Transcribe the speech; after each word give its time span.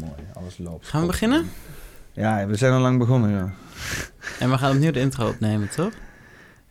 mooi. 0.00 0.12
Alles 0.34 0.58
loopt. 0.58 0.86
Gaan 0.88 1.00
we 1.00 1.06
beginnen? 1.06 1.50
Ja, 2.12 2.46
we 2.46 2.56
zijn 2.56 2.72
al 2.72 2.80
lang 2.80 2.98
begonnen, 2.98 3.30
ja. 3.30 3.52
En 4.38 4.50
we 4.50 4.58
gaan 4.58 4.72
opnieuw 4.74 4.90
de 4.90 5.00
intro 5.00 5.28
opnemen, 5.28 5.68
toch? 5.70 5.92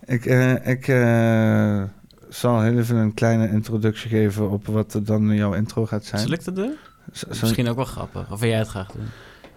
Ik, 0.05 0.25
eh, 0.25 0.67
ik 0.67 0.87
eh, 0.87 1.83
zal 2.29 2.61
heel 2.61 2.77
even 2.77 2.95
een 2.95 3.13
kleine 3.13 3.49
introductie 3.49 4.09
geven 4.09 4.49
op 4.49 4.65
wat 4.65 4.99
dan 5.03 5.35
jouw 5.35 5.53
intro 5.53 5.85
gaat 5.85 6.05
zijn. 6.05 6.21
Zal 6.21 6.31
ik 6.31 6.43
dat 6.43 6.55
doen? 6.55 6.75
Z- 7.11 7.23
Misschien 7.41 7.67
ook 7.69 7.75
wel 7.75 7.85
grappig. 7.85 8.31
Of 8.31 8.39
wil 8.39 8.49
jij 8.49 8.57
het 8.57 8.67
graag 8.67 8.91
doen? 8.91 9.05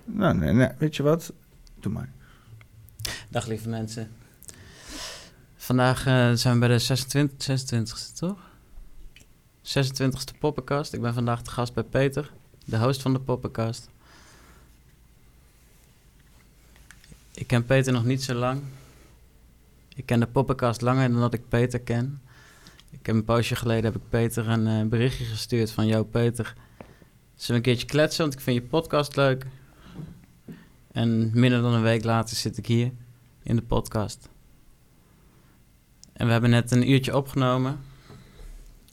Nou, 0.05 0.34
nee, 0.37 0.52
nee, 0.52 0.68
weet 0.79 0.96
je 0.96 1.02
wat? 1.02 1.32
Doe 1.80 1.93
maar. 1.93 2.09
Dag 3.29 3.46
lieve 3.46 3.68
mensen. 3.68 4.09
Vandaag 5.57 6.07
eh, 6.07 6.30
zijn 6.32 6.55
we 6.55 6.61
bij 6.61 6.68
de 6.68 6.79
26, 6.79 7.61
26e, 8.12 8.18
toch? 8.18 8.39
26e 9.62 10.39
Poppenkast. 10.39 10.93
Ik 10.93 11.00
ben 11.00 11.14
vandaag 11.14 11.43
de 11.43 11.50
gast 11.50 11.75
bij 11.75 11.82
Peter, 11.84 12.30
de 12.65 12.79
host 12.79 13.03
van 13.03 13.13
de 13.13 13.21
Poppenkast. 13.21 13.89
Ik 17.34 17.47
ken 17.47 17.65
Peter 17.65 17.93
nog 17.93 18.05
niet 18.05 18.23
zo 18.23 18.34
lang. 18.34 18.62
Ik 19.95 20.07
ken 20.07 20.21
de 20.21 20.27
Poppenkast 20.27 20.81
langer 20.81 21.11
dan 21.11 21.20
dat 21.20 21.34
ik 21.34 21.48
Peter 21.48 21.81
ken. 21.81 22.20
Ik 22.91 23.07
heb 23.07 23.15
een 23.15 23.25
poosje 23.25 23.57
geleden 23.57 23.84
heb 23.84 24.03
ik 24.03 24.09
Peter 24.09 24.48
een 24.48 24.67
eh, 24.67 24.87
berichtje 24.87 25.25
gestuurd 25.25 25.70
van... 25.70 25.87
Yo 25.87 26.05
Peter, 26.05 26.55
zullen 27.34 27.47
we 27.47 27.55
een 27.55 27.62
keertje 27.62 27.87
kletsen, 27.87 28.23
want 28.23 28.34
ik 28.34 28.41
vind 28.41 28.57
je 28.57 28.69
podcast 28.69 29.17
leuk. 29.17 29.47
En 30.92 31.31
minder 31.34 31.62
dan 31.62 31.73
een 31.73 31.83
week 31.83 32.05
later 32.05 32.37
zit 32.37 32.56
ik 32.56 32.67
hier 32.67 32.91
in 33.42 33.56
de 33.56 33.62
podcast. 33.62 34.29
En 36.12 36.27
we 36.27 36.33
hebben 36.33 36.51
net 36.51 36.70
een 36.70 36.91
uurtje 36.91 37.17
opgenomen. 37.17 37.81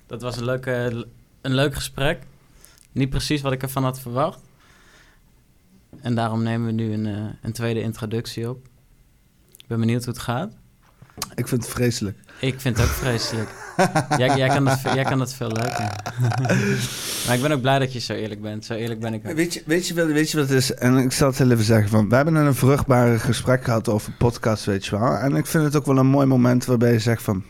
Dat 0.05 0.21
was 0.21 0.37
een, 0.37 0.45
leuke, 0.45 1.07
een 1.41 1.53
leuk 1.53 1.75
gesprek. 1.75 2.23
Niet 2.97 3.09
precies 3.09 3.41
wat 3.41 3.51
ik 3.51 3.61
ervan 3.61 3.83
had 3.83 3.99
verwacht. 3.99 4.39
En 6.01 6.15
daarom 6.15 6.43
nemen 6.43 6.65
we 6.67 6.71
nu 6.73 6.93
een, 6.93 7.05
eh, 7.05 7.25
een 7.41 7.51
tweede 7.51 7.81
introductie 7.81 8.49
op. 8.49 8.65
Ik 9.57 9.67
ben 9.67 9.79
benieuwd 9.79 10.05
hoe 10.05 10.13
het 10.13 10.23
gaat. 10.23 10.53
Ik 11.35 11.47
vind 11.47 11.63
het 11.63 11.71
vreselijk. 11.71 12.17
Ik 12.39 12.61
vind 12.61 12.77
het 12.77 12.85
ook 12.85 12.91
vreselijk. 12.93 13.49
jij, 14.17 14.37
jij, 14.37 14.47
kan 14.47 14.65
dat, 14.65 14.81
jij 14.81 15.03
kan 15.03 15.17
dat 15.17 15.33
veel 15.33 15.47
leuker. 15.51 15.95
maar 17.25 17.35
ik 17.35 17.41
ben 17.41 17.51
ook 17.51 17.61
blij 17.61 17.79
dat 17.79 17.93
je 17.93 17.99
zo 17.99 18.13
eerlijk 18.13 18.41
bent. 18.41 18.65
Zo 18.65 18.73
eerlijk 18.73 18.99
ben 18.99 19.13
ik 19.13 19.27
ook. 19.27 19.35
Weet 19.35 19.53
je, 19.53 19.63
weet, 19.65 19.87
je, 19.87 19.93
wat- 19.93 20.05
weet 20.07 20.31
je 20.31 20.37
wat 20.37 20.49
het 20.49 20.57
is? 20.57 20.73
En 20.73 20.97
ik 20.97 21.11
zal 21.11 21.27
het 21.27 21.37
heel 21.37 21.51
even 21.51 21.63
zeggen. 21.63 21.89
Van, 21.89 22.09
we 22.09 22.15
hebben 22.15 22.35
een 22.35 22.55
vruchtbare 22.55 23.19
gesprek 23.19 23.63
gehad 23.63 23.89
over 23.89 24.11
podcast, 24.13 24.65
weet 24.65 24.85
je 24.85 24.99
wel. 24.99 25.13
En 25.17 25.35
ik 25.35 25.45
vind 25.45 25.63
het 25.63 25.75
ook 25.75 25.85
wel 25.85 25.97
een 25.97 26.07
mooi 26.07 26.25
moment 26.25 26.65
waarbij 26.65 26.91
je 26.91 26.99
zegt 26.99 27.21
van... 27.23 27.43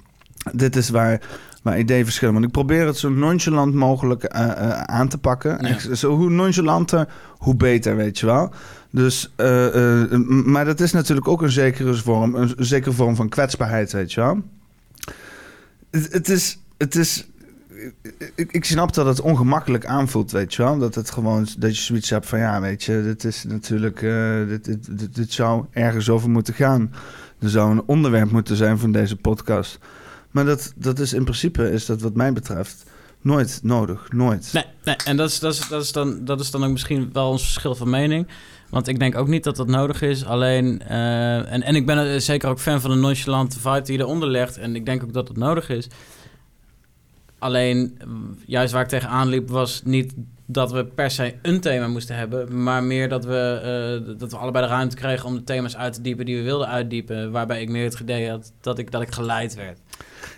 Dit 0.53 0.75
is 0.75 0.89
waar, 0.89 1.21
waar 1.67 1.79
ideeën 1.79 2.03
verschillen. 2.03 2.33
Want 2.33 2.45
ik 2.45 2.51
probeer 2.51 2.85
het 2.85 2.97
zo 2.97 3.09
nonchalant 3.09 3.73
mogelijk 3.73 4.23
eh, 4.23 4.51
eh, 4.51 4.81
aan 4.81 5.07
te 5.07 5.17
pakken. 5.17 5.65
Ja. 5.67 5.95
Zo, 5.95 6.15
hoe 6.15 6.29
nonchalanter, 6.29 7.07
hoe 7.37 7.55
beter, 7.55 7.95
weet 7.95 8.19
je 8.19 8.25
wel. 8.25 8.51
Dus, 8.91 9.33
eh, 9.35 10.11
maar 10.27 10.65
dat 10.65 10.79
is 10.79 10.91
natuurlijk 10.91 11.27
ook 11.27 11.41
een 11.41 11.51
zekere 11.51 11.93
vorm, 11.93 12.35
een, 12.35 12.53
zekere 12.57 12.91
vorm 12.91 13.15
van 13.15 13.29
kwetsbaarheid, 13.29 13.91
weet 13.91 14.13
je 14.13 14.21
wel. 14.21 14.41
Het, 15.91 16.13
het 16.13 16.29
is... 16.29 16.59
Het 16.77 16.95
is 16.95 17.27
ik, 18.35 18.51
ik 18.51 18.65
snap 18.65 18.93
dat 18.93 19.05
het 19.05 19.21
ongemakkelijk 19.21 19.85
aanvoelt, 19.85 20.31
weet 20.31 20.53
je 20.53 20.63
wel. 20.63 20.77
Dat 20.77 20.95
het 20.95 21.11
gewoon, 21.11 21.47
dat 21.57 21.77
je 21.77 21.83
zoiets 21.83 22.09
hebt 22.09 22.25
van, 22.25 22.39
ja, 22.39 22.61
weet 22.61 22.83
je, 22.83 23.01
dit 23.03 23.23
is 23.23 23.43
natuurlijk, 23.43 23.99
dit, 24.47 24.65
dit, 24.65 24.99
dit, 24.99 25.15
dit 25.15 25.33
zou 25.33 25.65
ergens 25.71 26.09
over 26.09 26.29
moeten 26.29 26.53
gaan. 26.53 26.93
Er 27.39 27.49
zou 27.49 27.71
een 27.71 27.83
onderwerp 27.85 28.31
moeten 28.31 28.55
zijn 28.55 28.77
van 28.77 28.91
deze 28.91 29.15
podcast. 29.15 29.79
Maar 30.31 30.45
dat, 30.45 30.73
dat 30.75 30.99
is 30.99 31.13
in 31.13 31.23
principe, 31.23 31.71
is 31.71 31.85
dat 31.85 32.01
wat 32.01 32.13
mij 32.13 32.33
betreft, 32.33 32.83
nooit 33.21 33.59
nodig, 33.63 34.11
nooit. 34.11 34.49
Nee, 34.53 34.63
nee. 34.83 34.95
en 35.05 35.17
dat 35.17 35.29
is, 35.29 35.39
dat, 35.39 35.53
is, 35.53 35.67
dat, 35.67 35.83
is 35.83 35.91
dan, 35.91 36.25
dat 36.25 36.39
is 36.39 36.51
dan 36.51 36.63
ook 36.63 36.71
misschien 36.71 37.09
wel 37.13 37.29
ons 37.29 37.43
verschil 37.43 37.75
van 37.75 37.89
mening. 37.89 38.27
Want 38.69 38.87
ik 38.87 38.99
denk 38.99 39.15
ook 39.15 39.27
niet 39.27 39.43
dat 39.43 39.55
dat 39.55 39.67
nodig 39.67 40.01
is. 40.01 40.25
Alleen, 40.25 40.81
eh, 40.81 41.51
en, 41.51 41.63
en 41.63 41.75
ik 41.75 41.85
ben 41.85 42.13
eh, 42.13 42.19
zeker 42.19 42.49
ook 42.49 42.59
fan 42.59 42.81
van 42.81 42.89
de 42.89 42.95
nonchalante 42.95 43.59
vibe 43.59 43.81
die 43.81 43.99
eronder 43.99 44.29
ligt. 44.29 44.57
En 44.57 44.75
ik 44.75 44.85
denk 44.85 45.03
ook 45.03 45.13
dat 45.13 45.27
het 45.27 45.37
nodig 45.37 45.69
is. 45.69 45.87
Alleen, 47.39 47.95
eh, 47.97 48.07
juist 48.45 48.73
waar 48.73 48.81
ik 48.81 48.87
tegenaan 48.87 49.27
liep, 49.27 49.49
was 49.49 49.81
niet 49.83 50.13
dat 50.45 50.71
we 50.71 50.85
per 50.85 51.11
se 51.11 51.35
een 51.41 51.59
thema 51.59 51.87
moesten 51.87 52.15
hebben. 52.15 52.63
Maar 52.63 52.83
meer 52.83 53.09
dat 53.09 53.25
we, 53.25 53.59
eh, 54.07 54.17
dat 54.19 54.31
we 54.31 54.37
allebei 54.37 54.65
de 54.65 54.71
ruimte 54.71 54.95
kregen 54.95 55.25
om 55.25 55.35
de 55.35 55.43
thema's 55.43 55.75
uit 55.75 55.93
te 55.93 56.01
diepen 56.01 56.25
die 56.25 56.37
we 56.37 56.43
wilden 56.43 56.67
uitdiepen. 56.67 57.31
Waarbij 57.31 57.61
ik 57.61 57.69
meer 57.69 57.83
het 57.83 57.99
idee 57.99 58.29
had 58.29 58.51
dat 58.61 58.77
ik, 58.77 58.91
dat 58.91 59.01
ik 59.01 59.11
geleid 59.11 59.55
werd. 59.55 59.79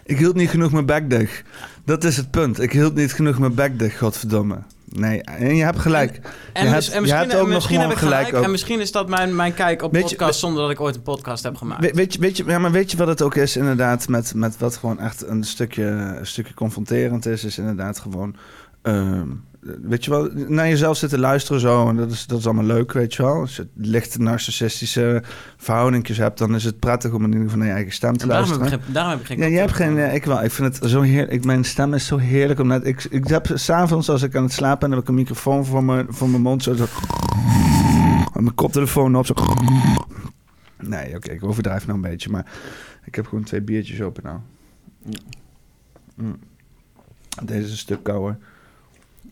Ik 0.05 0.17
hield 0.17 0.35
niet 0.35 0.49
genoeg 0.49 0.71
mijn 0.71 1.07
dicht. 1.09 1.43
Dat 1.85 2.03
is 2.03 2.17
het 2.17 2.31
punt. 2.31 2.59
Ik 2.61 2.71
hield 2.71 2.95
niet 2.95 3.13
genoeg 3.13 3.39
mijn 3.39 3.77
dicht, 3.77 3.97
godverdomme. 3.97 4.57
Nee, 4.85 5.21
en 5.23 5.55
je 5.55 5.63
hebt 5.63 5.79
gelijk. 5.79 6.19
En, 6.53 6.65
Je 6.65 6.71
mis- 6.71 6.85
hebt- 6.85 6.87
en 6.87 6.93
je 6.95 7.01
misschien, 7.01 7.19
hebt 7.29 7.33
ook 7.35 7.45
nog 7.45 7.55
misschien 7.55 7.79
heb 7.79 7.91
ik 7.91 7.97
gelijk. 7.97 8.31
En 8.31 8.51
misschien 8.51 8.79
is 8.79 8.91
dat 8.91 9.09
mijn, 9.09 9.35
mijn 9.35 9.53
kijk 9.53 9.81
op 9.81 9.91
Weet 9.91 10.09
je- 10.09 10.15
podcast 10.15 10.39
zonder 10.39 10.61
dat 10.61 10.71
ik 10.71 10.79
ooit 10.79 10.95
een 10.95 11.01
podcast 11.01 11.43
heb 11.43 11.55
gemaakt. 11.55 11.81
We- 11.81 11.91
weet, 11.93 12.13
je, 12.13 12.19
weet, 12.19 12.37
je, 12.37 12.43
ja, 12.45 12.59
maar 12.59 12.71
weet 12.71 12.91
je 12.91 12.97
wat 12.97 13.07
het 13.07 13.21
ook 13.21 13.35
is 13.35 13.55
inderdaad 13.57 14.07
met, 14.07 14.33
met 14.33 14.57
wat 14.57 14.77
gewoon 14.77 14.99
echt 14.99 15.27
een 15.27 15.43
stukje, 15.43 15.83
een 15.83 16.27
stukje 16.27 16.53
confronterend 16.53 17.25
is, 17.25 17.43
is 17.43 17.57
inderdaad 17.57 17.99
gewoon, 17.99 18.35
ehm, 18.81 19.27
weet 19.61 20.05
je 20.05 20.11
wel, 20.11 20.29
naar 20.33 20.67
jezelf 20.67 20.97
zitten 20.97 21.19
luisteren 21.19 21.61
zo 21.61 21.89
en 21.89 21.95
dat 21.95 22.11
is, 22.11 22.25
dat 22.25 22.39
is 22.39 22.45
allemaal 22.45 22.65
leuk, 22.65 22.91
weet 22.91 23.13
je 23.13 23.23
wel. 23.23 23.33
Als 23.33 23.55
je 23.55 23.67
licht 23.75 24.17
narcissistische 24.17 25.23
verhoudingjes 25.57 26.17
hebt, 26.17 26.37
dan 26.37 26.55
is 26.55 26.63
het 26.63 26.79
prettig 26.79 27.11
om 27.11 27.23
in 27.23 27.31
ieder 27.31 27.43
geval 27.43 27.57
naar 27.57 27.67
je 27.67 27.73
eigen 27.73 27.93
stem 27.93 28.17
te 28.17 28.27
daarom, 28.27 28.45
heb 28.45 28.55
ik 28.55 28.59
luisteren. 28.61 28.93
daarom 28.93 29.11
heb 29.11 29.19
ik 29.19 29.25
geen 29.25 29.37
Ja, 29.37 29.47
jij 29.47 29.59
hebt 29.59 29.73
geen, 29.73 29.95
ja, 29.95 30.07
ik 30.07 30.25
wel. 30.25 30.43
Ik 30.43 30.51
vind 30.51 30.77
het 30.77 30.89
zo 30.89 31.01
heerlijk. 31.01 31.45
Mijn 31.45 31.63
stem 31.63 31.93
is 31.93 32.05
zo 32.05 32.17
heerlijk. 32.17 32.59
Omdat 32.59 32.85
ik, 32.85 33.03
ik 33.03 33.27
heb 33.27 33.51
s'avonds 33.53 34.09
als 34.09 34.21
ik 34.21 34.35
aan 34.35 34.43
het 34.43 34.53
slapen 34.53 34.79
ben, 34.79 34.91
heb 34.91 34.99
ik 34.99 35.07
een 35.07 35.15
microfoon 35.15 35.65
voor 35.65 35.83
mijn, 35.83 36.05
voor 36.09 36.29
mijn 36.29 36.41
mond. 36.41 36.63
Zo, 36.63 36.73
zo 36.73 36.85
en 38.33 38.43
mijn 38.43 38.55
koptelefoon 38.55 39.15
op. 39.15 39.25
Zo. 39.25 39.33
Nee, 40.77 41.15
oké, 41.15 41.31
ik 41.31 41.43
overdrijf 41.43 41.85
nou 41.85 41.97
een 41.97 42.09
beetje. 42.09 42.29
Maar 42.29 42.45
ik 43.05 43.15
heb 43.15 43.27
gewoon 43.27 43.43
twee 43.43 43.61
biertjes 43.61 44.01
open 44.01 44.23
nou. 44.23 44.39
Mm. 46.15 46.39
Deze 47.43 47.65
is 47.65 47.71
een 47.71 47.77
stuk 47.77 48.03
kouder. 48.03 48.37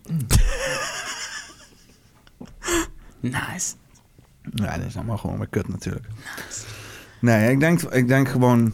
Nice. 3.20 3.74
Ja, 4.54 4.78
dat 4.78 4.86
is 4.86 4.96
allemaal 4.96 5.18
gewoon 5.18 5.38
weer 5.38 5.48
kut 5.48 5.68
natuurlijk. 5.68 6.06
Nee, 7.22 7.52
ik 7.52 7.60
denk, 7.60 7.82
ik 7.82 8.08
denk 8.08 8.30
gewoon... 8.30 8.74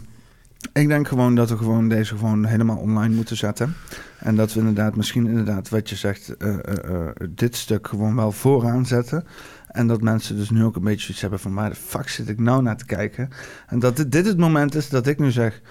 Ik 0.73 0.87
denk 0.87 1.07
gewoon 1.07 1.35
dat 1.35 1.49
we 1.49 1.57
gewoon 1.57 1.89
deze 1.89 2.17
gewoon 2.17 2.45
helemaal 2.45 2.77
online 2.77 3.15
moeten 3.15 3.37
zetten. 3.37 3.75
En 4.19 4.35
dat 4.35 4.53
we 4.53 4.59
inderdaad, 4.59 4.95
misschien 4.95 5.27
inderdaad, 5.27 5.69
wat 5.69 5.89
je 5.89 5.95
zegt, 5.95 6.37
eh, 6.37 6.53
eh, 6.53 7.07
eh, 7.07 7.11
dit 7.29 7.55
stuk 7.55 7.87
gewoon 7.87 8.15
wel 8.15 8.31
vooraan 8.31 8.85
zetten. 8.85 9.25
En 9.67 9.87
dat 9.87 10.01
mensen 10.01 10.35
dus 10.35 10.49
nu 10.49 10.63
ook 10.63 10.75
een 10.75 10.83
beetje 10.83 11.11
iets 11.11 11.21
hebben 11.21 11.39
van, 11.39 11.53
waar 11.53 11.69
de 11.69 11.75
fuck 11.75 12.09
zit 12.09 12.29
ik 12.29 12.39
nou 12.39 12.61
naar 12.61 12.77
te 12.77 12.85
kijken? 12.85 13.29
En 13.67 13.79
dat 13.79 13.97
dit, 13.97 14.11
dit 14.11 14.25
het 14.25 14.37
moment 14.37 14.75
is 14.75 14.89
dat 14.89 15.07
ik 15.07 15.19
nu 15.19 15.31
zeg, 15.31 15.61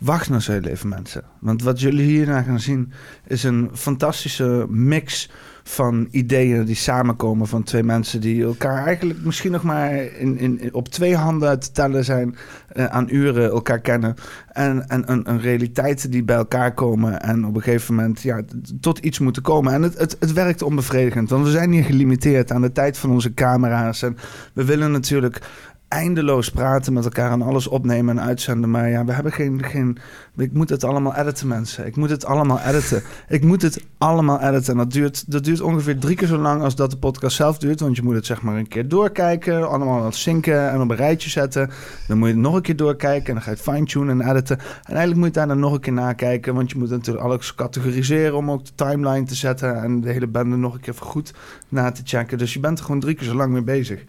wacht 0.00 0.28
nou 0.28 0.40
zo 0.40 0.52
even 0.52 0.88
mensen. 0.88 1.22
Want 1.38 1.62
wat 1.62 1.80
jullie 1.80 2.06
hierna 2.06 2.42
gaan 2.42 2.60
zien, 2.60 2.92
is 3.26 3.44
een 3.44 3.70
fantastische 3.72 4.66
mix 4.68 5.30
van 5.62 6.08
ideeën 6.10 6.64
die 6.64 6.74
samenkomen 6.74 7.46
van 7.46 7.62
twee 7.62 7.82
mensen 7.82 8.20
die 8.20 8.44
elkaar 8.44 8.86
eigenlijk 8.86 9.24
misschien 9.24 9.52
nog 9.52 9.62
maar 9.62 9.92
in, 9.94 10.38
in, 10.38 10.74
op 10.74 10.88
twee 10.88 11.16
handen 11.16 11.60
te 11.60 11.72
tellen 11.72 12.04
zijn 12.04 12.36
eh, 12.68 12.84
aan 12.84 13.06
uren 13.10 13.50
elkaar 13.50 13.80
kennen. 13.80 14.14
En, 14.52 14.88
en 14.88 15.12
een, 15.12 15.30
een 15.30 15.40
realiteit 15.40 16.12
die 16.12 16.24
bij 16.24 16.36
elkaar 16.36 16.74
komen 16.74 17.22
en 17.22 17.46
op 17.46 17.54
een 17.56 17.62
gegeven 17.62 17.94
moment 17.94 18.22
ja, 18.22 18.42
tot 18.80 18.98
iets 18.98 19.18
moeten 19.18 19.42
komen. 19.42 19.72
En 19.72 19.82
het, 19.82 19.98
het, 19.98 20.16
het 20.20 20.32
werkt 20.32 20.62
onbevredigend, 20.62 21.30
want 21.30 21.44
we 21.44 21.50
zijn 21.50 21.72
hier 21.72 21.84
gelimiteerd 21.84 22.52
aan 22.52 22.62
de 22.62 22.72
tijd 22.72 22.98
van 22.98 23.10
onze 23.10 23.34
camera's. 23.34 24.02
En 24.02 24.16
we 24.52 24.64
willen 24.64 24.92
natuurlijk 24.92 25.40
eindeloos 25.90 26.50
praten 26.50 26.92
met 26.92 27.04
elkaar 27.04 27.32
en 27.32 27.42
alles 27.42 27.66
opnemen 27.66 28.18
en 28.18 28.24
uitzenden. 28.24 28.70
Maar 28.70 28.88
ja, 28.88 29.04
we 29.04 29.12
hebben 29.12 29.32
geen, 29.32 29.64
geen... 29.64 29.98
Ik 30.36 30.52
moet 30.52 30.68
het 30.68 30.84
allemaal 30.84 31.14
editen, 31.16 31.46
mensen. 31.46 31.86
Ik 31.86 31.96
moet 31.96 32.10
het 32.10 32.24
allemaal 32.24 32.60
editen. 32.60 33.02
Ik 33.28 33.44
moet 33.44 33.62
het 33.62 33.84
allemaal 33.98 34.40
editen. 34.40 34.72
En 34.72 34.78
dat 34.78 34.92
duurt, 34.92 35.30
dat 35.30 35.44
duurt 35.44 35.60
ongeveer 35.60 35.98
drie 35.98 36.16
keer 36.16 36.28
zo 36.28 36.38
lang 36.38 36.62
als 36.62 36.74
dat 36.74 36.90
de 36.90 36.96
podcast 36.96 37.36
zelf 37.36 37.58
duurt. 37.58 37.80
Want 37.80 37.96
je 37.96 38.02
moet 38.02 38.14
het 38.14 38.26
zeg 38.26 38.42
maar 38.42 38.56
een 38.56 38.68
keer 38.68 38.88
doorkijken. 38.88 39.68
Allemaal 39.68 39.98
aan 39.98 40.04
het 40.04 40.14
zinken 40.14 40.70
en 40.70 40.80
op 40.80 40.90
een 40.90 40.96
rijtje 40.96 41.30
zetten. 41.30 41.70
Dan 42.08 42.18
moet 42.18 42.28
je 42.28 42.34
het 42.34 42.42
nog 42.42 42.54
een 42.54 42.62
keer 42.62 42.76
doorkijken. 42.76 43.26
En 43.26 43.34
dan 43.34 43.42
ga 43.42 43.50
je 43.50 43.56
het 43.56 43.68
fine-tunen 43.68 44.20
en 44.20 44.30
editen. 44.30 44.58
En 44.58 44.64
eigenlijk 44.84 45.16
moet 45.16 45.26
je 45.26 45.32
daar 45.32 45.48
dan 45.48 45.58
nog 45.58 45.72
een 45.72 45.80
keer 45.80 45.92
nakijken. 45.92 46.54
Want 46.54 46.70
je 46.70 46.78
moet 46.78 46.90
natuurlijk 46.90 47.24
alles 47.24 47.54
categoriseren 47.54 48.36
om 48.36 48.50
ook 48.50 48.64
de 48.64 48.74
timeline 48.74 49.24
te 49.24 49.34
zetten. 49.34 49.82
En 49.82 50.00
de 50.00 50.10
hele 50.10 50.26
bende 50.26 50.56
nog 50.56 50.74
een 50.74 50.80
keer 50.80 50.94
goed 50.98 51.34
na 51.68 51.90
te 51.90 52.02
checken. 52.04 52.38
Dus 52.38 52.52
je 52.52 52.60
bent 52.60 52.78
er 52.78 52.84
gewoon 52.84 53.00
drie 53.00 53.14
keer 53.14 53.26
zo 53.26 53.34
lang 53.34 53.52
mee 53.52 53.62
bezig. 53.62 54.04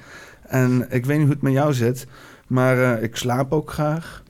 En 0.51 0.87
ik 0.89 1.05
weet 1.05 1.17
niet 1.17 1.25
hoe 1.25 1.35
het 1.35 1.41
met 1.41 1.53
jou 1.53 1.73
zit. 1.73 2.07
Maar 2.47 2.77
eh, 2.77 3.03
ik 3.03 3.15
slaap 3.15 3.51
ook 3.51 3.71
graag. 3.71 4.23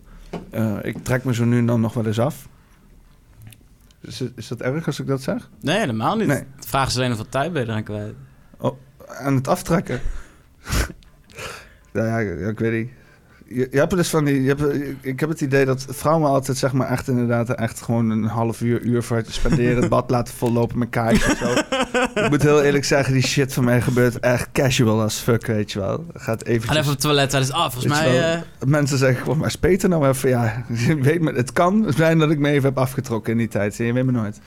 Eh, 0.50 0.77
ik 0.81 1.03
trek 1.03 1.23
me 1.23 1.33
zo 1.33 1.45
nu 1.45 1.57
en 1.57 1.65
dan 1.65 1.81
nog 1.81 1.94
wel 1.94 2.06
eens 2.06 2.19
af. 2.19 2.47
Is, 4.01 4.23
is 4.35 4.47
dat 4.47 4.62
erg 4.62 4.85
als 4.85 5.00
ik 5.00 5.07
dat 5.07 5.21
zeg? 5.21 5.50
Nee, 5.62 5.79
helemaal 5.79 6.15
niet. 6.15 6.27
Nee. 6.27 6.44
De 6.59 6.68
vraag 6.68 6.88
is 6.88 6.95
alleen 6.95 7.07
hoeveel 7.07 7.29
tijd 7.29 7.53
ben 7.53 7.62
je 7.62 7.68
eraan 7.68 7.83
kwijt. 7.83 8.13
Aan 9.07 9.35
het 9.35 9.47
aftrekken? 9.47 10.01
ja, 11.94 12.19
ik 12.19 12.59
weet 12.59 12.71
niet. 12.71 12.91
Je, 13.53 13.68
je 13.71 13.77
hebt 13.77 13.95
dus 13.95 14.09
van 14.09 14.25
die, 14.25 14.42
je 14.42 14.48
hebt, 14.48 14.63
ik 15.01 15.19
heb 15.19 15.30
het 15.30 15.42
idee 15.42 15.65
dat 15.65 15.86
vrouwen 15.89 16.30
altijd 16.30 16.57
zeg 16.57 16.74
maar 16.74 16.88
echt 16.88 17.07
inderdaad 17.07 17.50
echt 17.50 17.81
gewoon 17.81 18.09
een 18.09 18.24
half 18.24 18.62
uur, 18.62 18.81
uur 18.81 19.03
voor 19.03 19.21
te 19.21 19.31
spenderen, 19.31 19.75
het 19.75 19.89
bad 19.89 20.09
laten 20.09 20.33
vollopen 20.33 20.77
met 20.77 20.89
kaartjes 20.89 21.27
en 21.27 21.38
zo. 21.38 21.53
ik 22.24 22.30
moet 22.30 22.42
heel 22.42 22.62
eerlijk 22.62 22.86
zeggen, 22.86 23.13
die 23.13 23.24
shit 23.27 23.53
van 23.53 23.63
mij 23.63 23.81
gebeurt 23.81 24.19
echt 24.19 24.48
casual 24.53 25.01
als 25.01 25.18
fuck, 25.18 25.45
weet 25.45 25.71
je 25.71 25.80
wel. 25.80 26.06
Gaat 26.13 26.44
even. 26.44 26.69
Ga 26.69 26.75
even 26.75 26.86
op 26.86 26.92
het 26.92 27.01
toilet 27.01 27.30
tijdens 27.30 27.51
af. 27.51 27.74
Volgens 27.74 27.94
mij... 27.94 28.12
wel, 28.12 28.21
eh, 28.21 28.42
Mensen 28.65 28.98
zeggen 28.98 29.21
gewoon, 29.21 29.38
maar 29.38 29.51
speet 29.51 29.83
er 29.83 29.89
nou 29.89 30.07
even. 30.07 30.30
Ja, 30.30 30.65
weet 31.01 31.21
me, 31.21 31.33
het 31.33 31.51
kan 31.51 31.94
zijn 31.95 32.18
dat 32.18 32.31
ik 32.31 32.39
me 32.39 32.50
even 32.50 32.69
heb 32.69 32.77
afgetrokken 32.77 33.31
in 33.31 33.38
die 33.38 33.47
tijd. 33.47 33.77
Je 33.77 33.94
weet 33.94 34.06
me 34.06 34.12
nooit. 34.12 34.39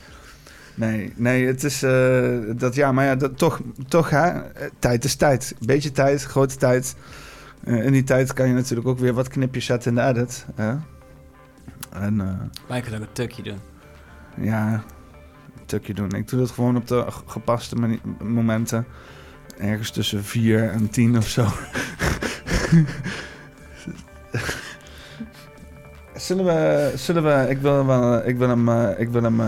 Nee, 0.75 1.13
nee, 1.17 1.47
het 1.47 1.65
is 1.65 1.83
eh, 1.83 2.23
dat 2.57 2.75
ja, 2.75 2.93
maar 2.93 3.05
ja, 3.05 3.17
dat, 3.17 3.39
toch, 3.39 3.61
toch 3.89 4.11
hè, 4.11 4.29
eh, 4.29 4.69
tijd 4.79 5.05
is 5.05 5.15
tijd. 5.15 5.55
Beetje 5.61 5.93
tijd, 5.93 6.23
grote 6.23 6.57
tijd. 6.57 6.95
Eh, 7.65 7.85
in 7.85 7.93
die 7.93 8.05
tijd 8.05 8.33
kan 8.33 8.49
je 8.49 8.55
natuurlijk 8.55 8.89
ook 8.89 8.99
weer 8.99 9.15
wat 9.15 9.29
knipjes 9.29 9.65
zetten 9.65 9.91
in 9.91 9.97
de 9.97 10.03
edit. 10.09 10.47
Hè? 10.55 10.75
En 11.91 12.21
eh, 12.21 12.41
wij 12.67 12.81
kunnen 12.81 13.01
ook 13.01 13.07
een 13.07 13.13
tukje 13.13 13.43
doen. 13.43 13.59
ja, 14.37 14.73
een 14.73 15.67
tukje 15.67 15.95
doen. 15.95 16.11
Ik 16.11 16.29
doe 16.29 16.41
dat 16.41 16.51
gewoon 16.51 16.77
op 16.77 16.87
de 16.87 17.05
gepaste 17.27 17.99
momenten. 18.23 18.87
Ergens 19.59 19.91
tussen 19.91 20.25
4 20.25 20.71
en 20.71 20.91
10 20.91 21.17
of 21.17 21.29
zo. 21.29 21.47
zullen 26.15 26.45
we, 26.45 26.93
zullen 26.95 27.23
we, 27.23 27.47
ik 27.51 27.59
wil, 27.59 27.87
wel, 27.87 28.27
ik 28.27 28.37
wil 28.37 28.49
hem, 28.49 28.69
eh, 28.69 28.99
ik 28.99 29.09
wil 29.09 29.23
hem, 29.23 29.41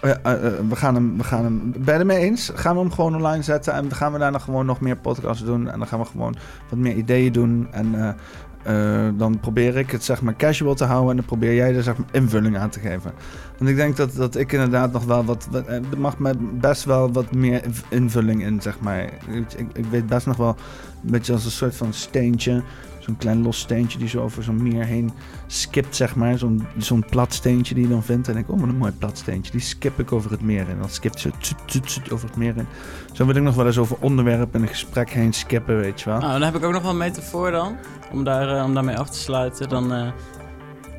eh, 0.00 0.10
eh, 0.10 0.46
eh, 0.46 0.52
we 0.68 0.76
gaan 0.76 0.94
hem, 0.94 1.16
we 1.16 1.24
gaan 1.24 1.44
hem, 1.44 1.72
ben 1.78 2.06
mee 2.06 2.18
eens? 2.18 2.50
Gaan 2.54 2.74
we 2.74 2.80
hem 2.80 2.92
gewoon 2.92 3.14
online 3.14 3.42
zetten 3.42 3.72
en 3.72 3.82
dan 3.82 3.96
gaan 3.96 4.12
we 4.12 4.18
daarna 4.18 4.38
gewoon 4.38 4.66
nog 4.66 4.80
meer 4.80 4.96
podcasts 4.96 5.44
doen 5.44 5.70
en 5.70 5.78
dan 5.78 5.88
gaan 5.88 5.98
we 5.98 6.04
gewoon 6.04 6.36
wat 6.68 6.78
meer 6.78 6.94
ideeën 6.94 7.32
doen 7.32 7.68
en 7.70 8.16
eh, 8.62 9.08
dan 9.14 9.40
probeer 9.40 9.76
ik 9.76 9.90
het 9.90 10.04
zeg 10.04 10.22
maar 10.22 10.36
casual 10.36 10.74
te 10.74 10.84
houden 10.84 11.10
en 11.10 11.16
dan 11.16 11.24
probeer 11.24 11.54
jij 11.54 11.74
er 11.74 11.82
zeg 11.82 11.96
maar 11.96 12.06
invulling 12.10 12.58
aan 12.58 12.70
te 12.70 12.80
geven. 12.80 13.12
Want 13.58 13.70
ik 13.70 13.76
denk 13.76 13.96
dat, 13.96 14.14
dat 14.14 14.36
ik 14.36 14.52
inderdaad 14.52 14.92
nog 14.92 15.04
wel 15.04 15.24
wat, 15.24 15.48
er 15.66 15.82
mag 15.98 16.18
me 16.18 16.34
best 16.38 16.84
wel 16.84 17.12
wat 17.12 17.34
meer 17.34 17.64
inv- 17.64 17.82
invulling 17.88 18.44
in 18.44 18.60
zeg 18.60 18.80
maar. 18.80 19.02
Ik, 19.28 19.68
ik 19.72 19.86
weet 19.90 20.06
best 20.06 20.26
nog 20.26 20.36
wel 20.36 20.56
een 21.04 21.10
beetje 21.10 21.32
als 21.32 21.44
een 21.44 21.50
soort 21.50 21.76
van 21.76 21.92
steentje, 21.92 22.62
zo'n 23.00 23.16
klein 23.16 23.42
los 23.42 23.58
steentje 23.58 23.98
die 23.98 24.08
zo 24.08 24.22
over 24.22 24.42
zo'n 24.42 24.62
meer 24.62 24.84
heen 24.84 25.12
skipt 25.46 25.96
zeg 25.96 26.16
maar, 26.16 26.38
zo'n 26.38 26.66
zo'n 26.78 27.04
plat 27.10 27.34
steentje 27.34 27.74
die 27.74 27.82
je 27.82 27.90
dan 27.90 28.02
vindt 28.02 28.28
en 28.28 28.36
ik, 28.36 28.50
oh 28.50 28.60
wat 28.60 28.68
een 28.68 28.76
mooi 28.76 28.92
plat 28.92 29.18
steentje, 29.18 29.52
die 29.52 29.60
skip 29.60 29.98
ik 29.98 30.12
over 30.12 30.30
het 30.30 30.40
meer 30.40 30.68
en 30.68 30.78
dan 30.78 30.88
skipt 30.88 31.20
ze 31.20 31.30
tut, 31.38 31.56
tut, 31.66 31.94
tut 31.94 32.12
over 32.12 32.28
het 32.28 32.36
meer 32.36 32.56
in. 32.56 32.66
Zo 33.12 33.26
wil 33.26 33.36
ik 33.36 33.42
nog 33.42 33.54
wel 33.54 33.66
eens 33.66 33.78
over 33.78 33.96
onderwerpen 34.00 34.60
in 34.60 34.62
een 34.62 34.72
gesprek 34.72 35.10
heen 35.10 35.32
skippen, 35.32 35.76
weet 35.76 36.00
je 36.00 36.10
wel. 36.10 36.18
Nou, 36.18 36.32
dan 36.32 36.42
heb 36.42 36.54
ik 36.54 36.64
ook 36.64 36.72
nog 36.72 36.82
wel 36.82 36.90
een 36.90 36.96
metafoor 36.96 37.50
dan. 37.50 37.76
Om, 38.12 38.24
daar, 38.24 38.56
eh, 38.56 38.64
om 38.64 38.74
daarmee 38.74 38.96
af 38.96 39.10
te 39.10 39.18
sluiten. 39.18 39.68
Dan, 39.68 39.92
eh, 39.92 40.10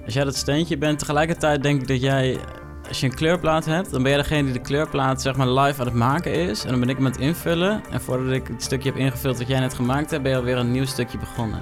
als 0.05 0.13
jij 0.13 0.23
dat 0.23 0.35
steentje 0.35 0.77
bent, 0.77 0.99
tegelijkertijd 0.99 1.63
denk 1.63 1.81
ik 1.81 1.87
dat 1.87 2.01
jij... 2.01 2.39
Als 2.87 2.99
je 2.99 3.07
een 3.07 3.15
kleurplaat 3.15 3.65
hebt, 3.65 3.91
dan 3.91 4.01
ben 4.01 4.11
jij 4.11 4.21
degene 4.21 4.43
die 4.43 4.53
de 4.53 4.59
kleurplaat 4.59 5.21
zeg 5.21 5.35
maar 5.35 5.49
live 5.49 5.79
aan 5.79 5.85
het 5.85 5.95
maken 5.95 6.33
is. 6.33 6.63
En 6.63 6.69
dan 6.69 6.79
ben 6.79 6.89
ik 6.89 6.97
het 6.97 7.17
invullen. 7.17 7.81
En 7.91 8.01
voordat 8.01 8.33
ik 8.33 8.47
het 8.47 8.63
stukje 8.63 8.89
heb 8.89 8.99
ingevuld 8.99 9.37
wat 9.37 9.47
jij 9.47 9.59
net 9.59 9.73
gemaakt 9.73 10.11
hebt, 10.11 10.23
ben 10.23 10.31
je 10.31 10.37
alweer 10.37 10.57
een 10.57 10.71
nieuw 10.71 10.85
stukje 10.85 11.17
begonnen. 11.17 11.59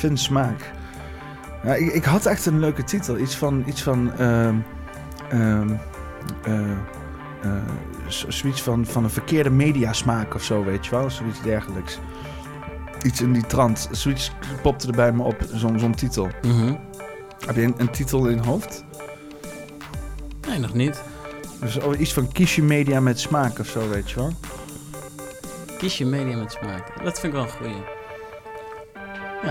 Vind 0.00 0.20
smaak. 0.20 0.72
Ja, 1.62 1.74
ik, 1.74 1.92
ik 1.92 2.04
had 2.04 2.26
echt 2.26 2.46
een 2.46 2.58
leuke 2.58 2.84
titel. 2.84 3.18
Iets 3.18 3.36
van. 3.36 3.64
Iets 3.66 3.82
van 3.82 4.12
ehm, 4.12 4.54
ehm, 5.30 5.70
eh, 6.42 6.70
eh, 7.42 7.52
zoiets 8.28 8.62
van, 8.62 8.86
van 8.86 9.04
een 9.04 9.10
verkeerde 9.10 9.50
mediasmaak 9.50 10.34
of 10.34 10.42
zo, 10.42 10.64
weet 10.64 10.84
je 10.84 10.90
wel? 10.90 11.10
Zoiets 11.10 11.42
dergelijks. 11.42 11.98
Iets 13.02 13.20
in 13.20 13.32
die 13.32 13.46
trant. 13.46 13.88
Zoiets 13.90 14.32
popte 14.62 14.86
er 14.86 14.96
bij 14.96 15.12
me 15.12 15.22
op, 15.22 15.36
zo'n 15.52 15.78
zo'n 15.78 15.94
titel. 15.94 16.28
Mhm. 16.42 16.74
Heb 17.46 17.56
je 17.56 17.62
een, 17.62 17.74
een 17.76 17.90
titel 17.90 18.26
in 18.26 18.38
hoofd? 18.38 18.84
Nee, 20.48 20.58
nog 20.58 20.74
niet. 20.74 21.02
Dus 21.60 21.78
oh, 21.78 22.00
iets 22.00 22.12
van 22.12 22.32
kies 22.32 22.56
je 22.56 22.62
media 22.62 23.00
met 23.00 23.20
smaak 23.20 23.58
of 23.58 23.66
zo, 23.66 23.88
weet 23.88 24.10
je 24.10 24.16
wel? 24.16 24.32
Kies 25.78 25.98
je 25.98 26.06
media 26.06 26.36
met 26.36 26.52
smaak. 26.52 27.04
Dat 27.04 27.20
vind 27.20 27.32
ik 27.32 27.32
wel 27.32 27.42
een 27.42 27.50
goeie. 27.50 27.99
Je 29.42 29.48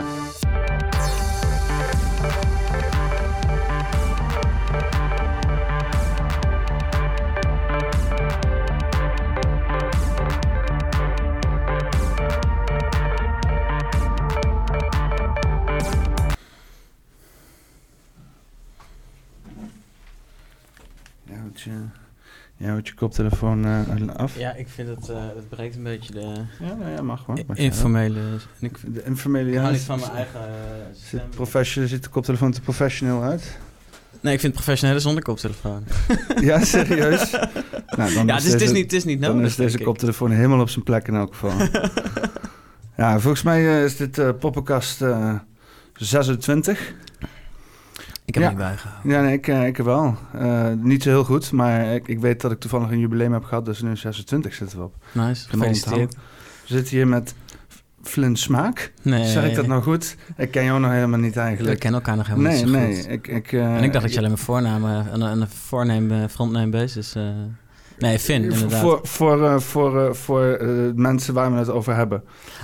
houdt 21.35 21.67
je, 22.59 22.67
houdt 22.67 22.87
je 22.87 22.93
koptelefoon 22.93 23.65
eh, 23.65 24.15
af. 24.15 24.37
Ja, 24.37 24.53
ik 24.53 24.67
vind 24.67 24.89
het, 24.89 25.09
eh 25.09 25.17
het 25.35 25.49
breekt 25.49 25.75
een 25.75 25.83
beetje 25.83 26.13
de 26.13 26.33
Ja, 26.59 26.73
nou 26.79 26.91
ja, 26.91 27.01
mag 27.01 27.25
hoor. 27.25 27.39
Mag 27.47 27.57
informele... 27.57 28.19
Ik 28.59 28.77
De 28.93 29.03
informele, 29.03 29.47
ik 29.49 29.53
ja. 29.53 29.75
van 29.75 29.99
mijn 29.99 30.11
eigen 30.11 30.39
eh, 30.39 30.45
stem. 30.93 31.29
professional, 31.29 31.89
ziet 31.89 32.03
de 32.03 32.09
koptelefoon 32.09 32.51
te 32.51 32.61
professioneel 32.61 33.23
uit? 33.23 33.57
Nee, 34.21 34.33
ik 34.33 34.39
vind 34.39 34.53
het 34.53 34.63
professionele 34.63 34.99
zonder 34.99 35.23
koptelefoon. 35.23 35.83
Ja, 36.49 36.63
serieus? 36.63 37.31
nou, 37.31 38.13
dan 38.13 38.27
ja, 38.27 38.35
is, 38.35 38.51
het 38.51 38.61
is 38.61 38.71
niet, 38.71 38.83
het 38.83 38.93
is 38.93 39.03
niet 39.03 39.21
Dan 39.21 39.35
nodig. 39.35 39.49
is 39.49 39.55
deze 39.55 39.79
koptelefoon 39.79 40.31
helemaal 40.31 40.59
op 40.59 40.69
zijn 40.69 40.83
plek 40.83 41.07
in 41.07 41.15
elk 41.15 41.35
geval. 41.35 41.67
ja, 42.97 43.19
volgens 43.19 43.43
mij 43.43 43.67
eh, 43.77 43.83
is 43.83 43.97
dit 43.97 44.17
eh 44.17 44.29
poppenkast 44.39 45.01
eh 45.01 45.35
26. 45.93 46.93
Ik 48.29 48.35
heb 48.35 48.43
Ja. 48.43 48.49
niet 48.49 48.57
bijgehouden. 48.57 49.11
Ja, 49.11 49.21
nee, 49.21 49.33
ik, 49.33 49.47
eh, 49.47 49.65
ik 49.67 49.77
wel. 49.77 50.17
Eh, 50.33 50.67
niet 50.81 51.03
zo 51.03 51.09
heel 51.09 51.23
goed, 51.23 51.51
maar 51.51 51.85
ik, 51.93 52.07
ik 52.07 52.19
weet 52.19 52.41
dat 52.41 52.51
ik 52.51 52.59
toevallig 52.59 52.91
een 52.91 52.99
jubileum 52.99 53.33
heb 53.33 53.43
gehad, 53.43 53.65
dus 53.65 53.81
nu 53.81 53.95
26 53.95 54.53
zitten 54.53 54.77
we 54.77 54.83
op. 54.83 54.95
Nice, 55.11 55.49
gefeliciteerd. 55.49 56.13
We 56.15 56.19
zitten 56.75 56.95
hier 56.95 57.07
met 57.07 57.35
Flint 58.03 58.39
Smaak. 58.39 58.93
Nee, 59.01 59.25
Zeg 59.25 59.45
ik 59.49 59.55
dat 59.55 59.67
nou 59.67 59.81
goed? 59.81 60.15
Ik 60.37 60.51
ken 60.51 60.63
jou 60.63 60.79
nog 60.79 60.91
helemaal 60.91 61.19
niet 61.19 61.33
We 61.33 61.39
eigenlijk. 61.39 61.79
kennen 61.79 61.99
elkaar 61.99 62.17
nog 62.17 62.27
helemaal 62.27 62.51
Nee, 62.51 62.63
niet 62.63 62.73
zo 62.73 62.79
nee. 62.79 62.95
goed. 62.95 63.09
Ik, 63.11 63.27
ik, 63.27 63.51
eh, 63.51 63.75
en 63.77 63.83
ik 63.83 63.91
dacht 63.91 64.03
dat 64.03 64.11
je 64.13 64.17
alleen 64.17 64.29
maar 64.31 64.39
voornamen 64.39 65.11
en 65.11 65.21
een 65.21 66.29
frontname 66.29 66.69
basis... 66.69 67.15
eh 67.15 67.23
nee, 67.99 68.19
Finn, 68.19 68.43
inderdaad. 68.43 68.79
Voor, 68.79 68.99
voor, 69.03 69.45
eh, 69.45 69.59
voor, 69.59 70.05
eh, 70.05 70.13
voor 70.13 70.45
eh, 70.45 70.67
mensen 70.95 71.33
waar 71.33 71.51
we 71.51 71.57
het 71.57 71.69
over 71.69 71.95
hebben. 71.95 72.23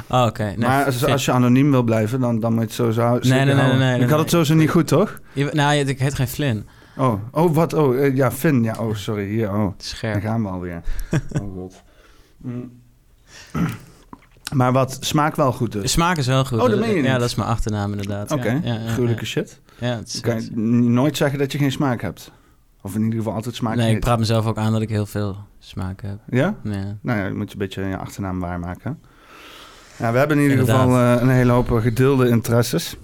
Oh, 0.10 0.26
oké. 0.26 0.44
Nee, 0.44 0.58
maar 0.58 0.86
als, 0.86 1.26
je 1.26 1.32
anoniem 1.32 1.72
wil 1.72 1.84
blijven, 1.84 2.20
dan, 2.20 2.40
dan 2.40 2.54
moet 2.54 2.62
je 2.62 2.68
het 2.68 2.76
sowieso. 2.76 3.10
Nee, 3.10 3.46
nee, 3.46 3.56
nee, 3.56 3.68
nee, 3.68 3.78
nee, 3.78 4.00
Ik 4.00 4.10
had 4.10 4.20
het 4.20 4.30
sowieso 4.30 4.54
niet 4.54 4.70
goed, 4.70 4.88
toch? 4.88 5.20
Je, 5.34 5.50
nou, 5.54 5.76
ik 5.76 6.00
heet 6.00 6.14
geen 6.14 6.28
Flynn. 6.28 6.68
Oh, 6.98 7.14
oh 7.32 7.54
wat? 7.54 7.74
Oh, 7.74 8.16
ja, 8.16 8.32
Finn. 8.32 8.64
Ja, 8.64 8.76
oh, 8.80 8.96
sorry. 8.96 9.28
Hier, 9.28 9.54
oh. 9.54 9.74
Is 9.80 9.90
Daar 9.90 9.98
scherp. 9.98 10.22
gaan 10.22 10.44
we 10.44 10.50
alweer. 10.50 10.82
oh, 11.42 11.54
god. 11.56 11.84
Mm. 12.38 12.72
Maar 14.54 14.72
wat 14.72 14.98
smaakt 15.00 15.38
wel 15.38 15.52
goed 15.52 15.72
dus. 15.72 15.92
smaak 15.92 16.18
is 16.18 16.28
wel 16.28 16.46
goed. 16.46 16.62
Oh, 16.62 16.70
dat 16.70 16.80
meen 16.80 16.96
je 16.96 17.04
Ja, 17.04 17.18
dat 17.18 17.28
is 17.28 17.36
mijn 17.36 17.50
achternaam 17.50 17.92
inderdaad. 17.92 18.32
Oké, 18.32 18.50
Ja, 18.50 18.60
ja, 18.64 18.80
ja, 18.98 19.10
ja. 19.10 19.24
shit. 19.24 19.60
Ja, 19.80 19.96
het 19.96 20.08
is, 20.08 20.20
kan 20.20 20.42
je 20.42 20.50
nooit 20.90 21.18
zeggen 21.18 21.40
dat 21.40 21.52
je 21.52 21.58
geen 21.58 21.72
smaak 21.72 22.02
hebt. 22.02 22.32
Of 22.86 22.96
in 22.96 23.04
ieder 23.04 23.18
geval 23.18 23.34
altijd 23.34 23.56
smaak 23.56 23.76
nee, 23.76 23.94
ik 23.96 24.00
praat 24.00 24.20
mezelf 24.20 24.46
ook 24.46 24.58
aan 24.58 24.72
dat 24.72 24.82
ik 24.82 24.90
heel 24.90 25.06
veel 25.06 25.38
smaak 25.60 26.02
heb. 26.02 26.20
Ja? 26.30 26.56
Ja. 26.64 26.98
Nou 27.02 27.20
ja, 27.20 27.26
je 27.26 27.34
moet 27.34 27.48
je 27.48 27.54
een 27.54 27.60
beetje 27.60 27.84
je 27.84 27.98
achternaam 27.98 28.40
waarmaken. 28.40 29.00
Ja, 29.98 30.12
we 30.12 30.18
hebben 30.18 30.38
in 30.38 30.44
ieder 30.44 30.60
Inderdaad. 30.60 30.84
geval 30.84 31.00
eh, 31.16 31.22
een 31.22 31.30
hele 31.30 31.52
hoop 31.52 31.70
gedeelde 31.72 32.30
interesses. 32.30 32.96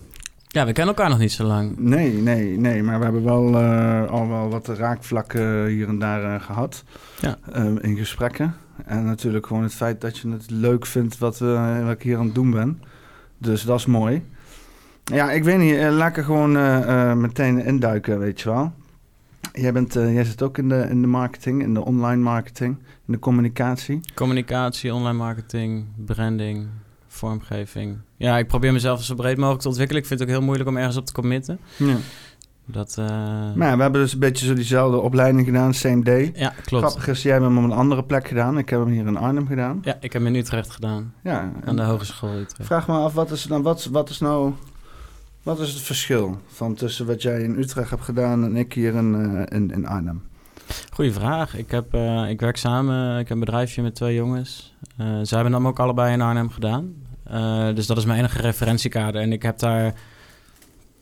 ja, 0.47 0.65
we 0.65 0.71
kennen 0.73 0.95
elkaar 0.95 1.09
nog 1.09 1.19
niet 1.19 1.31
zo 1.31 1.43
lang. 1.43 1.77
Nee, 1.77 2.13
nee, 2.13 2.57
nee. 2.59 2.83
Maar 2.83 2.97
we 2.97 3.03
hebben 3.03 3.23
wel 3.23 3.57
eh, 3.59 4.09
al 4.09 4.27
wel 4.27 4.50
wat 4.50 4.67
raakvlakken 4.67 5.65
hier 5.65 5.88
en 5.88 6.00
daar 6.00 6.35
eh, 6.35 6.41
gehad. 6.41 6.83
Ja. 7.19 7.38
eh, 7.51 7.65
in 7.81 7.95
gesprekken. 7.97 8.55
En 8.85 9.05
natuurlijk 9.05 9.45
gewoon 9.47 9.63
het 9.63 9.73
feit 9.73 10.01
dat 10.01 10.17
je 10.17 10.29
het 10.31 10.50
leuk 10.50 10.85
vindt 10.85 11.17
wat, 11.17 11.38
we, 11.39 11.79
wat 11.83 11.91
ik 11.93 12.01
hier 12.01 12.17
aan 12.17 12.25
het 12.25 12.35
doen 12.35 12.51
ben. 12.51 12.81
Dus 13.38 13.63
dat 13.63 13.79
is 13.79 13.85
mooi. 13.85 14.25
Ja, 15.03 15.31
ik 15.31 15.43
weet 15.43 15.57
niet. 15.57 15.75
eh, 15.75 15.89
laat 15.91 16.09
ik 16.09 16.17
er 16.17 16.23
gewoon 16.23 16.57
eh, 16.57 17.09
eh, 17.11 17.17
meteen 17.17 17.65
induiken, 17.65 18.19
weet 18.19 18.41
je 18.41 18.50
wel. 18.50 18.73
Jij, 19.51 19.74
bent, 19.74 19.96
eh, 19.96 20.13
jij 20.13 20.24
zit 20.24 20.41
ook 20.41 20.58
in 20.58 20.70
de, 20.70 20.88
in 20.89 21.01
de 21.01 21.08
marketing, 21.08 21.62
in 21.63 21.74
de 21.74 21.86
online 21.86 22.22
marketing, 22.22 22.77
in 23.08 23.13
de 23.13 23.20
communicatie. 23.20 24.00
Communicatie, 24.15 24.93
online 24.93 25.17
marketing, 25.17 25.86
branding, 26.05 26.67
vormgeving. 27.08 27.98
Ja, 28.17 28.38
ik 28.38 28.48
probeer 28.48 28.74
mezelf 28.74 29.03
zo 29.03 29.15
breed 29.15 29.38
mogelijk 29.38 29.62
te 29.62 29.67
ontwikkelen. 29.67 30.01
Ik 30.01 30.08
vind 30.08 30.20
het 30.20 30.29
ook 30.29 30.36
heel 30.36 30.46
moeilijk 30.46 30.70
om 30.70 30.77
ergens 30.77 30.98
op 30.98 31.05
te 31.05 31.13
committen. 31.13 31.60
Ja. 31.77 31.96
Dat, 32.65 32.96
eh, 32.98 33.05
Maar 33.55 33.67
ja, 33.70 33.75
we 33.75 33.81
hebben 33.81 34.01
dus 34.01 34.13
een 34.13 34.20
beetje 34.20 34.46
zo 34.46 34.53
diezelfde 34.53 34.98
opleiding 34.98 35.46
gedaan, 35.46 35.74
same 35.74 36.03
day. 36.03 36.31
ja, 36.36 36.53
klopt. 36.65 36.84
Grappig 36.86 37.08
is, 37.08 37.22
jij 37.24 37.31
hebt 37.34 37.46
hem 37.46 37.58
op 37.58 37.63
een 37.63 37.72
andere 37.72 38.03
plek 38.03 38.27
gedaan. 38.27 38.58
Ik 38.58 38.70
heb 38.70 38.79
hem 38.79 38.89
hier 38.89 39.05
in 39.05 39.17
Arnhem 39.17 39.48
gedaan. 39.48 39.79
Ja, 39.84 39.93
ik 40.00 40.13
heb 40.13 40.24
hem 40.24 40.34
in 40.34 40.39
Utrecht 40.39 40.70
gedaan. 40.72 41.13
Ja, 41.24 41.51
Aan 41.65 41.75
de 41.75 41.81
Hogeschool 41.81 42.34
Utrecht. 42.34 42.65
Vraag 42.70 42.88
me 42.88 42.93
af, 42.93 43.13
wat 43.13 43.31
is, 43.31 43.48
nou, 43.48 43.62
wat, 43.62 43.86
wat 43.91 44.10
is 44.10 44.20
nou... 44.20 44.53
Wat 45.43 45.60
is 45.60 45.74
het 45.74 45.81
verschil 45.81 46.41
van 46.48 46.75
tussen 46.75 47.05
wat 47.05 47.21
jij 47.21 47.41
in 47.41 47.60
Utrecht 47.60 47.89
hebt 47.89 48.03
gedaan 48.03 48.43
en 48.43 48.55
ik 48.55 48.74
hier 48.74 48.95
in, 48.95 49.15
eh, 49.15 49.57
in, 49.57 49.71
in 49.71 49.88
Arnhem? 49.88 50.24
Goeie 50.93 51.12
vraag. 51.12 51.55
Ik, 51.55 51.71
heb, 51.71 51.93
eh, 51.93 52.29
ik 52.29 52.39
werk 52.39 52.57
samen. 52.57 53.19
Ik 53.19 53.27
heb 53.27 53.38
een 53.38 53.43
bedrijfje 53.43 53.81
met 53.81 53.95
twee 53.95 54.15
jongens. 54.15 54.75
Eh 54.98 55.05
zij 55.21 55.38
hebben 55.38 55.53
hem 55.53 55.67
ook 55.67 55.79
allebei 55.79 56.13
in 56.13 56.21
Arnhem 56.21 56.50
gedaan. 56.50 56.93
Dus 57.75 57.88
dat 57.88 57.98
is 57.98 58.05
mijn 58.05 58.19
enige 58.19 58.41
referentiekader. 58.41 59.21
En 59.21 59.31
ik 59.31 59.41
heb 59.41 59.60
daar 59.60 59.93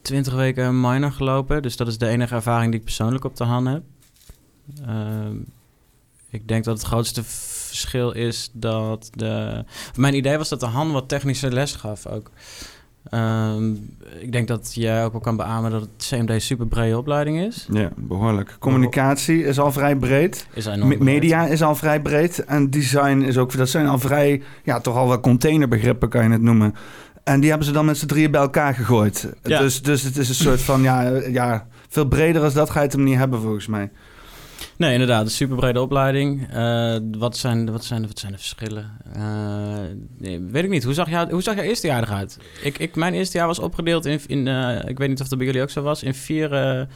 20 0.02 0.34
weken 0.34 0.82
minor 0.82 1.12
gelopen. 1.12 1.62
Dus 1.62 1.78
dat 1.78 1.88
is 1.88 1.98
de 1.98 2.08
enige 2.08 2.36
ervaring 2.36 2.72
die 2.72 2.80
ik 2.80 2.86
persoonlijk 2.86 3.24
op 3.24 3.36
de 3.36 3.44
hand 3.44 3.68
heb. 3.68 3.84
Ik 6.30 6.48
denk 6.48 6.64
dat 6.64 6.78
het 6.78 6.88
grootste 6.88 7.24
verschil 7.24 8.12
is 8.12 8.50
dat 8.54 9.10
de... 9.14 9.64
Mijn 9.96 10.16
idee 10.16 10.38
was 10.38 10.50
dat 10.50 10.60
de 10.60 10.66
Han 10.66 10.92
wat 10.92 11.10
technische 11.10 11.52
les 11.52 11.76
gaf 11.76 12.06
ook. 12.06 12.32
Ehm, 13.04 13.72
ik 14.20 14.32
denk 14.32 14.48
dat 14.48 14.72
jij 14.74 15.06
ook 15.06 15.12
wel 15.12 15.22
kan 15.22 15.36
beamen 15.36 15.72
dat 15.72 15.82
het 15.82 15.90
CMD 15.98 16.30
een 16.30 16.42
super 16.42 16.68
brede 16.68 16.98
opleiding 16.98 17.40
is. 17.40 17.68
Ja, 17.72 17.90
behoorlijk. 17.96 18.56
Communicatie 18.60 19.44
is 19.44 19.60
al 19.60 19.72
vrij 19.72 19.96
breed. 19.96 20.48
Is. 20.54 20.70
Media 21.00 21.46
is 21.46 21.64
al 21.64 21.76
vrij 21.76 22.02
breed. 22.02 22.46
En 22.46 22.70
design 22.70 23.22
is 23.22 23.38
ook... 23.38 23.58
Dat 23.58 23.70
zijn 23.70 23.88
al 23.88 24.00
vrij... 24.00 24.42
Ja, 24.64 24.80
toch 24.80 24.96
al 24.96 25.08
wel 25.08 25.20
containerbegrippen 25.20 26.10
kan 26.10 26.24
je 26.24 26.30
het 26.30 26.42
noemen. 26.42 26.76
En 27.24 27.40
die 27.40 27.50
hebben 27.50 27.68
ze 27.68 27.74
dan 27.74 27.86
met 27.86 27.98
z'n 27.98 28.06
drieën 28.06 28.32
bij 28.32 28.42
elkaar 28.42 28.74
gegooid. 28.74 29.34
Ja. 29.44 29.60
Dus, 29.60 29.82
dus 29.82 30.04
het 30.04 30.18
is 30.18 30.30
een 30.30 30.36
soort 30.36 30.62
van... 30.62 30.82
Ja, 30.82 31.02
ja, 31.32 31.68
veel 31.88 32.06
breder 32.06 32.42
als 32.42 32.54
dat 32.54 32.70
ga 32.70 32.80
je 32.80 32.86
het 32.86 32.96
hem 32.96 33.04
niet 33.04 33.18
hebben 33.18 33.42
volgens 33.42 33.68
mij. 33.68 33.92
Nee, 34.78 34.92
inderdaad, 34.94 35.26
een 35.26 35.32
super 35.32 35.56
brede 35.56 35.82
opleiding. 35.82 36.48
Eh, 36.52 36.98
wat, 37.18 37.38
zijn, 37.38 37.72
wat, 37.72 37.84
zijn, 37.86 38.08
wat 38.08 38.20
zijn 38.20 38.32
de 38.32 38.38
verschillen? 38.38 38.92
Eh, 39.14 39.78
nee, 40.18 40.40
weet 40.40 40.64
ik 40.64 40.70
niet. 40.70 40.84
Hoe 40.84 40.94
zag, 40.94 41.10
jou, 41.10 41.32
hoe 41.32 41.42
zag 41.42 41.56
jouw 41.56 41.64
eerste 41.64 41.88
jaar 41.88 42.04
eruit? 42.04 42.38
Ik, 42.64 42.78
ik, 42.78 42.96
mijn 42.96 43.14
eerste 43.14 43.38
jaar 43.38 43.48
was 43.48 43.60
opgedeeld 43.60 44.06
in, 44.06 44.22
in 44.28 44.48
eh, 44.48 44.90
ik 44.90 44.98
weet 44.98 45.10
niet 45.10 45.22
of 45.22 45.28
dat 45.28 45.38
bij 45.38 45.48
jullie 45.48 45.62
ook 45.62 45.70
zo 45.70 45.82
was, 45.82 46.04
in 46.04 46.14
vier, 46.14 46.88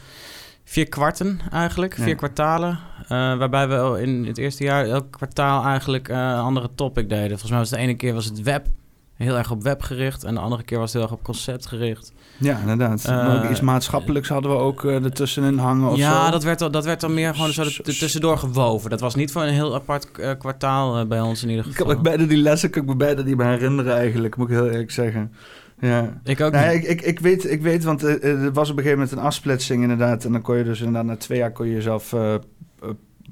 vier 0.64 0.88
kwarten 0.88 1.40
eigenlijk, 1.50 1.96
Ja. 1.96 2.02
vier 2.02 2.14
kwartalen. 2.14 2.78
Waarbij 3.08 3.68
we 3.68 4.02
in 4.02 4.24
het 4.26 4.38
eerste 4.38 4.64
jaar 4.64 4.86
elk 4.86 5.10
kwartaal 5.12 5.64
eigenlijk 5.64 6.08
een 6.08 6.16
andere 6.36 6.70
topic 6.74 7.08
deden. 7.08 7.28
Volgens 7.28 7.50
mij 7.50 7.58
was 7.60 7.70
de 7.70 7.76
ene 7.76 7.94
keer 7.94 8.14
was 8.14 8.24
het 8.24 8.42
web, 8.42 8.66
heel 9.14 9.36
erg 9.38 9.50
op 9.50 9.62
web 9.62 9.82
gericht. 9.82 10.24
En 10.24 10.34
de 10.34 10.40
andere 10.40 10.62
keer 10.62 10.78
was 10.78 10.92
het 10.92 11.02
heel 11.02 11.10
erg 11.10 11.18
op 11.18 11.24
concept 11.24 11.66
gericht. 11.66 12.12
Ja, 12.36 12.58
inderdaad. 12.58 13.04
Eh, 13.04 13.10
Maar 13.10 13.44
ook 13.44 13.50
iets 13.50 13.60
maatschappelijks 13.60 14.28
hadden 14.28 14.50
we 14.50 14.56
ook 14.56 14.84
eh 14.84 15.04
ertussenin 15.04 15.58
hangen 15.58 15.90
of 15.90 15.96
ja, 15.96 16.24
zo. 16.24 16.30
dat 16.30 16.42
werd, 16.44 16.62
al, 16.62 16.70
dat 16.70 16.84
werd 16.84 17.00
dan 17.00 17.14
meer 17.14 17.34
gewoon 17.34 17.52
zo 17.52 17.62
tussendoor 17.82 18.38
gewoven. 18.38 18.90
Dat 18.90 19.00
was 19.00 19.14
niet 19.14 19.32
voor 19.32 19.42
een 19.42 19.52
heel 19.52 19.74
apart 19.74 20.10
eh, 20.18 20.30
kwartaal 20.38 21.06
bij 21.06 21.20
ons 21.20 21.42
in 21.42 21.48
ieder 21.48 21.64
Ik 21.64 21.70
geval. 21.70 21.86
kan 21.86 21.96
me 21.96 22.02
beide 22.02 22.26
die 22.26 22.36
lessen 22.38 22.70
kan 22.70 22.82
ik 22.82 22.88
me 22.88 22.96
beide 22.96 23.24
niet 23.24 23.36
meer 23.36 23.46
herinneren 23.46 23.94
eigenlijk, 23.96 24.36
moet 24.36 24.48
ik 24.48 24.54
heel 24.54 24.68
eerlijk 24.70 24.90
zeggen. 24.90 25.32
Ja. 25.80 26.20
Ik 26.24 26.40
ook 26.40 26.52
Nee, 26.52 26.76
niet. 26.78 26.88
ik, 26.88 26.90
ik, 26.90 27.06
ik, 27.06 27.20
weet, 27.20 27.50
ik 27.50 27.62
weet, 27.62 27.84
want 27.84 28.02
er 28.02 28.52
was 28.52 28.70
op 28.70 28.76
een 28.76 28.82
gegeven 28.82 28.98
moment 29.04 29.18
een 29.18 29.24
afsplitsing 29.24 29.82
inderdaad. 29.82 30.24
En 30.24 30.32
dan 30.32 30.42
kon 30.42 30.56
je 30.56 30.64
dus 30.64 30.78
inderdaad 30.78 31.04
na 31.04 31.16
twee 31.16 31.38
jaar 31.38 31.52
kon 31.52 31.66
je 31.66 31.72
jezelf 31.72 32.14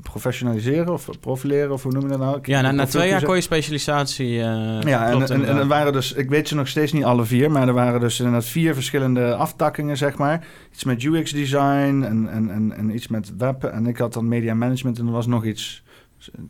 professionaliseren 0.02 0.92
of 0.92 1.08
profileren 1.20 1.72
of 1.72 1.82
hoe 1.82 1.92
noem 1.92 2.02
je 2.02 2.08
dat 2.08 2.18
nou? 2.18 2.36
Ik- 2.38 2.46
Ja, 2.46 2.70
na, 2.70 2.86
twee 2.86 3.08
jaar 3.08 3.22
kon 3.24 3.34
je 3.34 3.40
specialisatie... 3.40 4.40
eh 4.40 4.80
Ja, 4.82 5.10
en, 5.10 5.22
en, 5.28 5.44
en 5.44 5.56
er 5.56 5.66
waren 5.66 5.92
dus, 5.92 6.12
ik 6.12 6.28
weet 6.28 6.48
ze 6.48 6.54
nog 6.54 6.68
steeds 6.68 6.92
niet 6.92 7.04
alle 7.04 7.24
vier, 7.24 7.50
maar 7.50 7.68
er 7.68 7.74
waren 7.74 8.00
dus 8.00 8.18
inderdaad 8.18 8.44
vier 8.44 8.74
verschillende 8.74 9.34
aftakkingen, 9.34 9.96
zeg 9.96 10.16
maar. 10.18 10.46
Iets 10.72 10.84
met 10.84 11.02
UX 11.04 11.30
design 11.32 12.02
en, 12.02 12.28
en, 12.30 12.50
en, 12.50 12.72
en 12.72 12.94
iets 12.94 13.08
met 13.08 13.36
web. 13.36 13.64
En 13.64 13.86
ik 13.86 13.96
had 13.98 14.12
dan 14.12 14.28
media 14.28 14.54
management 14.54 14.98
en 14.98 15.06
er 15.06 15.12
was 15.12 15.26
nog 15.26 15.44
iets, 15.44 15.82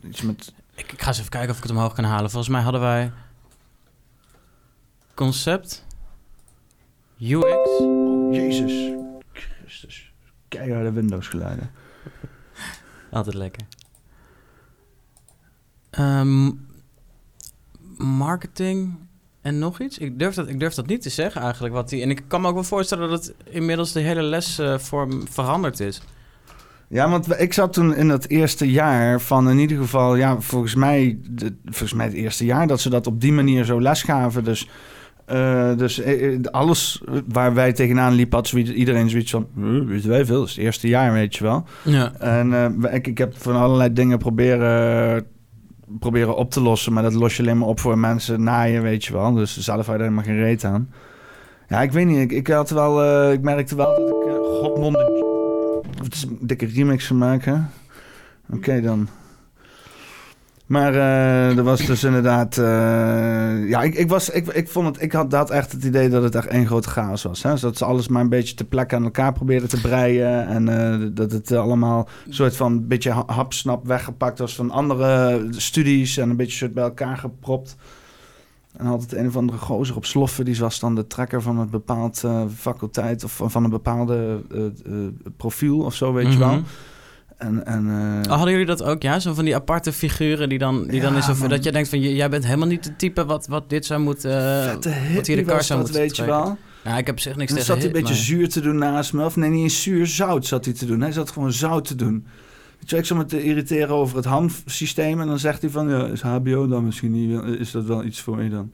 iets 0.07 0.21
met... 0.21 0.53
ik, 0.75 0.91
ik 0.91 1.01
ga 1.01 1.07
eens 1.07 1.17
even 1.19 1.29
kijken 1.31 1.49
of 1.49 1.57
ik 1.57 1.63
het 1.63 1.71
omhoog 1.71 1.93
kan 1.93 2.03
halen. 2.03 2.29
Volgens 2.29 2.51
mij 2.51 2.61
hadden 2.61 2.81
wij... 2.81 3.11
Concept... 5.13 5.85
UX... 7.19 7.43
Oh, 7.79 8.33
Jezus 8.33 8.91
Christus. 9.33 10.11
Keiharde 10.47 10.91
Windows 10.91 11.27
geluiden. 11.27 11.71
Altijd 13.13 13.35
lekker. 13.35 13.67
Ehm, 15.89 16.51
marketing 17.97 18.95
en 19.41 19.59
nog 19.59 19.79
iets? 19.79 19.97
Ik 19.97 20.19
durf, 20.19 20.35
dat, 20.35 20.47
ik 20.47 20.59
durf 20.59 20.73
dat 20.73 20.87
niet 20.87 21.01
te 21.01 21.09
zeggen 21.09 21.41
eigenlijk. 21.41 21.73
Wat 21.73 21.89
die, 21.89 22.01
en 22.01 22.09
ik 22.09 22.23
kan 22.27 22.41
me 22.41 22.47
ook 22.47 22.53
wel 22.53 22.63
voorstellen 22.63 23.09
dat 23.09 23.25
het 23.25 23.35
inmiddels 23.49 23.91
de 23.91 23.99
hele 23.99 24.21
lesvorm 24.21 25.27
veranderd 25.27 25.79
is. 25.79 26.01
Ja, 26.87 27.09
want 27.09 27.39
ik 27.39 27.53
zat 27.53 27.73
toen 27.73 27.95
in 27.95 28.09
het 28.09 28.29
eerste 28.29 28.71
jaar 28.71 29.21
van 29.21 29.49
in 29.49 29.59
ieder 29.59 29.77
geval, 29.77 30.15
ja, 30.15 30.39
volgens 30.39 30.75
mij, 30.75 31.19
de, 31.29 31.55
volgens 31.65 31.93
mij 31.93 32.05
het 32.05 32.15
eerste 32.15 32.45
jaar 32.45 32.67
dat 32.67 32.81
ze 32.81 32.89
dat 32.89 33.07
op 33.07 33.21
die 33.21 33.33
manier 33.33 33.65
zo 33.65 33.81
les 33.81 34.03
gaven. 34.03 34.43
Dus, 34.43 34.69
eh, 35.25 35.77
dus 35.77 35.99
eh, 35.99 36.33
eh, 36.33 36.39
alles 36.51 37.01
waar 37.27 37.53
wij 37.53 37.73
tegenaan 37.73 38.13
liepen, 38.13 38.37
had 38.37 38.47
zoiets, 38.47 38.71
iedereen 38.71 39.09
zoiets 39.09 39.31
van, 39.31 39.47
"Huh, 39.55 39.85
weten 39.87 40.09
wij 40.09 40.25
veel, 40.25 40.39
het 40.39 40.49
is 40.49 40.55
het 40.55 40.65
eerste 40.65 40.87
jaar, 40.87 41.13
weet 41.13 41.35
je 41.35 41.43
wel. 41.43 41.63
Ja. 41.83 42.13
En 42.19 42.75
ik, 42.91 43.07
ik 43.07 43.17
heb 43.17 43.37
van 43.37 43.55
allerlei 43.55 43.93
dingen 43.93 44.17
proberen, 44.17 45.25
proberen 45.99 46.35
op 46.35 46.51
te 46.51 46.61
lossen, 46.61 46.93
maar 46.93 47.03
dat 47.03 47.13
los 47.13 47.35
je 47.37 47.43
alleen 47.43 47.57
maar 47.57 47.67
op 47.67 47.79
voor 47.79 47.97
mensen 47.97 48.43
na 48.43 48.61
je, 48.61 48.79
weet 48.79 49.05
je 49.05 49.13
wel. 49.13 49.33
Dus 49.33 49.57
zelf 49.59 49.77
had 49.77 49.85
je 49.85 49.91
er 49.91 49.99
helemaal 49.99 50.23
geen 50.23 50.43
reet 50.43 50.63
aan. 50.63 50.89
Ja, 51.67 51.81
ik 51.81 51.91
weet 51.91 52.05
niet, 52.05 52.19
ik, 52.19 52.31
ik 52.31 52.47
had 52.47 52.69
wel, 52.69 53.31
ik 53.31 53.41
merkte 53.41 53.75
wel 53.75 53.95
dat 53.95 54.07
ik, 54.07 54.31
uh, 54.31 54.33
godmonde, 54.33 55.23
het 56.03 56.13
is 56.13 56.23
een 56.23 56.37
dikke 56.41 56.65
remix 56.65 57.05
van 57.05 57.17
maken. 57.17 57.69
Oké 58.49 58.81
dan. 58.81 59.07
Maar 60.73 60.93
eh, 60.93 61.57
er 61.57 61.63
was 61.63 61.85
dus 61.85 62.03
inderdaad. 62.03 62.57
eh, 62.57 63.69
ja, 63.69 63.81
ik, 63.81 63.93
ik, 63.95 64.09
was, 64.09 64.29
ik, 64.29 64.47
ik, 64.47 64.69
vond 64.69 64.87
het, 64.87 65.01
ik 65.03 65.11
had, 65.11 65.31
had 65.33 65.49
echt 65.49 65.71
het 65.71 65.83
idee 65.83 66.09
dat 66.09 66.23
het 66.23 66.35
echt 66.35 66.47
één 66.47 66.65
grote 66.65 66.89
chaos 66.89 67.23
was. 67.23 67.43
Hè? 67.43 67.51
Dus 67.51 67.61
dat 67.61 67.77
ze 67.77 67.85
alles 67.85 68.07
maar 68.07 68.21
een 68.21 68.29
beetje 68.29 68.55
te 68.55 68.63
plekken 68.65 68.97
aan 68.97 69.03
elkaar 69.03 69.33
probeerden 69.33 69.69
te 69.69 69.81
breien. 69.81 70.47
En 70.47 70.67
eh, 71.01 71.07
dat 71.11 71.31
het 71.31 71.51
allemaal 71.51 72.07
een 72.27 72.33
soort 72.33 72.55
van 72.55 72.71
een 72.71 72.87
beetje 72.87 73.11
ha- 73.11 73.23
hapsnap 73.27 73.85
weggepakt 73.87 74.39
was 74.39 74.55
van 74.55 74.71
andere 74.71 75.45
studies. 75.49 76.17
En 76.17 76.29
een 76.29 76.35
beetje 76.35 76.57
soort 76.57 76.73
bij 76.73 76.83
elkaar 76.83 77.17
gepropt. 77.17 77.75
En 78.77 78.85
had 78.85 79.01
het 79.01 79.13
een 79.15 79.27
of 79.27 79.35
andere 79.37 79.57
gozer 79.57 79.95
op 79.95 80.05
sloffen. 80.05 80.45
Die 80.45 80.57
was 80.59 80.79
dan 80.79 80.95
de 80.95 81.07
trekker 81.07 81.41
van 81.41 81.59
een 81.59 81.69
bepaald 81.69 82.23
eh, 82.23 82.41
faculteit. 82.57 83.23
Of 83.23 83.41
van- 83.45 83.63
een 83.63 83.69
bepaalde 83.69 84.41
profiel 85.37 85.79
of 85.79 85.95
zo, 85.95 86.13
weet 86.13 86.33
je 86.33 86.39
wel. 86.39 86.61
En, 87.43 87.65
en, 87.65 87.87
eh, 87.89 88.31
Oh, 88.31 88.35
hadden 88.35 88.51
jullie 88.51 88.65
dat 88.65 88.83
ook, 88.83 89.01
ja? 89.01 89.19
Zo 89.19 89.33
van 89.33 89.45
die 89.45 89.55
aparte 89.55 89.93
figuren 89.93 90.49
die 90.49 90.57
dan, 90.57 90.87
die 90.87 91.01
dan 91.01 91.15
is... 91.15 91.29
Of, 91.29 91.39
dat 91.39 91.63
je 91.63 91.71
denkt 91.71 91.89
van, 91.89 91.99
jij 91.99 92.29
bent 92.29 92.45
helemaal 92.45 92.67
niet 92.67 92.83
de 92.83 92.95
type 92.95 93.25
wat, 93.25 93.47
wat 93.47 93.69
dit 93.69 93.85
zou 93.85 94.01
moeten... 94.01 94.31
eh, 94.65 94.73
wat 95.15 95.27
hier 95.27 95.35
de 95.35 95.43
kar 95.43 95.63
zou 95.63 95.79
moeten 95.79 95.97
weet 95.99 96.15
je 96.15 96.25
wel. 96.25 96.57
Nou, 96.83 96.97
ik 96.97 97.05
heb 97.05 97.19
zich 97.19 97.35
niks 97.35 97.51
En 97.51 97.57
tegen 97.57 97.65
zat 97.73 97.77
hij 97.77 97.85
een 97.85 97.91
beetje 97.91 98.13
maar- 98.13 98.23
zuur 98.23 98.49
te 98.49 98.61
doen 98.61 98.77
naast 98.77 99.13
me. 99.13 99.25
Of 99.25 99.35
nee, 99.35 99.49
niet 99.49 99.63
eens 99.63 99.81
zuur, 99.81 100.07
zout 100.07 100.45
zat 100.45 100.65
hij 100.65 100.73
te 100.73 100.85
doen. 100.85 101.01
Hij 101.01 101.11
zat 101.11 101.31
gewoon 101.31 101.51
zout 101.53 101.85
te 101.85 101.95
doen. 101.95 102.25
Weet 102.79 102.89
je, 102.89 102.97
ik 102.97 103.05
zat 103.05 103.17
me 103.17 103.25
te 103.25 103.43
irriteren 103.43 103.89
over 103.95 104.15
het 104.15 104.25
handsysteem. 104.25 105.21
En 105.21 105.27
dan 105.27 105.39
zegt 105.39 105.61
hij 105.61 105.69
van, 105.69 105.89
ja, 105.89 106.05
is 106.05 106.21
HBO 106.21 106.67
dan 106.67 106.85
misschien 106.85 107.11
niet... 107.11 107.59
Is 107.59 107.71
dat 107.71 107.85
wel 107.85 108.03
iets 108.03 108.21
voor 108.21 108.43
je 108.43 108.49
dan? 108.49 108.71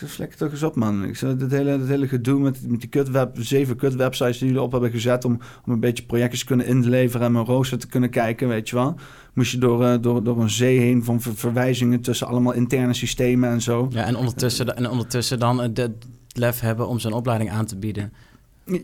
Ik 0.00 0.08
zeg, 0.08 0.34
toch 0.34 0.50
eens 0.50 0.62
op, 0.62 0.76
man. 0.76 1.04
Ik 1.04 1.16
zeg, 1.16 1.36
dit 1.36 1.50
hele, 1.50 1.78
dit 1.78 1.88
hele 1.88 2.08
gedoe 2.08 2.40
met, 2.40 2.58
met 2.68 2.80
die 2.80 2.88
kutweb, 2.88 3.36
zeven 3.38 3.76
kutwebsites 3.76 4.38
die 4.38 4.46
jullie 4.46 4.62
op 4.62 4.72
hebben 4.72 4.90
gezet... 4.90 5.24
Om, 5.24 5.38
om 5.66 5.72
een 5.72 5.80
beetje 5.80 6.04
projectjes 6.04 6.40
te 6.40 6.46
kunnen 6.46 6.66
inleveren 6.66 7.26
en 7.26 7.32
mijn 7.32 7.44
rooster 7.44 7.78
te 7.78 7.86
kunnen 7.86 8.10
kijken, 8.10 8.48
weet 8.48 8.68
je 8.68 8.76
wel. 8.76 8.94
Moest 9.34 9.52
je 9.52 9.58
door, 9.58 9.84
eh, 9.84 9.94
door, 10.00 10.22
door 10.24 10.40
een 10.40 10.50
zee 10.50 10.78
heen 10.78 11.04
van 11.04 11.20
ver- 11.20 11.34
verwijzingen 11.36 12.00
tussen 12.00 12.26
allemaal 12.26 12.52
interne 12.52 12.94
systemen 12.94 13.50
en 13.50 13.60
zo. 13.62 13.88
Ja, 13.90 14.04
en 14.04 14.16
ondertussen, 14.16 14.76
en 14.76 14.88
ondertussen 14.90 15.38
dan 15.38 15.60
het 15.60 15.76
de 15.76 15.90
lef 16.32 16.60
hebben 16.60 16.88
om 16.88 16.98
zijn 16.98 17.12
opleiding 17.12 17.50
aan 17.50 17.66
te 17.66 17.76
bieden. 17.76 18.12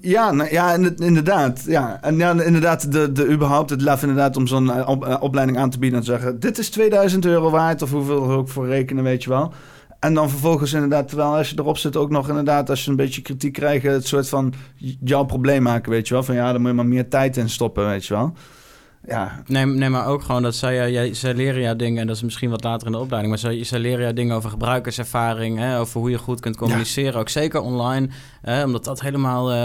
Ja, 0.00 0.32
nou, 0.32 0.50
ja 0.52 0.74
in- 0.74 0.96
inderdaad. 0.96 1.64
Ja. 1.66 1.98
En 2.02 2.16
ja, 2.16 2.40
inderdaad, 2.42 2.92
de, 2.92 3.12
de, 3.12 3.28
überhaupt 3.30 3.70
het 3.70 3.80
lef 3.82 4.00
inderdaad 4.02 4.36
om 4.36 4.46
zo'n 4.46 4.70
eh, 4.72 4.88
op- 4.88 5.04
eh, 5.04 5.16
opleiding 5.20 5.58
aan 5.58 5.70
te 5.70 5.78
bieden 5.78 5.98
en 5.98 6.04
te 6.04 6.10
zeggen... 6.10 6.40
dit 6.40 6.58
is 6.58 6.68
2000 6.70 7.24
euro 7.24 7.50
waard 7.50 7.82
of 7.82 7.90
hoeveel 7.90 8.22
er 8.30 8.36
ook 8.36 8.48
voor 8.48 8.66
rekenen, 8.66 9.04
weet 9.04 9.22
je 9.22 9.28
wel. 9.30 9.52
En 9.98 10.14
dan 10.14 10.30
vervolgens 10.30 10.72
inderdaad, 10.72 11.08
terwijl 11.08 11.36
als 11.36 11.50
je 11.50 11.58
erop 11.58 11.78
zit 11.78 11.96
ook 11.96 12.10
nog 12.10 12.28
inderdaad... 12.28 12.70
als 12.70 12.84
je 12.84 12.90
een 12.90 12.96
beetje 12.96 13.22
kritiek 13.22 13.52
krijgt, 13.52 13.84
het 13.84 14.06
soort 14.06 14.28
van 14.28 14.54
jouw 15.00 15.24
probleem 15.24 15.62
maken, 15.62 15.90
weet 15.90 16.08
je 16.08 16.14
wel. 16.14 16.22
Van 16.22 16.34
ja, 16.34 16.50
daar 16.50 16.60
moet 16.60 16.70
je 16.70 16.76
maar 16.76 16.86
meer 16.86 17.08
tijd 17.08 17.36
in 17.36 17.48
stoppen, 17.48 17.86
weet 17.86 18.06
je 18.06 18.14
wel. 18.14 18.32
Ja, 19.08 19.42
Nee, 19.46 19.66
nee, 19.66 19.88
maar 19.88 20.06
ook 20.06 20.22
gewoon 20.22 20.42
dat 20.42 20.54
zij, 20.54 20.90
jij, 20.90 21.14
zij 21.14 21.34
leren 21.34 21.60
jou 21.60 21.76
dingen, 21.76 22.00
en 22.00 22.06
dat 22.06 22.16
is 22.16 22.22
misschien 22.22 22.50
wat 22.50 22.64
later 22.64 22.86
in 22.86 22.92
de 22.92 22.98
opleiding, 22.98 23.32
maar 23.32 23.52
zij, 23.52 23.64
zij 23.64 23.78
leren 23.78 24.00
jou 24.00 24.12
dingen 24.12 24.36
over 24.36 24.50
gebruikerservaring, 24.50 25.58
hè, 25.58 25.78
over 25.78 26.00
hoe 26.00 26.10
je 26.10 26.18
goed 26.18 26.40
kunt 26.40 26.56
communiceren, 26.56 27.20
ook 27.20 27.28
zeker 27.28 27.60
online, 27.60 28.08
hè, 28.42 28.64
omdat 28.64 28.84
dat 28.84 29.00
helemaal 29.00 29.50
eh, 29.50 29.56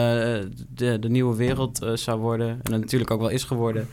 de, 0.69 0.99
de 0.99 1.09
nieuwe 1.09 1.35
wereld 1.35 1.81
eh, 1.81 1.91
zou 1.93 2.19
worden, 2.19 2.59
en 2.63 2.79
natuurlijk 2.79 3.11
ook 3.11 3.19
wel 3.19 3.29
is 3.29 3.43
geworden. 3.43 3.87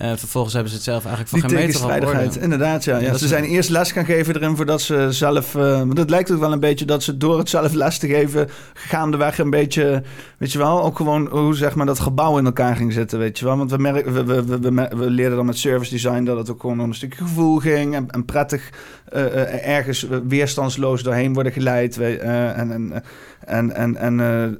Eh, 0.00 0.12
vervolgens 0.16 0.54
hebben 0.54 0.70
ze 0.70 0.76
het 0.76 0.86
zelf 0.86 1.04
eigenlijk 1.04 1.28
van 1.28 1.40
die 1.40 1.48
geen 1.48 1.58
meter 1.58 1.80
tegenstrijdigheid, 1.80 2.36
inderdaad. 2.36 2.84
Ja. 2.84 2.96
Ja, 2.96 3.02
Ja, 3.02 3.10
dat 3.10 3.20
ze 3.20 3.28
zijn 3.28 3.44
eerst 3.44 3.70
les 3.70 3.92
gaan 3.92 4.04
geven 4.04 4.34
erin 4.34 4.56
voordat 4.56 4.80
ze 4.80 5.06
zelf... 5.10 5.54
eh 5.54 5.78
want 5.78 5.98
het 5.98 6.10
lijkt 6.10 6.30
ook 6.30 6.40
wel 6.40 6.52
een 6.52 6.60
beetje 6.60 6.84
dat 6.84 7.02
ze 7.02 7.16
door 7.16 7.38
het 7.38 7.48
zelf 7.48 7.72
les 7.72 7.98
te 7.98 8.06
geven... 8.06 8.48
gaandeweg 8.74 9.38
een 9.38 9.50
beetje, 9.50 10.02
weet 10.38 10.52
je 10.52 10.58
wel... 10.58 10.82
ook 10.82 10.96
gewoon 10.96 11.28
hoe 11.28 11.54
zeg 11.54 11.74
maar 11.74 11.86
dat 11.86 11.98
gebouw 11.98 12.38
in 12.38 12.44
elkaar 12.44 12.76
ging 12.76 12.92
zitten, 12.92 13.18
weet 13.18 13.38
je 13.38 13.44
wel. 13.44 13.56
Want 13.56 13.70
we, 13.70 13.76
merk, 13.76 14.04
we, 14.08 14.24
we, 14.24 14.44
we, 14.44 14.88
we, 14.96 15.10
leerden 15.10 15.36
dan 15.36 15.46
met 15.46 15.58
service 15.58 15.90
design... 15.90 16.24
dat 16.24 16.36
het 16.36 16.50
ook 16.50 16.60
gewoon 16.60 16.80
om 16.80 16.88
een 16.88 16.94
stukje 16.94 17.22
gevoel 17.24 17.58
ging... 17.58 17.94
en, 17.94 18.10
en 18.10 18.24
prettig 18.24 18.70
eh, 19.08 19.24
eh, 19.24 19.76
ergens 19.76 20.06
weerstandsloos 20.28 21.02
doorheen 21.02 21.34
worden 21.34 21.52
geleid. 21.52 21.96
we- 21.96 22.16
en 22.16 22.70
en, 22.70 23.02
en, 23.40 23.74
en, 23.74 23.96
en 23.96 24.58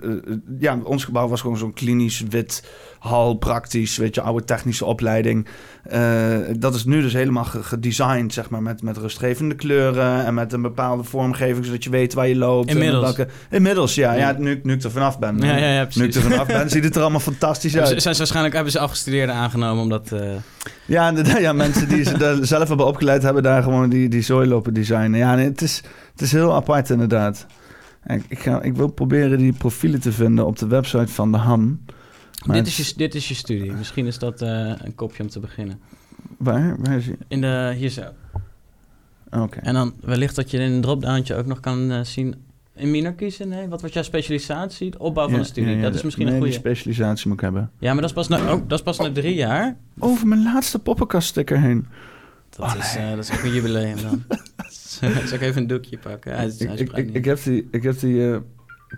ja, 0.58 0.78
ons 0.82 1.04
gebouw 1.04 1.28
was 1.28 1.40
gewoon 1.40 1.56
zo'n 1.58 1.72
klinisch 1.72 2.24
wit 2.28 2.62
hal, 3.00 3.34
praktisch, 3.34 3.96
weet 3.96 4.14
je, 4.14 4.20
oude 4.20 4.44
technische 4.44 4.84
opleiding. 4.84 5.46
Eh, 5.82 6.36
dat 6.58 6.74
is 6.74 6.84
nu 6.84 7.00
dus 7.02 7.12
helemaal 7.12 7.44
ge- 7.44 7.62
gedesigned, 7.62 8.32
zeg 8.32 8.50
maar, 8.50 8.62
met, 8.62 8.82
met 8.82 8.96
rustgevende 8.96 9.54
kleuren 9.54 10.24
en 10.24 10.34
met 10.34 10.52
een 10.52 10.62
bepaalde 10.62 11.04
vormgeving, 11.04 11.64
zodat 11.64 11.84
je 11.84 11.90
weet 11.90 12.14
waar 12.14 12.28
je 12.28 12.36
loopt. 12.36 12.68
en 12.68 12.74
Inmiddels. 12.74 13.02
welke- 13.04 13.28
inmiddels, 13.50 13.94
ja. 13.94 14.12
ja. 14.12 14.34
Nu, 14.38 14.60
nu 14.62 14.72
ik 14.72 14.82
er 14.82 14.90
vanaf 14.90 15.18
ben. 15.18 15.38
Ja, 15.38 15.56
ja, 15.56 15.72
ja, 15.72 15.86
nu 15.94 16.04
ik 16.04 16.14
er 16.14 16.22
vanaf 16.22 16.46
ben, 16.46 16.70
ziet 16.70 16.84
het 16.84 16.94
er 16.96 17.00
allemaal 17.02 17.20
fantastisch 17.20 17.72
ze, 17.72 17.78
uit. 17.78 17.88
zijn 18.02 18.14
ze 18.14 18.18
waarschijnlijk 18.18 18.54
hebben 18.54 18.72
ze 18.72 18.78
afgestudeerden 18.78 19.34
aangenomen 19.34 19.82
omdat... 19.82 20.12
eh, 20.12 20.20
Ja, 20.86 21.12
ja, 21.38 21.52
mensen 21.52 21.88
die 21.88 22.04
ze 22.04 22.18
daar 22.18 22.36
zelf 22.40 22.68
hebben 22.68 22.86
opgeleid, 22.86 23.22
hebben 23.22 23.42
daar 23.42 23.62
gewoon 23.62 23.88
die, 23.88 24.08
die 24.08 24.22
zooi 24.22 24.48
lopen 24.48 24.74
designen. 24.74 25.18
Ja, 25.18 25.34
nee, 25.34 25.44
het, 25.48 25.62
is, 25.62 25.82
het 26.12 26.20
is 26.20 26.32
heel 26.32 26.54
apart 26.54 26.90
inderdaad. 26.90 27.46
Ik, 28.06 28.24
ik, 28.28 28.38
ga, 28.38 28.62
ik 28.62 28.76
wil 28.76 28.88
proberen 28.88 29.38
die 29.38 29.52
profielen 29.52 30.00
te 30.00 30.12
vinden 30.12 30.46
op 30.46 30.58
de 30.58 30.66
website 30.66 31.12
van 31.12 31.32
de 31.32 31.38
Han. 31.38 31.78
Maar 32.46 32.56
dit, 32.56 32.66
is 32.66 32.76
je, 32.76 32.92
dit 32.96 33.14
is 33.14 33.28
je 33.28 33.34
studie. 33.34 33.72
Misschien 33.72 34.06
is 34.06 34.18
dat 34.18 34.42
eh, 34.42 34.72
een 34.78 34.94
kopje 34.94 35.22
om 35.22 35.28
te 35.28 35.40
beginnen. 35.40 35.80
Waar? 36.38 36.76
Waar 36.82 36.96
is 36.96 37.06
hij? 37.06 37.16
In 37.28 37.40
de, 37.40 37.72
hier 37.76 37.88
zo. 37.90 38.02
Oké. 39.30 39.58
En 39.60 39.74
dan 39.74 39.94
wellicht 40.00 40.36
dat 40.36 40.50
je 40.50 40.58
in 40.58 40.72
een 40.72 40.80
dropdowntje 40.80 41.34
ook 41.34 41.46
nog 41.46 41.60
kan 41.60 41.90
eh, 41.90 42.00
zien... 42.02 42.34
In 42.74 42.90
minor 42.90 43.12
kiezen? 43.12 43.48
Nee, 43.48 43.68
wat 43.68 43.80
wordt 43.80 43.94
jouw 43.94 44.04
specialisatie? 44.04 44.90
De 44.90 44.98
opbouw 44.98 45.28
van 45.28 45.38
een 45.38 45.44
studie. 45.44 45.70
ja, 45.70 45.76
ja, 45.76 45.82
dat 45.82 45.94
is 45.94 46.02
misschien 46.02 46.24
nee, 46.24 46.34
een 46.34 46.40
goede. 46.40 46.54
specialisatie 46.56 47.26
moet 47.28 47.36
ik 47.36 47.42
hebben. 47.42 47.70
Ja, 47.78 47.92
maar 47.92 48.00
dat 48.00 48.10
is 48.10 48.16
pas 48.16 48.28
na, 48.28 48.52
oh, 48.52 48.60
dat 48.68 48.78
is 48.78 48.84
pas 48.84 48.98
na 48.98 49.12
drie 49.12 49.34
jaar. 49.34 49.76
Over 49.98 50.26
mijn 50.26 50.42
laatste 50.42 50.78
poppenkaststicker 50.78 51.60
heen. 51.60 51.86
Dat, 52.50 52.66
Oh, 52.66 52.74
is, 52.78 52.94
nee. 52.94 53.04
eh, 53.10 53.14
dat 53.16 53.24
is 53.24 53.32
ook 53.32 53.42
een 53.42 53.52
jubileum 53.52 53.96
dan. 54.02 54.24
Zal 54.98 55.08
ik 55.34 55.40
even 55.40 55.60
een 55.62 55.66
doekje 55.66 55.98
pakken? 55.98 56.34
Hij, 56.36 56.46
is- 56.46 56.58
hij 56.58 56.74
Ik, 56.76 56.92
is 56.92 56.98
ik, 56.98 57.14
ik, 57.14 57.24
heb 57.24 57.42
die, 57.42 57.68
ik 57.70 57.82
heb 57.82 58.00
die 58.00 58.38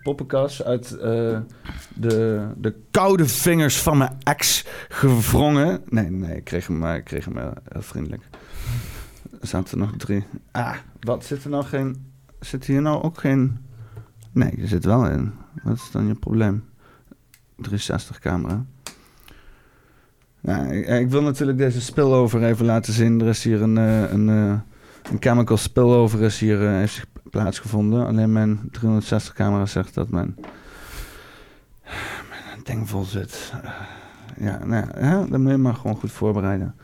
poppenkast 0.02 0.64
uit 0.64 0.92
eh, 0.92 1.38
de, 1.94 2.46
de 2.56 2.74
koude 2.90 3.26
vingers 3.26 3.80
van 3.80 3.98
mijn 3.98 4.16
ex 4.22 4.66
gewrongen. 4.88 5.82
Nee, 5.88 6.10
nee, 6.10 6.36
ik 6.36 6.44
kreeg 6.44 6.66
hem, 6.66 6.84
eh, 6.84 6.94
ik 6.94 7.04
kreeg 7.04 7.24
hem 7.24 7.38
eh, 7.38 7.50
heel 7.68 7.82
vriendelijk. 7.82 8.22
Er 9.40 9.46
zaten 9.46 9.72
er 9.72 9.86
nog 9.86 9.96
drie. 9.96 10.24
Ah, 10.50 10.76
wat 11.00 11.24
zit 11.24 11.44
er 11.44 11.50
nou 11.50 11.64
geen... 11.64 12.10
Zit 12.40 12.64
hier 12.64 12.82
nou 12.82 13.02
ook 13.02 13.18
geen... 13.18 13.58
Nee, 14.32 14.50
er 14.60 14.68
zit 14.68 14.84
wel 14.84 15.06
in. 15.06 15.32
Wat 15.62 15.76
is 15.76 15.90
dan 15.92 16.06
je 16.06 16.14
probleem? 16.14 16.64
360 17.56 18.18
camera. 18.18 18.64
Nou, 20.40 20.74
ik, 20.74 21.10
wil 21.10 21.22
natuurlijk 21.22 21.58
deze 21.58 21.80
spillover 21.80 22.44
even 22.44 22.66
laten 22.66 22.92
zien. 22.92 23.20
Er 23.20 23.28
is 23.28 23.44
hier 23.44 23.62
een, 23.62 23.76
een, 23.76 24.28
een 24.28 25.16
chemical 25.20 25.56
spillover 25.56 26.22
is 26.22 26.40
hier, 26.40 26.58
heeft 26.58 26.94
zich 26.94 27.06
plaatsgevonden. 27.30 28.06
Alleen 28.06 28.32
mijn 28.32 28.60
360 28.70 29.34
camera 29.34 29.66
zegt 29.66 29.94
dat 29.94 30.08
mijn, 30.08 30.34
mijn 32.28 32.60
ding 32.64 32.88
vol 32.88 33.04
zit. 33.04 33.52
Ja, 34.40 34.64
nou, 34.64 34.86
ja, 34.86 35.00
hè, 35.00 35.28
dan 35.28 35.42
moet 35.42 35.50
je 35.50 35.56
maar 35.56 35.74
gewoon 35.74 35.96
goed 35.96 36.12
voorbereiden. 36.12 36.74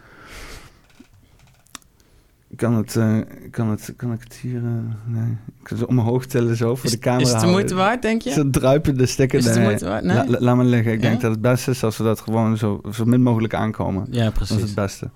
Kan 2.57 2.75
het, 2.75 2.97
eh, 2.97 3.17
kan 3.51 3.69
het, 3.69 3.93
kan 3.97 4.13
ik 4.13 4.21
het 4.23 4.35
hier, 4.35 4.57
eh, 4.65 4.71
nee. 5.05 5.31
Ik 5.31 5.63
kan 5.65 5.79
het 5.79 5.87
omhoog 5.87 6.27
tillen 6.27 6.57
zo 6.57 6.75
voor 6.77 6.85
Is, 6.85 6.91
de 6.91 6.99
camera 6.99 7.25
is 7.27 7.33
het 7.33 7.41
de 7.41 7.47
moeite 7.47 7.75
waard, 7.75 8.03
denk 8.03 8.23
je? 8.23 8.31
Zo'n 8.31 8.51
druipende 8.51 9.07
sticker. 9.07 9.39
Is 9.39 9.45
het 9.45 9.55
de 9.55 9.61
moeite 9.61 9.85
waard? 9.85 10.05
Nee? 10.05 10.17
La- 10.17 10.25
la- 10.29 10.39
laat 10.41 10.57
maar 10.57 10.65
liggen. 10.65 10.93
Ik 10.93 11.03
Ja? 11.03 11.09
denk 11.09 11.21
dat 11.21 11.31
het 11.31 11.41
beste 11.41 11.71
is 11.71 11.85
als 11.85 11.97
we 11.97 12.05
dat 12.05 12.21
gewoon 12.21 12.57
zo, 12.57 12.81
zo 12.93 13.05
min 13.05 13.23
mogelijk 13.23 13.55
aankomen. 13.55 14.07
Ja, 14.11 14.25
Dat 14.25 14.33
is 14.41 14.47
precies. 14.49 14.63
het 14.67 14.75
beste. 14.75 15.11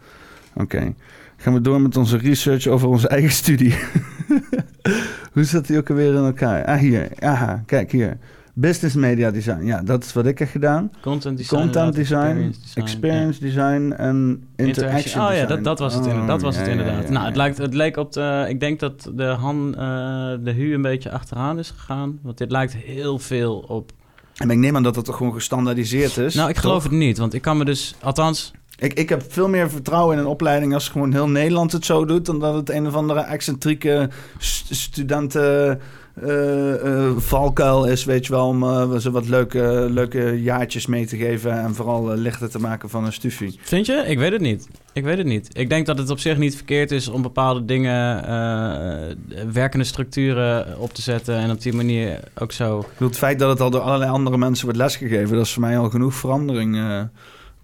Oké. 0.54 0.94
Gaan 1.36 1.52
we 1.52 1.60
door 1.60 1.80
met 1.80 1.96
onze 1.96 2.16
research 2.16 2.66
over 2.66 2.88
onze 2.88 3.08
eigen 3.08 3.30
studie. 3.30 3.74
Hoe 5.32 5.44
zat 5.44 5.66
die 5.66 5.78
ook 5.78 5.90
alweer 5.90 6.14
in 6.14 6.24
elkaar? 6.24 6.64
Ah, 6.64 6.78
hier. 6.78 7.08
Aha, 7.18 7.62
kijk 7.66 7.92
hier. 7.92 8.18
Business 8.54 8.94
media 8.94 9.30
design. 9.30 9.64
Ja, 9.64 9.82
dat 9.82 10.04
is 10.04 10.12
wat 10.12 10.26
ik 10.26 10.38
heb 10.38 10.48
gedaan. 10.48 10.92
Content 11.00 11.36
design. 11.38 11.60
Content 11.60 11.94
design, 11.94 12.18
experience 12.18 12.60
design, 12.60 12.80
experience 12.80 13.40
design 13.40 13.92
en 13.96 14.46
ja. 14.56 14.64
interaction 14.64 15.26
Oh 15.26 15.34
ja, 15.34 15.46
dat, 15.46 15.64
dat 15.64 15.78
was 15.78 15.94
het, 15.94 16.04
inderdaad. 16.06 16.28
dat 16.28 16.42
was 16.42 16.54
ja, 16.54 16.60
het 16.60 16.70
ja, 16.70 16.76
inderdaad. 16.76 17.04
ja, 17.04 17.10
nou, 17.10 17.26
het, 17.26 17.36
lijkt, 17.36 17.58
het 17.58 17.74
leek 17.74 17.96
op 17.96 18.12
de... 18.12 18.46
Ik 18.48 18.60
denk 18.60 18.80
dat 18.80 19.10
de 19.14 19.24
Han, 19.24 19.74
eh, 19.74 19.80
de 20.40 20.52
Hu 20.52 20.74
een 20.74 20.82
beetje 20.82 21.10
achteraan 21.10 21.58
is 21.58 21.70
gegaan. 21.70 22.18
Want 22.22 22.38
dit 22.38 22.50
lijkt 22.50 22.76
heel 22.76 23.18
veel 23.18 23.64
op... 23.68 23.92
En 24.36 24.50
ik 24.50 24.58
neem 24.58 24.76
aan 24.76 24.82
dat 24.82 24.96
het 24.96 25.04
toch 25.04 25.16
gewoon 25.16 25.32
gestandaardiseerd 25.32 26.16
is. 26.16 26.34
nou, 26.34 26.48
ik 26.48 26.56
geloof 26.56 26.82
toch? 26.82 26.90
het 26.90 27.00
niet. 27.00 27.18
Want 27.18 27.34
ik 27.34 27.42
kan 27.42 27.56
me 27.56 27.64
dus... 27.64 27.94
Althans, 28.00 28.52
Ik, 28.82 28.92
ik 28.92 29.08
heb 29.08 29.22
veel 29.28 29.48
meer 29.48 29.70
vertrouwen 29.70 30.14
in 30.14 30.20
een 30.20 30.30
opleiding 30.30 30.74
als 30.74 30.88
gewoon 30.88 31.12
heel 31.12 31.28
Nederland 31.28 31.72
het 31.72 31.84
zo 31.84 32.04
doet, 32.04 32.26
dan 32.26 32.38
dat 32.40 32.54
het 32.54 32.70
een 32.70 32.86
of 32.86 32.94
andere 32.94 33.20
excentrieke 33.20 34.08
st- 34.38 34.74
studenten 34.74 35.80
eh, 36.14 37.06
eh, 37.06 37.16
valkuil 37.16 37.84
is, 37.84 38.04
weet 38.04 38.26
je 38.26 38.32
wel, 38.32 38.46
om 38.46 38.62
eh, 38.62 38.96
ze 38.96 39.10
wat 39.10 39.28
leuke, 39.28 39.86
leuke 39.90 40.42
jaartjes 40.42 40.86
mee 40.86 41.06
te 41.06 41.16
geven 41.16 41.52
en 41.60 41.74
vooral 41.74 42.14
lichter 42.16 42.50
te 42.50 42.58
maken 42.58 42.88
van 42.90 43.04
een 43.04 43.12
studie. 43.12 43.58
Vind 43.62 43.86
je? 43.86 44.04
Ik 44.06 44.18
weet 44.18 44.32
het 44.32 44.40
niet. 44.40 44.68
Ik 44.92 45.04
weet 45.04 45.18
het 45.18 45.26
niet. 45.26 45.58
Ik 45.58 45.68
denk 45.68 45.86
dat 45.86 45.98
het 45.98 46.10
op 46.10 46.18
zich 46.18 46.38
niet 46.38 46.56
verkeerd 46.56 46.90
is 46.90 47.08
om 47.08 47.22
bepaalde 47.22 47.64
dingen, 47.64 48.24
werkende 49.52 49.84
structuren 49.84 50.78
op 50.78 50.92
te 50.92 51.02
zetten 51.02 51.36
en 51.36 51.50
op 51.50 51.60
die 51.60 51.72
manier 51.72 52.20
ook 52.38 52.52
zo. 52.52 52.78
Ik 52.78 52.86
bedoel, 52.92 53.08
het 53.08 53.18
feit 53.18 53.38
dat 53.38 53.50
het 53.50 53.60
al 53.60 53.70
door 53.70 53.80
allerlei 53.80 54.10
andere 54.10 54.38
mensen 54.38 54.64
wordt 54.64 54.80
lesgegeven, 54.80 55.36
dat 55.36 55.46
is 55.46 55.52
voor 55.52 55.62
mij 55.62 55.78
al 55.78 55.90
genoeg 55.90 56.14
verandering. 56.14 56.76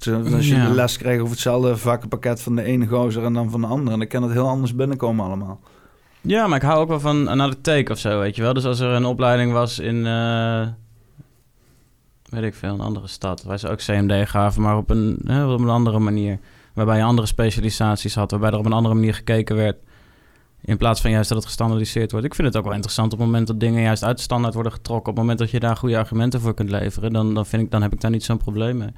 Als 0.06 0.48
je 0.48 0.54
Ja. 0.54 0.68
de 0.68 0.74
les 0.74 0.96
krijgt 0.96 1.20
over 1.20 1.32
hetzelfde 1.32 1.76
vakkenpakket 1.76 2.42
van 2.42 2.56
de 2.56 2.62
ene 2.62 2.86
gozer 2.86 3.24
en 3.24 3.32
dan 3.32 3.50
van 3.50 3.60
de 3.60 3.66
andere, 3.66 3.98
dan 3.98 4.06
kan 4.06 4.22
het 4.22 4.32
heel 4.32 4.48
anders 4.48 4.74
binnenkomen 4.74 5.24
allemaal. 5.24 5.60
Ja, 6.20 6.46
maar 6.46 6.56
ik 6.56 6.62
hou 6.64 6.80
ook 6.80 6.88
wel 6.88 7.00
van 7.00 7.28
another 7.28 7.60
take 7.60 7.92
of 7.92 7.98
zo, 7.98 8.18
weet 8.18 8.36
je 8.36 8.42
wel. 8.42 8.52
Dus 8.54 8.64
als 8.64 8.80
er 8.80 8.90
een 8.90 9.04
opleiding 9.04 9.52
was 9.52 9.78
in, 9.78 10.06
eh, 10.06 10.66
weet 12.28 12.42
ik 12.42 12.54
veel, 12.54 12.72
een 12.74 12.80
andere 12.80 13.06
stad, 13.06 13.42
waar 13.42 13.58
ze 13.58 13.68
ook 13.68 13.78
CMD 13.78 14.28
gaven, 14.28 14.62
maar 14.62 14.76
op 14.76 14.90
een, 14.90 15.18
hè, 15.24 15.46
op 15.46 15.60
een 15.60 15.68
andere 15.68 15.98
manier. 15.98 16.38
Waarbij 16.74 16.96
je 16.96 17.02
andere 17.02 17.26
specialisaties 17.26 18.14
had, 18.14 18.30
waarbij 18.30 18.50
er 18.50 18.58
op 18.58 18.66
een 18.66 18.72
andere 18.72 18.94
manier 18.94 19.14
gekeken 19.14 19.56
werd. 19.56 19.76
In 20.60 20.76
plaats 20.76 21.00
van 21.00 21.10
juist 21.10 21.28
dat 21.28 21.38
het 21.38 21.46
gestandardiseerd 21.46 22.10
wordt. 22.10 22.26
Ik 22.26 22.34
vind 22.34 22.48
het 22.48 22.56
ook 22.56 22.64
wel 22.64 22.72
interessant 22.72 23.12
op 23.12 23.18
het 23.18 23.26
moment 23.26 23.46
dat 23.46 23.60
dingen 23.60 23.82
juist 23.82 24.04
uit 24.04 24.16
de 24.16 24.22
standaard 24.22 24.54
worden 24.54 24.72
getrokken. 24.72 25.10
Op 25.10 25.16
het 25.16 25.18
moment 25.18 25.38
dat 25.38 25.50
je 25.50 25.60
daar 25.60 25.76
goede 25.76 25.98
argumenten 25.98 26.40
voor 26.40 26.54
kunt 26.54 26.70
leveren, 26.70 27.12
dan, 27.12 27.34
dan, 27.34 27.46
vind 27.46 27.62
ik, 27.62 27.70
dan 27.70 27.82
heb 27.82 27.92
ik 27.92 28.00
daar 28.00 28.10
niet 28.10 28.24
zo'n 28.24 28.36
probleem 28.38 28.76
mee. 28.76 28.90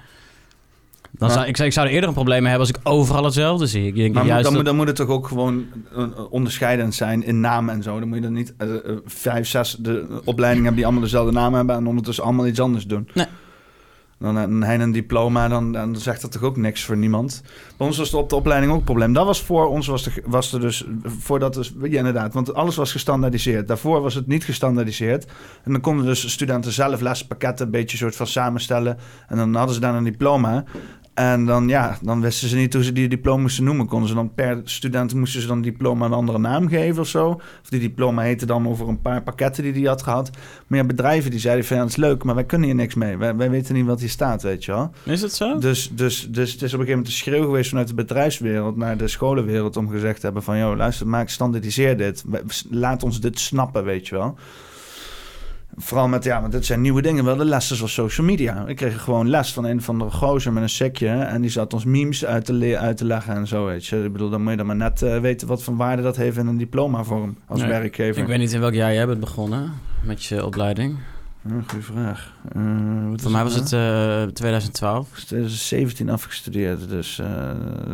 Dan 1.13 1.29
Maar- 1.29 1.31
zou, 1.39 1.49
ik, 1.49 1.57
zou, 1.57 1.69
ik 1.69 1.75
zou 1.75 1.87
er 1.87 1.93
eerder 1.93 2.09
een 2.09 2.15
probleem 2.15 2.43
mee 2.43 2.51
hebben 2.51 2.69
als 2.69 2.77
ik 2.79 2.89
overal 2.89 3.25
hetzelfde 3.25 3.67
zie. 3.67 3.87
Ik 3.87 3.95
denk 3.95 4.15
Maar 4.15 4.27
juist 4.27 4.43
dan, 4.45 4.53
dat- 4.53 4.63
moet, 4.63 4.65
dan 4.71 4.77
moet 4.77 4.87
het 4.87 4.97
toch 4.97 5.09
ook 5.09 5.27
gewoon 5.29 5.65
eh, 5.97 6.03
eh, 6.03 6.09
onderscheidend 6.33 6.95
zijn 6.95 7.25
in 7.25 7.41
namen 7.41 7.75
en 7.75 7.83
zo. 7.83 7.99
Dan 7.99 8.09
moet 8.09 8.17
je 8.17 8.23
dan 8.23 8.33
niet 8.33 8.55
eh, 8.57 8.69
vijf, 9.05 9.49
zes 9.49 9.77
de 9.79 10.07
opleidingen 10.25 10.65
hebben 10.65 10.75
die 10.75 10.85
allemaal 10.85 11.03
dezelfde 11.03 11.33
naam 11.33 11.55
hebben 11.55 11.77
en 11.77 11.87
ondertussen 11.87 12.25
allemaal 12.25 12.47
iets 12.47 12.61
anders 12.61 12.87
doen. 12.87 13.09
Nee. 13.15 13.27
Dan 14.19 14.35
dan 14.35 14.63
hij 14.63 14.81
een 14.81 14.93
diploma, 14.93 15.49
dan, 15.49 15.73
dan 15.73 15.97
zegt 15.97 16.21
dat 16.23 16.33
toch 16.33 16.43
ook 16.43 16.57
niks 16.57 16.85
voor 16.85 16.97
niemand. 16.97 17.43
Bij 17.77 17.87
ons 17.87 17.99
was 17.99 18.11
het 18.11 18.21
op 18.21 18.29
de 18.29 18.37
opleiding 18.37 18.73
ook 18.73 18.79
een 18.79 18.85
probleem. 18.85 19.13
Dat 19.13 19.27
was 19.27 19.43
voor 19.43 19.69
ons, 19.69 19.87
was 19.87 20.07
er, 20.07 20.13
was 20.25 20.53
er 20.53 20.61
dus, 20.61 20.85
voordat 21.05 21.55
dus, 21.55 21.73
ja 21.83 21.99
inderdaad, 21.99 22.35
want 22.35 22.55
alles 22.55 22.77
was 22.77 22.93
gestandaardiseerd. 22.93 23.69
Daarvoor 23.69 24.01
was 24.01 24.15
het 24.15 24.27
niet 24.27 24.45
gestandaardiseerd. 24.45 25.25
En 25.65 25.73
dan 25.73 25.81
konden 25.81 26.05
dus 26.07 26.31
studenten 26.31 26.73
zelf 26.73 27.01
lespakketten 27.01 27.67
een 27.67 27.73
beetje 27.73 27.97
soort 27.97 28.17
van 28.17 28.27
samenstellen. 28.27 28.99
En 29.29 29.37
dan 29.37 29.55
hadden 29.55 29.75
ze 29.75 29.81
daar 29.81 29.95
een 29.95 30.05
diploma. 30.05 30.65
En 31.21 31.47
dan, 31.47 31.69
ja, 31.69 31.99
dan 32.03 32.21
wisten 32.21 32.49
ze 32.49 32.57
niet 32.57 32.75
hoe 32.75 32.85
ze 32.85 32.93
die 32.93 33.09
diploma 33.09 33.43
moesten 33.43 33.65
noemen. 33.65 33.87
Konden 33.87 34.09
ze 34.09 34.15
dan 34.15 34.35
per 34.35 34.61
student 34.65 35.15
moesten 35.15 35.41
ze 35.41 35.47
dan 35.47 35.63
diploma 35.63 36.07
een 36.07 36.13
andere 36.13 36.39
naam 36.39 36.69
geven 36.69 37.01
of 37.01 37.09
zo. 37.09 37.29
Of 37.63 37.69
die 37.69 37.81
diploma 37.81 38.23
heette 38.23 38.47
dan 38.47 38.69
over 38.69 38.89
een 38.89 39.01
paar 39.01 39.23
pakketten 39.23 39.63
die 39.63 39.73
die 39.73 39.87
had 39.87 40.03
gehad. 40.03 40.31
Maar 40.67 40.79
ja, 40.79 40.85
bedrijven 40.85 41.31
die 41.31 41.41
zeiden 41.41 41.65
van 41.65 41.77
ja, 41.77 41.83
dat 41.83 41.91
is 41.91 41.97
leuk, 41.97 42.25
maar 42.25 42.35
wij 42.35 42.45
kunnen 42.45 42.67
hier 42.67 42.77
niks 42.77 42.95
mee. 42.95 43.17
Wij, 43.17 43.37
wij 43.37 43.51
weten 43.51 43.75
niet 43.75 43.87
wat 43.87 44.01
hier 44.01 44.09
staat, 44.09 44.43
weet 44.43 44.65
je 44.65 44.73
wel. 44.73 44.91
Is 45.05 45.23
het 45.23 45.33
zo? 45.33 45.59
Dus, 45.59 45.91
dus, 45.93 46.29
dus 46.31 46.53
het 46.53 46.63
is 46.63 46.75
op 46.75 46.81
een 46.81 46.87
gegeven 46.87 46.89
moment 46.89 47.07
een 47.07 47.13
schreeuw 47.13 47.45
geweest 47.45 47.69
vanuit 47.69 47.89
de 47.89 47.95
bedrijfswereld 47.95 48.77
naar 48.77 48.97
de 48.97 49.09
scholenwereld 49.09 49.77
om 49.77 49.89
gezegd 49.89 50.17
te 50.17 50.25
hebben 50.25 50.43
van 50.43 50.59
joh, 50.59 50.77
luister, 50.77 51.07
maak 51.07 51.29
standaardiseer 51.29 51.97
dit. 51.97 52.25
Laat 52.71 53.03
ons 53.03 53.21
dit 53.21 53.39
snappen, 53.39 53.85
weet 53.85 54.09
je 54.09 54.15
wel. 54.15 54.37
Vooral 55.81 56.09
met, 56.09 56.25
ja, 56.25 56.41
want 56.41 56.53
dit 56.53 56.67
zijn 56.67 56.81
nieuwe 56.81 57.03
dingen. 57.03 57.25
Wel 57.25 57.37
de 57.37 57.45
lessen 57.45 57.77
zoals 57.77 57.93
social 57.93 58.27
media. 58.27 58.67
Ik 58.67 58.77
kreeg 58.77 59.03
gewoon 59.03 59.29
les 59.29 59.53
van 59.53 59.65
een 59.65 59.79
of 59.79 59.89
andere 59.89 60.11
gozer 60.11 60.53
met 60.53 60.63
een 60.63 60.69
sekje. 60.69 61.09
En 61.09 61.41
die 61.41 61.51
zat 61.51 61.75
ons 61.75 61.85
memes 61.85 62.25
uit 62.25 62.45
te, 62.45 62.79
uit 62.79 62.97
te 62.97 63.05
leggen 63.05 63.35
en 63.35 63.47
zo, 63.47 63.65
weet 63.67 63.87
je. 63.87 64.05
Ik 64.05 64.13
bedoel, 64.13 64.31
dan 64.31 64.41
moet 64.43 64.51
je 64.51 64.57
dan 64.57 64.67
maar 64.67 64.77
net 64.77 65.03
eh, 65.03 65.19
weten 65.19 65.49
wat 65.49 65.63
voor 65.63 65.77
waarde 65.77 66.03
dat 66.03 66.17
heeft 66.17 66.37
in 66.37 66.47
een 66.47 66.57
diplomavorm 66.59 67.37
als 67.47 67.61
Nee, 67.61 67.69
werkgever. 67.69 68.23
Ik 68.23 68.29
weet 68.29 68.39
niet 68.39 68.53
in 68.53 68.61
welk 68.61 68.75
jaar 68.75 68.95
jij 68.95 69.07
bent 69.07 69.21
begonnen 69.21 69.73
met 70.03 70.25
je 70.25 70.45
opleiding. 70.47 70.97
Ja, 71.49 71.55
goeie 71.67 71.85
vraag. 71.85 72.33
Eh, 72.53 72.63
Voor 73.17 73.31
mij 73.31 73.43
was 73.43 73.71
nou? 73.71 73.83
het 73.83 74.29
eh 74.29 74.35
2012. 74.35 75.09
2017 75.11 76.11
afgestudeerd, 76.11 76.89
dus 76.89 77.21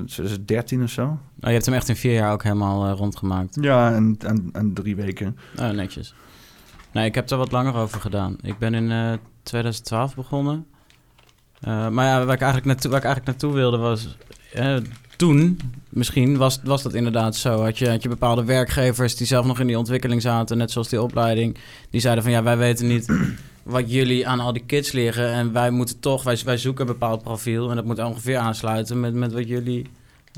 2013 0.07 0.83
of 0.83 0.90
zo. 0.90 1.03
Oh, 1.05 1.18
je 1.40 1.49
hebt 1.51 1.66
hem 1.66 1.75
echt 1.75 1.88
in 1.88 1.96
vier 1.96 2.12
jaar 2.12 2.33
ook 2.33 2.42
helemaal 2.42 2.90
rondgemaakt. 2.90 3.59
Ja, 3.61 3.92
en, 3.94 4.16
en, 4.18 4.49
en 4.53 4.72
drie 4.75 4.96
weken. 4.96 5.37
Oh, 5.59 5.70
netjes. 5.70 6.14
Nee, 6.97 7.07
ik 7.07 7.15
heb 7.15 7.31
er 7.31 7.37
wat 7.37 7.53
langer 7.53 7.75
over 7.75 8.01
gedaan. 8.01 8.37
Ik 8.43 8.59
ben 8.59 8.75
in 8.75 8.91
eh 8.91 9.13
2012 9.43 10.15
begonnen. 10.15 10.67
Eh, 11.61 11.89
maar 11.89 12.07
ja, 12.07 12.25
waar 12.25 12.35
ik, 12.35 12.41
eigenlijk 12.41 12.65
naartoe, 12.65 12.91
waar 12.91 13.01
ik 13.01 13.05
eigenlijk 13.07 13.27
naartoe 13.27 13.59
wilde 13.61 13.77
was... 13.77 14.17
eh, 14.53 14.77
toen, 15.17 15.61
misschien, 15.89 16.37
was, 16.37 16.61
was 16.65 16.83
dat 16.83 16.95
inderdaad 16.95 17.37
zo. 17.37 17.63
Had 17.63 17.79
je, 17.79 17.89
had 17.89 18.03
je 18.03 18.09
bepaalde 18.09 18.45
werkgevers 18.45 19.17
die 19.17 19.27
zelf 19.27 19.47
nog 19.47 19.61
in 19.61 19.67
die 19.67 19.79
ontwikkeling 19.79 20.23
zaten, 20.23 20.59
net 20.59 20.71
zoals 20.71 20.89
die 20.89 21.03
opleiding, 21.03 21.57
die 21.91 22.01
zeiden 22.01 22.23
van 22.25 22.33
ja, 22.33 22.43
wij 22.43 22.57
weten 22.57 22.87
niet 22.87 23.07
wat 23.77 23.91
jullie 23.91 24.29
aan 24.29 24.41
al 24.41 24.53
die 24.53 24.65
kids 24.67 24.93
leren 24.93 25.33
en 25.33 25.53
wij 25.53 25.71
moeten 25.71 26.01
toch, 26.01 26.23
wij, 26.23 26.39
wij 26.45 26.57
zoeken 26.57 26.87
een 26.87 26.93
bepaald 26.93 27.23
profiel 27.23 27.71
en 27.71 27.77
dat 27.77 27.85
moet 27.85 27.99
ongeveer 27.99 28.39
aansluiten 28.39 29.01
met, 29.01 29.15
met 29.15 29.33
wat 29.33 29.49
jullie 29.49 29.87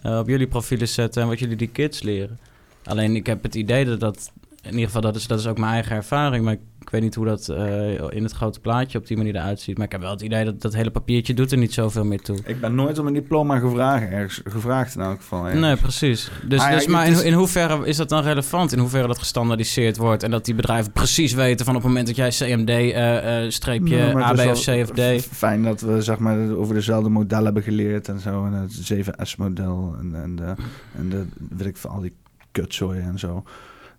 eh, 0.03 0.19
op 0.19 0.29
jullie 0.29 0.47
profielen 0.47 0.89
zetten 0.89 1.23
en 1.23 1.29
wat 1.29 1.39
jullie 1.39 1.57
die 1.57 1.69
kids 1.69 2.03
leren. 2.03 2.39
Alleen 2.85 3.17
ik 3.17 3.27
heb 3.27 3.43
het 3.43 3.55
idee 3.55 3.85
dat 3.85 4.01
dat, 4.01 4.33
in 4.63 4.71
ieder 4.71 4.87
geval 4.87 5.01
dat 5.01 5.17
is, 5.17 5.27
dat 5.27 5.39
is 5.39 5.47
ook 5.47 5.59
mijn 5.59 5.73
eigen 5.73 5.97
ervaring, 5.97 6.45
maar 6.45 6.57
ik 6.89 6.91
weet 6.91 7.03
niet 7.03 7.15
hoe 7.15 7.27
dat 7.27 7.49
uh, 7.51 8.11
in 8.11 8.23
het 8.23 8.33
grote 8.33 8.61
plaatje 8.61 8.99
op 8.99 9.07
die 9.07 9.17
manier 9.17 9.35
eruit 9.35 9.61
ziet. 9.61 9.77
Maar 9.77 9.87
ik 9.87 9.93
heb 9.93 10.01
wel 10.01 10.11
het 10.11 10.21
idee 10.21 10.45
dat 10.45 10.61
dat 10.61 10.75
hele 10.75 10.91
papiertje 10.91 11.35
doet 11.35 11.53
er 11.53 11.59
niet 11.59 11.73
zoveel 11.73 12.05
meer 12.05 12.21
toe. 12.21 12.39
Ik 12.45 12.61
ben 12.61 12.75
nooit 12.75 12.99
om 12.99 13.07
een 13.07 13.13
diploma 13.13 13.59
gevraagd, 13.59 14.11
ergens, 14.11 14.41
gevraagd 14.45 14.95
in 14.95 15.01
elk 15.01 15.17
geval. 15.17 15.43
Nee, 15.43 15.77
precies. 15.77 16.31
Dus, 16.47 16.61
ah, 16.61 16.71
dus 16.71 16.87
maar 16.87 17.07
in, 17.07 17.25
in 17.25 17.33
hoeverre 17.33 17.87
is 17.87 17.97
dat 17.97 18.09
dan 18.09 18.23
relevant? 18.23 18.73
In 18.73 18.79
hoeverre 18.79 19.07
dat 19.07 19.19
gestandardiseerd 19.19 19.97
wordt 19.97 20.23
en 20.23 20.31
dat 20.31 20.45
die 20.45 20.55
bedrijven 20.55 20.93
precies 20.93 21.33
weten 21.33 21.65
van 21.65 21.75
op 21.75 21.83
het 21.83 21.91
moment 21.91 22.07
dat 22.07 22.17
jij 22.17 22.29
CMD, 22.29 22.71
uh, 22.71 23.45
uh, 23.45 23.51
streepje 23.51 24.25
AB 24.25 24.39
of 24.39 24.65
C 24.65 24.69
of 24.69 24.91
D. 24.91 25.27
Fijn 25.33 25.63
dat 25.63 25.81
we 25.81 26.03
zeg 26.03 26.19
maar 26.19 26.51
over 26.51 26.75
dezelfde 26.75 27.09
model 27.09 27.45
hebben 27.45 27.63
geleerd 27.63 28.09
en 28.09 28.21
zo. 28.21 28.45
En 28.45 28.53
het 28.53 28.93
7S-model 28.93 29.95
en, 30.01 30.15
en, 30.23 30.37
de, 30.37 30.55
en 30.97 31.09
de, 31.09 31.25
weet 31.57 31.67
ik 31.67 31.77
van 31.77 31.91
al 31.91 32.01
die 32.01 32.15
kutzooi 32.53 33.01
en 33.01 33.19
zo. 33.19 33.45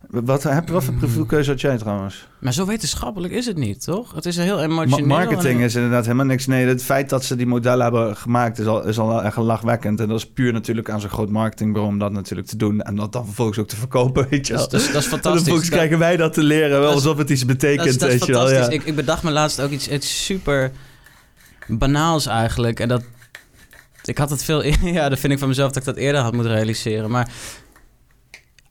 Wat, 0.08 0.44
heb, 0.44 0.70
wat 0.70 0.84
voor 0.84 0.94
profielkeuze 0.94 1.50
had 1.50 1.62
jij 1.62 1.78
trouwens? 1.78 2.28
Maar 2.40 2.54
zo 2.54 2.66
wetenschappelijk 2.66 3.34
is 3.34 3.46
het 3.46 3.58
niet, 3.58 3.84
toch? 3.84 4.14
Het 4.14 4.26
is 4.26 4.38
heel 4.38 4.62
emotioneel. 4.62 5.08
marketing 5.08 5.62
is 5.62 5.76
inderdaad 5.76 6.04
helemaal 6.04 6.26
niks. 6.26 6.48
Nee, 6.48 6.66
het 6.66 6.84
feit 6.84 7.10
dat 7.10 7.24
ze 7.26 7.36
die 7.36 7.46
modellen 7.46 7.84
hebben 7.84 8.18
gemaakt 8.18 8.60
is 8.60 8.66
al, 8.66 8.88
is 8.88 9.00
al 9.00 9.24
echt 9.24 9.38
lachwekkend. 9.38 10.00
En 10.00 10.08
dat 10.08 10.18
is 10.18 10.30
puur 10.30 10.54
natuurlijk 10.54 10.90
aan 10.90 11.02
zo'n 11.02 11.10
groot 11.10 11.30
marketingbureau 11.30 11.94
om 11.94 12.00
dat 12.00 12.12
natuurlijk 12.12 12.48
te 12.48 12.56
doen. 12.56 12.82
En 12.82 12.96
dat 12.96 13.12
dan 13.14 13.26
vervolgens 13.26 13.58
ook 13.58 13.68
te 13.68 13.76
verkopen, 13.76 14.28
weet 14.30 14.48
je 14.48 14.54
wel. 14.54 14.70
Dat, 14.70 14.82
is, 14.82 14.92
dat 14.92 15.02
is 15.02 15.08
fantastisch. 15.08 15.32
En 15.32 15.38
vervolgens 15.38 15.70
krijgen 15.70 16.00
wij 16.00 16.18
dat 16.18 16.34
te 16.34 16.44
leren, 16.44 16.80
wel 16.80 16.92
alsof 16.92 17.18
het 17.18 17.30
iets 17.30 17.46
betekent, 17.46 18.00
dat 18.00 18.10
is, 18.10 18.18
weet 18.18 18.26
je 18.26 18.32
wel. 18.32 18.52
Ja. 18.52 18.70
Ik, 18.70 18.84
ik 18.84 18.96
bedacht 18.96 19.24
me 19.24 19.32
laatst 19.32 19.62
ook 19.62 19.70
iets, 19.70 19.88
iets 19.88 20.26
super 20.26 20.72
banaals 21.68 22.26
eigenlijk. 22.26 22.80
En 22.80 22.88
dat... 22.88 23.04
Ik 24.04 24.18
had 24.18 24.30
het 24.30 24.44
veel... 24.44 24.64
Ja, 24.82 25.10
dat 25.10 25.20
vind 25.20 25.34
ik 25.34 25.40
van 25.40 25.48
mezelf 25.48 25.72
dat 25.72 25.78
ik 25.78 25.94
dat 25.94 25.96
eerder 25.98 26.22
had 26.22 26.34
moeten 26.34 26.54
realiseren. 26.54 27.10
Maar 27.10 27.30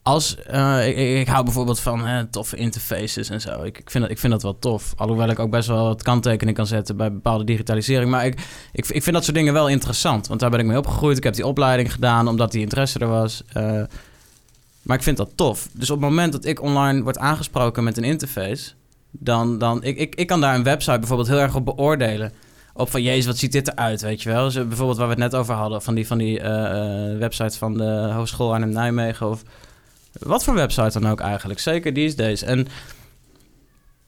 als, 0.08 0.36
uh, 0.50 0.88
ik, 0.88 0.96
ik, 0.96 1.28
hou 1.28 1.44
bijvoorbeeld 1.44 1.80
van 1.80 2.08
uh, 2.08 2.20
toffe 2.30 2.56
interfaces 2.56 3.30
en 3.30 3.40
zo. 3.40 3.62
Ik, 3.62 3.78
ik, 3.78 3.90
vind 3.90 4.02
dat, 4.04 4.12
ik 4.12 4.18
vind 4.18 4.32
dat 4.32 4.42
wel 4.42 4.58
tof. 4.58 4.92
Alhoewel 4.96 5.28
ik 5.28 5.38
ook 5.38 5.50
best 5.50 5.68
wel 5.68 5.84
wat 5.84 6.02
kanttekening 6.02 6.56
kan 6.56 6.66
zetten 6.66 6.96
bij 6.96 7.12
bepaalde 7.12 7.44
digitalisering. 7.44 8.10
Maar 8.10 8.26
ik, 8.26 8.40
ik, 8.72 8.88
ik 8.88 9.02
vind 9.02 9.14
dat 9.14 9.24
soort 9.24 9.36
dingen 9.36 9.52
wel 9.52 9.68
interessant. 9.68 10.26
Want 10.26 10.40
daar 10.40 10.50
ben 10.50 10.60
ik 10.60 10.66
mee 10.66 10.78
opgegroeid. 10.78 11.16
Ik 11.16 11.24
heb 11.24 11.34
die 11.34 11.46
opleiding 11.46 11.92
gedaan 11.92 12.28
omdat 12.28 12.52
die 12.52 12.60
interesse 12.60 12.98
er 12.98 13.08
was. 13.08 13.42
Uh, 13.56 13.62
maar 14.82 14.96
ik 14.96 15.02
vind 15.02 15.16
dat 15.16 15.30
tof. 15.34 15.68
Dus 15.72 15.90
op 15.90 16.00
het 16.00 16.08
moment 16.08 16.32
dat 16.32 16.44
ik 16.44 16.62
online 16.62 17.02
word 17.02 17.18
aangesproken 17.18 17.84
met 17.84 17.96
een 17.96 18.04
interface... 18.04 18.72
dan, 19.10 19.58
dan 19.58 19.82
ik, 19.82 20.14
ik, 20.14 20.26
kan 20.26 20.40
daar 20.40 20.54
een 20.54 20.62
website 20.62 20.98
bijvoorbeeld 20.98 21.28
heel 21.28 21.40
erg 21.40 21.54
op 21.54 21.64
beoordelen 21.64 22.32
op 22.74 22.90
van 22.90 23.02
jezus, 23.02 23.26
wat 23.26 23.36
ziet 23.36 23.52
dit 23.52 23.68
eruit, 23.68 24.00
weet 24.00 24.22
je 24.22 24.28
wel. 24.28 24.44
Dus 24.44 24.54
bijvoorbeeld 24.54 24.98
waar 24.98 25.08
we 25.08 25.14
het 25.14 25.22
net 25.22 25.34
over 25.34 25.54
hadden, 25.54 25.82
van 25.82 25.94
die, 25.94 26.06
van 26.06 26.18
die 26.18 26.40
uh, 26.40 27.18
websites 27.18 27.56
van 27.56 27.76
de 27.76 28.10
Hogeschool 28.12 28.52
Arnhem-Nijmegen 28.52 29.28
of 29.28 29.42
wat 30.18 30.44
voor 30.44 30.54
website 30.54 31.00
dan 31.00 31.10
ook 31.10 31.20
eigenlijk. 31.20 31.60
Zeker 31.60 31.94
these 31.94 32.16
days. 32.16 32.42
En 32.42 32.66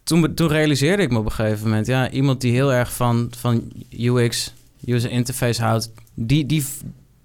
toen, 0.02 0.34
toen 0.34 0.48
realiseerde 0.48 1.02
ik 1.02 1.10
me 1.10 1.18
op 1.18 1.24
een 1.24 1.32
gegeven 1.32 1.68
moment... 1.68 1.86
ja, 1.86 2.10
iemand 2.10 2.40
die 2.40 2.52
heel 2.52 2.72
erg 2.72 2.92
van, 2.92 3.32
van 3.36 3.72
UX, 3.90 4.52
user 4.84 5.10
interface 5.10 5.62
houdt... 5.62 5.90
Die, 6.14 6.46
die, 6.46 6.66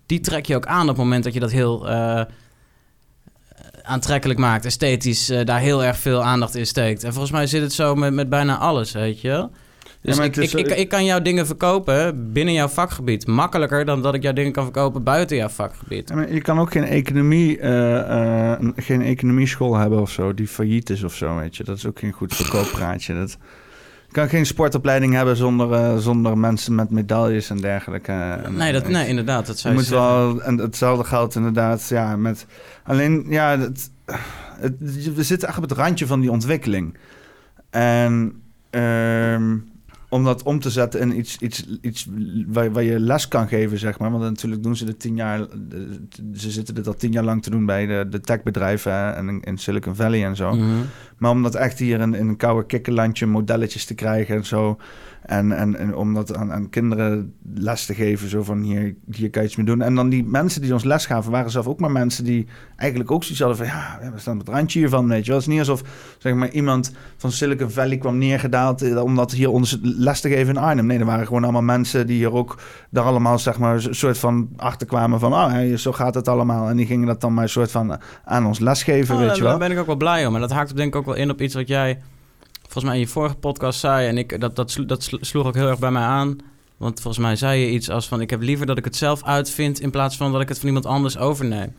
die 0.06 0.20
trek 0.20 0.46
je 0.46 0.56
ook 0.56 0.66
aan 0.66 0.82
op 0.82 0.88
het 0.88 0.98
moment 0.98 1.24
dat 1.24 1.34
je 1.34 1.40
dat 1.40 1.52
heel... 1.52 1.90
Uh, 1.90 2.22
aantrekkelijk 3.82 4.40
maakt, 4.40 4.66
esthetisch, 4.66 5.30
uh, 5.30 5.46
daar 5.46 5.60
heel 5.60 5.84
erg 5.84 5.98
veel 5.98 6.24
aandacht 6.24 6.56
in 6.56 6.66
steekt. 6.66 7.04
En 7.04 7.12
volgens 7.12 7.32
mij 7.32 7.48
zit 7.48 7.62
het 7.62 7.74
zo 7.74 7.96
met, 7.96 8.14
met 8.14 8.30
bijna 8.30 8.58
alles, 8.58 8.92
weet 8.92 9.22
je 9.22 9.50
dus 10.06 10.18
ik, 10.18 10.36
ik, 10.36 10.52
ik, 10.52 10.68
ik, 10.68 10.90
kan 10.90 11.06
jouw 11.06 11.22
dingen 11.22 11.46
verkopen 11.46 12.32
binnen 12.34 12.54
jouw 12.54 12.68
vakgebied. 12.68 13.28
Makkelijker 13.28 13.86
dan 13.86 14.02
dat 14.02 14.14
ik 14.14 14.24
jouw 14.24 14.34
dingen 14.34 14.52
kan 14.52 14.64
verkopen 14.64 15.04
buiten 15.04 15.38
jouw 15.38 15.48
vakgebied. 15.48 16.10
Ja, 16.10 16.26
je 16.30 16.42
kan 16.42 16.60
ook 16.60 16.72
geen 16.72 16.84
economie, 16.84 17.60
uh, 17.60 17.70
uh, 17.70 18.54
geen 18.76 19.02
economieschool 19.02 19.76
hebben 19.76 20.02
of 20.02 20.12
zo, 20.12 20.34
die 20.34 20.48
failliet 20.48 20.90
is 20.90 21.04
of 21.04 21.14
zo, 21.14 21.36
weet 21.36 21.56
je. 21.56 21.64
Dat 21.64 21.78
is 21.78 21.86
ook 21.86 22.00
geen 22.00 22.12
goed 22.12 22.36
verkooppraatje. 22.36 23.14
Dat, 23.14 23.38
je 24.08 24.12
kan 24.12 24.30
geen 24.30 24.46
sportopleiding 24.46 25.14
hebben 25.14 25.36
zonder, 25.36 25.72
uh, 25.72 25.98
zonder 25.98 26.38
mensen 26.38 26.76
met 26.76 26.90
medailles 26.90 27.50
en 27.50 27.58
dergelijke. 27.58 28.42
nee, 28.50 28.74
dat, 28.74 28.88
nee, 28.88 29.08
inderdaad. 29.08 29.48
Dat 29.48 29.60
zou 29.60 29.74
je 29.74 29.80
moet 29.80 29.90
wel, 29.90 30.42
en 30.42 30.58
hetzelfde 30.58 31.04
geldt 31.04 31.36
inderdaad, 31.36 31.88
ja, 31.90 32.16
met... 32.16 32.46
Alleen, 32.84 33.26
ja, 33.30 33.60
het, 33.60 33.92
het, 34.60 34.74
we 35.16 35.24
zitten 35.24 35.48
echt 35.48 35.58
op 35.58 35.64
het 35.64 35.72
randje 35.72 36.08
van 36.08 36.20
die 36.20 36.32
ontwikkeling. 36.32 36.98
En... 37.70 38.42
Ehm, 38.70 39.58
om 40.16 40.24
dat 40.24 40.44
om 40.44 40.60
te 40.60 40.70
zetten 40.70 41.00
in 41.02 41.18
iets, 41.18 41.38
iets, 41.38 41.66
iets 41.82 42.08
waar, 42.48 42.72
waar 42.72 42.84
je 42.84 43.00
les 43.00 43.28
kan 43.28 43.48
geven, 43.48 43.80
zeg 43.80 44.00
maar. 44.00 44.12
Want 44.12 44.24
natuurlijk 44.24 44.64
doen 44.64 44.76
ze 44.76 44.86
de 44.86 44.98
tien 44.98 45.16
jaar, 45.16 45.40
ze 46.34 46.52
zitten 46.52 46.76
dit 46.76 46.88
al 46.88 46.96
tien 46.96 47.12
jaar 47.12 47.24
lang 47.24 47.44
te 47.44 47.50
doen 47.50 47.66
bij 47.66 47.86
de, 47.86 48.08
de 48.10 48.22
techbedrijven 48.22 49.16
en 49.16 49.42
in, 49.42 49.58
Silicon 49.58 49.96
Valley 49.96 50.26
en 50.26 50.36
zo. 50.36 50.54
Mhm. 50.54 50.66
Maar 51.18 51.32
om 51.32 51.44
dat 51.44 51.56
echt 51.56 51.80
hier 51.80 52.00
in, 52.00 52.14
in 52.14 52.28
een 52.28 52.38
koude 52.38 52.66
kikkerlandje 52.66 53.26
modelletjes 53.26 53.86
te 53.86 53.94
krijgen 53.94 54.36
en 54.36 54.46
zo. 54.46 54.78
En, 55.26 55.52
en, 55.52 55.76
en 55.76 55.96
om 55.96 56.14
dat 56.14 56.36
aan, 56.36 56.52
aan 56.52 56.70
kinderen 56.70 57.34
les 57.54 57.86
te 57.86 57.94
geven, 57.94 58.30
zo 58.30 58.44
van 58.44 58.62
hier, 58.62 58.96
hier 59.12 59.30
kan 59.30 59.42
je 59.42 59.48
iets 59.48 59.58
mee 59.58 59.66
doen. 59.66 59.82
En 59.82 59.96
dan 59.96 60.10
die 60.10 60.24
mensen 60.24 60.62
die 60.62 60.74
ons 60.74 60.84
les 60.84 61.06
gaven, 61.06 61.32
waren 61.32 61.52
zelf 61.52 61.68
ook 61.68 61.80
maar 61.80 61.92
mensen 61.92 62.24
die 62.24 62.48
eigenlijk 62.76 63.12
ook 63.12 63.24
zoiets 63.24 63.40
hadden 63.40 63.58
van, 63.58 63.66
ja, 63.66 64.00
we 64.14 64.20
staan 64.20 64.40
op 64.40 64.46
het 64.46 64.56
randje 64.56 64.80
hiervan, 64.80 65.08
weet 65.08 65.26
je 65.26 65.32
wel. 65.32 65.40
Het 65.40 65.48
is 65.48 65.54
niet 65.54 65.60
alsof, 65.60 65.82
zeg 66.18 66.34
maar, 66.34 66.50
iemand 66.50 66.92
van 67.18 67.32
Silicon 67.32 67.70
Valley 67.70 67.98
kwam 67.98 68.18
neergedaald 68.18 68.82
eh, 68.82 69.04
om 69.04 69.16
dat 69.16 69.32
hier 69.32 69.50
ons 69.50 69.80
les 69.82 70.22
te 70.22 70.30
geven 70.30 70.56
in 70.56 70.62
Arnhem. 70.62 70.86
Nee, 70.86 71.00
er 71.00 71.06
waren 71.06 71.28
gewoon 71.28 71.44
allemaal 71.44 71.62
mensen 71.62 72.08
die 72.08 72.18
hier 72.18 72.34
ook 72.34 72.60
daar 72.90 73.04
allemaal, 73.04 73.40
zeg 73.40 73.60
maar, 73.60 73.76
een 73.76 73.96
soort 73.96 74.18
van 74.18 74.50
achterkwamen 74.58 75.20
van, 75.20 75.34
ah, 75.34 75.54
oh, 75.54 75.78
zo 75.78 75.92
gaat 75.92 76.16
het 76.16 76.28
allemaal. 76.28 76.70
En 76.70 76.78
die 76.78 76.86
gingen 76.86 77.08
dat 77.08 77.22
dan 77.22 77.34
maar 77.34 77.44
een 77.44 77.50
soort 77.50 77.72
van 77.72 78.00
aan 78.26 78.46
ons 78.46 78.60
lesgeven, 78.60 79.16
oh, 79.16 79.22
weet 79.22 79.36
je 79.36 79.42
wel. 79.42 79.50
Daar 79.50 79.60
ben 79.68 79.72
ik 79.72 79.80
ook 79.80 79.86
wel 79.86 79.96
blij 79.96 80.26
om. 80.26 80.36
En 80.36 80.42
dat 80.42 80.52
haakt 80.52 80.76
denk 80.76 80.94
ik 80.94 81.00
ook 81.00 81.06
wel 81.06 81.16
in 81.16 81.30
op 81.30 81.42
iets 81.42 81.54
wat 81.54 81.68
jij 81.68 82.00
volgens 82.76 82.94
mij 82.94 83.04
in 83.04 83.08
je 83.08 83.14
vorige 83.14 83.36
podcast 83.36 83.80
zei... 83.80 84.08
en 84.08 84.18
ik, 84.18 84.42
dat, 84.42 84.56
dat, 84.56 84.78
dat 84.88 85.10
sloeg 85.22 85.46
ook 85.46 85.56
heel 85.56 85.68
erg 85.68 85.80
bij 85.80 85.92
mij 85.92 86.04
aan... 86.04 86.38
Want 86.78 87.02
volgens 87.02 87.24
mij 87.24 87.36
zei 87.36 87.60
je 87.60 87.70
iets 87.70 87.90
als 87.90 88.08
van... 88.08 88.22
ik 88.22 88.30
heb 88.30 88.42
liever 88.42 88.66
dat 88.66 88.78
ik 88.78 88.86
het 88.86 88.96
zelf 88.96 89.24
uitvind... 89.24 89.80
in 89.80 89.92
plaats 89.92 90.18
van 90.18 90.32
dat 90.32 90.42
ik 90.42 90.48
het 90.50 90.58
van 90.58 90.68
iemand 90.68 90.86
anders 90.86 91.18
overneem. 91.18 91.74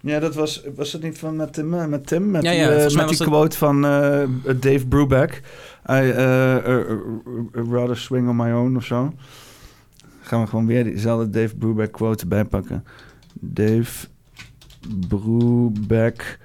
Ja, 0.00 0.18
dat 0.18 0.34
was, 0.34 0.62
was 0.74 0.92
het 0.92 1.02
niet 1.02 1.18
van 1.18 1.36
met 1.36 1.52
Tim? 1.52 1.74
Eh, 1.74 1.86
met, 1.86 2.06
Tim, 2.06 2.30
met 2.30 2.42
ja, 2.42 2.50
ja, 2.50 2.68
die, 2.68 2.90
uh, 2.90 2.96
met 2.96 3.08
die 3.08 3.18
quote 3.18 3.56
van 3.56 3.84
uh, 3.84 4.22
Dave 4.60 4.86
Brubeck. 4.88 5.42
I 5.90 6.00
uh, 6.02 6.56
rather 7.52 7.96
swing 7.96 8.28
on 8.28 8.36
my 8.36 8.52
own 8.52 8.76
of 8.76 8.84
zo. 8.84 9.12
Gaan 10.20 10.40
we 10.40 10.46
gewoon 10.46 10.66
weer 10.66 10.84
diezelfde 10.84 11.30
Dave 11.30 11.56
Brubeck 11.56 11.92
quote 11.92 12.26
bijpakken. 12.26 12.84
Dave 13.40 14.06
Brubeck 15.08 16.38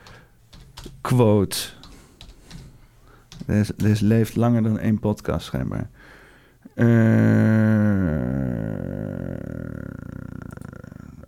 quote. 1.02 1.58
Deze, 3.46 4.06
leeft 4.06 4.36
langer 4.36 4.64
dan 4.64 4.80
één 4.80 5.00
podcast, 5.00 5.46
schijnbaar. 5.46 5.90
Uh, 6.76 6.86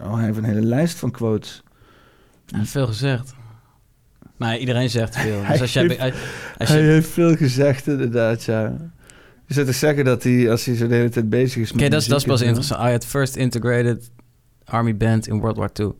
oh, 0.07 0.15
hij 0.15 0.25
heeft 0.25 0.37
een 0.37 0.43
hele 0.43 0.61
lijst 0.61 0.97
van 0.97 1.11
quotes. 1.11 1.63
Ja, 2.45 2.65
veel 2.65 2.87
gezegd. 2.87 3.33
Maar 4.37 4.57
iedereen 4.57 4.89
zegt 4.89 5.15
veel. 5.15 5.41
Dus 5.49 5.61
als 5.61 5.73
jij, 5.73 5.99
als, 5.99 6.13
als 6.57 6.69
hij 6.69 6.81
heeft 6.81 7.09
veel 7.09 7.35
gezegd, 7.35 7.87
inderdaad, 7.87 8.43
ja. 8.43 8.75
Je 9.45 9.53
zou 9.53 9.65
te 9.65 9.71
zeggen 9.71 10.05
dat 10.05 10.23
hij, 10.23 10.51
als 10.51 10.65
hij 10.65 10.75
zo 10.75 10.87
de 10.87 10.95
hele 10.95 11.09
tijd 11.09 11.29
bezig 11.29 11.61
is 11.61 11.71
met 11.71 11.81
Oké, 11.81 11.89
dat 11.89 12.01
is 12.01 12.23
pas 12.23 12.41
interessant. 12.41 12.81
I 12.87 12.91
had 12.91 13.05
first 13.05 13.35
integrated 13.35 14.09
army 14.63 14.97
band 14.97 15.27
in 15.27 15.39
World 15.39 15.57
War 15.57 15.69
II. 15.79 15.91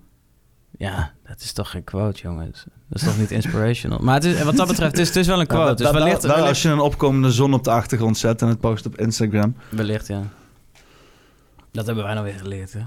Ja, 0.78 1.14
dat 1.24 1.42
is 1.42 1.54
toch 1.54 1.70
geen 1.70 1.84
quote, 1.84 2.22
jongens. 2.22 2.66
Dat 2.89 3.02
is 3.02 3.08
toch 3.08 3.17
niet 3.17 3.32
inspirational? 3.32 4.00
Maar 4.02 4.13
het 4.13 4.23
is, 4.23 4.43
wat 4.43 4.56
dat 4.56 4.67
betreft, 4.67 4.91
het 4.91 5.00
is, 5.00 5.08
het 5.08 5.17
is 5.17 5.28
wel 5.28 5.39
een 5.39 5.47
quote. 5.47 5.84
dus 5.84 5.91
wellicht, 5.91 6.23
wel, 6.23 6.36
als 6.36 6.62
je 6.62 6.69
een 6.69 6.80
opkomende 6.80 7.32
zon 7.32 7.54
op 7.54 7.63
de 7.63 7.71
achtergrond 7.71 8.17
zet 8.17 8.41
en 8.41 8.47
het 8.47 8.60
post 8.60 8.86
op 8.86 8.97
Instagram. 8.97 9.56
Wellicht, 9.69 10.08
ja. 10.08 10.23
Dat 11.71 11.86
hebben 11.86 12.04
wij 12.04 12.13
nou 12.13 12.26
weer 12.26 12.38
geleerd, 12.39 12.73
hè? 12.73 12.80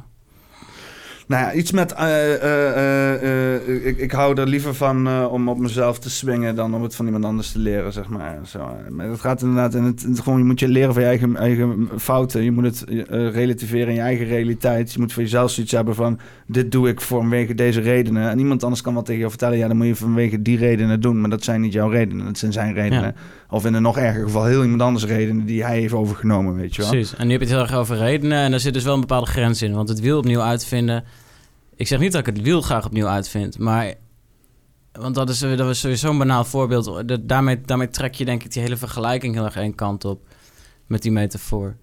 Nou 1.30 1.42
ja, 1.42 1.52
iets 1.52 1.72
met... 1.72 1.92
eh, 1.92 2.34
eh, 2.34 3.54
eh, 3.54 3.86
ik, 3.86 3.98
ik 3.98 4.12
hou 4.12 4.40
er 4.40 4.46
liever 4.46 4.74
van 4.74 5.26
om 5.26 5.48
op 5.48 5.58
mezelf 5.58 5.98
te 5.98 6.10
swingen... 6.10 6.54
dan 6.54 6.74
om 6.74 6.82
het 6.82 6.94
van 6.94 7.06
iemand 7.06 7.24
anders 7.24 7.52
te 7.52 7.58
leren, 7.58 7.92
zeg 7.92 8.08
maar. 8.08 8.38
Zo. 8.46 8.76
Maar 8.88 9.08
het 9.08 9.20
gaat 9.20 9.42
inderdaad... 9.42 9.74
In 9.74 9.82
het, 9.84 10.02
het- 10.02 10.20
gewoon, 10.20 10.38
je 10.38 10.44
moet 10.44 10.60
je 10.60 10.68
leren 10.68 10.92
van 10.92 11.02
je 11.02 11.08
eigen, 11.08 11.36
eigen 11.36 11.88
fouten. 11.98 12.42
Je 12.42 12.50
moet 12.50 12.64
het 12.64 12.84
relativeren 13.08 13.88
in 13.88 13.94
je 13.94 14.00
eigen 14.00 14.26
realiteit. 14.26 14.92
Je 14.92 14.98
moet 14.98 15.12
voor 15.12 15.22
jezelf 15.22 15.50
zoiets 15.50 15.72
hebben 15.72 15.94
van... 15.94 16.18
dit 16.46 16.72
doe 16.72 16.88
ik 16.88 17.00
vanwege 17.00 17.54
deze 17.54 17.80
redenen. 17.80 18.30
En 18.30 18.38
iemand 18.38 18.62
anders 18.62 18.82
kan 18.82 18.94
wat 18.94 19.06
tegen 19.06 19.22
je 19.22 19.28
vertellen... 19.28 19.58
ja, 19.58 19.68
dan 19.68 19.76
moet 19.76 19.86
je 19.86 19.96
vanwege 19.96 20.42
die 20.42 20.58
redenen 20.58 21.00
doen. 21.00 21.20
Maar 21.20 21.30
dat 21.30 21.44
zijn 21.44 21.60
niet 21.60 21.72
jouw 21.72 21.88
redenen, 21.88 22.24
dat 22.24 22.38
zijn 22.38 22.52
zijn 22.52 22.74
redenen. 22.74 23.02
Ja. 23.02 23.14
Of 23.50 23.66
in 23.66 23.74
een 23.74 23.82
nog 23.82 23.98
erger 23.98 24.22
geval 24.22 24.44
heel 24.44 24.62
iemand 24.62 24.82
anders 24.82 25.04
redenen... 25.04 25.46
die 25.46 25.64
hij 25.64 25.78
heeft 25.78 25.94
overgenomen, 25.94 26.54
weet 26.56 26.74
je 26.76 26.82
wel. 26.82 26.90
Precies. 26.90 27.14
En 27.16 27.26
nu 27.26 27.32
heb 27.32 27.40
je 27.40 27.46
het 27.46 27.56
heel 27.56 27.64
erg 27.66 27.74
over 27.74 27.96
redenen. 27.96 28.38
En 28.38 28.50
daar 28.50 28.60
zit 28.60 28.74
dus 28.74 28.84
wel 28.84 28.94
een 28.94 29.00
bepaalde 29.00 29.26
grens 29.26 29.62
in. 29.62 29.72
Want 29.74 29.88
het 29.88 30.00
wiel 30.00 30.18
opnieuw 30.18 30.40
uitvinden... 30.40 31.04
Ik 31.80 31.86
zeg 31.86 31.98
niet 31.98 32.12
dat 32.12 32.26
ik 32.26 32.34
het 32.34 32.42
wiel 32.44 32.60
graag 32.60 32.86
opnieuw 32.86 33.06
uitvind. 33.06 33.58
Maar... 33.58 33.94
Want 34.92 35.14
dat 35.14 35.28
is, 35.28 35.38
dat 35.38 35.68
is 35.68 35.80
sowieso 35.80 36.10
een 36.10 36.18
banaal 36.18 36.44
voorbeeld. 36.44 37.08
Dat- 37.08 37.28
Daarmee, 37.28 37.60
daarmee 37.60 37.88
trek 37.88 38.14
je 38.14 38.24
denk 38.24 38.42
ik 38.44 38.52
die 38.52 38.62
hele 38.62 38.76
vergelijking 38.76 39.34
heel 39.34 39.44
erg 39.44 39.56
één 39.56 39.74
kant 39.74 40.04
op. 40.04 40.20
Met 40.86 41.02
die 41.02 41.12
metafoor. 41.12 41.76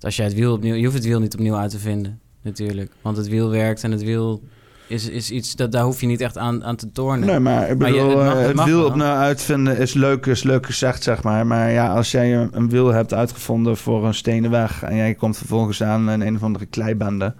Als 0.00 0.16
jij 0.16 0.24
het 0.26 0.34
wiel 0.34 0.52
opnieuw... 0.52 0.74
Je 0.74 0.82
hoeft 0.84 0.96
het 0.96 1.04
wiel 1.06 1.20
niet 1.20 1.34
opnieuw 1.34 1.56
uit 1.56 1.70
te 1.70 1.78
vinden. 1.78 2.20
Natuurlijk. 2.42 2.92
Want 3.02 3.16
het 3.16 3.28
wiel 3.28 3.50
werkt 3.50 3.84
en 3.84 3.90
het 3.90 4.02
wiel... 4.02 4.42
Is, 4.88 5.08
is 5.08 5.30
iets 5.30 5.56
dat 5.56 5.72
daar 5.72 5.84
hoef 5.84 6.00
je 6.00 6.06
niet 6.06 6.20
echt 6.20 6.38
aan, 6.38 6.64
aan 6.64 6.76
te 6.76 6.92
tornen. 6.92 7.26
Nee, 7.28 7.38
maar 7.38 7.70
ik 7.70 7.78
Maar 7.78 7.92
je- 7.92 7.94
bedoel, 7.94 8.08
het 8.08 8.18
mag- 8.18 8.32
eh, 8.32 8.38
het 8.38 8.46
het, 8.46 8.56
mag 8.56 8.66
wiel 8.66 8.84
opnieuw 8.86 9.04
uitvinden 9.04 9.78
is 9.78 9.94
leuk, 9.94 10.26
is 10.26 10.42
leuk 10.42 10.66
gezegd, 10.66 11.02
zeg 11.02 11.22
maar. 11.22 11.46
Maar 11.46 11.70
ja, 11.70 11.94
als 11.94 12.10
jij 12.10 12.36
een, 12.36 12.48
een 12.52 12.68
wiel 12.68 12.86
hebt 12.86 13.14
uitgevonden 13.14 13.76
voor 13.76 14.06
een 14.06 14.14
stenen 14.14 14.50
weg... 14.50 14.82
en 14.82 14.96
jij 14.96 15.14
komt 15.14 15.36
vervolgens 15.36 15.82
aan 15.82 16.10
in 16.10 16.20
een 16.20 16.34
of 16.36 16.42
andere 16.42 16.66
kleibende... 16.66 17.34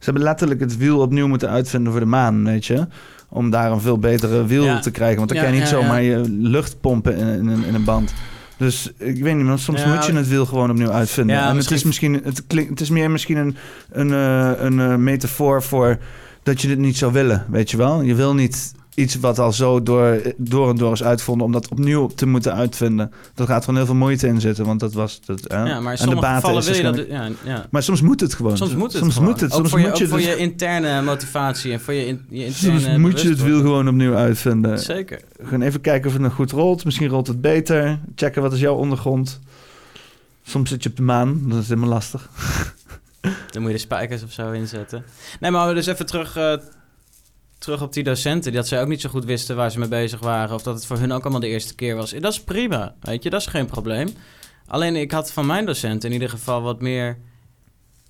Ze 0.00 0.06
hebben 0.06 0.22
letterlijk 0.22 0.60
het 0.60 0.76
wiel 0.76 0.98
opnieuw 1.00 1.28
moeten 1.28 1.48
uitvinden 1.50 1.92
voor 1.92 2.00
de 2.00 2.06
maan, 2.06 2.44
weet 2.44 2.66
je? 2.66 2.86
Om 3.28 3.50
daar 3.50 3.72
een 3.72 3.80
veel 3.80 3.98
betere 3.98 4.46
wiel 4.46 4.64
Ja. 4.64 4.78
te 4.80 4.90
krijgen. 4.90 5.16
Want 5.16 5.28
dan 5.28 5.38
Ja, 5.38 5.44
kan 5.44 5.52
je 5.54 5.60
niet 5.60 5.68
zomaar 5.68 6.02
je 6.02 6.20
lucht 6.28 6.80
pompen 6.80 7.16
in, 7.16 7.26
in, 7.28 7.46
een- 7.48 7.64
in 7.64 7.74
een 7.74 7.84
band. 7.84 8.14
Dus 8.56 8.92
ik 8.98 9.22
weet 9.22 9.34
niet, 9.36 9.44
maar 9.44 9.58
soms 9.58 9.82
Ja, 9.82 9.94
moet 9.94 10.06
je 10.06 10.12
het 10.12 10.28
wiel 10.28 10.46
gewoon 10.46 10.70
opnieuw 10.70 10.90
uitvinden. 10.90 11.36
Ja, 11.36 11.48
en 11.48 11.54
misschien- 11.56 11.76
het 11.76 11.84
is 11.86 11.88
misschien, 12.00 12.20
het, 12.24 12.46
klinkt, 12.46 12.70
het 12.70 12.80
is 12.80 12.90
meer 12.90 13.10
misschien 13.10 13.36
een, 13.36 13.56
een, 13.90 14.12
eh, 14.12 14.64
een 14.64 14.80
eh, 14.80 14.94
metafoor 14.96 15.62
voor 15.62 15.98
dat 16.42 16.60
je 16.60 16.68
dit 16.68 16.78
niet 16.78 16.96
zou 16.96 17.12
willen, 17.12 17.46
weet 17.50 17.70
je 17.70 17.76
wel? 17.76 18.02
Je 18.02 18.14
wil 18.14 18.34
niet 18.34 18.72
iets 19.00 19.14
wat 19.14 19.38
al 19.38 19.52
zo 19.52 19.82
door, 19.82 20.22
door 20.36 20.68
en 20.70 20.76
door 20.76 20.92
is 20.92 21.02
uitgevonden, 21.02 21.46
om 21.46 21.52
dat 21.52 21.68
opnieuw 21.68 22.06
te 22.06 22.26
moeten 22.26 22.54
uitvinden. 22.54 23.12
Dat 23.34 23.46
gaat 23.46 23.60
gewoon 23.64 23.76
heel 23.76 23.86
veel 23.86 23.94
moeite 23.94 24.26
in 24.26 24.40
zitten, 24.40 24.64
want 24.64 24.80
dat 24.80 24.92
was 24.92 25.20
het. 25.26 25.44
hè? 25.48 25.62
ja, 25.64 25.80
maar 25.80 25.92
in 25.92 25.98
En 25.98 26.08
de 26.08 26.14
baten 26.14 26.34
gevallen 26.34 26.64
wil 26.64 26.74
je 26.74 26.82
dat... 26.82 27.06
Ja, 27.08 27.28
ja. 27.44 27.66
Maar 27.70 27.82
soms 27.82 28.00
moet 28.00 28.20
het 28.20 28.34
gewoon. 28.34 28.56
Soms 28.56 28.74
moet 28.74 28.92
het 28.92 29.02
Soms 29.02 29.14
gewoon. 29.14 29.28
moet 29.28 29.40
het. 29.40 29.50
Ook 29.52 29.56
Soms 29.56 29.70
voor 29.70 29.80
je, 29.80 29.86
moet 29.88 29.98
je, 29.98 30.04
ook 30.04 30.10
voor 30.10 30.18
dus- 30.18 30.28
je 30.28 30.36
interne 30.36 31.02
motivatie 31.02 31.72
en 31.72 31.80
voor 31.80 31.94
je, 31.94 32.06
in, 32.06 32.24
je 32.28 32.44
interne 32.44 32.80
soms 32.80 32.98
moet 32.98 33.20
je 33.20 33.28
het 33.28 33.42
wiel 33.42 33.60
gewoon 33.60 33.88
opnieuw 33.88 34.14
uitvinden. 34.14 34.78
Zeker. 34.78 35.20
Gewoon 35.42 35.62
even 35.62 35.80
kijken 35.80 36.06
of 36.06 36.12
het 36.12 36.22
nog 36.22 36.34
goed 36.34 36.50
rolt. 36.50 36.84
Misschien 36.84 37.08
rolt 37.08 37.26
het 37.26 37.40
beter. 37.40 37.98
Checken 38.14 38.42
wat 38.42 38.52
is 38.52 38.60
jouw 38.60 38.74
ondergrond. 38.74 39.40
Soms 40.42 40.70
zit 40.70 40.82
je 40.82 40.88
op 40.88 40.96
de 40.96 41.02
maan. 41.02 41.42
Dat 41.46 41.62
is 41.62 41.68
helemaal 41.68 41.88
lastig. 41.88 42.28
Dan 43.50 43.62
moet 43.62 43.70
je 43.70 43.76
de 43.76 43.82
spijkers 43.82 44.22
of 44.22 44.32
zo 44.32 44.50
inzetten. 44.50 45.04
Nee, 45.40 45.50
maar 45.50 45.68
we 45.68 45.74
dus 45.74 45.86
even 45.86 46.06
terug, 46.06 46.36
eh, 46.36 46.52
terug 47.60 47.82
op 47.82 47.92
die 47.92 48.04
docenten. 48.04 48.52
Dat 48.52 48.68
zij 48.68 48.80
ook 48.80 48.88
niet 48.88 49.00
zo 49.00 49.08
goed 49.08 49.24
wisten 49.24 49.56
waar 49.56 49.70
ze 49.70 49.78
mee 49.78 49.88
bezig 49.88 50.20
waren. 50.20 50.54
Of 50.54 50.62
dat 50.62 50.74
het 50.74 50.86
voor 50.86 50.98
hun 50.98 51.12
ook 51.12 51.22
allemaal 51.22 51.40
de 51.40 51.48
eerste 51.48 51.74
keer 51.74 51.96
was. 51.96 52.10
Dat 52.10 52.32
is 52.32 52.40
prima, 52.40 52.94
weet 53.00 53.22
je. 53.22 53.30
Dat 53.30 53.40
is 53.40 53.46
geen 53.46 53.66
probleem. 53.66 54.08
Alleen 54.66 54.96
ik 54.96 55.10
had 55.10 55.32
van 55.32 55.46
mijn 55.46 55.66
docent 55.66 56.04
in 56.04 56.12
ieder 56.12 56.28
geval 56.28 56.62
wat 56.62 56.80
meer 56.80 57.18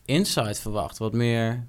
insight 0.04 0.58
verwacht. 0.58 0.98
Wat 0.98 1.12
meer 1.12 1.66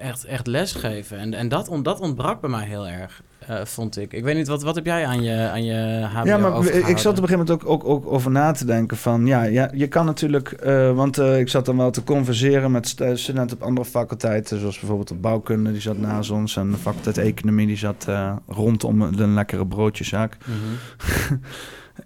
echt, 0.00 0.24
echt 0.24 0.46
lesgeven. 0.46 1.18
En, 1.18 1.34
en 1.34 1.48
dat, 1.48 1.68
on- 1.68 1.82
dat 1.82 2.00
ontbrak 2.00 2.40
bij 2.40 2.50
mij 2.50 2.64
heel 2.66 2.88
erg, 2.88 3.22
eh, 3.38 3.64
vond 3.64 3.96
ik. 3.98 4.12
Ik 4.12 4.24
weet 4.24 4.36
niet, 4.36 4.48
wat, 4.48 4.62
wat 4.62 4.74
heb 4.74 4.86
jij 4.86 5.06
aan 5.06 5.22
je, 5.22 5.48
aan 5.48 5.64
je 5.64 6.06
HBO 6.12 6.24
Ja, 6.28 6.38
maar 6.38 6.66
ik 6.66 6.98
zat 6.98 7.18
op 7.18 7.22
een 7.22 7.28
gegeven 7.28 7.38
moment 7.38 7.50
ook, 7.50 7.64
ook, 7.68 7.84
ook 7.84 8.12
over 8.12 8.30
na 8.30 8.52
te 8.52 8.64
denken 8.64 8.96
van... 8.96 9.26
Ja, 9.26 9.42
ja 9.42 9.70
je 9.74 9.86
kan 9.86 10.04
natuurlijk... 10.06 10.48
eh, 10.52 10.92
want 10.92 11.18
eh, 11.18 11.38
ik 11.38 11.48
zat 11.48 11.64
dan 11.66 11.76
wel 11.76 11.90
te 11.90 12.04
converseren 12.04 12.70
met 12.70 12.88
st- 12.88 13.02
studenten 13.14 13.56
op 13.56 13.62
andere 13.62 13.86
faculteiten... 13.86 14.58
zoals 14.60 14.78
bijvoorbeeld 14.78 15.10
op 15.10 15.22
bouwkunde, 15.22 15.72
die 15.72 15.80
zat 15.80 15.98
naast 15.98 16.30
ons... 16.30 16.56
en 16.56 16.70
de 16.70 16.76
faculteit 16.76 17.18
economie, 17.18 17.66
die 17.66 17.76
zat 17.76 18.06
rondom 18.46 19.00
een 19.02 19.34
lekkere 19.34 19.66
broodjeszaak. 19.66 20.36
Mhm. 20.44 21.34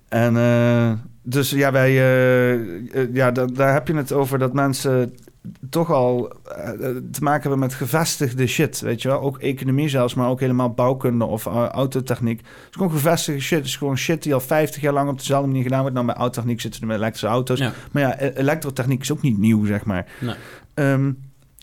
En 0.09 0.35
dus 1.23 1.51
ja, 1.51 1.73
wij, 1.73 1.93
ja 3.13 3.31
da- 3.31 3.47
daar 3.47 3.73
heb 3.73 3.89
je 3.89 3.95
het 3.95 4.13
over 4.13 4.39
dat 4.39 4.53
mensen 4.53 5.15
toch 5.71 5.91
al 5.91 6.33
eh, 6.45 6.69
te 7.11 7.23
maken 7.23 7.41
hebben 7.41 7.59
met 7.59 7.75
gevestigde 7.75 8.47
shit, 8.47 8.81
weet 8.81 9.03
je 9.03 9.09
wel. 9.09 9.21
Ook 9.21 9.39
economie 9.39 9.89
zelfs, 9.89 10.15
maar 10.15 10.29
ook 10.29 10.41
helemaal 10.41 10.71
bouwkunde 10.71 11.25
of 11.25 11.47
eh, 11.47 11.67
autotechniek. 11.67 12.39
Het 12.39 12.49
is 12.71 12.77
gewoon 12.77 12.91
gevestigde 12.91 13.41
shit. 13.41 13.59
Het 13.59 13.67
is 13.67 13.77
gewoon 13.77 13.99
shit 13.99 14.23
die 14.23 14.35
al 14.35 14.41
50 14.41 14.83
jaar 14.83 14.93
lang 14.93 15.09
op 15.09 15.19
dezelfde 15.19 15.47
manier 15.47 15.63
gedaan 15.63 15.81
wordt. 15.81 15.95
Nou, 15.95 16.07
bij 16.07 16.15
autotechniek 16.15 16.61
zitten 16.61 16.81
we 16.81 16.87
met 16.87 16.97
elektrische 16.97 17.27
auto's. 17.27 17.59
Ja. 17.59 17.73
Maar 17.93 18.03
ja, 18.03 18.23
e- 18.23 18.33
elektrotechniek 18.35 19.01
is 19.01 19.13
ook 19.13 19.23
niet 19.23 19.39
nieuw, 19.39 19.67
zeg 19.67 19.85
maar. 19.85 20.07
Nee. 20.21 20.35
Ehm, 20.75 21.13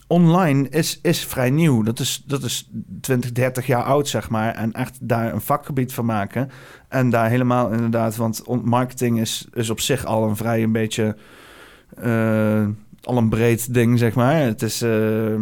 online 0.08 0.70
is, 0.70 1.00
is 1.02 1.26
vrij 1.26 1.50
nieuw. 1.50 1.84
Dat 1.84 2.00
is, 2.00 2.24
dat 2.26 2.44
is 2.44 2.70
20, 3.02 3.32
30 3.32 3.66
jaar 3.68 3.84
oud, 3.84 4.08
zeg 4.08 4.30
maar. 4.30 4.54
En 4.54 4.72
echt 4.72 4.98
daar 5.02 5.34
een 5.34 5.42
vakgebied 5.42 5.94
van 5.94 6.06
maken. 6.06 6.50
En 6.88 7.10
daar 7.10 7.30
helemaal 7.30 7.72
inderdaad, 7.72 8.16
want 8.16 8.44
marketing 8.64 9.20
is, 9.20 9.48
is 9.54 9.70
op 9.70 9.80
zich 9.80 10.06
al 10.06 10.28
een 10.30 10.36
vrij 10.36 10.64
een 10.64 10.72
beetje... 10.72 11.16
eh, 11.98 12.68
al 13.04 13.18
een 13.18 13.30
breed 13.30 13.74
ding, 13.74 14.00
zeg 14.00 14.16
maar. 14.16 14.36
Het 14.36 14.62
is... 14.62 14.82
eh, 14.82 15.34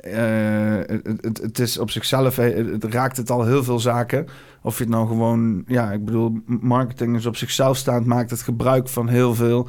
eh, 0.00 0.86
het, 0.86 1.06
het, 1.20 1.38
het 1.38 1.58
is 1.58 1.78
op 1.78 1.90
zichzelf, 1.90 2.38
eh, 2.38 2.54
het 2.72 2.84
raakt 2.84 3.16
het 3.16 3.30
al 3.30 3.44
heel 3.44 3.64
veel 3.64 3.78
zaken. 3.78 4.26
Of 4.62 4.78
je 4.78 4.84
het 4.84 4.92
nou 4.92 5.06
gewoon, 5.08 5.62
ja, 5.66 5.92
ik 5.92 6.04
bedoel, 6.04 6.40
marketing 6.46 7.16
is 7.16 7.26
op 7.26 7.36
zichzelf 7.36 7.76
staand, 7.76 8.06
maakt 8.06 8.30
het 8.30 8.42
gebruik 8.42 8.88
van 8.88 9.08
heel 9.08 9.34
veel. 9.34 9.68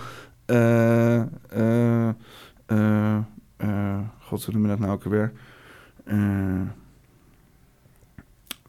God, 4.19 4.45
hoe 4.45 4.53
noem 4.53 4.61
je 4.61 4.67
dat 4.67 4.79
nou 4.79 4.91
ook 4.91 5.03
weer? 5.03 5.31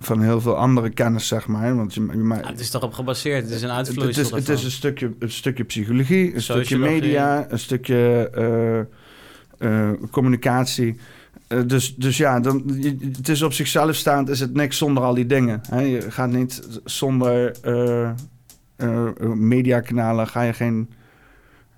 Van 0.04 0.20
heel 0.22 0.40
veel 0.40 0.56
andere 0.56 0.90
kennis, 0.90 1.26
zeg 1.28 1.46
maar. 1.46 1.76
Want 1.76 1.94
je, 1.94 2.06
Ja, 2.28 2.48
het 2.50 2.60
is 2.60 2.70
toch 2.70 2.82
op 2.82 2.92
gebaseerd? 2.92 3.42
Het 3.44 3.52
is 3.52 3.62
een 3.62 3.68
het, 3.68 3.76
het 3.78 3.86
uitvloeisel 3.86 4.22
is, 4.22 4.30
het 4.46 4.58
is 4.58 4.64
een, 4.64 4.70
stukje, 4.70 5.12
een 5.18 5.30
stukje 5.30 5.64
psychologie, 5.64 6.34
een 6.34 6.42
stukje 6.42 6.78
media, 6.78 7.46
een 7.48 7.58
stukje 7.58 8.30
eh, 8.34 8.78
eh, 9.88 9.90
communicatie. 10.10 10.96
Eh, 11.48 11.58
dus, 11.66 11.94
dus 11.96 12.16
ja, 12.16 12.40
dan, 12.40 12.62
je- 12.80 12.96
het 13.16 13.28
is 13.28 13.42
op 13.42 13.52
zichzelf 13.52 13.94
staand, 13.94 14.28
is 14.28 14.40
het 14.40 14.54
niks 14.54 14.78
zonder 14.78 15.02
al 15.02 15.14
die 15.14 15.26
dingen. 15.26 15.60
Hè? 15.68 15.80
Je 15.80 16.10
gaat 16.10 16.30
niet 16.30 16.80
zonder 16.84 17.56
mediakanalen, 19.34 20.26
ga 20.28 20.42
je 20.42 20.52
geen 20.52 20.90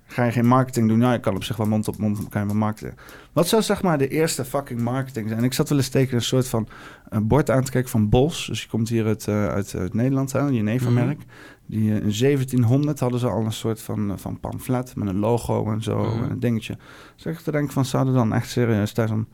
ga 0.05 0.23
je 0.23 0.31
geen 0.31 0.47
marketing 0.47 0.87
doen. 0.87 0.97
Nou, 0.97 1.13
je 1.13 1.19
kan 1.19 1.35
op 1.35 1.43
zich 1.43 1.57
wel 1.57 1.67
mond 1.67 1.87
op 1.87 1.97
mond 1.97 2.29
kan 2.29 2.47
je 2.47 2.53
marketing. 2.53 2.97
Wat 3.33 3.47
zou 3.47 3.61
zeg 3.61 3.81
maar 3.81 3.97
de 3.97 4.07
eerste 4.07 4.45
fucking 4.45 4.81
marketing 4.81 5.29
zijn? 5.29 5.43
Ik 5.43 5.53
zat 5.53 5.69
wel 5.69 5.77
eens 5.77 5.89
tegen 5.89 6.15
een 6.15 6.21
soort 6.21 6.47
van 6.47 6.67
eh, 7.09 7.19
bord 7.21 7.49
aan 7.49 7.63
te 7.63 7.71
kijken 7.71 7.89
van 7.89 8.09
Bos. 8.09 8.45
Dus 8.47 8.61
je 8.61 8.67
komt 8.67 8.89
hier 8.89 9.05
uit, 9.05 9.27
eh, 9.27 9.47
uit, 9.47 9.75
uit 9.75 9.93
Nederland, 9.93 10.31
hè, 10.31 10.39
je 10.39 10.61
nevenmerk. 10.61 11.21
Die 11.65 11.89
eh, 11.91 11.95
in 11.95 12.11
1700 12.11 12.99
hadden 12.99 13.19
ze 13.19 13.27
al 13.27 13.45
een 13.45 13.51
soort 13.51 13.81
van, 13.81 14.13
van 14.19 14.39
pamflet 14.39 14.95
met 14.95 15.07
een 15.07 15.19
logo 15.19 15.71
en 15.71 15.83
zo, 15.83 16.03
Mhm. 16.03 16.23
en 16.23 16.29
een 16.29 16.39
dingetje. 16.39 16.77
Zeg 17.15 17.33
ik 17.33 17.39
te 17.39 17.51
denken 17.51 17.73
van, 17.73 17.85
zou 17.85 18.07
er 18.07 18.13
dan 18.13 18.33
echt 18.33 18.49
serieus 18.49 18.91
thuis 18.91 19.09
dan... 19.09 19.27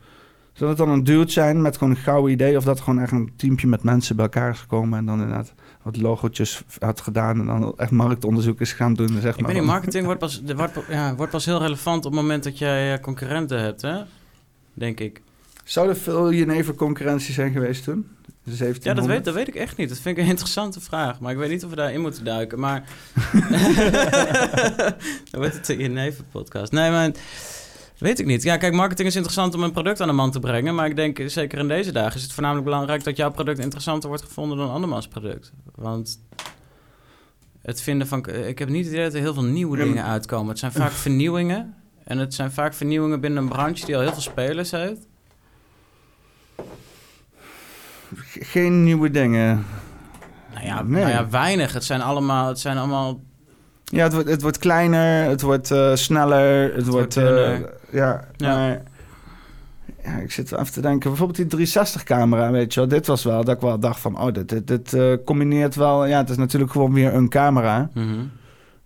Zou 0.52 0.70
het 0.70 0.78
dan 0.78 0.88
een 0.88 1.04
dude 1.04 1.30
zijn 1.30 1.62
met 1.62 1.76
gewoon 1.76 1.92
een 1.92 2.00
gouden 2.02 2.32
idee... 2.32 2.56
of 2.56 2.64
dat 2.64 2.78
er 2.78 2.84
gewoon 2.84 3.00
echt 3.00 3.12
een 3.12 3.32
teampje 3.36 3.66
met 3.66 3.82
mensen 3.82 4.16
bij 4.16 4.24
elkaar 4.24 4.50
is 4.50 4.60
gekomen... 4.60 4.98
en 4.98 5.06
dan 5.06 5.20
inderdaad 5.20 5.54
wat 5.82 5.96
logootjes 5.96 6.62
had 6.78 7.00
gedaan... 7.00 7.40
en 7.40 7.46
dan 7.46 7.72
echt 7.76 7.90
marktonderzoek 7.90 8.60
is 8.60 8.72
gaan 8.72 8.94
doen, 8.94 9.20
zeg 9.20 9.34
Ik 9.34 9.40
maar. 9.40 9.50
weet 9.50 9.60
niet, 9.60 9.70
marketing 9.70 10.04
wordt 10.04 10.20
pas, 10.20 10.42
wordt, 10.56 10.78
ja, 10.88 11.14
wordt 11.14 11.32
pas 11.32 11.44
heel 11.44 11.58
relevant 11.58 12.04
op 12.04 12.12
het 12.12 12.20
moment 12.20 12.44
dat 12.44 12.58
jij 12.58 12.92
eh, 12.94 13.00
concurrenten 13.00 13.60
hebt, 13.60 13.82
hè? 13.82 14.02
Denk 14.74 15.00
ik. 15.00 15.22
Zou 15.64 15.88
er 15.88 15.96
veel 15.96 16.32
Jenever 16.32 16.74
concurrentie 16.74 17.34
zijn 17.34 17.52
geweest 17.52 17.84
toen? 17.84 18.06
De 18.44 18.56
1700? 18.56 18.84
Ja, 18.84 18.94
dat 18.94 19.06
weet, 19.06 19.24
dat 19.24 19.34
weet 19.34 19.48
ik 19.48 19.54
echt 19.54 19.76
niet. 19.76 19.88
Dat 19.88 19.98
vind 19.98 20.16
ik 20.16 20.22
een 20.22 20.28
interessante 20.30 20.80
vraag. 20.80 21.20
Maar 21.20 21.32
ik 21.32 21.38
weet 21.38 21.50
niet 21.50 21.64
of 21.64 21.70
we 21.70 21.76
daarin 21.76 22.00
moeten 22.00 22.24
duiken. 22.24 22.60
Maar. 22.60 22.82
Dan 25.30 25.40
wordt 25.40 25.54
het 25.54 25.68
een 25.68 25.92
neven-podcast. 25.92 26.72
Nee, 26.72 26.90
maar. 26.90 27.10
Weet 28.02 28.18
ik 28.20 28.26
niet. 28.26 28.42
Ja, 28.42 28.56
kijk, 28.56 28.72
marketing 28.74 29.08
is 29.08 29.14
interessant 29.14 29.54
om 29.54 29.62
een 29.62 29.72
product 29.72 30.00
aan 30.00 30.06
de 30.08 30.12
man 30.14 30.30
te 30.30 30.40
brengen. 30.40 30.74
Maar 30.74 30.86
ik 30.86 30.96
denk, 30.96 31.18
zeker 31.26 31.58
in 31.58 31.68
deze 31.68 31.92
dagen, 31.92 32.16
is 32.16 32.22
het 32.22 32.32
voornamelijk 32.32 32.66
belangrijk 32.66 33.04
dat 33.04 33.16
jouw 33.16 33.30
product 33.30 33.58
interessanter 33.58 34.08
wordt 34.08 34.24
gevonden 34.24 34.58
dan 34.58 34.70
andermans 34.70 35.08
product. 35.08 35.52
Want 35.74 36.20
het 37.62 37.80
vinden 37.82 38.06
van. 38.06 38.26
Ik 38.28 38.58
heb 38.58 38.68
niet 38.68 38.84
het 38.84 38.92
idee 38.92 39.04
dat 39.04 39.14
er 39.14 39.20
heel 39.20 39.34
veel 39.34 39.44
nieuwe 39.44 39.76
dingen 39.76 40.04
uitkomen. 40.04 40.48
Het 40.48 40.58
zijn 40.58 40.72
vaak 40.72 40.90
vernieuwingen. 40.90 41.74
En 42.04 42.18
het 42.18 42.34
zijn 42.34 42.52
vaak 42.52 42.74
vernieuwingen 42.74 43.20
binnen 43.20 43.42
een 43.42 43.48
branche 43.48 43.86
die 43.86 43.94
al 43.96 44.02
heel 44.02 44.12
veel 44.12 44.20
spelers 44.20 44.70
heeft. 44.70 45.06
Ge- 48.16 48.44
Geen 48.44 48.84
nieuwe 48.84 49.10
dingen. 49.10 49.64
Nou 50.54 50.66
ja, 50.66 50.82
Nee. 50.82 51.02
nou 51.02 51.14
ja 51.14 51.28
weinig. 51.28 51.72
Het 51.72 51.84
zijn 51.84 52.00
allemaal. 52.00 52.48
Het 52.48 52.58
zijn 52.60 52.76
allemaal 52.78 53.20
Ja, 53.84 54.02
het 54.02 54.12
wordt, 54.12 54.28
het 54.28 54.42
wordt 54.42 54.58
kleiner, 54.58 55.28
het 55.28 55.40
wordt 55.42 55.70
eh, 55.70 55.94
sneller, 55.94 56.74
het, 56.74 56.86
wordt... 56.86 57.14
wordt 57.14 57.16
eh. 57.16 57.58
Ja, 57.92 58.28
Ja. 58.36 58.56
maar... 58.56 58.82
Ja, 60.04 60.16
ik 60.16 60.30
zit 60.32 60.50
wel 60.50 60.60
even 60.60 60.72
te 60.72 60.80
denken. 60.80 61.08
Bijvoorbeeld 61.10 61.50
die 61.50 61.66
360-camera, 61.68 62.50
weet 62.50 62.74
je 62.74 62.80
wel. 62.80 62.88
Dit 62.88 63.06
was 63.06 63.24
wel 63.24 63.44
dat 63.44 63.54
ik 63.54 63.60
wel 63.60 63.78
dacht 63.78 64.00
van... 64.00 64.20
Oh, 64.20 64.32
dit, 64.32 64.48
dit, 64.48 64.66
dit 64.66 64.92
eh, 64.92 65.12
combineert 65.24 65.74
wel... 65.74 66.06
Ja, 66.06 66.18
het 66.18 66.30
is 66.30 66.36
natuurlijk 66.36 66.72
gewoon 66.72 66.92
weer 66.92 67.14
een 67.14 67.28
camera. 67.28 67.90
Mhm. 67.94 68.20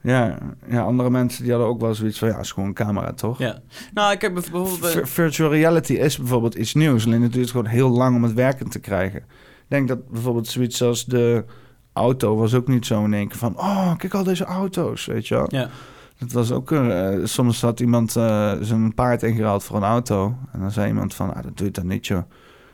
Ja, 0.01 0.39
ja, 0.69 0.81
andere 0.83 1.11
mensen 1.11 1.43
die 1.43 1.53
hadden 1.53 1.71
ook 1.71 1.81
wel 1.81 1.95
zoiets 1.95 2.19
van... 2.19 2.29
Ja, 2.29 2.35
het 2.35 2.45
is 2.45 2.53
gewoon 2.53 2.69
een 2.69 2.75
camera, 2.75 3.13
toch? 3.13 3.39
Ja. 3.39 3.59
Nou, 3.95 4.13
ik 4.13 4.21
heb 4.21 4.33
bijvoorbeeld... 4.35 4.85
eh, 4.85 4.91
Vir- 4.91 5.07
virtual 5.09 5.51
reality 5.51 5.93
is 5.93 6.17
bijvoorbeeld 6.19 6.55
iets 6.55 6.75
nieuws. 6.75 7.07
Alleen 7.07 7.23
het 7.23 7.33
duurt 7.33 7.51
gewoon 7.51 7.67
heel 7.67 7.89
lang 7.91 8.17
om 8.17 8.23
het 8.23 8.33
werkend 8.35 8.71
te 8.71 8.79
krijgen. 8.79 9.19
Ik 9.19 9.25
denk 9.69 9.89
dat 9.89 10.09
bijvoorbeeld 10.09 10.47
zoiets 10.49 10.83
als 10.83 11.05
de 11.05 11.45
auto... 11.93 12.37
was 12.37 12.55
ook 12.55 12.69
niet 12.69 12.87
zo 12.87 13.05
in 13.05 13.15
één 13.15 13.29
keer 13.29 13.39
van... 13.39 13.59
Oh, 13.59 13.97
kijk 13.97 14.15
al 14.15 14.25
deze 14.25 14.45
auto's, 14.45 15.07
weet 15.07 15.29
je 15.29 15.35
wel. 15.35 15.47
ja. 15.49 15.69
Het 16.17 16.33
was 16.33 16.53
ook... 16.53 16.73
eh, 16.73 17.09
soms 17.25 17.61
had 17.61 17.81
iemand 17.81 18.17
eh, 18.17 18.53
zijn 18.61 18.95
paard 18.95 19.23
ingehaald 19.23 19.65
voor 19.65 19.77
een 19.77 19.83
auto. 19.83 20.37
En 20.53 20.61
dan 20.61 20.71
zei 20.71 20.89
iemand 20.89 21.15
van... 21.15 21.35
Ah, 21.35 21.43
dat 21.43 21.57
doe 21.57 21.67
je 21.67 21.73
dan 21.73 21.87
niet, 21.87 22.07
joh. 22.07 22.23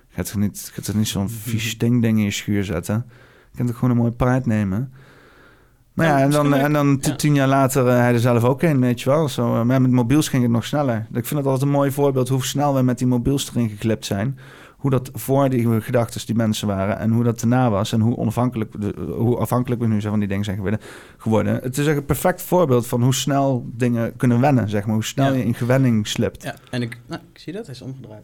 Je 0.09 0.15
gaat 0.15 0.27
toch 0.27 0.41
niet, 0.41 0.71
gaat 0.75 0.95
niet 0.95 1.09
zo'n 1.09 1.31
vies 1.49 1.69
stinkding 1.69 2.19
in 2.19 2.25
je 2.25 2.31
schuur 2.31 2.65
zetten? 2.65 3.05
Je 3.51 3.57
kunt 3.57 3.69
toch 3.69 3.79
gewoon 3.79 3.91
een 3.95 4.01
mooi 4.03 4.13
paard 4.13 4.47
nemen? 4.47 4.93
Maar 5.93 6.07
ja, 6.07 6.19
Ja, 6.19 6.25
en 6.25 6.31
dan, 6.31 6.49
misschien 6.49 6.67
en 6.67 6.73
dan 6.73 6.99
ja. 7.01 7.15
tien 7.15 7.35
jaar 7.35 7.49
later 7.49 7.87
uh, 7.87 7.93
hij 7.93 8.13
er 8.13 8.21
zelf 8.21 8.45
ook 8.45 8.63
in, 8.63 8.81
weet 8.81 9.01
je 9.01 9.11
wel. 9.11 9.29
Zo, 9.29 9.65
maar 9.65 9.83
met 9.83 9.91
mobiels 9.91 10.29
ging 10.29 10.43
het 10.43 10.53
nog 10.53 10.65
sneller. 10.65 11.07
Ik 11.13 11.27
vind 11.27 11.41
het 11.41 11.45
altijd 11.45 11.63
een 11.63 11.69
mooi 11.69 11.91
voorbeeld 11.91 12.29
hoe 12.29 12.45
snel 12.45 12.75
we 12.75 12.83
met 12.83 12.99
die 12.99 13.07
mobiels 13.07 13.51
erin 13.51 13.69
geklipt 13.69 14.05
zijn. 14.05 14.39
Hoe 14.83 14.90
dat 14.90 15.11
voor 15.12 15.49
die 15.49 15.81
gedachten 15.81 16.27
die 16.27 16.35
mensen 16.35 16.66
waren 16.66 16.99
en 16.99 17.11
hoe 17.11 17.25
dat 17.25 17.40
daarna 17.40 17.71
was. 17.71 17.92
En 17.92 18.01
hoe, 18.01 18.16
onafhankelijk, 18.16 18.81
de, 18.81 18.95
hoe 19.16 19.37
afhankelijk 19.37 19.81
we 19.81 19.87
nu 19.87 19.99
zijn 19.99 20.11
van 20.11 20.18
die 20.21 20.29
dingen 20.29 20.45
zijn 20.45 20.57
geworden. 20.57 20.81
geworden. 21.16 21.55
Het 21.62 21.79
is 21.79 21.87
echt 21.87 21.97
een 21.97 22.05
perfect 22.05 22.42
voorbeeld 22.42 22.87
van 22.87 23.03
hoe 23.03 23.14
snel 23.14 23.66
dingen 23.77 24.16
kunnen 24.16 24.40
wennen, 24.40 24.68
zeg 24.68 24.85
maar. 24.87 24.95
Hoe 24.95 25.05
snel 25.05 25.33
Ja. 25.33 25.38
je 25.38 25.45
in 25.45 25.55
gewenning 25.55 26.07
slipt. 26.09 26.42
Ja, 26.42 26.55
en 26.71 26.83
ik, 26.83 27.01
nou, 27.07 27.21
ik 27.33 27.38
zie 27.38 27.53
dat, 27.53 27.66
hij 27.66 27.75
is 27.75 27.83
omgedraaid. 27.83 28.23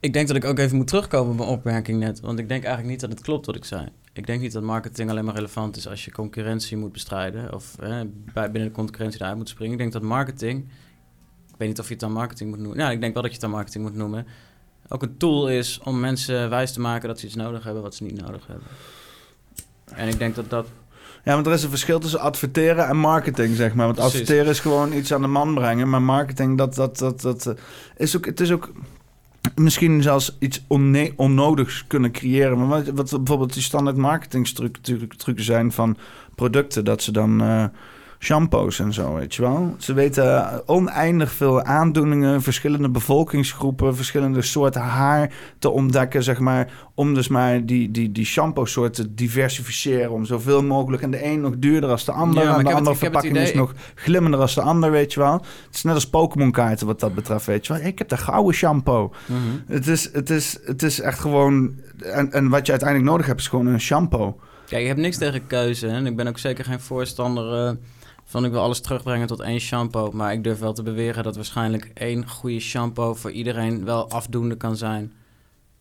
Ik 0.00 0.12
denk 0.12 0.26
dat 0.28 0.36
ik 0.36 0.44
ook 0.44 0.58
even 0.58 0.76
moet 0.76 0.86
terugkomen 0.86 1.30
op 1.32 1.38
mijn 1.38 1.48
opmerking 1.48 1.98
net. 1.98 2.20
Want 2.20 2.38
ik 2.38 2.48
denk 2.48 2.62
eigenlijk 2.64 2.92
niet 2.92 3.00
dat 3.00 3.10
het 3.10 3.20
klopt 3.20 3.46
wat 3.46 3.56
ik 3.56 3.64
zei. 3.64 3.88
Ik 4.12 4.26
denk 4.26 4.40
niet 4.40 4.52
dat 4.52 4.62
marketing 4.62 5.10
alleen 5.10 5.24
maar 5.24 5.34
relevant 5.34 5.76
is 5.76 5.88
als 5.88 6.04
je 6.04 6.10
concurrentie 6.12 6.76
moet 6.76 6.92
bestrijden. 6.92 7.54
Of 7.54 7.78
eh, 7.78 8.00
bij, 8.32 8.50
binnen 8.50 8.68
de 8.70 8.74
concurrentie 8.76 9.20
eruit 9.20 9.36
moet 9.36 9.48
springen. 9.48 9.72
Ik 9.72 9.78
denk 9.78 9.92
dat 9.92 10.02
marketing, 10.02 10.64
ik 11.48 11.54
weet 11.58 11.68
niet 11.68 11.78
of 11.78 11.86
je 11.86 11.90
het 11.92 12.00
dan 12.00 12.12
marketing 12.12 12.50
moet 12.50 12.58
noemen. 12.58 12.78
Ja, 12.78 12.90
ik 12.90 13.00
denk 13.00 13.12
wel 13.12 13.22
dat 13.22 13.30
je 13.32 13.38
het 13.38 13.46
dan 13.46 13.56
marketing 13.56 13.84
moet 13.84 13.94
noemen. 13.94 14.26
Ook 14.88 15.02
een 15.02 15.16
tool 15.16 15.48
is 15.48 15.80
om 15.84 16.00
mensen 16.00 16.50
wijs 16.50 16.72
te 16.72 16.80
maken 16.80 17.08
dat 17.08 17.20
ze 17.20 17.26
iets 17.26 17.34
nodig 17.34 17.64
hebben 17.64 17.82
wat 17.82 17.94
ze 17.94 18.04
niet 18.04 18.20
nodig 18.20 18.46
hebben. 18.46 18.66
En 19.84 20.08
ik 20.08 20.18
denk 20.18 20.34
dat 20.34 20.50
dat 20.50 20.66
Ja, 21.24 21.34
want 21.34 21.46
er 21.46 21.52
is 21.52 21.62
een 21.62 21.70
verschil 21.70 21.98
tussen 21.98 22.20
adverteren 22.20 22.88
en 22.88 22.96
marketing, 22.96 23.56
zeg 23.56 23.74
maar. 23.74 23.86
Want 23.86 23.98
Precies. 23.98 24.20
adverteren 24.20 24.50
is 24.50 24.60
gewoon 24.60 24.92
iets 24.92 25.12
aan 25.12 25.20
de 25.20 25.26
man 25.26 25.54
brengen. 25.54 25.88
Maar 25.88 26.02
marketing, 26.02 26.58
dat, 26.58 26.74
dat, 26.74 26.98
dat, 26.98 27.20
dat 27.20 27.46
eh, 27.46 27.54
is 27.96 28.16
ook... 28.16 28.26
Het 28.26 28.40
is 28.40 28.52
ook 28.52 28.72
misschien 29.54 30.02
zelfs 30.02 30.36
iets 30.38 30.64
onnodigs 31.16 31.84
kunnen 31.86 32.12
creëren. 32.12 32.58
Maar 32.58 32.68
wat, 32.68 32.86
wat 32.86 33.10
bijvoorbeeld 33.10 33.52
die 33.52 33.62
standaard 33.62 33.96
marketingtrucken 33.96 35.44
zijn 35.44 35.72
van 35.72 35.96
producten... 36.34 36.84
dat 36.84 37.02
ze 37.02 37.12
dan 37.12 37.40
eh, 37.40 37.64
shampoos 38.18 38.78
en 38.78 38.92
zo, 38.92 39.14
weet 39.14 39.34
je 39.34 39.42
wel. 39.42 39.74
Ze 39.78 39.92
weten 39.92 40.62
oneindig 40.66 41.32
veel 41.32 41.62
aandoeningen... 41.62 42.42
verschillende 42.42 42.90
bevolkingsgroepen... 42.90 43.96
verschillende 43.96 44.42
soorten 44.42 44.80
haar 44.80 45.32
te 45.58 45.70
ontdekken, 45.70 46.22
zeg 46.22 46.38
maar... 46.38 46.72
om 46.94 47.14
dus 47.14 47.28
maar 47.28 47.66
die, 47.66 47.90
die, 47.90 48.12
die 48.12 48.24
shampoo-soorten 48.24 49.04
te 49.04 49.14
diversificeren... 49.14 50.10
om 50.10 50.24
zoveel 50.24 50.62
mogelijk... 50.62 51.02
en 51.02 51.10
de 51.10 51.24
een 51.24 51.40
nog 51.40 51.54
duurder 51.58 51.90
als 51.90 52.04
de 52.04 52.12
ander... 52.12 52.42
Ja, 52.42 52.58
en 52.58 52.64
de 52.64 52.70
andere 52.70 52.88
het 52.88 52.98
verpakking 52.98 53.36
is 53.36 53.54
nog 53.54 53.72
glimmender 53.94 54.40
als 54.40 54.54
de 54.54 54.62
ander, 54.62 54.90
weet 54.90 55.12
je 55.12 55.20
wel. 55.20 55.32
Het 55.66 55.74
is 55.74 55.82
net 55.82 55.94
als 55.94 56.10
Pokémon-kaarten 56.10 56.86
wat 56.86 57.00
dat 57.00 57.14
betreft, 57.14 57.46
weet 57.46 57.66
je 57.66 57.72
wel. 57.72 57.82
Ik 57.82 57.98
heb 57.98 58.08
de 58.08 58.16
gouden 58.16 58.54
shampoo. 58.54 59.12
Mhm. 59.26 59.38
Het 59.66 59.86
is, 59.86 60.12
het 60.12 60.30
is, 60.30 60.58
het 60.64 60.82
is 60.82 61.00
echt 61.00 61.18
gewoon... 61.18 61.74
En, 62.02 62.32
en 62.32 62.48
wat 62.48 62.66
je 62.66 62.72
uiteindelijk 62.72 63.10
nodig 63.10 63.26
hebt, 63.26 63.40
is 63.40 63.48
gewoon 63.48 63.66
een 63.66 63.80
shampoo. 63.80 64.38
Kijk, 64.66 64.82
ik 64.82 64.88
heb 64.88 64.96
niks 64.96 65.18
tegen 65.18 65.46
keuze. 65.46 65.86
En 65.86 66.06
ik 66.06 66.16
ben 66.16 66.26
ook 66.26 66.38
zeker 66.38 66.64
geen 66.64 66.80
voorstander 66.80 67.66
eh, 67.66 67.74
van 68.36 68.44
ik 68.44 68.50
wil 68.50 68.60
alles 68.60 68.80
terugbrengen 68.80 69.26
tot 69.26 69.40
één 69.40 69.60
shampoo. 69.60 70.10
Maar 70.12 70.32
ik 70.32 70.44
durf 70.44 70.58
wel 70.58 70.72
te 70.72 70.82
beweren 70.82 71.24
dat 71.24 71.34
waarschijnlijk 71.36 71.90
één 71.94 72.28
goede 72.28 72.60
shampoo 72.60 73.14
voor 73.14 73.30
iedereen 73.30 73.84
wel 73.84 74.10
afdoende 74.10 74.56
kan 74.56 74.76
zijn. 74.76 75.12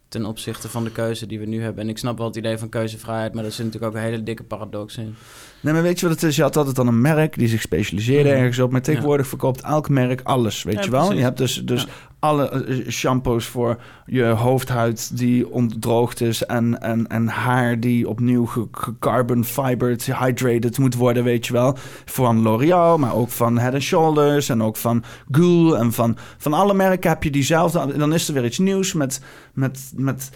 Ten 0.08 0.26
opzichte 0.26 0.70
van 0.70 0.84
de 0.84 0.92
keuze 0.92 1.26
die 1.26 1.40
we 1.40 1.46
nu 1.46 1.62
hebben. 1.62 1.84
En 1.84 1.90
ik 1.90 1.98
snap 1.98 2.18
wel 2.18 2.28
het 2.28 2.36
idee 2.36 2.58
van 2.58 2.70
keuzevrijheid, 2.70 3.34
maar 3.34 3.44
daar 3.44 3.52
zit 3.52 3.66
natuurlijk 3.66 3.94
ook 3.96 4.00
een 4.00 4.06
hele 4.08 4.24
dikke 4.24 4.44
paradox 4.44 4.98
in. 4.98 5.16
Nee, 5.60 5.74
maar 5.74 5.82
weet 5.84 6.00
je 6.00 6.08
wat 6.08 6.16
het 6.16 6.30
is? 6.30 6.36
Je 6.36 6.42
had 6.42 6.58
altijd 6.58 6.76
dan 6.76 6.88
een 6.88 7.02
merk 7.02 7.38
die 7.38 7.48
zich 7.48 7.62
specialiseerde 7.62 8.30
Mhm. 8.30 8.38
ergens 8.38 8.60
op. 8.60 8.72
Maar 8.72 8.82
tegenwoordig 8.82 9.28
verkoopt 9.28 9.62
elk 9.62 9.90
merk 9.90 10.22
alles, 10.24 10.64
weet 10.64 10.76
Ja, 10.76 10.82
je 10.84 10.90
wel? 10.92 11.00
precies. 11.00 11.18
Je 11.18 11.24
hebt 11.24 11.38
dus, 11.38 11.62
dus 11.66 11.82
Ja. 11.82 11.88
Alle 12.26 12.50
eh, 12.50 12.90
shampoos 12.90 13.46
voor 13.46 13.82
je 14.06 14.24
hoofdhuid 14.24 15.18
die 15.18 15.50
ontdroogd 15.50 16.22
is... 16.22 16.46
en, 16.46 16.82
en, 16.82 17.08
en 17.08 17.28
haar 17.28 17.80
die 17.80 18.10
opnieuw 18.10 18.46
gecarbon 18.72 19.44
fibered, 19.44 20.06
hydrated 20.06 20.78
moet 20.78 20.96
worden, 20.96 21.24
weet 21.24 21.48
je 21.48 21.54
wel? 21.54 21.78
Van 22.06 22.42
L'Oreal, 22.42 22.98
maar 22.98 23.16
ook 23.16 23.30
van 23.30 23.58
Head 23.58 23.82
Shoulders 23.82 24.50
en 24.50 24.64
ook 24.64 24.78
van 24.78 25.04
Ghoul. 25.32 25.78
En 25.78 25.94
van, 25.94 26.18
van 26.38 26.54
alle 26.54 26.74
merken 26.74 27.10
heb 27.10 27.24
je 27.24 27.32
diezelfde... 27.32 27.98
Dan 27.98 28.14
is 28.14 28.28
er 28.28 28.34
weer 28.34 28.46
iets 28.46 28.60
nieuws 28.60 28.94
met... 28.94 29.22
met, 29.54 29.92
met 29.96 30.30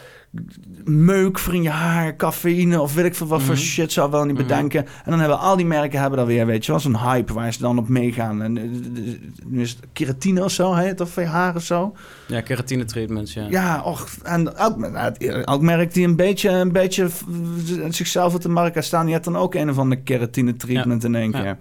meuk 0.85 1.39
voor 1.39 1.53
in 1.55 1.61
je 1.61 1.69
haar, 1.69 2.15
cafeïne 2.15 2.81
of 2.81 2.93
weet 2.93 3.05
ik 3.05 3.15
veel 3.15 3.27
wat 3.27 3.41
voor 3.41 3.53
Mhm. 3.53 3.63
shit 3.63 3.91
zou 3.91 4.11
wel 4.11 4.23
niet 4.25 4.33
Mhm. 4.37 4.47
bedenken. 4.47 4.85
En 4.85 5.11
dan 5.11 5.19
hebben 5.19 5.39
al 5.39 5.55
die 5.55 5.65
merken 5.65 5.99
hebben 5.99 6.17
dan 6.19 6.27
weer, 6.27 6.45
weet 6.45 6.65
je 6.65 6.71
wel, 6.71 6.81
zo'n 6.81 6.97
hype 6.99 7.33
waar 7.33 7.53
ze 7.53 7.59
dan 7.59 7.77
op 7.77 7.87
meegaan. 7.87 8.41
En 8.41 8.57
eh, 8.57 8.63
nu 9.45 9.61
is 9.61 9.69
het 9.69 9.79
keratine 9.93 10.43
of 10.43 10.51
zo, 10.51 10.73
heet 10.73 11.01
of 11.01 11.09
voor 11.09 11.23
je 11.23 11.29
haar 11.29 11.55
of 11.55 11.63
zo. 11.63 11.95
Ja, 12.27 12.41
keratine 12.41 12.85
treatments, 12.85 13.33
ja. 13.33 13.45
Ja, 13.49 13.81
och, 13.81 14.07
en 14.23 14.57
elk, 14.57 14.83
elk 15.45 15.61
merk 15.61 15.93
die 15.93 16.05
een 16.07 16.15
beetje, 16.15 16.49
een 16.49 16.71
beetje 16.71 17.07
zichzelf 17.89 18.33
op 18.35 18.41
de 18.41 18.49
markt 18.49 18.75
gaat 18.75 18.83
staan, 18.85 19.03
die 19.03 19.13
heeft 19.13 19.25
dan 19.25 19.37
ook 19.37 19.53
een 19.55 19.69
of 19.69 19.77
andere 19.77 20.01
keratine 20.01 20.55
treatment 20.55 21.03
in 21.03 21.15
één 21.15 21.31
Ja. 21.31 21.41
keer. 21.41 21.57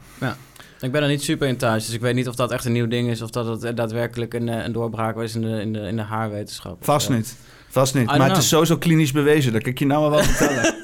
Ik 0.80 0.92
ben 0.92 1.02
er 1.02 1.08
niet 1.08 1.22
super 1.22 1.48
in 1.48 1.56
thuis, 1.56 1.86
dus 1.86 1.94
ik 1.94 2.00
weet 2.00 2.14
niet 2.14 2.28
of 2.28 2.34
dat 2.34 2.50
echt 2.50 2.64
een 2.64 2.72
nieuw 2.72 2.88
ding 2.88 3.10
is... 3.10 3.22
of 3.22 3.30
dat 3.30 3.62
het 3.62 3.76
daadwerkelijk 3.76 4.34
een, 4.34 4.48
eh, 4.48 4.64
een 4.64 4.72
doorbraak 4.72 5.16
is 5.16 5.34
in 5.34 5.40
de, 5.40 5.60
in 5.60 5.72
de, 5.72 5.80
in 5.80 5.96
de 5.96 6.02
haarwetenschap. 6.02 6.84
Vast 6.84 7.08
niet. 7.08 7.36
Vast 7.68 7.94
niet. 7.94 8.06
Maar 8.06 8.28
het 8.28 8.36
is 8.36 8.48
sowieso 8.48 8.76
klinisch 8.76 9.12
bewezen. 9.12 9.52
Dat 9.52 9.62
kan 9.62 9.70
ik 9.72 9.78
je 9.78 9.86
nou 9.86 10.10
wel 10.10 10.22
vertellen. 10.32 10.74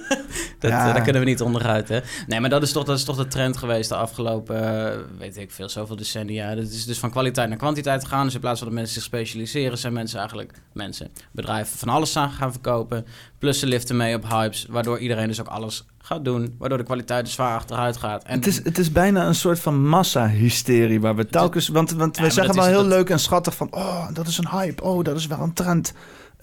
Dat, 0.65 0.73
Ja. 0.73 0.89
eh, 0.89 0.95
daar 0.95 1.03
kunnen 1.03 1.23
we 1.23 1.29
niet 1.29 1.41
onderuit, 1.43 1.89
hè? 1.89 2.01
Nee, 2.27 2.41
maar 2.41 2.51
dat 2.51 2.63
is 2.63 2.73
toch, 2.73 2.85
dat 2.85 2.99
is 2.99 3.05
toch 3.05 3.17
de 3.17 3.27
trend 3.27 3.57
geweest 3.57 3.89
de 3.89 3.95
afgelopen, 3.97 4.87
eh, 4.93 4.99
weet 5.19 5.37
ik 5.37 5.51
veel, 5.51 5.69
zoveel 5.69 5.97
decennia. 5.97 6.49
Het 6.49 6.73
is 6.73 6.85
dus 6.85 6.99
van 6.99 7.11
kwaliteit 7.11 7.49
naar 7.49 7.59
kwantiteit 7.59 8.03
gegaan. 8.03 8.25
Dus 8.25 8.35
in 8.35 8.41
plaats 8.41 8.59
van 8.59 8.69
dat 8.69 8.77
mensen 8.77 8.95
zich 8.95 9.03
specialiseren, 9.03 9.79
zijn 9.79 9.93
mensen 9.93 10.19
eigenlijk 10.19 10.53
mensen. 10.73 11.11
Bedrijven 11.33 11.79
van 11.79 11.89
alles 11.89 12.17
aan 12.17 12.31
gaan 12.31 12.53
verkopen. 12.53 13.07
Plus 13.39 13.59
ze 13.59 13.67
liften 13.67 13.97
mee 13.97 14.15
op 14.17 14.29
hypes, 14.29 14.67
waardoor 14.71 14.99
iedereen 14.99 15.29
dus 15.29 15.41
ook 15.41 15.47
alles 15.47 15.85
gaat 15.99 16.25
doen. 16.25 16.55
Waardoor 16.59 16.79
de 16.79 16.85
kwaliteit 16.85 17.25
dus 17.25 17.35
zwaar 17.35 17.55
achteruit 17.57 17.97
gaat. 17.97 18.25
En 18.25 18.35
Het 18.37 18.47
is, 18.47 18.65
het 18.65 18.79
is 18.79 18.93
bijna 18.93 19.27
een 19.27 19.35
soort 19.35 19.61
van 19.61 19.87
massa-hysterie 19.87 21.01
waar 21.01 21.17
we 21.17 21.27
telkens... 21.27 21.69
Want, 21.69 21.91
want 21.91 22.17
Ja, 22.17 22.23
we 22.23 22.31
zeggen 22.31 22.55
dat 22.55 22.65
wel 22.65 22.73
heel 22.75 22.83
dat- 22.89 22.93
leuk 22.99 23.11
en 23.11 23.19
schattig 23.19 23.55
van... 23.55 23.69
Oh, 23.75 24.09
dat 24.13 24.27
is 24.27 24.39
een 24.39 24.49
hype. 24.49 24.83
Oh, 24.83 25.05
dat 25.05 25.17
is 25.17 25.27
wel 25.27 25.41
een 25.41 25.53
trend. 25.53 25.93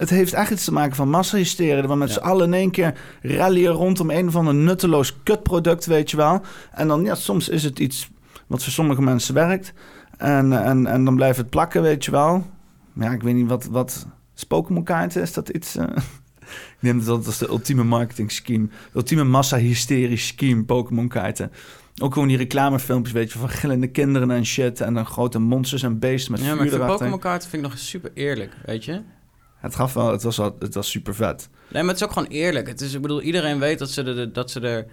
Het 0.02 0.10
heeft 0.10 0.32
echt 0.32 0.50
iets 0.50 0.64
te 0.64 0.72
maken 0.72 0.96
van 0.96 1.08
massa-hysterie. 1.10 1.74
Waar 1.74 1.88
we 1.88 1.94
met 1.96 2.08
Ja. 2.08 2.14
z'n 2.14 2.20
allen 2.20 2.46
in 2.46 2.54
één 2.54 2.70
keer 2.70 2.94
rallyen 3.22 3.72
rondom 3.72 4.10
een 4.10 4.28
of 4.28 4.36
ander 4.36 4.54
nutteloos 4.54 5.22
kutproduct, 5.22 5.86
weet 5.86 6.10
je 6.10 6.16
wel. 6.16 6.40
En 6.72 6.88
dan, 6.88 7.04
ja, 7.04 7.14
soms 7.14 7.48
is 7.48 7.62
het 7.64 7.78
iets 7.78 8.10
wat 8.46 8.62
voor 8.62 8.72
sommige 8.72 9.02
mensen 9.02 9.34
werkt. 9.34 9.72
En, 10.16 10.52
en, 10.64 10.86
en 10.86 11.04
dan 11.04 11.14
blijft 11.14 11.38
het 11.38 11.50
plakken, 11.50 11.82
weet 11.82 12.04
je 12.04 12.10
wel. 12.10 12.46
Maar 12.92 13.06
ja, 13.08 13.12
ik 13.14 13.22
weet 13.22 13.34
niet 13.34 13.48
wat... 13.48 13.64
wat 13.64 14.06
is 14.36 14.44
Pokémon-kaarten, 14.44 15.22
is 15.22 15.32
dat 15.32 15.48
iets... 15.48 15.76
eh? 15.76 15.86
Ik 16.42 16.76
neem 16.80 17.04
dat 17.04 17.26
als 17.26 17.38
de 17.38 17.48
ultieme 17.48 17.84
marketing 17.84 18.32
scheme. 18.32 18.66
De 18.66 18.72
ultieme 18.94 19.24
massa-hysterie 19.24 20.16
scheme, 20.16 20.64
Pokémon-kaarten. 20.64 21.52
Ook 22.02 22.12
gewoon 22.12 22.28
die 22.28 22.36
reclamefilmpjes, 22.36 23.12
weet 23.14 23.32
je, 23.32 23.38
van 23.38 23.48
gillende 23.48 23.86
kinderen 23.86 24.30
en 24.30 24.46
shit. 24.46 24.80
En 24.80 24.94
dan 24.94 25.06
grote 25.06 25.38
monsters 25.38 25.82
en 25.82 25.98
beesten 25.98 26.32
met 26.32 26.40
ja, 26.40 26.46
maar 26.46 26.54
ik 26.54 26.60
vuur 26.60 26.70
vind 26.70 26.82
erachter. 26.82 26.98
Pokémon 26.98 27.20
kaarten 27.20 27.50
vind 27.50 27.64
ik 27.64 27.70
nog 27.70 27.78
super 27.78 28.10
eerlijk, 28.14 28.52
weet 28.64 28.84
je? 28.84 29.00
Het 29.62 29.74
gaf 29.74 29.92
wel, 29.92 30.12
het 30.12 30.22
was, 30.22 30.36
wel, 30.36 30.56
het 30.58 30.74
was 30.74 30.90
super 30.90 31.14
vet. 31.14 31.48
Nee, 31.68 31.82
maar 31.82 31.92
het 31.92 32.00
is 32.00 32.08
ook 32.08 32.12
gewoon 32.12 32.28
eerlijk. 32.28 32.66
Het 32.66 32.80
is, 32.80 32.94
ik 32.94 33.02
bedoel, 33.02 33.22
iedereen 33.22 33.58
weet 33.58 33.78
dat 33.78 33.90
ze, 33.90 34.02
er, 34.02 34.32
dat 34.32 34.50
ze 34.50 34.60
er... 34.60 34.86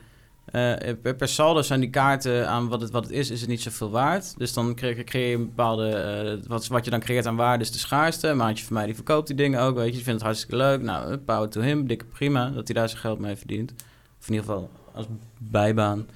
eh, 0.79 1.13
per, 1.17 1.27
saldo 1.27 1.61
zijn 1.61 1.79
die 1.79 1.89
kaarten 1.89 2.49
aan 2.49 2.67
wat 2.67 2.81
het, 2.81 2.91
wat 2.91 3.03
het 3.03 3.11
is, 3.13 3.29
is 3.29 3.39
het 3.39 3.49
niet 3.49 3.61
zoveel 3.61 3.89
waard. 3.89 4.37
Dus 4.37 4.53
dan 4.53 4.75
creëer, 4.75 5.03
creëer 5.03 5.29
je 5.29 5.35
een 5.35 5.45
bepaalde... 5.45 5.89
eh, 5.89 6.47
wat, 6.47 6.67
wat 6.67 6.85
je 6.85 6.91
dan 6.91 6.99
creëert 6.99 7.25
aan 7.25 7.35
waarde 7.35 7.63
is 7.63 7.71
de 7.71 7.77
schaarste. 7.77 8.33
Maatje 8.33 8.65
van 8.65 8.73
mij 8.73 8.85
die 8.85 8.95
verkoopt 8.95 9.27
die 9.27 9.35
dingen 9.35 9.61
ook, 9.61 9.75
weet 9.75 9.85
je. 9.85 9.91
Die 9.91 10.03
vindt 10.03 10.19
het 10.19 10.29
hartstikke 10.29 10.55
leuk. 10.55 10.81
Nou, 10.81 11.11
eh, 11.11 11.17
power 11.25 11.49
to 11.49 11.61
him. 11.61 11.87
Dikke 11.87 12.05
prima 12.05 12.49
dat 12.49 12.67
hij 12.67 12.75
daar 12.75 12.89
zijn 12.89 13.01
geld 13.01 13.19
mee 13.19 13.35
verdient. 13.35 13.71
Of 14.19 14.27
in 14.27 14.33
ieder 14.33 14.49
geval 14.49 14.69
als 14.93 15.05
bijbaan 15.37 16.07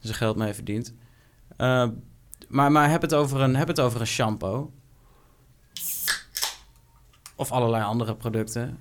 zijn 0.00 0.14
geld 0.14 0.36
mee 0.36 0.52
verdient. 0.52 0.94
Maar, 2.48 2.72
maar 2.72 2.90
heb, 2.90 3.02
het 3.02 3.14
over 3.14 3.40
een, 3.40 3.56
heb 3.56 3.68
het 3.68 3.80
over 3.80 4.00
een 4.00 4.06
shampoo. 4.06 4.70
Of 7.40 7.50
allerlei 7.52 7.84
andere 7.84 8.14
producten. 8.14 8.78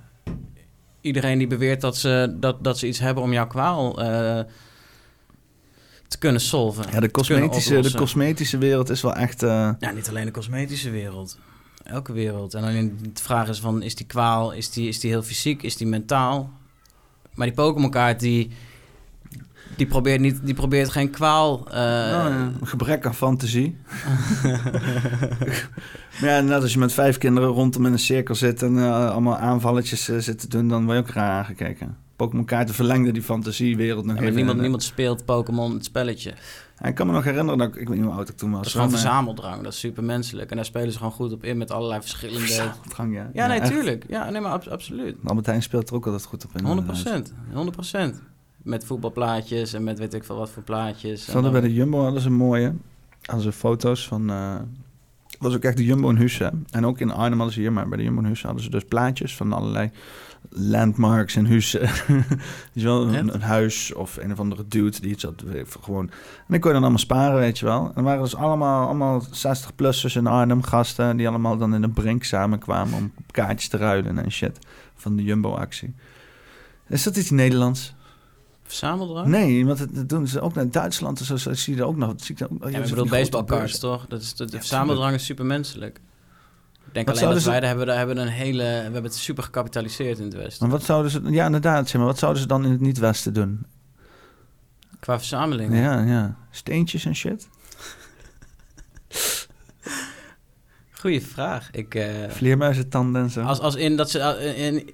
Iedereen 1.01 1.37
die 1.37 1.47
beweert 1.47 1.81
dat 1.81 1.97
ze, 1.97 2.35
dat, 2.39 2.63
dat 2.63 2.77
ze 2.77 2.87
iets 2.87 2.99
hebben 2.99 3.23
om 3.23 3.33
jouw 3.33 3.47
kwaal 3.47 4.01
eh, 4.01 4.39
te 6.07 6.17
kunnen 6.17 6.41
solven. 6.41 6.85
Ja, 6.91 6.99
de 6.99 7.11
cosmetische, 7.11 7.79
de 7.81 7.95
cosmetische 7.95 8.57
wereld 8.57 8.89
is 8.89 9.01
wel 9.01 9.15
echt... 9.15 9.43
eh, 9.43 9.71
Ja, 9.79 9.91
niet 9.91 10.09
alleen 10.09 10.25
de 10.25 10.31
cosmetische 10.31 10.89
wereld. 10.89 11.37
elke 11.83 12.13
wereld. 12.13 12.53
En 12.53 12.63
alleen 12.63 12.99
de 13.13 13.21
vraag 13.21 13.47
is 13.47 13.59
van, 13.59 13.81
is 13.81 13.95
die 13.95 14.05
kwaal, 14.05 14.51
is 14.51 14.69
die, 14.69 14.87
is 14.87 14.99
die 14.99 15.09
heel 15.09 15.23
fysiek, 15.23 15.63
is 15.63 15.77
die 15.77 15.87
mentaal? 15.87 16.49
Maar 17.33 17.47
die 17.47 17.55
Pokémon 17.55 17.89
kaart, 17.89 18.19
die, 18.19 18.51
die, 19.79 19.87
probeert 19.87 20.19
niet, 20.21 20.39
die 20.43 20.53
probeert 20.53 20.89
geen 20.89 21.09
kwaal... 21.09 21.67
Nou 21.71 22.29
ja, 22.33 22.51
een 22.61 22.67
gebrek 22.67 23.05
aan 23.05 23.15
fantasie. 23.15 23.77
maar 26.21 26.29
ja, 26.29 26.39
net 26.41 26.61
als 26.61 26.73
je 26.73 26.79
met 26.79 26.93
vijf 26.93 27.17
kinderen 27.17 27.49
rondom 27.49 27.85
in 27.85 27.91
een 27.91 27.99
cirkel 27.99 28.35
zit 28.35 28.61
en 28.63 28.77
eh, 28.77 29.09
allemaal 29.11 29.37
aanvalletjes 29.37 30.09
eh, 30.09 30.17
zit 30.17 30.39
te 30.39 30.47
doen, 30.47 30.67
dan 30.67 30.85
word 30.85 30.97
je 30.97 31.03
ook 31.03 31.09
raar 31.09 31.37
aangekeken. 31.37 31.97
Pokémon 32.15 32.45
kaarten 32.45 32.75
verlengden 32.75 33.13
die 33.13 33.23
fantasiewereld 33.23 34.05
nog 34.05 34.15
ja, 34.15 34.21
maar 34.21 34.31
niemand, 34.31 34.59
niemand 34.61 34.83
speelt 34.83 35.25
Pokémon, 35.25 35.73
het 35.73 35.85
spelletje. 35.85 36.33
eh, 36.77 36.89
Ik 36.89 36.95
kan 36.95 37.07
me 37.07 37.13
nog 37.13 37.23
herinneren 37.23 37.57
dat 37.59 37.67
ik, 37.67 37.75
ik 37.75 37.87
weet 37.87 37.97
niet 37.97 38.05
hoe 38.05 38.15
oud 38.15 38.29
ik 38.29 38.37
toen 38.37 38.49
was. 38.49 38.57
Dat 38.59 38.67
is 38.67 38.73
gewoon 38.73 38.89
verzameldrang, 38.89 39.63
dat 39.63 39.73
is 39.73 39.79
super 39.79 40.03
menselijk. 40.03 40.49
En 40.49 40.55
daar 40.55 40.65
spelen 40.65 40.91
ze 40.91 40.97
gewoon 40.97 41.13
goed 41.13 41.31
op 41.33 41.43
in 41.43 41.57
met 41.57 41.71
allerlei 41.71 42.01
verschillende... 42.01 42.39
Verzameldrang, 42.39 43.13
ja. 43.13 43.29
Ja, 43.33 43.47
nee, 43.47 43.59
echt. 43.59 43.71
tuurlijk. 43.71 44.05
Ja, 44.07 44.29
nee, 44.29 44.41
maar 44.41 44.51
ab- 44.51 44.67
absoluut. 44.67 45.15
Albert 45.25 45.45
Heijn 45.45 45.61
speelt 45.61 45.89
er 45.89 45.95
ook 45.95 46.05
altijd 46.05 46.25
goed 46.25 46.45
op 46.45 46.51
in. 46.57 46.65
100 46.65 46.87
inderdaad. 46.87 47.13
procent. 47.21 47.33
100 47.53 47.75
procent. 47.75 48.21
Met 48.63 48.85
voetbalplaatjes 48.85 49.73
en 49.73 49.83
met 49.83 49.99
weet 49.99 50.13
ik 50.13 50.23
veel 50.23 50.37
wat 50.37 50.49
voor 50.49 50.63
plaatjes. 50.63 51.21
Ze 51.21 51.27
En 51.27 51.33
hadden 51.33 51.51
dan- 51.51 51.61
bij 51.61 51.69
de 51.69 51.75
Jumbo 51.75 52.03
hadden 52.03 52.21
ze 52.21 52.29
mooie. 52.29 52.73
Hadden 53.21 53.43
ze 53.43 53.51
foto's 53.59 54.07
van. 54.07 54.29
eh 54.29 54.55
dat 55.29 55.47
was 55.51 55.55
ook 55.57 55.63
echt 55.63 55.77
de 55.77 55.85
Jumbo 55.85 56.09
in 56.09 56.15
Husse. 56.15 56.51
En 56.69 56.85
ook 56.85 56.99
in 56.99 57.11
Arnhem 57.11 57.37
hadden 57.37 57.53
ze 57.53 57.59
hier, 57.59 57.73
maar 57.73 57.87
bij 57.87 57.97
de 57.97 58.03
Jumbo 58.03 58.21
in 58.21 58.27
Husse 58.27 58.45
hadden 58.45 58.63
ze 58.63 58.69
dus 58.69 58.83
plaatjes 58.85 59.35
van 59.35 59.53
allerlei 59.53 59.89
landmarks 60.49 61.35
in 61.35 61.45
Husse. 61.45 61.79
dus 62.73 62.83
wel 62.83 63.07
een, 63.07 63.33
een 63.33 63.41
huis 63.41 63.93
of 63.93 64.17
een 64.17 64.31
of 64.31 64.39
andere 64.39 64.65
dude 64.67 64.99
die 65.01 65.09
iets 65.11 65.23
had. 65.23 65.43
veel, 65.47 65.65
Gewoon. 65.81 66.05
En 66.09 66.45
dan 66.47 66.59
kon 66.59 66.67
je 66.67 66.73
dan 66.73 66.81
allemaal 66.81 66.97
sparen, 66.97 67.39
weet 67.39 67.59
je 67.59 67.65
wel. 67.65 67.85
En 67.85 67.91
er 67.95 68.03
waren 68.03 68.23
dus 68.23 68.35
allemaal, 68.35 68.85
allemaal 68.87 69.21
60-plussers 69.23 70.15
in 70.15 70.27
Arnhem, 70.27 70.63
gasten, 70.63 71.17
die 71.17 71.27
allemaal 71.27 71.57
dan 71.57 71.75
in 71.75 71.83
een 71.83 71.93
brink 71.93 72.23
samenkwamen 72.23 72.93
om 72.97 73.11
kaartjes 73.31 73.67
te 73.69 73.77
ruilen 73.77 74.19
en 74.23 74.31
shit. 74.31 74.59
Van 74.95 75.15
de 75.15 75.23
Jumbo-actie. 75.23 75.93
Is 76.87 77.03
dat 77.03 77.17
iets 77.17 77.29
Nederlands? 77.29 77.95
Verzameldrang? 78.69 79.27
Nee, 79.27 79.65
want 79.65 79.95
dat 79.95 80.09
doen 80.09 80.27
ze 80.27 80.41
ook 80.41 80.53
naar 80.53 80.69
Duitsland 80.71 81.19
en 81.19 81.25
zo, 81.25 81.37
zo 81.37 81.53
zie 81.53 81.75
je 81.75 81.81
er 81.81 81.87
ook 81.87 81.95
nog. 81.97 82.13
Zie 82.17 82.35
ik 82.35 82.41
ook, 82.43 82.49
Ja, 82.51 82.69
maar 82.69 82.83
ik 82.83 82.89
bedoel 82.89 83.07
baseballcards, 83.07 83.79
toch? 83.79 84.05
Dat 84.07 84.21
is, 84.21 84.35
de, 84.35 84.45
de 84.45 84.51
Ja, 84.51 84.57
verzameldrang 84.57 85.13
is 85.13 85.25
super 85.25 85.45
menselijk. 85.45 85.99
Ik 86.87 86.93
denk 86.93 87.07
Wat 87.07 87.17
alleen 87.17 87.33
dat 87.33 87.41
ze- 87.41 87.49
wij 87.49 87.59
daar 87.59 87.67
hebben, 87.69 87.87
daar 87.87 87.97
hebben 87.97 88.17
een 88.17 88.27
hele... 88.27 88.63
We 88.63 88.69
hebben 88.69 89.03
het 89.03 89.15
super 89.15 89.43
gecapitaliseerd 89.43 90.17
in 90.17 90.23
het 90.23 90.33
Westen. 90.33 90.67
Maar 90.67 90.77
wat 90.77 90.85
zouden 90.85 91.11
ze... 91.11 91.21
Ja, 91.23 91.45
inderdaad, 91.45 91.89
zeg 91.89 91.97
maar. 91.97 92.05
Wat 92.09 92.19
zouden 92.19 92.41
ze 92.41 92.47
dan 92.47 92.65
in 92.65 92.71
het 92.71 92.79
niet-Westen 92.79 93.33
doen? 93.33 93.65
Qua 94.99 95.17
verzamelingen. 95.17 95.81
Ja, 95.81 96.01
ja. 96.01 96.35
Steentjes 96.51 97.05
en 97.05 97.15
shit? 97.15 97.47
Goeie 100.91 101.21
vraag. 101.21 101.69
Ik, 101.71 101.95
eh, 101.95 102.29
Vleermuizentanden 102.29 103.21
en 103.21 103.29
zo? 103.29 103.41
als, 103.41 103.59
als 103.59 103.75
in 103.75 103.95
dat 103.97 104.09
ze... 104.09 104.53
in, 104.55 104.89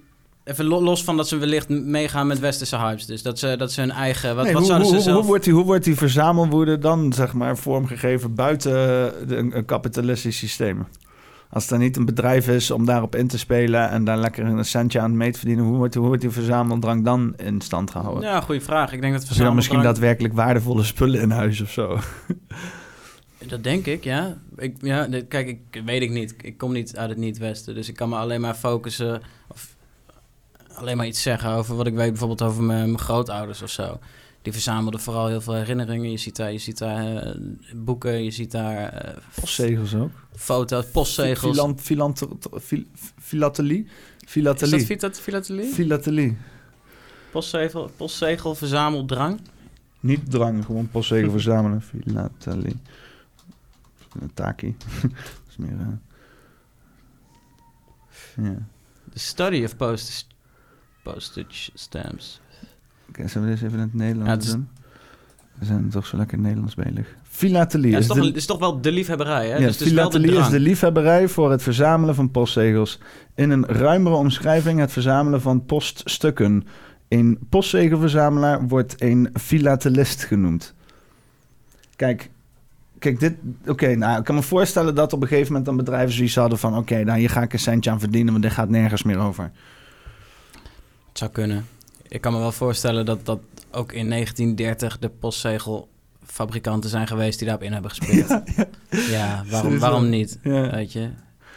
even 0.45 0.65
lo- 0.65 0.81
los 0.81 1.03
van 1.03 1.17
dat 1.17 1.27
ze 1.27 1.37
wellicht 1.37 1.69
meegaan 1.69 2.27
met 2.27 2.39
westerse 2.39 2.77
hypes. 2.77 3.05
Dus 3.05 3.21
dat 3.23 3.39
ze, 3.39 3.55
dat 3.57 3.71
ze 3.71 3.79
hun 3.81 3.91
eigen... 3.91 4.35
Wat, 4.35 4.43
Nee, 4.43 4.53
wat 4.53 4.61
hoe, 4.61 4.71
zouden 4.71 4.89
hoe, 4.91 5.01
ze 5.01 5.03
hoe, 5.09 5.13
zelf... 5.17 5.27
wordt 5.27 5.43
die, 5.43 5.53
hoe 5.53 5.63
wordt 5.63 5.83
die 5.83 5.95
verzamelwoede 5.95 6.77
dan, 6.77 7.13
zeg 7.13 7.33
maar, 7.33 7.57
vormgegeven 7.57 8.35
buiten 8.35 8.71
de, 9.27 9.35
een, 9.35 9.57
een 9.57 9.65
kapitalistisch 9.65 10.37
systeem? 10.37 10.85
Als 11.49 11.71
er 11.71 11.77
niet 11.77 11.97
een 11.97 12.05
bedrijf 12.05 12.47
is 12.47 12.71
om 12.71 12.85
daarop 12.85 13.15
in 13.15 13.27
te 13.27 13.37
spelen 13.37 13.89
en 13.89 14.03
daar 14.03 14.17
lekker 14.17 14.45
een 14.45 14.65
centje 14.65 14.99
aan 14.99 15.17
mee 15.17 15.31
te 15.31 15.37
verdienen, 15.39 15.65
hoe 15.65 15.77
wordt, 15.77 15.91
die- 15.91 15.99
hoe 16.01 16.09
wordt 16.09 16.23
die 16.25 16.31
verzameldrang 16.33 17.03
dan 17.03 17.33
in 17.37 17.61
stand 17.61 17.91
gehouden? 17.91 18.23
Ja, 18.29 18.41
goede 18.41 18.61
vraag. 18.61 18.93
Ik 18.93 19.01
denk 19.01 19.13
dat 19.13 19.21
je 19.21 19.43
dan 19.43 19.55
misschien 19.55 19.55
verzameldrang... 19.55 19.83
daadwerkelijk 19.93 20.33
waardevolle 20.33 20.83
spullen 20.83 21.21
in 21.21 21.29
huis 21.31 21.61
of 21.61 21.69
zo? 21.71 21.97
Dat 23.47 23.63
denk 23.63 23.85
ik, 23.85 24.03
ja. 24.03 24.37
Ik, 24.57 24.75
ja 24.81 25.07
dit- 25.07 25.27
kijk, 25.27 25.47
ik 25.47 25.81
weet 25.85 26.01
ik 26.01 26.09
niet. 26.09 26.35
Ik 26.41 26.57
kom 26.57 26.71
niet 26.71 26.97
uit 26.97 27.09
het 27.09 27.17
niet-westen, 27.17 27.75
dus 27.75 27.89
ik 27.89 27.95
kan 27.95 28.09
me 28.09 28.15
alleen 28.15 28.41
maar 28.41 28.53
focussen 28.53 29.21
of 29.47 29.74
alleen 30.75 30.97
maar 30.97 31.07
iets 31.07 31.21
zeggen 31.21 31.49
over 31.49 31.75
wat 31.75 31.87
ik 31.87 31.93
weet, 31.93 32.09
bijvoorbeeld 32.09 32.41
over 32.41 32.63
mijn, 32.63 32.85
mijn 32.85 32.99
grootouders 32.99 33.61
of 33.61 33.69
zo. 33.69 33.99
Die 34.41 34.53
verzamelden 34.53 34.99
vooral 34.99 35.27
heel 35.27 35.41
veel 35.41 35.53
herinneringen. 35.53 36.11
Je 36.11 36.17
ziet 36.17 36.35
daar, 36.35 36.51
je 36.51 36.57
ziet 36.57 36.77
daar 36.77 37.15
eh, 37.17 37.35
boeken, 37.75 38.23
je 38.23 38.31
ziet 38.31 38.51
daar 38.51 38.87
eh, 38.93 39.17
Postzegels 39.39 39.95
ook. 39.95 40.11
foto's, 40.35 40.85
postzegels. 40.85 41.55
Filant, 41.55 41.81
filant, 41.81 42.27
fil, 42.61 42.83
filatelie? 43.19 43.83
Is 43.85 44.31
Filatelie. 44.31 44.77
dat 44.77 44.85
filat- 44.85 45.19
filatelie? 45.19 45.73
Filatelie. 45.73 46.37
Postzegel, 47.31 47.89
postzegel 47.97 48.55
verzameldrang? 48.55 49.39
Niet 49.99 50.31
drang, 50.31 50.65
gewoon 50.65 50.89
postzegel 50.89 51.31
verzamelen. 51.37 51.81
Filatelie. 51.81 52.75
Taki. 54.33 54.75
dat 55.01 55.11
is 55.49 55.57
meer... 55.57 55.99
ja. 58.35 58.57
The 59.13 59.19
study 59.19 59.63
of 59.63 59.75
postage, 59.77 60.23
postage 61.13 61.71
stamps. 61.73 62.41
Oké, 63.09 63.27
zullen 63.27 63.47
we 63.47 63.53
dit 63.53 63.63
even 63.63 63.77
in 63.77 63.83
het 63.83 63.93
Nederlands 63.93 64.29
Ja, 64.29 64.35
het 64.35 64.43
is- 64.43 64.51
doen? 64.51 64.67
We 65.59 65.65
zijn 65.65 65.89
toch 65.89 66.05
zo 66.05 66.17
lekker 66.17 66.37
Nederlands 66.39 66.75
bezig. 66.75 67.15
Filatelie 67.23 67.89
Ja, 67.89 67.95
het, 67.95 68.03
is, 68.03 68.09
is 68.09 68.15
toch, 68.15 68.23
de, 68.23 68.27
het 68.29 68.37
is 68.37 68.45
toch 68.45 68.59
wel 68.59 68.81
de 68.81 68.91
liefhebberij, 68.91 69.47
hè? 69.47 69.55
ja, 69.57 69.65
dus 69.67 69.81
is 69.81 69.91
wel 69.91 70.09
de 70.09 70.19
filatelie 70.19 70.45
is 70.45 70.49
de 70.49 70.59
liefhebberij 70.59 71.27
voor 71.27 71.51
het 71.51 71.63
verzamelen 71.63 72.15
van 72.15 72.31
postzegels. 72.31 72.99
In 73.35 73.49
een 73.49 73.65
ruimere 73.65 74.15
omschrijving 74.15 74.79
het 74.79 74.91
verzamelen 74.91 75.41
van 75.41 75.65
poststukken. 75.65 76.67
Een 77.07 77.39
postzegelverzamelaar 77.49 78.67
wordt 78.67 79.01
een 79.01 79.29
filatelist 79.33 80.23
genoemd. 80.23 80.73
Kijk, 81.95 82.29
kijk 82.99 83.19
dit... 83.19 83.33
Oké, 83.67 83.95
nou, 83.95 84.19
ik 84.19 84.23
kan 84.23 84.35
me 84.35 84.41
voorstellen 84.41 84.95
dat 84.95 85.13
op 85.13 85.21
een 85.21 85.27
gegeven 85.27 85.47
moment 85.47 85.65
dan 85.65 85.77
bedrijven 85.77 86.13
zoiets 86.13 86.35
hadden 86.35 86.59
van... 86.59 86.77
Oké, 86.77 87.03
nou, 87.03 87.19
hier 87.19 87.29
ga 87.29 87.41
ik 87.41 87.53
een 87.53 87.59
centje 87.59 87.91
aan 87.91 87.99
verdienen, 87.99 88.31
want 88.31 88.43
dit 88.43 88.53
gaat 88.53 88.69
nergens 88.69 89.03
meer 89.03 89.19
over. 89.19 89.51
Het 91.15 91.23
zou 91.23 91.33
kunnen. 91.45 91.67
Ik 92.07 92.21
kan 92.21 92.33
me 92.33 92.39
wel 92.39 92.51
voorstellen 92.51 93.05
dat, 93.05 93.25
dat 93.25 93.39
ook 93.71 93.91
in 93.91 94.09
1930 94.09 94.99
de 94.99 95.09
postzegelfabrikanten 95.09 96.89
zijn 96.89 97.07
geweest 97.07 97.37
die 97.39 97.47
daarop 97.47 97.65
in 97.65 97.73
hebben 97.73 97.91
gespeeld. 97.91 98.41
Ja, 99.11 99.43
waarom, 99.49 99.79
waarom 99.79 100.09
niet? 100.09 100.39
Ja. 100.43 100.71
Weet 100.71 100.93
je? 100.93 101.09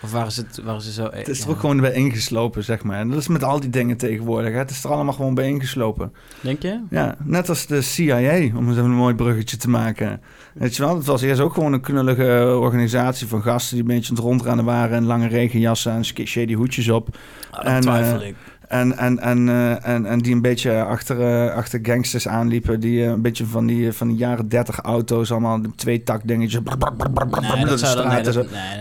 Of 0.03 0.13
waren 0.13 0.33
ze, 0.33 0.41
het- 0.41 0.63
waren 0.65 0.81
ze 0.81 0.93
zo... 0.93 1.09
Het 1.13 1.29
is 1.29 1.41
er 1.45 1.51
ook 1.51 1.61
gewoon 1.61 1.81
bij 1.81 1.93
ingeslopen, 1.93 2.65
zeg 2.65 2.83
maar. 2.83 2.99
En 2.99 3.09
dat 3.11 3.19
is 3.19 3.29
met 3.29 3.45
al 3.45 3.61
die 3.61 3.71
dingen 3.71 3.97
tegenwoordig. 3.97 4.53
Hè. 4.53 4.59
Het 4.59 4.71
is 4.71 4.85
er 4.85 4.91
allemaal 4.91 5.13
gewoon 5.15 5.35
bij 5.35 5.49
ingeslopen. 5.49 6.13
Denk 6.41 6.63
je? 6.63 6.81
Ja, 6.91 7.17
net 7.25 7.49
als 7.49 7.67
de 7.67 7.81
CIA, 7.81 8.57
om 8.57 8.69
eens 8.69 8.77
een 8.77 8.91
mooi 8.91 9.15
bruggetje 9.15 9.57
te 9.57 9.69
maken. 9.69 10.21
Weet 10.55 10.77
je 10.77 10.83
wel, 10.85 10.97
het 10.97 11.07
was 11.07 11.23
eerst 11.23 11.41
ook 11.41 11.55
gewoon 11.55 11.73
een 11.73 11.81
knullige 11.81 12.57
organisatie 12.61 13.27
van 13.27 13.43
gasten... 13.43 13.77
die 13.77 13.81
een 13.89 13.95
beetje 13.95 14.11
aan 14.11 14.17
het 14.17 14.25
rondrennen 14.25 14.65
waren... 14.65 14.97
en 14.97 15.05
lange 15.05 15.29
regenjassen 15.29 15.93
en 15.93 16.05
shady 16.05 16.55
hoedjes 16.55 16.89
op. 16.89 17.17
Ah, 17.51 17.67
En, 17.67 17.73
dat 17.73 17.83
twijfel 17.83 18.21
eh, 18.21 18.29
ik. 18.29 18.37
En, 18.69 18.99
en, 18.99 19.19
en, 19.19 19.49
eh, 19.49 19.87
en, 19.89 20.07
en 20.07 20.19
die 20.19 20.35
een 20.35 20.43
beetje 20.43 20.83
achter, 20.83 21.21
eh, 21.21 21.55
achter 21.55 21.81
gangsters 21.83 22.29
aanliepen... 22.29 22.81
die 22.81 23.03
eh, 23.03 23.09
een 23.09 23.23
beetje 23.23 23.47
van 23.47 23.67
die, 23.67 23.93
van 23.93 24.09
die 24.09 24.17
jaren 24.17 24.49
30 24.49 24.79
auto's... 24.79 25.31
allemaal 25.31 25.61
twee 25.77 26.03
tak 26.03 26.21
dingetjes... 26.25 26.61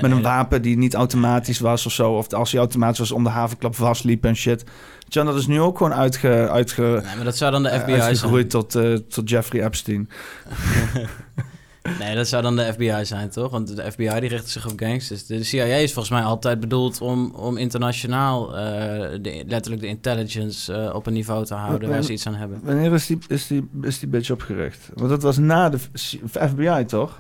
Met 0.02 0.12
een 0.12 0.22
wapen 0.22 0.62
die 0.62 0.78
niet 0.78 0.94
automatisch 0.94 1.60
was 1.60 1.86
of 1.86 1.92
zo. 1.92 2.12
Of 2.12 2.34
als 2.34 2.52
hij 2.52 2.60
automatisch 2.60 3.00
was, 3.00 3.12
om 3.12 3.24
de 3.24 3.30
havenklap 3.30 3.76
vastliep 3.76 4.26
en 4.26 4.36
shit. 4.36 4.64
John, 5.10 5.28
dat 5.28 5.36
is 5.36 5.48
nu 5.48 5.60
ook 5.60 5.78
gewoon 5.78 5.94
uitge, 5.94 6.50
uitge, 6.52 6.82
Nee, 6.82 7.16
maar 7.16 7.26
dat 7.26 7.38
zou 7.38 7.52
dan 7.52 7.64
de 7.64 7.70
FBI 7.70 7.92
zijn. 7.92 8.02
uitgegroeid 8.02 8.50
tot, 8.50 8.76
eh, 8.76 8.94
tot 8.94 9.30
Jeffrey 9.30 9.64
Epstein. 9.64 10.10
Nee, 12.00 12.16
dat 12.16 12.28
zou 12.28 12.42
dan 12.44 12.56
de 12.56 12.74
FBI 12.74 13.06
zijn, 13.06 13.30
toch? 13.30 13.52
Want 13.52 13.76
de 13.76 13.92
FBI 13.92 14.20
die 14.20 14.30
richt 14.30 14.50
zich 14.50 14.70
op 14.72 14.80
gangsters. 14.80 15.26
De 15.26 15.44
CIA 15.44 15.64
is 15.64 15.94
volgens 15.94 16.14
mij 16.14 16.24
altijd 16.24 16.60
bedoeld 16.60 17.02
om, 17.02 17.32
om 17.36 17.58
internationaal 17.58 18.58
eh, 18.58 18.64
de, 19.22 19.44
letterlijk 19.48 19.82
de 19.82 19.88
intelligence 19.88 20.74
eh, 20.74 20.96
op 20.96 21.06
een 21.08 21.14
niveau 21.14 21.46
te 21.46 21.54
houden 21.54 21.90
waar 21.90 22.04
ze 22.04 22.12
iets 22.12 22.28
aan 22.28 22.36
hebben. 22.36 22.60
Wanneer 22.64 22.94
is 22.94 23.06
die, 23.06 23.18
is, 23.28 23.48
die, 23.48 23.70
is 23.82 24.00
die 24.00 24.10
bitch 24.10 24.32
opgericht? 24.32 24.90
Want 24.94 25.10
dat 25.10 25.22
was 25.22 25.38
na 25.38 25.70
de 25.70 25.80
FBI, 26.24 26.86
toch? 26.86 27.20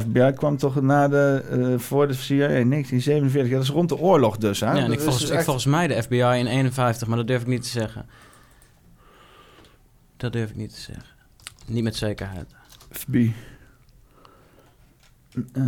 FBI 0.00 0.32
kwam 0.34 0.56
toch 0.56 0.80
na 0.82 1.08
de, 1.08 1.44
eh, 1.50 1.78
voor 1.78 2.08
de 2.08 2.14
CIA 2.14 2.46
in 2.48 2.68
1947. 2.70 3.50
Ja, 3.50 3.54
dat 3.56 3.62
is 3.64 3.70
rond 3.70 3.88
de 3.88 3.98
oorlog 3.98 4.36
dus, 4.36 4.60
hè? 4.60 4.66
Ja, 4.72 4.76
en 4.76 4.92
ik 4.92 5.00
volgens, 5.00 5.18
dus 5.20 5.28
ik 5.30 5.34
echt- 5.34 5.44
volgens 5.44 5.66
mij 5.66 5.86
de 5.86 6.02
FBI 6.02 6.16
in 6.38 6.46
51, 6.46 7.08
maar 7.08 7.16
dat 7.16 7.26
durf 7.26 7.40
ik 7.40 7.46
niet 7.46 7.62
te 7.62 7.68
zeggen. 7.68 8.06
Dat 10.16 10.32
durf 10.32 10.50
ik 10.50 10.56
niet 10.56 10.74
te 10.74 10.80
zeggen. 10.80 11.04
Niet 11.66 11.82
met 11.82 11.96
zekerheid. 11.96 12.46
FBI. 12.92 13.34
Eh, 15.52 15.62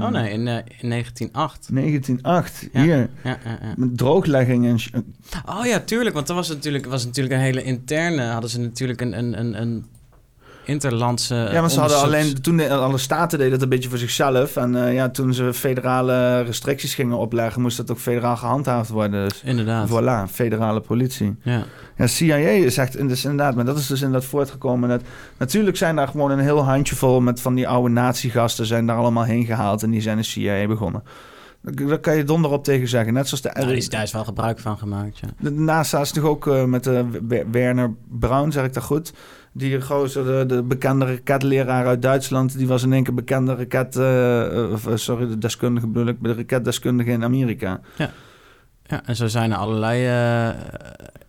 Oh 0.00 0.08
nee, 0.08 0.32
in, 0.32 0.48
eh, 0.48 0.56
in 0.80 0.88
1908. 0.88 1.68
1908, 1.72 2.68
Ja. 2.72 2.82
hier. 2.82 2.96
Ja, 2.96 3.38
ja, 3.44 3.58
ja. 3.62 3.74
Met 3.76 3.98
drooglegging 3.98 4.66
en... 4.66 5.04
Oh 5.46 5.66
ja, 5.66 5.80
tuurlijk, 5.80 6.14
want 6.14 6.28
er 6.28 6.34
was 6.34 6.48
natuurlijk, 6.48 6.86
was 6.86 7.04
natuurlijk 7.04 7.34
een 7.34 7.40
hele 7.40 7.62
interne... 7.62 8.22
hadden 8.22 8.50
ze 8.50 8.60
natuurlijk 8.60 9.00
een, 9.00 9.18
een, 9.18 9.38
een, 9.38 9.60
een 9.60 9.84
interlandse 10.68 11.34
Ja, 11.34 11.60
maar 11.60 11.70
ze 11.70 11.80
hadden 11.80 12.00
alleen... 12.00 12.40
Toen 12.40 12.56
de, 12.56 12.74
alle 12.74 12.98
staten 12.98 13.38
deden 13.38 13.52
dat 13.52 13.62
een 13.62 13.68
beetje 13.68 13.88
voor 13.88 13.98
zichzelf. 13.98 14.56
En 14.56 14.86
eh, 14.86 14.94
ja, 14.94 15.08
toen 15.08 15.34
ze 15.34 15.54
federale 15.54 16.40
restricties 16.40 16.94
gingen 16.94 17.16
opleggen... 17.16 17.62
moest 17.62 17.76
dat 17.76 17.90
ook 17.90 17.98
federaal 17.98 18.36
gehandhaafd 18.36 18.90
worden. 18.90 19.28
Dus 19.28 19.42
Inderdaad. 19.44 19.88
voilà, 19.88 20.32
federale 20.32 20.80
politie. 20.80 21.36
Ja. 21.42 21.62
Ja, 21.96 22.06
CIA 22.06 22.36
is 22.36 22.76
echt... 22.76 23.08
Dus 23.08 23.24
inderdaad, 23.24 23.54
maar 23.54 23.64
dat 23.64 23.78
is 23.78 23.86
dus 23.86 24.00
inderdaad 24.00 24.28
voortgekomen. 24.28 24.88
Dat, 24.88 25.02
natuurlijk 25.38 25.76
zijn 25.76 25.96
daar 25.96 26.08
gewoon 26.08 26.30
een 26.30 26.38
heel 26.38 26.64
handjevol... 26.64 27.20
met 27.20 27.40
van 27.40 27.54
die 27.54 27.68
oude 27.68 27.88
natiegasten 27.88 28.66
zijn 28.66 28.86
daar 28.86 28.96
allemaal 28.96 29.24
heen 29.24 29.44
gehaald... 29.44 29.82
en 29.82 29.90
die 29.90 30.00
zijn 30.00 30.16
de 30.16 30.22
CIA 30.22 30.66
begonnen. 30.66 31.02
Daar 31.60 31.98
kan 31.98 32.16
je 32.16 32.24
donder 32.24 32.50
op 32.50 32.64
tegen 32.64 32.88
zeggen. 32.88 33.12
Net 33.12 33.28
zoals 33.28 33.42
de... 33.42 33.50
Daar 33.54 33.70
is, 33.70 33.88
daar 33.88 34.02
is 34.02 34.12
wel 34.12 34.24
gebruik 34.24 34.58
van 34.58 34.78
gemaakt, 34.78 35.18
ja. 35.18 35.28
De 35.38 35.50
NASA 35.50 36.00
is 36.00 36.10
toch 36.10 36.24
ook 36.24 36.46
uh, 36.46 36.64
met 36.64 36.84
de 36.84 37.06
Werner 37.50 37.94
Braun, 38.08 38.52
zeg 38.52 38.64
ik 38.64 38.74
dat 38.74 38.82
goed? 38.82 39.12
Die 39.52 39.80
gozer, 39.80 40.24
de, 40.24 40.54
de 40.54 40.62
bekende 40.62 41.04
raketleraar 41.04 41.86
uit 41.86 42.02
Duitsland, 42.02 42.58
die 42.58 42.66
was 42.66 42.82
in 42.82 42.92
één 42.92 43.04
keer 43.04 43.14
bekende 43.14 43.54
raket... 43.54 43.96
Uh, 43.96 44.94
sorry, 44.94 45.28
de 45.28 45.38
deskundige 45.38 45.86
bedoel 45.86 46.08
ik, 46.08 46.16
de 46.22 46.34
raketdeskundige 46.34 47.10
in 47.10 47.24
Amerika. 47.24 47.80
Ja. 47.96 48.10
Ja, 48.86 49.02
en 49.04 49.16
zo 49.16 49.26
zijn 49.26 49.50
er 49.50 49.56
allerlei 49.56 50.06
uh, 50.48 50.60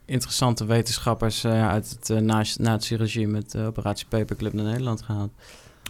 interessante 0.06 0.66
wetenschappers 0.66 1.46
uh, 1.46 1.70
uit 1.70 1.90
het 1.90 2.10
uh, 2.10 2.46
nazi-regime 2.58 3.32
met 3.32 3.56
Operatie 3.58 4.06
Paperclip 4.10 4.54
naar 4.54 4.66
Nederland 4.66 5.02
gehaald. 5.02 5.32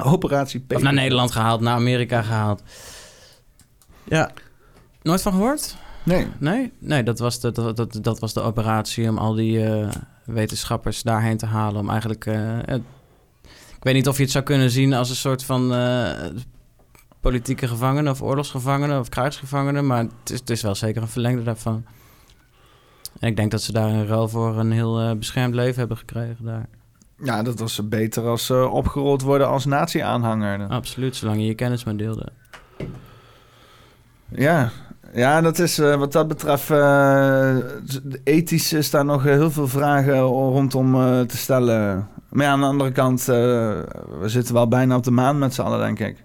Operatie 0.04 0.60
Paperclip? 0.60 0.78
Of 0.78 0.84
naar 0.84 1.04
Nederland 1.04 1.32
gehaald, 1.32 1.62
naar 1.62 1.76
Amerika 1.76 2.22
gehaald. 2.22 2.64
Ja. 4.04 4.32
Nooit 5.02 5.22
van 5.22 5.32
gehoord? 5.32 5.76
Nee. 6.10 6.28
Nee? 6.38 6.72
Nee, 6.80 7.04
dat 7.04 7.20
was 7.20 7.40
de, 7.40 7.52
dat, 7.52 7.78
dat, 7.78 7.98
dat 8.02 8.20
was 8.20 8.34
de 8.34 8.42
operatie 8.42 9.10
om 9.10 9.18
al 9.18 9.34
die 9.34 9.66
wetenschappers 10.26 11.04
daarheen 11.04 11.38
te 11.38 11.46
halen. 11.46 11.82
Om 11.82 11.90
eigenlijk... 11.90 12.26
ik 13.76 13.84
weet 13.84 13.94
niet 13.94 14.08
of 14.08 14.18
je 14.18 14.24
het 14.24 14.32
zou 14.32 14.44
kunnen 14.44 14.70
zien 14.70 14.94
als 14.94 15.10
een 15.10 15.16
soort 15.16 15.44
van 15.44 15.74
politieke 17.22 17.68
gevangenen 17.68 18.12
of 18.12 18.22
oorlogsgevangenen 18.22 19.00
of 19.00 19.10
krijgsgevangenen. 19.10 19.88
Maar 19.88 20.04
het 20.04 20.30
is, 20.32 20.40
het 20.40 20.50
is 20.50 20.62
wel 20.62 20.76
zeker 20.76 21.02
een 21.02 21.08
verlengde 21.08 21.44
daarvan. 21.44 21.86
En 23.20 23.28
ik 23.28 23.36
denk 23.36 23.52
dat 23.52 23.62
ze 23.62 23.72
daar 23.72 23.90
een 23.90 24.08
ruil 24.08 24.28
voor 24.28 24.58
een 24.58 24.72
heel 24.72 25.02
uh, 25.02 25.12
beschermd 25.12 25.56
leven 25.56 25.80
hebben 25.80 25.98
gekregen 25.98 26.46
daar. 26.46 26.66
Ja, 27.24 27.44
dat 27.44 27.60
was 27.60 27.88
beter 27.88 28.28
als 28.28 28.46
ze 28.46 28.68
opgerold 28.68 29.22
worden 29.22 29.48
als 29.48 29.66
nazi-aanhanger. 29.66 30.68
Absoluut, 30.68 31.16
zolang 31.16 31.40
je 31.40 31.46
je 31.46 31.54
kennis 31.54 31.84
maar 31.84 31.98
deelde. 31.98 32.32
Ja, 34.30 34.72
ja, 35.14 35.42
dat 35.42 35.60
is 35.60 35.80
uh, 35.80 35.96
wat 35.96 36.12
dat 36.12 36.28
betreft. 36.28 36.70
Uh, 36.70 37.58
ethisch 38.24 38.74
is 38.74 38.90
daar 38.90 39.06
nog 39.06 39.24
heel 39.24 39.52
veel 39.52 39.68
vragen 39.68 40.20
rondom 40.20 40.96
uh, 40.96 41.22
te 41.22 41.38
stellen. 41.38 42.08
Maar 42.30 42.46
ja, 42.46 42.52
aan 42.52 42.60
de 42.60 42.66
andere 42.66 42.92
kant, 42.92 43.26
we 43.26 44.24
zitten 44.26 44.54
wel 44.54 44.68
bijna 44.68 44.96
op 44.96 45.04
de 45.04 45.12
maan 45.12 45.38
met 45.38 45.54
z'n 45.54 45.62
allen, 45.62 45.80
denk 45.80 46.00
ik. 46.00 46.24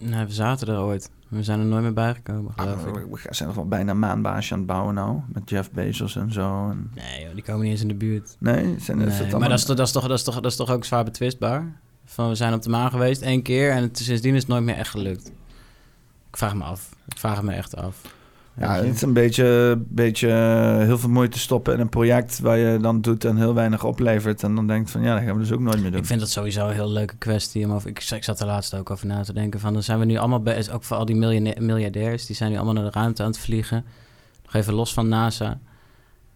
Nee, 0.00 0.24
we 0.24 0.32
zaten 0.32 0.68
er 0.68 0.80
ooit. 0.80 1.10
We 1.28 1.42
zijn 1.42 1.60
er 1.60 1.66
nooit 1.66 1.82
meer 1.82 1.92
bijgekomen, 1.92 2.52
geloof 2.56 2.86
ah, 2.86 3.00
ik. 3.00 3.06
We 3.22 3.34
zijn 3.34 3.48
nog 3.48 3.56
wel 3.56 3.68
bijna 3.68 3.94
maanbaasje 3.94 4.52
aan 4.52 4.58
het 4.58 4.68
bouwen 4.68 4.94
nou. 4.94 5.20
Met 5.32 5.50
Jeff 5.50 5.70
Bezos 5.70 6.16
en 6.16 6.32
zo. 6.32 6.68
En... 6.70 6.90
Nee, 6.94 7.24
joh, 7.24 7.34
die 7.34 7.42
komen 7.42 7.62
niet 7.62 7.70
eens 7.70 7.80
in 7.80 7.88
de 7.88 7.94
buurt. 7.94 8.36
Nee? 8.38 8.76
Zijn, 8.80 8.98
nee 8.98 9.06
maar 9.06 9.48
dat 9.48 9.58
is, 9.58 9.64
dat, 9.64 9.78
is 9.78 9.92
toch, 9.92 10.06
dat, 10.06 10.18
is 10.18 10.22
toch, 10.22 10.34
dat 10.34 10.44
is 10.44 10.56
toch 10.56 10.70
ook 10.70 10.84
zwaar 10.84 11.04
betwistbaar? 11.04 11.80
Van, 12.04 12.28
we 12.28 12.34
zijn 12.34 12.54
op 12.54 12.62
de 12.62 12.70
maan 12.70 12.90
geweest 12.90 13.22
één 13.22 13.42
keer 13.42 13.70
en 13.70 13.82
het, 13.82 13.98
sindsdien 13.98 14.34
is 14.34 14.40
het 14.40 14.50
nooit 14.50 14.62
meer 14.64 14.74
echt 14.74 14.90
gelukt. 14.90 15.32
Ik 16.30 16.36
vraag 16.36 16.54
me 16.54 16.64
af. 16.64 16.88
Ik 17.08 17.18
vraag 17.18 17.42
me 17.42 17.52
echt 17.52 17.76
af. 17.76 17.96
Ja, 18.60 18.74
het 18.74 18.94
is 18.94 19.02
een 19.02 19.12
beetje, 19.12 19.78
beetje 19.88 20.28
heel 20.84 20.98
veel 20.98 21.08
moeite 21.08 21.38
stoppen 21.38 21.74
in 21.74 21.80
een 21.80 21.88
project 21.88 22.38
waar 22.38 22.58
je 22.58 22.78
dan 22.78 23.00
doet 23.00 23.24
en 23.24 23.36
heel 23.36 23.54
weinig 23.54 23.84
oplevert. 23.84 24.42
En 24.42 24.54
dan 24.54 24.66
denkt 24.66 24.90
van 24.90 25.02
ja, 25.02 25.14
dat 25.14 25.24
gaan 25.24 25.34
we 25.34 25.40
dus 25.40 25.52
ook 25.52 25.60
nooit 25.60 25.80
meer 25.80 25.90
doen. 25.90 26.00
Ik 26.00 26.06
vind 26.06 26.20
dat 26.20 26.30
sowieso 26.30 26.68
een 26.68 26.74
heel 26.74 26.90
leuke 26.90 27.16
kwestie. 27.16 27.64
Om 27.64 27.72
over, 27.72 27.88
ik, 27.90 28.04
ik 28.10 28.24
zat 28.24 28.40
er 28.40 28.46
laatst 28.46 28.74
ook 28.74 28.90
over 28.90 29.06
na 29.06 29.22
te 29.22 29.32
denken. 29.32 29.60
Van 29.60 29.72
dan 29.72 29.82
zijn 29.82 29.98
we 29.98 30.04
nu 30.04 30.16
allemaal 30.16 30.42
bij, 30.42 30.72
ook 30.72 30.84
voor 30.84 30.96
al 30.96 31.04
die 31.04 31.16
miljardairs, 31.60 32.26
die 32.26 32.36
zijn 32.36 32.50
nu 32.50 32.56
allemaal 32.56 32.74
naar 32.74 32.84
de 32.84 32.98
ruimte 32.98 33.22
aan 33.22 33.28
het 33.28 33.38
vliegen. 33.38 33.84
Nog 34.44 34.54
even 34.54 34.74
los 34.74 34.92
van 34.92 35.08
NASA. 35.08 35.58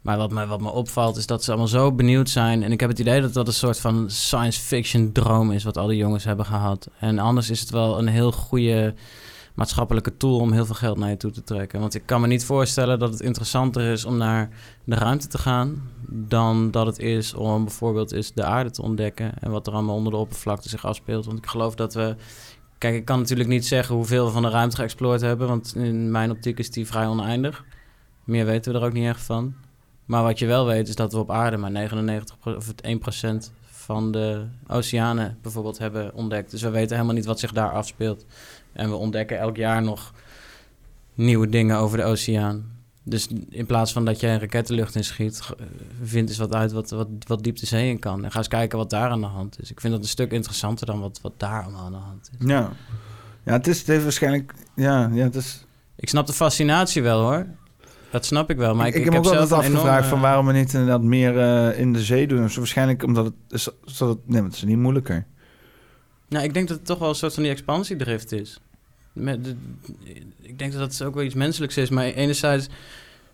Maar 0.00 0.16
wat 0.16 0.30
me, 0.30 0.46
wat 0.46 0.60
me 0.60 0.70
opvalt 0.70 1.16
is 1.16 1.26
dat 1.26 1.44
ze 1.44 1.50
allemaal 1.50 1.68
zo 1.68 1.92
benieuwd 1.92 2.30
zijn. 2.30 2.62
En 2.62 2.72
ik 2.72 2.80
heb 2.80 2.88
het 2.88 2.98
idee 2.98 3.20
dat 3.20 3.32
dat 3.32 3.46
een 3.46 3.52
soort 3.52 3.80
van 3.80 4.10
science 4.10 4.60
fiction 4.60 5.12
droom 5.12 5.52
is 5.52 5.64
wat 5.64 5.76
al 5.76 5.86
die 5.86 5.96
jongens 5.96 6.24
hebben 6.24 6.46
gehad. 6.46 6.88
En 6.98 7.18
anders 7.18 7.50
is 7.50 7.60
het 7.60 7.70
wel 7.70 7.98
een 7.98 8.08
heel 8.08 8.32
goede 8.32 8.94
maatschappelijke 9.54 10.16
tool 10.16 10.38
om 10.38 10.52
heel 10.52 10.66
veel 10.66 10.74
geld 10.74 10.98
naar 10.98 11.10
je 11.10 11.16
toe 11.16 11.30
te 11.30 11.44
trekken. 11.44 11.80
Want 11.80 11.94
ik 11.94 12.02
kan 12.06 12.20
me 12.20 12.26
niet 12.26 12.44
voorstellen 12.44 12.98
dat 12.98 13.12
het 13.12 13.20
interessanter 13.20 13.92
is 13.92 14.04
om 14.04 14.16
naar 14.16 14.48
de 14.84 14.94
ruimte 14.94 15.26
te 15.26 15.38
gaan 15.38 15.90
dan 16.08 16.70
dat 16.70 16.86
het 16.86 16.98
is 16.98 17.34
om 17.34 17.64
bijvoorbeeld 17.64 18.12
is 18.12 18.32
de 18.32 18.44
aarde 18.44 18.70
te 18.70 18.82
ontdekken 18.82 19.32
en 19.40 19.50
wat 19.50 19.66
er 19.66 19.72
allemaal 19.72 19.96
onder 19.96 20.12
de 20.12 20.18
oppervlakte 20.18 20.68
zich 20.68 20.86
afspeelt. 20.86 21.26
Want 21.26 21.38
ik 21.38 21.46
geloof 21.46 21.74
dat 21.74 21.94
we. 21.94 22.16
Kijk, 22.78 22.94
ik 22.94 23.04
kan 23.04 23.18
natuurlijk 23.18 23.48
niet 23.48 23.66
zeggen 23.66 23.94
hoeveel 23.94 24.24
we 24.24 24.32
van 24.32 24.42
de 24.42 24.48
ruimte 24.48 24.76
geëxploreerd 24.76 25.20
hebben, 25.20 25.48
want 25.48 25.74
in 25.76 26.10
mijn 26.10 26.30
optiek 26.30 26.58
is 26.58 26.70
die 26.70 26.86
vrij 26.86 27.06
oneindig. 27.06 27.64
Meer 28.24 28.44
weten 28.44 28.72
we 28.72 28.78
er 28.78 28.84
ook 28.84 28.92
niet 28.92 29.06
echt 29.06 29.22
van. 29.22 29.54
Maar 30.04 30.22
wat 30.22 30.38
je 30.38 30.46
wel 30.46 30.66
weet 30.66 30.88
is 30.88 30.94
dat 30.94 31.12
we 31.12 31.18
op 31.18 31.30
aarde 31.30 31.56
maar 31.56 31.70
99 31.70 32.36
of 32.44 32.72
1% 33.50 33.52
van 33.64 34.12
de 34.12 34.46
oceanen 34.68 35.38
bijvoorbeeld 35.42 35.78
hebben 35.78 36.14
ontdekt. 36.14 36.50
Dus 36.50 36.62
we 36.62 36.70
weten 36.70 36.94
helemaal 36.94 37.14
niet 37.14 37.24
wat 37.24 37.40
zich 37.40 37.52
daar 37.52 37.70
afspeelt. 37.70 38.26
En 38.72 38.88
we 38.88 38.94
ontdekken 38.94 39.38
elk 39.38 39.56
jaar 39.56 39.82
nog 39.82 40.12
nieuwe 41.14 41.48
dingen 41.48 41.76
over 41.76 41.98
de 41.98 42.04
oceaan. 42.04 42.70
Dus 43.04 43.28
in 43.48 43.66
plaats 43.66 43.92
van 43.92 44.04
dat 44.04 44.20
jij 44.20 44.34
een 44.34 44.40
raket 44.40 44.66
de 44.66 44.74
lucht 44.74 44.94
in 44.94 45.04
schiet, 45.04 45.42
vind 46.02 46.28
eens 46.28 46.38
wat 46.38 46.54
uit 46.54 46.72
wat, 46.72 46.90
wat, 46.90 47.08
wat 47.26 47.42
diep 47.42 47.56
de 47.56 47.66
zee 47.66 47.88
in 47.88 47.98
kan. 47.98 48.24
En 48.24 48.30
ga 48.30 48.38
eens 48.38 48.48
kijken 48.48 48.78
wat 48.78 48.90
daar 48.90 49.10
aan 49.10 49.20
de 49.20 49.26
hand 49.26 49.60
is. 49.60 49.70
Ik 49.70 49.80
vind 49.80 49.92
dat 49.92 50.02
een 50.02 50.08
stuk 50.08 50.32
interessanter 50.32 50.86
dan 50.86 51.00
wat, 51.00 51.18
wat 51.22 51.32
daar 51.36 51.62
allemaal 51.62 51.84
aan 51.84 51.92
de 51.92 51.98
hand 51.98 52.30
is. 52.38 52.46
Ja, 52.46 52.70
ja 53.44 53.52
het, 53.52 53.66
is, 53.66 53.78
het 53.78 53.86
heeft 53.86 54.02
waarschijnlijk... 54.02 54.54
Ja, 54.74 55.10
ja, 55.12 55.22
het 55.22 55.34
is... 55.34 55.64
Ik 55.96 56.08
snap 56.08 56.26
de 56.26 56.32
fascinatie 56.32 57.02
wel 57.02 57.20
hoor. 57.20 57.46
Dat 58.10 58.24
snap 58.24 58.50
ik 58.50 58.56
wel. 58.56 58.74
Maar 58.74 58.86
ik, 58.86 58.94
ik, 58.94 59.04
ik 59.04 59.12
heb, 59.12 59.26
ook 59.26 59.34
altijd 59.34 59.52
afgevraagd 59.52 60.08
van 60.08 60.20
waarom 60.20 60.46
we 60.46 60.52
niet 60.52 60.72
inderdaad 60.72 61.02
meer 61.02 61.34
uh, 61.34 61.78
in 61.78 61.92
de 61.92 62.02
zee 62.02 62.26
doen. 62.26 62.42
Dus 62.42 62.56
waarschijnlijk 62.56 63.02
omdat 63.02 63.24
het 63.24 63.34
is, 63.48 63.68
zodat 63.84 64.16
het, 64.16 64.28
nee, 64.28 64.42
het 64.42 64.54
is 64.54 64.62
niet 64.62 64.78
moeilijker. 64.78 65.26
Nou, 66.32 66.44
ik 66.44 66.54
denk 66.54 66.68
dat 66.68 66.76
het 66.76 66.86
toch 66.86 66.98
wel 66.98 67.08
een 67.08 67.14
soort 67.14 67.34
van 67.34 67.42
die 67.42 67.52
expansiedrift 67.52 68.32
is. 68.32 68.60
Met 69.12 69.44
de, 69.44 69.56
ik 70.40 70.58
denk 70.58 70.72
dat 70.72 70.80
dat 70.80 71.02
ook 71.02 71.14
wel 71.14 71.24
iets 71.24 71.34
menselijks 71.34 71.76
is. 71.76 71.90
Maar 71.90 72.04
enerzijds... 72.04 72.68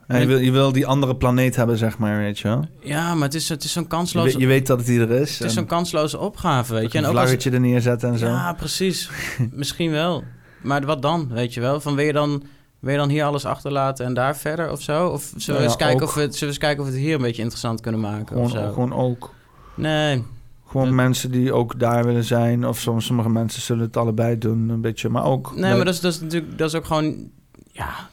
Ja, 0.09 0.17
je, 0.17 0.27
wil, 0.27 0.39
je 0.39 0.51
wil 0.51 0.73
die 0.73 0.87
andere 0.87 1.17
planeet 1.17 1.57
hebben, 1.57 1.79
zeg 1.79 1.99
maar, 1.99 2.19
weet 2.19 2.39
je 2.39 2.49
wel? 2.49 2.65
Ja, 2.81 3.15
maar 3.15 3.25
het 3.25 3.35
is, 3.35 3.49
het 3.49 3.65
is 3.65 3.73
zo'n 3.73 3.87
kansloze... 3.87 4.27
Je 4.27 4.33
weet, 4.33 4.43
je 4.43 4.47
weet, 4.47 4.67
dat 4.67 4.79
het 4.79 4.87
hier 4.87 5.11
is. 5.11 5.39
Het 5.39 5.49
is 5.49 5.55
zo'n 5.55 5.67
kansloze 5.67 6.19
opgave, 6.19 6.75
weet 6.75 6.93
je. 6.93 6.99
En 6.99 7.05
een 7.05 7.11
vlaggetje 7.11 7.51
er 7.51 7.61
neerzetten 7.61 8.13
en 8.13 8.19
zo. 8.19 8.27
Ja, 8.27 8.53
precies. 8.53 9.11
Misschien 9.53 9.91
wel. 9.91 10.25
Maar 10.63 10.87
wat 10.87 11.03
dan, 11.03 11.29
weet 11.29 11.55
je 11.55 11.61
wel? 11.61 11.81
Van 11.81 11.95
wil 11.95 12.05
je 12.05 12.13
dan... 12.13 12.43
Wil 12.79 12.93
je 12.93 12.99
dan 12.99 13.09
hier 13.09 13.25
alles 13.25 13.45
achterlaten 13.45 14.07
en 14.07 14.15
daar 14.15 14.37
verder 14.37 14.71
of 14.71 14.83
zo? 14.83 15.09
Of 15.09 15.33
zullen, 15.37 15.61
we, 15.61 15.67
eens 15.67 15.77
kijken 15.77 16.07
of 16.07 16.15
we, 16.15 16.21
zullen 16.21 16.39
we 16.39 16.47
eens 16.47 16.59
kijken 16.59 16.83
of 16.83 16.89
we 16.89 16.95
het 16.95 17.03
hier 17.03 17.15
een 17.15 17.23
beetje 17.23 17.43
interessant 17.43 17.81
kunnen 17.81 18.01
maken? 18.01 18.27
Gewoon, 18.27 18.45
of 18.45 18.51
zo? 18.51 18.73
gewoon 18.73 18.93
ook. 18.93 19.35
Nee, 19.75 20.25
gewoon 20.69 20.95
mensen 20.95 21.31
die 21.31 21.53
ook 21.53 21.79
daar 21.79 22.05
willen 22.05 22.25
zijn. 22.25 22.67
Of 22.67 22.79
soms 22.79 23.07
sommige 23.07 23.29
mensen 23.29 23.63
zullen 23.63 23.85
het 23.85 23.97
allebei 23.97 24.39
doen, 24.39 24.69
een 24.69 24.81
beetje. 24.81 25.09
Maar 25.09 25.25
ook... 25.25 25.57
Nee, 25.57 25.75
maar 25.75 25.85
dat 25.85 25.95
is, 25.95 26.01
dat 26.01 26.13
is 26.13 26.21
natuurlijk... 26.21 26.59
Dat 26.59 26.69
is 26.69 26.75
ook 26.75 26.85
gewoon... 26.85 27.31
Ja, 27.73 28.09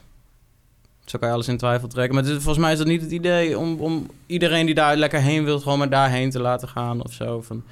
zo 1.04 1.18
kan 1.18 1.28
je 1.28 1.34
alles 1.34 1.48
in 1.48 1.56
twijfel 1.56 1.88
trekken. 1.88 2.14
Maar 2.14 2.24
volgens 2.24 2.58
mij 2.58 2.72
is 2.72 2.78
dat 2.78 2.86
niet 2.86 3.00
het 3.00 3.10
idee 3.10 3.58
om, 3.58 3.80
om 3.80 4.06
iedereen 4.26 4.66
die 4.66 4.74
daar 4.74 4.96
lekker 4.96 5.20
heen 5.20 5.44
wil... 5.44 5.60
gewoon 5.60 5.78
maar 5.78 5.90
daarheen 5.90 6.30
te 6.30 6.40
laten 6.40 6.68
gaan 6.68 7.04
of 7.04 7.12
zo. 7.12 7.40
Van, 7.42 7.62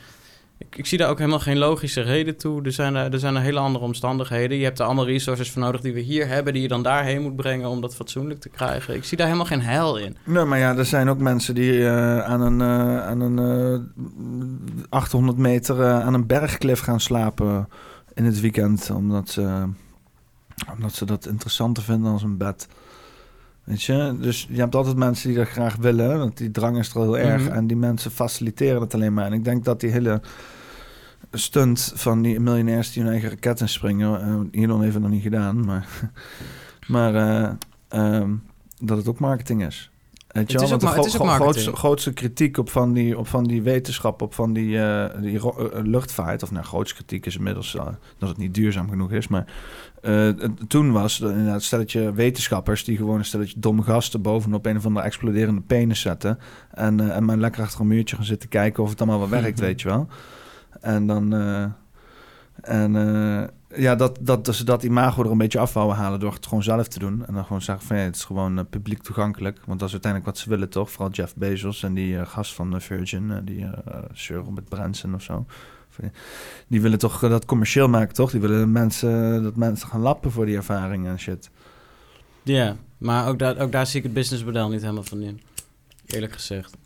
ik, 0.59 0.87
zie 0.87 0.99
daar 0.99 1.11
ook 1.11 1.19
helemaal 1.19 1.41
geen 1.41 1.59
logische 1.59 2.01
reden 2.01 2.37
toe. 2.37 2.63
Er 2.63 2.73
zijn 2.73 2.95
er, 2.95 3.13
er 3.13 3.19
zijn 3.19 3.37
hele 3.37 3.59
andere 3.59 3.85
omstandigheden. 3.85 4.57
Je 4.57 4.65
hebt 4.65 4.79
er 4.79 4.87
andere 4.87 5.11
resources 5.11 5.51
voor 5.51 5.63
nodig 5.63 5.81
die 5.81 5.93
we 5.93 6.01
hier 6.01 6.29
hebben, 6.29 6.53
die 6.53 6.63
je 6.63 6.69
dan 6.69 6.83
daarheen 6.83 7.23
moet 7.23 7.37
brengen 7.37 7.69
om 7.69 7.81
dat 7.81 7.95
fatsoenlijk 7.95 8.41
te 8.41 8.49
krijgen. 8.49 8.95
Ik 8.95 9.05
zie 9.05 9.17
daar 9.17 9.27
helemaal 9.27 9.49
geen 9.49 9.63
heil 9.63 9.97
in. 9.97 10.17
Nee, 10.25 10.45
maar 10.45 10.59
ja, 10.59 10.77
er 10.77 10.85
zijn 10.85 11.09
ook 11.09 11.19
mensen 11.19 11.55
die 11.55 11.73
uh, 11.73 12.21
aan 12.21 12.41
een, 12.41 12.61
uh, 12.61 13.07
aan 13.07 13.21
een 13.21 13.85
uh, 14.83 14.87
800 14.89 15.39
meter 15.39 15.85
aan 15.85 16.15
een 16.15 16.27
bergklif 16.27 16.81
gaan 16.81 17.01
slapen 17.01 17.69
in 18.15 18.25
het 18.25 18.41
weekend, 18.41 18.91
omdat 18.91 19.29
ze, 19.29 19.69
omdat 20.73 20.93
ze 20.93 21.05
dat 21.05 21.27
interessanter 21.27 21.83
vinden 21.83 22.13
als 22.13 22.23
een 22.23 22.37
bed. 22.37 22.69
Weet 23.65 23.83
je? 23.83 24.17
Dus 24.21 24.47
je 24.51 24.61
hebt 24.61 24.75
altijd 24.75 24.97
mensen 24.97 25.29
die 25.29 25.39
dat 25.39 25.49
graag 25.49 25.77
willen. 25.77 26.19
Want 26.19 26.37
die 26.37 26.51
drang 26.51 26.79
is 26.79 26.95
er 26.95 27.01
heel 27.01 27.19
erg. 27.19 27.43
Mhm. 27.43 27.53
En 27.53 27.67
die 27.67 27.77
mensen 27.77 28.11
faciliteren 28.11 28.81
het 28.81 28.95
alleen 28.95 29.15
maar. 29.15 29.27
En 29.27 29.33
ik 29.33 29.45
denk 29.45 29.65
dat 29.65 29.81
die 29.81 29.91
hele 29.91 30.21
stunt 31.33 31.93
van 31.95 32.23
die 32.23 32.41
miljonairs 32.41 32.93
die 32.93 33.03
hun 33.03 33.13
eigen 33.13 33.29
raketten 33.29 33.69
springen. 33.69 34.29
Uh, 34.29 34.61
hier 34.61 34.69
dan 34.69 34.83
even 34.83 35.01
nog 35.01 35.11
niet 35.11 35.23
gedaan. 35.23 35.65
Maar, 35.65 35.89
maar 36.87 37.15
uh, 37.15 37.51
um, 38.21 38.43
dat 38.79 38.97
het 38.97 39.09
ook 39.09 39.19
marketing 39.19 39.67
is. 39.67 39.91
Weet 40.29 40.51
je 40.51 40.59
het, 40.59 40.67
is 40.67 40.73
ook, 40.73 40.95
het 40.95 41.05
is 41.05 41.19
ook 41.19 41.29
grootste, 41.29 41.73
grootste, 41.73 42.13
kritiek 42.13 42.59
op 42.59 42.71
van 42.71 42.93
die, 42.93 43.19
op 43.19 43.27
van 43.27 43.45
die 43.45 43.63
wetenschap, 43.63 44.23
op 44.23 44.35
van 44.35 44.53
die, 44.53 44.77
uh, 44.77 45.07
die 45.21 45.41
luchtvaart, 45.83 46.43
of 46.43 46.51
nou, 46.51 46.65
grootste 46.65 46.95
kritiek 46.95 47.27
is 47.27 47.37
inmiddels 47.37 47.75
uh, 47.75 47.87
dat 48.19 48.29
het 48.29 48.39
niet 48.39 48.55
duurzaam 48.55 48.89
genoeg 48.89 49.13
is, 49.13 49.29
maar 49.29 49.47
uh, 50.07 50.29
toen 50.69 50.93
was 50.93 51.21
er 51.21 51.31
inderdaad 51.31 51.55
een 51.55 51.61
stelletje 51.61 52.13
wetenschappers 52.13 52.85
die 52.85 52.97
gewoon 52.97 53.19
een 53.19 53.25
stelletje 53.25 53.61
domme 53.61 53.83
gasten 53.83 54.23
bovenop 54.23 54.67
een 54.67 54.77
of 54.77 54.87
andere 54.87 55.07
exploderende 55.07 55.61
penis 55.61 56.01
zetten 56.01 56.39
en, 56.71 57.13
en 57.15 57.25
maar 57.25 57.37
lekker 57.37 57.63
achter 57.63 57.81
een 57.81 57.87
muurtje 57.87 58.17
gaan 58.17 58.25
zitten 58.25 58.49
kijken 58.49 58.83
of 58.83 58.91
het 58.91 59.01
allemaal 59.01 59.19
wel 59.19 59.41
werkt, 59.41 59.61
weet 59.69 59.81
je 59.81 59.89
wel. 59.89 60.09
En 60.81 61.07
dan... 61.07 61.33
en 62.61 62.95
ja, 63.77 63.95
dat, 63.95 64.19
dat, 64.21 64.45
dus 64.45 64.59
dat 64.59 64.83
imago 64.83 65.25
er 65.25 65.31
een 65.31 65.39
beetje 65.39 65.59
af 65.59 65.75
halen 65.75 66.21
door 66.21 66.33
het 66.33 66.47
gewoon 66.47 66.63
zelf 66.63 66.89
te 66.89 66.99
doen. 66.99 67.27
En 67.27 67.35
dan 67.35 67.45
gewoon 67.45 67.63
zeggen 67.63 67.87
van 67.87 67.97
ja, 67.97 68.03
het 68.03 68.17
is 68.17 68.25
gewoon 68.25 68.59
uh, 68.59 68.65
publiek 68.71 69.03
toegankelijk. 69.03 69.61
Want 69.67 69.79
dat 69.79 69.89
is 69.89 69.95
uiteindelijk 69.95 70.33
wat 70.33 70.43
ze 70.43 70.49
willen 70.49 70.69
toch? 70.69 70.91
Vooral 70.91 71.11
Jeff 71.11 71.35
Bezos 71.37 71.83
en 71.83 71.95
die 71.95 72.15
uh, 72.15 72.27
gast 72.27 72.55
van 72.55 72.75
uh, 72.75 72.81
Virgin, 72.81 73.41
die 73.45 73.67
Sir 74.13 74.37
Robert 74.37 74.69
Branson 74.69 75.15
of 75.15 75.23
zo. 75.23 75.47
Die 76.69 76.81
willen 76.81 76.99
toch 76.99 77.23
eh, 77.23 77.31
dat 77.31 77.45
commercieel 77.45 77.89
maken, 77.89 78.15
toch? 78.15 78.31
Die 78.31 78.41
willen 78.41 78.73
mensen, 78.73 79.43
dat 79.43 79.57
mensen 79.57 79.89
gaan 79.89 80.01
lappen 80.01 80.31
voor 80.31 80.47
die 80.47 80.57
ervaring 80.57 81.07
en 81.07 81.19
shit. 81.19 81.51
Ja, 82.43 82.77
maar 82.99 83.29
ook 83.29 83.39
daar, 83.39 83.59
ook 83.59 83.73
daar 83.73 83.87
zie 83.87 83.99
ik 83.99 84.05
het 84.05 84.13
businessmodel 84.13 84.69
niet 84.69 84.81
helemaal 84.81 85.03
van 85.03 85.23
in. 85.23 85.41
Eerlijk 86.07 86.33
gezegd. 86.33 86.77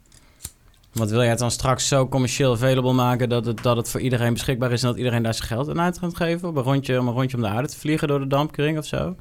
Want 0.92 1.10
wil 1.10 1.20
jij 1.20 1.28
het 1.28 1.38
dan 1.38 1.50
straks 1.50 1.88
zo 1.88 2.08
commercieel 2.08 2.52
available 2.52 2.92
maken 2.92 3.28
dat 3.28 3.46
het, 3.46 3.62
dat 3.62 3.76
het 3.76 3.88
voor 3.88 4.00
iedereen 4.00 4.32
beschikbaar 4.32 4.72
is 4.72 4.82
en 4.82 4.88
dat 4.88 4.96
iedereen 4.96 5.22
daar 5.22 5.34
zijn 5.34 5.48
geld 5.48 5.68
aan 5.68 5.80
uit 5.80 5.98
gaat 5.98 6.16
geven? 6.16 6.48
Op 6.48 6.56
een 6.56 6.62
rondje, 6.62 7.00
om 7.00 7.08
een 7.08 7.14
rondje 7.14 7.36
om 7.36 7.42
de 7.42 7.48
aarde 7.48 7.68
te 7.68 7.78
vliegen 7.78 8.08
door 8.08 8.18
de 8.18 8.26
dampkring 8.26 8.78
of 8.78 8.86
zo? 8.86 9.16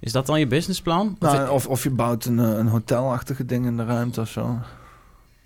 Is 0.00 0.12
dat 0.12 0.26
dan 0.26 0.38
je 0.38 0.46
businessplan? 0.46 1.16
Of 1.20 1.32
Nou, 1.32 1.50
of, 1.50 1.66
of 1.66 1.82
je 1.82 1.90
bouwt 1.90 2.24
een, 2.24 2.38
eh, 2.38 2.56
een 2.56 2.66
hotelachtige 2.66 3.44
ding 3.44 3.66
in 3.66 3.76
de 3.76 3.84
ruimte 3.84 4.20
of 4.20 4.28
zo. 4.28 4.58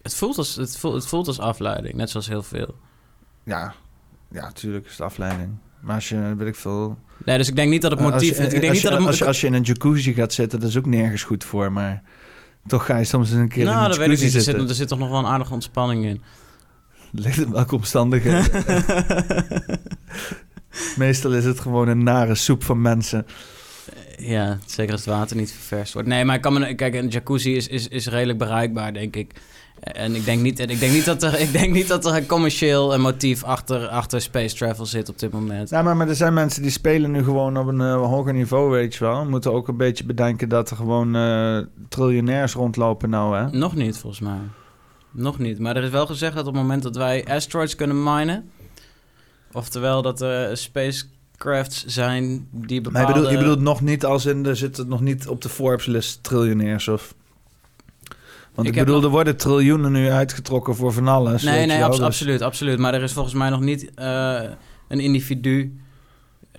het, 0.03 0.15
voelt 0.15 0.39
als, 0.39 0.57
het, 0.57 0.79
voelt, 0.79 0.95
het 0.95 1.07
voelt 1.07 1.27
als 1.27 1.39
afleiding, 1.39 1.95
net 1.95 2.11
zoals 2.11 2.29
heel 2.29 2.43
veel. 2.43 2.75
Ja, 3.45 3.75
ja, 4.31 4.53
tuurlijk 4.53 4.85
is 4.85 4.91
het 4.91 5.01
afleiding. 5.01 5.51
Maar 5.81 5.95
als 5.95 6.09
je, 6.09 6.35
weet 6.37 6.49
ik 6.49 6.55
veel... 6.55 6.99
Nee, 7.25 7.39
dus 7.39 7.49
ik 7.49 7.57
denk 7.57 7.71
niet 7.71 7.83
dat 7.83 7.91
het 7.91 8.01
Eh, 8.01 8.07
motief... 8.07 8.29
als 8.29 8.37
je, 8.39 9.25
het 9.25 9.43
in 9.43 9.55
een 9.55 9.63
jacuzzi 9.63 10.15
gaat 10.15 10.33
zitten, 10.33 10.61
dat 10.61 10.69
is 10.69 10.77
ook 10.79 10.87
nergens 10.87 11.23
goed 11.23 11.45
voor. 11.45 11.73
Maar 11.73 12.03
toch 12.67 12.87
ga 12.87 12.97
je 12.97 13.05
soms 13.05 13.31
eens 13.31 13.41
een 13.41 13.49
keer 13.49 13.59
in 13.59 13.65
Nou, 13.67 13.83
een 13.83 13.89
dat 13.89 13.99
weet 13.99 14.07
ik 14.07 14.13
jacuzzi 14.13 14.27
niet. 14.27 14.35
Er 14.35 14.41
zit, 14.43 14.51
zitten. 14.51 14.69
er 14.69 14.75
zit 14.75 14.89
toch 14.89 14.99
nog 14.99 15.11
wel 15.11 15.19
een 15.19 15.27
aardige 15.27 15.53
ontspanning 15.53 16.05
in. 16.05 16.23
Ligt 17.23 17.41
in 17.41 17.51
welke 17.53 17.75
omstandigheden. 17.75 18.65
Meestal 20.97 21.33
is 21.33 21.45
het 21.45 21.61
gewoon 21.61 21.89
een 21.89 22.03
nare 22.03 22.35
soep 22.35 22.65
van 22.65 22.81
mensen. 22.81 23.27
Ja, 24.19 24.59
zeker 24.67 24.93
als 24.93 25.05
het 25.05 25.15
water 25.15 25.37
niet 25.37 25.53
ververst 25.53 25.93
wordt. 25.93 26.09
Nee, 26.09 26.25
maar 26.25 26.37
ik 26.37 26.43
kan 26.43 26.53
me, 26.53 26.75
kijk, 26.75 26.95
een 26.95 27.09
jacuzzi 27.09 27.57
is, 27.57 27.69
is, 27.69 27.89
is 27.89 28.07
redelijk 28.07 28.39
bereikbaar, 28.39 28.93
denk 28.93 29.17
ik. 29.17 29.33
En 29.83 30.15
ik 30.15 30.25
denk 30.25 30.43
niet, 30.43 30.59
ik 30.59 30.81
denk 30.81 30.93
niet, 30.93 31.05
dat, 31.05 31.23
er, 31.23 31.41
ik 31.47 31.53
denk 31.53 31.73
niet 31.73 31.89
dat 31.89 32.07
er 32.07 32.17
een 32.17 32.27
commercieel 32.27 32.95
eh, 32.95 33.01
motief 33.01 33.45
achter, 33.45 33.89
achter 33.89 34.21
space 34.21 34.57
travel 34.57 34.87
zit 34.87 35.09
op 35.09 35.19
dit 35.19 35.33
moment. 35.33 35.71
Ja, 35.71 35.83
maar, 35.83 35.97
maar 35.97 36.09
er 36.09 36.17
zijn 36.17 36.35
mensen 36.35 36.63
die 36.63 36.71
spelen 36.71 37.11
nu 37.11 37.25
gewoon 37.25 37.59
op 37.59 37.67
een 37.67 37.81
eh, 37.81 37.95
hoger 37.95 38.33
niveau, 38.33 38.71
weet 38.71 38.95
je 38.95 39.05
wel. 39.05 39.23
We 39.23 39.31
moeten 39.31 39.53
ook 39.53 39.69
een 39.69 39.77
beetje 39.77 40.05
bedenken 40.05 40.49
dat 40.49 40.71
er 40.71 40.77
gewoon 40.77 41.17
eh 41.17 41.59
triljonairs 41.89 42.53
rondlopen 42.53 43.11
nou, 43.11 43.37
hè. 43.37 43.51
Nog 43.51 43.75
niet, 43.75 43.99
volgens 43.99 44.23
mij. 44.23 44.39
Nog 45.11 45.39
niet. 45.39 45.59
Maar 45.59 45.77
er 45.77 45.83
is 45.83 45.91
wel 45.91 46.07
gezegd 46.07 46.35
dat 46.35 46.47
op 46.47 46.53
het 46.53 46.63
moment 46.63 46.83
dat 46.83 46.97
wij 46.97 47.25
asteroids 47.25 47.75
kunnen 47.75 48.03
minen... 48.03 48.51
oftewel 49.53 50.03
dat 50.03 50.21
er 50.21 50.57
spacecrafts 50.57 51.85
zijn 51.87 52.49
die 52.51 52.81
Maar 52.81 52.93
bepaalde... 52.93 53.09
je 53.09 53.15
bedoelt, 53.15 53.31
je 53.31 53.39
bedoelt 53.39 53.61
nog 53.61 53.81
niet 53.81 54.05
als 54.05 54.27
in, 54.27 54.47
er 54.47 54.57
zit 54.57 54.77
het 54.77 54.89
nog 54.89 55.01
niet 55.01 55.29
op 55.29 55.41
de 55.41 55.49
Forbes-list 55.49 56.23
triljonairs 56.23 56.89
of... 56.89 57.15
Want 58.55 58.69
ik, 58.69 58.75
bedoel, 58.75 58.95
nog- 58.95 59.05
er 59.05 59.11
worden 59.11 59.37
triljoenen 59.37 59.93
nu 59.93 60.11
uitgetrokken 60.11 60.77
voor 60.77 60.93
van 60.93 61.09
alles. 61.09 61.43
Nee, 61.43 61.67
nee, 61.67 61.85
dus- 61.91 62.01
absoluut, 62.01 62.43
absoluut. 62.43 62.79
Maar 62.79 62.95
er 62.95 63.03
is 63.03 63.13
volgens 63.13 63.35
mij 63.35 63.51
nog 63.51 63.61
niet 63.61 63.91
eh, 63.95 64.41
een 64.89 65.01
individu 65.01 65.77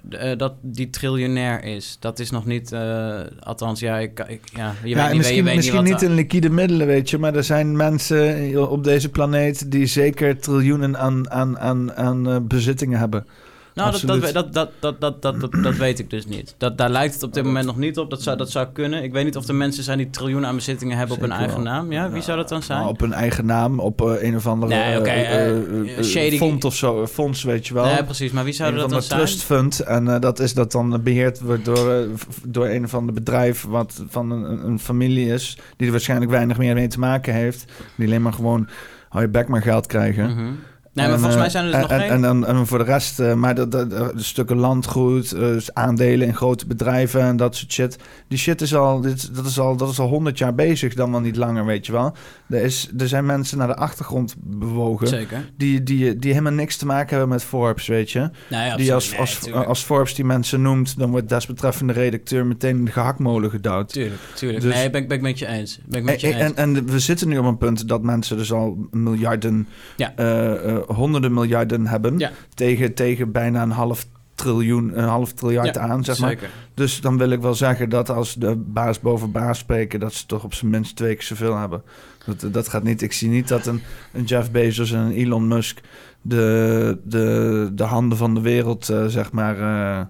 eh, 0.09 0.37
dat 0.37 0.53
die 0.61 0.89
triljonair 0.89 1.63
is. 1.63 1.97
Dat 1.99 2.19
is 2.19 2.31
nog 2.31 2.45
niet, 2.45 2.71
eh, 2.71 3.19
althans, 3.39 3.79
ja, 3.79 3.97
ik, 3.97 4.19
ik, 4.27 4.41
ja 4.55 4.73
je 4.83 4.89
ja, 4.89 4.95
weet 4.95 5.07
niet, 5.07 5.17
misschien, 5.17 5.37
je 5.37 5.43
weet 5.43 5.55
misschien 5.55 5.83
niet 5.83 5.93
niet 5.93 6.01
in 6.01 6.13
liquide 6.13 6.49
middelen, 6.49 6.87
weet 6.87 7.09
je. 7.09 7.17
Maar 7.17 7.35
er 7.35 7.43
zijn 7.43 7.75
mensen 7.75 8.69
op 8.69 8.83
deze 8.83 9.09
planeet 9.09 9.71
die 9.71 9.85
zeker 9.85 10.39
triljoenen 10.39 10.97
aan, 10.97 11.31
aan, 11.31 11.59
aan, 11.59 11.93
aan 11.93 12.47
bezittingen 12.47 12.99
hebben. 12.99 13.25
Nou, 13.73 13.91
dat, 13.91 14.01
dat, 14.01 14.33
dat, 14.33 14.53
dat, 14.53 14.71
dat, 14.79 15.01
dat, 15.01 15.21
dat, 15.21 15.39
dat, 15.41 15.63
dat 15.63 15.75
weet 15.75 15.99
ik 15.99 16.09
dus 16.09 16.25
niet. 16.25 16.55
Dat, 16.57 16.77
daar 16.77 16.89
lijkt 16.89 17.13
het 17.13 17.23
op 17.23 17.33
dit 17.33 17.43
moment 17.43 17.65
nog 17.65 17.77
niet 17.77 17.97
op. 17.97 18.09
Dat 18.09 18.21
zou, 18.21 18.37
dat 18.37 18.51
zou 18.51 18.67
kunnen. 18.73 19.03
Ik 19.03 19.11
weet 19.11 19.25
niet 19.25 19.37
of 19.37 19.47
er 19.47 19.55
mensen 19.55 19.83
zijn 19.83 19.97
die 19.97 20.09
triljoenen 20.09 20.49
aan 20.49 20.55
bezittingen 20.55 20.97
hebben 20.97 21.15
op 21.15 21.21
hun 21.21 21.31
eigen 21.31 21.63
wel. 21.63 21.63
naam. 21.63 21.91
Ja, 21.91 22.09
wie 22.09 22.21
zou 22.21 22.37
dat 22.37 22.49
dan 22.49 22.63
zijn? 22.63 22.79
Nou, 22.79 22.91
op 22.91 22.99
hun 22.99 23.13
eigen 23.13 23.45
naam, 23.45 23.79
op 23.79 24.01
eh, 24.01 24.23
een 24.23 24.35
of 24.35 24.47
andere 24.47 24.73
Nee, 24.73 24.99
oké, 24.99 25.09
eh, 25.09 25.97
eh, 25.97 26.03
shady- 26.03 26.37
fond 26.37 26.63
of 26.65 26.75
zo, 26.75 27.07
fonds, 27.07 27.43
weet 27.43 27.67
je 27.67 27.73
wel. 27.73 27.85
nee, 27.85 28.03
precies. 28.03 28.31
Maar 28.31 28.43
wie 28.43 28.53
zou 28.53 28.71
een 28.71 28.77
dat 28.77 28.89
dan 28.89 29.01
zijn? 29.01 29.19
trust 29.19 29.43
fund. 29.43 29.79
En 29.79 30.19
dat 30.19 30.39
is 30.39 30.53
dat 30.53 30.71
dan 30.71 31.03
beheerd 31.03 31.39
wordt 31.39 31.65
door, 31.65 32.07
door 32.43 32.67
een 32.67 32.83
of 32.83 32.93
ander 32.93 33.13
bedrijf... 33.13 33.63
wat 33.63 34.03
van 34.09 34.31
een, 34.31 34.65
een 34.65 34.79
familie 34.79 35.27
is... 35.33 35.57
die 35.77 35.85
er 35.85 35.91
waarschijnlijk 35.93 36.31
weinig 36.31 36.57
meer 36.57 36.73
mee 36.73 36.87
te 36.87 36.99
maken 36.99 37.33
heeft. 37.33 37.71
Die 37.95 38.07
alleen 38.07 38.21
maar 38.21 38.33
gewoon... 38.33 38.67
hou 39.09 39.23
je 39.23 39.29
bek 39.29 39.47
maar 39.47 39.61
geld 39.61 39.87
krijgen. 39.87 40.29
Mhm. 40.29 40.51
Nee, 40.93 41.05
maar 41.05 41.13
En, 41.15 41.21
volgens 41.21 41.35
mij 41.37 41.45
eh, 41.45 41.51
zijn 41.51 41.65
er 41.65 41.71
dus 41.71 41.81
en, 41.81 41.87
nog 41.87 41.91
en, 41.91 41.99
geen... 41.99 42.09
En, 42.09 42.21
dan, 42.21 42.45
en 42.57 42.67
voor 42.67 42.77
de 42.77 42.83
rest, 42.83 43.19
eh, 43.19 43.33
maar 43.33 43.55
dat, 43.55 43.71
dat, 43.71 43.89
dat- 43.89 44.13
stukken 44.15 44.57
landgoed, 44.57 45.31
eh, 45.31 45.55
aandelen 45.73 46.27
in 46.27 46.35
grote 46.35 46.67
bedrijven 46.67 47.21
en 47.21 47.37
dat 47.37 47.55
soort 47.55 47.71
shit. 47.71 47.97
Die 48.27 48.37
shit 48.37 48.61
is 48.61 48.75
al, 48.75 49.01
dit, 49.01 49.35
dat 49.35 49.45
is 49.45 49.59
al, 49.59 49.75
dat 49.77 49.89
is 49.89 49.99
al 49.99 50.07
honderd 50.07 50.37
jaar 50.37 50.55
bezig, 50.55 50.93
dan 50.93 51.11
wel 51.11 51.19
niet 51.19 51.35
langer, 51.35 51.65
weet 51.65 51.85
je 51.85 51.91
wel. 51.91 52.13
Er, 52.49 52.61
is, 52.61 52.91
er 52.97 53.07
zijn 53.07 53.25
mensen 53.25 53.57
naar 53.57 53.67
de 53.67 53.75
achtergrond 53.75 54.35
bewogen 54.39 55.07
Zeker. 55.07 55.49
die, 55.57 55.83
die, 55.83 56.15
die 56.15 56.31
helemaal 56.31 56.51
niks 56.53 56.77
te 56.77 56.85
maken 56.85 57.09
hebben 57.09 57.29
met 57.29 57.43
Forbes, 57.43 57.87
weet 57.87 58.11
je. 58.11 58.29
Die 58.75 58.93
als, 58.93 59.17
als, 59.17 59.51
als 59.53 59.83
Forbes 59.83 60.15
die 60.15 60.25
mensen 60.25 60.61
noemt, 60.61 60.97
dan 60.97 61.11
wordt 61.11 61.29
desbetreffende 61.29 61.93
redacteur 61.93 62.45
meteen 62.45 62.77
in 62.77 62.85
de 62.85 62.91
gehaktmolen 62.91 63.49
gedouwd. 63.49 63.89
Tuurlijk, 63.93 64.21
tuurlijk. 64.35 64.61
Dus- 64.63 64.73
nee, 64.73 64.89
ben, 64.89 65.01
ik- 65.01 65.07
ben 65.07 65.17
ik 65.17 65.23
met 65.23 65.39
je 65.39 65.47
eens. 65.47 65.79
Ben 65.85 65.99
ik 65.99 66.05
met 66.05 66.21
je 66.21 66.27
En, 66.33 66.39
eens. 66.45 66.53
en, 66.53 66.75
en 66.77 66.85
we 66.85 66.99
zitten 66.99 67.27
nu 67.27 67.37
op 67.37 67.45
een 67.45 67.57
punt 67.57 67.87
dat 67.87 68.01
mensen 68.01 68.37
dus 68.37 68.51
al 68.51 68.87
miljarden, 68.91 69.67
Ja. 69.95 70.13
eh, 70.15 70.81
honderden 70.87 71.33
miljarden 71.33 71.87
hebben. 71.87 72.19
Ja. 72.19 72.31
Tegen, 72.53 72.93
tegen 72.93 73.31
bijna 73.31 73.61
een 73.61 73.71
half 73.71 74.05
triljoen, 74.35 74.99
een 74.99 75.07
half 75.07 75.33
triljard 75.33 75.75
Ja, 75.75 75.81
aan, 75.81 76.03
zeg 76.03 76.19
maar. 76.19 76.29
Zeker. 76.29 76.49
Dus 76.73 77.01
dan 77.01 77.17
wil 77.17 77.29
ik 77.29 77.41
wel 77.41 77.53
zeggen 77.53 77.89
dat 77.89 78.09
als 78.09 78.33
de 78.33 78.55
baas 78.55 78.99
boven 78.99 79.31
baas 79.31 79.57
spreken, 79.57 79.99
dat 79.99 80.13
ze 80.13 80.25
toch 80.25 80.43
op 80.43 80.53
zijn 80.53 80.71
minst 80.71 80.95
twee 80.95 81.15
keer 81.15 81.23
zoveel 81.23 81.57
hebben. 81.57 81.83
Dat, 82.25 82.53
dat 82.53 82.67
gaat 82.67 82.83
niet. 82.83 83.01
Ik 83.01 83.13
zie 83.13 83.29
niet 83.29 83.47
dat 83.47 83.65
een, 83.65 83.81
een 84.11 84.23
Jeff 84.23 84.51
Bezos 84.51 84.91
en 84.91 84.99
een 84.99 85.11
Elon 85.11 85.47
Musk 85.47 85.81
de, 86.21 86.97
de, 87.03 87.69
de 87.73 87.83
handen 87.83 88.17
van 88.17 88.33
de 88.33 88.41
wereld, 88.41 88.89
eh, 88.89 89.05
zeg 89.05 89.31
maar, 89.31 89.59
eh, 89.59 90.05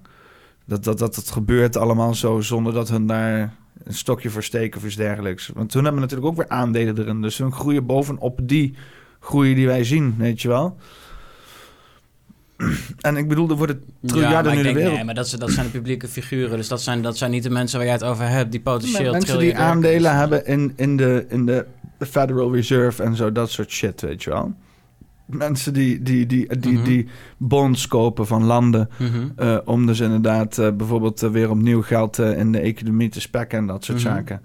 dat, 0.65 0.83
dat, 0.83 0.99
dat 0.99 1.15
het 1.15 1.31
gebeurt 1.31 1.77
allemaal 1.77 2.13
zo 2.13 2.41
zonder 2.41 2.73
dat 2.73 2.89
hun 2.89 3.07
daar 3.07 3.53
een 3.83 3.93
stokje 3.93 4.29
voor 4.29 4.43
steken 4.43 4.79
of 4.79 4.85
iets 4.85 4.95
dergelijks. 4.95 5.51
Want 5.53 5.69
toen 5.69 5.83
hebben 5.83 6.01
we 6.01 6.07
natuurlijk 6.07 6.31
ook 6.31 6.37
weer 6.37 6.57
aandelen 6.57 6.97
erin. 6.97 7.21
Dus 7.21 7.37
hun 7.37 7.53
groeien 7.53 7.85
bovenop 7.85 8.39
die 8.43 8.75
groei 9.23 9.55
die 9.55 9.67
wij 9.67 9.83
zien, 9.83 10.15
weet 10.17 10.41
je 10.41 10.47
wel. 10.47 10.77
En 13.01 13.17
ik 13.17 13.27
bedoel, 13.27 13.49
er 13.49 13.55
worden 13.55 13.83
triljarden 14.05 14.51
nu 14.51 14.57
ik 14.57 14.57
de 14.57 14.63
denk, 14.63 14.75
wereld. 14.75 14.95
Nee, 14.95 15.03
maar 15.05 15.15
dat, 15.15 15.27
zijn- 15.27 15.41
dat 15.41 15.49
zijn 15.51 15.65
de 15.65 15.71
publieke 15.71 16.07
figuren. 16.07 16.57
Dus 16.57 16.67
dat 16.67 16.81
zijn, 16.81 17.01
dat 17.01 17.17
zijn 17.17 17.31
niet 17.31 17.43
de 17.43 17.49
mensen 17.49 17.77
waar 17.77 17.85
jij 17.87 17.95
het 17.95 18.03
over 18.03 18.27
hebt, 18.27 18.51
die 18.51 18.59
potentieel 18.61 19.11
mensen 19.11 19.39
die 19.39 19.57
aandelen 19.57 20.15
hebben 20.15 20.45
in, 20.45 20.73
in, 20.75 20.97
de, 20.97 21.25
in 21.29 21.45
de 21.45 21.65
Federal 21.99 22.53
Reserve 22.55 23.03
en 23.03 23.15
zo, 23.15 23.31
dat 23.31 23.51
soort 23.51 23.71
shit, 23.71 24.01
weet 24.01 24.23
je 24.23 24.29
wel. 24.29 24.53
Mensen 25.25 25.73
die, 25.73 26.01
die, 26.01 26.25
die, 26.25 26.57
die, 26.59 26.73
Mhm. 26.73 26.83
die 26.83 27.07
bonds 27.37 27.87
kopen 27.87 28.27
van 28.27 28.43
landen. 28.43 28.89
Mhm. 28.99 29.27
eh, 29.35 29.57
om 29.65 29.85
dus 29.85 29.99
inderdaad 29.99 30.57
eh, 30.57 30.71
bijvoorbeeld 30.71 31.23
eh, 31.23 31.29
weer 31.29 31.49
opnieuw 31.49 31.81
geld 31.81 32.17
in 32.17 32.51
de 32.51 32.59
economie 32.59 33.09
te 33.09 33.21
spekken 33.21 33.57
en 33.57 33.67
dat 33.67 33.83
soort 33.83 33.97
Mhm. 33.97 34.07
zaken. 34.07 34.41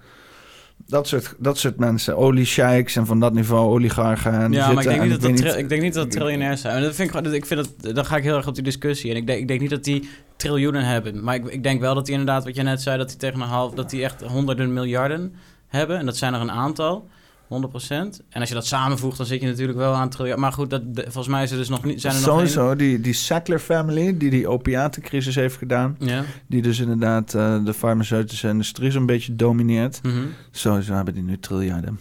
Dat 0.89 1.07
soort, 1.07 1.35
dat 1.37 1.57
soort 1.57 1.77
mensen, 1.77 2.17
oliesheiks 2.17 2.95
en 2.95 3.05
van 3.05 3.19
dat 3.19 3.33
niveau 3.33 3.69
oligarchen. 3.69 4.33
En 4.33 4.51
Ja, 4.51 4.71
maar 4.71 4.83
ik 4.83 4.89
denk, 4.89 5.01
en 5.01 5.09
niet 5.09 5.21
dat 5.21 5.29
dat 5.29 5.37
tri- 5.37 5.59
ik 5.59 5.69
denk 5.69 5.81
niet 5.81 5.93
dat 5.93 6.11
triljonairs 6.11 6.61
zijn. 6.61 6.75
En 6.75 6.81
dat 6.81 6.95
vind 6.95 7.15
ik, 7.15 7.25
ik 7.25 7.45
vind 7.45 7.69
dat, 7.79 7.95
dan 7.95 8.05
ga 8.05 8.17
ik 8.17 8.23
heel 8.23 8.35
erg 8.35 8.47
op 8.47 8.53
die 8.55 8.63
discussie. 8.63 9.11
En 9.11 9.17
ik 9.17 9.27
denk, 9.27 9.39
ik 9.39 9.47
denk 9.47 9.59
niet 9.59 9.69
dat 9.69 9.83
die 9.83 10.09
triljoenen 10.35 10.85
hebben. 10.85 11.23
Maar 11.23 11.35
ik, 11.35 11.45
ik 11.45 11.63
denk 11.63 11.81
wel 11.81 11.95
dat 11.95 12.05
die 12.05 12.13
inderdaad, 12.13 12.43
wat 12.43 12.55
je 12.55 12.61
net 12.63 12.81
zei, 12.81 12.97
dat 12.97 13.07
die 13.09 13.17
tegen 13.17 13.41
een 13.41 13.47
half, 13.47 13.73
dat 13.73 13.89
die 13.89 14.03
echt 14.03 14.21
honderden 14.21 14.73
miljarden 14.73 15.33
hebben. 15.67 15.97
En 15.97 16.05
dat 16.05 16.17
zijn 16.17 16.33
er 16.33 16.41
een 16.41 16.51
aantal. 16.51 17.07
100%. 17.49 17.51
En 18.29 18.39
als 18.39 18.49
je 18.49 18.55
dat 18.55 18.65
samenvoegt, 18.65 19.17
dan 19.17 19.25
zit 19.25 19.41
je 19.41 19.47
natuurlijk 19.47 19.77
wel 19.77 19.93
aan 19.93 20.09
triljoen. 20.09 20.39
Maar 20.39 20.53
goed, 20.53 20.69
dat, 20.69 20.81
volgens 20.95 21.27
mij 21.27 21.43
is 21.43 21.51
er 21.51 21.57
dus 21.57 21.69
nog 21.69 21.83
niet. 21.83 22.01
Zijn 22.01 22.13
er 22.13 22.19
nog 22.19 22.29
Sowieso, 22.29 22.75
die, 22.75 23.01
die 23.01 23.13
Sackler 23.13 23.59
family, 23.59 24.17
die 24.17 24.29
die 24.29 24.47
opiatencrisis 24.47 25.35
heeft 25.35 25.57
gedaan. 25.57 25.95
Ja. 25.99 26.23
Die 26.47 26.61
dus 26.61 26.79
inderdaad 26.79 27.33
eh, 27.33 27.65
de 27.65 27.73
farmaceutische 27.73 28.47
industrie 28.47 28.91
zo'n 28.91 29.05
beetje 29.05 29.35
domineert. 29.35 29.99
Mhm. 30.03 30.15
Sowieso 30.51 30.93
hebben 30.93 31.13
die 31.13 31.23
nu 31.23 31.39
triljarden. 31.39 31.99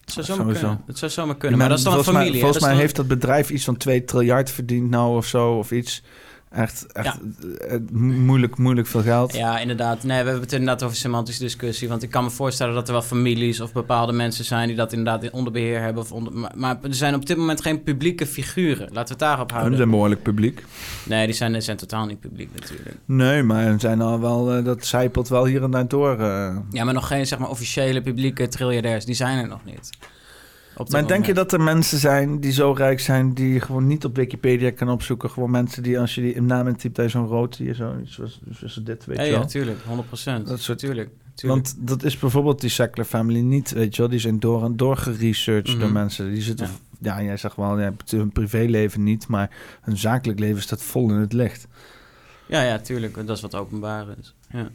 Het 0.00 0.12
zou 0.12 0.26
zomaar 0.26 0.44
Sowieso. 0.44 0.66
kunnen. 0.66 0.84
Het 0.86 0.98
zou 0.98 1.10
zomaar 1.10 1.36
kunnen. 1.36 1.58
Maar 1.58 1.68
dat 1.68 1.78
is 1.78 1.84
dan 1.84 1.98
een 1.98 2.04
familie. 2.04 2.30
Mij, 2.30 2.40
volgens 2.40 2.64
mij 2.64 2.76
heeft 2.76 2.96
dat 2.96 3.08
bedrijf 3.08 3.50
iets 3.50 3.64
van 3.64 3.76
2 3.76 4.04
triljard 4.04 4.50
verdiend 4.50 4.90
nou 4.90 5.16
of 5.16 5.26
zo, 5.26 5.52
of 5.52 5.72
iets. 5.72 6.02
Echt, 6.52 6.86
echt 6.92 7.18
eh, 7.60 7.74
eh, 7.74 7.80
moeilijk, 7.92 8.58
moeilijk 8.58 8.86
veel 8.86 9.02
geld. 9.02 9.34
Ja, 9.34 9.58
inderdaad. 9.58 10.02
Nee, 10.02 10.18
we 10.18 10.24
hebben 10.24 10.40
het 10.42 10.52
inderdaad 10.52 10.82
over 10.82 10.96
semantische 10.96 11.42
discussie. 11.42 11.88
Want 11.88 12.02
ik 12.02 12.10
kan 12.10 12.24
me 12.24 12.30
voorstellen 12.30 12.74
dat 12.74 12.86
er 12.86 12.92
wel 12.92 13.02
families 13.02 13.60
of 13.60 13.72
bepaalde 13.72 14.12
mensen 14.12 14.44
zijn 14.44 14.66
die 14.66 14.76
dat 14.76 14.92
inderdaad 14.92 15.30
onder 15.30 15.52
beheer 15.52 15.80
hebben. 15.80 16.02
Of 16.02 16.12
onder, 16.12 16.32
maar, 16.32 16.52
maar 16.56 16.78
er 16.82 16.94
zijn 16.94 17.14
op 17.14 17.26
dit 17.26 17.36
moment 17.36 17.62
geen 17.62 17.82
publieke 17.82 18.26
figuren. 18.26 18.80
Laten 18.92 19.02
we 19.04 19.08
het 19.10 19.18
daarop 19.18 19.48
Ze 19.50 19.54
houden. 19.56 19.76
zijn 19.78 19.90
behoorlijk 19.90 20.22
publiek. 20.22 20.64
Nee, 21.04 21.26
die 21.26 21.34
zijn, 21.34 21.52
die 21.52 21.60
zijn 21.60 21.76
totaal 21.76 22.06
niet 22.06 22.20
publiek 22.20 22.48
natuurlijk. 22.60 22.96
Nee, 23.04 23.42
maar 23.42 23.64
er 23.64 23.80
zijn 23.80 24.00
al 24.00 24.20
wel, 24.20 24.52
eh, 24.52 24.64
dat 24.64 24.86
zijpelt 24.86 25.28
wel 25.28 25.44
hier 25.44 25.62
en 25.62 25.70
daar 25.70 25.88
door. 25.88 26.18
eh. 26.20 26.56
Ja, 26.70 26.84
maar 26.84 26.94
nog 26.94 27.06
geen 27.06 27.26
zeg 27.26 27.38
maar, 27.38 27.50
officiële 27.50 28.00
publieke 28.02 28.48
triljardairs. 28.48 29.04
Die 29.04 29.14
zijn 29.14 29.38
er 29.38 29.48
nog 29.48 29.64
niet. 29.64 29.90
Op 30.86 30.90
Maar 30.90 31.06
denk 31.06 31.26
je 31.26 31.34
dat 31.34 31.52
er 31.52 31.60
mensen 31.60 31.98
zijn 31.98 32.40
die 32.40 32.52
zo 32.52 32.72
rijk 32.72 33.00
zijn... 33.00 33.34
die 33.34 33.52
je 33.52 33.60
gewoon 33.60 33.86
niet 33.86 34.04
op 34.04 34.16
Wikipedia 34.16 34.70
kan 34.70 34.88
opzoeken? 34.88 35.30
Gewoon 35.30 35.50
mensen 35.50 35.82
die, 35.82 35.98
als 36.00 36.14
je 36.14 36.20
die 36.20 36.42
naam 36.42 36.66
intypt... 36.68 36.96
daar 36.96 37.10
zo'n 37.10 37.26
rood 37.26 37.56
hier 37.56 37.74
zo, 37.74 37.94
zoals, 38.04 38.40
zoals 38.50 38.74
dit, 38.84 39.04
weet 39.04 39.16
Ja, 39.16 39.22
je 39.22 39.30
ja, 39.30 39.38
wel. 39.38 39.46
tuurlijk. 39.46 39.78
100 39.86 40.08
procent. 40.08 40.46
Dat 40.48 40.60
soort- 40.60 40.78
Tuurlijk. 40.78 41.10
tuurlijk. 41.34 41.66
Want 41.68 41.88
dat 41.88 42.02
is 42.02 42.18
bijvoorbeeld 42.18 42.60
die 42.60 42.70
Sackler 42.70 43.04
family 43.06 43.40
niet, 43.40 43.70
weet 43.70 43.94
je 43.96 44.00
wel. 44.02 44.10
Die 44.10 44.18
zijn 44.20 44.40
door 44.40 44.64
en 44.64 44.76
door 44.76 44.96
geresearched 44.96 45.66
door 45.78 45.84
Mhm. 45.88 45.92
mensen. 45.92 46.32
Die 46.32 46.42
zitten 46.42 46.66
Ja. 47.00 47.16
ja, 47.18 47.22
jij 47.24 47.36
zegt 47.36 47.56
wel, 47.56 47.76
je 47.78 47.82
hebt 47.84 48.10
hun 48.10 48.30
privéleven 48.32 49.02
niet, 49.02 49.26
maar 49.28 49.50
hun 49.80 49.96
zakelijk 49.98 50.38
leven 50.38 50.62
staat 50.62 50.82
vol 50.82 51.08
in 51.10 51.16
het 51.16 51.32
licht. 51.32 51.66
Ja, 52.46 52.62
ja, 52.62 52.78
tuurlijk. 52.78 53.26
Dat 53.26 53.36
is 53.36 53.42
wat 53.42 53.54
openbaar 53.54 54.06
is. 54.20 54.34
Ja. 54.50 54.68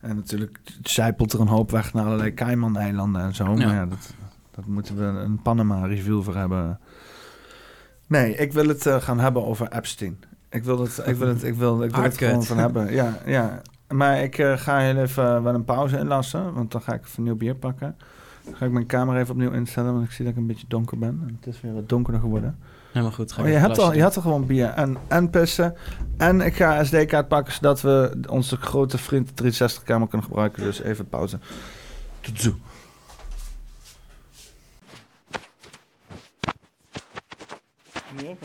En 0.00 0.16
natuurlijk 0.16 0.60
zijpelt 0.82 1.32
er 1.32 1.40
een 1.40 1.46
hoop 1.46 1.70
weg 1.70 1.92
naar 1.94 2.04
allerlei 2.04 2.34
Cayman-eilanden 2.34 3.22
en 3.22 3.34
zo. 3.34 3.44
Ja. 3.44 3.50
Maar 3.66 3.74
ja, 3.74 3.86
dat, 3.86 4.14
dat 4.60 4.68
moeten 4.68 4.96
we 4.96 5.20
een 5.20 5.42
Panama-review 5.42 6.22
voor 6.22 6.36
hebben. 6.36 6.80
Nee, 8.06 8.34
ik 8.34 8.52
wil 8.52 8.68
het 8.68 8.86
eh, 8.86 9.00
gaan 9.00 9.18
hebben 9.18 9.46
over 9.46 9.72
Epstein. 9.72 10.20
Ik 10.50 10.64
wil 10.64 10.80
het, 10.80 11.02
ik 11.06 11.16
wil 11.16 11.28
het, 11.28 11.42
ik 11.42 11.54
wil, 11.54 11.82
ik 11.82 11.94
wil 11.94 12.02
het 12.02 12.18
gewoon 12.18 12.44
van 12.44 12.58
hebben. 12.58 12.92
Ja, 12.92 13.18
ja. 13.26 13.62
Maar 13.88 14.22
ik 14.22 14.38
eh, 14.38 14.56
ga 14.56 14.78
heel 14.78 14.96
even 14.96 15.42
wel 15.42 15.54
een 15.54 15.64
pauze 15.64 15.98
inlassen, 15.98 16.54
want 16.54 16.72
dan 16.72 16.82
ga 16.82 16.92
ik 16.92 17.00
even 17.00 17.18
een 17.18 17.24
nieuw 17.24 17.36
bier 17.36 17.54
pakken. 17.54 17.96
Dan 18.44 18.56
ga 18.56 18.64
ik 18.64 18.72
mijn 18.72 18.86
camera 18.86 19.18
even 19.18 19.34
opnieuw 19.34 19.50
instellen, 19.50 19.92
want 19.92 20.04
ik 20.04 20.10
zie 20.10 20.24
dat 20.24 20.34
ik 20.34 20.40
een 20.40 20.46
beetje 20.46 20.66
donker 20.68 20.98
ben. 20.98 21.22
En 21.26 21.38
het 21.40 21.54
is 21.54 21.60
weer 21.60 21.74
wat 21.74 21.88
donkerder 21.88 22.20
geworden. 22.20 22.58
Helemaal 22.92 23.12
goed. 23.12 23.32
Ga 23.32 23.42
Oh, 23.42 23.48
je, 23.48 23.54
hebt 23.54 23.78
al, 23.78 23.94
je 23.94 24.02
had 24.02 24.16
al 24.16 24.22
gewoon 24.22 24.46
bier 24.46 24.68
en, 24.68 24.96
en 25.08 25.30
pissen. 25.30 25.74
En 26.16 26.40
ik 26.40 26.54
ga 26.54 26.84
SD-kaart 26.84 27.28
pakken, 27.28 27.52
zodat 27.52 27.80
we 27.80 28.20
onze 28.28 28.56
grote 28.56 28.98
vriend 28.98 29.30
360-kamer 29.30 30.08
kunnen 30.08 30.26
gebruiken. 30.26 30.62
Dus 30.62 30.80
even 30.80 31.08
pauze. 31.08 31.38
Tot 32.20 32.40
zo. 32.40 32.54
Niet 38.16 38.38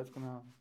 eruit 0.00 0.12
kan 0.12 0.22
halen. 0.22 0.54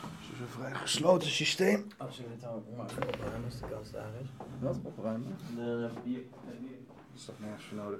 Het 0.00 0.34
is 0.34 0.40
een 0.40 0.48
vrij 0.48 0.74
gesloten 0.74 1.30
systeem. 1.30 1.80
doen. 1.80 1.92
Als 1.96 2.16
je 2.16 2.22
het 2.38 2.46
ook 2.46 2.76
maar 2.76 2.86
opruimen 2.86 3.44
als 3.44 3.58
de 3.60 3.66
kans 3.70 3.90
daar 3.90 4.10
is. 4.22 4.28
Wat? 4.58 4.78
Opruimen? 4.82 5.36
De 5.56 5.90
bier. 6.04 6.20
Dat 6.44 6.54
is 7.14 7.24
toch 7.24 7.34
nergens 7.40 7.64
voor 7.64 7.76
nodig, 7.76 7.98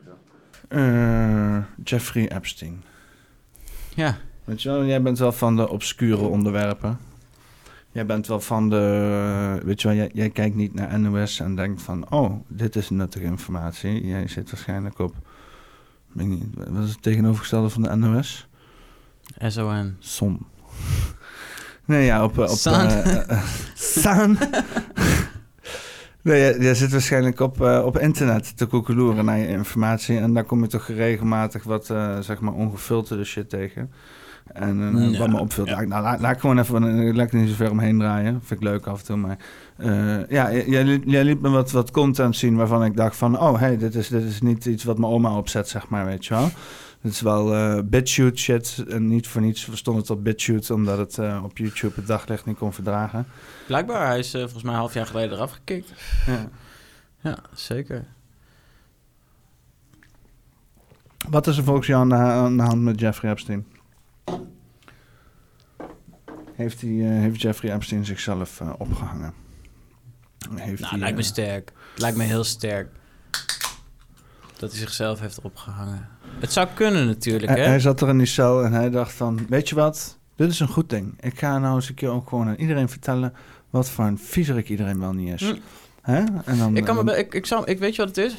Eh, 0.69 1.65
Jeffrey 1.85 2.31
Epstein. 2.31 2.83
Ja, 3.95 4.17
Weet 4.45 4.63
je 4.63 4.69
wel, 4.69 4.85
jij 4.85 5.03
bent 5.03 5.19
wel 5.19 5.33
van 5.33 5.57
de 5.57 5.69
obscure 5.69 6.27
onderwerpen. 6.27 6.99
Jij 7.93 8.07
bent 8.07 8.27
wel 8.27 8.41
van 8.41 8.69
de... 8.71 9.61
Weet 9.65 9.83
je 9.83 9.89
wel, 9.89 9.97
jij, 9.97 10.11
jij 10.13 10.31
kijkt 10.31 10.55
niet 10.55 10.75
naar 10.75 11.01
NOS 11.01 11.41
en 11.41 11.55
denkt 11.57 11.83
van... 11.83 12.11
Oh, 12.11 12.33
dit 12.49 12.77
is 12.77 12.91
nuttige 12.91 13.25
informatie. 13.25 14.07
Jij 14.07 14.29
zit 14.29 14.51
waarschijnlijk 14.51 14.99
op... 14.99 15.15
weet 16.13 16.27
niet, 16.27 16.45
wat 16.55 16.85
is 16.85 16.91
het 16.91 17.03
tegenovergestelde 17.03 17.69
van 17.69 17.83
de 17.83 17.95
NOS? 17.95 18.49
SON. 19.49 19.97
Son. 19.99 20.47
Nee, 21.85 22.05
ja, 22.05 22.25
op... 22.25 22.39
op 22.39 22.49
San. 22.49 22.87
eh, 22.89 23.31
eh, 23.31 23.43
San. 23.75 24.39
Nee, 26.23 26.59
jij, 26.61 26.75
zit 26.75 26.91
waarschijnlijk 26.93 27.41
op, 27.41 27.61
eh, 27.61 27.83
op 27.85 27.99
internet 27.99 28.57
te 28.57 28.67
koekeloeren 28.67 29.25
naar 29.25 29.39
je 29.39 29.49
informatie. 29.49 30.19
En 30.19 30.35
daar 30.35 30.45
kom 30.45 30.61
je 30.63 30.67
toch 30.69 30.87
regelmatig 30.89 31.63
wat, 31.65 31.91
eh, 31.91 32.19
zeg 32.21 32.41
maar, 32.41 32.53
ongefilterde 32.53 33.25
shit 33.25 33.49
tegen. 33.51 33.91
En 34.53 34.97
eh, 34.97 35.11
Ja, 35.13 35.19
wat 35.19 35.29
me 35.29 35.39
opvult, 35.39 35.69
ja. 35.69 35.81
nou, 35.81 36.03
laat, 36.03 36.21
laat 36.21 36.35
ik 36.35 36.41
gewoon 36.41 36.59
even 36.59 36.83
een- 36.83 37.17
lekker 37.17 37.39
niet 37.39 37.49
zo 37.49 37.55
ver 37.55 37.71
omheen 37.71 37.99
draaien. 37.99 38.41
Vind 38.45 38.61
ik 38.61 38.67
leuk 38.67 38.87
af 38.87 38.99
en 39.01 39.05
toe, 39.07 39.17
maar... 39.17 39.37
eh, 39.77 40.29
ja, 40.29 40.53
jij, 40.53 40.85
liet- 40.85 41.03
jij 41.07 41.25
liet 41.25 41.41
me 41.41 41.49
wat, 41.49 41.71
wat 41.71 41.91
content 41.91 42.37
zien 42.37 42.57
waarvan 42.57 42.85
ik 42.85 42.97
dacht 42.97 43.17
van... 43.17 43.41
Oh, 43.41 43.59
hey, 43.59 43.77
dit 43.79 43.95
is, 43.95 44.09
dit 44.09 44.23
is 44.25 44.41
niet 44.41 44.65
iets 44.67 44.85
wat 44.85 44.99
mijn 44.99 45.13
oma 45.13 45.37
opzet, 45.37 45.69
zeg 45.69 45.89
maar, 45.89 46.05
weet 46.07 46.27
je 46.27 46.35
wel. 46.35 46.49
Het 47.07 47.15
is 47.15 47.21
wel 47.21 47.83
BitChute 47.85 48.39
shit. 48.39 48.85
En 48.89 49.09
niet 49.09 49.29
voor 49.29 49.41
niets 49.41 49.69
stond 49.73 49.99
het 49.99 50.11
op 50.11 50.25
BitChute... 50.25 50.75
omdat 50.75 50.99
het 50.99 51.19
eh, 51.19 51.41
op 51.45 51.59
YouTube 51.59 51.95
het 51.95 52.07
daglicht 52.07 52.47
niet 52.47 52.59
kon 52.59 52.73
verdragen. 52.73 53.27
Blijkbaar, 53.67 54.07
hij 54.07 54.19
is 54.19 54.35
eh, 54.35 54.41
volgens 54.41 54.63
mij 54.63 54.73
een 54.73 54.79
half 54.79 54.95
jaar 54.95 55.07
geleden 55.07 55.37
eraf 55.37 55.51
gekikt. 55.51 55.93
Ja. 56.27 56.49
Ja, 57.21 57.39
zeker. 57.55 58.07
Wat 61.29 61.47
is 61.47 61.57
er 61.57 61.65
volgens 61.65 61.87
jou 61.87 62.13
aan 62.13 62.57
de, 62.57 62.63
hand 62.63 62.83
met 62.83 63.01
Jeffrey 63.01 63.31
Epstein? 63.31 63.67
Heeft, 66.55 66.81
hij, 66.81 66.91
heeft 66.91 67.41
Jeffrey 67.41 67.73
Epstein 67.73 68.05
zichzelf 68.05 68.61
eh, 68.61 68.73
opgehangen? 68.79 69.35
Heeft 70.55 70.81
Nou, 70.81 70.93
hij, 70.93 71.01
lijkt 71.01 71.17
me 71.17 71.23
sterk. 71.23 71.73
Lijkt 71.97 72.17
me 72.17 72.25
heel 72.25 72.45
sterk. 72.45 72.89
Dat 74.57 74.71
hij 74.71 74.81
zichzelf 74.81 75.21
heeft 75.21 75.41
opgehangen. 75.41 76.16
Het 76.39 76.53
zou 76.53 76.69
kunnen 76.75 77.07
natuurlijk, 77.07 77.53
hij, 77.53 77.61
hè? 77.61 77.67
hij 77.69 77.81
zat 77.81 78.01
er 78.01 78.09
in 78.09 78.19
die 78.19 78.27
cel 78.27 78.65
en 78.65 78.73
hij 78.73 78.91
dacht 78.91 79.13
van... 79.13 79.39
Weet 79.49 79.69
je 79.69 79.75
wat? 79.75 80.19
Dit 80.37 80.51
is 80.51 80.61
een 80.61 80.69
goed 80.69 80.91
ding. 80.91 81.15
Ik 81.21 81.39
ga 81.39 81.59
nou 81.59 81.75
eens 81.75 81.89
een 81.89 81.95
keer 81.95 82.09
ook 82.11 82.29
gewoon 82.29 82.49
aan 82.49 82.55
iedereen 82.55 82.89
vertellen... 82.89 83.33
wat 83.71 83.91
voor 83.91 84.05
een 84.05 84.19
viezerik 84.19 84.69
iedereen 84.69 85.01
wel 85.01 85.13
niet 85.13 85.41
is. 85.41 85.55
Hè? 86.03 86.19
En 86.45 86.59
dan, 86.59 86.77
Ik, 86.77 86.85
kan 86.85 86.97
me, 86.97 87.05
dan- 87.05 87.15
be- 87.15 87.21
ik, 87.21 87.35
ik, 87.35 87.47
zou, 87.47 87.65
ik 87.65 87.79
weet 87.79 87.95
je 87.97 88.05
wat 88.07 88.17
het 88.17 88.25
is? 88.27 88.35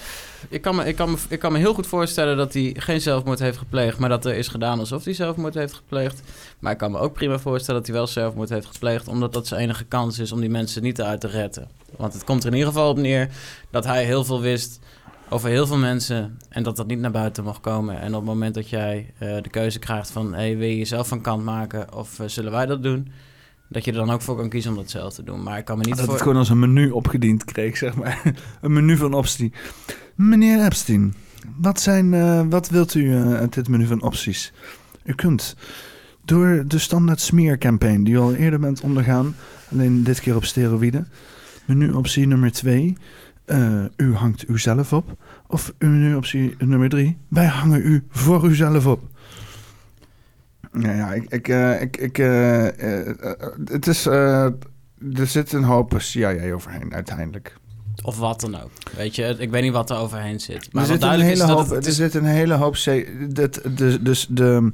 Ik 0.49 0.61
kan, 0.61 0.75
me, 0.75 0.85
ik, 0.85 0.95
kan 0.95 1.11
me, 1.11 1.17
ik 1.29 1.39
kan 1.39 1.51
me 1.51 1.57
heel 1.57 1.73
goed 1.73 1.87
voorstellen 1.87 2.37
dat 2.37 2.53
hij 2.53 2.75
geen 2.77 3.01
zelfmoord 3.01 3.39
heeft 3.39 3.57
gepleegd, 3.57 3.97
maar 3.97 4.09
dat 4.09 4.25
er 4.25 4.35
is 4.35 4.47
gedaan 4.47 4.79
alsof 4.79 5.03
hij 5.03 5.13
zelfmoord 5.13 5.53
heeft 5.53 5.73
gepleegd. 5.73 6.21
Maar 6.59 6.71
ik 6.71 6.77
kan 6.77 6.91
me 6.91 6.97
ook 6.97 7.13
prima 7.13 7.39
voorstellen 7.39 7.79
dat 7.79 7.89
hij 7.89 7.99
wel 7.99 8.07
zelfmoord 8.07 8.49
heeft 8.49 8.65
gepleegd, 8.67 9.07
omdat 9.07 9.33
dat 9.33 9.47
zijn 9.47 9.61
enige 9.61 9.83
kans 9.85 10.19
is 10.19 10.31
om 10.31 10.39
die 10.39 10.49
mensen 10.49 10.81
niet 10.83 10.99
eruit 10.99 11.21
te 11.21 11.27
redden. 11.27 11.67
Want 11.95 12.13
het 12.13 12.23
komt 12.23 12.41
er 12.43 12.47
in 12.51 12.57
ieder 12.57 12.71
geval 12.73 12.89
op 12.89 12.97
neer 12.97 13.29
dat 13.71 13.85
hij 13.85 14.03
heel 14.05 14.23
veel 14.23 14.41
wist 14.41 14.79
over 15.29 15.49
heel 15.49 15.67
veel 15.67 15.77
mensen 15.77 16.37
en 16.49 16.63
dat 16.63 16.75
dat 16.75 16.87
niet 16.87 16.99
naar 16.99 17.11
buiten 17.11 17.43
mag 17.43 17.59
komen. 17.59 17.99
En 17.99 18.07
op 18.07 18.21
het 18.21 18.29
moment 18.29 18.53
dat 18.53 18.69
jij 18.69 19.13
eh, 19.17 19.35
de 19.41 19.49
keuze 19.49 19.79
krijgt 19.79 20.11
van, 20.11 20.33
hey, 20.33 20.57
wil 20.57 20.67
je 20.67 20.77
jezelf 20.77 21.07
van 21.07 21.21
kant 21.21 21.43
maken 21.43 21.93
of 21.93 22.19
eh, 22.19 22.27
zullen 22.27 22.51
wij 22.51 22.65
dat 22.65 22.83
doen? 22.83 23.07
Dat 23.69 23.85
je 23.85 23.91
er 23.91 23.97
dan 23.97 24.09
ook 24.09 24.21
voor 24.21 24.35
kan 24.35 24.49
kiezen 24.49 24.71
om 24.71 24.77
dat 24.77 24.89
zelf 24.89 25.13
te 25.13 25.23
doen. 25.23 25.43
Maar 25.43 25.57
ik 25.57 25.65
kan 25.65 25.77
me 25.77 25.83
niet 25.83 25.95
dat 25.95 26.05
voor... 26.05 26.13
het 26.13 26.21
gewoon 26.21 26.37
als 26.37 26.49
een 26.49 26.59
menu 26.59 26.89
opgediend 26.89 27.45
kreeg, 27.45 27.77
zeg 27.77 27.95
maar. 27.95 28.21
een 28.61 28.73
menu 28.73 28.97
van 28.97 29.13
optie. 29.13 29.53
Meneer 30.15 30.65
Epstein, 30.65 31.13
wat, 31.57 31.79
zijn, 31.79 32.13
eh, 32.13 32.41
wat 32.49 32.69
wilt 32.69 32.93
u 32.93 33.15
uit 33.15 33.53
dit 33.53 33.67
menu 33.67 33.85
van 33.85 34.01
opties? 34.01 34.53
U 35.03 35.13
kunt 35.13 35.55
door 36.25 36.63
de 36.67 36.77
standaard 36.77 37.21
smeercampaign 37.21 38.03
die 38.03 38.13
u 38.13 38.17
al 38.17 38.33
eerder 38.33 38.59
bent 38.59 38.81
ondergaan, 38.81 39.35
alleen 39.71 40.03
dit 40.03 40.19
keer 40.19 40.35
op 40.35 40.45
steroïden. 40.45 41.07
Menu 41.65 41.91
optie 41.91 42.27
nummer 42.27 42.51
2, 42.51 42.97
u 43.97 44.13
hangt 44.15 44.49
uzelf 44.49 44.93
op. 44.93 45.15
Of 45.47 45.73
menu 45.79 46.15
optie 46.15 46.55
nummer 46.59 46.89
3, 46.89 47.17
wij 47.27 47.45
hangen 47.45 47.81
u 47.85 48.03
voor 48.09 48.45
uzelf 48.45 48.85
op. 48.85 49.01
Ja, 50.79 50.91
ja, 50.93 51.13
ik, 51.13 51.25
ik, 51.29 51.47
eh, 51.47 51.81
ik, 51.81 51.97
ik, 51.97 52.17
eh, 52.17 52.67
eh, 52.67 53.07
eh, 53.09 53.41
het 53.65 53.87
is, 53.87 54.05
eh, 54.05 54.43
er 55.13 55.27
zit 55.27 55.53
een 55.53 55.63
hoop 55.63 55.93
CIA 55.97 56.53
overheen 56.53 56.93
uiteindelijk. 56.93 57.55
Of 58.03 58.17
wat 58.17 58.39
dan 58.41 58.55
ook. 58.61 58.71
Weet 58.95 59.15
je, 59.15 59.35
ik 59.39 59.49
weet 59.51 59.61
niet 59.61 59.71
wat 59.71 59.89
er 59.89 59.97
overheen 59.97 60.39
zit. 60.39 60.73
Maar 60.73 60.83
er 60.83 60.89
zit 60.89 61.01
een 61.03 61.19
hele 61.19 61.43
hoop, 61.43 61.69
het, 61.69 61.85
er 61.85 61.91
zit 61.91 62.13
een 62.13 62.25
hele 62.25 62.53
hoop. 62.53 62.73
C- 62.73 63.07
dat, 63.35 63.61
de, 63.75 63.97
dus 64.01 64.27
de 64.29 64.71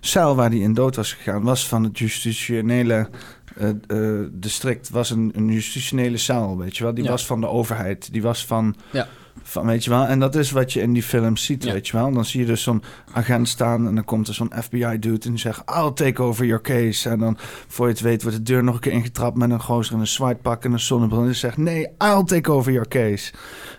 cel 0.00 0.34
waar 0.36 0.50
hij 0.50 0.58
in 0.58 0.74
dood 0.74 0.96
was 0.96 1.12
gegaan, 1.12 1.42
was 1.42 1.68
van 1.68 1.84
het 1.84 1.98
justitiële 1.98 3.08
eh, 3.56 3.68
eh, 3.86 4.26
district, 4.32 4.88
was 4.90 5.10
een, 5.10 5.32
een 5.34 5.48
justitiële 5.52 6.16
cel, 6.16 6.58
weet 6.58 6.76
je 6.76 6.84
wel. 6.84 6.94
Die 6.94 7.04
Ja. 7.04 7.10
was 7.10 7.26
van 7.26 7.40
de 7.40 7.48
overheid, 7.48 8.12
die 8.12 8.22
was 8.22 8.46
van. 8.46 8.76
Ja. 8.92 9.08
Van, 9.42 9.66
weet 9.66 9.84
je 9.84 9.90
wel, 9.90 10.04
en 10.06 10.18
dat 10.18 10.34
is 10.34 10.50
wat 10.50 10.72
je 10.72 10.80
in 10.80 10.92
die 10.92 11.02
films 11.02 11.44
ziet, 11.44 11.64
Ja. 11.64 11.72
weet 11.72 11.86
je 11.88 11.96
wel. 11.96 12.12
Dan 12.12 12.24
zie 12.24 12.40
je 12.40 12.46
dus 12.46 12.62
zo'n 12.62 12.82
agent 13.12 13.48
staan 13.48 13.86
en 13.86 13.94
dan 13.94 14.04
komt 14.04 14.28
er 14.28 14.34
zo'n 14.34 14.52
FBI-dude 14.62 15.24
en 15.24 15.30
die 15.30 15.38
zegt... 15.38 15.62
I'll 15.76 15.92
take 15.94 16.22
over 16.22 16.44
your 16.44 16.62
case. 16.62 17.08
En 17.08 17.18
dan, 17.18 17.36
voor 17.68 17.86
je 17.86 17.92
het 17.92 18.00
weet, 18.02 18.22
wordt 18.22 18.36
de 18.36 18.42
deur 18.42 18.64
nog 18.64 18.74
een 18.74 18.80
keer 18.80 18.92
ingetrapt 18.92 19.36
met 19.36 19.50
een 19.50 19.60
gozer 19.60 19.94
in 19.94 20.00
een 20.00 20.06
zwaardpak 20.06 20.64
en 20.64 20.72
een 20.72 20.80
zonnebril. 20.80 21.20
En 21.20 21.26
die 21.26 21.34
zegt, 21.34 21.56
nee, 21.56 21.86
I'll 21.98 22.24
take 22.24 22.52
over 22.52 22.72
your 22.72 22.88
case. 22.88 23.32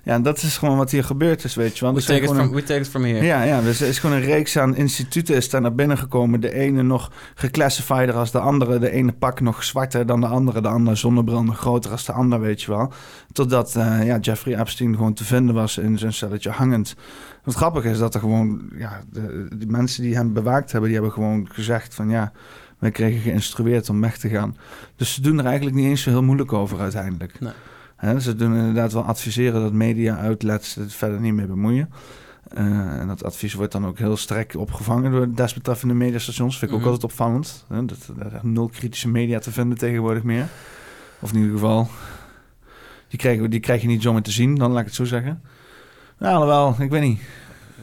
Ja, 0.03 0.13
en 0.13 0.23
dat 0.23 0.37
is 0.37 0.57
gewoon 0.57 0.77
wat 0.77 0.91
hier 0.91 1.03
gebeurd 1.03 1.43
is, 1.43 1.55
weet 1.55 1.77
je 1.77 1.85
wel. 1.85 1.93
We 1.93 2.03
take, 2.03 2.21
it 2.23 2.29
from, 2.29 2.51
we 2.51 2.63
take 2.63 2.79
it 2.79 2.87
from 2.87 3.03
here. 3.03 3.25
ja, 3.25 3.43
ja, 3.43 3.61
dus 3.61 3.81
er 3.81 3.87
is 3.87 3.99
gewoon 3.99 4.15
een 4.15 4.21
reeks 4.21 4.57
aan 4.57 4.75
instituten 4.75 5.35
is 5.35 5.49
daar 5.49 5.61
naar 5.61 5.75
binnen 5.75 5.97
gekomen. 5.97 6.39
De 6.41 6.53
ene 6.53 6.83
nog 6.83 7.11
geclassifieder 7.35 8.15
als 8.15 8.31
de 8.31 8.39
andere. 8.39 8.79
De 8.79 8.91
ene 8.91 9.11
pak 9.11 9.39
nog 9.39 9.63
zwarter 9.63 10.05
dan 10.05 10.21
de 10.21 10.27
andere. 10.27 10.61
De 10.61 10.67
andere 10.67 10.95
zonnebril 10.95 11.43
nog 11.43 11.57
groter 11.57 11.91
als 11.91 12.05
de 12.05 12.11
ander, 12.11 12.39
weet 12.39 12.61
je 12.61 12.71
wel. 12.71 12.91
Totdat 13.31 13.75
eh, 13.75 14.05
ja, 14.05 14.17
Jeffrey 14.17 14.59
Epstein 14.59 14.95
gewoon 14.95 15.13
te 15.13 15.23
vinden 15.25 15.48
was 15.53 15.77
in 15.77 15.97
zijn 15.97 16.13
celletje 16.13 16.49
hangend. 16.49 16.95
Wat 17.43 17.55
grappig 17.55 17.83
is 17.83 17.97
dat 17.97 18.13
er 18.13 18.19
gewoon... 18.19 18.69
Ja, 18.75 19.01
de, 19.11 19.47
die 19.57 19.67
mensen 19.67 20.03
die 20.03 20.15
hem 20.15 20.33
bewaakt 20.33 20.71
hebben, 20.71 20.89
die 20.89 20.99
hebben 20.99 21.15
gewoon 21.15 21.47
gezegd 21.51 21.95
van... 21.95 22.09
Ja, 22.09 22.31
wij 22.79 22.91
kregen 22.91 23.21
geïnstrueerd 23.21 23.89
om 23.89 24.01
weg 24.01 24.17
te 24.17 24.29
gaan. 24.29 24.57
Dus 24.95 25.13
ze 25.13 25.21
doen 25.21 25.39
er 25.39 25.45
eigenlijk 25.45 25.75
niet 25.75 25.85
eens 25.85 26.01
zo 26.01 26.09
heel 26.09 26.23
moeilijk 26.23 26.53
over 26.53 26.79
uiteindelijk. 26.79 27.39
Nee. 27.39 28.19
Ze 28.19 28.35
doen 28.35 28.55
inderdaad 28.55 28.93
wel 28.93 29.03
adviseren 29.03 29.61
dat 29.61 29.73
media-outlets 29.73 30.75
het 30.75 30.93
verder 30.93 31.19
niet 31.19 31.33
mee 31.33 31.45
bemoeien. 31.45 31.89
Eh, 32.49 32.99
en 32.99 33.07
dat 33.07 33.23
advies 33.23 33.53
wordt 33.53 33.71
dan 33.71 33.85
ook 33.85 33.97
heel 33.97 34.17
sterk 34.17 34.55
opgevangen 34.57 35.11
door 35.11 35.27
de 35.27 35.33
desbetreffende 35.33 35.93
mediastations. 35.93 36.57
Vind 36.59 36.71
ik 36.71 36.77
Mhm. 36.77 36.85
ook 36.85 36.91
altijd 36.93 37.11
opvallend. 37.11 37.65
Hè? 37.67 37.85
Dat 37.85 37.97
er 38.19 38.33
echt 38.33 38.43
nul 38.43 38.67
kritische 38.67 39.07
media 39.09 39.39
te 39.39 39.51
vinden 39.51 39.77
tegenwoordig 39.77 40.23
meer. 40.23 40.47
Of 41.19 41.31
in 41.31 41.37
ieder 41.37 41.53
geval, 41.53 41.87
die 43.09 43.19
krijg, 43.19 43.47
die 43.47 43.59
krijg 43.59 43.81
je 43.81 43.87
niet 43.87 44.01
zomaar 44.01 44.21
te 44.21 44.31
zien, 44.31 44.55
dan 44.55 44.71
laat 44.71 44.79
ik 44.79 44.85
het 44.85 44.95
zo 44.95 45.05
zeggen. 45.05 45.41
Nou, 46.17 46.33
alhoewel, 46.33 46.75
ik 46.79 46.89
weet 46.89 47.01
niet. 47.01 47.21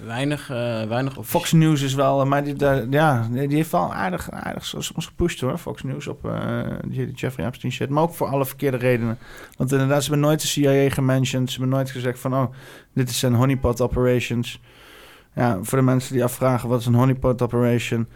weinig, 0.05 0.51
uh, 0.51 0.83
weinig 0.83 1.17
op. 1.17 1.25
Fox 1.25 1.53
News 1.53 1.83
is 1.83 1.95
wel, 1.95 2.27
maar 2.27 2.45
die, 2.45 2.55
daar, 2.55 2.89
ja, 2.91 3.29
die 3.31 3.57
heeft 3.57 3.71
wel 3.71 3.95
aardig, 3.95 4.31
aardig 4.31 4.65
soms 4.65 5.07
gepusht 5.07 5.41
hoor. 5.41 5.59
Fox 5.59 5.83
News 5.83 6.07
op 6.07 6.25
uh, 6.25 6.61
die 6.87 7.13
Jeffrey 7.13 7.47
Epstein 7.47 7.73
shit. 7.73 7.89
Maar 7.89 8.03
ook 8.03 8.15
voor 8.15 8.27
alle 8.27 8.47
verkeerde 8.47 8.77
redenen. 8.77 9.19
Want 9.57 9.73
inderdaad, 9.73 10.05
ze 10.05 10.11
hebben 10.11 10.29
nooit 10.29 10.41
de 10.41 10.47
CIA 10.47 10.91
gementiond. 10.91 11.51
Ze 11.51 11.59
hebben 11.59 11.77
nooit 11.77 11.91
gezegd 11.91 12.19
van, 12.19 12.35
oh, 12.35 12.53
dit 12.93 13.11
zijn 13.11 13.35
honeypot 13.35 13.81
operations. 13.81 14.61
Ja, 15.35 15.59
voor 15.63 15.79
de 15.79 15.85
mensen 15.85 16.13
die 16.13 16.25
afvragen, 16.25 16.69
wat 16.69 16.81
is 16.81 16.87
een 16.87 16.95
honeypot 16.95 17.43
operation? 17.43 18.09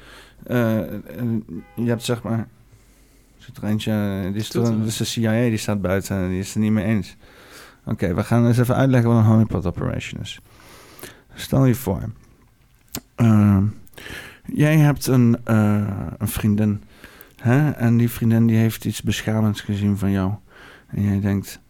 Uh, 0.46 0.80
je 1.74 1.88
hebt 1.88 2.02
zeg 2.02 2.22
maar... 2.22 2.48
Er 3.57 3.68
eentje, 3.68 4.20
die 4.32 4.40
is, 4.40 4.55
er, 4.55 4.82
dus 4.82 4.96
de 4.96 5.05
CIA, 5.05 5.30
die 5.48 5.57
staat 5.57 5.80
buiten, 5.80 6.28
die 6.28 6.38
is 6.38 6.46
het 6.46 6.55
er 6.55 6.61
niet 6.61 6.72
mee 6.72 6.84
eens. 6.84 7.16
Oké, 7.84 8.14
we 8.14 8.24
gaan 8.24 8.46
eens 8.46 8.59
even 8.59 8.76
uitleggen 8.76 9.11
wat 9.11 9.18
een 9.18 9.30
honeypot 9.30 9.66
operation 9.66 10.20
is. 10.20 10.40
Stel 11.34 11.64
je 11.64 11.74
voor, 11.74 12.03
uh, 13.16 13.62
jij 14.44 14.76
hebt 14.76 15.07
een, 15.07 15.36
uh, 15.48 15.86
een 16.18 16.28
vriendin. 16.28 16.82
Hè? 17.36 17.70
En 17.70 17.96
die 17.96 18.11
vriendin 18.11 18.46
die 18.46 18.57
heeft 18.57 18.84
iets 18.84 19.03
beschamends 19.03 19.61
gezien 19.61 19.98
van 19.98 20.11
jou. 20.11 20.32
En 20.86 21.03
jij 21.03 21.20
denkt, 21.20 21.61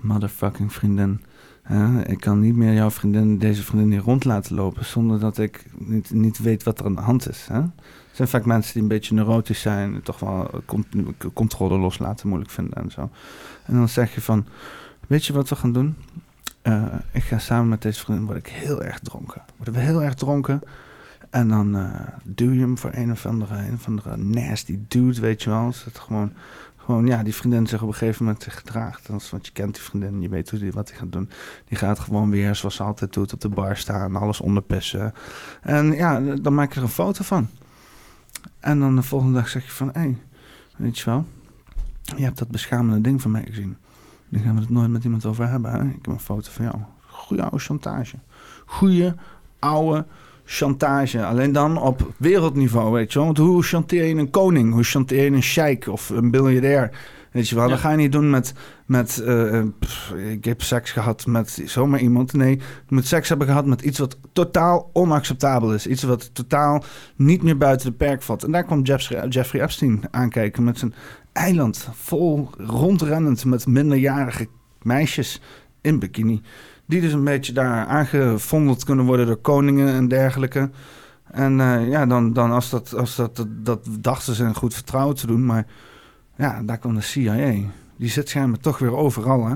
motherfucking 0.00 0.72
vriendin. 0.72 1.20
Hè? 1.62 2.06
Ik 2.08 2.20
kan 2.20 2.40
niet 2.40 2.56
meer 2.56 2.74
jouw 2.74 2.90
vriendin, 2.90 3.38
deze 3.38 3.62
vriendin 3.62 3.90
hier 3.90 4.00
rond 4.00 4.24
laten 4.24 4.54
lopen... 4.54 4.84
zonder 4.84 5.20
dat 5.20 5.38
ik 5.38 5.64
niet, 5.76 6.10
niet 6.10 6.38
weet 6.38 6.62
wat 6.62 6.78
er 6.78 6.84
aan 6.84 6.94
de 6.94 7.00
hand 7.00 7.28
is. 7.28 7.46
Hè? 7.52 7.62
Zijn 8.18 8.30
vaak 8.30 8.44
mensen 8.44 8.72
die 8.72 8.82
een 8.82 8.88
beetje 8.88 9.14
neurotisch 9.14 9.60
zijn... 9.60 10.02
toch 10.02 10.18
wel 10.18 10.50
controle 11.32 11.78
loslaten 11.78 12.28
moeilijk 12.28 12.50
vinden 12.50 12.82
en 12.82 12.90
zo. 12.90 13.10
En 13.64 13.74
dan 13.74 13.88
zeg 13.88 14.14
je 14.14 14.20
van, 14.20 14.46
weet 15.06 15.26
je 15.26 15.32
wat 15.32 15.48
we 15.48 15.56
gaan 15.56 15.72
doen? 15.72 15.96
Uh, 16.62 16.84
ik 17.12 17.22
ga 17.22 17.38
samen 17.38 17.68
met 17.68 17.82
deze 17.82 18.00
vriendin, 18.00 18.26
word 18.26 18.38
ik 18.38 18.46
heel 18.46 18.82
erg 18.82 18.98
dronken. 18.98 19.42
Worden 19.56 19.74
we 19.74 19.80
heel 19.80 20.02
erg 20.02 20.14
dronken. 20.14 20.62
En 21.30 21.48
dan 21.48 21.76
uh, 21.76 22.00
duw 22.24 22.52
je 22.52 22.60
hem 22.60 22.78
voor 22.78 22.90
een 22.94 23.10
of 23.10 23.26
andere, 23.26 23.54
een 23.54 23.74
of 23.74 23.86
andere 23.86 24.16
nasty 24.16 24.78
dude, 24.88 25.20
weet 25.20 25.42
je 25.42 25.50
wel. 25.50 25.66
Het 25.84 25.98
gewoon, 25.98 26.32
gewoon, 26.76 27.06
ja, 27.06 27.22
die 27.22 27.34
vriendin 27.34 27.66
zich 27.66 27.82
op 27.82 27.88
een 27.88 27.94
gegeven 27.94 28.24
moment 28.24 28.46
gedraagt. 28.48 29.08
Want 29.08 29.46
je 29.46 29.52
kent 29.52 29.74
die 29.74 29.82
vriendin, 29.82 30.20
je 30.20 30.28
weet 30.28 30.50
hoe 30.50 30.58
die, 30.58 30.72
wat 30.72 30.88
hij 30.88 30.98
gaat 30.98 31.12
doen. 31.12 31.30
Die 31.64 31.78
gaat 31.78 31.98
gewoon 31.98 32.30
weer, 32.30 32.54
zoals 32.54 32.74
ze 32.74 32.82
altijd 32.82 33.12
doet, 33.12 33.32
op 33.32 33.40
de 33.40 33.48
bar 33.48 33.76
staan, 33.76 34.16
alles 34.16 34.40
onderpissen. 34.40 35.14
En 35.62 35.92
ja, 35.92 36.20
dan 36.20 36.54
maak 36.54 36.72
je 36.72 36.78
er 36.78 36.86
een 36.86 36.92
foto 36.92 37.24
van. 37.24 37.48
En 38.60 38.80
dan 38.80 38.96
de 38.96 39.02
volgende 39.02 39.34
dag 39.34 39.48
zeg 39.48 39.64
je 39.64 39.70
van, 39.70 39.90
hé, 39.92 40.16
weet 40.76 40.98
je 40.98 41.04
wel, 41.04 41.24
je 42.16 42.24
hebt 42.24 42.38
dat 42.38 42.48
beschamende 42.48 43.00
ding 43.00 43.22
van 43.22 43.30
mij 43.30 43.44
gezien. 43.46 43.76
Dan 44.28 44.42
gaan 44.42 44.54
we 44.54 44.60
het 44.60 44.70
nooit 44.70 44.90
met 44.90 45.04
iemand 45.04 45.26
over 45.26 45.48
hebben. 45.48 45.88
Ik 45.88 45.94
heb 45.94 46.06
een 46.06 46.20
foto 46.20 46.50
van 46.50 46.64
jou. 46.64 46.76
Goeie 47.06 47.42
oude 47.42 47.58
chantage. 47.58 48.16
Goeie 48.66 49.12
oude 49.58 50.06
chantage. 50.44 51.24
Alleen 51.24 51.52
dan 51.52 51.80
op 51.80 52.12
wereldniveau, 52.16 52.92
weet 52.92 53.12
je 53.12 53.18
wel. 53.18 53.26
Want 53.26 53.38
hoe 53.38 53.62
chanteer 53.62 54.04
je 54.04 54.14
een 54.14 54.30
koning? 54.30 54.72
Hoe 54.72 54.82
chanteer 54.82 55.24
je 55.24 55.30
een 55.30 55.42
sheik 55.42 55.86
of 55.86 56.08
een 56.08 56.30
biljardair? 56.30 56.90
Weet 57.38 57.48
je 57.48 57.54
wel, 57.54 57.64
ja. 57.64 57.70
dat 57.70 57.80
ga 57.80 57.90
je 57.90 57.96
niet 57.96 58.12
doen 58.12 58.30
met... 58.30 58.54
met 58.86 59.22
uh, 59.24 59.62
pff, 59.78 60.12
ik 60.12 60.44
heb 60.44 60.62
seks 60.62 60.90
gehad 60.90 61.26
met 61.26 61.62
zomaar 61.64 62.00
iemand. 62.00 62.32
Nee, 62.32 62.56
je 62.56 62.94
moet 62.94 63.06
seks 63.06 63.28
hebben 63.28 63.46
gehad 63.46 63.66
met 63.66 63.82
iets 63.82 63.98
wat 63.98 64.18
totaal 64.32 64.90
onacceptabel 64.92 65.74
is. 65.74 65.86
Iets 65.86 66.02
wat 66.02 66.34
totaal 66.34 66.84
niet 67.16 67.42
meer 67.42 67.56
buiten 67.56 67.90
de 67.90 67.96
perk 67.96 68.22
valt. 68.22 68.44
En 68.44 68.52
daar 68.52 68.64
kwam 68.64 68.82
Jeffrey, 68.82 69.28
Jeffrey 69.28 69.62
Epstein 69.62 70.02
aankijken 70.10 70.64
met 70.64 70.78
zijn 70.78 70.94
eiland 71.32 71.88
vol 71.92 72.50
rondrennend 72.58 73.44
met 73.44 73.66
minderjarige 73.66 74.46
meisjes 74.82 75.40
in 75.80 75.98
bikini. 75.98 76.42
Die 76.86 77.00
dus 77.00 77.12
een 77.12 77.24
beetje 77.24 77.52
daar 77.52 77.86
aangevondeld 77.86 78.84
kunnen 78.84 79.04
worden 79.04 79.26
door 79.26 79.36
koningen 79.36 79.88
en 79.88 80.08
dergelijke. 80.08 80.70
En 81.30 81.58
uh, 81.58 81.88
ja, 81.88 82.06
dan, 82.06 82.32
dan 82.32 82.50
als, 82.50 82.70
dat, 82.70 82.94
als 82.94 83.16
dat, 83.16 83.36
dat, 83.36 83.46
dat 83.62 83.86
dachten 84.00 84.34
ze 84.34 84.54
goed 84.54 84.74
vertrouwen 84.74 85.16
te 85.16 85.26
doen. 85.26 85.46
Maar 85.46 85.66
ja, 86.38 86.62
daar 86.62 86.78
kwam 86.78 86.94
de 86.94 87.00
CIA. 87.00 87.52
Die 87.96 88.10
zit 88.10 88.28
schijnbaar 88.28 88.60
toch 88.60 88.78
weer 88.78 88.96
overal. 88.96 89.46
Hè? 89.46 89.54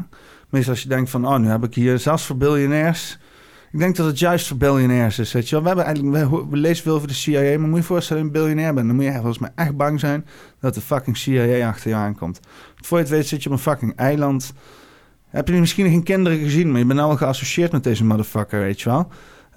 Meestal 0.48 0.72
als 0.72 0.82
je 0.82 0.88
denkt 0.88 1.10
van, 1.10 1.26
oh, 1.26 1.36
nu 1.36 1.48
heb 1.48 1.64
ik 1.64 1.74
hier 1.74 1.98
zelfs 1.98 2.26
voor 2.26 2.36
biljonairs 2.36 3.18
ik 3.72 3.78
denk 3.78 3.96
dat 3.96 4.06
het 4.06 4.18
juist 4.18 4.46
voor 4.46 4.56
biljonairs 4.56 5.18
is. 5.18 5.32
Weet 5.32 5.48
je 5.48 5.54
wel. 5.54 5.60
We, 5.60 5.66
hebben 5.66 5.84
eigenlijk, 5.84 6.50
we, 6.50 6.56
lezen 6.56 6.82
veel 6.82 6.94
over 6.94 7.08
de 7.08 7.14
CIA, 7.14 7.58
maar 7.58 7.68
moet 7.68 7.78
je 7.78 7.84
voorstellen 7.84 8.22
dat 8.22 8.32
je 8.32 8.38
een 8.38 8.44
biljonair 8.44 8.74
bent. 8.74 8.86
Dan 8.86 8.96
moet 8.96 9.04
je 9.04 9.12
volgens 9.12 9.38
mij 9.38 9.50
echt 9.54 9.76
bang 9.76 10.00
zijn 10.00 10.26
dat 10.60 10.74
de 10.74 10.80
fucking 10.80 11.16
CIA 11.16 11.68
achter 11.68 11.90
je 11.90 11.96
aankomt. 11.96 12.40
Voor 12.76 12.98
je 12.98 13.04
het 13.04 13.12
weet 13.12 13.26
zit 13.26 13.42
je 13.42 13.48
op 13.48 13.54
een 13.54 13.62
fucking 13.62 13.96
eiland. 13.96 14.52
Heb 15.28 15.48
je 15.48 15.54
misschien 15.54 15.88
geen 15.88 16.02
kinderen 16.02 16.38
gezien, 16.38 16.70
maar 16.70 16.78
je 16.78 16.86
bent 16.86 17.00
al 17.00 17.16
geassocieerd 17.16 17.72
met 17.72 17.84
deze 17.84 18.04
motherfucker, 18.04 18.60
weet 18.60 18.80
je 18.80 18.88
wel. 18.88 19.08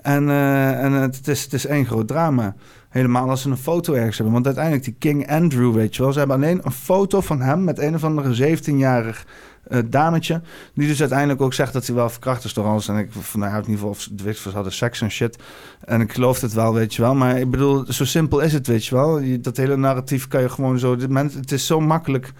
En, 0.01 0.23
uh, 0.23 0.83
en 0.83 0.91
het, 0.91 1.27
is, 1.27 1.43
het 1.43 1.53
is 1.53 1.65
één 1.65 1.85
groot 1.85 2.07
drama. 2.07 2.55
Helemaal 2.95 3.29
als 3.29 3.41
ze 3.41 3.49
een 3.49 3.57
foto 3.57 3.93
ergens 3.93 4.15
hebben. 4.15 4.33
Want 4.33 4.45
uiteindelijk 4.45 4.85
die 4.85 4.95
King 4.99 5.29
Andrew, 5.29 5.73
weet 5.73 5.95
je 5.95 6.01
wel. 6.01 6.11
Ze 6.11 6.17
hebben 6.17 6.35
alleen 6.35 6.59
een 6.63 6.71
foto 6.71 7.21
van 7.21 7.41
hem 7.41 7.63
met 7.63 7.79
een 7.79 7.95
of 7.95 8.03
andere 8.03 8.57
17-jarig 8.57 9.25
uh, 9.67 9.79
dametje. 9.85 10.41
Die 10.73 10.87
dus 10.87 10.99
uiteindelijk 10.99 11.41
ook 11.41 11.53
zegt 11.53 11.73
dat 11.73 11.85
hij 11.85 11.95
wel 11.95 12.09
verkracht 12.09 12.43
is 12.43 12.53
door 12.53 12.65
alles. 12.65 12.87
En 12.87 12.97
ik 12.97 13.07
van 13.11 13.39
nou, 13.39 13.51
in 13.51 13.59
ieder 13.59 13.73
geval 13.73 13.89
of 13.89 14.09
de 14.11 14.33
ze 14.33 14.49
hadden 14.49 14.71
seks 14.73 15.01
en 15.01 15.11
shit. 15.11 15.37
En 15.81 16.01
ik 16.01 16.13
geloof 16.13 16.41
het 16.41 16.53
wel, 16.53 16.73
weet 16.73 16.95
je 16.95 17.01
wel. 17.01 17.15
Maar 17.15 17.39
ik 17.39 17.49
bedoel, 17.49 17.85
zo 17.87 18.05
simpel 18.05 18.39
is 18.39 18.53
het, 18.53 18.67
weet 18.67 18.85
je 18.85 18.95
wel. 18.95 19.21
Dat 19.41 19.57
hele 19.57 19.77
narratief 19.77 20.27
kan 20.27 20.41
je 20.41 20.49
gewoon 20.49 20.79
zo... 20.79 20.97
Het 21.13 21.51
is 21.51 21.65
zo 21.65 21.79
makkelijk... 21.79 22.33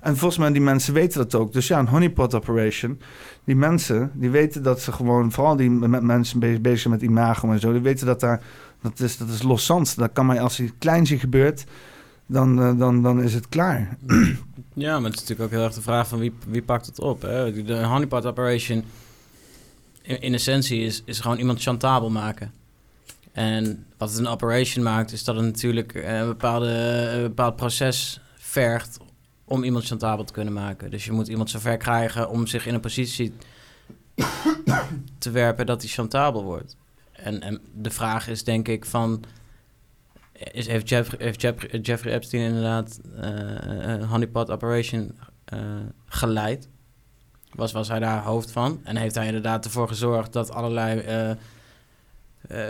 En 0.00 0.16
volgens 0.16 0.40
mij, 0.40 0.52
die 0.52 0.60
mensen 0.60 0.94
weten 0.94 1.18
dat 1.18 1.34
ook. 1.34 1.52
Dus 1.52 1.66
ja, 1.68 1.78
een 1.78 1.88
honeypot 1.88 2.34
operation. 2.34 3.00
Die 3.44 3.56
mensen, 3.56 4.10
die 4.14 4.30
weten 4.30 4.62
dat 4.62 4.80
ze 4.80 4.92
gewoon... 4.92 5.32
Vooral 5.32 5.56
die 5.56 5.70
met 5.70 6.02
mensen 6.02 6.38
bezig, 6.38 6.60
bezig 6.60 6.80
zijn 6.80 6.94
met 6.94 7.02
imago 7.02 7.50
en 7.50 7.60
zo. 7.60 7.72
Die 7.72 7.80
weten 7.80 8.06
dat 8.06 8.20
daar... 8.20 8.42
Dat 8.82 9.00
is, 9.00 9.16
dat 9.16 9.28
is 9.28 9.42
loszand. 9.42 9.96
Dat 9.96 10.12
kan 10.12 10.26
maar 10.26 10.40
als 10.40 10.56
het 10.56 10.72
klein 10.78 11.06
gebeurt 11.06 11.64
dan, 12.26 12.58
uh, 12.58 12.78
dan, 12.78 13.02
dan 13.02 13.22
is 13.22 13.34
het 13.34 13.48
klaar. 13.48 13.96
Ja, 14.74 15.00
maar 15.00 15.10
het 15.10 15.20
is 15.20 15.20
natuurlijk 15.20 15.48
ook 15.48 15.56
heel 15.56 15.66
erg 15.66 15.74
de 15.74 15.82
vraag 15.82 16.08
van 16.08 16.18
wie, 16.18 16.32
wie 16.46 16.62
pakt 16.62 16.86
het 16.86 17.00
op. 17.00 17.22
Hè? 17.22 17.62
De 17.64 17.84
honeypot 17.84 18.26
operation 18.26 18.84
in, 20.02 20.34
essentie 20.34 20.80
is, 20.80 21.02
is 21.04 21.20
gewoon 21.20 21.38
iemand 21.38 21.62
chantabel 21.62 22.10
maken. 22.10 22.52
En 23.32 23.86
wat 23.96 24.10
het 24.10 24.18
een 24.18 24.26
operation 24.26 24.84
maakt, 24.84 25.12
is 25.12 25.24
dat 25.24 25.36
het 25.36 25.44
natuurlijk 25.44 25.94
een, 25.94 26.26
bepaalde, 26.26 26.68
een 27.14 27.22
bepaald 27.22 27.56
proces 27.56 28.20
vergt 28.36 28.98
om 29.44 29.64
iemand 29.64 29.84
chantabel 29.84 30.24
te 30.24 30.32
kunnen 30.32 30.52
maken. 30.52 30.90
Dus 30.90 31.04
je 31.04 31.12
moet 31.12 31.28
iemand 31.28 31.50
zover 31.50 31.76
krijgen 31.76 32.30
om 32.30 32.46
zich 32.46 32.66
in 32.66 32.74
een 32.74 32.80
positie 32.80 33.32
te 35.18 35.30
werpen 35.30 35.66
dat 35.66 35.80
hij 35.82 35.90
chantabel 35.90 36.42
wordt. 36.42 36.76
En, 37.28 37.60
de 37.74 37.90
vraag 37.90 38.28
is 38.28 38.44
denk 38.44 38.68
ik 38.68 38.84
van 38.84 39.24
is, 40.52 40.66
heeft, 40.66 40.88
Jeffrey, 41.82 42.12
Epstein 42.12 42.42
inderdaad 42.42 43.00
een 43.14 44.04
honeypot 44.04 44.50
operation 44.50 45.18
uh, 45.54 45.60
geleid? 46.06 46.68
Was, 47.52 47.72
was 47.72 47.88
hij 47.88 47.98
daar 47.98 48.22
hoofd 48.22 48.50
van? 48.50 48.80
En 48.84 48.96
heeft 48.96 49.14
hij 49.14 49.26
inderdaad 49.26 49.64
ervoor 49.64 49.88
gezorgd 49.88 50.32
dat 50.32 50.50
allerlei 50.50 51.36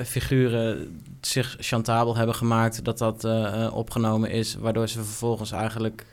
figuren 0.04 1.00
zich 1.20 1.56
chantabel 1.60 2.16
hebben 2.16 2.34
gemaakt, 2.34 2.84
dat 2.84 2.98
dat 2.98 3.24
opgenomen 3.72 4.30
is, 4.30 4.54
waardoor 4.54 4.88
ze 4.88 5.04
vervolgens 5.04 5.52
eigenlijk, 5.52 6.06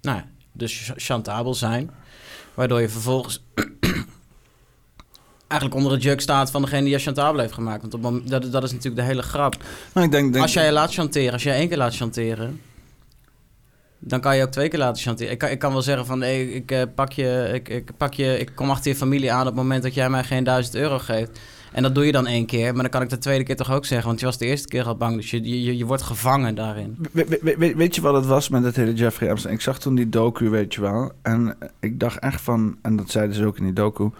nou 0.00 0.16
ja, 0.16 0.24
dus 0.52 0.92
chantabel 0.96 1.54
zijn. 1.54 1.90
Waardoor 2.54 2.80
je 2.80 2.88
vervolgens 2.88 3.44
eigenlijk 5.50 5.74
onder 5.74 5.92
het 5.92 6.02
juk 6.02 6.20
staat 6.20 6.50
van 6.50 6.62
degene 6.62 6.82
die 6.82 6.90
je 6.90 6.98
chantabel 6.98 7.40
heeft 7.40 7.52
gemaakt. 7.52 7.80
Want 7.80 7.94
op, 7.94 8.28
dat, 8.28 8.52
dat 8.52 8.62
is 8.62 8.72
natuurlijk 8.72 9.02
de 9.02 9.08
hele 9.08 9.22
grap. 9.22 9.56
Maar 9.92 10.04
ik 10.04 10.10
denk, 10.10 10.32
denk, 10.32 10.44
als 10.44 10.52
jij 10.52 10.64
je 10.64 10.72
laat 10.72 10.94
chanteren, 10.94 11.32
als 11.32 11.42
jij 11.42 11.56
één 11.56 11.68
keer 11.68 11.76
laat 11.76 11.96
chanteren... 11.96 12.60
dan 13.98 14.20
kan 14.20 14.36
je 14.36 14.42
ook 14.42 14.50
twee 14.50 14.68
keer 14.68 14.78
laten 14.78 15.02
chanteren. 15.02 15.32
Ik 15.32 15.38
kan, 15.38 15.48
ik 15.48 15.58
kan 15.58 15.72
wel 15.72 15.82
zeggen 15.82 16.06
van, 16.06 16.20
hey, 16.20 16.44
ik, 16.44 16.72
uh, 16.72 16.82
pak 16.94 17.12
je, 17.12 17.50
ik, 17.52 17.68
ik, 17.68 17.90
pak 17.96 18.14
je, 18.14 18.38
ik 18.38 18.52
kom 18.54 18.70
achter 18.70 18.90
je 18.90 18.96
familie 18.96 19.32
aan 19.32 19.40
op 19.40 19.46
het 19.46 19.54
moment 19.54 19.82
dat 19.82 19.94
jij 19.94 20.10
mij 20.10 20.24
geen 20.24 20.44
duizend 20.44 20.74
euro 20.74 20.98
geeft. 20.98 21.40
En 21.72 21.82
dat 21.82 21.94
doe 21.94 22.06
je 22.06 22.12
dan 22.12 22.26
één 22.26 22.46
keer, 22.46 22.72
maar 22.72 22.82
dan 22.82 22.90
kan 22.90 23.02
ik 23.02 23.08
de 23.08 23.18
tweede 23.18 23.44
keer 23.44 23.56
toch 23.56 23.72
ook 23.72 23.84
zeggen, 23.84 24.08
want 24.08 24.20
je 24.20 24.26
was 24.26 24.38
de 24.38 24.46
eerste 24.46 24.68
keer 24.68 24.84
al 24.84 24.96
bang, 24.96 25.16
dus 25.16 25.30
je, 25.30 25.62
je, 25.64 25.76
je 25.76 25.86
wordt 25.86 26.02
gevangen 26.02 26.54
daarin. 26.54 26.96
We, 27.12 27.38
we, 27.56 27.74
weet 27.76 27.94
je 27.94 28.00
wat 28.00 28.14
het 28.14 28.26
was 28.26 28.48
met 28.48 28.64
het 28.64 28.76
hele 28.76 28.94
Jeffrey 28.94 29.30
Epstein? 29.30 29.54
Ik 29.54 29.60
zag 29.60 29.78
toen 29.78 29.94
die 29.94 30.08
docu, 30.08 30.48
weet 30.48 30.74
je 30.74 30.80
wel, 30.80 31.12
en 31.22 31.56
ik 31.80 32.00
dacht 32.00 32.18
echt 32.18 32.40
van, 32.40 32.76
en 32.82 32.96
dat 32.96 33.10
zeiden 33.10 33.36
ze 33.36 33.46
ook 33.46 33.58
in 33.58 33.64
die 33.64 33.72
docu 33.72 34.10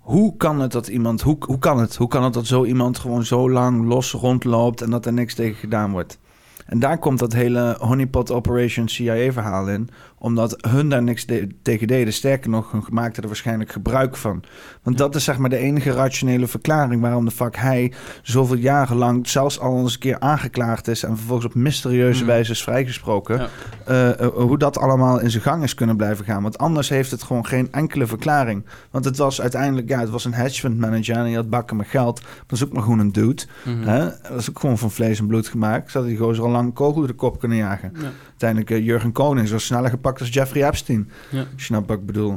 hoe 0.00 0.36
kan 0.36 0.60
het 0.60 0.72
dat 0.72 0.88
iemand, 0.88 1.20
hoe, 1.20 1.36
hoe 1.46 1.58
kan 1.58 1.78
het? 1.78 1.96
Hoe 1.96 2.08
kan 2.08 2.24
het 2.24 2.32
dat 2.32 2.46
zo 2.46 2.64
iemand 2.64 2.98
gewoon 2.98 3.24
zo 3.24 3.50
lang 3.50 3.86
los 3.86 4.12
rondloopt 4.12 4.82
en 4.82 4.90
dat 4.90 5.06
er 5.06 5.12
niks 5.12 5.34
tegen 5.34 5.56
gedaan 5.56 5.90
wordt? 5.90 6.18
En 6.66 6.78
daar 6.78 6.98
komt 6.98 7.18
dat 7.18 7.32
hele 7.32 7.76
honeypot 7.80 8.30
operation 8.30 8.88
CIA 8.88 9.32
verhaal 9.32 9.68
in. 9.68 9.88
Omdat 10.22 10.56
hun 10.68 10.88
daar 10.88 11.02
niks 11.02 11.26
de- 11.26 11.46
tegen 11.62 11.86
deden. 11.86 12.12
Sterker 12.12 12.50
nog, 12.50 12.72
hun 12.72 12.82
maakten 12.90 13.22
er 13.22 13.28
waarschijnlijk 13.28 13.72
gebruik 13.72 14.16
van. 14.16 14.42
Want 14.82 14.98
dat 14.98 15.14
is 15.14 15.24
zeg 15.24 15.38
maar 15.38 15.50
de 15.50 15.56
enige 15.56 15.90
rationele 15.90 16.46
verklaring... 16.46 17.00
waarom 17.00 17.24
de 17.24 17.30
fuck 17.30 17.56
hij 17.56 17.92
zoveel 18.22 18.56
jaren 18.56 18.96
lang... 18.96 19.28
zelfs 19.28 19.60
al 19.60 19.78
eens 19.78 19.92
een 19.94 19.98
keer 20.00 20.18
aangeklaagd 20.18 20.88
is... 20.88 21.02
en 21.02 21.16
vervolgens 21.16 21.46
op 21.46 21.54
mysterieuze 21.54 22.18
Hmm. 22.18 22.26
wijze 22.26 22.50
is 22.52 22.62
vrijgesproken... 22.62 23.38
Ja. 23.38 23.48
eh, 23.84 24.20
eh, 24.20 24.26
hoe 24.32 24.58
dat 24.58 24.78
allemaal 24.78 25.20
in 25.20 25.30
zijn 25.30 25.42
gang 25.42 25.62
is 25.62 25.74
kunnen 25.74 25.96
blijven 25.96 26.24
gaan. 26.24 26.42
Want 26.42 26.58
anders 26.58 26.88
heeft 26.88 27.10
het 27.10 27.22
gewoon 27.22 27.46
geen 27.46 27.72
enkele 27.72 28.06
verklaring. 28.06 28.64
Want 28.90 29.04
het 29.04 29.16
was 29.16 29.40
uiteindelijk... 29.40 29.88
ja, 29.88 30.00
het 30.00 30.10
was 30.10 30.24
een 30.24 30.34
hedge 30.34 30.60
fund 30.60 30.78
manager... 30.78 31.16
en 31.16 31.22
hij 31.24 31.32
had 31.32 31.50
bakken 31.50 31.76
met 31.76 31.88
geld. 31.88 32.20
Dat 32.20 32.58
is 32.58 32.64
ook 32.64 32.72
maar 32.72 32.82
gewoon 32.82 32.98
een 32.98 33.12
dude. 33.12 33.42
Mhm. 33.64 33.88
Hè? 33.88 34.04
Dat 34.04 34.38
is 34.38 34.50
ook 34.50 34.58
gewoon 34.58 34.78
van 34.78 34.90
vlees 34.90 35.18
en 35.18 35.26
bloed 35.26 35.48
gemaakt. 35.48 35.90
Zou 35.90 36.06
die 36.06 36.16
gozer 36.16 36.44
al 36.44 36.50
lang 36.50 36.74
kogel 36.74 36.94
door 36.98 37.06
de 37.06 37.12
kop 37.12 37.38
kunnen 37.38 37.58
jagen. 37.58 37.92
Ja. 37.94 38.10
Uiteindelijk 38.28 38.70
eh, 38.70 38.84
Jurgen 38.86 39.12
Koning 39.12 39.44
is 39.44 39.50
wel 39.50 39.58
sneller 39.60 39.90
gepakt 39.90 40.09
als 40.18 40.28
Jeffrey 40.28 40.66
Epstein. 40.66 41.10
Ja. 41.30 41.80
Wat 41.86 41.98
ik 41.98 42.06
bedoel. 42.06 42.30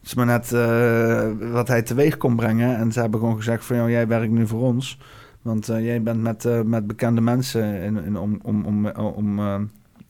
Het 0.00 0.08
is 0.08 0.14
maar 0.14 0.26
net 0.26 0.52
eh, 0.52 1.52
wat 1.52 1.68
hij 1.68 1.82
teweeg 1.82 2.16
kon 2.16 2.36
brengen. 2.36 2.76
En 2.76 2.92
ze 2.92 3.00
hebben 3.00 3.20
gewoon 3.20 3.36
gezegd 3.36 3.64
van... 3.64 3.76
Joh, 3.76 3.88
jij 3.88 4.06
werkt 4.06 4.32
nu 4.32 4.46
voor 4.46 4.60
ons. 4.60 4.98
Want 5.42 5.68
eh, 5.68 5.84
jij 5.84 6.02
bent 6.02 6.22
met, 6.22 6.44
eh, 6.44 6.60
met 6.60 6.86
bekende 6.86 7.20
mensen 7.20 7.82
in, 7.82 8.04
in 8.04 8.18
om, 8.18 8.38
om, 8.42 8.64
om, 8.64 8.86
om, 8.88 9.38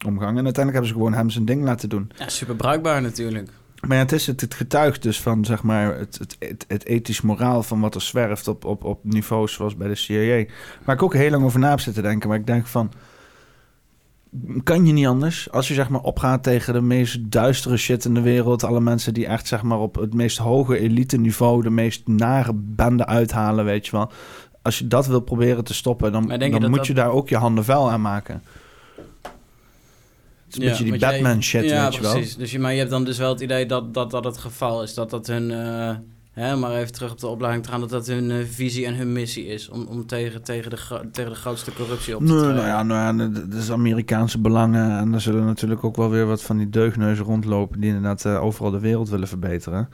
omgang. 0.07 0.39
En 0.39 0.45
uiteindelijk 0.45 0.73
hebben 0.73 0.87
ze 0.87 0.93
gewoon 0.93 1.15
hem 1.15 1.31
zijn 1.31 1.45
ding 1.45 1.65
laten 1.65 1.89
doen. 1.89 2.11
Ja, 2.17 2.29
super 2.29 2.57
bruikbaar 2.57 3.03
natuurlijk. 3.03 3.51
Maar 3.81 3.97
ja, 3.97 4.03
het, 4.03 4.13
is 4.13 4.27
het, 4.27 4.41
het 4.41 4.55
getuigt 4.55 5.03
dus 5.03 5.21
van 5.21 5.45
zeg 5.45 5.63
maar, 5.63 5.99
het, 5.99 6.19
het, 6.19 6.37
het, 6.39 6.65
het 6.69 6.85
ethisch 6.85 7.21
moraal 7.21 7.63
van 7.63 7.81
wat 7.81 7.95
er 7.95 8.01
zwerft 8.01 8.49
op, 8.49 8.65
op, 8.65 8.85
op 8.85 9.05
niveaus 9.05 9.53
zoals 9.53 9.77
bij 9.77 9.89
de 9.89 9.95
CIA. 9.95 10.45
Waar 10.85 10.95
ik 10.95 11.03
ook 11.03 11.15
heel 11.15 11.31
lang 11.31 11.45
over 11.45 11.61
na 11.61 11.71
heb 11.71 11.81
zitten 11.81 12.03
denken. 12.03 12.29
Maar 12.29 12.39
ik 12.39 12.47
denk 12.47 12.67
van, 12.67 12.93
kan 14.63 14.87
je 14.87 14.93
niet 14.93 15.07
anders? 15.07 15.51
Als 15.51 15.69
je 15.69 15.75
zeg 15.75 15.89
maar 15.89 16.01
opgaat 16.01 16.43
tegen 16.43 16.73
de 16.75 16.81
meest 16.81 17.31
duistere 17.33 17.77
shit 17.77 18.05
in 18.05 18.15
de 18.15 18.21
wereld. 18.21 18.65
Alle 18.65 18.81
mensen 18.81 19.15
die 19.15 19.27
echt 19.27 19.47
zeg 19.47 19.63
maar 19.63 19.79
op 19.79 19.95
het 19.95 20.15
meest 20.15 20.39
hoge 20.39 20.79
elite 20.79 21.17
niveau 21.17 21.63
de 21.63 21.71
meest 21.71 22.07
nare 22.09 22.53
bende 22.55 23.07
uithalen, 23.07 23.65
weet 23.65 23.87
je 23.87 23.93
wel. 23.93 24.11
Als 24.63 24.79
je 24.79 24.87
dat 24.87 25.07
wil 25.07 25.21
proberen 25.21 25.65
te 25.65 25.75
stoppen, 25.75 26.13
dan, 26.13 26.23
je 26.23 26.39
dan 26.51 26.69
moet 26.69 26.75
dat- 26.79 26.87
je 26.87 26.95
daar 26.95 27.11
ook 27.11 27.29
je 27.29 27.37
handen 27.37 27.65
vuil 27.65 27.91
aan 27.91 28.01
maken. 28.01 28.43
Het 29.23 30.59
is 30.59 30.65
een 30.65 30.69
beetje 30.69 30.85
die 30.85 30.99
jij- 30.99 31.11
Batman 31.13 31.43
shit, 31.43 31.65
ja, 31.65 31.85
weet 31.85 31.95
je 31.95 32.01
wel. 32.01 32.13
precies. 32.13 32.37
Dus 32.37 32.51
je, 32.51 32.59
maar 32.59 32.73
je 32.73 32.79
hebt 32.79 32.91
dan 32.91 33.05
dus 33.05 33.19
wel 33.19 33.33
het 33.33 33.41
idee 33.41 33.67
dat 33.67 33.95
dat, 33.95 34.11
dat 34.11 34.25
het 34.25 34.39
geval 34.39 34.83
is. 34.83 34.95
Dat 34.95 35.11
dat 35.11 35.27
hun, 35.27 35.51
eh, 35.51 35.95
hè, 36.41 36.57
maar 36.57 36.73
even 36.73 36.93
terug 36.93 37.13
op 37.13 37.21
de 37.21 37.27
opleiding 37.27 37.65
te 37.65 37.71
gaan, 37.71 37.81
dat 37.81 37.91
dat 37.91 38.07
hun 38.07 38.31
eh, 38.31 38.37
visie 38.45 38.87
en 38.87 38.95
hun 38.95 39.13
missie 39.13 39.47
is. 39.47 39.69
Om, 39.69 39.87
om 39.87 40.07
tegen, 40.07 40.43
tegen, 40.43 40.71
de, 40.71 41.09
tegen 41.13 41.31
de 41.31 41.37
grootste 41.37 41.73
corruptie 41.73 42.17
op 42.17 42.21
te 42.21 42.33
Nee, 42.33 42.39
treden. 42.39 42.57
nou 42.57 42.67
ja, 42.67 42.83
nou 42.83 43.19
ja, 43.19 43.29
dat 43.29 43.61
is 43.61 43.71
Amerikaanse 43.73 44.41
belangen. 44.41 44.99
En 44.99 45.15
er 45.15 45.21
zullen 45.21 45.45
natuurlijk 45.45 45.85
ook 45.85 45.97
wel 45.97 46.11
weer 46.11 46.27
wat 46.27 46.43
van 46.43 46.57
die 46.57 46.69
deugneuzen 46.71 47.25
rondlopen... 47.25 47.81
die 47.81 47.89
inderdaad 47.89 48.25
eh, 48.25 48.45
overal 48.45 48.71
de 48.71 48.81
wereld 48.81 49.09
willen 49.09 49.29
verbeteren. 49.29 49.89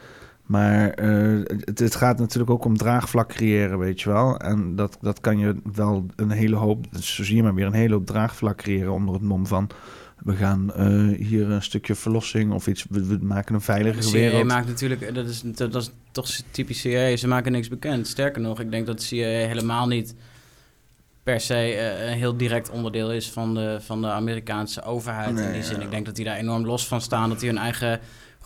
Maar 0.47 0.91
eh, 0.91 1.41
het, 1.65 1.79
het 1.79 1.95
gaat 1.95 2.19
natuurlijk 2.19 2.51
ook 2.51 2.65
om 2.65 2.77
draagvlak 2.77 3.29
creëren, 3.29 3.79
weet 3.79 4.01
je 4.01 4.09
wel. 4.11 4.39
En 4.39 4.77
dat, 4.77 4.99
dat 5.01 5.21
kan 5.21 5.39
je 5.39 5.55
wel 5.75 6.07
een 6.17 6.31
hele 6.31 6.57
hoop... 6.57 6.87
Zo 7.01 7.25
zie 7.25 7.37
je 7.37 7.43
maar 7.43 7.55
weer 7.55 7.67
een 7.67 7.73
hele 7.73 7.95
hoop 7.95 8.07
draagvlak 8.07 8.57
creëren 8.57 8.93
onder 8.93 9.15
het 9.15 9.23
mom 9.23 9.47
van... 9.47 9.69
We 10.17 10.37
gaan 10.37 10.75
eh, 10.75 11.27
hier 11.27 11.51
een 11.51 11.63
stukje 11.63 11.95
verlossing 11.95 12.53
of 12.53 12.67
iets. 12.67 12.87
We, 12.89 13.07
we 13.07 13.19
maken 13.21 13.55
een 13.55 13.61
veilige 13.61 14.03
CIA 14.03 14.13
wereld. 14.13 14.45
maakt 14.45 14.67
natuurlijk, 14.67 15.15
dat 15.15 15.27
is, 15.27 15.41
dat, 15.41 15.73
dat 15.73 15.83
is 15.83 15.91
toch 16.11 16.29
typisch 16.51 16.81
CIA, 16.81 17.17
ze 17.17 17.29
maken 17.29 17.53
niks 17.53 17.69
bekend. 17.69 18.07
Sterker 18.07 18.41
nog, 18.41 18.61
ik 18.61 18.71
denk 18.71 18.87
dat 18.87 18.99
de 18.99 19.05
CIA 19.05 19.27
helemaal 19.27 19.87
niet 19.87 20.15
per 21.23 21.41
se 21.41 21.55
eh, 21.55 22.09
een 22.11 22.17
heel 22.17 22.37
direct 22.37 22.71
onderdeel 22.71 23.13
is 23.13 23.31
van 23.31 23.55
de, 23.55 23.79
van 23.81 24.01
de 24.01 24.09
Amerikaanse 24.09 24.83
overheid 24.83 25.29
in 25.29 25.37
die 25.37 25.45
ja. 25.45 25.63
zin. 25.63 25.81
Ik 25.81 25.91
denk 25.91 26.07
dat 26.07 26.17
die 26.17 26.25
daar 26.25 26.37
enorm 26.37 26.67
los 26.67 26.87
van 26.87 27.01
staan, 27.01 27.29
dat 27.29 27.41
die 27.41 27.49
hun 27.49 27.59
eigen 27.59 28.01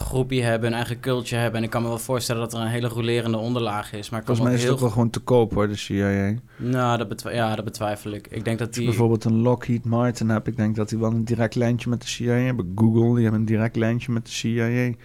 groepje 0.04 0.42
hebben, 0.42 0.68
een 0.68 0.74
eigen 0.76 1.00
culture 1.00 1.40
hebben. 1.40 1.58
En 1.58 1.64
ik 1.64 1.70
kan 1.70 1.82
me 1.82 1.88
wel 1.88 1.98
voorstellen 1.98 2.40
dat 2.42 2.52
er 2.54 2.60
een 2.60 2.66
hele 2.66 2.88
rolerende 2.88 3.36
onderlaag 3.36 3.92
is. 3.92 4.10
Maar 4.10 4.24
Volgens 4.24 4.46
mij 4.46 4.54
is 4.56 4.60
het 4.60 4.66
heel... 4.68 4.74
ook 4.76 4.80
wel 4.82 4.90
gewoon 4.92 5.10
te 5.10 5.20
koop 5.20 5.54
hoor, 5.54 5.68
de 5.68 5.76
CIA. 5.76 6.34
Nou, 6.56 6.98
dat 6.98 7.08
betwi- 7.08 7.34
ja, 7.34 7.54
dat 7.56 7.64
betwijfel 7.64 8.10
ik. 8.10 8.26
Ik 8.30 8.44
denk 8.44 8.58
dat 8.58 8.66
Als 8.66 8.76
je 8.76 8.82
die... 8.82 8.90
bijvoorbeeld 8.90 9.24
een 9.24 9.36
Lockheed 9.40 9.84
Martin 9.84 10.28
hebt, 10.28 10.46
ik 10.46 10.56
denk 10.56 10.76
dat 10.76 10.88
die 10.88 10.98
wel 10.98 11.10
een 11.10 11.24
direct 11.24 11.54
lijntje 11.54 11.90
met 11.90 12.00
de 12.00 12.06
CIA 12.08 12.32
hebben. 12.34 12.72
Google, 12.74 13.12
die 13.14 13.22
hebben 13.22 13.40
een 13.40 13.46
direct 13.46 13.76
lijntje 13.76 14.12
met 14.12 14.24
de 14.26 14.32
CIA. 14.32 14.66
Ik 14.66 14.96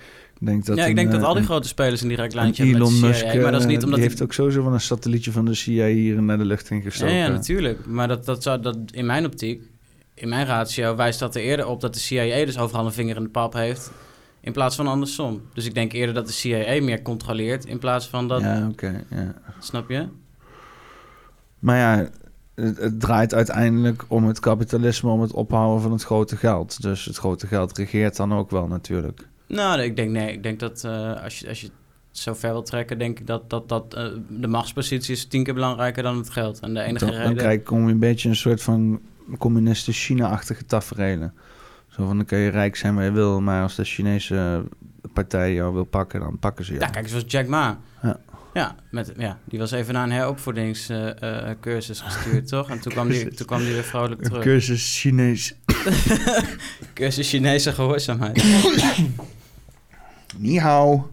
denk 0.46 0.66
dat 0.66 0.78
ja, 0.78 0.84
ik 0.84 0.90
een, 0.90 0.96
denk 0.96 1.12
dat 1.12 1.20
eh, 1.22 1.26
al 1.26 1.32
die 1.34 1.42
een- 1.42 1.48
grote 1.48 1.68
spelers 1.68 2.02
een 2.02 2.08
direct 2.08 2.34
lijntje 2.34 2.64
hebben 2.64 2.82
met 2.82 2.90
Elon 2.92 3.02
de 3.02 3.08
Musk, 3.08 3.20
CIA. 3.32 3.42
Maar 3.42 3.52
dat 3.52 3.60
is 3.60 3.66
eh, 3.66 3.72
niet 3.72 3.84
omdat 3.84 4.00
die 4.00 4.00
die- 4.00 4.04
heeft 4.10 4.22
ook 4.22 4.34
sowieso 4.34 4.64
wel 4.64 4.74
een 4.74 4.82
satellietje 4.82 5.32
van 5.32 5.46
de 5.46 5.54
CIA 5.54 5.86
hier 5.88 6.24
naar 6.24 6.38
de 6.38 6.46
lucht 6.46 6.68
Ja, 6.70 6.76
ingestoken. 6.76 7.16
ja, 7.16 7.28
natuurlijk. 7.28 7.86
Maar 7.86 8.08
dat, 8.08 8.26
dat 8.26 8.44
zou, 8.44 8.62
dat, 8.62 8.78
in 8.92 9.06
mijn 9.06 9.26
optiek, 9.26 9.62
in 10.14 10.30
mijn 10.30 10.46
ratio, 10.46 10.96
wijst 10.96 11.20
dat 11.20 11.36
er 11.36 11.42
eerder 11.42 11.68
op 11.68 11.82
dat 11.82 11.94
de 11.94 12.00
CIA 12.00 12.46
dus 12.46 12.58
overal 12.58 12.86
een 12.86 12.94
vinger 12.94 13.16
in 13.16 13.24
de 13.24 13.30
pap 13.30 13.54
heeft. 13.54 13.92
In 14.46 14.52
plaats 14.52 14.76
van 14.76 14.88
andersom. 14.88 15.42
Dus 15.54 15.66
ik 15.66 15.74
denk 15.74 15.94
eerder 15.94 16.16
dat 16.16 16.28
de 16.28 16.34
CIA 16.34 16.82
meer 16.82 17.02
controleert 17.02 17.66
in 17.66 17.80
plaats 17.80 18.08
van 18.08 18.28
dat. 18.28 18.42
Ja, 18.42 18.68
oké. 18.72 19.04
ja. 19.10 19.34
Snap 19.60 19.90
je? 19.90 20.08
Maar 21.60 21.78
ja, 21.78 22.10
het, 22.56 22.78
het 22.78 23.00
draait 23.00 23.34
uiteindelijk 23.34 24.06
om 24.08 24.26
het 24.26 24.40
kapitalisme, 24.40 25.10
om 25.10 25.22
het 25.22 25.32
ophouden 25.32 25.82
van 25.82 25.92
het 25.92 26.04
grote 26.04 26.38
geld. 26.38 26.82
Dus 26.82 27.06
het 27.06 27.18
grote 27.18 27.48
geld 27.48 27.78
regeert 27.78 28.16
dan 28.16 28.34
ook 28.34 28.52
wel 28.52 28.68
natuurlijk. 28.68 29.28
Nou, 29.48 29.82
ik 29.82 29.96
denk 29.96 30.12
nee. 30.12 30.32
Ik 30.32 30.44
denk 30.44 30.60
dat 30.60 30.84
eh, 30.84 31.24
als, 31.24 31.40
je, 31.40 31.48
als 31.48 31.62
je 31.62 31.70
zo 32.12 32.34
ver 32.34 32.52
wil 32.52 32.64
trekken, 32.64 32.98
denk 32.98 33.20
ik 33.20 33.28
dat, 33.28 33.50
dat, 33.50 33.70
dat 33.70 33.94
eh, 33.94 34.08
de 34.30 34.48
machtspositie 34.48 35.14
is 35.14 35.26
tien 35.26 35.44
keer 35.44 35.54
belangrijker 35.54 36.04
dan 36.04 36.18
het 36.18 36.30
geld. 36.30 36.60
En 36.60 36.74
de 36.74 36.82
enige 36.82 37.06
Dan, 37.06 37.14
dan 37.14 37.22
reden. 37.22 37.38
krijg, 37.38 37.64
kom 37.64 37.86
je 37.88 37.94
een 37.94 38.00
beetje 38.00 38.30
een 38.30 38.36
soort 38.36 38.62
van 38.62 39.02
communistisch 39.38 40.06
China-achtige 40.06 40.66
tafereelen. 40.66 41.34
Zo 41.96 42.06
van, 42.06 42.18
dan 42.18 42.26
kun 42.26 42.38
je 42.38 42.50
rijk 42.50 42.76
zijn 42.76 42.96
waar 42.96 43.04
je 43.04 43.12
wil, 43.12 43.42
maar 43.42 43.62
als 43.62 43.76
de 43.76 43.84
Chinese 43.84 44.64
partij 45.14 45.54
jou 45.54 45.74
wil 45.74 45.84
pakken, 45.84 46.20
dan 46.20 46.40
pakken 46.40 46.66
ze 46.66 46.74
je. 46.74 46.80
Ja, 46.80 46.88
kijk, 46.88 47.08
zoals 47.08 47.24
Jack 47.28 47.48
Ma. 47.48 47.80
Ja. 48.02 48.20
Ja, 48.54 48.76
met, 48.92 49.14
ja, 49.18 49.40
die 49.46 49.60
was 49.60 49.72
even 49.72 49.94
naar 49.94 50.04
een 50.04 50.12
heropvoedingscursus 50.12 52.02
gestuurd, 52.08 52.48
toch? 52.48 52.70
En 52.70 52.80
toen 52.80 52.92
kwam, 52.92 53.08
die, 53.08 53.34
toen 53.34 53.46
kwam 53.46 53.60
die 53.60 53.74
weer 53.74 53.84
vrolijk 53.84 54.22
terug. 54.22 54.44
cursus 54.44 55.00
Chinees. 55.00 55.56
Cursus 56.94 57.30
Chinese 57.30 57.72
gehoorzaamheid. 57.72 58.44
Ni 60.38 60.60
hao. 60.60 61.10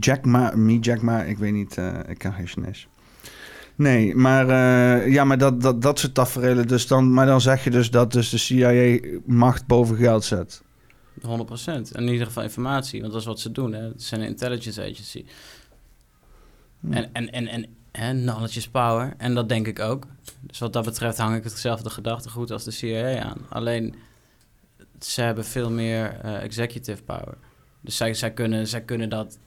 Jack 0.00 0.24
Ma, 0.24 0.52
mi 0.56 0.78
Jack 0.78 1.00
Ma, 1.00 1.22
ik 1.22 1.38
weet 1.38 1.52
niet, 1.52 1.78
eh, 1.78 1.98
ik 2.08 2.18
kan 2.18 2.32
geen 2.32 2.46
Chinees. 2.46 2.88
Nee, 3.76 4.14
maar, 4.14 4.48
eh, 4.48 5.12
ja, 5.12 5.24
maar 5.24 5.38
dat, 5.38 5.60
dat, 5.60 5.82
dat 5.82 5.98
soort 5.98 6.14
tafereelen 6.14 6.68
dus 6.68 6.86
dan... 6.86 7.12
Maar 7.12 7.26
dan 7.26 7.40
zeg 7.40 7.64
je 7.64 7.70
dus 7.70 7.90
dat 7.90 8.12
dus 8.12 8.28
de 8.28 8.38
CIA 8.38 8.98
macht 9.26 9.66
boven 9.66 9.96
geld 9.96 10.24
zet. 10.24 10.62
100%. 11.20 11.26
In 11.92 12.08
ieder 12.08 12.26
geval 12.26 12.42
informatie, 12.42 13.00
want 13.00 13.12
dat 13.12 13.20
is 13.20 13.26
wat 13.26 13.40
ze 13.40 13.52
doen. 13.52 13.72
Hè. 13.72 13.82
Het 13.82 14.02
zijn 14.02 14.20
een 14.20 14.26
intelligence 14.26 14.82
agency. 14.82 15.24
Hm. 16.80 16.92
En, 16.92 17.12
en, 17.12 17.32
en, 17.32 17.48
en 17.48 17.66
hè, 17.92 18.12
knowledge 18.12 18.58
is 18.58 18.68
power. 18.68 19.14
En 19.18 19.34
dat 19.34 19.48
denk 19.48 19.66
ik 19.66 19.78
ook. 19.78 20.06
Dus 20.40 20.58
wat 20.58 20.72
dat 20.72 20.84
betreft 20.84 21.18
hang 21.18 21.36
ik 21.36 21.44
hetzelfde 21.44 21.90
gedachtegoed 21.90 22.50
als 22.50 22.64
de 22.64 22.70
CIA 22.70 23.22
aan. 23.22 23.38
Alleen, 23.48 23.94
ze 25.00 25.20
hebben 25.20 25.44
veel 25.44 25.70
meer 25.70 26.18
eh, 26.22 26.42
executive 26.42 27.02
power. 27.02 27.34
Dus 27.80 27.96
zij, 27.96 28.14
zij, 28.14 28.32
kunnen, 28.32 28.66
zij 28.66 28.82
kunnen 28.82 29.08
dat 29.08 29.38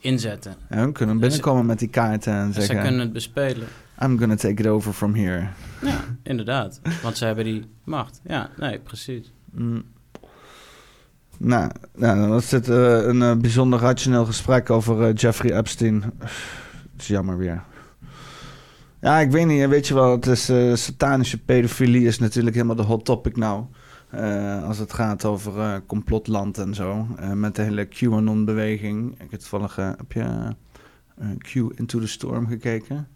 inzetten. 0.00 0.54
Ja, 0.70 0.86
we 0.86 0.92
kunnen 0.92 1.18
binnenkomen 1.18 1.66
met 1.66 1.78
die 1.78 1.88
kaarten 1.88 2.32
en 2.32 2.52
Zij 2.52 2.62
zeggen... 2.62 2.84
kunnen 2.84 3.00
het 3.00 3.12
bespelen. 3.12 3.66
I'm 4.02 4.18
gonna 4.18 4.34
take 4.34 4.62
it 4.62 4.66
over 4.66 4.92
from 4.92 5.14
here. 5.14 5.46
Ja, 5.82 6.00
inderdaad. 6.22 6.80
Want 7.02 7.16
ze 7.16 7.24
hebben 7.24 7.44
die 7.44 7.64
macht. 7.84 8.20
Ja, 8.24 8.50
nee, 8.56 8.78
precies. 8.78 9.32
Mm. 9.50 9.84
Nou, 11.42 11.70
nou, 11.96 12.20
dan 12.20 12.28
was 12.28 12.48
dit 12.48 12.68
eh, 12.68 13.06
een 13.06 13.22
eh, 13.22 13.36
bijzonder 13.36 13.78
rationeel 13.78 14.24
gesprek 14.24 14.70
over 14.70 15.02
eh, 15.02 15.14
Jeffrey 15.14 15.56
Epstein. 15.56 16.02
Het 16.92 17.00
is 17.00 17.06
jammer 17.06 17.38
weer. 17.38 17.62
Ja, 19.00 19.18
ik 19.18 19.30
weet 19.30 19.46
niet. 19.46 19.68
Weet 19.68 19.88
je 19.88 19.94
wel, 19.94 20.10
het 20.10 20.26
is 20.26 20.44
satanische 20.82 21.38
pedofilie 21.38 22.06
is 22.06 22.18
natuurlijk 22.18 22.54
helemaal 22.54 22.76
de 22.76 22.82
hot 22.82 23.04
topic 23.04 23.36
nou. 23.36 23.64
Eh, 24.10 24.64
als 24.64 24.78
het 24.78 24.92
gaat 24.92 25.24
over 25.24 25.58
eh, 25.60 25.74
complotland 25.86 26.58
en 26.58 26.74
zo. 26.74 27.06
Eh, 27.18 27.30
met 27.32 27.56
de 27.56 27.62
hele 27.62 27.84
QAnon-beweging. 27.88 29.12
Ik 29.20 29.30
heb 29.30 29.40
toevallig... 29.40 29.76
heb 29.76 30.12
je 30.12 30.54
Q 31.38 31.54
Into 31.54 31.98
the 32.00 32.06
Storm 32.06 32.46
gekeken? 32.46 33.08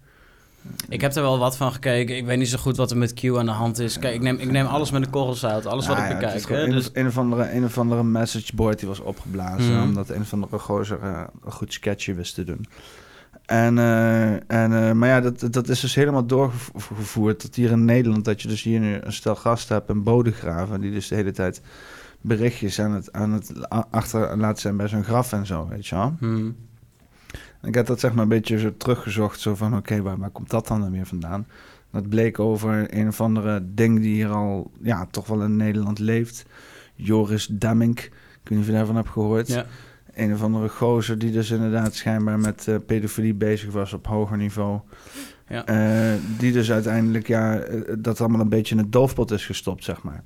Ik 0.88 1.00
heb 1.00 1.14
er 1.14 1.22
wel 1.22 1.38
wat 1.38 1.56
van 1.56 1.72
gekeken. 1.72 2.16
Ik 2.16 2.24
weet 2.26 2.38
niet 2.38 2.48
zo 2.48 2.58
goed 2.58 2.76
wat 2.76 2.90
er 2.90 2.96
met 2.96 3.14
Q 3.14 3.24
aan 3.24 3.44
de 3.46 3.50
hand 3.52 3.78
is. 3.78 3.98
Kijk, 3.98 4.14
ik 4.14 4.20
neem, 4.20 4.36
ik 4.36 4.50
neem 4.50 4.66
alles 4.66 4.90
met 4.90 5.04
de 5.04 5.10
korrels 5.10 5.44
uit. 5.46 5.66
Alles 5.66 5.86
wat 5.86 5.96
Nou 5.96 6.10
ik 6.12 6.18
bekijk. 6.18 6.48
hè. 6.48 6.62
Een, 6.62 6.70
Dus, 6.70 6.86
of- 6.88 6.96
een, 6.96 7.06
of 7.06 7.18
andere, 7.18 7.52
een 7.52 7.64
of 7.64 7.78
andere 7.78 8.02
messageboard 8.04 8.78
die 8.78 8.88
was 8.88 9.00
opgeblazen. 9.00 9.72
Mhm. 9.74 9.82
Omdat 9.82 10.08
een 10.08 10.20
of 10.20 10.32
andere 10.32 10.58
gozer 10.58 11.02
een 11.02 11.52
goed 11.52 11.72
sketchje 11.72 12.14
wist 12.14 12.34
te 12.34 12.44
doen. 12.44 12.66
En, 13.46 13.78
eh, 13.78 14.32
en, 14.32 14.72
eh, 14.72 14.92
maar 14.92 15.08
ja, 15.08 15.20
dat, 15.20 15.46
dat 15.50 15.68
is 15.68 15.80
dus 15.80 15.94
helemaal 15.94 16.26
doorgevoerd 16.26 17.38
tot 17.38 17.54
hier 17.54 17.70
in 17.70 17.84
Nederland. 17.84 18.24
Dat 18.24 18.42
je 18.42 18.48
dus 18.48 18.62
hier 18.62 18.80
nu 18.80 18.98
een 19.00 19.12
stel 19.12 19.36
gasten 19.36 19.76
hebt 19.76 19.88
in 19.88 20.02
Bodegraven. 20.02 20.80
Die 20.80 20.92
dus 20.92 21.08
de 21.08 21.14
hele 21.14 21.32
tijd 21.32 21.60
berichtjes 22.20 22.80
aan 22.80 22.92
het, 22.92 23.12
aan 23.12 23.32
het 23.32 23.70
achter 23.90 24.36
laten 24.36 24.60
zijn 24.60 24.76
bij 24.76 24.88
zo'n 24.88 25.04
graf 25.04 25.32
en 25.32 25.46
zo, 25.46 25.68
weet 25.68 25.86
je 25.86 25.94
wel. 25.94 26.16
hmm. 26.18 26.56
Ik 27.62 27.74
heb 27.74 27.86
dat 27.86 28.00
zeg 28.00 28.12
maar 28.12 28.22
een 28.22 28.28
beetje 28.28 28.58
zo 28.58 28.76
teruggezocht. 28.76 29.40
Zo 29.40 29.54
van, 29.54 29.76
oké, 29.76 30.02
waar, 30.02 30.18
waar 30.18 30.30
komt 30.30 30.50
dat 30.50 30.66
dan 30.66 30.80
dan 30.80 30.90
weer 30.90 31.06
vandaan? 31.06 31.46
Dat 31.90 32.08
bleek 32.08 32.38
over 32.38 32.94
een 32.98 33.08
of 33.08 33.20
andere 33.20 33.62
ding 33.74 34.00
die 34.00 34.14
hier 34.14 34.28
al, 34.28 34.70
ja, 34.82 35.06
toch 35.10 35.26
wel 35.26 35.42
in 35.42 35.56
Nederland 35.56 35.98
leeft. 35.98 36.44
Joris 36.94 37.46
Demmink. 37.46 37.98
Ik 37.98 38.10
weet 38.44 38.50
niet 38.50 38.58
of 38.58 38.66
je 38.66 38.72
daarvan 38.72 38.96
hebt 38.96 39.08
gehoord. 39.08 39.48
Ja. 39.48 39.66
Een 40.14 40.34
of 40.34 40.42
andere 40.42 40.68
gozer 40.68 41.18
die 41.18 41.30
dus 41.30 41.50
inderdaad 41.50 41.94
schijnbaar 41.94 42.38
met 42.38 42.68
eh, 42.68 42.76
pedofilie 42.86 43.34
bezig 43.34 43.72
was 43.72 43.92
op 43.92 44.06
hoger 44.06 44.36
niveau. 44.36 44.80
Ja. 45.48 45.66
Eh, 45.66 46.20
die 46.38 46.52
dus 46.52 46.72
uiteindelijk, 46.72 47.26
ja, 47.26 47.58
eh, 47.58 47.94
dat 47.98 48.20
allemaal 48.20 48.40
een 48.40 48.48
beetje 48.48 48.74
in 48.74 48.80
het 48.80 48.92
doofpot 48.92 49.30
is 49.30 49.46
gestopt, 49.46 49.84
zeg 49.84 50.02
maar. 50.02 50.24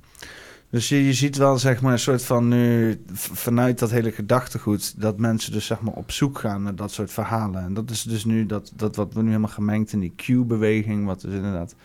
Dus 0.69 0.89
je, 0.89 1.05
je 1.05 1.13
ziet 1.13 1.37
wel, 1.37 1.57
zeg 1.57 1.81
maar, 1.81 1.91
een 1.91 1.99
soort 1.99 2.23
van 2.23 2.47
nu, 2.47 3.01
vanuit 3.13 3.79
dat 3.79 3.91
hele 3.91 4.11
gedachtegoed, 4.11 5.01
dat 5.01 5.17
mensen 5.17 5.51
dus, 5.51 5.65
zeg 5.65 5.81
maar, 5.81 5.93
op 5.93 6.11
zoek 6.11 6.39
gaan 6.39 6.63
naar 6.63 6.75
dat 6.75 6.91
soort 6.91 7.11
verhalen. 7.11 7.63
En 7.63 7.73
dat 7.73 7.89
is 7.89 8.03
dus 8.03 8.25
nu 8.25 8.45
dat, 8.45 8.71
dat 8.75 8.95
wat 8.95 9.13
we 9.13 9.21
nu 9.21 9.27
helemaal 9.27 9.49
gemengd 9.49 9.93
in 9.93 9.99
die 9.99 10.13
Q-beweging, 10.15 11.05
wat 11.05 11.21
dus 11.21 11.33
inderdaad, 11.33 11.75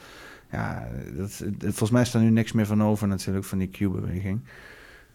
ja, 0.50 0.88
dat, 1.16 1.42
volgens 1.58 1.90
mij 1.90 2.02
is 2.02 2.10
daar 2.10 2.22
nu 2.22 2.30
niks 2.30 2.52
meer 2.52 2.66
van 2.66 2.82
over 2.82 3.08
natuurlijk, 3.08 3.44
van 3.44 3.58
die 3.58 3.68
Q-beweging. 3.68 4.40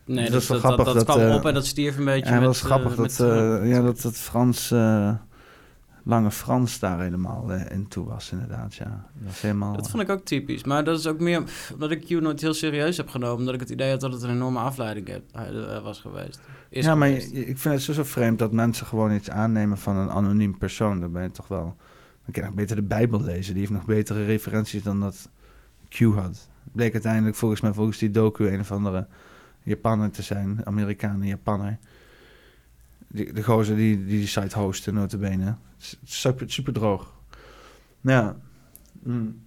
Nee, 0.10 0.30
Dat 0.30 0.34
dat, 0.34 0.42
dat, 0.42 0.48
dat, 0.48 0.60
grappig 0.60 0.86
dat 0.86 0.94
dat, 0.94 1.04
kwam 1.04 1.20
eh, 1.20 1.36
op 1.36 1.46
en 1.46 1.54
dat 1.54 1.66
stierf 1.66 1.98
een 1.98 2.06
beetje 2.06 2.30
Ja, 2.30 2.36
met... 2.36 2.44
dat 2.44 2.54
is 2.56 2.62
grappig 2.62 2.92
eh, 2.92 2.98
dat, 2.98 3.06
met, 3.06 3.20
eh, 3.20 3.56
eh, 3.56 3.70
ja, 3.70 3.82
dat, 3.82 4.02
dat 4.02 4.16
Frans, 4.18 4.72
eh, 4.72 5.12
lange 6.04 6.32
Frans 6.32 6.80
daar 6.80 7.00
helemaal 7.02 7.54
eh, 7.54 7.72
in 7.72 7.88
toe 7.88 8.06
was, 8.06 8.32
inderdaad. 8.32 8.76
Ja. 8.76 9.06
Dat 9.14 9.34
is 9.34 9.42
helemaal. 9.42 9.76
Dat 9.76 9.90
vond 9.90 10.04
ik 10.04 10.10
ook 10.10 10.26
typisch. 10.26 10.64
Maar 10.64 10.84
dat 10.84 11.00
is 11.00 11.08
ook 11.08 11.20
meer 11.20 11.44
omdat 11.74 11.92
ik 11.92 12.06
Q 12.06 12.10
nooit 12.10 12.42
heel 12.42 12.54
serieus 12.54 12.98
heb 12.98 13.10
genomen. 13.10 13.38
Omdat 13.38 13.54
ik 13.54 13.60
het 13.60 13.70
idee 13.70 13.90
had 13.92 14.00
dat 14.00 14.14
het 14.14 14.22
een 14.22 14.30
enorme 14.30 14.60
afleiding 14.60 15.08
heb, 15.08 15.22
eh, 15.34 15.84
was 15.84 16.00
geweest. 16.00 16.40
Is 16.70 16.86
ja, 16.86 16.96
maar 16.96 17.08
geweest. 17.08 17.34
ik 17.34 17.58
vind 17.58 17.74
het 17.74 17.84
zo, 17.84 17.94
zo 17.94 18.04
vreemd 18.04 18.40
dat 18.40 18.52
mensen 18.52 18.86
gewoon 18.86 19.12
iets 19.12 19.30
aannemen 19.30 19.78
van 19.78 19.96
een 19.98 20.10
anoniem 20.10 20.58
persoon. 20.58 21.00
Dan 21.00 21.12
ben 21.12 21.24
je 21.24 21.32
toch 21.32 21.48
wel. 21.48 21.76
Dan 22.24 22.32
kan 22.32 22.44
je 22.44 22.50
nog 22.50 22.54
beter 22.54 22.76
de 22.76 22.82
Bijbel 22.82 23.22
lezen. 23.22 23.52
Die 23.54 23.62
heeft 23.62 23.74
nog 23.74 23.86
betere 23.86 24.26
referenties 24.26 24.84
dan 24.84 25.00
dat 25.00 25.30
Q 25.90 26.00
had. 26.00 26.48
Bleek 26.72 26.94
uiteindelijk 26.94 27.36
volgens 27.36 27.62
mij, 27.62 27.74
volgens 27.74 27.98
die 27.98 28.12
docu, 28.12 28.48
een 28.48 28.60
of 28.60 28.72
andere 28.72 29.08
Japaner 29.64 30.12
te 30.12 30.22
zijn. 30.22 30.66
Amerikanen, 30.66 31.28
Japaner. 31.28 31.78
Die, 33.08 33.34
de 33.34 33.44
gozer 33.44 33.76
die, 33.76 34.06
die 34.06 34.18
die 34.18 34.28
site 34.28 34.60
hostte, 34.60 34.92
notabene. 34.92 35.56
Super, 36.04 36.52
super 36.52 36.74
droog. 36.74 37.14
Ja. 38.02 38.36
Mm. 39.04 39.42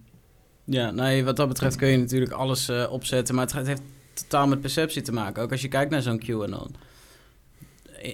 Ja, 0.63 0.91
nee, 0.91 1.23
wat 1.23 1.35
dat 1.35 1.47
betreft 1.47 1.75
kun 1.75 1.87
je 1.87 1.97
natuurlijk 1.97 2.31
alles 2.31 2.69
eh, 2.69 2.91
opzetten. 2.91 3.35
Maar 3.35 3.53
het, 3.53 3.67
heeft 3.67 3.81
totaal 4.13 4.47
met 4.47 4.61
perceptie 4.61 5.01
te 5.01 5.13
maken. 5.13 5.43
Ook 5.43 5.51
als 5.51 5.61
je 5.61 5.67
kijkt 5.67 5.91
naar 5.91 6.01
zo'n 6.01 6.19
QAnon. 6.19 6.75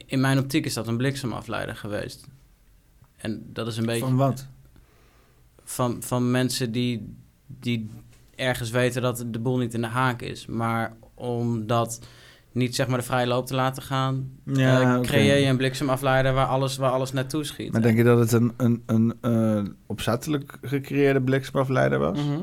In 0.06 0.22
mijn 0.22 0.39
optiek 0.39 0.66
is 0.66 0.74
dat 0.74 0.88
een 0.88 0.97
bliksemafleider 0.97 1.76
geweest. 1.76 2.28
En 3.16 3.50
dat 3.54 3.68
is 3.68 3.78
een 3.78 3.86
beetje... 3.86 4.06
Van 4.06 4.16
wat? 4.16 4.47
van, 5.70 6.04
van 6.04 6.32
mensen 6.32 6.72
die, 6.72 7.16
die 7.47 7.89
ergens 8.36 8.70
weten 8.70 9.02
dat 9.02 9.26
de 9.28 9.39
boel 9.39 9.58
niet 9.58 9.74
in 9.74 9.82
de 9.82 9.88
haak 9.88 10.22
is. 10.22 10.45
Maar 10.45 10.95
om 11.20 11.67
dat 11.67 11.99
niet 12.51 12.76
zeg 12.76 12.88
maar 12.88 12.97
de 12.97 13.05
vrije 13.05 13.28
loop 13.28 13.47
te 13.47 13.55
laten 13.55 13.84
gaan, 13.84 14.32
Ja, 14.45 14.95
eh, 14.95 15.01
creëer 15.01 15.38
je 15.38 15.45
een 15.45 15.57
bliksemafleider 15.57 16.34
waar 16.34 16.45
alles, 16.45 16.78
waar 16.78 16.91
alles 16.91 17.11
naartoe 17.11 17.43
schiet. 17.43 17.72
Maar 17.72 17.82
denk 17.82 17.97
je 17.97 18.03
dat 18.03 18.20
het 18.20 18.32
een, 18.32 18.53
een, 18.57 18.84
een 18.86 19.13
eh, 19.22 19.63
opzettelijk 19.86 20.57
gecreëerde 20.61 21.22
bliksemafleider 21.22 21.99
was? 21.99 22.17
Mhm. 22.17 22.41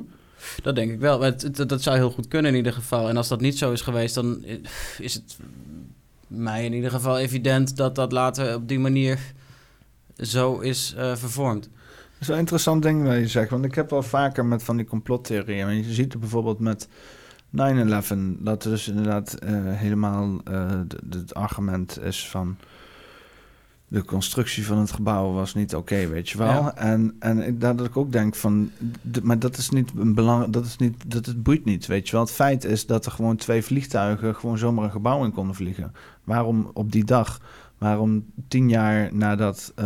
Dat 0.63 0.75
denk 0.75 0.93
ik 0.93 1.01
wel. 1.01 1.19
Dat 1.67 1.83
zou 1.83 1.97
heel 1.97 2.11
goed 2.11 2.29
kunnen 2.29 2.51
in 2.51 2.57
ieder 2.57 2.73
geval. 2.73 3.09
En 3.09 3.17
als 3.17 3.29
dat 3.29 3.41
niet 3.41 3.59
zo 3.59 3.73
is 3.73 3.81
geweest, 3.81 4.15
dan 4.15 4.45
is 4.99 5.15
het 5.15 5.37
mij 6.27 6.65
in 6.65 6.73
ieder 6.73 6.91
geval 6.91 7.19
evident 7.19 7.77
dat 7.77 7.95
dat 7.95 8.13
later 8.13 8.55
op 8.55 8.69
die 8.69 8.79
manier 8.79 9.19
zo 10.17 10.59
is 10.59 10.95
eh, 10.97 11.17
vervormd. 11.17 11.63
Dat 11.63 12.21
is 12.21 12.27
wel 12.27 12.37
een 12.37 12.43
interessant 12.43 12.83
ding 12.83 13.07
wat 13.07 13.17
je 13.17 13.29
zegt. 13.29 13.51
Want 13.51 13.65
ik 13.65 13.75
heb 13.75 13.91
wel 13.91 14.03
vaker 14.03 14.45
met 14.45 14.63
van 14.63 14.77
die 14.77 14.87
complottheorieën. 14.87 15.77
Je 15.77 15.93
ziet 15.93 16.13
het 16.13 16.21
bijvoorbeeld 16.21 16.59
met 16.59 16.89
9-11. 17.51 18.39
Dat 18.39 18.63
dus 18.63 18.89
inderdaad 18.89 19.35
eh, 19.35 19.51
helemaal 19.65 20.41
eh, 20.45 20.71
het 21.11 21.35
argument 21.35 22.03
is 22.03 22.29
van... 22.29 22.57
De 23.89 24.05
constructie 24.05 24.67
van 24.67 24.79
het 24.79 24.93
gebouw 24.93 25.33
was 25.33 25.55
niet 25.55 25.75
oké, 25.75 26.07
weet 26.07 26.29
je 26.29 26.39
wel. 26.39 26.49
Ja. 26.49 26.77
En, 26.77 27.17
en 27.19 27.47
ik, 27.47 27.61
dat 27.61 27.85
ik 27.85 27.97
ook 27.97 28.13
denk 28.13 28.35
van... 28.35 28.71
maar 29.23 29.39
dat 29.39 29.57
is 29.57 29.71
niet 29.71 29.91
een 29.97 30.15
belang... 30.15 30.51
Dat 30.53 30.65
is 30.65 30.77
niet... 30.77 31.11
Dat 31.11 31.27
het 31.27 31.43
boeit 31.43 31.65
niet, 31.65 31.87
weet 31.87 32.07
je 32.07 32.13
wel. 32.13 32.21
Het 32.21 32.31
feit 32.33 32.65
is 32.65 32.87
dat 32.87 33.07
er 33.07 33.13
gewoon 33.13 33.37
twee 33.37 33.63
vliegtuigen... 33.63 34.35
gewoon 34.35 34.59
zomaar 34.59 34.85
een 34.85 34.91
gebouw 34.91 35.25
in 35.25 35.33
konden 35.33 35.55
vliegen. 35.55 35.93
Waarom 36.25 36.71
op 36.73 36.93
die 36.93 37.05
dag... 37.05 37.41
Waarom 37.79 38.25
tien 38.49 38.69
jaar 38.69 39.15
nadat 39.15 39.73
eh, 39.75 39.85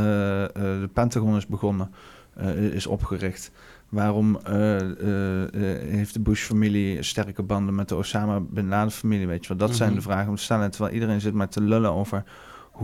de 0.54 0.88
Pentagon 0.92 1.36
is 1.36 1.46
begonnen, 1.46 1.90
eh, 2.34 2.56
is 2.56 2.86
opgericht, 2.86 3.50
waarom 3.90 4.38
eh, 4.44 4.76
eh, 4.80 5.42
eh, 5.42 5.50
heeft 5.90 6.14
de 6.14 6.20
Bush-familie 6.20 7.02
sterke 7.02 7.42
banden 7.42 7.74
met 7.74 7.88
de 7.88 7.96
Osama 7.96 8.40
Bin 8.40 8.68
Laden-familie? 8.68 9.26
Weet 9.26 9.42
je 9.42 9.48
wel, 9.48 9.66
dat 9.66 9.76
zijn 9.76 9.88
Mhm. 9.88 9.98
de 9.98 10.04
vragen 10.04 10.28
om 10.28 10.36
te 10.36 10.42
stellen. 10.42 10.70
Terwijl 10.70 10.94
iedereen 10.94 11.20
zit 11.20 11.34
maar 11.34 11.48
te 11.48 11.60
lullen 11.60 11.92
over 11.92 12.24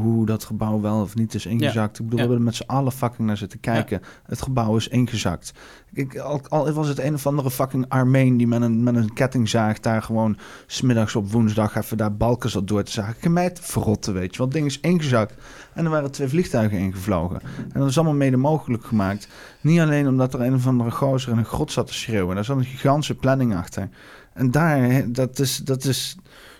hoe 0.02 0.26
dat 0.26 0.44
gebouw 0.44 0.80
wel 0.80 1.00
of 1.00 1.14
niet 1.14 1.34
is 1.34 1.46
ingezakt. 1.46 1.98
Ik 1.98 2.04
bedoel, 2.04 2.18
Ja. 2.18 2.24
we 2.24 2.30
hebben 2.30 2.36
er 2.36 2.42
met 2.42 2.54
z'n 2.54 2.62
allen 2.66 2.92
fucking 2.92 3.26
naar 3.26 3.36
zitten 3.36 3.60
kijken. 3.60 4.02
Het 4.24 4.42
gebouw 4.42 4.76
is 4.76 4.88
ingezakt. 4.88 5.52
Ik, 5.92 6.18
al, 6.18 6.40
al 6.48 6.72
was 6.72 6.88
het 6.88 6.98
een 6.98 7.14
of 7.14 7.26
andere 7.26 7.50
fucking 7.50 7.84
Armeen 7.88 8.36
die 8.36 8.46
met 8.46 8.62
een, 8.62 8.82
met 8.82 8.96
een 8.96 9.12
kettingzaag 9.12 9.80
daar 9.80 10.02
gewoon 10.02 10.36
smiddags 10.66 11.14
op 11.16 11.32
woensdag 11.32 11.76
even 11.76 11.96
daar 11.96 12.16
balken 12.16 12.50
zat 12.50 12.68
door 12.68 12.82
te 12.82 12.92
zagen. 12.92 13.36
Het 13.36 13.60
verrotten, 13.62 14.14
weet 14.14 14.30
je 14.32 14.38
wel. 14.38 14.46
Het 14.46 14.56
ding 14.56 14.66
is 14.66 14.80
ingezakt. 14.80 15.34
En 15.74 15.84
er 15.84 15.90
waren 15.90 16.10
twee 16.10 16.28
vliegtuigen 16.28 16.78
ingevlogen. 16.78 17.40
En 17.72 17.80
dat 17.80 17.88
is 17.88 17.96
allemaal 17.96 18.16
mede 18.16 18.36
mogelijk 18.36 18.84
gemaakt. 18.84 19.28
Niet 19.60 19.80
alleen 19.80 20.08
omdat 20.08 20.34
er 20.34 20.40
een 20.40 20.54
of 20.54 20.66
andere 20.66 20.90
gozer 20.90 21.32
in 21.32 21.38
een 21.38 21.44
grot 21.44 21.72
zat 21.72 21.86
te 21.86 21.94
schreeuwen. 21.94 22.34
Daar 22.34 22.44
zat 22.44 22.56
een 22.56 22.64
gigantische 22.64 23.14
planning 23.14 23.54
achter. 23.54 23.88
En 24.32 24.50
daar, 24.50 25.12
dat 25.12 25.38
is, 25.38 25.56
dat 25.56 25.84
is, 25.84 26.16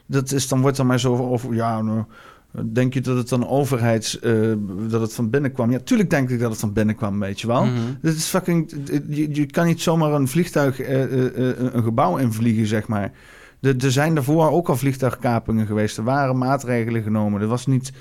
dat 0.07 0.33
is 0.33 0.49
dan 0.49 0.61
wordt 0.61 0.79
er 0.79 0.87
maar 0.87 1.01
zo 1.01 1.17
over, 1.17 1.55
ja, 1.55 1.83
nou, 1.83 2.05
denk 2.65 2.95
je 2.95 3.01
dat 3.01 3.17
het 3.17 3.29
dan 3.29 3.49
overheids, 3.49 4.21
eh, 4.21 4.53
dat 4.89 5.01
het 5.01 5.15
van 5.15 5.31
binnen 5.31 5.53
kwam? 5.53 5.71
Ja, 5.71 5.79
tuurlijk 5.79 6.11
denk 6.11 6.31
ik 6.31 6.41
dat 6.41 6.51
het 6.51 6.61
van 6.61 6.73
binnen 6.73 6.95
kwam, 6.95 7.21
weet 7.21 7.41
je 7.41 7.47
wel. 7.47 7.65
Mhm. 7.65 7.75
Dit 8.01 8.17
is 8.17 8.27
fucking, 8.27 8.73
je, 9.09 9.35
je 9.35 9.47
kan 9.47 9.67
niet 9.67 9.81
zomaar 9.81 10.13
een 10.13 10.29
vliegtuig, 10.29 10.81
eh, 10.81 11.03
eh, 11.03 11.55
een 11.59 11.83
gebouw 11.83 12.17
invliegen, 12.17 12.67
zeg 12.67 12.89
maar. 12.89 13.13
Er 13.61 13.93
zijn 13.93 14.15
daarvoor 14.15 14.51
ook 14.51 14.69
al 14.69 14.77
vliegtuigkapingen 14.77 15.67
geweest. 15.67 15.97
Er 15.97 16.05
waren 16.05 16.39
maatregelen 16.39 17.03
genomen. 17.03 17.41
Er 17.41 17.47
was 17.47 17.67
niet 17.67 17.93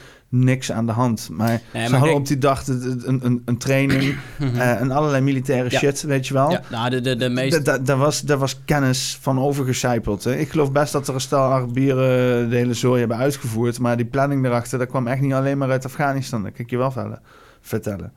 niks 0.43 0.71
aan 0.71 0.85
de 0.85 0.91
hand. 0.91 1.29
Maar 1.31 1.61
Nee, 1.73 1.85
ze 1.85 1.89
maar 1.91 1.99
hadden 1.99 2.17
op 2.17 2.27
die 2.27 2.37
dag 2.37 2.67
een, 2.67 3.19
een, 3.25 3.41
een 3.45 3.57
training 3.57 4.15
Mhm. 4.39 4.55
eh, 4.55 4.81
en 4.81 4.91
allerlei 4.91 5.23
militaire 5.23 5.69
Ja. 5.71 5.77
shit, 5.77 6.01
weet 6.01 6.27
je 6.27 6.33
wel. 6.33 6.51
Ja, 6.51 6.61
nou, 6.69 6.89
de, 6.89 7.01
de, 7.01 7.15
de 7.15 7.29
meeste... 7.29 7.61
Da- 7.61 7.77
da- 7.77 7.83
Daar 7.83 7.97
was, 7.97 8.21
daar 8.21 8.37
was 8.37 8.59
kennis 8.65 9.17
van 9.21 9.39
overgecijpeld. 9.39 10.23
Hè. 10.23 10.35
Ik 10.37 10.49
geloof 10.49 10.71
best 10.71 10.91
dat 10.93 11.07
er 11.07 11.13
een 11.13 11.21
stel 11.21 11.39
Arabieren 11.39 12.49
de 12.49 12.55
hele 12.55 12.73
zooi 12.73 12.99
hebben 12.99 13.17
uitgevoerd. 13.17 13.79
Maar 13.79 13.97
die 13.97 14.05
planning 14.05 14.45
erachter, 14.45 14.79
dat 14.79 14.87
kwam 14.87 15.07
echt 15.07 15.21
niet 15.21 15.33
alleen 15.33 15.57
maar 15.57 15.69
uit 15.71 15.85
Afghanistan. 15.85 16.43
Dat 16.43 16.51
kan 16.51 16.65
ik 16.65 16.69
je 16.71 16.77
wel 16.77 16.91
vertellen. 16.91 17.21
vertellen. 17.61 18.13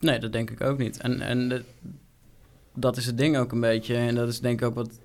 Nee, 0.00 0.18
dat 0.18 0.32
denk 0.32 0.50
ik 0.50 0.60
ook 0.60 0.78
niet. 0.78 1.00
En, 1.00 1.20
en 1.20 1.48
de- 1.48 1.64
dat 2.74 2.96
is 2.96 3.06
het 3.06 3.18
ding 3.18 3.36
ook 3.36 3.52
een 3.52 3.60
beetje. 3.60 3.94
En 3.96 4.14
dat 4.14 4.28
is 4.28 4.40
denk 4.40 4.60
ik 4.60 4.66
ook 4.66 4.74
wat... 4.74 4.98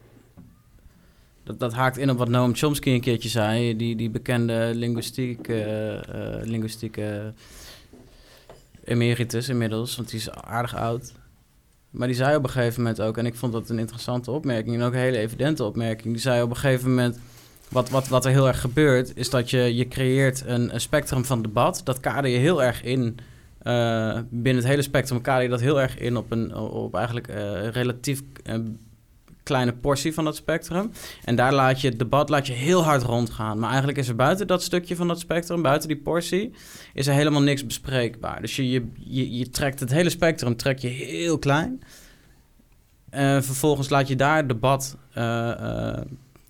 Dat, 1.45 1.59
dat 1.59 1.73
haakt 1.73 1.97
in 1.97 2.09
op 2.09 2.17
wat 2.17 2.29
Noam 2.29 2.55
Chomsky 2.55 2.89
een 2.89 3.01
keertje 3.01 3.29
zei. 3.29 3.75
Die, 3.75 3.95
die 3.95 4.09
bekende 4.09 4.71
linguïstiek, 4.73 5.47
eh, 5.47 5.93
eh, 5.93 6.45
linguïstieke 6.45 7.33
emeritus 8.83 9.49
inmiddels. 9.49 9.95
Want 9.95 10.09
die 10.09 10.19
is 10.19 10.31
aardig 10.31 10.75
oud. 10.75 11.13
Maar 11.89 12.07
die 12.07 12.15
zei 12.15 12.35
op 12.35 12.43
een 12.43 12.49
gegeven 12.49 12.81
moment 12.81 13.01
ook... 13.01 13.17
En 13.17 13.25
ik 13.25 13.35
vond 13.35 13.53
dat 13.53 13.69
een 13.69 13.79
interessante 13.79 14.31
opmerking. 14.31 14.75
En 14.75 14.81
ook 14.81 14.93
een 14.93 14.99
hele 14.99 15.17
evidente 15.17 15.63
opmerking. 15.63 16.13
Die 16.13 16.21
zei 16.21 16.41
op 16.41 16.49
een 16.49 16.55
gegeven 16.55 16.89
moment... 16.89 17.19
Wat, 17.69 17.89
wat, 17.89 18.07
wat 18.07 18.25
er 18.25 18.31
heel 18.31 18.47
erg 18.47 18.61
gebeurt, 18.61 19.11
is 19.15 19.29
dat 19.29 19.49
je, 19.49 19.75
je 19.75 19.87
creëert 19.87 20.43
een, 20.45 20.73
een 20.73 20.81
spectrum 20.81 21.25
van 21.25 21.41
debat. 21.41 21.81
Dat 21.83 21.99
kader 21.99 22.29
je 22.29 22.37
heel 22.37 22.63
erg 22.63 22.83
in 22.83 23.17
eh, 23.57 24.19
binnen 24.29 24.61
het 24.63 24.71
hele 24.71 24.81
spectrum 24.81 25.21
kader 25.21 25.43
je 25.43 25.49
dat 25.49 25.61
heel 25.61 25.81
erg 25.81 25.97
in 25.97 26.17
op 26.17 26.31
een 26.31 26.55
op 26.55 26.95
eigenlijk 26.95 27.27
relatief 27.71 28.21
kleine 29.45 29.73
portie 29.73 30.13
van 30.13 30.23
dat 30.23 30.35
spectrum. 30.35 30.91
En 31.23 31.35
daar 31.35 31.53
laat 31.53 31.81
je 31.81 31.87
het 31.89 31.99
debat 31.99 32.29
laat 32.29 32.47
je 32.47 32.53
heel 32.53 32.83
hard 32.83 33.03
rondgaan. 33.03 33.59
Maar 33.59 33.69
eigenlijk 33.69 33.97
is 33.97 34.07
er 34.07 34.15
buiten 34.15 34.47
dat 34.47 34.63
stukje 34.63 34.95
van 34.95 35.07
dat 35.07 35.19
spectrum, 35.19 35.61
buiten 35.61 35.87
die 35.87 35.97
portie, 35.97 36.51
is 36.93 37.07
er 37.07 37.13
helemaal 37.13 37.41
niks 37.41 37.65
bespreekbaar. 37.65 38.41
Dus 38.41 38.55
je, 38.55 38.69
je, 38.71 38.85
je, 38.99 39.37
je 39.37 39.49
trekt 39.49 39.79
het 39.79 39.91
hele 39.91 40.09
spectrum 40.09 40.55
trek 40.55 40.77
je 40.79 40.87
heel 40.87 41.39
klein. 41.39 41.81
En 43.09 43.43
vervolgens 43.43 43.89
laat 43.89 44.07
je 44.07 44.15
daar 44.15 44.37
het 44.37 44.47
debat 44.47 44.97
eh, 45.13 45.51
eh, 45.91 46.01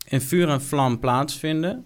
in 0.08 0.22
vuur 0.22 0.50
en 0.50 0.62
vlam 0.62 1.00
plaatsvinden. 1.00 1.86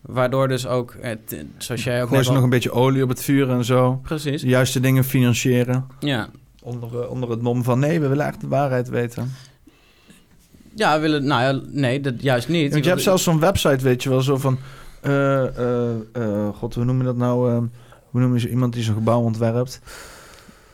Waardoor 0.00 0.48
dus 0.48 0.66
ook, 0.66 0.90
eh, 0.94 1.10
t- 1.24 1.36
zoals 1.56 1.84
jij 1.84 2.02
ook 2.02 2.08
Gooi 2.08 2.22
ze 2.22 2.32
nog 2.32 2.42
een 2.42 2.50
beetje 2.50 2.72
olie 2.72 3.02
op 3.02 3.08
het 3.08 3.22
vuur 3.22 3.50
en 3.50 3.64
zo. 3.64 4.00
Precies, 4.02 4.40
De 4.42 4.48
juiste 4.48 4.80
dingen 4.80 5.04
financieren. 5.04 5.86
ja. 6.00 6.28
Onder, 6.62 7.02
eh, 7.02 7.10
onder 7.10 7.30
het 7.30 7.42
mom 7.42 7.62
van 7.64 7.78
nee, 7.78 8.00
we 8.00 8.08
willen 8.08 8.26
echt 8.26 8.40
de 8.40 8.48
waarheid 8.48 8.88
weten. 8.88 9.32
Ja, 10.76 10.94
we 10.94 11.00
willen, 11.00 11.26
nou 11.26 11.42
ja, 11.42 11.60
nee, 11.70 12.00
dat 12.00 12.22
juist 12.22 12.48
niet. 12.48 12.72
Want 12.72 12.84
je 12.84 12.90
hebt 12.90 13.02
zelfs 13.02 13.22
zo'n 13.22 13.40
website, 13.40 13.84
weet 13.84 14.02
je 14.02 14.08
wel, 14.08 14.20
zo 14.20 14.36
van... 14.36 14.58
eh, 15.00 15.42
eh, 15.58 15.90
eh, 16.12 16.48
God, 16.54 16.74
hoe 16.74 16.84
noem 16.84 16.98
je 16.98 17.04
dat 17.04 17.16
nou? 17.16 17.50
eh, 17.50 17.58
hoe 18.10 18.20
noem 18.20 18.34
je 18.34 18.40
zo 18.40 18.46
iemand 18.48 18.72
die 18.72 18.82
zo'n 18.82 18.94
gebouw 18.94 19.20
ontwerpt? 19.20 19.80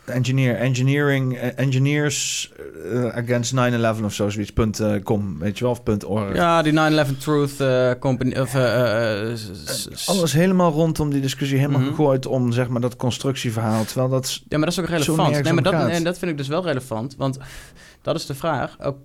engineer, 0.06 0.56
engineering, 0.56 1.38
engineers 1.38 2.52
against 3.12 3.54
9-11 4.00 4.04
of 4.04 4.12
zo, 4.14 4.28
zoiets, 4.28 4.52
punt, 4.52 4.82
com, 5.04 5.38
weet 5.38 5.58
je 5.58 5.64
wel, 5.64 5.72
of 5.72 5.82
punt 5.82 6.04
org. 6.04 6.34
Ja, 6.34 6.62
die 6.62 6.72
9-11 6.72 7.18
Truth 7.18 7.56
Company. 7.98 8.38
Of, 8.38 8.54
Alles 10.06 10.32
helemaal 10.32 10.72
rondom 10.72 11.10
die 11.10 11.20
discussie 11.20 11.58
helemaal 11.58 11.80
Mhm. 11.80 11.88
gegooid 11.88 12.26
om 12.26 12.52
zeg 12.52 12.68
maar 12.68 12.80
dat 12.80 12.96
constructieverhaal. 12.96 13.84
Terwijl 13.84 14.08
dat 14.08 14.40
Ja, 14.48 14.56
maar 14.58 14.66
dat 14.68 14.76
is 14.78 14.80
ook 14.80 14.88
relevant. 14.90 15.42
Nee, 15.42 15.52
maar 15.52 15.62
dat, 15.62 16.04
dat 16.04 16.18
vind 16.18 16.30
ik 16.30 16.36
dus 16.36 16.48
wel 16.48 16.62
relevant. 16.64 17.14
Want 17.16 17.38
dat 18.02 18.14
is 18.14 18.26
de 18.26 18.34
vraag. 18.34 18.76
Ook, 18.80 18.96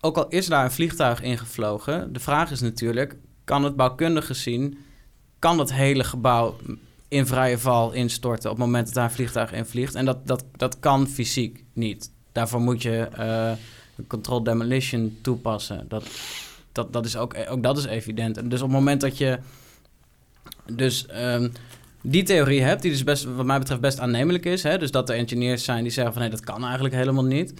ook 0.00 0.16
al 0.16 0.28
is 0.28 0.46
daar 0.46 0.64
een 0.64 0.70
vliegtuig 0.70 1.22
ingevlogen, 1.22 2.12
de 2.12 2.20
vraag 2.20 2.50
is 2.50 2.60
natuurlijk: 2.60 3.16
kan 3.44 3.64
het 3.64 3.76
bouwkundig 3.76 4.26
gezien, 4.26 4.78
kan 5.38 5.58
het 5.58 5.72
hele 5.72 6.04
gebouw 6.04 6.56
in 7.08 7.26
vrije 7.26 7.58
val 7.58 7.92
instorten 7.92 8.50
op 8.50 8.56
het 8.56 8.66
moment 8.66 8.86
dat 8.86 8.94
daar 8.94 9.04
een 9.04 9.10
vliegtuig 9.10 9.52
in 9.52 9.66
vliegt? 9.66 9.94
En 9.94 10.04
dat, 10.04 10.26
dat, 10.26 10.44
dat 10.56 10.78
kan 10.78 11.08
fysiek 11.08 11.64
niet. 11.72 12.10
Daarvoor 12.32 12.60
moet 12.60 12.82
je 12.82 12.98
eh, 12.98 13.52
een 14.08 14.44
demolition 14.44 15.18
toepassen. 15.22 15.84
Dat, 15.88 16.04
dat, 16.72 16.92
dat 16.92 17.06
is 17.06 17.16
ook, 17.16 17.36
ook 17.48 17.62
dat 17.62 17.78
is 17.78 17.84
evident. 17.84 18.36
En 18.36 18.48
dus 18.48 18.60
op 18.60 18.68
het 18.68 18.76
moment 18.76 19.00
dat 19.00 19.18
je 19.18 19.38
dus 20.72 21.06
ehm, 21.06 21.48
die 22.02 22.22
theorie 22.22 22.62
hebt, 22.62 22.82
die 22.82 22.90
dus 22.90 23.04
best, 23.04 23.24
wat 23.24 23.46
mij 23.46 23.58
betreft 23.58 23.80
best 23.80 24.00
aannemelijk 24.00 24.44
is, 24.44 24.62
hè, 24.62 24.78
dus 24.78 24.90
dat 24.90 25.08
er 25.08 25.16
engineers 25.16 25.64
zijn 25.64 25.82
die 25.82 25.92
zeggen 25.92 26.12
van 26.12 26.22
nee, 26.22 26.30
dat 26.30 26.44
kan 26.44 26.64
eigenlijk 26.64 26.94
helemaal 26.94 27.24
niet. 27.24 27.54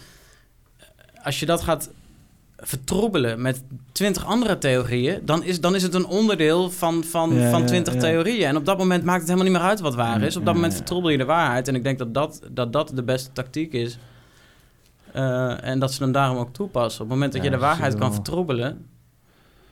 Als 1.22 1.40
je 1.40 1.46
dat 1.46 1.62
gaat 1.62 1.90
vertroebelen 2.60 3.42
met 3.42 3.62
twintig 3.92 4.24
andere 4.24 4.58
theorieën, 4.58 5.20
dan 5.24 5.42
is, 5.42 5.60
dan 5.60 5.74
is 5.74 5.82
het 5.82 5.94
een 5.94 6.06
onderdeel 6.06 6.70
van, 6.70 7.04
van, 7.04 7.34
Ja, 7.34 7.50
van 7.50 7.60
ja, 7.60 7.66
twintig 7.66 7.94
ja. 7.94 8.00
theorieën. 8.00 8.46
En 8.46 8.56
op 8.56 8.64
dat 8.64 8.78
moment 8.78 9.04
maakt 9.04 9.18
het 9.20 9.28
helemaal 9.28 9.50
niet 9.50 9.60
meer 9.60 9.68
uit 9.68 9.80
wat 9.80 9.94
waar 9.94 10.22
is. 10.22 10.36
Op 10.36 10.44
dat 10.44 10.48
Ja, 10.48 10.52
moment 10.52 10.72
ja. 10.72 10.78
vertroebel 10.78 11.10
je 11.10 11.18
de 11.18 11.24
waarheid. 11.24 11.68
En 11.68 11.74
ik 11.74 11.82
denk 11.82 11.98
dat 11.98 12.14
dat, 12.14 12.40
dat, 12.50 12.72
dat 12.72 12.90
de 12.94 13.02
beste 13.02 13.32
tactiek 13.32 13.72
is. 13.72 13.98
Eh, 15.12 15.64
en 15.64 15.78
dat 15.78 15.92
ze 15.92 16.02
hem 16.02 16.12
daarom 16.12 16.36
ook 16.38 16.52
toepassen. 16.52 17.02
Op 17.02 17.06
het 17.06 17.14
moment 17.18 17.32
dat 17.32 17.42
Ja, 17.44 17.50
je 17.50 17.54
de 17.56 17.62
waarheid 17.62 17.94
kan 17.94 18.12
vertroebelen, 18.14 18.86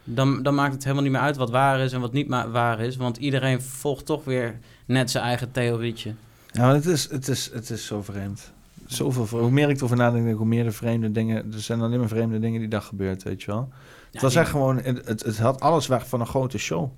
dan, 0.04 0.42
dan 0.42 0.54
maakt 0.54 0.72
het 0.72 0.82
helemaal 0.82 1.02
niet 1.04 1.12
meer 1.12 1.20
uit 1.20 1.36
wat 1.36 1.50
waar 1.50 1.80
is 1.80 1.92
en 1.92 2.00
wat 2.00 2.12
niet 2.12 2.28
waar 2.28 2.80
is. 2.80 2.96
Want 2.96 3.16
iedereen 3.16 3.62
volgt 3.62 4.06
toch 4.06 4.24
weer 4.24 4.58
net 4.86 5.10
zijn 5.10 5.24
eigen 5.24 5.50
theorietje. 5.52 6.14
Ja, 6.50 6.62
maar 6.62 6.74
het 6.74 6.86
is, 6.86 7.10
het 7.10 7.28
is, 7.28 7.50
het 7.52 7.70
is 7.70 7.86
zo 7.86 8.02
vreemd. 8.02 8.52
Zoveel, 8.86 9.38
hoe 9.38 9.50
meer 9.50 9.70
ik 9.70 9.76
erover 9.76 9.96
nadenk, 9.96 10.36
hoe 10.36 10.46
meer 10.46 10.64
de 10.64 10.72
vreemde 10.72 11.12
dingen... 11.12 11.52
Er 11.52 11.60
zijn 11.60 11.80
alleen 11.80 11.98
maar 11.98 12.08
vreemde 12.08 12.38
dingen 12.38 12.60
die 12.60 12.68
dag 12.68 12.86
gebeurd, 12.86 13.22
weet 13.22 13.42
je 13.42 13.50
wel. 13.50 13.68
Het 14.12 14.22
was 14.22 14.34
echt 14.34 14.50
gewoon... 14.50 14.76
Het, 14.80 15.06
het, 15.06 15.22
het 15.22 15.38
had 15.38 15.60
alles 15.60 15.86
weg 15.86 16.08
van 16.08 16.20
een 16.20 16.26
grote 16.26 16.58
show. 16.58 16.90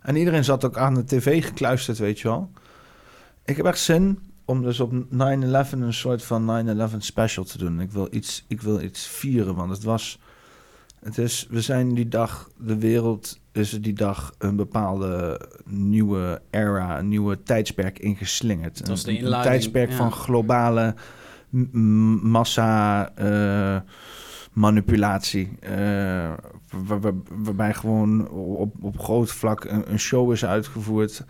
En 0.00 0.16
iedereen 0.16 0.44
zat 0.44 0.64
ook 0.64 0.76
aan 0.76 0.94
de 0.94 1.04
tv 1.04 1.44
gekluisterd, 1.44 1.98
weet 1.98 2.20
je 2.20 2.28
wel. 2.28 2.50
Ik 3.44 3.56
heb 3.56 3.66
echt 3.66 3.78
zin 3.78 4.18
om 4.44 4.62
dus 4.62 4.80
op 4.80 4.92
9-11 4.92 4.96
een 5.70 5.94
soort 5.94 6.24
van 6.24 6.66
9-11 6.94 6.96
special 6.98 7.44
te 7.44 7.58
doen. 7.58 7.80
Ik 7.80 7.90
wil, 7.90 8.08
iets, 8.10 8.44
ik 8.48 8.60
wil 8.60 8.80
iets 8.80 9.06
vieren, 9.06 9.54
want 9.54 9.70
het 9.70 9.82
was... 9.82 10.18
Het 11.00 11.18
is, 11.18 11.46
we 11.50 11.60
zijn 11.60 11.94
die 11.94 12.08
dag, 12.08 12.50
de 12.58 12.78
wereld 12.78 13.40
is 13.52 13.70
die 13.70 13.92
dag 13.92 14.34
een 14.38 14.56
bepaalde 14.56 15.40
nieuwe 15.64 16.42
era, 16.50 16.98
een 16.98 17.08
nieuwe 17.08 17.42
tijdsperk 17.42 17.98
ingeslingerd. 17.98 18.78
Het 18.78 18.88
was 18.88 19.04
de 19.04 19.18
een, 19.18 19.42
tijdsperk 19.42 19.90
ja. 19.90 19.96
van 19.96 20.12
globale 20.12 20.94
massa 21.50 23.10
eh, 23.14 23.80
manipulatie. 24.52 25.56
eh, 25.60 26.32
waar- 26.86 27.00
waar- 27.00 27.12
waarbij 27.28 27.74
gewoon 27.74 28.28
op, 28.30 28.74
op 28.80 28.98
groot 28.98 29.30
vlak 29.32 29.64
een 29.64 29.98
show 29.98 30.32
is 30.32 30.44
uitgevoerd. 30.44 31.24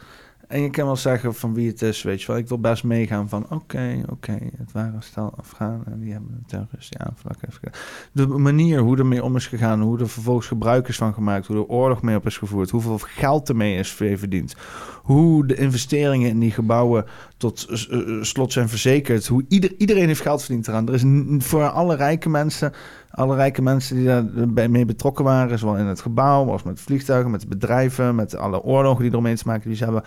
En 0.50 0.60
je 0.60 0.70
kan 0.70 0.84
wel 0.86 0.96
zeggen 0.96 1.34
van 1.34 1.54
wie 1.54 1.68
het 1.68 1.82
is, 1.82 2.02
weet 2.02 2.20
je 2.20 2.26
wel. 2.26 2.36
Ik 2.36 2.48
wil 2.48 2.58
best 2.58 2.84
meegaan 2.84 3.28
van 3.28 3.46
oké, 3.50 4.02
oké, 4.08 4.38
het 4.56 4.72
waren 4.72 5.02
stel 5.02 5.32
Afghanen 5.36 5.86
en 5.86 6.00
die 6.00 6.12
hebben 6.12 6.30
een 6.32 6.46
terrorist 6.46 6.90
die 6.90 6.98
aanval 6.98 7.32
heeft 7.40 7.56
gedaan. 7.56 7.80
De 8.12 8.26
manier 8.26 8.80
hoe 8.80 8.98
ermee 8.98 9.22
om 9.24 9.36
is 9.36 9.46
gegaan, 9.46 9.80
hoe 9.80 9.98
er 9.98 10.08
vervolgens 10.08 10.46
gebruik 10.46 10.88
is 10.88 10.96
van 10.96 11.14
gemaakt, 11.14 11.46
hoe 11.46 11.56
er 11.56 11.66
oorlog 11.66 12.02
mee 12.02 12.16
op 12.16 12.26
is 12.26 12.38
gevoerd, 12.38 12.70
hoeveel 12.70 12.98
geld 12.98 13.48
ermee 13.48 13.78
is 13.78 13.90
verdiend, 13.92 14.54
hoe 15.02 15.46
de 15.46 15.54
investeringen 15.54 16.28
in 16.28 16.38
die 16.38 16.50
gebouwen 16.50 17.04
tot 17.36 17.66
eh, 17.68 17.98
eh, 17.98 18.22
slot 18.22 18.52
zijn 18.52 18.68
verzekerd, 18.68 19.26
hoe 19.26 19.44
ieder, 19.48 19.74
iedereen 19.78 20.06
heeft 20.06 20.20
geld 20.20 20.42
verdiend 20.42 20.68
eraan. 20.68 20.88
Er 20.88 20.94
is 20.94 21.04
voor 21.44 21.68
alle 21.68 21.96
rijke 21.96 22.28
mensen, 22.28 22.72
alle 23.10 23.34
rijke 23.36 23.62
mensen 23.62 23.96
die 23.96 24.06
daarbij 24.06 24.68
mee 24.68 24.84
betrokken 24.84 25.24
waren, 25.24 25.58
zowel 25.58 25.76
in 25.76 25.86
het 25.86 26.00
gebouw 26.00 26.50
als 26.50 26.62
met 26.62 26.80
vliegtuigen, 26.80 27.30
met 27.30 27.48
bedrijven, 27.48 28.14
met 28.14 28.36
alle 28.36 28.62
oorlogen 28.62 29.02
die 29.02 29.10
eromheen 29.10 29.36
te 29.36 29.46
maken, 29.46 29.68
die 29.68 29.76
ze 29.76 29.84
hebben 29.84 30.02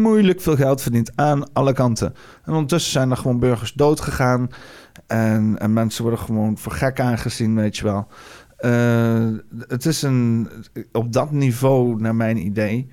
moeilijk 0.00 0.40
veel 0.40 0.56
geld 0.56 0.82
verdiend 0.82 1.12
aan 1.14 1.52
alle 1.52 1.72
kanten. 1.72 2.14
En 2.44 2.52
ondertussen 2.52 2.92
zijn 2.92 3.10
er 3.10 3.16
gewoon 3.16 3.38
burgers 3.38 3.72
dood 3.72 4.00
gegaan. 4.00 4.48
En, 5.06 5.58
en 5.58 5.72
mensen 5.72 6.02
worden 6.02 6.20
gewoon 6.20 6.58
voor 6.58 6.72
gek 6.72 7.00
aangezien, 7.00 7.54
weet 7.54 7.76
je 7.76 7.84
wel. 7.84 8.06
Eh, 8.56 9.28
het 9.68 9.86
is 9.86 10.02
een, 10.02 10.48
op 10.92 11.12
dat 11.12 11.30
niveau, 11.30 12.00
naar 12.00 12.14
mijn 12.14 12.46
idee. 12.46 12.88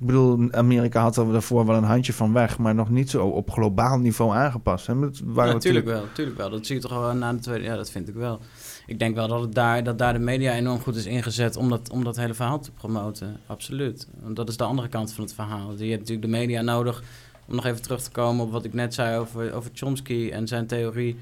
Ik 0.00 0.06
bedoel, 0.06 0.52
Amerika 0.52 1.02
had 1.02 1.16
er 1.16 1.32
daarvoor 1.32 1.66
wel 1.66 1.76
een 1.76 1.84
handje 1.84 2.12
van 2.12 2.32
weg, 2.32 2.58
maar 2.58 2.74
nog 2.74 2.90
niet 2.90 3.10
zo 3.10 3.26
op 3.26 3.50
globaal 3.50 3.98
niveau 3.98 4.34
aangepast. 4.34 4.86
Waren 4.86 5.12
Ja, 5.34 5.52
natuurlijk 5.52 5.86
wel, 5.86 6.00
natuurlijk 6.02 6.36
wel. 6.36 6.50
Dat 6.50 6.66
zie 6.66 6.74
je 6.74 6.80
toch 6.80 7.00
wel 7.00 7.14
na 7.14 7.32
de 7.32 7.38
tweede... 7.38 7.64
Ja, 7.64 7.76
dat 7.76 7.90
vind 7.90 8.08
ik 8.08 8.14
wel. 8.14 8.40
Ik 8.90 8.98
denk 8.98 9.14
wel 9.14 9.28
dat, 9.28 9.40
het 9.40 9.54
daar, 9.54 9.84
dat 9.84 9.98
daar 9.98 10.12
de 10.12 10.18
media 10.18 10.54
enorm 10.54 10.80
goed 10.80 10.96
is 10.96 11.06
ingezet 11.06 11.56
om 11.56 11.68
dat, 11.68 11.90
om 11.90 12.04
dat 12.04 12.16
hele 12.16 12.34
verhaal 12.34 12.60
te 12.60 12.70
promoten. 12.70 13.40
Absoluut. 13.46 14.08
Want 14.20 14.36
dat 14.36 14.48
is 14.48 14.56
de 14.56 14.64
andere 14.64 14.88
kant 14.88 15.12
van 15.12 15.24
het 15.24 15.34
verhaal. 15.34 15.72
Je 15.76 15.84
hebt 15.84 16.00
natuurlijk 16.00 16.22
de 16.22 16.38
media 16.38 16.62
nodig 16.62 17.02
om 17.46 17.54
nog 17.54 17.64
even 17.66 17.82
terug 17.82 18.02
te 18.02 18.10
komen 18.10 18.44
op 18.44 18.52
wat 18.52 18.64
ik 18.64 18.72
net 18.72 18.94
zei 18.94 19.18
over, 19.18 19.52
over 19.52 19.70
Chomsky 19.74 20.30
en 20.32 20.48
zijn 20.48 20.66
theorie 20.66 21.16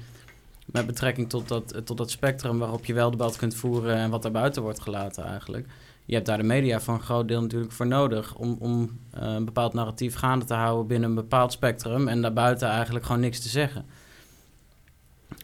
met 0.65 0.85
betrekking 0.85 1.29
tot 1.29 1.47
dat, 1.47 1.81
tot 1.85 1.97
dat 1.97 2.11
spectrum 2.11 2.59
waarop 2.59 2.85
je 2.85 2.93
wel 2.93 3.11
debat 3.11 3.35
kunt 3.35 3.55
voeren 3.55 3.95
en 3.95 4.09
wat 4.09 4.21
daar 4.21 4.31
buiten 4.31 4.61
wordt 4.61 4.79
gelaten 4.79 5.23
eigenlijk. 5.23 5.67
Je 6.05 6.13
hebt 6.13 6.27
daar 6.27 6.37
de 6.37 6.43
media 6.43 6.79
voor 6.79 6.93
een 6.93 7.01
groot 7.01 7.27
deel 7.27 7.41
natuurlijk 7.41 7.71
voor 7.71 7.87
nodig 7.87 8.35
om, 8.35 8.55
om 8.59 8.99
eh, 9.11 9.33
een 9.33 9.45
bepaald 9.45 9.73
narratief 9.73 10.15
gaande 10.15 10.45
te 10.45 10.53
houden 10.53 10.87
binnen 10.87 11.09
een 11.09 11.15
bepaald 11.15 11.51
spectrum 11.51 12.07
en 12.07 12.21
daarbuiten 12.21 12.67
eigenlijk 12.67 13.05
gewoon 13.05 13.21
niks 13.21 13.39
te 13.39 13.49
zeggen. 13.49 13.85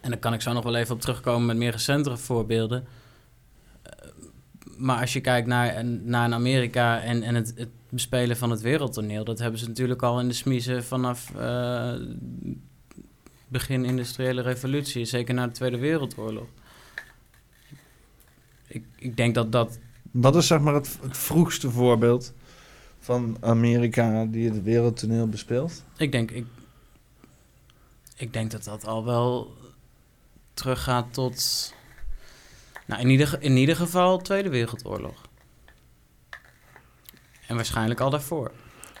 En 0.02 0.10
daar 0.10 0.18
kan 0.18 0.34
ik 0.34 0.40
zo 0.40 0.52
nog 0.52 0.64
wel 0.64 0.76
even 0.76 0.94
op 0.94 1.00
terugkomen 1.00 1.46
met 1.46 1.56
meer 1.56 1.70
recentere 1.70 2.16
voorbeelden. 2.16 2.86
Maar 4.76 5.00
als 5.00 5.12
je 5.12 5.20
kijkt 5.20 5.46
naar, 5.46 5.84
naar 5.84 6.24
een 6.24 6.34
Amerika 6.34 7.00
en, 7.00 7.22
en 7.22 7.34
het, 7.34 7.52
het 7.56 7.68
bespelen 7.88 8.36
van 8.36 8.50
het 8.50 8.60
wereldtoneel, 8.60 9.24
dat 9.24 9.38
hebben 9.38 9.60
ze 9.60 9.68
natuurlijk 9.68 10.02
al 10.02 10.20
in 10.20 10.28
de 10.28 10.34
smiezen 10.34 10.84
vanaf 10.84 11.34
eh, 11.36 11.94
begin 13.48 13.84
industriële 13.84 14.42
revolutie, 14.42 15.04
zeker 15.04 15.34
na 15.34 15.46
de 15.46 15.52
Tweede 15.52 15.78
Wereldoorlog. 15.78 16.46
Ik, 18.66 18.84
ik 18.96 19.16
denk 19.16 19.34
dat 19.34 19.52
dat. 19.52 19.78
Wat 20.10 20.36
is 20.36 20.46
zeg 20.46 20.60
maar 20.60 20.74
het, 20.74 20.98
het 21.02 21.16
vroegste 21.16 21.70
voorbeeld 21.70 22.32
van 22.98 23.36
Amerika 23.40 24.24
die 24.24 24.50
het 24.50 24.62
wereldtoneel 24.62 25.28
bespeelt? 25.28 25.84
Ik 25.96 26.12
denk, 26.12 26.30
ik, 26.30 26.46
ik 28.16 28.32
denk 28.32 28.50
dat 28.50 28.64
dat 28.64 28.86
al 28.86 29.04
wel 29.04 29.54
teruggaat 30.56 31.06
tot. 31.10 31.72
Nou, 32.86 33.00
in 33.00 33.08
ieder, 33.08 33.36
in 33.40 33.56
ieder 33.56 33.76
geval 33.76 34.18
Tweede 34.18 34.48
Wereldoorlog. 34.48 35.22
En 37.46 37.56
waarschijnlijk 37.56 38.00
al 38.00 38.10
daarvoor. 38.10 38.50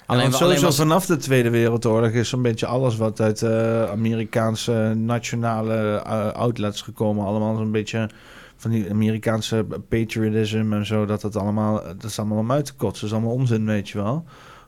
Alleen, 0.06 0.32
sowieso 0.32 0.44
alleen 0.44 0.60
was, 0.60 0.76
vanaf 0.76 1.06
de 1.06 1.16
Tweede 1.16 1.50
Wereldoorlog 1.50 2.10
is 2.10 2.28
zo'n 2.28 2.42
beetje 2.42 2.66
alles 2.66 2.96
wat 2.96 3.20
uit 3.20 3.42
eh, 3.42 3.90
Amerikaanse 3.90 4.92
nationale 4.96 6.02
eh, 6.04 6.32
outlets 6.32 6.82
gekomen. 6.82 7.26
Allemaal 7.26 7.56
zo'n 7.56 7.70
beetje 7.72 8.10
van 8.56 8.70
die 8.70 8.90
Amerikaanse 8.90 9.66
patriotism 9.88 10.72
en 10.72 10.86
zo. 10.86 11.06
Dat 11.06 11.22
het 11.22 11.36
allemaal, 11.36 11.82
dat 11.82 12.04
is 12.04 12.18
allemaal 12.18 12.38
om 12.38 12.52
uit 12.52 12.64
te 12.64 12.74
kotsen. 12.74 13.08
Dat 13.08 13.18
is 13.18 13.24
allemaal 13.24 13.40
onzin, 13.40 13.66
weet 13.66 13.88
je 13.88 13.98
wel. 13.98 14.24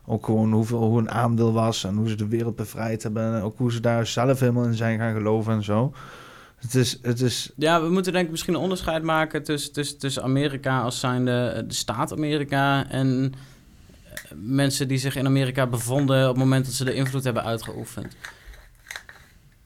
Ook 0.06 0.24
gewoon 0.24 0.52
hoeveel, 0.52 0.82
hoe 0.82 0.98
een 0.98 1.10
aandeel 1.10 1.52
was 1.52 1.85
en 1.85 1.97
hoe 1.97 2.09
ze 2.09 2.15
de 2.15 2.28
wereld 2.28 2.56
bevrijd 2.56 3.02
hebben. 3.02 3.35
En 3.35 3.43
ook 3.43 3.59
hoe 3.59 3.73
ze 3.73 3.81
daar 3.81 4.06
zelf 4.06 4.40
helemaal 4.40 4.65
in 4.65 4.74
zijn 4.74 4.98
gaan 4.98 5.15
geloven 5.15 5.52
en 5.52 5.65
zo. 5.65 5.93
Het 6.59 6.74
is, 6.74 6.98
het 7.02 7.20
is 7.20 7.51
Ja, 7.56 7.82
we 7.82 7.89
moeten 7.89 8.12
denk 8.12 8.24
ik 8.24 8.30
misschien 8.30 8.55
een 8.55 8.60
onderscheid 8.60 9.02
maken 9.02 9.43
tussen, 9.43 9.72
tussen, 9.72 9.98
tussen 9.98 10.22
Amerika 10.22 10.82
als 10.82 11.01
zijnde 11.01 11.47
eh, 11.47 11.62
de 11.68 11.74
staat 11.74 12.12
Amerika 12.12 12.89
en 12.89 13.32
eh, 14.05 14.32
mensen 14.35 14.89
die 14.89 14.98
zich 14.98 15.16
in 15.16 15.26
Amerika 15.26 15.66
bevonden 15.66 16.22
op 16.22 16.28
het 16.28 16.44
moment 16.44 16.64
dat 16.64 16.74
ze 16.74 16.85
de 16.85 16.94
invloed 16.94 17.24
hebben 17.24 17.44
uitgeoefend. 17.44 18.16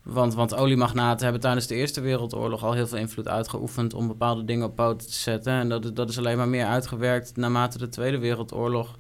Want, 0.02 0.34
want 0.34 0.54
oliemagnaten 0.54 1.24
hebben 1.24 1.42
tijdens 1.42 1.66
de 1.66 1.74
Eerste 1.74 2.00
Wereldoorlog 2.00 2.64
al 2.64 2.72
heel 2.72 2.86
veel 2.86 2.98
invloed 2.98 3.28
uitgeoefend 3.28 3.94
om 3.94 4.06
bepaalde 4.06 4.44
dingen 4.44 4.66
op 4.66 4.76
poten 4.76 5.06
te 5.06 5.14
zetten. 5.14 5.52
En 5.52 5.68
dat, 5.68 5.96
dat 5.96 6.08
is 6.08 6.18
alleen 6.18 6.36
maar 6.36 6.48
meer 6.48 6.66
uitgewerkt 6.66 7.36
naarmate 7.36 7.78
de 7.78 7.88
Tweede 7.88 8.18
Wereldoorlog 8.18 8.98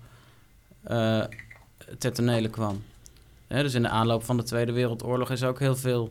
eh 0.82 1.22
ter 1.98 2.12
tonele 2.12 2.48
kwam. 2.48 2.82
Dus 3.48 3.74
in 3.74 3.82
de 3.82 3.88
aanloop 3.88 4.24
van 4.24 4.36
de 4.36 4.42
Tweede 4.42 4.72
Wereldoorlog 4.72 5.30
is 5.30 5.42
ook 5.42 5.58
heel 5.58 5.76
veel 5.76 6.10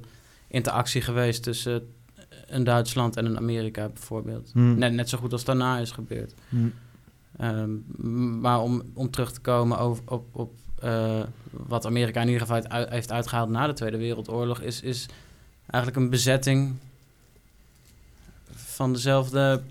interactie 0.51 1.01
geweest 1.01 1.43
tussen 1.43 1.93
een 2.47 2.63
Duitsland 2.63 3.17
en 3.17 3.25
een 3.25 3.37
Amerika 3.37 3.87
bijvoorbeeld. 3.87 4.49
hm, 4.53 4.77
Net, 4.77 4.93
net 4.93 5.09
zo 5.09 5.17
goed 5.17 5.31
als 5.31 5.43
daarna 5.43 5.77
is 5.77 5.91
gebeurd. 5.91 6.33
hm. 6.49 6.67
Ehm, 7.37 8.39
maar 8.39 8.61
om, 8.61 8.81
om 8.93 9.09
terug 9.11 9.31
te 9.31 9.39
komen 9.39 9.77
over, 9.79 10.03
op, 10.07 10.25
op 10.31 10.53
eh, 10.79 11.19
wat 11.51 11.85
Amerika 11.85 12.21
in 12.21 12.27
ieder 12.27 12.41
geval 12.47 12.63
uit- 12.67 12.89
heeft 12.89 13.11
uitgehaald 13.11 13.49
na 13.49 13.67
de 13.67 13.73
Tweede 13.73 13.97
Wereldoorlog, 13.97 14.59
is, 14.61 14.81
is 14.81 15.05
eigenlijk 15.67 16.03
een 16.03 16.09
bezetting 16.09 16.75
van 18.53 18.93
dezelfde, 18.93 19.61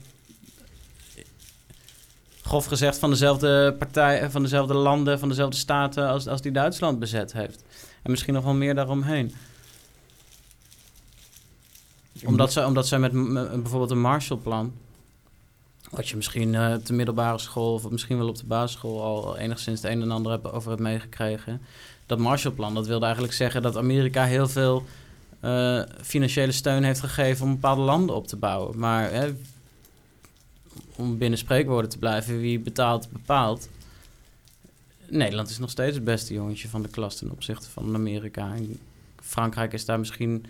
grof 2.42 2.66
gezegd, 2.66 2.98
van 2.98 3.10
dezelfde 3.10 3.74
partij, 3.78 4.30
van 4.30 4.42
dezelfde 4.42 4.74
landen, 4.74 5.18
van 5.18 5.28
dezelfde 5.28 5.56
staten 5.56 6.08
als, 6.08 6.26
als 6.26 6.42
die 6.42 6.52
Duitsland 6.52 6.98
bezet 6.98 7.32
heeft. 7.32 7.64
En 8.02 8.10
misschien 8.10 8.34
nog 8.34 8.44
wel 8.44 8.54
meer 8.54 8.74
daaromheen. 8.74 9.34
Omdat, 12.24 12.52
ze, 12.52 12.66
omdat 12.66 12.86
zij 12.86 12.98
met 12.98 13.12
bijvoorbeeld 13.62 13.90
een 13.90 14.00
Marshallplan, 14.00 14.72
wat 15.90 16.08
je 16.08 16.16
misschien 16.16 16.54
eh 16.54 16.74
op 16.74 16.86
de 16.86 16.92
middelbare 16.92 17.38
school 17.38 17.74
of 17.74 17.90
misschien 17.90 18.18
wel 18.18 18.28
op 18.28 18.36
de 18.36 18.46
basisschool 18.46 19.02
al 19.02 19.36
enigszins 19.36 19.82
het 19.82 19.92
een 19.92 20.02
en 20.02 20.10
ander 20.10 20.32
hebt, 20.32 20.52
over 20.52 20.70
hebt 20.70 20.82
meegekregen. 20.82 21.60
Dat 22.06 22.18
Marshallplan, 22.18 22.74
dat 22.74 22.86
wilde 22.86 23.04
eigenlijk 23.04 23.34
zeggen 23.34 23.62
dat 23.62 23.76
Amerika 23.76 24.24
heel 24.24 24.48
veel 24.48 24.84
eh, 25.40 25.82
financiële 26.02 26.52
steun 26.52 26.82
heeft 26.82 27.00
gegeven 27.00 27.44
om 27.46 27.52
bepaalde 27.52 27.82
landen 27.82 28.16
op 28.16 28.26
te 28.26 28.36
bouwen. 28.36 28.78
Maar 28.78 29.10
hè, 29.12 29.32
om 30.96 31.18
binnen 31.18 31.38
spreekwoorden 31.38 31.90
te 31.90 31.98
blijven, 31.98 32.40
wie 32.40 32.58
betaalt, 32.58 33.10
bepaalt. 33.10 33.68
Nederland 35.08 35.50
is 35.50 35.58
nog 35.58 35.70
steeds 35.70 35.94
het 35.94 36.04
beste 36.04 36.34
jongetje 36.34 36.68
van 36.68 36.82
de 36.82 36.88
klas 36.88 37.16
ten 37.16 37.30
opzichte 37.30 37.70
van 37.70 37.94
Amerika. 37.94 38.54
En 38.54 38.78
Frankrijk 39.22 39.72
is 39.72 39.84
daar 39.84 39.98
misschien. 39.98 40.46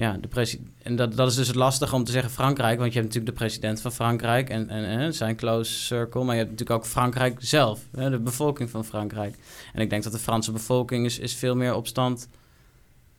Ja, 0.00 0.16
de 0.20 0.28
president. 0.28 0.68
En 0.82 0.96
dat, 0.96 1.16
dat 1.16 1.28
is 1.28 1.34
dus 1.34 1.46
het 1.46 1.56
lastige 1.56 1.94
om 1.94 2.04
te 2.04 2.12
zeggen 2.12 2.30
Frankrijk, 2.30 2.78
want 2.78 2.92
je 2.92 2.98
hebt 3.00 3.14
natuurlijk 3.14 3.38
de 3.38 3.44
president 3.44 3.80
van 3.80 3.92
Frankrijk 3.92 4.48
en, 4.48 4.68
en, 4.68 4.84
en 4.84 5.14
zijn 5.14 5.36
close 5.36 5.72
circle, 5.72 6.24
maar 6.24 6.34
je 6.34 6.40
hebt 6.40 6.50
natuurlijk 6.50 6.80
ook 6.80 6.86
Frankrijk 6.86 7.36
zelf, 7.38 7.80
hè, 7.96 8.10
de 8.10 8.18
bevolking 8.18 8.70
van 8.70 8.84
Frankrijk. 8.84 9.34
En 9.72 9.80
ik 9.80 9.90
denk 9.90 10.02
dat 10.02 10.12
de 10.12 10.18
Franse 10.18 10.52
bevolking 10.52 11.04
is, 11.06 11.18
is 11.18 11.34
veel 11.34 11.56
meer 11.56 11.74
op 11.74 11.86
stand 11.86 12.28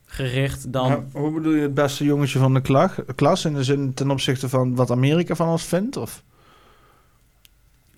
gericht 0.04 0.72
dan. 0.72 1.04
Hoe 1.12 1.32
bedoel 1.32 1.52
je 1.54 1.62
het 1.62 1.74
beste 1.74 2.04
jongetje 2.04 2.38
van 2.38 2.54
de 2.54 2.60
klag- 2.60 2.98
klas? 3.14 3.44
In 3.44 3.54
de 3.54 3.64
zin 3.64 3.94
ten 3.94 4.10
opzichte 4.10 4.48
van 4.48 4.74
wat 4.74 4.90
Amerika 4.90 5.34
van 5.34 5.48
ons 5.48 5.64
vindt? 5.64 5.96
Of? 5.96 6.22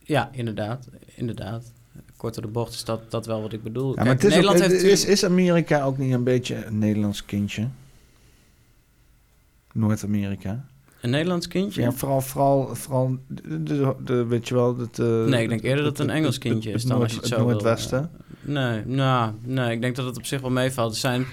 Ja, 0.03 0.29
inderdaad. 0.33 0.89
Inderdaad. 1.15 1.73
Kort 2.17 2.35
door 2.35 2.43
de 2.43 2.49
bocht 2.51 2.75
is 2.75 2.85
dat, 2.85 3.11
dat 3.11 3.27
wel 3.27 3.43
wat 3.43 3.53
ik 3.53 3.63
bedoel. 3.63 3.89
Ja, 3.89 3.95
maar 3.95 4.05
Kijk, 4.05 4.23
het 4.23 4.31
is, 4.33 4.37
ook- 4.39 4.43
Nederland 4.45 4.73
heeft 4.73 4.85
is, 4.93 5.05
is 5.05 5.25
Amerika 5.25 5.85
ook 5.85 5.99
niet 5.99 6.13
een 6.13 6.25
beetje 6.25 6.65
een 6.65 6.79
Nederlands 6.79 7.25
kindje? 7.25 7.69
Noord-Amerika. 9.75 10.65
een 11.01 11.11
Nederlands 11.11 11.49
kindje? 11.49 11.83
Ja, 11.83 11.93
vooral, 11.93 12.21
vooral, 12.21 12.75
vooral 12.75 13.19
de, 13.29 13.63
de, 13.63 13.95
de- 14.05 14.25
weet 14.27 14.49
je 14.49 14.55
wel... 14.55 14.79
Het, 14.79 14.99
eh, 14.99 15.25
Nee, 15.25 15.43
ik 15.43 15.49
denk 15.49 15.63
eerder 15.63 15.85
dat 15.85 15.99
het 15.99 16.09
een 16.09 16.15
Engels 16.15 16.39
kindje 16.39 16.71
is 16.73 16.85
dan 16.85 17.01
als 17.03 17.13
je 17.13 17.19
het 17.19 17.27
zo 17.27 17.37
wil, 17.37 17.47
Noordwesten. 17.47 18.11
Nee, 18.41 18.83
nou, 18.87 19.33
nee, 19.43 19.73
ik 19.73 19.81
denk 19.81 19.97
dat 19.97 20.07
het 20.07 20.17
op 20.17 20.25
zich 20.27 20.41
wel 20.41 20.51
meevalt. 20.51 20.93
Er 20.93 20.99
zijn, 20.99 21.25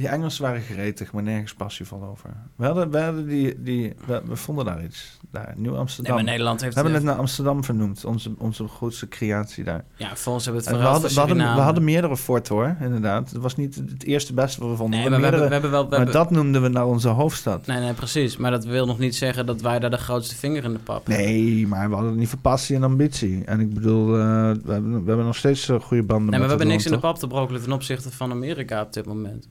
Die 0.00 0.08
Engelsen 0.08 0.42
waren 0.42 0.60
gretig, 0.60 1.12
maar 1.12 1.22
nergens 1.22 1.54
passievol 1.54 2.02
over. 2.04 2.30
We, 2.56 2.64
hadden, 2.64 2.90
we, 2.90 2.98
hadden 2.98 3.26
die, 3.26 3.62
die, 3.62 3.94
we, 4.06 4.22
we 4.24 4.36
vonden 4.36 4.64
daar 4.64 4.84
iets. 4.84 5.18
Daar, 5.30 5.54
Nieuw-Amsterdam. 5.56 6.24
Nederland 6.24 6.58
we 6.58 6.64
heeft... 6.64 6.76
hebben 6.76 6.94
het 6.94 7.02
naar 7.02 7.14
Amsterdam 7.14 7.64
vernoemd. 7.64 8.04
Onze, 8.04 8.34
onze 8.38 8.68
grootste 8.68 9.08
creatie 9.08 9.64
daar. 9.64 9.84
ja, 9.96 10.16
volgens 10.16 10.44
hebben 10.44 10.62
we 10.64 10.68
En 10.70 10.74
het 10.74 10.84
we, 10.84 10.90
hadden, 10.90 11.08
we, 11.08 11.14
van 11.14 11.28
hadden, 11.28 11.54
we 11.54 11.60
hadden 11.60 11.84
meerdere 11.84 12.16
forten 12.16 12.54
hoor, 12.54 12.76
inderdaad. 12.80 13.30
Het 13.30 13.42
was 13.42 13.56
niet 13.56 13.74
het 13.74 14.04
eerste 14.04 14.34
beste 14.34 14.60
wat 14.60 14.70
we 14.70 14.76
vonden. 14.76 14.98
Nee, 14.98 15.08
We 15.08 15.10
maar 15.10 15.20
we 15.20 15.26
hebben, 15.26 15.46
we 15.46 15.52
hebben 15.52 15.70
wel... 15.70 15.88
We 15.88 15.96
maar 15.96 16.12
dat 16.12 16.30
noemden 16.30 16.62
we 16.62 16.68
naar 16.68 16.86
onze 16.86 17.08
hoofdstad. 17.08 17.66
Nee, 17.66 17.80
nee, 17.80 17.92
precies. 17.92 18.36
Maar 18.36 18.50
dat 18.50 18.64
wil 18.64 18.86
nog 18.86 18.98
niet 18.98 19.16
zeggen 19.16 19.46
dat 19.46 19.60
wij 19.60 19.78
daar 19.78 19.90
de 19.90 19.96
grootste 19.96 20.36
vinger 20.36 20.64
in 20.64 20.72
de 20.72 20.78
pap 20.78 21.06
hebben. 21.06 21.24
Nee, 21.26 21.66
maar 21.66 21.88
we 21.88 21.94
hadden 21.94 22.16
niet 22.16 22.28
voor 22.28 22.38
passie 22.38 22.76
en 22.76 22.82
ambitie. 22.82 23.44
En 23.44 23.60
ik 23.60 23.74
bedoel, 23.74 24.06
eh, 24.06 24.20
we, 24.64 24.72
hebben, 24.72 24.90
we 24.90 25.08
hebben 25.08 25.26
nog 25.26 25.36
steeds 25.36 25.68
eh, 25.68 25.80
goede 25.80 26.02
banden 26.02 26.30
Nee, 26.30 26.38
maar 26.38 26.48
we 26.48 26.54
hebben 26.54 26.72
niks 26.72 26.86
in 26.86 26.92
de 26.92 26.98
pap 26.98 27.16
te 27.16 27.26
brokkelen 27.26 27.62
ten 27.62 27.72
opzichte 27.72 28.10
van 28.10 28.30
Amerika 28.30 28.82
op 28.82 28.92
dit 28.92 29.06
moment. 29.06 29.48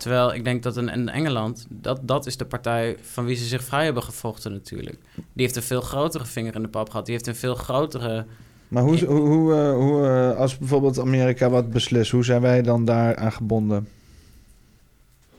Terwijl 0.00 0.34
ik 0.34 0.44
denk 0.44 0.62
dat 0.62 0.76
in, 0.76 0.88
in 0.88 1.08
Engeland, 1.08 1.66
dat, 1.68 2.00
dat 2.02 2.26
is 2.26 2.36
de 2.36 2.44
partij 2.44 2.96
van 3.00 3.24
wie 3.24 3.36
ze 3.36 3.44
zich 3.44 3.64
vrij 3.64 3.84
hebben 3.84 4.02
gevochten 4.02 4.52
natuurlijk. 4.52 4.98
Die 5.14 5.44
heeft 5.44 5.56
een 5.56 5.62
veel 5.62 5.80
grotere 5.80 6.24
vinger 6.24 6.54
in 6.54 6.62
de 6.62 6.68
pap 6.68 6.90
gehad. 6.90 7.04
Die 7.04 7.14
heeft 7.14 7.26
een 7.26 7.36
veel 7.36 7.54
grotere... 7.54 8.26
Maar 8.68 8.82
hoe, 8.82 9.04
hoe, 9.04 9.28
hoe, 9.28 9.54
eh, 9.54 9.72
hoe 9.72 10.06
eh, 10.06 10.36
als 10.36 10.58
bijvoorbeeld 10.58 10.98
Amerika 10.98 11.50
wat 11.50 11.70
beslist, 11.70 12.10
hoe 12.10 12.24
zijn 12.24 12.40
wij 12.40 12.62
dan 12.62 12.84
daar 12.84 13.16
aan 13.16 13.32
gebonden? 13.32 13.88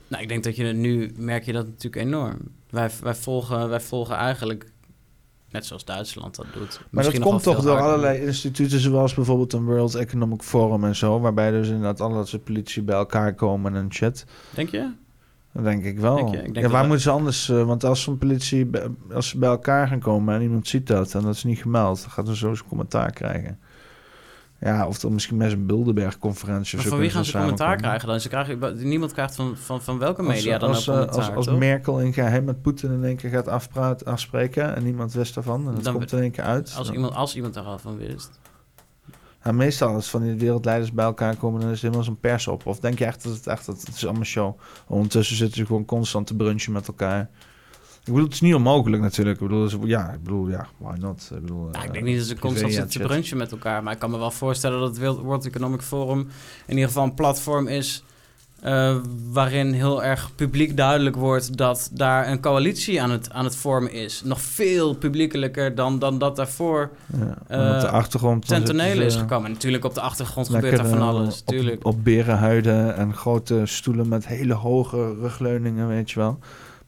Nou, 0.07 0.23
ik 0.23 0.29
denk 0.29 0.43
dat 0.43 0.55
je 0.55 0.63
nu 0.63 1.11
merk 1.17 1.45
je 1.45 1.51
dat 1.51 1.65
natuurlijk 1.65 2.05
enorm. 2.05 2.37
Wij, 2.69 2.89
wij, 3.01 3.15
volgen, 3.15 3.69
wij 3.69 3.79
volgen 3.79 4.15
eigenlijk, 4.15 4.65
net 5.51 5.65
zoals 5.65 5.85
Duitsland 5.85 6.35
dat 6.35 6.45
doet. 6.53 6.79
Maar 6.79 6.87
misschien 6.91 7.19
dat 7.19 7.29
komt 7.29 7.43
toch 7.43 7.61
door 7.61 7.77
harder. 7.77 7.87
allerlei 7.87 8.25
instituten, 8.25 8.79
zoals 8.79 9.13
bijvoorbeeld 9.13 9.53
een 9.53 9.65
World 9.65 9.95
Economic 9.95 10.41
Forum 10.41 10.83
en 10.83 10.95
zo, 10.95 11.19
waarbij 11.19 11.51
dus 11.51 11.67
inderdaad 11.67 12.01
alle 12.01 12.25
soort 12.25 12.43
politici 12.43 12.83
bij 12.83 12.95
elkaar 12.95 13.33
komen 13.33 13.75
en 13.75 13.93
shit. 13.93 14.25
Denk 14.55 14.69
je? 14.69 14.91
Dat 15.53 15.63
denk 15.63 15.83
ik 15.83 15.99
wel. 15.99 16.15
Denk 16.15 16.29
je? 16.29 16.37
Ik 16.37 16.53
denk 16.53 16.65
ja, 16.65 16.71
waar 16.71 16.85
moeten 16.85 17.01
ze 17.01 17.09
anders? 17.09 17.49
eh, 17.49 17.63
want 17.63 17.83
als 17.83 18.01
zo'n 18.01 18.17
politie, 18.17 18.69
als 19.13 19.27
ze 19.27 19.37
bij 19.37 19.49
elkaar 19.49 19.87
gaan 19.87 19.99
komen 19.99 20.35
en 20.35 20.41
iemand 20.41 20.67
ziet 20.67 20.87
dat 20.87 21.13
en 21.13 21.21
dat 21.21 21.35
is 21.35 21.43
niet 21.43 21.59
gemeld, 21.59 22.01
dan 22.01 22.09
gaat 22.09 22.27
er 22.27 22.37
zo 22.37 22.53
zijn 22.53 22.67
commentaar 22.67 23.11
krijgen. 23.11 23.59
Ja, 24.63 24.87
of 24.87 24.99
dan 24.99 25.13
misschien 25.13 25.37
met 25.37 25.51
een 25.51 25.65
Bilderberg-conferentie 25.65 26.65
of 26.67 26.73
Maar 26.73 26.83
zo. 26.83 26.89
van 26.89 26.99
wie 26.99 27.09
gaan 27.09 27.25
ze 27.25 27.31
commentaar 27.37 27.75
krijgen 27.77 28.07
dan? 28.07 28.19
Ze 28.19 28.29
krijgen, 28.29 28.87
niemand 28.87 29.13
krijgt 29.13 29.35
van, 29.35 29.57
van, 29.57 29.81
van 29.81 29.97
welke 29.99 30.21
Als- 30.21 30.33
media 30.33 30.57
dan 30.57 30.69
als, 30.69 30.89
ook 30.89 30.95
eh, 30.95 31.01
commentaar, 31.01 31.25
als, 31.27 31.35
als 31.35 31.45
toch? 31.45 31.57
Merkel 31.57 31.99
in 31.99 32.13
geheim 32.13 32.43
met 32.43 32.61
Poetin 32.61 32.91
in 32.91 33.03
één 33.03 33.15
keer 33.15 33.29
gaat 33.29 33.47
afpraat, 33.47 34.05
afspreken 34.05 34.75
en 34.75 34.83
niemand 34.83 35.13
wist 35.13 35.33
daarvan, 35.33 35.67
en 35.67 35.73
dat 35.75 35.83
Dan 35.83 35.93
komt 35.93 36.11
in 36.11 36.19
één 36.19 36.31
keer 36.31 36.43
uit. 36.43 36.73
Als 36.77 36.87
dan- 36.87 36.95
iemand, 36.95 37.15
als 37.15 37.35
iemand 37.35 37.53
daar 37.53 37.63
al 37.63 37.79
van 37.79 37.97
wist. 37.97 38.39
Ja, 39.43 39.51
meestal 39.51 39.93
als 39.93 40.09
van 40.09 40.21
die 40.21 40.35
wereldleiders 40.35 40.91
bij 40.91 41.05
elkaar 41.05 41.35
komen, 41.35 41.61
dan 41.61 41.69
is 41.69 41.75
er 41.77 41.83
helemaal 41.83 42.03
zo'n 42.03 42.19
pers 42.19 42.47
op. 42.47 42.65
Of 42.65 42.79
denk 42.79 42.97
je 42.99 43.05
echt 43.05 43.23
dat 43.23 43.33
het 43.33 43.47
echt, 43.47 43.65
dat 43.65 43.79
het 43.81 43.95
is 43.95 44.05
allemaal 44.05 44.23
show. 44.23 44.59
Ondertussen 44.87 45.35
zitten 45.35 45.57
ze 45.57 45.65
gewoon 45.65 45.85
constant 45.85 46.27
te 46.27 46.35
brunchen 46.35 46.73
met 46.73 46.87
elkaar. 46.87 47.29
Ik 48.03 48.07
bedoel, 48.07 48.23
het 48.23 48.33
is 48.33 48.41
niet 48.41 48.55
onmogelijk 48.55 49.01
natuurlijk. 49.01 49.41
Ik 49.41 49.47
bedoel, 49.47 49.85
ja, 49.85 50.09
ik 50.11 50.23
bedoel, 50.23 50.49
ja, 50.49 50.67
why 50.77 50.95
not? 50.99 51.29
Ik 51.35 51.41
bedoel, 51.41 51.69
Ja, 51.71 51.79
ik 51.81 51.87
eh, 51.87 51.91
denk 51.93 52.05
niet 52.05 52.17
dat 52.17 52.25
ze 52.27 52.39
constant 52.39 52.73
zitten 52.73 53.01
te 53.01 53.07
brunchen 53.07 53.37
met 53.37 53.51
elkaar. 53.51 53.83
Maar 53.83 53.93
ik 53.93 53.99
kan 53.99 54.11
me 54.11 54.17
wel 54.17 54.31
voorstellen 54.31 54.79
dat 54.79 54.97
het 54.97 55.17
World- 55.17 55.45
Economic 55.45 55.81
Forum 55.81 56.19
in 56.65 56.73
ieder 56.73 56.87
geval 56.87 57.03
een 57.03 57.13
platform 57.13 57.67
is... 57.67 58.03
eh, 58.61 58.95
waarin 59.31 59.73
heel 59.73 60.03
erg 60.03 60.35
publiek 60.35 60.77
duidelijk 60.77 61.15
wordt 61.15 61.57
dat 61.57 61.89
daar 61.93 62.27
een 62.27 62.39
coalitie 62.39 63.01
aan 63.01 63.11
het, 63.11 63.31
aan 63.31 63.43
het 63.45 63.55
vormen 63.55 63.91
is. 63.91 64.21
Nog 64.25 64.41
veel 64.41 64.93
publiekelijker 64.95 65.75
dan, 65.75 65.99
dan 65.99 66.17
dat 66.17 66.35
daarvoor 66.35 66.89
Ja, 67.19 67.37
de 67.47 67.53
eh, 67.87 67.91
achtergrond 67.91 68.47
ten 68.47 68.63
tonele 68.63 69.05
is 69.05 69.15
gekomen. 69.15 69.45
En 69.45 69.51
natuurlijk 69.51 69.85
op 69.85 69.93
de 69.93 70.01
achtergrond 70.01 70.49
gebeurt 70.49 70.79
er 70.79 70.87
van 70.87 71.01
alles. 71.01 71.43
op, 71.45 71.85
op 71.85 72.03
berenhuiden 72.03 72.95
en 72.95 73.13
grote 73.13 73.61
stoelen 73.65 74.07
met 74.07 74.27
hele 74.27 74.53
hoge 74.53 75.15
rugleuningen, 75.21 75.87
weet 75.87 76.11
je 76.11 76.19
wel. 76.19 76.39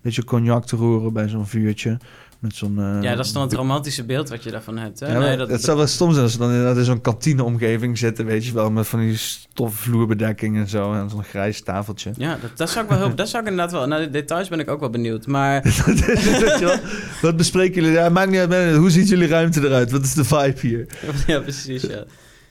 Beetje 0.03 0.23
cognac 0.23 0.65
te 0.65 0.75
roeren 0.75 1.13
bij 1.13 1.27
zo'n 1.27 1.47
vuurtje. 1.47 1.97
Met 2.39 2.55
zo'n... 2.55 2.79
eh, 2.79 3.01
ja, 3.01 3.15
dat 3.15 3.25
is 3.25 3.31
dan 3.33 3.41
het 3.41 3.53
romantische 3.53 4.03
beeld 4.03 4.29
wat 4.29 4.43
je 4.43 4.51
daarvan 4.51 4.77
hebt. 4.77 4.99
Hè? 4.99 5.11
Ja, 5.11 5.19
nee, 5.19 5.37
dat, 5.37 5.49
het 5.49 5.63
zou 5.63 5.77
wel 5.77 5.87
stom 5.87 6.11
zijn 6.11 6.23
als 6.23 6.31
ze 6.31 6.37
dan 6.37 6.49
inderdaad 6.49 6.77
in 6.77 6.83
zo'n 6.83 7.01
kantineomgeving 7.01 7.97
zitten, 7.97 8.25
weet 8.25 8.45
je 8.45 8.53
wel, 8.53 8.71
met 8.71 8.87
van 8.87 8.99
die 8.99 9.17
stofvloerbedekking 9.17 10.57
en 10.57 10.67
zo, 10.67 10.93
en 10.93 11.09
zo'n 11.09 11.23
grijs 11.23 11.61
tafeltje. 11.61 12.11
ja, 12.17 12.37
dat, 12.41 12.57
dat 12.57 12.69
zou 12.69 12.83
ik 12.83 12.89
wel 12.89 12.99
heel, 12.99 13.15
dat 13.15 13.29
zou 13.29 13.43
ik 13.43 13.49
inderdaad 13.49 13.73
wel. 13.73 13.87
Naar 13.87 13.99
de 13.99 14.09
details 14.09 14.47
ben 14.49 14.59
ik 14.59 14.69
ook 14.69 14.79
wel 14.79 14.89
benieuwd. 14.89 15.27
Maar? 15.27 15.61
Wat 17.21 17.37
bespreken 17.37 17.81
jullie? 17.81 17.97
Ja, 17.97 18.09
maakt 18.09 18.31
niet 18.31 18.39
uit. 18.39 18.75
Hoe 18.75 18.89
ziet 18.89 19.09
jullie 19.09 19.27
ruimte 19.27 19.61
eruit? 19.61 19.91
Wat 19.91 20.03
is 20.03 20.13
de 20.13 20.23
vibe 20.23 20.59
hier? 20.61 20.87
ja, 21.27 21.39
precies. 21.39 21.81
Ja. 21.81 22.03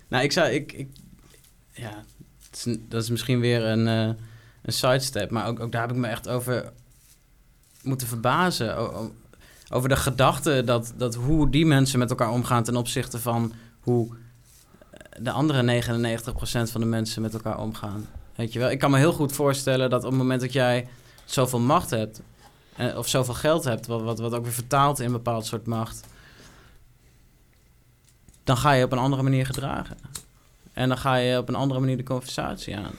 Nou, 0.09 0.25
ik 0.25 0.33
zou. 0.33 0.51
Ik, 0.51 0.73
ik, 0.73 0.89
ja, 1.73 2.05
is 2.53 2.77
dat 2.89 3.03
is 3.03 3.11
misschien 3.11 3.41
weer 3.41 3.63
een, 3.65 3.87
eh 3.87 4.09
een 4.63 4.73
sidestep. 4.73 5.31
Maar 5.31 5.47
ook, 5.47 5.61
ook 5.61 5.73
daar 5.73 5.81
heb 5.81 5.91
ik 5.91 5.97
me 5.97 6.07
echt 6.09 6.29
over 6.29 6.73
moeten 7.83 8.07
verbazen. 8.07 8.77
Over 9.71 9.89
de 9.89 9.97
gedachte 9.97 10.63
dat, 10.65 10.93
dat 10.97 11.15
hoe 11.15 11.51
die 11.51 11.67
mensen 11.67 11.99
met 11.99 12.11
elkaar 12.11 12.31
omgaan 12.31 12.63
ten 12.63 12.77
opzichte 12.77 13.19
van 13.19 13.53
hoe 13.81 14.15
de 15.19 15.31
andere 15.31 15.83
99% 15.83 16.33
van 16.71 16.81
de 16.81 16.87
mensen 16.87 17.23
met 17.23 17.35
elkaar 17.35 17.59
omgaan. 17.59 18.07
Weet 18.35 18.53
je 18.53 18.59
wel? 18.59 18.71
Ik 18.71 18.79
kan 18.79 18.91
me 18.91 18.99
heel 18.99 19.13
goed 19.13 19.33
voorstellen 19.33 19.91
dat 19.91 20.05
op 20.05 20.11
het 20.11 20.19
moment 20.19 20.41
dat 20.41 20.53
jij 20.53 20.89
zoveel 21.25 21.61
macht 21.61 21.91
hebt. 21.91 22.21
eh, 22.77 22.99
of 22.99 23.09
zoveel 23.09 23.35
geld 23.35 23.65
hebt, 23.65 23.87
wat, 23.87 24.03
wat, 24.03 24.19
wat 24.19 24.35
ook 24.35 24.43
weer 24.45 24.53
vertaalt 24.53 24.99
in 24.99 25.07
een 25.07 25.13
bepaald 25.13 25.47
soort 25.47 25.67
macht 25.67 26.05
dan 28.45 28.57
ga 28.57 28.73
je 28.73 28.85
op 28.85 28.93
een 28.93 28.99
andere 28.99 29.23
manier 29.23 29.47
gedragen. 29.47 29.97
En 30.73 30.89
dan 30.89 30.99
ga 30.99 31.15
je 31.15 31.39
op 31.39 31.49
een 31.49 31.55
andere 31.55 31.81
manier 31.81 31.97
de 31.97 32.03
conversatie 32.03 32.77
aan. 32.77 32.93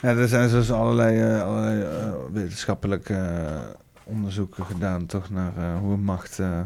Ja, 0.00 0.08
er 0.08 0.28
zijn 0.28 0.50
dus 0.50 0.72
allerlei, 0.72 1.16
eh, 1.18 1.40
eh, 2.02 2.14
wetenschappelijke 2.32 3.14
eh, 3.14 3.60
onderzoeken 4.08 4.64
gedaan, 4.64 5.06
toch, 5.06 5.30
naar 5.30 5.56
eh, 5.56 5.78
hoe 5.78 5.96
macht 5.96 6.38
eh, 6.38 6.60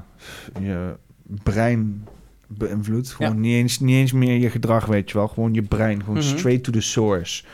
je 0.61 0.97
brein 1.27 2.05
beïnvloedt. 2.47 3.11
Gewoon 3.13 3.33
Ja. 3.33 3.39
niet, 3.39 3.55
eens, 3.55 3.81
niet 3.81 3.97
eens 3.97 4.13
meer 4.13 4.39
je 4.39 4.51
gedrag, 4.51 4.87
weet 4.87 5.11
je 5.11 5.19
wel. 5.19 5.29
Gewoon 5.29 5.55
je 5.55 5.63
brein, 5.63 6.01
gewoon 6.01 6.19
Mhm. 6.19 6.27
straight 6.39 6.65
to 6.65 6.73
the 6.73 6.81
source. 6.81 7.45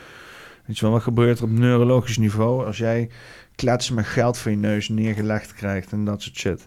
Weet 0.66 0.76
je 0.78 0.82
wel, 0.84 0.94
wat 0.94 1.02
gebeurt 1.02 1.38
er 1.38 1.44
op 1.44 1.50
neurologisch 1.50 2.18
niveau 2.18 2.66
als 2.66 2.78
jij 2.78 3.10
kletsen 3.54 3.94
met 3.94 4.06
geld 4.06 4.38
voor 4.38 4.50
je 4.50 4.56
neus 4.56 4.88
neergelegd 4.88 5.52
krijgt 5.54 5.92
en 5.92 6.04
dat 6.04 6.22
soort 6.22 6.36
shit. 6.36 6.66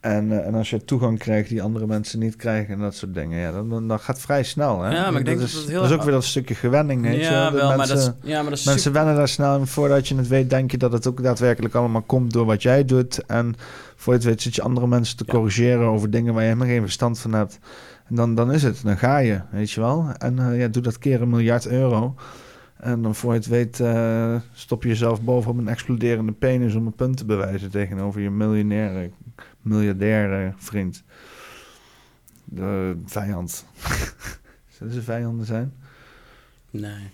En, 0.00 0.32
eh, 0.32 0.46
en 0.46 0.54
als 0.54 0.70
je 0.70 0.84
toegang 0.84 1.18
krijgt 1.18 1.48
die 1.48 1.62
andere 1.62 1.86
mensen 1.86 2.18
niet 2.18 2.36
krijgen 2.36 2.74
en 2.74 2.80
dat 2.80 2.94
soort 2.94 3.14
dingen, 3.14 3.38
ja, 3.38 3.52
dan, 3.52 3.68
dan, 3.68 3.88
dan 3.88 3.98
gaat 4.00 4.20
vrij 4.20 4.42
snel. 4.42 4.82
Hè? 4.82 4.90
Ja, 4.94 5.10
maar 5.10 5.20
ik 5.20 5.26
denk 5.26 5.40
dat, 5.40 5.50
dat 5.50 5.60
is, 5.60 5.66
heel 5.68 5.80
dat 5.80 5.90
is 5.90 5.96
ook 5.96 6.02
weer 6.02 6.12
dat 6.12 6.24
stukje 6.24 6.54
gewenning. 6.54 7.02
Weet 7.02 7.14
je? 7.14 7.20
ja, 7.20 7.44
Dat 7.50 7.52
wel, 7.52 7.68
maar 7.68 7.76
mensen, 7.76 7.96
dat 7.96 8.14
is, 8.22 8.28
ja, 8.30 8.40
maar 8.40 8.50
dat 8.50 8.58
is 8.58 8.64
mensen 8.64 8.82
super- 8.82 8.98
wennen 8.98 9.16
daar 9.18 9.28
snel 9.28 9.58
en 9.58 9.66
voordat 9.66 10.08
je 10.08 10.16
het 10.16 10.28
weet, 10.28 10.50
denk 10.50 10.70
je 10.70 10.76
dat 10.78 10.92
het 10.92 11.06
ook 11.06 11.22
daadwerkelijk 11.22 11.74
allemaal 11.74 12.02
komt 12.02 12.32
door 12.32 12.46
wat 12.46 12.62
jij 12.62 12.84
doet. 12.84 13.24
En 13.26 13.54
voor 13.96 14.12
je 14.12 14.18
het 14.18 14.28
weet 14.28 14.42
zit 14.42 14.54
je 14.54 14.62
andere 14.62 14.86
mensen 14.86 15.16
te 15.16 15.24
Ja. 15.26 15.32
corrigeren 15.32 15.86
over 15.86 16.10
dingen 16.10 16.32
waar 16.32 16.42
je 16.42 16.48
helemaal 16.48 16.68
geen 16.72 16.82
verstand 16.82 17.18
van 17.18 17.32
hebt. 17.32 17.58
En 18.08 18.14
dan, 18.14 18.34
dan 18.34 18.52
is 18.52 18.62
het, 18.62 18.80
dan 18.84 18.98
ga 18.98 19.18
je, 19.18 19.40
weet 19.50 19.70
je 19.70 19.80
wel. 19.80 20.06
En 20.18 20.38
eh, 20.38 20.58
ja, 20.60 20.68
doe 20.68 20.82
dat 20.82 20.98
keer 20.98 21.22
een 21.22 21.28
miljard 21.30 21.66
euro. 21.66 22.14
En 22.80 23.02
dan 23.02 23.14
voor 23.14 23.32
je 23.32 23.38
het 23.38 23.48
weet 23.48 23.80
eh, 23.80 24.40
stop 24.52 24.82
je 24.82 24.88
jezelf 24.88 25.22
bovenop 25.22 25.58
een 25.58 25.68
exploderende 25.68 26.32
penis 26.32 26.74
om 26.74 26.86
een 26.86 26.92
punt 26.92 27.16
te 27.16 27.24
bewijzen 27.24 27.70
tegenover 27.70 28.20
je 28.20 28.30
miljonaire, 28.30 29.10
miljardaire 29.62 30.52
vriend. 30.56 31.02
De 32.44 32.96
vijand. 33.04 33.64
Zullen 34.78 34.92
ze 34.92 35.02
vijanden 35.02 35.46
zijn? 35.46 35.72
Nee. 36.70 37.08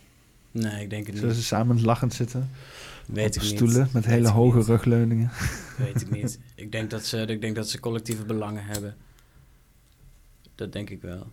Nee, 0.51 0.83
ik 0.83 0.91
denk 0.91 1.07
het 1.07 1.15
Zullen 1.15 1.31
niet. 1.31 1.39
ze 1.39 1.45
samen 1.45 1.83
lachend 1.83 2.15
zitten? 2.15 2.51
Weet 3.07 3.37
op 3.37 3.43
ik 3.43 3.49
niet. 3.49 3.51
stoelen 3.57 3.89
met 3.93 4.05
hele 4.05 4.29
hoge 4.29 4.57
niet. 4.57 4.67
rugleuningen. 4.67 5.31
Weet 5.79 6.01
ik 6.01 6.11
niet. 6.11 6.39
ik, 6.55 6.73
denk 6.73 6.91
dat 6.91 7.05
ze, 7.05 7.19
ik 7.19 7.41
denk 7.41 7.55
dat 7.55 7.69
ze 7.71 7.81
collectieve 7.81 8.25
belangen 8.25 8.65
hebben. 8.65 8.97
Dat 10.55 10.73
denk 10.73 10.91
ik 10.91 11.03
wel. 11.03 11.27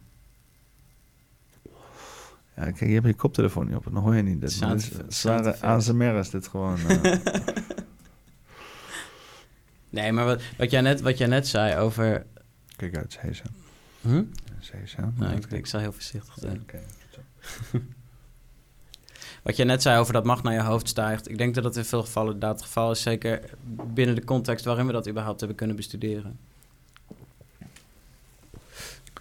Ja, 2.55 2.63
kijk, 2.63 2.79
je 2.79 2.85
hebt 2.93 3.05
je 3.05 3.13
koptelefoon 3.13 3.65
niet 3.67 3.75
op 3.75 3.83
dan 3.83 3.95
hoor 3.95 4.15
je 4.15 4.21
niet. 4.21 4.41
Dit 4.41 4.49
is 4.49 4.61
effect- 4.61 5.13
zware. 5.13 5.59
ASMR 5.61 6.15
is 6.15 6.29
dit 6.29 6.47
gewoon. 6.47 6.77
eh. 6.87 7.13
Nee, 9.89 10.11
maar 10.11 10.25
wat, 10.25 10.41
wat, 10.57 10.71
jij 10.71 10.81
net, 10.81 11.01
wat 11.01 11.17
jij 11.17 11.27
net 11.27 11.47
zei 11.47 11.75
over... 11.77 12.25
kijk 12.75 12.97
uit, 12.97 13.11
Cesa. 13.21 13.43
Hm? 14.01 14.23
Cesa. 14.59 15.11
Nou, 15.15 15.35
ik, 15.35 15.45
ik 15.51 15.65
zal 15.65 15.79
heel 15.79 15.91
voorzichtig 15.91 16.33
zijn. 16.39 16.61
Oké. 16.61 16.79
Wat 19.43 19.55
jij 19.55 19.65
net 19.65 19.81
zei 19.81 19.99
over 19.99 20.13
dat 20.13 20.23
macht 20.25 20.43
naar 20.43 20.53
je 20.53 20.61
hoofd 20.61 20.87
stijgt. 20.87 21.29
Ik 21.29 21.37
denk 21.37 21.55
dat 21.55 21.63
dat 21.63 21.75
in 21.75 21.85
veel 21.85 22.01
gevallen 22.03 22.33
inderdaad 22.33 22.55
het 22.57 22.65
geval 22.65 22.91
is. 22.91 23.01
Zeker 23.01 23.41
binnen 23.93 24.15
de 24.15 24.23
context 24.23 24.65
waarin 24.65 24.85
we 24.85 24.91
dat 24.91 25.07
überhaupt 25.09 25.39
hebben 25.39 25.57
kunnen 25.57 25.75
bestuderen. 25.75 26.39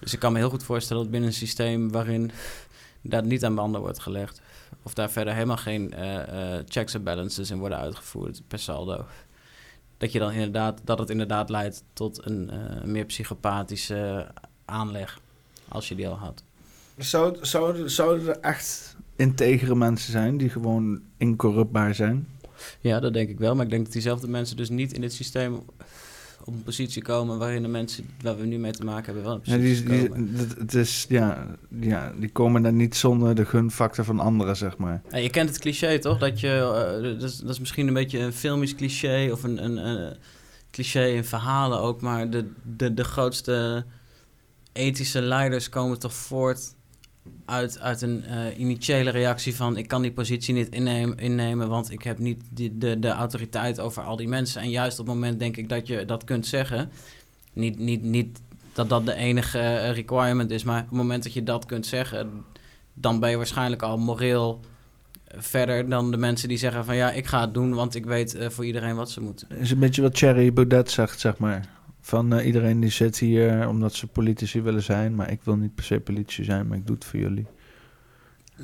Dus 0.00 0.12
ik 0.12 0.18
kan 0.18 0.32
me 0.32 0.38
heel 0.38 0.50
goed 0.50 0.62
voorstellen 0.64 1.02
dat 1.02 1.10
binnen 1.12 1.28
een 1.30 1.34
systeem 1.36 1.90
waarin 1.90 2.30
dat 3.02 3.24
niet 3.24 3.44
aan 3.44 3.54
banden 3.54 3.80
wordt 3.80 3.98
gelegd. 3.98 4.40
Of 4.82 4.94
daar 4.94 5.10
verder 5.10 5.34
helemaal 5.34 5.56
geen 5.56 5.92
eh, 5.92 6.56
eh, 6.56 6.64
checks 6.68 6.94
en 6.94 7.02
balances 7.02 7.50
in 7.50 7.58
worden 7.58 7.78
uitgevoerd 7.78 8.42
per 8.48 8.58
saldo. 8.58 9.04
Dat, 9.98 10.12
je 10.12 10.18
dan 10.18 10.32
inderdaad, 10.32 10.80
dat 10.84 10.98
het 10.98 11.10
inderdaad 11.10 11.50
leidt 11.50 11.84
tot 11.92 12.26
een 12.26 12.50
eh, 12.50 12.84
meer 12.84 13.04
psychopathische 13.04 14.26
aanleg. 14.64 15.20
Als 15.68 15.88
je 15.88 15.94
die 15.94 16.08
al 16.08 16.14
had. 16.14 16.42
Zou, 16.96 17.36
zou, 17.40 17.88
zouden 17.88 18.28
er 18.28 18.40
echt 18.40 18.96
integere 19.16 19.74
mensen 19.74 20.12
zijn 20.12 20.36
die 20.36 20.48
gewoon 20.48 21.00
incorruptbaar 21.16 21.94
zijn? 21.94 22.28
Ja, 22.80 23.00
dat 23.00 23.12
denk 23.12 23.28
ik 23.28 23.38
wel. 23.38 23.54
Maar 23.54 23.64
ik 23.64 23.70
denk 23.70 23.84
dat 23.84 23.92
diezelfde 23.92 24.28
mensen 24.28 24.56
dus 24.56 24.68
niet 24.68 24.92
in 24.92 25.00
dit 25.00 25.12
systeem 25.12 25.62
op 26.44 26.54
een 26.54 26.62
positie 26.62 27.02
komen 27.02 27.38
waarin 27.38 27.62
de 27.62 27.68
mensen 27.68 28.06
waar 28.22 28.36
we 28.36 28.46
nu 28.46 28.58
mee 28.58 28.72
te 28.72 28.84
maken 28.84 29.04
hebben 29.04 29.22
wel 29.22 29.32
Ja, 29.42 29.56
positie 29.56 29.84
die, 29.88 30.08
komen. 30.08 30.34
die, 30.36 30.46
het- 30.58 30.74
is, 30.74 31.06
ja, 31.08 31.46
ja, 31.80 32.12
die 32.18 32.30
komen 32.30 32.62
daar 32.62 32.72
niet 32.72 32.96
zonder 32.96 33.34
de 33.34 33.44
gunfactor 33.46 34.04
van 34.04 34.20
anderen, 34.20 34.56
zeg 34.56 34.76
maar. 34.76 35.02
Ja, 35.10 35.16
je 35.18 35.30
kent 35.30 35.48
het 35.48 35.58
cliché 35.58 35.98
toch? 35.98 36.18
Dat, 36.18 36.40
je, 36.40 36.48
eh, 36.48 37.02
dat, 37.20 37.30
is, 37.30 37.36
dat 37.36 37.50
is 37.50 37.58
misschien 37.58 37.86
een 37.88 37.94
beetje 37.94 38.18
een 38.18 38.32
filmisch 38.32 38.74
cliché 38.74 39.28
of 39.32 39.42
een, 39.42 39.64
een, 39.64 39.76
een 39.76 40.16
cliché 40.70 41.06
in 41.06 41.24
verhalen 41.24 41.80
ook. 41.80 42.00
Maar 42.00 42.30
de, 42.30 42.50
de, 42.76 42.94
de 42.94 43.04
grootste 43.04 43.84
ethische 44.72 45.20
leiders 45.22 45.68
komen 45.68 45.98
toch 45.98 46.14
voort 46.14 46.74
uit, 47.44 47.80
uit 47.80 48.02
een 48.02 48.24
eh, 48.24 48.58
initiële 48.58 49.10
reactie 49.10 49.56
van... 49.56 49.76
ik 49.76 49.88
kan 49.88 50.02
die 50.02 50.12
positie 50.12 50.54
niet 50.54 50.68
innemen, 50.68 51.18
innemen 51.18 51.68
want 51.68 51.90
ik 51.90 52.02
heb 52.02 52.18
niet 52.18 52.42
de, 52.50 52.98
de 52.98 53.08
autoriteit 53.08 53.80
over 53.80 54.02
al 54.02 54.16
die 54.16 54.28
mensen. 54.28 54.62
En 54.62 54.70
juist 54.70 54.98
op 54.98 55.06
het 55.06 55.14
moment 55.14 55.38
denk 55.38 55.56
ik 55.56 55.68
dat 55.68 55.86
je 55.86 56.04
dat 56.04 56.24
kunt 56.24 56.46
zeggen... 56.46 56.90
niet, 57.52 57.78
niet, 57.78 58.02
niet 58.02 58.40
dat 58.72 58.88
dat 58.88 59.06
de 59.06 59.14
enige 59.14 59.58
eh, 59.58 59.92
requirement 59.92 60.50
is, 60.50 60.64
maar 60.64 60.80
op 60.80 60.88
het 60.88 60.96
moment 60.96 61.22
dat 61.22 61.32
je 61.32 61.42
dat 61.42 61.66
kunt 61.66 61.86
zeggen... 61.86 62.44
dan 62.94 63.20
ben 63.20 63.30
je 63.30 63.36
waarschijnlijk 63.36 63.82
al 63.82 63.98
moreel 63.98 64.60
verder 65.36 65.88
dan 65.88 66.10
de 66.10 66.16
mensen 66.16 66.48
die 66.48 66.58
zeggen 66.58 66.84
van... 66.84 66.96
ja, 66.96 67.10
ik 67.10 67.26
ga 67.26 67.40
het 67.40 67.54
doen, 67.54 67.74
want 67.74 67.94
ik 67.94 68.04
weet 68.04 68.34
eh, 68.34 68.48
voor 68.48 68.64
iedereen 68.66 68.96
wat 68.96 69.10
ze 69.10 69.20
moeten. 69.20 69.48
is 69.58 69.70
een 69.70 69.78
beetje 69.78 70.02
wat 70.02 70.14
Thierry 70.14 70.52
Baudet 70.52 70.90
zegt, 70.90 71.20
zeg 71.20 71.38
maar. 71.38 71.68
Van 72.04 72.32
eh, 72.32 72.46
iedereen 72.46 72.80
die 72.80 72.90
zit 72.90 73.18
hier 73.18 73.68
omdat 73.68 73.94
ze 73.94 74.06
politici 74.06 74.62
willen 74.62 74.82
zijn, 74.82 75.14
maar 75.14 75.30
ik 75.30 75.40
wil 75.44 75.56
niet 75.56 75.74
per 75.74 75.84
se 75.84 76.00
politici 76.00 76.44
zijn, 76.44 76.66
maar 76.66 76.78
ik 76.78 76.86
doe 76.86 76.94
het 76.94 77.04
voor 77.04 77.18
jullie. 77.20 77.46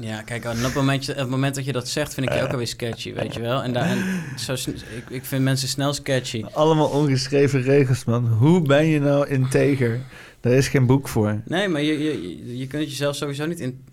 Ja, 0.01 0.23
kijk, 0.23 0.45
op 0.45 0.53
het, 0.57 0.75
momentje, 0.75 1.13
op 1.13 1.19
het 1.19 1.29
moment 1.29 1.55
dat 1.55 1.65
je 1.65 1.73
dat 1.73 1.89
zegt, 1.89 2.15
vind 2.15 2.27
ik 2.27 2.35
je 2.35 2.43
ook 2.43 2.51
alweer 2.51 2.67
sketchy, 2.67 3.15
weet 3.15 3.35
je 3.35 3.41
wel. 3.41 3.63
En, 3.63 3.73
daar, 3.73 3.87
en 3.89 3.99
zo, 4.39 4.53
ik, 4.53 5.11
ik 5.11 5.25
vind 5.25 5.43
mensen 5.45 5.69
snel 5.69 5.93
sketchy. 5.93 6.45
Allemaal 6.53 6.89
ongeschreven 6.89 7.63
regels, 7.63 8.05
man. 8.05 8.27
Hoe 8.27 8.63
ben 8.63 8.87
je 8.87 9.01
nou 9.01 9.29
integer? 9.29 10.01
Daar 10.41 10.53
is 10.53 10.69
geen 10.69 10.87
boek 10.87 11.09
voor. 11.09 11.43
Nee, 11.45 11.69
maar 11.69 11.83
je, 11.83 11.99
je, 11.99 12.59
je- 12.59 12.67
kunt 12.67 12.89
jezelf 12.91 13.17
sowieso 13.17 13.47
niet 13.47 13.61
in... 13.61 13.85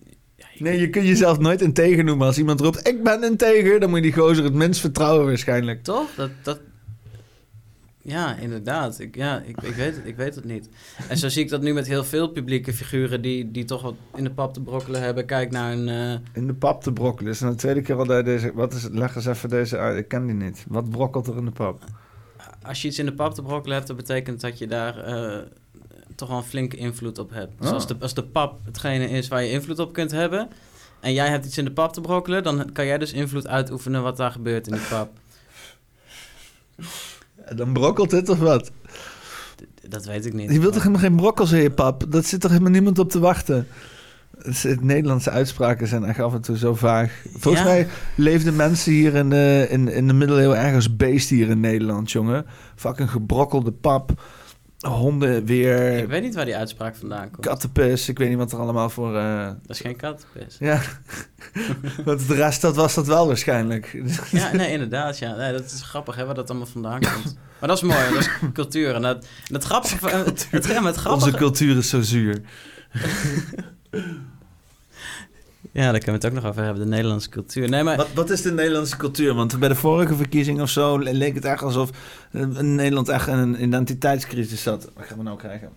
Nee, 0.57 0.79
je 0.79 0.89
kunt 0.89 1.07
jezelf 1.07 1.39
nooit 1.39 1.61
integer 1.61 2.03
noemen. 2.03 2.27
Als 2.27 2.37
iemand 2.37 2.59
roept, 2.59 2.87
ik 2.87 3.03
ben 3.03 3.23
integer, 3.23 3.79
dan 3.79 3.89
moet 3.89 3.97
je 3.97 4.03
die 4.11 4.13
gozer 4.21 4.43
het 4.43 4.53
minst 4.53 4.79
vertrouwen 4.79 5.25
waarschijnlijk. 5.25 5.83
Toch? 5.83 6.09
Dat, 6.15 6.29
dat... 6.43 6.59
Ja, 8.07 8.35
inderdaad. 8.35 8.99
Ik, 8.99 9.15
ja, 9.15 9.39
ik, 9.45 9.61
ik, 9.61 9.73
weet 9.75 9.95
het, 9.95 10.05
ik 10.05 10.15
weet 10.15 10.35
het 10.35 10.43
niet. 10.45 10.69
En 11.09 11.17
zo 11.17 11.29
zie 11.29 11.43
ik 11.43 11.49
dat 11.49 11.61
nu 11.61 11.73
met 11.73 11.87
heel 11.87 12.03
veel 12.03 12.27
publieke 12.27 12.73
figuren... 12.73 13.21
die, 13.21 13.51
die 13.51 13.65
toch 13.65 13.81
wat 13.81 13.95
in 14.15 14.23
de 14.23 14.31
pap 14.31 14.53
te 14.53 14.61
brokkelen 14.61 15.01
hebben. 15.01 15.25
Kijk 15.25 15.51
naar 15.51 15.71
een... 15.73 15.89
eh, 15.89 16.19
In 16.41 16.47
de 16.47 16.53
pap 16.53 16.83
te 16.83 16.91
brokkelen. 16.93 17.31
Is 17.31 17.39
de 17.39 17.55
tweede 17.55 17.81
keer 17.81 17.95
al 17.95 18.05
dat 18.05 18.25
deze... 18.25 18.51
Wat 18.53 18.73
is 18.73 18.83
het? 18.83 18.93
Leg 18.93 19.15
eens 19.15 19.25
even 19.25 19.49
deze 19.49 19.77
uit. 19.77 19.97
Ik 19.97 20.07
ken 20.07 20.25
die 20.25 20.35
niet. 20.35 20.65
Wat 20.67 20.89
brokkelt 20.89 21.27
er 21.27 21.37
in 21.37 21.45
de 21.45 21.51
pap? 21.51 21.83
als 22.61 22.81
je 22.81 22.87
iets 22.87 22.99
in 22.99 23.05
de 23.05 23.13
pap 23.13 23.33
te 23.33 23.41
brokkelen 23.41 23.75
hebt... 23.75 23.87
dat 23.87 23.97
betekent 23.97 24.41
dat 24.41 24.57
je 24.57 24.67
daar 24.67 24.97
eh, 24.97 25.37
toch 26.15 26.29
wel 26.29 26.37
een 26.37 26.43
flinke 26.43 26.77
invloed 26.77 27.17
op 27.19 27.29
hebt. 27.31 27.51
Dus 27.59 27.67
Ah. 27.67 27.73
als, 27.73 27.87
de, 27.87 27.95
als 27.99 28.13
de 28.13 28.23
pap 28.23 28.59
hetgene 28.65 29.09
is 29.09 29.27
waar 29.27 29.43
je 29.43 29.51
invloed 29.51 29.79
op 29.79 29.93
kunt 29.93 30.11
hebben... 30.11 30.47
en 30.99 31.13
jij 31.13 31.27
hebt 31.29 31.45
iets 31.45 31.57
in 31.57 31.65
de 31.65 31.71
pap 31.71 31.93
te 31.93 32.01
brokkelen... 32.01 32.43
dan 32.43 32.71
kan 32.71 32.85
jij 32.85 32.97
dus 32.97 33.13
invloed 33.13 33.47
uitoefenen 33.47 34.01
wat 34.03 34.17
daar 34.17 34.31
gebeurt 34.31 34.67
in 34.67 34.73
die 34.73 34.87
pap. 34.89 35.11
Dan 37.55 37.73
brokkelt 37.73 38.11
het 38.11 38.29
of 38.29 38.39
wat? 38.39 38.71
Dat 39.89 40.05
weet 40.05 40.25
ik 40.25 40.33
niet. 40.33 40.51
Je 40.51 40.59
wilt 40.59 40.73
toch 40.73 40.83
helemaal 40.83 41.07
geen 41.07 41.15
brokkels 41.15 41.51
in 41.51 41.61
je 41.61 41.71
pap? 41.71 42.05
Dat 42.09 42.25
zit 42.25 42.41
toch 42.41 42.51
helemaal 42.51 42.71
niemand 42.71 42.99
op 42.99 43.11
te 43.11 43.19
wachten? 43.19 43.67
Het 44.41 44.83
Nederlandse 44.83 45.29
uitspraken 45.29 45.87
zijn 45.87 46.03
echt 46.03 46.19
af 46.19 46.33
en 46.33 46.41
toe 46.41 46.57
zo 46.57 46.75
vaag. 46.75 47.23
Volgens 47.37 47.63
Ja. 47.63 47.69
mij 47.69 47.87
leefden 48.15 48.55
mensen 48.55 48.91
hier 48.91 49.15
in 49.15 49.29
de, 49.29 49.67
in, 49.69 49.87
in 49.87 50.07
de 50.07 50.13
middeleeuwen 50.13 50.57
ergens 50.57 50.95
beest 50.95 51.29
hier 51.29 51.49
in 51.49 51.59
Nederland, 51.59 52.11
jongen. 52.11 52.45
Fucking 52.75 53.09
gebrokkelde 53.11 53.71
pap. 53.71 54.21
Honden 54.89 55.45
weer. 55.45 55.97
Ik 55.97 56.07
weet 56.07 56.21
niet 56.21 56.35
waar 56.35 56.45
die 56.45 56.55
uitspraak 56.55 56.95
vandaan 56.95 57.31
komt. 57.31 57.45
Kattenpis. 57.45 58.09
Ik 58.09 58.17
weet 58.17 58.29
niet 58.29 58.37
wat 58.37 58.51
er 58.51 58.59
allemaal 58.59 58.89
voor... 58.89 59.15
eh, 59.17 59.45
Dat 59.45 59.75
is 59.75 59.79
geen 59.79 59.95
kattenpis. 59.95 60.55
Ja, 60.59 60.81
want 62.05 62.27
de 62.27 62.33
rest 62.35 62.61
dat 62.61 62.75
was 62.75 62.93
dat 62.93 63.07
wel 63.07 63.27
waarschijnlijk. 63.27 64.01
Ja, 64.31 64.51
nee, 64.55 64.71
inderdaad. 64.71 65.17
Ja. 65.19 65.35
Nee, 65.35 65.51
dat 65.51 65.65
is 65.65 65.81
grappig 65.81 66.15
hè, 66.15 66.25
waar 66.25 66.35
dat 66.35 66.49
allemaal 66.49 66.67
vandaan 66.67 66.99
komt. 67.01 67.37
Maar 67.59 67.69
dat 67.69 67.77
is 67.77 67.83
mooi, 67.83 68.09
dat 68.13 68.19
is 68.19 68.29
cultuur. 68.53 68.95
En 68.95 69.01
dat, 69.01 69.25
en 69.47 69.53
het 69.53 69.63
grappige... 69.63 70.09
Het, 70.09 70.27
het, 70.27 70.51
het 70.51 70.65
grappige... 70.95 71.09
Onze 71.09 71.31
cultuur 71.31 71.77
is 71.77 71.89
zo 71.89 72.01
zuur. 72.01 72.41
Ja, 75.75 75.91
daar 75.91 75.99
kunnen 75.99 76.21
we 76.21 76.27
het 76.27 76.35
ook 76.35 76.41
nog 76.41 76.51
over 76.51 76.63
hebben, 76.63 76.83
de 76.83 76.89
Nederlandse 76.89 77.29
cultuur. 77.29 77.69
Nee, 77.69 77.83
maar... 77.83 77.97
Wat, 77.97 78.13
wat 78.13 78.29
is 78.29 78.41
de 78.41 78.51
Nederlandse 78.51 78.97
cultuur? 78.97 79.33
Want 79.33 79.59
bij 79.59 79.69
de 79.69 79.75
vorige 79.75 80.15
verkiezing 80.15 80.61
of 80.61 80.69
zo 80.69 80.97
leek 80.97 81.35
het 81.35 81.45
echt 81.45 81.63
alsof 81.63 81.89
eh, 82.31 82.45
Nederland 82.45 83.09
echt 83.09 83.27
in 83.27 83.37
een 83.37 83.63
identiteitscrisis 83.63 84.63
zat. 84.63 84.91
Wat 84.93 85.05
gaan 85.05 85.17
we 85.17 85.23
nou 85.23 85.37
krijgen? 85.37 85.69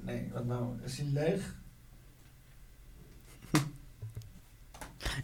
Nee, 0.00 0.30
wat 0.32 0.46
nou? 0.46 0.64
Is 0.84 0.98
hij 0.98 1.06
leeg? 1.06 1.54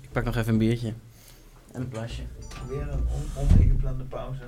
Ik 0.03 0.13
pak 0.13 0.25
nog 0.25 0.37
even 0.37 0.53
een 0.53 0.59
biertje. 0.59 0.95
En 1.73 1.81
een 1.81 1.89
plasje. 1.89 2.23
Weer 2.69 2.89
een 2.89 3.07
on 3.09 3.49
oningeplande 3.51 4.05
pauze. 4.05 4.45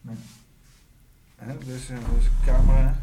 Nee. 0.00 0.16
Hè, 1.38 1.52
dus, 1.64 1.86
deze 1.86 2.30
camera. 2.44 2.94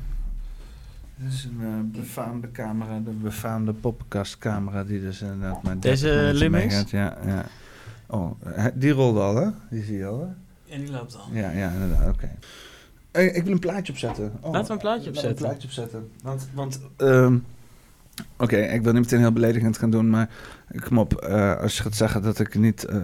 Dit 1.15 1.33
is 1.33 1.43
een 1.43 1.59
eh, 1.61 1.99
befaamde 2.01 2.51
camera, 2.51 2.99
de 2.99 3.11
befaamde 3.11 3.73
poppenkastcamera 3.73 4.83
die 4.83 5.01
dus 5.01 5.21
inderdaad 5.21 5.63
30 5.63 5.81
Deze 5.81 6.49
meegaat. 6.49 6.89
Ja, 6.89 7.17
ja. 7.25 7.45
Oh, 8.07 8.31
die 8.73 8.91
rolde 8.91 9.19
al, 9.19 9.35
hè? 9.35 9.49
Die 9.69 9.83
zie 9.83 9.97
je 9.97 10.05
al, 10.05 10.19
hè? 10.19 10.27
En 10.73 10.81
die 10.81 10.91
loopt 10.91 11.15
al. 11.15 11.25
Ja, 11.31 11.51
ja, 11.51 11.71
inderdaad, 11.71 12.13
oké. 12.13 12.31
Eh, 13.11 13.35
ik 13.35 13.43
wil 13.43 13.51
een 13.51 13.59
plaatje 13.59 13.93
opzetten. 13.93 14.33
Oh, 14.41 14.51
Laten 14.51 14.67
we 14.67 14.73
een 14.73 14.79
plaatje 14.79 15.11
laten 15.11 15.21
we 15.21 15.27
opzetten. 15.27 15.45
Een 15.45 15.51
plaatje 15.51 15.67
opzetten. 15.67 16.11
Want, 16.21 16.49
want 16.53 16.79
ehm, 16.97 17.37
Oké, 18.37 18.57
ik 18.57 18.81
wil 18.81 18.91
niet 18.93 19.01
meteen 19.01 19.19
heel 19.19 19.31
beledigend 19.31 19.77
gaan 19.77 19.89
doen, 19.89 20.09
maar 20.09 20.29
kom 20.83 20.97
op, 20.97 21.13
eh, 21.13 21.57
als 21.57 21.77
je 21.77 21.83
gaat 21.83 21.95
zeggen 21.95 22.21
dat 22.21 22.39
ik 22.39 22.57
niet 22.57 22.83
eh, 22.85 22.97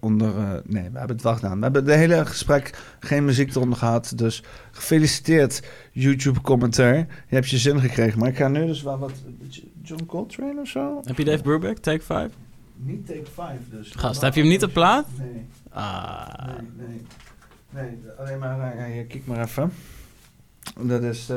onder... 0.00 0.36
eh, 0.36 0.50
nee, 0.64 0.90
we 0.90 0.98
hebben 0.98 1.16
het 1.16 1.22
wel 1.22 1.34
gedaan. 1.34 1.56
We 1.56 1.62
hebben 1.62 1.84
de 1.84 1.94
hele 1.94 2.26
gesprek 2.26 2.78
geen 3.00 3.24
muziek 3.24 3.54
eronder 3.54 3.78
gehad, 3.78 4.12
dus 4.16 4.42
gefeliciteerd 4.70 5.62
YouTube-commentaar. 5.92 6.96
Je 6.96 7.34
hebt 7.34 7.48
je 7.50 7.58
zin 7.58 7.80
gekregen, 7.80 8.18
maar 8.18 8.28
ik 8.28 8.36
ga 8.36 8.48
nu 8.48 8.66
dus 8.66 8.82
wel 8.82 8.98
wat... 8.98 9.12
John 9.82 10.06
Coltrane 10.06 10.60
of 10.60 10.68
zo? 10.68 11.00
Heb 11.04 11.18
je 11.18 11.24
Dave 11.24 11.42
Brubeck, 11.42 11.78
Take 11.78 12.02
5? 12.04 12.32
Niet 12.76 13.06
take 13.06 13.30
5 13.34 13.58
dus. 13.70 13.92
Gast, 13.96 14.20
heb 14.20 14.34
je 14.34 14.40
hem 14.40 14.48
niet 14.48 14.62
op 14.64 14.72
plaat? 14.72 15.06
Nee, 15.18 15.46
Ah. 15.70 16.46
nee, 16.46 16.86
nee. 16.86 17.02
Nee, 17.70 17.98
alleen 18.18 18.38
maar... 18.38 18.84
hier, 18.86 19.04
kijk 19.04 19.26
maar 19.26 19.40
even. 19.42 19.72
Dat 20.80 21.02
is... 21.02 21.28
eh, 21.30 21.36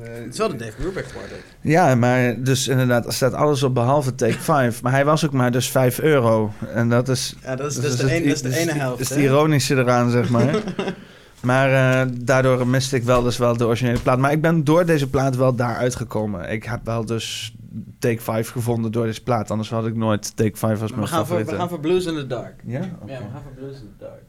Het 0.00 0.32
is 0.32 0.38
wel 0.38 0.48
de 0.48 0.56
Dave 0.56 0.72
Brubeck 0.76 1.04
quartet. 1.04 1.38
Ja, 1.60 1.94
maar 1.94 2.42
dus 2.42 2.68
inderdaad, 2.68 3.06
er 3.06 3.12
staat 3.12 3.32
alles 3.34 3.62
op 3.62 3.74
behalve 3.74 4.14
Take 4.14 4.40
5. 4.52 4.82
Maar 4.82 4.92
hij 4.92 5.04
was 5.04 5.24
ook 5.24 5.32
maar 5.32 5.50
dus 5.50 5.70
5 5.70 6.00
euro. 6.00 6.52
En 6.74 6.88
dat 6.88 7.08
is... 7.08 7.34
Ja, 7.42 7.56
dat 7.56 7.70
is, 7.70 7.74
dus 7.74 7.82
dat 7.84 7.92
is 7.92 7.98
de, 7.98 8.16
een, 8.16 8.22
dat 8.22 8.32
is 8.34 8.42
de 8.42 8.48
dus 8.48 8.56
ene 8.58 8.70
het- 8.72 8.80
helft. 8.80 9.00
is 9.00 9.08
hè? 9.08 9.14
het 9.14 9.24
ironische 9.24 9.74
eraan, 9.76 10.10
zeg 10.10 10.28
maar. 10.30 10.54
maar 11.40 12.00
eh, 12.02 12.08
daardoor 12.20 12.66
miste 12.66 12.96
ik 12.96 13.02
wel 13.02 13.22
dus 13.22 13.36
wel 13.38 13.56
de 13.56 13.66
originele 13.66 13.98
plaat. 14.00 14.18
Maar 14.18 14.32
ik 14.32 14.40
ben 14.40 14.64
door 14.64 14.86
deze 14.86 15.10
plaat 15.10 15.36
wel 15.36 15.54
daar 15.54 15.76
uitgekomen. 15.76 16.50
Ik 16.50 16.64
heb 16.64 16.80
wel 16.84 17.04
dus 17.04 17.54
Take 17.98 18.20
5 18.22 18.50
gevonden 18.50 18.92
door 18.92 19.06
deze 19.06 19.22
plaat. 19.22 19.50
Anders 19.50 19.70
had 19.70 19.86
ik 19.86 19.96
nooit 19.96 20.36
Take 20.36 20.56
5 20.56 20.82
als 20.82 20.90
mijn 20.92 21.08
voor, 21.08 21.18
favoriete. 21.18 21.50
we 21.50 21.56
gaan 21.56 21.68
voor 21.68 21.80
Blues 21.80 22.04
in 22.06 22.14
the 22.14 22.26
Dark. 22.26 22.54
Ja? 22.66 22.80
Ja, 22.80 22.88
we 23.06 23.12
gaan 23.12 23.42
voor 23.42 23.52
Blues 23.56 23.74
in 23.76 23.88
the 23.98 24.04
Dark. 24.04 24.20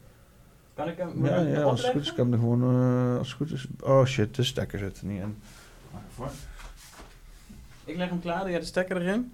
Kan 0.74 0.88
ik 0.88 0.96
hem 0.96 1.24
Ja, 1.24 1.32
hem 1.32 1.46
ja, 1.48 1.62
als 1.62 1.82
het 1.82 1.90
goed 1.92 2.00
is 2.00 2.14
kan 2.14 2.26
ik 2.26 2.32
er 2.32 2.38
gewoon... 2.38 2.62
eh, 2.62 3.18
als 3.18 3.28
het 3.28 3.36
goed 3.36 3.50
is... 3.50 3.66
Oh 3.80 4.04
shit, 4.04 4.34
de 4.34 4.42
stekker 4.42 4.78
zit 4.78 5.00
er 5.00 5.06
niet 5.06 5.20
in. 5.20 5.38
Wacht 5.90 6.04
even 6.10 6.24
hoor. 6.24 6.30
Ik 7.84 7.96
leg 7.96 8.08
hem 8.08 8.20
klaar, 8.20 8.40
doe 8.40 8.50
jij 8.50 8.58
de 8.60 8.66
stekker 8.66 8.96
erin? 8.96 9.32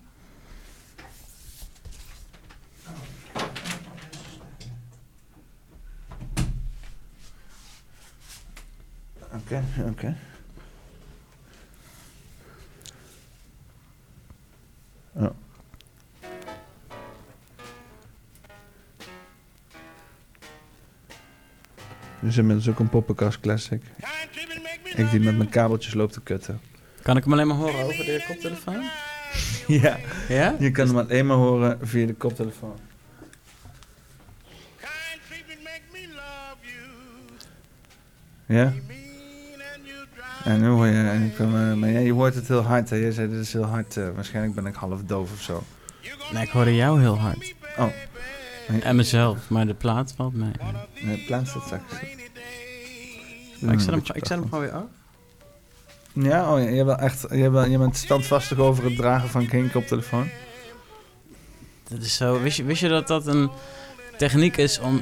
Oké, 9.35 9.63
oké. 9.89 10.17
Ja. 15.13 15.33
Is 22.23 22.37
inmiddels 22.37 22.69
ook 22.69 22.79
een 22.79 22.89
poppenkast 22.89 23.41
classic. 23.41 23.83
Ik 24.97 25.11
die 25.11 25.21
met 25.21 25.37
mijn 25.37 25.49
kabeltjes 25.49 25.95
loop 25.95 26.13
te 26.13 26.21
kutten. 26.21 26.61
Kan 27.03 27.17
ik 27.17 27.25
hem 27.25 27.33
alleen 27.33 27.47
maar 27.47 27.57
horen 27.57 27.85
over 27.85 28.05
de 28.05 28.25
koptelefoon? 28.29 28.83
Ja, 29.67 29.99
Ja? 30.29 30.55
je 30.59 30.71
kan 30.71 30.87
hem 30.87 30.99
alleen 30.99 31.27
maar 31.27 31.37
horen 31.37 31.79
via 31.83 32.07
de 32.07 32.15
koptelefoon. 32.15 32.79
Ja? 38.47 38.73
En 40.45 40.61
nu 40.61 40.67
hoor 40.69 40.87
je, 40.87 41.09
en 41.09 41.23
ik 41.23 41.35
kan, 41.35 41.47
eh, 41.57 41.73
maar 41.75 41.89
ja, 41.89 41.99
je 41.99 42.13
hoort 42.13 42.35
het 42.35 42.49
heel 42.49 42.63
hard. 42.63 42.91
Hè? 42.91 42.97
Jij 42.97 43.11
zei 43.11 43.29
dit 43.31 43.39
is 43.41 43.53
heel 43.53 43.65
hard. 43.65 43.97
eh, 43.97 44.09
waarschijnlijk 44.15 44.55
ben 44.55 44.67
ik 44.67 44.75
half 44.75 45.03
doof 45.03 45.33
of 45.33 45.41
zo. 45.41 45.63
Nee, 46.33 46.43
ik 46.43 46.49
hoorde 46.51 46.75
jou 46.75 47.01
heel 47.01 47.19
hard. 47.19 47.55
Oh. 47.79 47.87
En 48.83 48.97
mezelf, 48.97 49.49
maar 49.49 49.67
de 49.67 49.75
plaat 49.75 50.13
valt 50.17 50.35
mee. 50.35 50.53
Nee, 51.01 51.25
plaats 51.27 51.51
staat 51.51 51.63
straks. 51.65 51.93
Maar 53.61 53.75
ik 53.75 53.81
zet, 53.81 53.91
hem, 53.91 53.99
ik 53.99 54.27
zet 54.27 54.29
hem 54.29 54.43
gewoon 54.43 54.61
weer 54.61 54.73
af. 54.73 54.85
Ja, 56.13 56.53
oh, 56.53 56.63
ja, 56.63 56.69
je, 56.69 56.85
bent 56.85 57.01
echt, 57.01 57.27
je, 57.31 57.51
bent, 57.51 57.71
je 57.71 57.79
bent 57.79 57.97
standvastig 57.97 58.59
over 58.59 58.85
het 58.85 58.97
dragen 58.97 59.29
van 59.29 59.47
geen 59.47 59.71
koptelefoon. 59.71 60.29
Dat 61.89 62.03
is 62.03 62.17
zo. 62.17 62.41
Wist 62.41 62.57
je, 62.57 62.65
wist 62.65 62.81
je 62.81 62.89
dat 62.89 63.07
dat 63.07 63.27
een 63.27 63.51
techniek 64.19 64.57
is 64.57 64.79
om. 64.79 65.01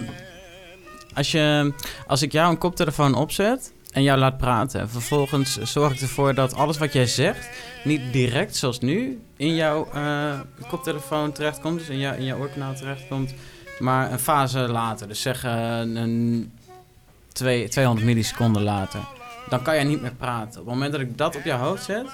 Als, 1.14 1.30
je, 1.30 1.72
als 2.06 2.22
ik 2.22 2.32
jou 2.32 2.50
een 2.50 2.58
koptelefoon 2.58 3.14
opzet 3.14 3.72
en 3.92 4.02
jou 4.02 4.18
laat 4.18 4.38
praten, 4.38 4.80
en 4.80 4.88
vervolgens 4.88 5.56
zorg 5.56 5.92
ik 5.92 6.00
ervoor 6.00 6.34
dat 6.34 6.54
alles 6.54 6.78
wat 6.78 6.92
jij 6.92 7.06
zegt 7.06 7.48
niet 7.84 8.12
direct 8.12 8.56
zoals 8.56 8.80
nu 8.80 9.20
in 9.36 9.54
jouw 9.54 9.88
eh, 9.92 10.40
koptelefoon 10.68 11.32
terechtkomt, 11.32 11.78
dus 11.78 11.88
in, 11.88 11.98
jou, 11.98 12.16
in 12.16 12.24
jouw 12.24 12.38
oorkanaal 12.38 12.74
terechtkomt, 12.74 13.34
maar 13.78 14.12
een 14.12 14.18
fase 14.18 14.58
later. 14.58 15.08
Dus 15.08 15.20
zeg 15.20 15.44
eh, 15.44 15.78
een 15.78 16.52
twee, 17.32 17.68
200 17.68 18.06
milliseconden 18.06 18.62
later. 18.62 19.00
Dan 19.48 19.62
kan 19.62 19.74
jij 19.74 19.84
niet 19.84 20.02
meer 20.02 20.14
praten. 20.14 20.60
Op 20.60 20.66
het 20.66 20.74
moment 20.74 20.92
dat 20.92 21.00
ik 21.00 21.18
dat 21.18 21.36
op 21.36 21.44
jouw 21.44 21.58
hoofd 21.58 21.84
zet, 21.84 22.06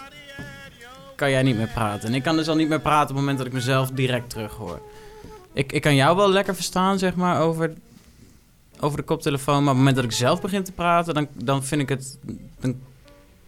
kan 1.16 1.30
jij 1.30 1.42
niet 1.42 1.56
meer 1.56 1.70
praten. 1.74 2.08
En 2.08 2.14
ik 2.14 2.22
kan 2.22 2.36
dus 2.36 2.48
al 2.48 2.56
niet 2.56 2.68
meer 2.68 2.80
praten 2.80 3.02
op 3.02 3.08
het 3.08 3.18
moment 3.18 3.38
dat 3.38 3.46
ik 3.46 3.52
mezelf 3.52 3.90
direct 3.90 4.30
terug 4.30 4.52
hoor. 4.52 4.80
Ik, 5.52 5.72
ik 5.72 5.82
kan 5.82 5.94
jou 5.94 6.16
wel 6.16 6.30
lekker 6.30 6.54
verstaan, 6.54 6.98
zeg 6.98 7.14
maar, 7.14 7.40
over, 7.40 7.72
over 8.80 8.96
de 8.96 9.04
koptelefoon. 9.04 9.54
Maar 9.54 9.62
op 9.62 9.68
het 9.68 9.78
moment 9.78 9.96
dat 9.96 10.04
ik 10.04 10.12
zelf 10.12 10.40
begin 10.40 10.64
te 10.64 10.72
praten, 10.72 11.14
dan, 11.14 11.28
dan 11.32 11.64
vind 11.64 11.80
ik 11.80 11.88
het. 11.88 12.18
Dan 12.60 12.80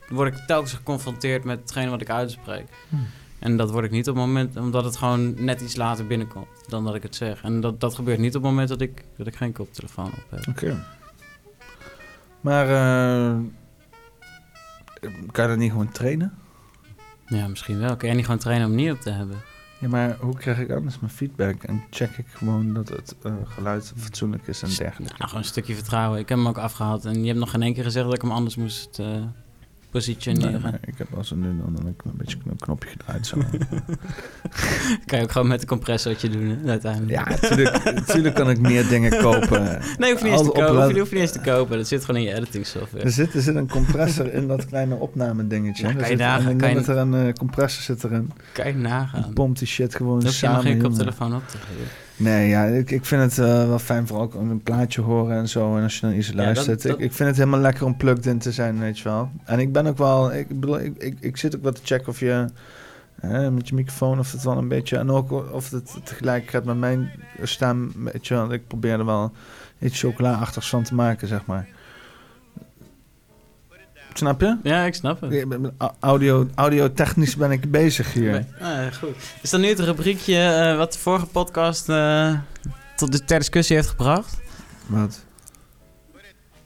word 0.09 0.35
ik 0.35 0.43
telkens 0.47 0.73
geconfronteerd 0.73 1.45
met 1.45 1.59
hetgene 1.61 1.91
wat 1.91 2.01
ik 2.01 2.11
uitspreek. 2.11 2.67
Hmm. 2.89 3.07
En 3.47 3.57
dat 3.57 3.71
word 3.71 3.85
ik 3.85 3.91
niet 3.91 4.09
op 4.09 4.17
het 4.17 4.25
moment, 4.25 4.57
omdat 4.57 4.85
het 4.85 4.97
gewoon 4.97 5.45
net 5.45 5.61
iets 5.61 5.77
later 5.77 6.07
binnenkomt 6.07 6.69
dan 6.69 6.85
dat 6.85 6.95
ik 6.95 7.03
het 7.03 7.17
zeg. 7.17 7.43
En 7.43 7.61
dat, 7.61 7.81
dat 7.81 7.95
gebeurt 7.95 8.19
niet 8.19 8.37
op 8.37 8.43
het 8.43 8.51
moment 8.51 8.69
dat 8.69 8.81
ik, 8.81 9.05
dat 9.17 9.27
ik 9.27 9.37
geen 9.37 9.53
koptelefoon 9.53 10.07
op 10.07 10.25
heb. 10.31 10.49
Oké. 10.49 10.85
Maar 12.41 12.67
eh, 12.67 13.37
kan 15.31 15.45
je 15.45 15.51
dat 15.51 15.59
niet 15.59 15.71
gewoon 15.71 15.93
trainen? 15.93 16.33
Ja, 17.27 17.49
misschien 17.49 17.79
wel. 17.79 17.97
Kun 17.97 18.07
jij 18.07 18.17
niet 18.17 18.25
gewoon 18.25 18.41
trainen 18.41 18.69
om 18.69 18.75
niet 18.75 18.91
op 18.91 19.01
te 19.01 19.11
hebben? 19.11 19.37
Ja, 19.81 19.89
maar 19.89 20.17
hoe 20.21 20.35
krijg 20.35 20.59
ik 20.59 20.71
anders 20.71 21.01
mijn 21.01 21.13
feedback? 21.13 21.63
En 21.63 21.83
check 21.91 22.19
ik 22.19 22.27
gewoon 22.29 22.75
dat 22.75 22.89
het 22.89 23.17
eh, 23.23 23.33
geluid 23.45 23.93
fatsoenlijk 23.97 24.47
is 24.47 24.63
en 24.63 24.69
dergelijke. 24.69 25.15
Nou, 25.17 25.29
gewoon 25.29 25.43
een 25.43 25.49
stukje 25.49 25.75
vertrouwen. 25.75 26.19
Ik 26.19 26.29
heb 26.29 26.39
hem 26.39 26.49
ook 26.49 26.59
afgehaald. 26.59 27.05
En 27.05 27.21
je 27.21 27.27
hebt 27.27 27.39
nog 27.39 27.51
geen 27.51 27.63
één 27.63 27.75
keer 27.75 27.85
gezegd 27.85 28.05
dat 28.05 28.15
ik 28.15 28.23
hem 28.23 28.31
anders 28.31 28.57
moest 28.57 28.99
eh, 28.99 29.25
positioneren. 29.97 30.61
Nee, 30.63 30.73
ik 30.85 30.99
heb 30.99 31.15
als 31.17 31.31
er 31.31 31.37
nu 31.37 31.47
dan 31.47 31.77
een, 31.79 31.87
een 32.05 32.13
beetje 32.17 32.37
een 32.51 32.57
knopje 32.57 32.89
gedraaid 32.89 33.27
zo. 33.27 33.37
Kan 35.07 35.19
je 35.19 35.25
ook 35.25 35.33
gewoon 35.33 35.47
met 35.49 35.61
de 35.61 35.67
compressortje 35.67 36.29
doen, 36.29 36.47
hè, 36.63 36.71
uiteindelijk. 36.71 37.13
ja, 37.13 37.25
natuurlijk, 37.29 37.85
natuurlijk 37.95 38.35
kan 38.35 38.51
ik 38.51 38.59
meer 38.61 38.89
dingen 38.89 39.11
kopen. 39.23 39.81
Nee, 39.99 40.11
hoef 40.13 40.21
je 40.23 40.25
niet 40.29 40.33
eens 40.39 40.43
te 40.43 40.51
kopen. 40.61 40.83
Hoef 40.83 40.93
je, 40.93 40.99
hoef 40.99 41.09
je 41.09 41.15
niet 41.15 41.23
eens 41.25 41.33
te 41.33 41.41
kopen. 41.41 41.77
Dat 41.77 41.87
zit 41.89 42.05
gewoon 42.05 42.21
in 42.21 42.27
je 42.27 42.35
editing 42.35 42.67
software. 42.67 43.05
Er 43.05 43.11
zit, 43.11 43.35
er 43.35 43.41
zit 43.43 43.55
een 43.55 43.69
compressor 43.69 44.33
in 44.33 44.47
dat 44.49 44.67
kleine 44.67 44.95
opnamedingetje. 44.95 45.83
Ja, 45.87 45.93
Er 45.93 45.97
kan 46.01 46.11
je 46.11 46.17
nagaan, 46.17 46.57
kan 46.57 46.71
je- 46.71 46.81
er 46.81 46.97
een 46.97 47.15
eh, 47.15 47.33
compressor 47.33 47.83
zit 47.83 48.05
erin. 48.05 48.31
Kan 48.53 48.67
je 48.67 48.75
nagaan. 48.75 49.23
Die 49.23 49.33
pompt 49.33 49.59
die 49.59 49.69
shit 49.69 49.95
gewoon 49.95 50.19
Dan 50.19 50.27
hoef 50.29 50.41
je 50.41 50.47
nog 50.47 50.55
samen. 50.57 50.73
geen 50.73 50.83
koptelefoon 50.83 51.35
op 51.35 51.49
te 51.49 51.57
geven. 51.59 51.85
Nee, 52.17 52.49
ja, 52.49 52.65
ik, 52.65 52.91
ik 52.91 53.05
vind 53.05 53.23
het 53.23 53.39
eh, 53.39 53.67
wel 53.67 53.79
fijn 53.79 54.07
voor 54.07 54.21
ook 54.21 54.35
een 54.35 54.63
plaatje 54.63 55.01
horen 55.01 55.37
en 55.37 55.49
zo. 55.49 55.77
En 55.77 55.83
als 55.83 55.95
je 55.95 56.01
dan 56.01 56.13
iets 56.15 56.33
luistert. 56.33 56.83
dat- 56.83 56.93
Ik, 56.93 57.05
ik 57.05 57.13
vind 57.13 57.29
het 57.29 57.39
helemaal 57.39 57.61
lekker 57.61 57.85
om 57.85 57.97
plugged 57.97 58.27
in 58.27 58.39
te 58.39 58.53
zijn, 58.53 58.79
weet 58.79 58.99
je 58.99 59.05
wel. 59.05 59.31
En 59.45 59.59
ik 59.59 59.73
ben 59.73 59.87
ook 59.87 59.99
wel, 59.99 60.33
ik 60.35 60.49
bedoel, 60.61 60.81
ik, 60.81 60.97
ik, 60.97 61.17
ik 61.21 61.37
zit 61.37 61.57
ook 61.57 61.63
wel 61.63 61.73
te 61.73 61.81
checken 61.85 62.09
of 62.09 62.21
je 62.21 62.47
hè, 63.21 63.51
met 63.51 63.69
je 63.69 63.75
microfoon, 63.75 64.19
of 64.19 64.33
het 64.33 64.43
wel 64.43 64.57
een 64.59 64.69
beetje, 64.69 64.97
en 64.99 65.11
ook 65.11 65.53
of 65.53 65.71
het 65.71 65.97
tegelijk 66.05 66.51
gaat 66.51 66.65
met 66.65 66.77
mijn 66.79 67.11
stem, 67.43 67.93
weet 68.13 68.27
je 68.27 68.35
wel. 68.35 68.53
Ik 68.53 68.67
probeer 68.67 68.99
er 68.99 69.05
wel 69.05 69.33
iets 69.79 70.01
chocola-achtigs 70.01 70.69
van 70.69 70.83
te 70.83 70.95
maken, 70.95 71.29
zeg 71.29 71.47
maar. 71.47 71.69
Snap 74.19 74.41
je? 74.41 74.57
Ja, 74.63 74.85
ik 74.85 74.95
snap 74.95 75.21
het. 75.21 75.33
Ik 75.33 75.49
ben- 75.49 75.63
ben- 75.63 75.75
Audio, 76.01 76.49
audio-technisch 76.55 77.37
ben 77.37 77.51
ik 77.51 77.71
bezig 77.71 78.13
hier. 78.13 78.47
Ah, 78.61 78.93
goed. 79.01 79.17
Is 79.43 79.51
dan 79.51 79.61
nu 79.61 79.69
het 79.69 79.81
rubriekje 79.81 80.39
eh, 80.39 80.77
wat 80.77 80.93
de 80.93 80.99
vorige 80.99 81.27
podcast 81.27 81.89
eh, 81.89 82.33
tot 82.97 83.13
de, 83.13 83.25
ter 83.25 83.39
discussie 83.39 83.77
heeft 83.77 83.89
gebracht? 83.89 84.37
Wat? 84.87 85.25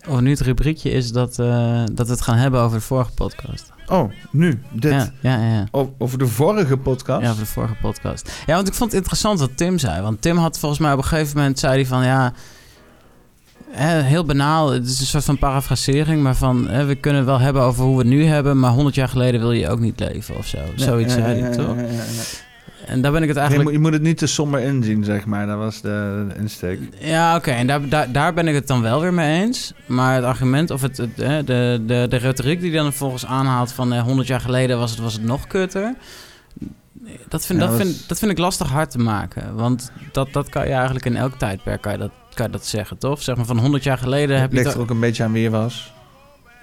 Of 0.09 0.21
nu 0.21 0.31
het 0.31 0.41
rubriekje 0.41 0.91
is 0.91 1.13
dat, 1.13 1.39
eh, 1.39 1.83
dat 1.93 2.07
we 2.07 2.13
het 2.13 2.23
gaan 2.23 2.37
hebben 2.37 2.61
over 2.61 2.79
de 2.79 2.85
vorige 2.85 3.13
podcast. 3.13 3.73
Oh, 3.87 4.13
nu, 4.31 4.63
dit. 4.73 4.93
Ja, 4.93 5.13
ja, 5.21 5.37
ja. 5.39 5.55
ja. 5.55 5.67
O- 5.71 5.95
Over 5.99 6.19
de 6.19 6.27
vorige 6.27 6.77
podcast? 6.77 7.23
Ja, 7.23 7.29
over 7.31 7.43
de 7.43 7.49
vorige 7.51 7.75
podcast. 7.81 8.33
Ja, 8.47 8.55
want 8.55 8.69
ik 8.69 8.75
vond 8.75 8.91
het 8.91 8.99
interessant 9.01 9.41
wat 9.41 9.57
Tim 9.57 9.79
zei. 9.79 10.03
Want 10.03 10.23
Tim 10.23 10.37
had 10.37 10.59
volgens 10.59 10.81
mij 10.81 10.93
op 10.93 10.99
een 10.99 11.05
gegeven 11.05 11.37
moment... 11.37 11.59
zei 11.59 11.75
hij 11.75 11.87
van, 11.87 12.05
ja... 12.05 12.33
Heel 13.73 14.25
banaal, 14.25 14.71
het 14.73 14.87
is 14.87 15.01
een 15.01 15.07
soort 15.07 15.25
van 15.25 15.39
parafrasering... 15.39 16.23
maar 16.23 16.37
van, 16.37 16.69
hè, 16.69 16.85
we 16.85 16.95
kunnen 16.95 17.25
wel 17.25 17.39
hebben 17.39 17.63
over 17.63 17.85
hoe 17.85 17.93
we 17.93 17.99
het 18.03 18.11
nu 18.11 18.25
hebben... 18.25 18.59
maar 18.59 18.71
100 18.71 18.95
jaar 18.95 19.09
geleden 19.09 19.41
wil 19.41 19.53
je 19.53 19.69
ook 19.69 19.81
niet 19.81 20.01
leven 20.01 20.37
of 20.37 20.47
zo. 20.47 20.59
Zoiets 20.75 21.15
Ja, 21.15 21.21
zei 21.21 21.41
hij, 21.41 21.51
toch? 21.51 21.77
ja, 21.77 21.83
ja, 21.83 21.89
ja. 21.89 22.23
En 22.87 23.01
daar 23.01 23.13
ben 23.13 23.23
ik 23.23 23.29
het 23.29 23.37
Je, 23.37 23.43
eigenlijk... 23.43 23.71
moet, 23.71 23.79
je 23.79 23.85
moet 23.85 23.99
het 23.99 24.09
niet 24.09 24.19
te 24.19 24.27
somber 24.27 24.61
inzien, 24.61 25.05
zeg 25.05 25.27
maar. 25.27 25.47
Dat 25.47 25.59
was 25.59 25.81
de, 25.81 26.27
de 26.29 26.41
insteek. 26.41 26.81
Ja, 26.99 27.37
oké. 27.37 27.51
En 27.51 27.67
daar, 27.67 27.89
daar, 27.89 28.13
daar 28.13 28.35
ben 28.35 28.49
ik 28.49 28.55
het 28.55 28.67
dan 28.67 28.83
wel 28.83 29.01
weer 29.01 29.15
mee 29.15 29.43
eens. 29.43 29.73
Maar 29.87 30.15
het 30.15 30.25
argument 30.25 30.71
of 30.71 30.83
het, 30.83 30.97
de, 30.97 31.43
de, 31.87 32.07
de 32.09 32.17
retoriek 32.17 32.61
die 32.61 32.73
dan 32.73 32.85
vervolgens 32.85 33.27
aanhaalt 33.27 33.73
van 33.73 33.93
eh, 33.93 34.03
100 34.03 34.29
jaar 34.29 34.41
geleden 34.41 34.79
was 34.79 34.91
het, 34.91 35.01
was 35.01 35.13
het 35.13 35.23
nog 35.23 35.47
kutter. 35.47 35.95
Dat 37.29 37.47
vind, 37.47 37.61
Ja, 37.61 37.67
dat, 37.67 37.77
vind, 37.77 38.09
dat 38.09 38.19
vind 38.19 38.31
ik 38.31 38.39
lastig 38.39 38.69
hard 38.69 38.91
te 38.91 38.99
maken. 38.99 39.55
Want 39.55 39.93
dat, 40.13 40.33
dat 40.33 40.49
kan 40.49 40.67
je 40.67 40.73
eigenlijk 40.73 41.05
in 41.05 41.17
elk 41.17 41.35
tijdperk 41.35 41.81
kan 41.81 41.93
je 41.93 41.99
dat, 41.99 42.11
kan 42.35 42.47
je 42.47 42.53
dat 42.53 42.67
zeggen, 42.67 42.99
toch? 42.99 43.23
Zeg 43.23 43.37
maar 43.37 43.45
van 43.45 43.59
100 43.59 43.83
jaar 43.83 43.99
geleden 43.99 44.41
heb 44.41 44.51
Het 44.51 44.59
je... 44.59 44.65
ligt 44.65 44.75
er 44.77 44.81
ook 44.83 44.91
een 44.91 45.01
beetje 45.01 45.25
aan 45.25 45.33
wie 45.33 45.43
je 45.43 45.51
was. 45.51 45.93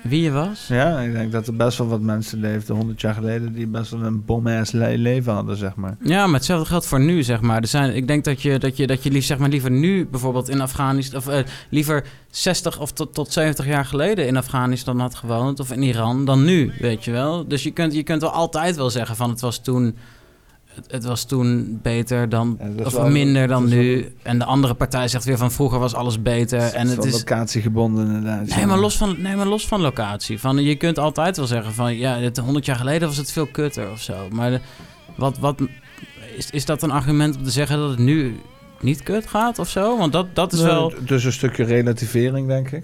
Wie 0.04 0.22
je 0.22 0.32
was? 0.32 0.66
Ja, 0.68 1.00
ik 1.00 1.12
denk 1.14 1.32
dat 1.32 1.48
er 1.48 1.56
best 1.56 1.78
wel 1.78 1.88
wat 1.88 2.02
mensen 2.02 2.40
leefden 2.40 2.76
100 2.76 3.02
jaar 3.02 3.14
geleden 3.14 3.54
die 3.54 3.68
best 3.68 3.92
wel 3.92 4.02
een 4.04 4.26
bom-ass 4.26 4.72
le- 4.72 4.94
leven 4.98 5.34
hadden, 5.34 5.58
zeg 5.58 5.76
maar. 5.76 5.98
Ja, 6.04 6.26
maar 6.26 6.36
hetzelfde 6.36 6.66
geldt 6.68 6.86
voor 6.86 7.00
nu, 7.00 7.24
zeg 7.24 7.42
maar. 7.42 7.62
Er 7.62 7.68
zijn, 7.68 7.96
ik 7.96 8.08
denk 8.08 8.24
dat 8.24 8.42
je, 8.42 8.60
dat 8.60 8.78
je, 8.78 8.88
dat 8.88 9.04
je 9.04 9.12
lief, 9.12 9.26
zeg 9.26 9.38
maar, 9.38 9.50
liever 9.50 9.72
nu 9.72 10.08
bijvoorbeeld 10.08 10.50
in 10.50 10.62
Afghanistan... 10.62 11.20
of 11.20 11.28
eh, 11.28 11.40
liever 11.70 12.04
60 12.32 12.80
of 12.80 12.92
tot, 12.92 13.14
tot 13.14 13.32
70 13.32 13.66
jaar 13.66 13.86
geleden 13.86 14.28
in 14.28 14.38
Afghanistan 14.38 15.00
had 15.00 15.16
gewoond... 15.16 15.60
of 15.60 15.72
in 15.72 15.82
Iran, 15.82 16.26
dan 16.26 16.44
nu, 16.46 16.72
weet 16.80 17.04
je 17.06 17.12
wel. 17.12 17.48
Dus 17.48 17.64
je 17.64 17.72
kunt, 17.72 17.94
je 17.94 18.04
kunt 18.04 18.22
wel 18.22 18.32
altijd 18.32 18.76
wel 18.76 18.90
zeggen 18.90 19.16
van 19.16 19.30
het 19.30 19.42
was 19.42 19.62
toen... 19.62 19.96
Het, 20.78 20.92
het 20.92 21.04
was 21.06 21.24
toen 21.26 21.80
beter 21.82 22.30
dan, 22.30 22.58
Ja, 22.78 22.84
of 22.86 22.94
wel- 22.94 23.10
minder 23.10 23.48
dan 23.48 23.68
nu. 23.68 24.14
En 24.24 24.40
de 24.40 24.46
andere 24.46 24.74
partij 24.74 25.08
zegt 25.08 25.26
weer 25.26 25.38
van 25.38 25.52
vroeger 25.52 25.80
was 25.80 25.94
alles 25.94 26.22
beter. 26.22 26.60
En 26.60 26.86
is 26.88 26.96
het 26.96 27.06
is, 27.06 27.12
locatiegebonden 27.12 28.06
inderdaad. 28.08 28.56
Nee, 28.56 28.66
maar 28.66 28.78
los 28.78 28.98
van, 28.98 29.16
nee, 29.22 29.36
maar 29.36 29.46
los 29.46 29.68
van 29.68 29.82
locatie. 29.82 30.40
Van, 30.40 30.64
je 30.64 30.76
kunt 30.76 31.00
altijd 31.00 31.38
wel 31.38 31.46
zeggen 31.48 31.74
van... 31.74 31.96
ja, 31.98 32.18
het 32.18 32.38
100 32.38 32.66
jaar 32.66 32.76
geleden 32.76 33.08
was 33.08 33.18
het 33.18 33.32
veel 33.32 33.46
kutter 33.46 33.92
of 33.92 34.02
zo. 34.02 34.16
Maar 34.32 34.50
de- 34.52 34.60
wat, 35.16 35.38
wat, 35.38 35.62
is, 36.38 36.50
is 36.52 36.66
dat 36.66 36.84
een 36.84 36.92
argument 36.92 37.38
om 37.38 37.44
te 37.44 37.52
zeggen 37.52 37.78
dat 37.78 37.90
het 37.90 38.00
nu 38.00 38.40
niet 38.82 39.04
kut 39.04 39.28
gaat 39.28 39.60
of 39.60 39.70
zo? 39.70 39.98
Want 39.98 40.12
dat, 40.14 40.28
dat 40.36 40.54
is 40.54 40.60
Nee, 40.60 40.68
wel... 40.68 40.94
Dus 41.06 41.24
een 41.24 41.32
stukje 41.34 41.64
relativering, 41.64 42.48
denk 42.48 42.72
ik. 42.72 42.84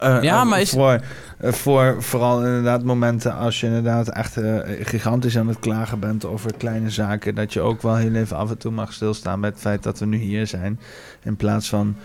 Eh, 0.00 0.22
Ja, 0.22 0.40
eh, 0.40 0.46
maar 0.48 0.60
is- 0.60 0.70
Voor, 0.70 1.00
eh, 1.38 1.52
voor 1.52 2.02
vooral 2.02 2.44
inderdaad 2.44 2.84
momenten 2.84 3.36
als 3.36 3.60
je 3.60 3.66
inderdaad 3.66 4.08
echt 4.08 4.36
gigantisch 4.80 5.38
aan 5.38 5.48
het 5.48 5.58
klagen 5.58 6.00
bent 6.00 6.24
over 6.24 6.52
kleine 6.56 6.90
zaken... 6.90 7.34
dat 7.34 7.52
je 7.52 7.60
ook 7.60 7.82
wel 7.82 7.96
heel 7.96 8.14
even 8.14 8.36
af 8.36 8.50
en 8.50 8.58
toe 8.58 8.72
mag 8.72 8.92
stilstaan 8.92 9.40
bij 9.40 9.50
het 9.50 9.58
feit 9.60 9.82
dat 9.82 9.98
we 9.98 10.06
nu 10.06 10.16
hier 10.16 10.46
zijn. 10.46 10.80
In 11.22 11.36
plaats 11.36 11.68
van 11.68 11.96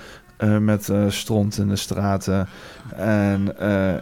met 0.60 0.90
eh, 0.90 1.06
stront 1.10 1.58
in 1.58 1.68
de 1.68 1.76
straten 1.76 2.48
en 2.96 3.54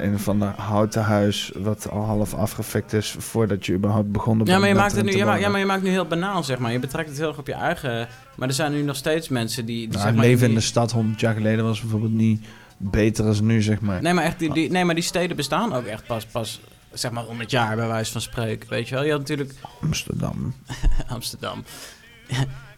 een 0.05 0.19
van 0.19 0.39
de 0.39 0.45
houten 0.45 1.03
huis... 1.03 1.51
wat 1.57 1.89
al 1.89 2.01
half 2.05 2.33
afgefikt 2.33 2.93
is 2.93 3.15
voordat 3.19 3.65
je 3.65 3.73
überhaupt 3.73 4.11
begonnen 4.11 4.45
Ja, 4.45 4.51
bent 4.51 4.59
maar 4.59 4.69
je 4.69 4.75
maakt 4.75 4.95
het 4.95 5.05
nu, 5.05 5.11
je 5.17 5.25
maakt, 5.25 5.41
ja, 5.41 5.49
maar 5.49 5.59
je 5.59 5.65
maakt 5.65 5.83
nu 5.83 5.89
heel 5.89 6.05
banaal, 6.07 6.43
zeg 6.43 6.57
maar. 6.59 6.71
Je 6.71 6.79
betrekt 6.79 7.09
het 7.09 7.17
heel 7.17 7.27
erg 7.27 7.37
op 7.37 7.47
je 7.47 7.53
eigen... 7.53 8.07
Maar 8.35 8.47
er 8.47 8.53
zijn 8.53 8.71
nu 8.71 8.81
nog 8.81 8.95
steeds 8.95 9.29
mensen 9.29 9.65
die... 9.65 9.77
die 9.77 9.87
Nou, 9.87 10.01
zeg 10.01 10.13
maar, 10.15 10.25
leven 10.25 10.47
in 10.47 10.53
de 10.53 10.61
stad 10.61 10.91
100 10.91 11.19
jaar 11.19 11.33
geleden 11.33 11.65
was 11.65 11.81
bijvoorbeeld 11.81 12.13
niet 12.13 12.45
beter 12.77 13.25
als 13.25 13.41
nu, 13.41 13.61
zeg 13.61 13.81
maar. 13.81 14.01
Nee, 14.01 14.13
maar 14.13 14.23
echt, 14.23 14.39
die, 14.39 14.53
die, 14.53 14.71
nee, 14.71 14.85
maar 14.85 14.95
die 14.95 15.03
steden 15.03 15.35
bestaan 15.35 15.73
ook 15.73 15.85
echt 15.85 16.05
pas, 16.05 16.25
pas 16.25 16.59
zeg 16.91 17.11
maar 17.11 17.23
100 17.23 17.51
jaar, 17.51 17.75
bij 17.75 17.87
wijze 17.87 18.11
van 18.11 18.21
spreken. 18.21 18.69
Weet 18.69 18.87
je 18.87 18.95
wel? 18.95 19.03
Je 19.03 19.09
had 19.11 19.19
natuurlijk 19.19 19.53
Amsterdam. 19.81 20.53
Amsterdam. 21.07 21.63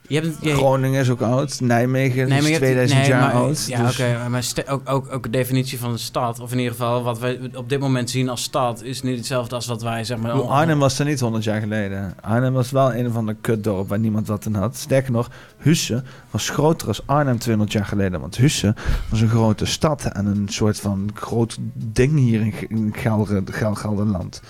Je 0.08 0.20
hebt, 0.20 0.38
je, 0.42 0.54
Groningen 0.54 1.02
is 1.02 1.10
ook 1.10 1.22
oud. 1.22 1.60
Nijmegen 1.62 2.22
is 2.30 2.46
je 2.46 2.52
hebt- 2.52 2.56
2000 2.58 3.00
nee, 3.00 3.10
jaar 3.10 3.22
maar- 3.22 3.34
oud. 3.34 3.66
Ja, 3.68 3.86
dus- 3.86 4.00
oké, 4.00 4.30
maar 4.30 4.44
ook, 4.70 4.82
ook, 4.90 5.12
ook 5.14 5.24
de 5.24 5.30
definitie 5.30 5.80
van 5.80 5.92
een 5.92 6.00
stad, 6.00 6.40
of 6.40 6.52
in 6.52 6.58
ieder 6.58 6.72
geval 6.74 7.04
wat 7.04 7.20
wij 7.20 7.40
op 7.56 7.70
dit 7.70 7.80
moment 7.80 8.10
zien 8.10 8.30
als 8.30 8.44
stad, 8.44 8.84
is 8.84 9.02
niet 9.02 9.18
hetzelfde 9.18 9.56
als 9.56 9.66
wat 9.66 9.82
wij 9.82 10.04
zeg 10.04 10.18
maar. 10.18 10.32
Bedoel, 10.32 10.52
Arnhem 10.54 10.80
was 10.80 11.00
er 11.00 11.06
niet 11.06 11.20
100 11.20 11.44
jaar 11.44 11.60
geleden. 11.62 12.14
Arnhem 12.22 12.54
was 12.54 12.72
wel 12.72 12.94
een 12.96 13.08
of 13.08 13.16
ander 13.16 13.36
kutdorp 13.42 13.90
waar 13.90 14.00
niemand 14.00 14.28
wat 14.28 14.46
in 14.46 14.56
had. 14.56 14.76
Sterker 14.76 15.12
nog, 15.12 15.30
Husse 15.58 16.04
was 16.32 16.50
groter 16.50 16.88
als 16.88 17.02
Arnhem 17.06 17.38
200 17.40 17.72
jaar 17.78 17.86
geleden. 17.86 18.20
Want 18.20 18.38
Husse 18.38 18.76
was 19.10 19.22
een 19.22 19.30
grote 19.30 19.66
stad 19.66 20.06
en 20.06 20.26
een 20.26 20.48
soort 20.50 20.80
van 20.80 21.10
groot 21.14 21.58
ding 21.74 22.18
hier 22.20 22.42
in, 22.42 22.52
Ge- 22.52 22.66
in 22.70 22.94
Gelder, 22.98 23.42
Gel- 23.46 23.76
Gelderland. 23.76 24.42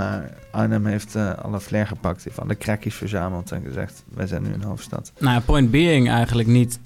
Maar 0.00 0.30
Arnhem 0.50 0.86
heeft 0.86 1.14
eh, 1.14 1.32
alle 1.34 1.60
flair 1.60 1.86
gepakt, 1.86 2.24
heeft 2.24 2.40
alle 2.40 2.56
crackjes 2.56 2.94
verzameld 2.94 3.52
en 3.52 3.62
gezegd, 3.66 4.04
wij 4.14 4.26
zijn 4.26 4.42
nu 4.42 4.52
een 4.52 4.62
hoofdstad. 4.62 5.12
Nou, 5.18 5.40
point 5.40 5.70
being 5.70 6.08
eigenlijk 6.10 6.48
niet 6.48 6.80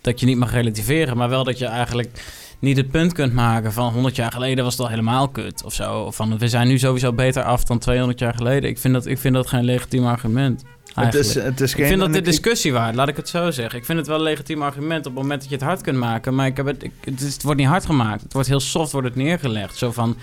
dat 0.00 0.20
je 0.20 0.26
niet 0.26 0.36
mag 0.38 0.52
relativeren, 0.52 1.16
maar 1.16 1.28
wel 1.28 1.44
dat 1.44 1.58
je 1.58 1.66
eigenlijk 1.66 2.10
niet 2.58 2.76
het 2.76 2.90
punt 2.90 3.12
kunt 3.12 3.32
maken 3.32 3.72
van 3.72 3.92
100 3.92 4.16
jaar 4.16 4.32
geleden 4.32 4.64
was 4.64 4.72
het 4.72 4.82
al 4.82 4.88
helemaal 4.88 5.28
kut 5.28 5.64
of 5.64 5.72
zo. 5.74 6.00
Of 6.00 6.16
van 6.16 6.38
we 6.38 6.48
zijn 6.48 6.68
nu 6.68 6.78
sowieso 6.78 7.12
beter 7.12 7.42
af 7.42 7.64
dan 7.64 7.78
200 7.78 8.18
jaar 8.18 8.34
geleden. 8.34 8.70
Ik 8.70 8.78
vind 8.78 8.94
dat, 8.94 9.06
ik 9.06 9.18
vind 9.18 9.34
dat 9.34 9.46
geen 9.46 9.64
legitiem 9.64 10.06
argument. 10.06 10.64
Het 10.94 11.14
is, 11.14 11.34
het 11.34 11.60
is 11.60 11.74
geen... 11.74 11.82
ik 11.82 11.88
vind 11.88 12.00
dat 12.00 12.12
de 12.12 12.20
discussie 12.20 12.72
waard, 12.72 12.94
laat 12.94 13.08
ik 13.08 13.16
het 13.16 13.28
zo 13.28 13.50
zeggen. 13.50 13.78
Ik 13.78 13.84
vind 13.84 13.98
het 13.98 14.06
wel 14.06 14.16
een 14.16 14.22
legitiem 14.22 14.62
argument 14.62 15.06
op 15.06 15.12
het 15.14 15.22
moment 15.22 15.40
dat 15.40 15.48
je 15.50 15.56
het 15.56 15.64
hard 15.64 15.80
kunt 15.80 15.98
maken. 15.98 16.34
Maar 16.34 16.46
ik 16.46 16.56
heb 16.56 16.66
het, 16.66 16.82
ik, 16.82 16.92
het, 17.04 17.20
is- 17.20 17.32
het 17.32 17.42
wordt 17.42 17.58
niet 17.60 17.68
hard 17.68 17.84
gemaakt. 17.86 18.22
Het 18.22 18.32
wordt 18.32 18.48
heel 18.48 18.60
soft 18.60 18.92
wordt 18.92 19.06
het 19.06 19.16
neergelegd. 19.16 19.76
Zo 19.76 19.92
van, 19.92 20.16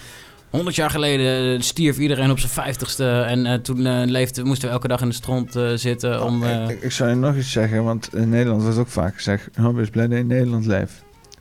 100 0.53 0.75
jaar 0.75 0.89
geleden 0.89 1.61
stierf 1.63 1.97
iedereen 1.97 2.31
op 2.31 2.39
zijn 2.39 2.51
vijftigste. 2.51 3.09
En 3.21 3.45
eh, 3.45 3.53
toen 3.53 3.85
eh, 3.85 4.01
leefde, 4.05 4.43
moesten 4.43 4.67
we 4.67 4.73
elke 4.73 4.87
dag 4.87 5.01
in 5.01 5.07
de 5.09 5.13
stront 5.15 5.55
eh, 5.55 5.69
zitten 5.75 6.23
om... 6.23 6.43
eh, 6.43 6.69
ik, 6.69 6.81
ik- 6.81 6.91
zou 6.91 7.09
je 7.09 7.15
nog 7.15 7.35
iets 7.35 7.51
zeggen, 7.51 7.83
want 7.83 8.15
in 8.15 8.29
Nederland 8.29 8.61
wordt 8.63 8.77
ook 8.77 8.87
vaak 8.87 9.15
gezegd... 9.15 9.49
Oh, 9.59 9.75
wees 9.75 9.89
blij 9.89 10.03
dat 10.07 10.13
je 10.13 10.19
in 10.19 10.27
Nederland 10.27 10.65
leeft. 10.65 10.93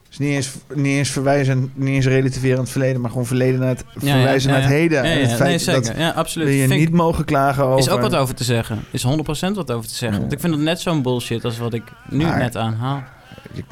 Dus 0.09 0.19
niet 0.19 0.31
eens, 0.31 0.51
niet 0.75 0.87
eens 0.97 1.11
verwijzen, 1.11 1.73
niet 1.75 1.89
eens 1.95 2.07
relativeren 2.07 2.57
aan 2.57 2.63
het 2.63 2.73
verleden... 2.73 3.01
maar 3.01 3.11
gewoon 3.11 3.27
verleden 3.27 3.61
naar 3.61 3.69
het, 3.69 3.85
Ja, 4.01 4.13
verwijzen 4.15 4.51
ja, 4.51 4.57
naar 4.57 4.65
het 4.67 4.75
heden. 4.77 5.05
ja, 5.05 5.11
en 5.11 5.21
het 5.21 5.33
feit 5.33 5.49
nee, 5.49 5.59
zeker. 5.59 5.83
dat 5.83 5.97
ja, 5.97 6.11
absoluut. 6.11 6.71
je 6.71 6.77
niet 6.77 6.91
mogen 6.93 7.25
klagen 7.25 7.65
over... 7.65 7.79
is 7.79 7.89
ook 7.89 8.01
wat 8.01 8.15
over 8.15 8.35
te 8.35 8.45
zeggen. 8.45 8.79
Is 8.91 9.05
100% 9.07 9.09
wat 9.55 9.71
over 9.71 9.89
te 9.89 9.95
zeggen. 9.95 10.21
Want 10.21 10.33
ik 10.33 10.41
vind 10.41 10.55
het 10.55 10.63
net 10.63 10.81
zo'n 10.81 11.03
bullshit 11.03 11.45
als 11.45 11.59
wat 11.59 11.75
ik 11.75 11.83
nu 12.09 12.25
Maar- 12.25 12.39
net 12.39 12.57
aanhaal. 12.57 13.03
Je 13.53 13.65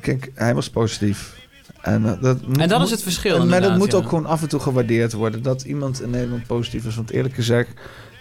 Kijk, 0.00 0.30
hij 0.34 0.54
was 0.54 0.70
positief. 0.70 1.40
En 1.82 2.04
eh, 2.06 2.22
dat, 2.22 2.46
moet- 2.46 2.58
En 2.58 2.68
dat 2.68 2.82
is 2.82 2.90
het 2.90 3.02
verschil 3.02 3.46
Maar 3.46 3.60
dat 3.60 3.76
moet 3.78 3.92
ja. 3.92 3.98
ook 3.98 4.08
gewoon 4.08 4.26
af 4.26 4.42
en 4.42 4.48
toe 4.48 4.60
gewaardeerd 4.60 5.12
worden. 5.12 5.42
Dat 5.42 5.62
iemand 5.62 6.02
in 6.02 6.10
Nederland 6.10 6.46
positief 6.46 6.86
is. 6.86 6.96
Want 6.96 7.10
eerlijk 7.10 7.34
gezegd, 7.34 7.68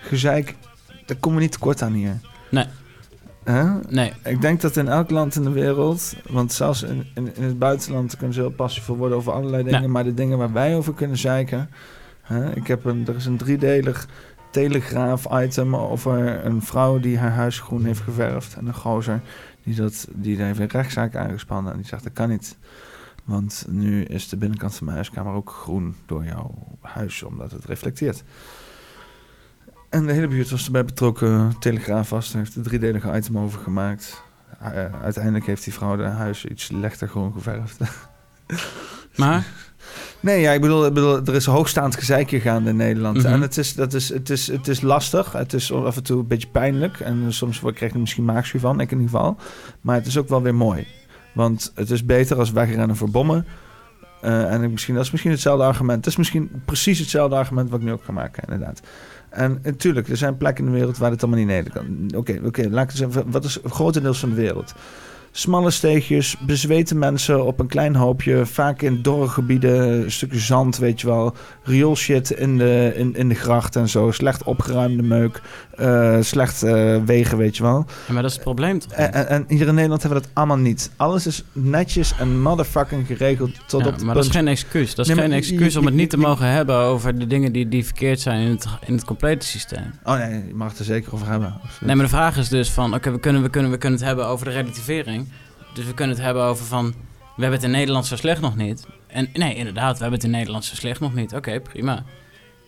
gezeik, 0.02 0.56
daar 1.06 1.18
komen 1.18 1.38
we 1.38 1.44
niet 1.44 1.52
tekort 1.52 1.82
aan 1.82 1.94
hier. 1.94 2.20
Nee. 2.52 2.66
Hè? 3.44 3.64
Nee. 3.90 4.14
Ik 4.24 4.42
denk 4.42 4.62
dat 4.62 4.78
in 4.78 4.88
elk 4.88 5.10
land 5.10 5.36
in 5.36 5.44
de 5.44 5.50
wereld, 5.52 6.16
want 6.30 6.54
zelfs 6.54 6.84
in, 6.84 7.06
in, 7.16 7.36
in 7.36 7.44
het 7.44 7.60
buitenland 7.60 8.18
kunnen 8.18 8.34
ze 8.36 8.40
heel 8.42 8.52
passievol 8.52 8.96
worden 8.96 9.18
over 9.18 9.32
allerlei 9.34 9.64
dingen, 9.64 9.92
maar 9.92 10.04
de 10.04 10.14
dingen 10.14 10.38
waar 10.38 10.54
wij 10.54 10.76
over 10.76 10.94
kunnen 10.94 11.18
zeiken. 11.18 11.70
Ik 12.54 12.68
heb 12.68 12.86
een, 12.86 13.08
er 13.08 13.16
is 13.16 13.26
een 13.26 13.38
driedelig 13.38 14.08
telegraaf-item 14.52 15.76
over 15.76 16.46
een 16.46 16.62
vrouw 16.62 17.00
die 17.00 17.18
haar 17.18 17.32
huis 17.32 17.60
groen 17.60 17.86
heeft 17.86 18.00
geverfd 18.00 18.56
en 18.56 18.68
een 18.68 18.74
gozer 18.74 19.22
die, 19.64 19.76
dat, 19.76 20.08
die 20.14 20.38
daar 20.38 20.46
heeft 20.48 20.60
een 20.60 20.68
rechtszaak 20.68 21.16
aangespannen 21.16 21.72
en 21.72 21.78
die 21.78 21.88
zegt 21.88 22.04
dat 22.04 22.14
kan 22.14 22.30
niet. 22.30 22.58
Want 23.32 23.66
nu 23.70 24.04
is 24.04 24.30
de 24.30 24.38
binnenkant 24.38 24.76
van 24.76 24.86
mijn 24.86 24.98
huiskamer 24.98 25.34
ook 25.34 25.50
groen 25.50 25.96
door 26.06 26.26
jouw 26.26 26.78
huis, 26.82 27.24
omdat 27.24 27.52
het 27.52 27.66
reflecteert. 27.66 28.24
En 29.90 30.06
de 30.06 30.14
hele 30.14 30.28
buurt 30.28 30.50
was 30.50 30.66
erbij 30.66 30.86
betrokken. 30.86 31.56
Telegraaf 31.60 32.10
was, 32.10 32.32
daar 32.32 32.42
heeft 32.42 32.56
een 32.56 32.64
driedelige 32.64 33.16
item 33.16 33.38
over 33.38 33.60
gemaakt. 33.60 34.24
Uh, 34.62 34.68
uiteindelijk 35.02 35.46
heeft 35.46 35.64
die 35.64 35.74
vrouw 35.74 36.00
haar 36.00 36.12
huis 36.12 36.46
iets 36.46 36.70
lichter 36.70 37.08
groen 37.08 37.34
geverfd. 37.34 37.80
Maar? 39.16 39.46
Nee, 40.20 40.42
ja, 40.42 40.52
ik 40.52 40.62
bedoel, 40.62 40.86
ik 40.86 40.94
bedoel, 40.94 41.26
er 41.26 41.36
is 41.36 41.46
een 41.46 41.54
hoogstaand 41.54 41.96
gezeikje 41.96 42.40
gaande 42.40 42.70
in 42.70 42.76
Nederland. 42.76 43.18
Mhm. 43.18 43.26
En 43.26 43.42
het 43.42 43.58
is, 43.58 43.74
dat 43.74 43.94
is, 43.94 44.10
het, 44.10 44.30
is, 44.30 44.48
het 44.48 44.68
is 44.68 44.82
lastig. 44.82 45.32
Het 45.32 45.54
is 45.54 45.74
af 45.74 45.96
en 45.96 46.04
toe 46.04 46.20
een 46.20 46.28
beetje 46.28 46.48
pijnlijk. 46.48 47.00
En 47.00 47.34
soms 47.34 47.60
krijg 47.60 47.80
je 47.80 47.90
er 47.90 48.00
misschien 48.00 48.26
maagschuw 48.26 48.60
van, 48.60 48.80
ik 48.80 48.92
in 48.92 49.00
ieder 49.00 49.18
geval. 49.18 49.38
Maar 49.82 49.96
het 49.96 50.08
is 50.08 50.18
ook 50.18 50.30
wel 50.30 50.42
weer 50.42 50.56
mooi. 50.56 50.88
Want 51.34 51.72
het 51.76 51.92
is 51.92 52.06
beter 52.06 52.38
als 52.38 52.52
wegrennen 52.52 52.96
voor 52.96 53.10
bommen. 53.10 53.46
Uh, 54.24 54.54
en 54.54 54.72
misschien, 54.72 54.96
dat 54.96 55.04
is 55.04 55.12
misschien 55.12 55.32
hetzelfde 55.32 55.64
argument. 55.64 55.98
Het 55.98 56.06
is 56.06 56.16
misschien 56.16 56.52
precies 56.66 57.00
hetzelfde 57.00 57.36
argument 57.36 57.70
wat 57.70 57.80
ik 57.80 57.86
nu 57.86 57.92
ook 57.92 58.04
ga 58.04 58.12
maken, 58.12 58.44
inderdaad. 58.44 58.82
En 59.30 59.60
natuurlijk, 59.64 60.10
er 60.10 60.18
zijn 60.18 60.38
plekken 60.38 60.66
in 60.66 60.72
de 60.72 60.78
wereld 60.78 60.98
waar 60.98 61.12
het 61.12 61.22
allemaal 61.22 61.40
niet 61.40 61.50
neder 61.50 61.72
kan. 61.72 62.04
Oké, 62.08 62.18
okay, 62.18 62.38
oké, 62.38 62.48
okay, 62.48 62.66
laat 62.66 62.84
ik 62.84 62.90
eens 62.90 63.00
even. 63.00 63.32
Wat 63.32 63.44
is 63.44 63.60
grotendeels 63.64 64.20
van 64.20 64.30
de 64.30 64.36
wereld? 64.36 64.74
Smalle 65.34 65.72
steegjes, 65.72 66.38
bezweten 66.46 67.00
mensen 67.00 67.46
op 67.46 67.60
een 67.60 67.68
klein 67.68 67.96
hoopje. 67.96 68.46
Vaak 68.46 68.82
in 68.82 69.02
dorre 69.02 69.28
gebieden, 69.28 70.04
een 70.04 70.12
stukje 70.12 70.40
zand, 70.40 70.78
weet 70.78 71.02
je 71.02 71.08
wel. 71.08 71.36
Rioolshit 71.64 72.30
in 72.30 72.58
de, 72.58 72.92
in, 72.96 73.16
in 73.16 73.30
de 73.30 73.36
gracht 73.36 73.76
en 73.76 73.90
zo. 73.90 74.12
Slecht 74.12 74.44
opgeruimde 74.44 75.04
meuk. 75.04 75.42
Uh, 75.80 76.18
slecht 76.22 76.64
uh, 76.64 76.98
wegen, 77.06 77.38
weet 77.38 77.58
je 77.58 77.64
wel. 77.64 77.86
Ja, 78.08 78.14
maar 78.14 78.22
dat 78.22 78.32
is 78.32 78.36
het 78.36 78.44
probleem 78.46 78.80
toch? 78.80 78.92
En, 78.92 79.14
en, 79.14 79.28
en, 79.28 79.46
hier 79.48 79.68
in 79.68 79.74
Nederland 79.74 80.02
hebben 80.02 80.22
we 80.22 80.26
dat 80.28 80.36
allemaal 80.38 80.58
niet. 80.58 80.92
Alles 80.96 81.28
is 81.28 81.44
netjes 81.52 82.14
en 82.20 82.42
motherfucking 82.42 83.08
geregeld 83.08 83.52
tot 83.68 83.82
ja, 83.82 83.88
op 83.88 83.92
Maar 83.92 84.00
punt. 84.04 84.14
dat 84.14 84.26
is 84.26 84.32
geen 84.32 84.48
excuus. 84.48 84.96
Dat 84.96 85.08
is 85.08 85.16
Nee, 85.16 85.24
geen 85.24 85.34
excuus 85.34 85.76
om 85.76 85.86
het 85.86 85.94
niet 85.94 86.10
te 86.10 86.18
mogen 86.18 86.48
hebben 86.48 86.76
over 86.76 87.20
de 87.20 87.28
dingen 87.28 87.52
die, 87.52 87.68
die 87.68 87.86
verkeerd 87.86 88.20
zijn 88.20 88.42
in 88.42 88.50
het, 88.50 88.66
in 88.86 88.94
het 88.94 89.06
complete 89.06 89.46
systeem. 89.46 89.94
Oh 90.04 90.18
nee, 90.18 90.48
je 90.48 90.54
mag 90.54 90.70
het 90.70 90.80
er 90.80 90.86
zeker 90.86 91.14
over 91.14 91.28
hebben. 91.28 91.54
absoluut. 91.54 91.82
Nee, 91.82 91.96
maar 91.96 92.06
de 92.06 92.12
vraag 92.12 92.38
is 92.38 92.50
dus 92.50 92.70
van, 92.72 92.94
oké, 92.94 93.12
we, 93.12 93.20
kunnen, 93.20 93.42
we, 93.42 93.50
kunnen, 93.50 93.72
we 93.72 93.78
kunnen 93.78 94.00
het 94.00 94.08
hebben 94.08 94.26
over 94.28 94.46
de 94.46 94.52
relativering. 94.52 95.21
Dus 95.74 95.86
we 95.86 95.94
kunnen 95.94 96.16
het 96.16 96.26
hebben 96.26 96.44
over 96.44 96.66
van, 96.66 96.88
we 97.36 97.42
hebben 97.42 97.60
het 97.60 97.64
in 97.64 97.72
Nederland 97.72 98.06
zo 98.06 98.16
slecht 98.16 98.42
nog 98.42 98.56
niet. 98.56 98.86
En 99.08 99.30
nee, 99.34 99.56
inderdaad, 99.56 99.94
we 99.94 100.02
hebben 100.02 100.20
het 100.20 100.24
in 100.24 100.36
Nederland 100.36 100.66
zo 100.66 100.76
slecht 100.76 101.00
nog 101.00 101.14
niet. 101.14 101.34
Oké, 101.34 101.60
prima. 101.60 102.04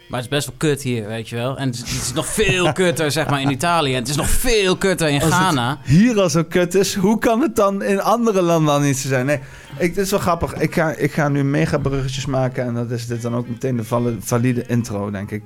Maar 0.09 0.21
het 0.21 0.31
is 0.31 0.38
best 0.38 0.47
wel 0.47 0.55
kut 0.57 0.81
hier, 0.81 1.07
weet 1.07 1.30
je 1.30 1.35
wel. 1.35 1.57
En 1.57 1.67
het 1.67 1.75
is, 1.75 1.81
het 1.81 2.01
is 2.01 2.13
nog 2.13 2.25
veel 2.25 2.71
kutter, 2.73 3.11
zeg 3.11 3.30
maar, 3.30 3.41
in 3.41 3.51
Italië. 3.51 3.93
En 3.93 3.99
het 3.99 4.09
is 4.09 4.15
nog 4.15 4.30
veel 4.30 4.77
kutter 4.77 5.09
in 5.09 5.21
Als 5.21 5.34
Ghana. 5.34 5.77
Hier 5.84 6.21
al 6.21 6.30
zo 6.30 6.43
kut 6.43 6.75
is, 6.75 6.95
hoe 6.95 7.19
kan 7.19 7.41
het 7.41 7.55
dan 7.55 7.84
in 7.84 8.01
andere 8.01 8.41
landen 8.41 8.73
dan 8.73 8.84
niet 8.84 8.97
zo 8.97 9.07
zijn? 9.07 9.25
Nee, 9.25 9.39
ik, 9.77 9.95
dit 9.95 10.05
is 10.05 10.11
wel 10.11 10.19
grappig. 10.19 10.53
Ik 10.53 10.73
ga, 10.73 10.91
ik 10.91 11.11
ga 11.11 11.30
nu 11.30 11.43
mega 11.43 11.77
bruggetjes 11.77 12.25
maken 12.25 12.65
en 12.65 12.73
dat 12.73 12.91
is 12.91 13.07
dit 13.07 13.21
dan 13.21 13.35
ook 13.35 13.47
meteen 13.47 13.77
de 13.77 14.17
valide 14.19 14.65
intro, 14.67 15.11
denk 15.11 15.31
ik. 15.31 15.43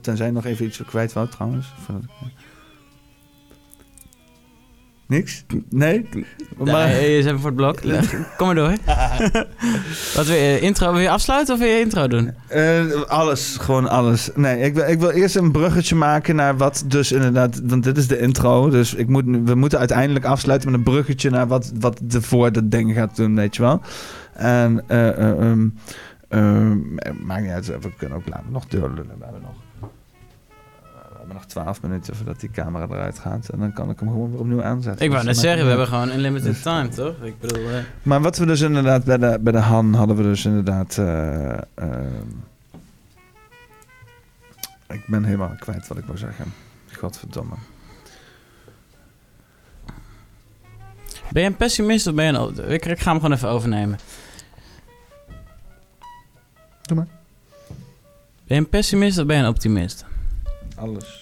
Tenzij 0.00 0.30
nog 0.30 0.44
even 0.44 0.64
iets 0.66 0.80
kwijt 0.86 1.12
wou 1.12 1.28
trouwens. 1.28 1.66
Niks? 5.12 5.44
Nee? 5.68 6.08
Maar... 6.56 6.88
Nee, 6.88 7.16
even 7.16 7.40
voor 7.40 7.46
het 7.46 7.56
blok. 7.56 7.80
Kom 8.36 8.46
maar 8.46 8.54
door. 8.54 8.74
Wat 10.16 10.26
wil 10.26 10.36
je, 10.36 10.60
intro, 10.60 10.92
wil 10.92 11.00
je 11.00 11.10
afsluiten 11.10 11.54
of 11.54 11.60
wil 11.60 11.68
je 11.68 11.80
intro 11.80 12.08
doen? 12.08 12.34
Uh, 12.54 13.02
alles, 13.02 13.56
gewoon 13.60 13.88
alles. 13.88 14.30
Nee, 14.34 14.60
ik 14.60 14.74
wil, 14.74 14.88
ik 14.88 14.98
wil 14.98 15.10
eerst 15.10 15.36
een 15.36 15.52
bruggetje 15.52 15.94
maken 15.94 16.36
naar 16.36 16.56
wat 16.56 16.84
dus 16.86 17.12
inderdaad... 17.12 17.60
Want 17.64 17.84
dit 17.84 17.96
is 17.96 18.08
de 18.08 18.18
intro, 18.18 18.70
dus 18.70 18.94
ik 18.94 19.08
moet, 19.08 19.24
we 19.44 19.54
moeten 19.54 19.78
uiteindelijk 19.78 20.24
afsluiten 20.24 20.70
met 20.70 20.78
een 20.78 20.84
bruggetje... 20.84 21.30
naar 21.30 21.46
wat, 21.46 21.72
wat 21.80 22.00
de 22.02 22.22
voor 22.22 22.52
dat 22.52 22.70
ding 22.70 22.94
gaat 22.94 23.16
doen, 23.16 23.34
weet 23.34 23.56
je 23.56 23.62
wel. 23.62 23.80
En... 24.32 24.84
Uh, 24.88 25.50
um, 26.28 26.98
maakt 27.22 27.42
niet 27.42 27.50
uit, 27.50 27.66
we 27.66 27.94
kunnen 27.96 28.18
ook 28.18 28.28
later 28.28 28.50
nog 28.50 28.66
doorlullen. 28.66 29.18
We 29.18 29.24
hebben 29.24 29.42
nog 29.42 29.61
nog 31.32 31.46
12 31.46 31.82
minuten 31.82 32.16
voordat 32.16 32.40
die 32.40 32.50
camera 32.50 32.84
eruit 32.84 33.18
gaat. 33.18 33.48
En 33.48 33.58
dan 33.58 33.72
kan 33.72 33.90
ik 33.90 34.00
hem 34.00 34.08
gewoon 34.08 34.30
weer 34.30 34.40
opnieuw 34.40 34.62
aanzetten. 34.62 35.06
Ik 35.06 35.12
wou 35.12 35.24
net 35.24 35.36
zeggen, 35.36 35.62
we 35.62 35.68
hebben 35.68 35.86
gewoon 35.86 36.10
een 36.10 36.20
limited 36.20 36.52
dus- 36.52 36.62
time, 36.62 36.88
toch? 36.88 37.14
Ik 37.22 37.40
bedoel... 37.40 37.70
Uh... 37.70 37.76
Maar 38.02 38.20
wat 38.20 38.36
we 38.36 38.46
dus 38.46 38.60
inderdaad 38.60 39.04
bij 39.04 39.18
de, 39.18 39.38
bij 39.40 39.52
de 39.52 39.58
Han 39.58 39.94
hadden 39.94 40.16
we 40.16 40.22
dus 40.22 40.44
inderdaad... 40.44 40.96
Uh, 40.96 41.06
uh, 41.78 41.86
ik 44.88 45.06
ben 45.06 45.24
helemaal 45.24 45.54
kwijt 45.58 45.88
wat 45.88 45.98
ik 45.98 46.04
wou 46.04 46.18
zeggen. 46.18 46.52
Godverdomme. 46.98 47.54
Ben 51.30 51.42
je 51.42 51.48
een 51.48 51.56
pessimist 51.56 52.06
of 52.06 52.14
ben 52.14 52.24
je 52.24 52.32
een... 52.32 52.70
Ik, 52.70 52.86
ik 52.86 53.00
ga 53.00 53.10
hem 53.10 53.20
gewoon 53.20 53.36
even 53.36 53.48
overnemen. 53.48 53.98
Doe 56.82 56.96
maar. 56.96 57.06
Ben 58.46 58.56
je 58.56 58.64
een 58.64 58.68
pessimist 58.68 59.18
of 59.18 59.26
ben 59.26 59.36
je 59.36 59.42
een 59.42 59.48
optimist? 59.48 60.04
Alles. 60.76 61.21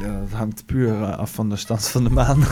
Ja, 0.00 0.18
dat 0.18 0.30
hangt 0.30 0.66
puur 0.66 1.16
af 1.16 1.32
van 1.32 1.48
de 1.48 1.56
stand 1.56 1.88
van 1.88 2.04
de 2.04 2.10
maan. 2.10 2.44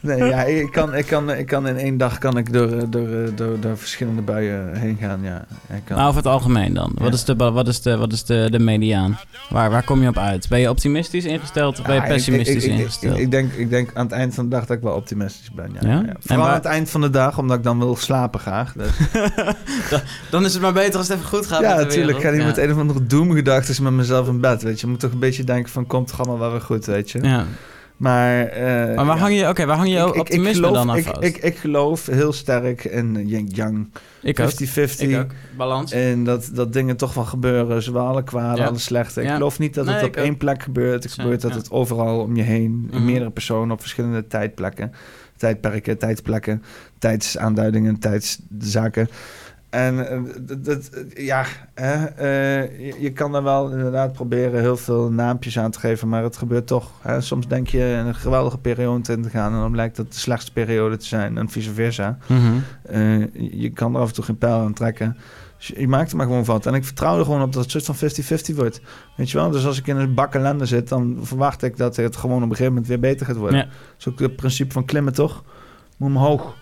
Nee, 0.00 0.24
ja, 0.24 0.42
ik 0.42 0.72
kan, 0.72 0.94
ik, 0.94 1.06
kan, 1.06 1.30
ik 1.30 1.46
kan 1.46 1.66
in 1.66 1.76
één 1.76 1.96
dag 1.96 2.18
kan 2.18 2.36
ik 2.36 2.52
door, 2.52 2.90
door, 2.90 3.34
door, 3.34 3.60
door 3.60 3.78
verschillende 3.78 4.22
buien 4.22 4.74
heen 4.74 4.96
gaan. 5.00 5.22
Ja. 5.22 5.44
Ik 5.74 5.84
kan. 5.84 5.96
Nou, 5.96 6.08
over 6.08 6.20
het 6.20 6.30
algemeen 6.30 6.74
dan. 6.74 6.92
Wat 6.94 7.14
is, 7.14 7.24
de, 7.24 7.36
wat 7.36 7.68
is, 7.68 7.82
de, 7.82 7.96
wat 7.96 8.12
is 8.12 8.24
de, 8.24 8.48
de 8.50 8.58
mediaan? 8.58 9.18
Waar, 9.48 9.70
waar 9.70 9.84
kom 9.84 10.02
je 10.02 10.08
op 10.08 10.18
uit? 10.18 10.48
Ben 10.48 10.60
je 10.60 10.70
optimistisch 10.70 11.24
ingesteld 11.24 11.78
of 11.78 11.86
ben 11.86 11.94
je 11.94 12.02
pessimistisch 12.02 12.64
ik, 12.64 12.72
ik, 12.72 12.78
ingesteld? 12.78 13.18
Ik, 13.18 13.30
denk, 13.30 13.52
ik 13.52 13.70
denk 13.70 13.90
aan 13.94 14.04
het 14.04 14.14
eind 14.14 14.34
van 14.34 14.44
de 14.44 14.50
dag 14.50 14.66
dat 14.66 14.76
ik 14.76 14.82
wel 14.82 14.94
optimistisch 14.94 15.50
ben. 15.52 15.70
Ja, 15.80 15.88
ja? 15.88 16.04
Vooral 16.20 16.46
aan 16.46 16.54
het 16.54 16.64
eind 16.64 16.90
van 16.90 17.00
de 17.00 17.10
dag, 17.10 17.38
omdat 17.38 17.56
ik 17.56 17.62
dan 17.62 17.78
wil 17.78 17.96
slapen 17.96 18.40
graag. 18.40 18.72
Dus. 18.72 18.90
dan 20.30 20.44
is 20.44 20.52
het 20.52 20.62
maar 20.62 20.72
beter 20.72 20.98
als 20.98 21.08
het 21.08 21.16
even 21.16 21.28
goed 21.28 21.46
gaat. 21.46 21.60
Ja, 21.60 21.76
natuurlijk. 21.76 22.18
Ik 22.18 22.24
ga 22.24 22.30
niet 22.30 22.44
met 22.44 22.58
een 22.58 22.72
of 22.72 22.78
andere 22.78 23.06
doemgedachten 23.06 23.82
met 23.82 23.92
mezelf 23.92 24.28
in 24.28 24.40
bed. 24.40 24.62
Weet 24.62 24.80
je. 24.80 24.86
je 24.86 24.92
moet 24.92 25.00
toch 25.00 25.12
een 25.12 25.18
beetje 25.18 25.44
denken 25.44 25.72
van 25.72 25.86
komt 25.86 26.08
toch 26.08 26.18
allemaal 26.18 26.38
wel 26.38 26.50
weer 26.50 26.60
goed, 26.60 26.86
weet 26.86 27.10
je. 27.10 27.22
Ja. 27.22 27.44
Maar, 27.98 28.58
uh, 28.58 28.96
maar 28.96 29.04
waar, 29.04 29.18
hang 29.18 29.34
je, 29.34 29.48
okay, 29.48 29.66
waar 29.66 29.76
hang 29.76 29.88
je 29.88 30.14
optimisme 30.14 30.48
ik, 30.48 30.54
geloof, 30.54 30.72
dan 30.72 30.90
aan 30.90 30.96
ik, 30.96 31.06
ik, 31.06 31.36
ik, 31.36 31.56
geloof 31.56 32.06
heel 32.06 32.32
sterk 32.32 32.84
in 32.84 33.28
yin-yang. 33.28 33.88
50-50. 34.24 35.26
Balans. 35.56 35.92
En 35.92 36.24
dat, 36.24 36.50
dat 36.52 36.72
dingen 36.72 36.96
toch 36.96 37.14
wel 37.14 37.24
gebeuren. 37.24 37.82
Zowel 37.82 38.06
alle 38.06 38.24
kwade, 38.24 38.66
alle 38.66 38.78
slechte. 38.78 39.22
Ik 39.22 39.30
geloof 39.30 39.58
niet 39.58 39.74
dat 39.74 39.86
het 39.86 40.04
op 40.04 40.16
één 40.16 40.36
plek 40.36 40.62
gebeurt. 40.62 41.02
Het 41.02 41.12
gebeurt 41.12 41.40
dat 41.40 41.54
het 41.54 41.70
overal 41.70 42.20
om 42.20 42.36
je 42.36 42.42
heen. 42.42 42.88
In 42.90 42.96
mhm. 42.96 43.04
meerdere 43.04 43.30
personen 43.30 43.70
op 43.70 43.80
verschillende 43.80 44.26
tijdplekken. 44.26 44.92
Tijdperken, 45.36 45.98
tijdplekken, 45.98 46.62
tijdsaanduidingen, 46.98 47.98
tijdszaken. 47.98 49.08
En 49.70 50.08
eh, 50.08 50.20
dat, 50.58 50.90
ja, 51.14 51.44
hè, 51.74 51.96
uh, 51.96 52.86
je, 52.86 52.94
je, 53.00 53.12
kan 53.12 53.34
er 53.34 53.42
wel 53.42 53.70
inderdaad 53.70 54.12
proberen 54.12 54.60
heel 54.60 54.76
veel 54.76 55.10
naampjes 55.10 55.58
aan 55.58 55.70
te 55.70 55.78
geven, 55.78 56.08
maar 56.08 56.22
het 56.22 56.36
gebeurt 56.36 56.66
toch. 56.66 56.90
Hè. 57.02 57.20
Soms 57.20 57.48
denk 57.48 57.68
je 57.68 57.82
een 57.82 58.14
geweldige 58.14 58.58
periode 58.58 59.12
in 59.12 59.22
te 59.22 59.30
gaan 59.30 59.52
en 59.52 59.58
dan 59.58 59.72
blijkt 59.72 59.96
dat 59.96 60.12
de 60.12 60.18
slechtste 60.18 60.52
periode 60.52 60.96
te 60.96 61.06
zijn 61.06 61.38
en 61.38 61.48
vice 61.48 61.72
versa. 61.72 62.18
Mm 62.26 62.62
uh, 62.90 63.26
je 63.34 63.70
kan 63.70 63.94
er 63.94 64.00
af 64.00 64.08
en 64.08 64.14
toe 64.14 64.24
geen 64.24 64.38
pijl 64.38 64.60
aan 64.60 64.72
trekken. 64.72 65.16
Dus 65.56 65.66
je 65.66 65.88
maakt 65.88 66.10
er 66.10 66.16
maar 66.16 66.26
gewoon 66.26 66.44
van. 66.44 66.60
En 66.60 66.74
ik 66.74 66.84
vertrouw 66.84 67.18
er 67.18 67.24
gewoon 67.24 67.42
op 67.42 67.52
dat 67.52 67.62
het 67.62 67.70
soort 67.70 67.98
van 67.98 68.40
50-50 68.52 68.54
wordt. 68.54 68.80
Weet 69.16 69.30
je 69.30 69.38
wel? 69.38 69.50
Dus 69.50 69.66
als 69.66 69.78
ik 69.78 69.86
in 69.86 69.96
een 69.96 70.14
bak 70.14 70.34
ellende 70.34 70.66
zit, 70.66 70.88
dan 70.88 71.18
verwacht 71.20 71.62
ik 71.62 71.76
dat 71.76 71.96
het 71.96 72.16
gewoon 72.16 72.36
op 72.36 72.42
een 72.42 72.48
gegeven 72.48 72.72
moment 72.72 72.86
weer 72.86 73.00
beter 73.00 73.26
gaat 73.26 73.36
worden. 73.36 73.58
Ja. 73.58 73.64
Dat 73.64 73.98
is 73.98 74.08
ook 74.08 74.18
het 74.18 74.36
principe 74.36 74.72
van 74.72 74.84
klimmen, 74.84 75.12
toch? 75.12 75.44
Moet 75.96 76.08
omhoog. 76.08 76.56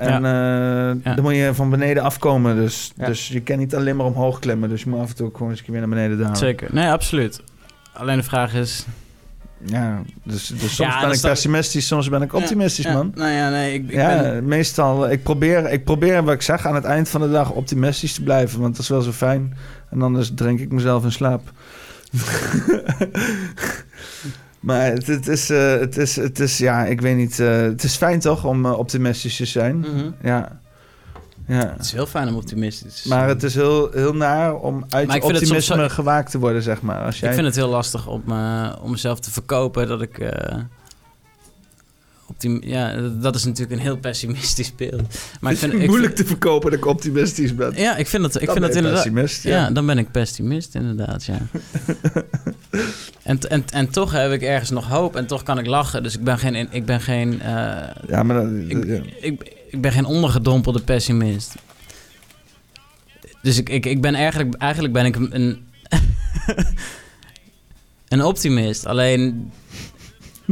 En 0.00 0.22
ja. 0.22 0.90
Uh, 0.90 1.14
dan 1.14 1.22
moet 1.24 1.34
je 1.34 1.54
van 1.54 1.70
beneden 1.70 2.02
afkomen. 2.02 2.56
Dus, 2.56 2.92
dus 2.96 3.28
je 3.28 3.40
kan 3.40 3.58
niet 3.58 3.74
alleen 3.74 3.96
maar 3.96 4.06
omhoog 4.06 4.38
klimmen. 4.38 4.68
Dus 4.68 4.82
je 4.82 4.88
moet 4.90 5.00
af 5.00 5.08
en 5.08 5.16
toe 5.16 5.30
gewoon 5.32 5.50
eens 5.50 5.62
weer 5.66 5.78
naar 5.78 5.88
beneden 5.88 6.18
dalen. 6.18 6.36
Zeker. 6.36 6.68
Nee, 6.72 6.90
absoluut. 6.90 7.40
Alleen 7.92 8.16
de 8.16 8.22
vraag 8.22 8.54
is... 8.54 8.86
Ja, 9.64 10.02
dus, 10.22 10.46
dus 10.46 10.74
soms 10.74 11.00
ben 11.00 11.12
ik 11.12 11.20
pessimistisch, 11.20 11.86
soms 11.86 12.08
ben 12.08 12.22
ik 12.22 12.34
optimistisch, 12.34 12.86
man. 12.86 13.12
Nou 13.14 13.30
ja, 13.30 13.50
nee, 13.50 13.74
ik, 13.74 13.88
ik 13.88 13.92
ja, 13.92 14.20
ben... 14.20 14.44
meestal, 14.44 15.10
ik 15.10 15.22
probeer, 15.22 15.70
ik 15.70 15.84
probeer, 15.84 16.24
wat 16.24 16.34
ik 16.34 16.42
zeg, 16.42 16.66
aan 16.66 16.74
het 16.74 16.84
eind 16.84 17.08
van 17.08 17.20
de 17.20 17.30
dag 17.30 17.50
optimistisch 17.50 18.14
te 18.14 18.22
blijven. 18.22 18.60
Want 18.60 18.72
dat 18.72 18.82
is 18.82 18.88
wel 18.88 19.00
zo 19.00 19.12
fijn. 19.12 19.56
En 19.90 20.02
anders 20.02 20.30
drink 20.34 20.60
ik 20.60 20.72
mezelf 20.72 21.04
in 21.04 21.12
slaap. 21.12 21.42
Maar 24.60 24.86
het, 24.86 25.06
het, 25.06 25.28
is, 25.28 25.50
uh, 25.50 25.78
het, 25.78 25.96
is, 25.96 26.16
het 26.16 26.40
is, 26.40 26.58
ja, 26.58 26.84
ik 26.84 27.00
weet 27.00 27.16
niet. 27.16 27.38
Uh, 27.38 27.60
het 27.60 27.82
is 27.82 27.96
fijn 27.96 28.20
toch 28.20 28.44
om 28.44 28.66
uh, 28.66 28.78
optimistisch 28.78 29.36
te 29.36 29.44
zijn. 29.44 29.76
Mm 29.76 29.84
-hmm. 29.84 30.14
Ja. 30.22 30.60
ja. 31.46 31.72
Het 31.72 31.84
is 31.84 31.92
heel 31.92 32.06
fijn 32.06 32.28
om 32.28 32.34
optimistisch 32.34 32.94
te 32.94 33.08
zijn. 33.08 33.18
Maar 33.18 33.28
het 33.28 33.42
is 33.42 33.54
heel, 33.54 33.90
heel 33.92 34.14
naar 34.14 34.54
om 34.54 34.84
uit 34.88 35.22
optimisme 35.22 35.60
zo... 35.60 35.88
gewaakt 35.88 36.30
te 36.30 36.38
worden, 36.38 36.62
zeg 36.62 36.82
maar. 36.82 37.04
Als 37.04 37.20
jij... 37.20 37.28
Ik 37.28 37.34
vind 37.34 37.46
het 37.46 37.56
heel 37.56 37.68
lastig 37.68 38.06
om, 38.06 38.22
om 38.82 38.90
mezelf 38.90 39.20
te 39.20 39.30
verkopen 39.30 39.88
dat 39.88 40.02
ik 40.02 40.18
ja, 42.60 43.10
dat 43.20 43.34
is 43.34 43.44
natuurlijk 43.44 43.72
een 43.72 43.86
heel 43.86 43.96
pessimistisch 43.96 44.74
beeld. 44.74 45.02
Maar 45.40 45.52
ik 45.52 45.58
vind, 45.58 45.72
het 45.72 45.86
moeilijk 45.86 46.14
te 46.14 46.24
verkopen 46.24 46.70
dat 46.70 46.78
ik 46.78 46.86
optimistisch 46.86 47.54
ben. 47.54 47.72
Ja, 47.76 47.96
ik 47.96 48.06
vind 48.06 48.22
dat, 48.22 48.42
ik 48.42 48.50
vind 48.50 48.60
dat 48.60 48.74
inderdaad. 48.74 49.42
Ja. 49.42 49.50
ja. 49.50 49.70
dan 49.70 49.86
ben 49.86 49.98
ik 49.98 50.10
pessimist, 50.10 50.74
inderdaad. 50.74 51.24
Ja. 51.24 51.38
en, 53.22 53.38
en, 53.48 53.64
en 53.72 53.90
toch 53.90 54.12
heb 54.12 54.32
ik 54.32 54.42
ergens 54.42 54.70
nog 54.70 54.88
hoop 54.88 55.16
en 55.16 55.26
toch 55.26 55.42
kan 55.42 55.58
ik 55.58 55.66
lachen. 55.66 56.02
Dus 56.02 56.14
ik 56.14 56.24
ben 56.24 56.38
geen. 56.38 56.68
Ik 56.70 56.84
ben 56.84 57.00
geen 57.00 57.32
uh, 57.32 57.42
ja, 58.08 58.22
maar 58.22 58.36
dat, 58.36 58.46
ik, 58.68 58.86
ja. 58.86 59.00
ik, 59.20 59.52
ik, 59.70 59.80
ben 59.80 59.92
geen 59.92 60.04
ondergedompelde 60.04 60.80
pessimist. 60.80 61.54
Dus 63.42 63.58
ik, 63.58 63.68
ik, 63.68 63.86
ik 63.86 64.00
ben 64.00 64.14
eigenlijk, 64.14 64.54
eigenlijk 64.54 64.92
ben 64.92 65.04
ik 65.04 65.16
een. 65.16 65.68
een 68.08 68.22
optimist. 68.22 68.86
Alleen 68.86 69.52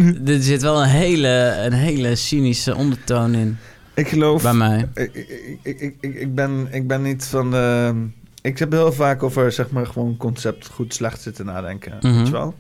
er 0.27 0.43
zit 0.43 0.63
wel 0.63 0.83
een 0.83 0.89
hele, 0.89 1.57
een 1.65 1.73
hele 1.73 2.15
cynische 2.15 2.77
ondertoon 2.77 3.35
in. 3.35 3.59
Ik 3.95 4.09
geloof... 4.09 4.43
Bij 4.43 4.53
mij. 4.53 4.89
Ik, 4.95 5.15
ik, 5.63 5.95
ik, 6.01 6.15
ik, 6.15 6.35
ben, 6.35 6.69
ik 6.71 6.87
ben 6.87 7.03
niet 7.03 7.25
van 7.25 7.51
de... 7.51 7.95
Ik 8.43 8.59
heb 8.59 8.73
heel 8.73 8.93
vaak 8.93 9.23
over, 9.23 9.53
zeg 9.53 9.71
maar, 9.71 9.87
gewoon 9.87 10.17
concept 10.17 10.69
goed 10.69 10.95
slecht 10.95 11.21
zitten 11.21 11.45
nadenken. 11.45 11.93
Mm 12.01 12.11
-hmm. 12.11 12.19
Weet 12.19 12.27
je 12.27 12.33
wel? 12.33 12.55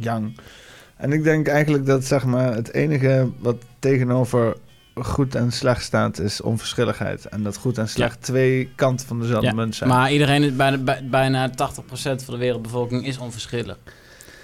Yang. 0.00 0.36
En 0.96 1.12
ik 1.12 1.22
denk 1.22 1.46
eigenlijk 1.46 1.86
dat, 1.86 2.04
zeg 2.04 2.24
maar, 2.24 2.54
het 2.54 2.72
enige 2.72 3.30
wat 3.38 3.56
tegenover 3.78 4.56
goed 4.94 5.34
en 5.34 5.52
slecht 5.52 5.82
staat, 5.82 6.18
is 6.18 6.40
onverschilligheid. 6.40 7.24
En 7.24 7.42
dat 7.42 7.56
goed 7.56 7.78
en 7.78 7.88
slecht 7.88 8.16
ja. 8.20 8.26
twee 8.26 8.68
kanten 8.74 9.06
van 9.06 9.20
dezelfde 9.20 9.46
ja, 9.46 9.54
munt 9.54 9.74
zijn. 9.74 9.90
Maar 9.90 10.12
iedereen, 10.12 10.56
bijna, 10.56 10.98
bijna 11.02 11.50
80% 11.50 11.54
van 11.94 12.34
de 12.34 12.36
wereldbevolking 12.36 13.06
is 13.06 13.18
onverschillig. 13.18 13.78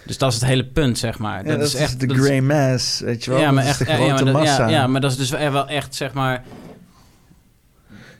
Dus 0.06 0.18
dat 0.18 0.32
is 0.32 0.40
het 0.40 0.48
hele 0.48 0.64
punt, 0.64 0.98
zeg 0.98 1.18
maar. 1.18 1.44
Dat, 1.44 1.60
is 1.60 1.74
echt 1.74 2.00
de 2.00 2.14
grey 2.14 2.40
mass, 2.40 3.00
weet 3.00 3.24
je 3.24 3.30
wel. 3.30 3.40
Ja, 3.40 3.50
maar 3.50 3.64
echt, 3.64 3.78
de 3.78 3.84
grote 3.84 4.24
ja, 4.24 4.24
maar 4.24 4.32
massa. 4.32 4.68
Ja, 4.68 4.68
ja, 4.68 4.86
maar 4.86 5.00
dat 5.00 5.10
is 5.10 5.16
dus 5.16 5.30
wel 5.30 5.68
echt, 5.68 5.94
zeg 5.94 6.12
maar... 6.12 6.44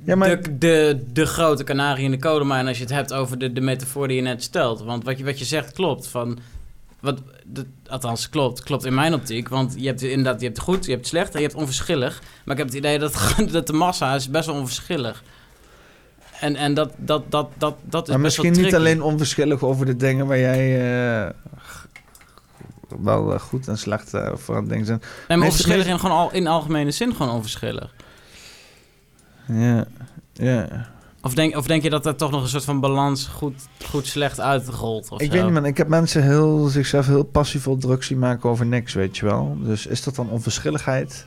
Ja, 0.04 0.16
maar... 0.16 0.42
De, 0.42 0.58
de, 0.58 1.04
de 1.12 1.26
grote 1.26 1.64
kanarie 1.64 2.04
in 2.04 2.10
de 2.10 2.18
kolenmijn 2.18 2.66
als 2.66 2.76
je 2.76 2.82
het 2.82 2.92
hebt 2.92 3.12
over 3.12 3.38
de, 3.38 3.52
de 3.52 3.60
metafoor 3.60 4.08
die 4.08 4.16
je 4.16 4.22
net 4.22 4.42
stelt. 4.42 4.82
Want 4.82 5.04
wat 5.04 5.18
je, 5.18 5.24
wat 5.24 5.38
je 5.38 5.44
zegt 5.44 5.72
klopt. 5.72 6.06
Van, 6.06 6.38
wat, 7.00 7.22
de, 7.44 7.66
althans, 7.86 8.28
klopt. 8.28 8.62
Klopt 8.62 8.84
in 8.84 8.94
mijn 8.94 9.14
optiek. 9.14 9.48
Want 9.48 9.74
je 9.76 9.86
hebt 9.86 10.02
inderdaad 10.02 10.40
je 10.40 10.46
hebt 10.46 10.58
goed, 10.58 10.86
je 10.86 10.92
hebt 10.92 11.06
slecht 11.06 11.34
en 11.34 11.40
je 11.40 11.46
hebt 11.46 11.58
onverschillig. 11.58 12.22
Maar 12.44 12.54
ik 12.54 12.62
heb 12.62 12.66
het 12.66 12.76
idee 12.76 12.98
dat, 12.98 13.34
dat 13.52 13.66
de 13.66 13.72
massa 13.72 14.14
is 14.14 14.30
best 14.30 14.46
wel 14.46 14.54
onverschillig. 14.56 15.22
En, 16.40 16.56
en 16.56 16.74
dat, 16.74 16.92
dat, 16.96 17.30
dat, 17.30 17.48
dat, 17.58 17.76
dat 17.82 18.02
is 18.02 18.14
maar 18.14 18.22
misschien 18.22 18.52
niet 18.52 18.74
alleen 18.74 19.02
onverschillig 19.02 19.62
over 19.62 19.86
de 19.86 19.96
dingen 19.96 20.26
waar 20.26 20.38
jij 20.38 21.24
uh, 21.24 21.30
wel 23.02 23.32
uh, 23.32 23.40
goed 23.40 23.68
en 23.68 23.78
slecht 23.78 24.14
uh, 24.14 24.30
voor 24.34 24.54
aan 24.54 24.60
het 24.60 24.70
denken 24.70 24.86
zijn. 24.86 25.02
Nee, 25.28 25.38
maar 25.38 25.46
onverschillig 25.46 25.86
in, 25.86 25.98
gewoon 25.98 26.16
al, 26.16 26.32
in 26.32 26.46
algemene 26.46 26.90
zin 26.90 27.14
gewoon 27.14 27.32
onverschillig. 27.32 27.94
Ja, 29.46 29.84
ja. 30.32 30.88
Of 31.22 31.34
denk, 31.34 31.56
of 31.56 31.66
denk 31.66 31.82
je 31.82 31.90
dat 31.90 32.06
er 32.06 32.16
toch 32.16 32.30
nog 32.30 32.42
een 32.42 32.48
soort 32.48 32.64
van 32.64 32.80
balans 32.80 33.26
goed, 33.26 33.68
goed 33.86 34.06
slecht 34.06 34.40
uitrolt? 34.40 35.10
Of 35.10 35.20
ik 35.20 35.26
zo? 35.26 35.32
weet 35.32 35.44
niet, 35.44 35.52
man. 35.52 35.64
Ik 35.64 35.76
heb 35.76 35.88
mensen 35.88 36.22
heel, 36.22 36.66
zichzelf 36.66 37.06
heel 37.06 37.22
passief 37.22 37.66
druk 37.78 38.02
zien 38.02 38.18
maken 38.18 38.50
over 38.50 38.66
niks, 38.66 38.94
weet 38.94 39.16
je 39.16 39.24
wel. 39.24 39.56
Dus 39.60 39.86
is 39.86 40.02
dat 40.02 40.14
dan 40.14 40.30
onverschilligheid? 40.30 41.26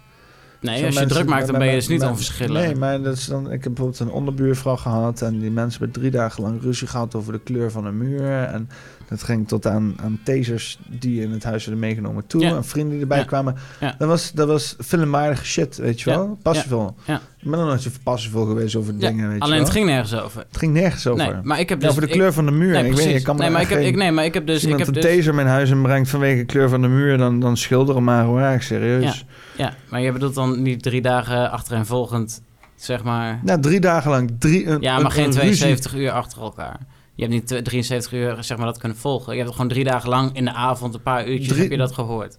Nee, 0.63 0.85
als 0.85 0.99
je 0.99 1.05
druk 1.05 1.25
maakt, 1.27 1.47
dan 1.47 1.57
ben 1.57 1.67
je 1.67 1.73
dus 1.73 1.87
niet 1.87 2.03
onverschillig. 2.03 2.65
Nee, 2.65 2.75
maar 2.75 3.01
dat 3.01 3.15
is 3.15 3.25
dan, 3.25 3.51
ik 3.51 3.63
heb 3.63 3.73
bijvoorbeeld 3.73 3.99
een 3.99 4.11
onderbuurvrouw 4.11 4.75
gehad... 4.75 5.21
en 5.21 5.39
die 5.39 5.51
mensen 5.51 5.79
hebben 5.79 6.01
drie 6.01 6.11
dagen 6.11 6.43
lang 6.43 6.61
ruzie 6.61 6.87
gehad 6.87 7.15
over 7.15 7.33
de 7.33 7.39
kleur 7.39 7.71
van 7.71 7.85
een 7.85 7.97
muur. 7.97 8.43
En 8.43 8.69
Dat 9.09 9.23
ging 9.23 9.47
tot 9.47 9.67
aan, 9.67 9.95
aan 10.03 10.19
tasers 10.23 10.79
die 10.87 11.21
in 11.21 11.31
het 11.31 11.43
huis 11.43 11.65
werden 11.65 11.83
meegenomen 11.83 12.27
toe. 12.27 12.41
Ja. 12.41 12.55
En 12.55 12.63
vrienden 12.65 12.91
die 12.91 13.01
erbij 13.01 13.17
Ja. 13.17 13.23
kwamen. 13.23 13.55
Ja. 13.79 13.95
Dat 13.97 14.07
was, 14.07 14.31
dat 14.31 14.47
was 14.47 14.75
filmwaardige 14.85 15.45
shit, 15.45 15.77
weet 15.77 16.01
je 16.01 16.09
wel? 16.09 16.37
Passievol. 16.41 16.95
Ja. 17.05 17.15
Ik 17.39 17.49
ben 17.49 17.59
nog 17.59 17.67
nooit 17.67 17.81
zo 17.81 17.89
passievol 18.03 18.45
geweest 18.45 18.75
over 18.75 18.97
dingen, 18.99 19.27
weet 19.27 19.37
je 19.37 19.43
Alleen 19.43 19.55
wel? 19.55 19.63
het 19.63 19.73
ging 19.73 19.85
nergens 19.85 20.15
over. 20.21 20.39
Het 20.47 20.57
ging 20.57 20.73
nergens 20.73 21.07
over. 21.07 21.33
Nee, 21.33 21.41
maar 21.43 21.59
ik 21.59 21.69
heb 21.69 21.79
dus... 21.79 21.89
over 21.89 22.01
de 22.01 22.07
ik- 22.07 22.13
kleur 22.13 22.33
van 22.33 22.45
de 22.45 22.51
muur. 22.51 22.71
Nee, 22.71 22.85
ik 22.85 22.93
weet 22.95 23.15
ik 23.15 23.23
kan 23.23 23.37
nee, 23.37 23.49
maar 23.49 23.61
ik 23.61 23.67
heb, 23.69 23.77
geen- 23.77 23.87
ik, 23.87 23.95
nee, 23.95 24.11
maar 24.11 24.25
ik 24.25 24.33
heb 24.33 24.45
dus... 24.47 24.55
Als 24.63 24.71
Ik 24.71 24.77
heb 24.77 24.87
een 24.87 24.93
dus 24.93 25.03
taser 25.03 25.39
in 25.39 25.45
huis 25.45 25.69
en 25.71 25.81
brengt 25.81 26.09
vanwege 26.09 26.37
de 26.37 26.45
kleur 26.45 26.69
van 26.69 26.81
de 26.81 26.87
muur, 26.87 27.17
dan, 27.17 27.39
dan 27.39 27.57
schilderen 27.57 28.03
maar 28.03 28.23
hoor. 28.23 28.41
Echt 28.41 28.63
serieus. 28.65 29.25
ja, 29.57 29.73
maar 29.89 30.01
je 30.01 30.11
bedoelt 30.11 30.35
dan 30.35 30.61
niet 30.61 30.83
drie 30.83 31.01
dagen 31.01 31.51
achtereenvolgend, 31.51 32.41
zeg 32.75 33.03
maar... 33.03 33.39
Nou, 33.43 33.59
drie 33.61 33.79
dagen 33.79 34.11
lang. 34.11 34.31
Drie, 34.39 34.67
een, 34.67 34.81
Ja, 34.81 34.95
maar 34.95 35.05
een- 35.05 35.11
geen 35.11 35.23
een 35.25 35.31
ruzie. 35.31 35.41
72 35.55 35.95
uur 35.95 36.11
achter 36.11 36.41
elkaar. 36.41 36.79
Je 37.15 37.21
hebt 37.23 37.33
niet 37.33 37.47
tw- 37.47 37.63
73 37.65 38.13
uur 38.13 38.37
zeg 38.39 38.57
maar, 38.57 38.65
dat 38.65 38.77
kunnen 38.77 38.97
volgen. 38.97 39.33
Je 39.35 39.39
hebt 39.41 39.51
gewoon 39.51 39.67
drie 39.67 39.83
dagen 39.83 40.09
lang 40.09 40.35
in 40.35 40.45
de 40.45 40.53
avond, 40.53 40.93
een 40.93 41.01
paar 41.01 41.27
uurtjes, 41.27 41.47
Drie- 41.47 41.61
heb 41.61 41.71
je 41.71 41.77
dat 41.77 41.91
gehoord. 41.93 42.37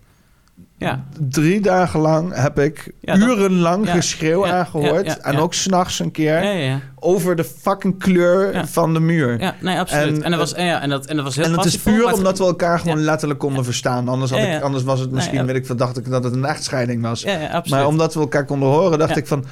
Ja, 0.78 1.04
Drie 1.28 1.60
dagen 1.60 2.00
lang 2.00 2.34
heb 2.34 2.58
ik 2.58 2.92
Ja, 3.00 3.16
urenlang 3.16 3.86
ja, 3.86 3.92
geschreeuw 3.94 4.46
ja, 4.46 4.58
aangehoord. 4.58 5.20
en 5.20 5.36
ook 5.38 5.54
s'nachts 5.54 5.98
een 5.98 6.10
keer. 6.10 6.80
Over 6.98 7.36
de 7.36 7.44
fucking 7.44 7.98
kleur 7.98 8.66
van 8.68 8.92
de 8.94 9.00
muur. 9.00 9.40
ja 9.40 9.54
nee, 9.60 9.78
absoluut. 9.78 10.16
En, 10.16 10.22
En, 10.22 10.30
dat, 10.30 10.40
was, 10.40 10.52
en 10.54 10.64
ja, 10.66 10.80
en, 10.80 10.88
dat, 10.88 11.06
en 11.06 11.16
dat 11.16 11.24
was 11.24 11.36
heel 11.36 11.44
en 11.44 11.52
het 11.52 11.64
is 11.64 11.78
puur 11.78 12.06
het- 12.06 12.16
omdat 12.16 12.38
we 12.38 12.44
elkaar 12.44 12.78
gewoon 12.78 13.00
letterlijk 13.00 13.40
konden 13.40 13.64
verstaan. 13.64 14.08
Anders, 14.08 14.30
had 14.30 14.40
ik, 14.40 14.62
anders 14.62 14.84
was 14.84 15.00
het 15.00 15.10
misschien, 15.10 15.46
weet 15.46 15.56
ik 15.56 15.66
veel, 15.66 15.76
dacht 15.76 15.98
ik 15.98 16.10
dat 16.10 16.24
het 16.24 16.32
een 16.32 16.44
echtscheiding 16.44 17.02
was. 17.02 17.22
Ja, 17.22 17.32
ja, 17.32 17.46
absoluut. 17.46 17.68
maar 17.70 17.86
omdat 17.86 18.14
we 18.14 18.20
elkaar 18.20 18.44
konden 18.44 18.68
horen, 18.68 18.98
dacht 18.98 19.16
ik 19.16 19.26
van... 19.26 19.44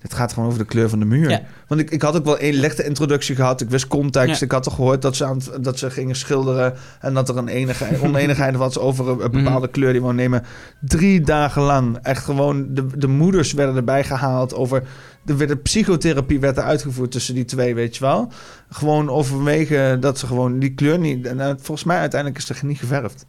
Dit 0.00 0.14
gaat 0.14 0.32
gewoon 0.32 0.48
over 0.48 0.58
de 0.60 0.64
kleur 0.64 0.88
van 0.88 0.98
de 0.98 1.04
muur. 1.04 1.30
Ja. 1.30 1.42
Want 1.66 1.80
ik, 1.80 1.90
ik 1.90 2.02
had 2.02 2.16
ook 2.16 2.24
wel 2.24 2.40
een 2.42 2.54
lichte 2.54 2.84
introductie 2.84 3.34
gehad. 3.34 3.60
Ik 3.60 3.70
wist 3.70 3.86
context. 3.86 4.38
Ja. 4.40 4.46
Ik 4.46 4.52
had 4.52 4.62
toch 4.62 4.74
gehoord 4.74 5.02
dat 5.02 5.16
ze, 5.16 5.24
aan 5.24 5.36
het- 5.36 5.64
dat 5.64 5.78
ze 5.78 5.90
gingen 5.90 6.16
schilderen. 6.16 6.74
En 7.00 7.14
dat 7.14 7.28
er 7.28 7.36
een 7.36 7.48
enige, 7.48 7.86
oneenigheid 8.06 8.56
was 8.56 8.78
over 8.78 9.08
een, 9.08 9.24
een 9.24 9.30
bepaalde 9.30 9.66
Mhm. 9.66 9.70
kleur 9.70 9.90
die 9.90 9.98
we 10.00 10.06
wou 10.06 10.14
nemen. 10.14 10.42
Drie 10.80 11.20
dagen 11.20 11.62
lang. 11.62 11.98
Echt 12.02 12.24
gewoon, 12.24 12.66
de, 12.74 12.86
de 12.98 13.06
moeders 13.06 13.52
werden 13.52 13.76
erbij 13.76 14.04
gehaald. 14.04 14.54
Over, 14.54 14.82
er 15.26 15.36
werd 15.36 15.50
een 15.50 15.62
psychotherapie 15.62 16.40
werd 16.40 16.56
er 16.56 16.62
uitgevoerd 16.62 17.10
tussen 17.10 17.34
die 17.34 17.44
twee, 17.44 17.74
weet 17.74 17.96
je 17.96 18.04
wel. 18.04 18.32
Gewoon 18.70 19.08
overwege 19.10 19.96
dat 20.00 20.18
ze 20.18 20.26
gewoon 20.26 20.58
die 20.58 20.74
kleur 20.74 20.98
niet... 20.98 21.26
En 21.26 21.40
eh, 21.40 21.46
volgens 21.56 21.84
mij 21.84 21.98
uiteindelijk 21.98 22.40
is 22.42 22.48
er 22.48 22.58
niet 22.62 22.78
geverfd. 22.78 23.26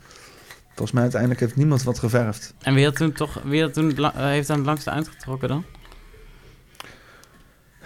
Volgens 0.68 0.92
mij 0.92 1.02
uiteindelijk 1.02 1.40
heeft 1.42 1.56
niemand 1.56 1.84
wat 1.84 2.00
geverfd. 2.00 2.54
En 2.62 2.74
wie, 2.74 2.86
had 2.86 2.96
toen 2.96 3.12
toch, 3.12 3.42
wie 3.44 3.62
had 3.62 3.74
toen 3.74 3.88
het 3.96 4.14
heeft 4.16 4.50
aan 4.50 4.58
het 4.58 4.66
langste 4.66 4.90
uitgetrokken 4.90 5.48
dan? 5.48 5.64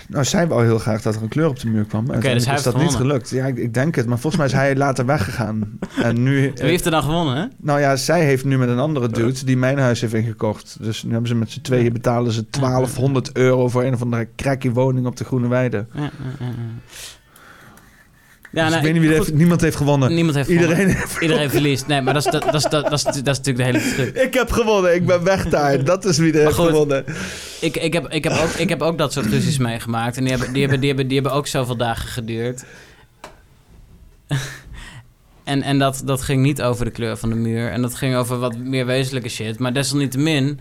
Nou, 0.07 0.25
zij 0.25 0.47
wou 0.47 0.63
heel 0.63 0.79
graag 0.79 1.01
dat 1.01 1.15
er 1.15 1.21
een 1.21 1.27
kleur 1.27 1.47
op 1.47 1.59
de 1.59 1.67
muur 1.67 1.85
kwam. 1.85 2.05
Oké, 2.09 2.33
dus 2.33 2.45
hij 2.45 2.55
is 2.55 2.63
dat 2.63 2.77
niet 2.77 2.95
gelukt. 2.95 3.29
Ja, 3.29 3.45
ik, 3.45 3.57
ik 3.57 3.73
denk 3.73 3.95
het. 3.95 4.05
Maar 4.05 4.19
volgens 4.19 4.35
mij 4.35 4.45
is 4.45 4.53
hij 4.53 4.75
later 4.75 5.05
weggegaan. 5.05 5.63
En 6.03 6.23
nu... 6.23 6.51
Wie 6.55 6.63
heeft 6.63 6.85
er 6.85 6.91
dan 6.91 7.03
gewonnen, 7.03 7.35
hè? 7.35 7.45
Nou 7.57 7.79
ja, 7.79 7.95
zij 7.95 8.25
heeft 8.25 8.45
nu 8.45 8.57
met 8.57 8.69
een 8.69 8.79
andere 8.79 9.09
dude 9.09 9.45
die 9.45 9.57
mijn 9.57 9.77
huis 9.77 10.01
heeft 10.01 10.13
ingekocht. 10.13 10.77
Dus 10.81 11.03
nu 11.03 11.11
hebben 11.11 11.29
ze 11.29 11.35
met 11.35 11.51
z'n 11.51 11.61
tweeën 11.61 11.93
betalen 11.93 12.31
ze 12.31 12.45
1200 12.49 13.37
euro 13.37 13.67
voor 13.67 13.83
een 13.83 13.93
of 13.93 14.01
andere 14.01 14.27
cracky 14.35 14.71
woning 14.71 15.05
op 15.05 15.15
de 15.15 15.23
Groene 15.23 15.47
Weide. 15.47 15.85
Ja, 15.93 16.01
ja, 16.01 16.09
ja, 16.39 16.53
ja. 18.55 18.61
Dus 18.61 18.73
nou, 18.73 18.75
ik 18.75 18.81
weet 18.81 18.93
niet 18.93 19.09
wie 19.09 19.19
heeft, 19.19 19.33
niemand 19.33 19.61
heeft 19.61 19.75
gewonnen. 19.75 20.13
Niemand 20.13 20.35
heeft 20.35 20.49
Iedereen 20.49 20.75
gewonnen. 20.75 20.97
heeft 20.97 21.21
Iedereen 21.21 21.49
verliest. 21.49 21.87
Nee, 21.87 22.01
maar 22.01 22.13
dat 22.13 22.25
is, 22.25 22.31
dat, 22.31 22.43
dat, 22.43 22.53
is, 22.53 22.63
dat, 22.63 22.83
dat, 22.83 22.93
is, 22.93 23.03
dat 23.03 23.15
is 23.15 23.23
natuurlijk 23.23 23.57
de 23.57 23.63
hele 23.63 23.93
truc. 23.93 24.15
Ik 24.15 24.33
heb 24.33 24.51
gewonnen, 24.51 24.95
ik 24.95 25.05
ben 25.05 25.23
weg 25.23 25.49
daar. 25.49 25.83
Dat 25.83 26.05
is 26.05 26.17
wie 26.17 26.33
er 26.33 26.39
heeft 26.39 26.55
goed. 26.55 26.65
gewonnen. 26.65 27.05
Ik, 27.61 27.77
ik, 27.77 27.93
heb, 27.93 28.07
ik, 28.09 28.23
heb 28.23 28.33
ook, 28.33 28.49
ik 28.49 28.69
heb 28.69 28.81
ook 28.81 28.97
dat 28.97 29.13
soort 29.13 29.25
ruzies 29.25 29.57
meegemaakt. 29.57 30.17
En 30.17 30.23
die 30.23 30.31
hebben, 30.31 30.53
die, 30.53 30.61
hebben, 30.61 30.79
die, 30.79 30.87
hebben, 30.87 31.07
die 31.07 31.19
hebben 31.19 31.37
ook 31.37 31.47
zoveel 31.47 31.77
dagen 31.77 32.07
geduurd. 32.07 32.63
En, 35.43 35.61
en 35.61 35.79
dat, 35.79 36.01
dat 36.05 36.21
ging 36.21 36.41
niet 36.41 36.61
over 36.61 36.85
de 36.85 36.91
kleur 36.91 37.17
van 37.17 37.29
de 37.29 37.35
muur. 37.35 37.71
En 37.71 37.81
dat 37.81 37.95
ging 37.95 38.15
over 38.15 38.39
wat 38.39 38.57
meer 38.57 38.85
wezenlijke 38.85 39.29
shit. 39.29 39.59
Maar 39.59 39.73
desalniettemin... 39.73 40.59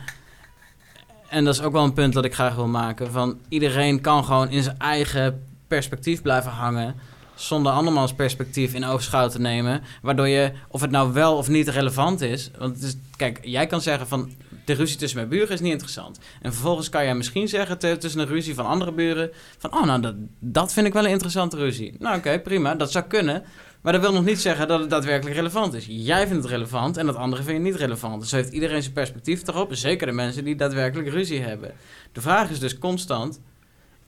En 1.29 1.45
dat 1.45 1.55
is 1.55 1.63
ook 1.63 1.73
wel 1.73 1.85
een 1.85 1.93
punt 1.93 2.13
dat 2.13 2.25
ik 2.25 2.35
graag 2.35 2.55
wil 2.55 2.67
maken. 2.67 3.11
Van 3.11 3.39
iedereen 3.49 4.01
kan 4.01 4.25
gewoon 4.25 4.51
in 4.51 4.63
zijn 4.63 4.79
eigen 4.79 5.43
perspectief 5.69 6.23
blijven 6.23 6.51
hangen. 6.51 6.95
Zonder 7.35 7.73
andermans 7.73 8.15
perspectief 8.15 8.75
in 8.75 8.85
oogschouw 8.85 9.29
te 9.29 9.41
nemen. 9.41 9.83
Waardoor 10.03 10.29
je, 10.29 10.53
of 10.69 10.81
het 10.81 10.91
nou 10.91 11.13
wel 11.13 11.37
of 11.37 11.49
niet 11.49 11.69
relevant 11.69 12.21
is. 12.21 12.51
Want 12.59 12.75
het 12.75 12.85
is, 12.85 12.97
kijk, 13.17 13.39
jij 13.43 13.67
kan 13.67 13.81
zeggen 13.81 14.09
van. 14.09 14.31
De 14.65 14.73
ruzie 14.73 14.97
tussen 14.97 15.19
mijn 15.19 15.31
buren 15.31 15.55
is 15.55 15.61
niet 15.61 15.73
interessant. 15.73 16.19
En 16.43 16.53
vervolgens 16.53 16.89
kan 16.89 17.05
jij 17.05 17.15
misschien 17.15 17.49
zeggen 17.49 17.79
tussen 17.79 18.21
een 18.21 18.27
ruzie 18.27 18.55
van 18.55 18.67
andere 18.67 18.93
buren. 18.93 19.31
Van, 19.59 19.75
oh, 19.75 19.85
nou, 19.85 20.01
dat, 20.01 20.15
dat 20.39 20.73
vind 20.73 20.87
ik 20.87 20.93
wel 20.93 21.05
een 21.05 21.11
interessante 21.11 21.57
ruzie. 21.57 21.97
Nou, 21.99 22.19
oké, 22.19 22.41
prima, 22.41 22.75
dat 22.75 22.91
zou 22.93 23.05
kunnen. 23.05 23.43
Maar 23.85 23.93
dat 23.93 24.03
wil 24.03 24.13
nog 24.13 24.25
niet 24.25 24.41
zeggen 24.41 24.69
dat 24.69 24.81
het 24.81 24.91
daadwerkelijk 24.91 25.37
relevant 25.37 25.75
is. 25.75 25.87
Jij 25.89 26.27
vindt 26.27 26.43
het 26.43 26.53
relevant 26.53 26.97
en 26.97 27.07
dat 27.07 27.17
andere 27.17 27.43
vind 27.43 27.57
je 27.57 27.63
niet 27.71 27.81
relevant. 27.81 28.21
Dus 28.21 28.31
heeft 28.31 28.53
iedereen 28.53 28.83
zijn 28.83 28.95
perspectief 28.95 29.47
erop. 29.47 29.75
Zeker 29.75 30.07
de 30.07 30.13
mensen 30.13 30.45
die 30.45 30.57
daadwerkelijk 30.57 31.09
ruzie 31.09 31.41
hebben. 31.41 31.73
De 32.13 32.21
vraag 32.21 32.51
is 32.51 32.59
dus 32.59 32.79
constant: 32.79 33.41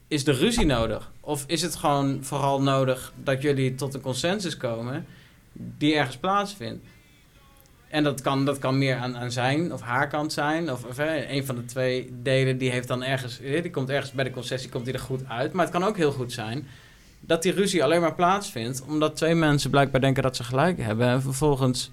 is 0.07 0.23
de 0.23 0.31
ruzie 0.31 0.65
nodig? 0.65 1.11
Of 1.19 1.43
is 1.47 1.61
het 1.61 1.75
gewoon 1.75 2.23
vooral 2.23 2.61
nodig 2.61 3.13
dat 3.23 3.41
jullie 3.41 3.75
tot 3.75 3.93
een 3.93 4.01
consensus 4.01 4.57
komen 4.57 5.05
die 5.53 5.95
ergens 5.95 6.17
plaatsvindt? 6.17 6.85
En 7.89 8.03
dat 8.03 8.21
kan, 8.21 8.45
dat 8.45 8.59
kan 8.59 8.77
meer 8.77 8.95
aan, 8.95 9.17
aan 9.17 9.31
zijn 9.31 9.73
of 9.73 9.81
haar 9.81 10.07
kant 10.07 10.33
zijn. 10.33 10.71
Of, 10.71 10.83
of 10.85 10.97
een 11.27 11.45
van 11.45 11.55
de 11.55 11.65
twee 11.65 12.09
delen 12.21 12.57
die 12.57 12.71
heeft 12.71 12.87
dan 12.87 13.03
ergens. 13.03 13.39
Die 13.39 13.69
komt 13.69 13.89
ergens 13.89 14.11
bij 14.11 14.23
de 14.23 14.31
concessie 14.31 14.69
komt 14.69 14.85
die 14.85 14.93
er 14.93 14.99
goed 14.99 15.27
uit. 15.27 15.53
Maar 15.53 15.65
het 15.65 15.73
kan 15.73 15.83
ook 15.83 15.97
heel 15.97 16.11
goed 16.11 16.33
zijn 16.33 16.67
dat 17.19 17.41
die 17.41 17.51
ruzie 17.51 17.83
alleen 17.83 18.01
maar 18.01 18.15
plaatsvindt. 18.15 18.83
Omdat 18.87 19.15
twee 19.15 19.35
mensen 19.35 19.69
blijkbaar 19.69 20.01
denken 20.01 20.23
dat 20.23 20.35
ze 20.35 20.43
gelijk 20.43 20.77
hebben. 20.81 21.07
En 21.07 21.21
vervolgens 21.21 21.91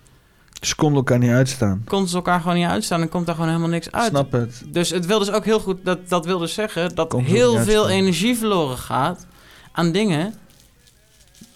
Ze 0.61 0.75
konden 0.75 0.97
elkaar 0.97 1.19
niet 1.19 1.31
uitstaan. 1.31 1.83
konden 1.87 2.09
ze 2.09 2.17
elkaar 2.17 2.41
gewoon 2.41 2.57
niet 2.57 2.67
uitstaan 2.67 3.01
en 3.01 3.09
komt 3.09 3.27
daar 3.27 3.35
gewoon 3.35 3.51
helemaal 3.51 3.71
niks 3.71 3.93
uit. 3.93 4.09
Snap 4.09 4.33
het. 4.33 4.63
Dus 4.67 4.91
het 4.91 5.07
wil 5.07 5.19
dus 5.19 5.31
ook 5.31 5.45
heel 5.45 5.61
goed, 5.61 5.85
dat, 5.85 6.09
dat 6.09 6.25
wil 6.25 6.39
dus 6.39 6.55
zeggen 6.55 6.95
dat 6.95 7.09
Komt 7.09 7.27
heel 7.27 7.53
veel 7.53 7.59
uitstaan. 7.59 7.89
energie 7.89 8.37
verloren 8.37 8.79
gaat 8.79 9.27
aan 9.73 9.93
dingen 9.93 10.35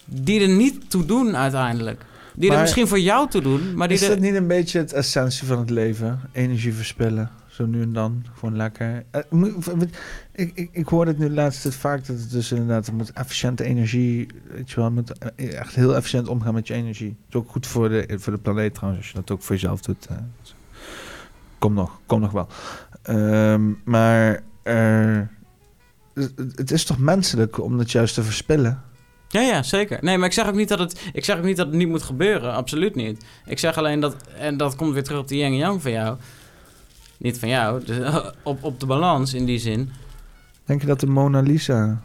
die 0.05 0.41
er 0.41 0.49
niet 0.49 0.91
toe 0.91 1.05
doen 1.05 1.37
uiteindelijk. 1.37 2.05
Die 2.35 2.53
er 2.53 2.61
misschien 2.61 2.89
voor 2.89 3.01
jou 3.01 3.29
toe 3.29 3.43
doen, 3.43 3.75
maar 3.75 3.89
die 3.89 3.97
Is 3.97 4.03
er... 4.03 4.09
dat 4.09 4.19
niet 4.19 4.35
een 4.35 4.47
beetje 4.47 4.79
het 4.79 4.93
essentie 4.93 5.47
van 5.47 5.59
het 5.59 5.70
leven? 5.70 6.20
Energie 6.33 6.75
verspillen, 6.75 7.31
zo 7.59 7.67
nu 7.67 7.83
en 7.83 7.93
dan. 7.93 8.25
Gewoon 8.39 8.57
lekker. 8.57 9.05
Eh, 9.11 9.21
Ik, 10.33 10.51
ik, 10.55 10.69
ik 10.73 10.89
hoor 10.89 11.07
het 11.07 11.19
nu 11.19 11.31
laatst 11.31 11.63
tijd 11.63 11.75
vaak 11.75 12.07
dat 12.07 12.17
het 12.19 12.31
dus 12.31 12.53
inderdaad 12.53 12.87
het 12.87 12.95
moet 12.95 13.13
efficiënte 13.13 13.65
energie, 13.65 14.27
weet 14.51 14.71
je 14.71 14.77
wel, 14.77 14.93
eh, 15.37 15.59
echt 15.59 15.75
heel 15.75 15.97
efficiënt 15.97 16.29
omgaan 16.29 16.55
met 16.55 16.67
je 16.67 16.75
energie. 16.75 17.09
Het 17.09 17.29
is 17.29 17.35
ook 17.35 17.51
goed 17.51 17.67
voor 17.67 17.89
de, 17.89 18.15
voor 18.19 18.33
de 18.33 18.39
planeet 18.39 18.75
trouwens, 18.75 19.03
als 19.03 19.11
je 19.13 19.19
dat 19.19 19.31
ook 19.31 19.43
voor 19.43 19.55
jezelf 19.55 19.81
doet. 19.81 20.07
eh. 20.07 20.17
Kom 21.59 21.75
nog, 21.75 22.01
kom 22.07 22.21
nog 22.21 22.33
wel. 22.33 22.49
Ehm, 23.03 23.71
maar 23.85 24.43
het, 26.15 26.33
het 26.55 26.71
is 26.71 26.85
toch 26.85 26.99
menselijk 26.99 27.61
om 27.63 27.79
dat 27.79 27.91
juist 27.91 28.15
te 28.15 28.23
verspillen? 28.23 28.83
Ja, 29.29 29.41
ja, 29.41 29.63
zeker. 29.63 29.99
Nee, 30.01 30.19
maar 30.19 30.27
ik 30.27 30.33
zeg 30.35 30.47
ook 30.47 30.55
niet 30.55 30.69
dat 30.69 30.79
het, 30.79 31.01
ik 31.13 31.25
zeg 31.25 31.37
ook 31.37 31.45
niet 31.45 31.57
dat 31.57 31.67
het 31.67 31.75
niet 31.77 31.89
moet 31.89 32.03
gebeuren. 32.03 32.53
Absoluut 32.53 32.95
niet. 32.95 33.25
Ik 33.47 33.59
zeg 33.59 33.77
alleen 33.77 34.01
dat, 34.01 34.17
en 34.39 34.57
dat 34.57 34.77
komt 34.77 34.93
weer 34.93 35.03
terug 35.05 35.21
op 35.21 35.29
die 35.29 35.39
yin 35.39 35.47
en 35.53 35.57
yang 35.57 35.83
van 35.83 35.91
jou. 35.91 36.17
Niet 37.19 37.39
van 37.39 37.49
jou, 37.49 37.85
dus 37.85 38.23
op, 38.43 38.65
op 38.65 38.81
de 38.81 38.86
balans 38.86 39.35
in 39.35 39.45
die 39.45 39.59
zin. 39.59 39.90
Denk 40.65 40.81
je 40.81 40.86
dat 40.86 41.01
de 41.01 41.07
Mona 41.07 41.40
Lisa, 41.40 42.03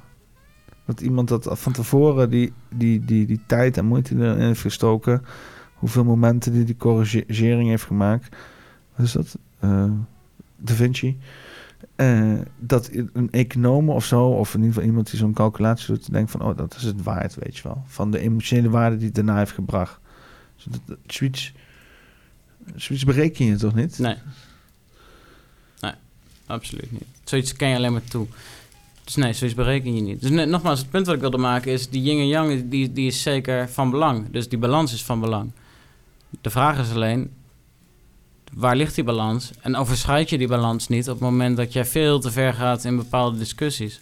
dat 0.85 1.01
iemand 1.01 1.27
dat 1.27 1.47
van 1.51 1.71
tevoren 1.71 2.29
die, 2.29 2.53
die, 2.75 3.05
die, 3.05 3.25
die 3.25 3.41
tijd 3.47 3.77
en 3.77 3.85
moeite 3.85 4.15
erin 4.15 4.39
heeft 4.39 4.61
gestoken, 4.61 5.25
hoeveel 5.73 6.03
momenten 6.03 6.51
die 6.51 6.63
die 6.63 6.77
corrigering 6.77 7.69
heeft 7.69 7.83
gemaakt, 7.83 8.35
wat 8.95 9.05
is 9.05 9.11
dat? 9.11 9.37
Eh, 9.59 9.91
da 10.57 10.73
Vinci. 10.73 11.19
Eh, 11.95 12.39
dat 12.59 12.89
een 13.13 13.31
econoom 13.31 13.89
of 13.89 14.05
zo, 14.05 14.27
of 14.27 14.53
in 14.53 14.59
ieder 14.59 14.73
geval 14.73 14.89
iemand 14.89 15.09
die 15.09 15.19
zo'n 15.19 15.33
calculatie 15.33 15.87
doet, 15.87 16.11
denkt 16.11 16.31
van, 16.31 16.41
oh, 16.41 16.57
dat 16.57 16.75
is 16.75 16.83
het 16.83 17.03
waard, 17.03 17.35
weet 17.35 17.57
je 17.57 17.63
wel. 17.63 17.83
Van 17.85 18.11
de 18.11 18.19
emotionele 18.19 18.69
waarde 18.69 18.95
die 18.97 19.05
het 19.05 19.15
daarna 19.15 19.37
heeft 19.37 19.51
gebracht. 19.51 19.99
Dus 20.55 20.63
dat, 20.63 20.81
dat, 20.85 20.97
zoiets, 21.07 21.53
zoiets 22.75 23.05
bereken 23.05 23.45
je 23.45 23.55
toch 23.55 23.75
niet? 23.75 23.99
Nee, 23.99 24.15
absoluut 26.45 26.91
niet. 26.91 27.05
Zoiets 27.23 27.55
ken 27.55 27.69
je 27.69 27.75
alleen 27.75 27.91
maar 27.91 28.03
toe. 28.03 28.27
Dus 29.03 29.15
nee, 29.15 29.33
zoiets 29.33 29.55
bereken 29.55 29.95
je 29.95 30.01
niet. 30.01 30.21
Dus 30.21 30.29
net, 30.29 30.49
nogmaals, 30.49 30.79
het 30.79 30.89
punt 30.89 31.05
wat 31.05 31.15
ik 31.15 31.21
wilde 31.21 31.37
maken 31.37 31.71
is... 31.71 31.89
die 31.89 32.01
yin 32.01 32.19
en 32.19 32.27
yang, 32.27 32.69
die, 32.69 32.93
die 32.93 33.07
is 33.07 33.21
zeker 33.21 33.69
van 33.69 33.89
belang. 33.89 34.31
Dus 34.31 34.49
die 34.49 34.59
balans 34.59 34.93
is 34.93 35.03
van 35.03 35.19
belang. 35.19 35.51
De 36.41 36.49
vraag 36.49 36.79
is 36.79 36.91
alleen... 36.91 37.31
waar 38.53 38.75
ligt 38.75 38.95
die 38.95 39.03
balans? 39.03 39.51
En 39.61 39.75
overschrijd 39.75 40.29
je 40.29 40.37
die 40.37 40.47
balans 40.47 40.87
niet... 40.87 41.07
op 41.07 41.13
het 41.13 41.23
moment 41.23 41.57
dat 41.57 41.73
jij 41.73 41.85
veel 41.85 42.19
te 42.19 42.31
ver 42.31 42.53
gaat 42.53 42.83
in 42.83 42.95
bepaalde 42.95 43.37
discussies? 43.37 44.01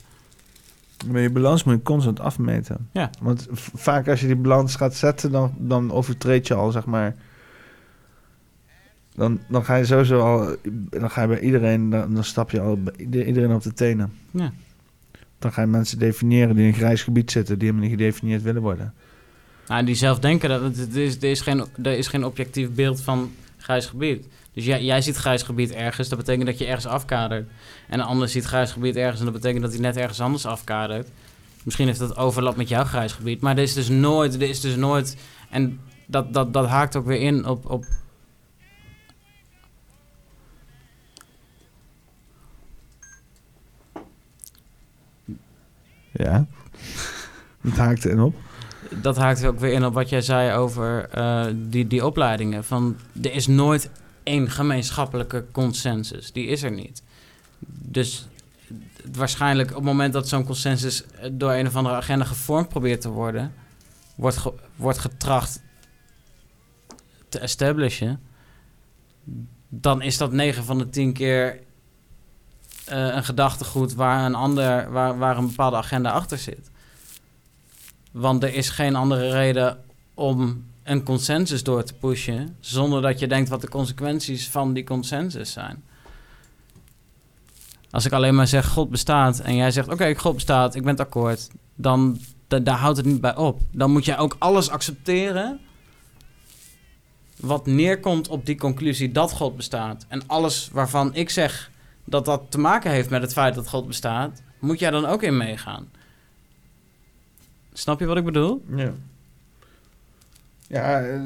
Maar 1.07 1.21
je 1.21 1.29
balans 1.29 1.63
moet 1.63 1.75
je 1.75 1.81
constant 1.81 2.19
afmeten. 2.19 2.89
Ja. 2.91 3.09
Want 3.21 3.47
vaak 3.73 4.07
als 4.07 4.21
je 4.21 4.27
die 4.27 4.35
balans 4.35 4.75
gaat 4.75 4.95
zetten, 4.95 5.31
dan, 5.31 5.53
dan 5.57 5.91
overtreed 5.91 6.47
je 6.47 6.53
al, 6.53 6.71
zeg 6.71 6.85
maar... 6.85 7.15
Dan, 9.21 9.39
dan 9.47 9.65
ga 9.65 9.75
je 9.75 9.85
sowieso 9.85 10.19
al... 10.19 10.55
Dan 10.89 11.11
ga 11.11 11.21
je 11.21 11.27
bij 11.27 11.39
iedereen... 11.39 11.89
Dan, 11.89 12.13
dan 12.13 12.23
stap 12.23 12.51
je 12.51 12.59
al 12.59 12.83
bij 12.83 12.93
ieder- 12.97 13.25
iedereen 13.25 13.53
op 13.53 13.63
de 13.63 13.73
tenen. 13.73 14.13
Ja. 14.31 14.53
Dan 15.39 15.53
ga 15.53 15.61
je 15.61 15.67
mensen 15.67 15.99
definiëren 15.99 16.55
die 16.55 16.63
in 16.63 16.69
een 16.69 16.75
grijs 16.75 17.03
gebied 17.03 17.31
zitten... 17.31 17.59
die 17.59 17.67
helemaal 17.67 17.89
niet 17.89 17.99
gedefinieerd 17.99 18.41
willen 18.41 18.61
worden. 18.61 18.93
Nou, 19.67 19.85
die 19.85 19.95
zelf 19.95 20.19
denken 20.19 20.49
dat 20.49 20.61
het, 20.61 20.77
het 20.77 20.95
is, 20.95 21.15
er, 21.17 21.23
is 21.23 21.41
geen, 21.41 21.65
er 21.83 21.97
is 21.97 22.07
geen 22.07 22.25
objectief 22.25 22.69
beeld 22.69 23.01
van 23.01 23.31
grijs 23.57 23.85
gebied. 23.85 24.27
Dus 24.53 24.65
jij, 24.65 24.83
jij 24.83 25.01
ziet 25.01 25.15
grijs 25.15 25.43
gebied 25.43 25.71
ergens, 25.71 26.09
dat 26.09 26.17
betekent 26.17 26.45
dat 26.45 26.57
je 26.57 26.65
ergens 26.65 26.85
afkadert. 26.85 27.49
En 27.87 27.99
een 27.99 28.05
ander 28.05 28.29
ziet 28.29 28.43
grijs 28.43 28.71
gebied 28.71 28.95
ergens 28.95 29.19
en 29.19 29.25
dat 29.25 29.33
betekent 29.33 29.61
dat 29.61 29.71
hij 29.71 29.81
net 29.81 29.97
ergens 29.97 30.21
anders 30.21 30.45
afkadert. 30.45 31.07
Misschien 31.63 31.87
heeft 31.87 31.99
dat 31.99 32.17
overlap 32.17 32.55
met 32.55 32.69
jouw 32.69 32.83
grijs 32.83 33.11
gebied, 33.11 33.41
maar 33.41 33.57
er 33.57 33.63
is 33.63 33.73
dus 33.73 33.89
nooit, 33.89 34.33
er 34.33 34.41
is 34.41 34.59
dus 34.61 34.75
nooit, 34.75 35.17
en 35.49 35.79
dat, 36.05 36.33
dat, 36.33 36.53
dat 36.53 36.67
haakt 36.67 36.95
ook 36.95 37.05
weer 37.05 37.21
in 37.21 37.45
op, 37.45 37.69
op 37.69 37.85
Ja. 46.11 46.47
Het 47.61 47.77
haakt 47.77 48.05
in 48.05 48.19
op. 48.19 48.35
dat 49.01 49.17
haakt 49.17 49.45
ook 49.45 49.59
weer 49.59 49.73
in 49.73 49.85
op 49.85 49.93
wat 49.93 50.09
jij 50.09 50.21
zei 50.21 50.53
over 50.57 51.09
eh, 51.09 51.45
die, 51.55 51.87
die 51.87 52.05
opleidingen. 52.05 52.63
Van, 52.63 52.95
er 53.21 53.33
is 53.33 53.47
nooit 53.47 53.89
één 54.23 54.49
gemeenschappelijke 54.49 55.45
consensus. 55.51 56.31
Die 56.31 56.47
is 56.47 56.63
er 56.63 56.71
niet. 56.71 57.03
Dus 57.67 58.27
waarschijnlijk 59.11 59.69
op 59.69 59.75
het 59.75 59.83
moment 59.83 60.13
dat 60.13 60.27
zo'n 60.27 60.45
consensus 60.45 61.05
eh, 61.05 61.29
door 61.31 61.51
een 61.51 61.67
of 61.67 61.75
andere 61.75 61.95
agenda 61.95 62.25
gevormd 62.25 62.69
probeert 62.69 63.01
te 63.01 63.09
worden, 63.09 63.53
wordt, 64.15 64.43
wordt 64.75 64.97
getracht 64.97 65.61
te 67.29 67.39
establishen, 67.39 68.19
dan 69.69 70.01
is 70.01 70.17
dat 70.17 70.31
9 70.31 70.63
van 70.63 70.77
de 70.77 70.89
10 70.89 71.13
keer 71.13 71.59
een 72.85 73.23
gedachtegoed 73.23 73.93
waar 73.93 74.25
een, 74.25 74.35
ander, 74.35 74.91
waar, 74.91 75.17
waar 75.17 75.37
een 75.37 75.47
bepaalde 75.47 75.77
agenda 75.77 76.11
achter 76.11 76.37
zit. 76.37 76.69
Want 78.11 78.43
er 78.43 78.53
is 78.53 78.69
geen 78.69 78.95
andere 78.95 79.31
reden 79.31 79.77
om 80.13 80.65
een 80.83 81.03
consensus 81.03 81.63
door 81.63 81.83
te 81.83 81.93
pushen 81.93 82.55
zonder 82.59 83.01
dat 83.01 83.19
je 83.19 83.27
denkt 83.27 83.49
wat 83.49 83.61
de 83.61 83.69
consequenties 83.69 84.49
van 84.49 84.73
die 84.73 84.83
consensus 84.83 85.51
zijn. 85.51 85.83
Als 87.91 88.05
ik 88.05 88.11
alleen 88.11 88.35
maar 88.35 88.47
zeg 88.47 88.67
God 88.67 88.89
bestaat 88.89 89.39
en 89.39 89.55
jij 89.55 89.71
zegt 89.71 89.87
oké, 89.87 90.15
God 90.15 90.33
bestaat, 90.33 90.75
ik 90.75 90.81
ben 90.81 90.91
het 90.91 90.99
akkoord, 90.99 91.49
dan 91.75 92.19
da- 92.47 92.59
daar 92.59 92.77
houdt 92.77 92.97
het 92.97 93.05
niet 93.05 93.21
bij 93.21 93.35
op. 93.35 93.61
Dan 93.71 93.91
moet 93.91 94.05
jij 94.05 94.17
ook 94.17 94.35
alles 94.39 94.69
accepteren 94.69 95.59
wat 97.37 97.65
neerkomt 97.65 98.27
op 98.27 98.45
die 98.45 98.57
conclusie 98.57 99.11
dat 99.11 99.31
God 99.31 99.55
bestaat. 99.55 100.05
En 100.07 100.27
alles 100.27 100.69
waarvan 100.71 101.15
ik 101.15 101.29
zeg 101.29 101.71
dat 102.05 102.25
dat 102.25 102.41
te 102.49 102.59
maken 102.59 102.91
heeft 102.91 103.09
met 103.09 103.21
het 103.21 103.33
feit 103.33 103.55
dat 103.55 103.67
God 103.67 103.87
bestaat, 103.87 104.41
moet 104.59 104.79
jij 104.79 104.91
dan 104.91 105.05
ook 105.05 105.23
in 105.23 105.37
meegaan. 105.37 105.89
Snap 107.73 107.99
je 107.99 108.05
wat 108.05 108.17
ik 108.17 108.25
bedoel? 108.25 108.63
Ja. 108.75 108.93
Ja, 110.67 111.01
eh, 111.01 111.19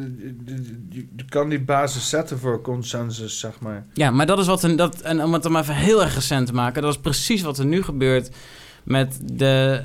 je, 0.90 1.26
kan 1.30 1.50
die 1.50 1.60
basis 1.60 2.10
zetten 2.10 2.40
voor 2.40 2.62
consensus, 2.62 3.40
zeg 3.40 3.60
maar. 3.60 3.86
Ja, 3.94 4.12
maar 4.12 4.26
dat 4.26 4.40
is 4.40 4.48
wat 4.48 4.64
er, 4.64 4.78
dat, 4.78 5.02
en 5.02 5.24
om 5.24 5.34
het 5.34 5.44
dan 5.44 5.52
maar 5.52 5.62
even 5.62 5.76
heel 5.76 6.02
erg 6.02 6.14
recent 6.14 6.48
te 6.48 6.54
maken, 6.54 6.82
dat 6.82 6.92
is 6.92 7.00
precies 7.00 7.42
wat 7.42 7.58
er 7.58 7.66
nu 7.66 7.84
gebeurt 7.84 8.36
met 8.84 9.20
de, 9.24 9.84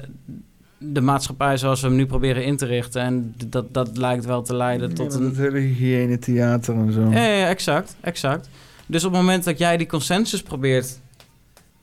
de 0.79 1.01
maatschappij 1.01 1.57
zoals 1.57 1.81
we 1.81 1.87
hem 1.87 1.97
nu 1.97 2.07
proberen 2.07 2.45
in 2.45 2.57
te 2.57 2.67
richten. 2.67 3.03
En 3.03 3.35
dat, 3.47 3.75
dat 3.75 3.97
lijkt 3.97 4.25
wel 4.25 4.43
te 4.43 4.57
leiden 4.57 4.95
tot 4.95 5.13
Ja, 5.13 5.19
een. 5.19 5.25
Het 5.25 5.37
hele 5.37 5.59
hygiëne 5.59 6.19
theater 6.19 6.75
en 6.75 6.93
zo. 6.93 7.11
Ja, 7.11 7.25
ja, 7.25 7.49
exact, 7.49 7.97
exact. 8.01 8.49
Dus 8.91 9.05
op 9.05 9.13
het 9.13 9.21
moment 9.21 9.45
dat 9.45 9.59
jij 9.59 9.77
die 9.77 9.87
consensus 9.87 10.43
probeert 10.43 11.01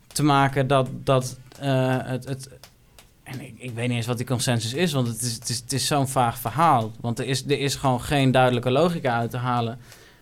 te 0.07 0.23
maken 0.23 0.67
dat, 0.67 0.89
dat 1.03 1.39
eh, 1.59 1.97
het, 2.01 2.25
het. 2.25 2.49
En 3.23 3.41
ik, 3.41 3.53
ik 3.57 3.71
weet 3.73 3.87
niet 3.87 3.97
eens 3.97 4.05
wat 4.05 4.17
die 4.17 4.25
consensus 4.25 4.73
is, 4.73 4.91
want 4.91 5.07
het 5.07 5.21
is, 5.21 5.33
het 5.33 5.49
is, 5.49 5.57
het 5.57 5.73
is 5.73 5.87
zo'n 5.87 6.07
vaag 6.07 6.39
verhaal. 6.39 6.91
Want 7.01 7.19
er 7.19 7.25
is, 7.25 7.43
er 7.43 7.59
is 7.59 7.75
gewoon 7.75 8.01
geen 8.01 8.31
duidelijke 8.31 8.71
logica 8.71 9.17
uit 9.17 9.29
te 9.29 9.37
halen. 9.37 9.79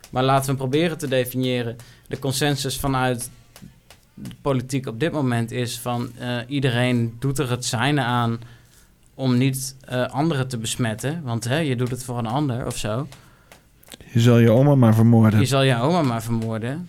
Maar 0.10 0.24
laten 0.24 0.52
we 0.52 0.58
proberen 0.58 0.98
te 0.98 1.08
definiëren. 1.08 1.76
De 2.08 2.20
consensus 2.20 2.80
vanuit 2.80 3.30
de 4.14 4.36
politiek 4.42 4.88
op 4.88 5.00
dit 5.00 5.12
moment 5.12 5.52
is 5.52 5.80
van 5.80 6.12
eh, 6.18 6.38
iedereen 6.48 7.16
doet 7.20 7.40
er 7.40 7.50
het 7.50 7.66
zijne 7.66 8.02
aan 8.02 8.40
om 9.14 9.38
niet 9.38 9.76
eh, 9.80 10.06
anderen 10.06 10.48
te 10.48 10.58
besmetten. 10.58 11.22
Want 11.24 11.44
hè, 11.44 11.58
je 11.58 11.76
doet 11.76 11.92
het 11.92 12.04
voor 12.04 12.18
een 12.18 12.28
ander 12.28 12.66
of 12.66 12.78
zo. 12.78 13.08
Je 14.16 14.22
zal 14.22 14.38
je 14.38 14.50
oma 14.52 14.76
maar 14.76 14.96
vermoorden. 14.96 15.40
Je 15.40 15.46
zal 15.46 15.62
je 15.62 15.76
oma 15.80 16.02
maar 16.02 16.24
vermoorden. 16.24 16.88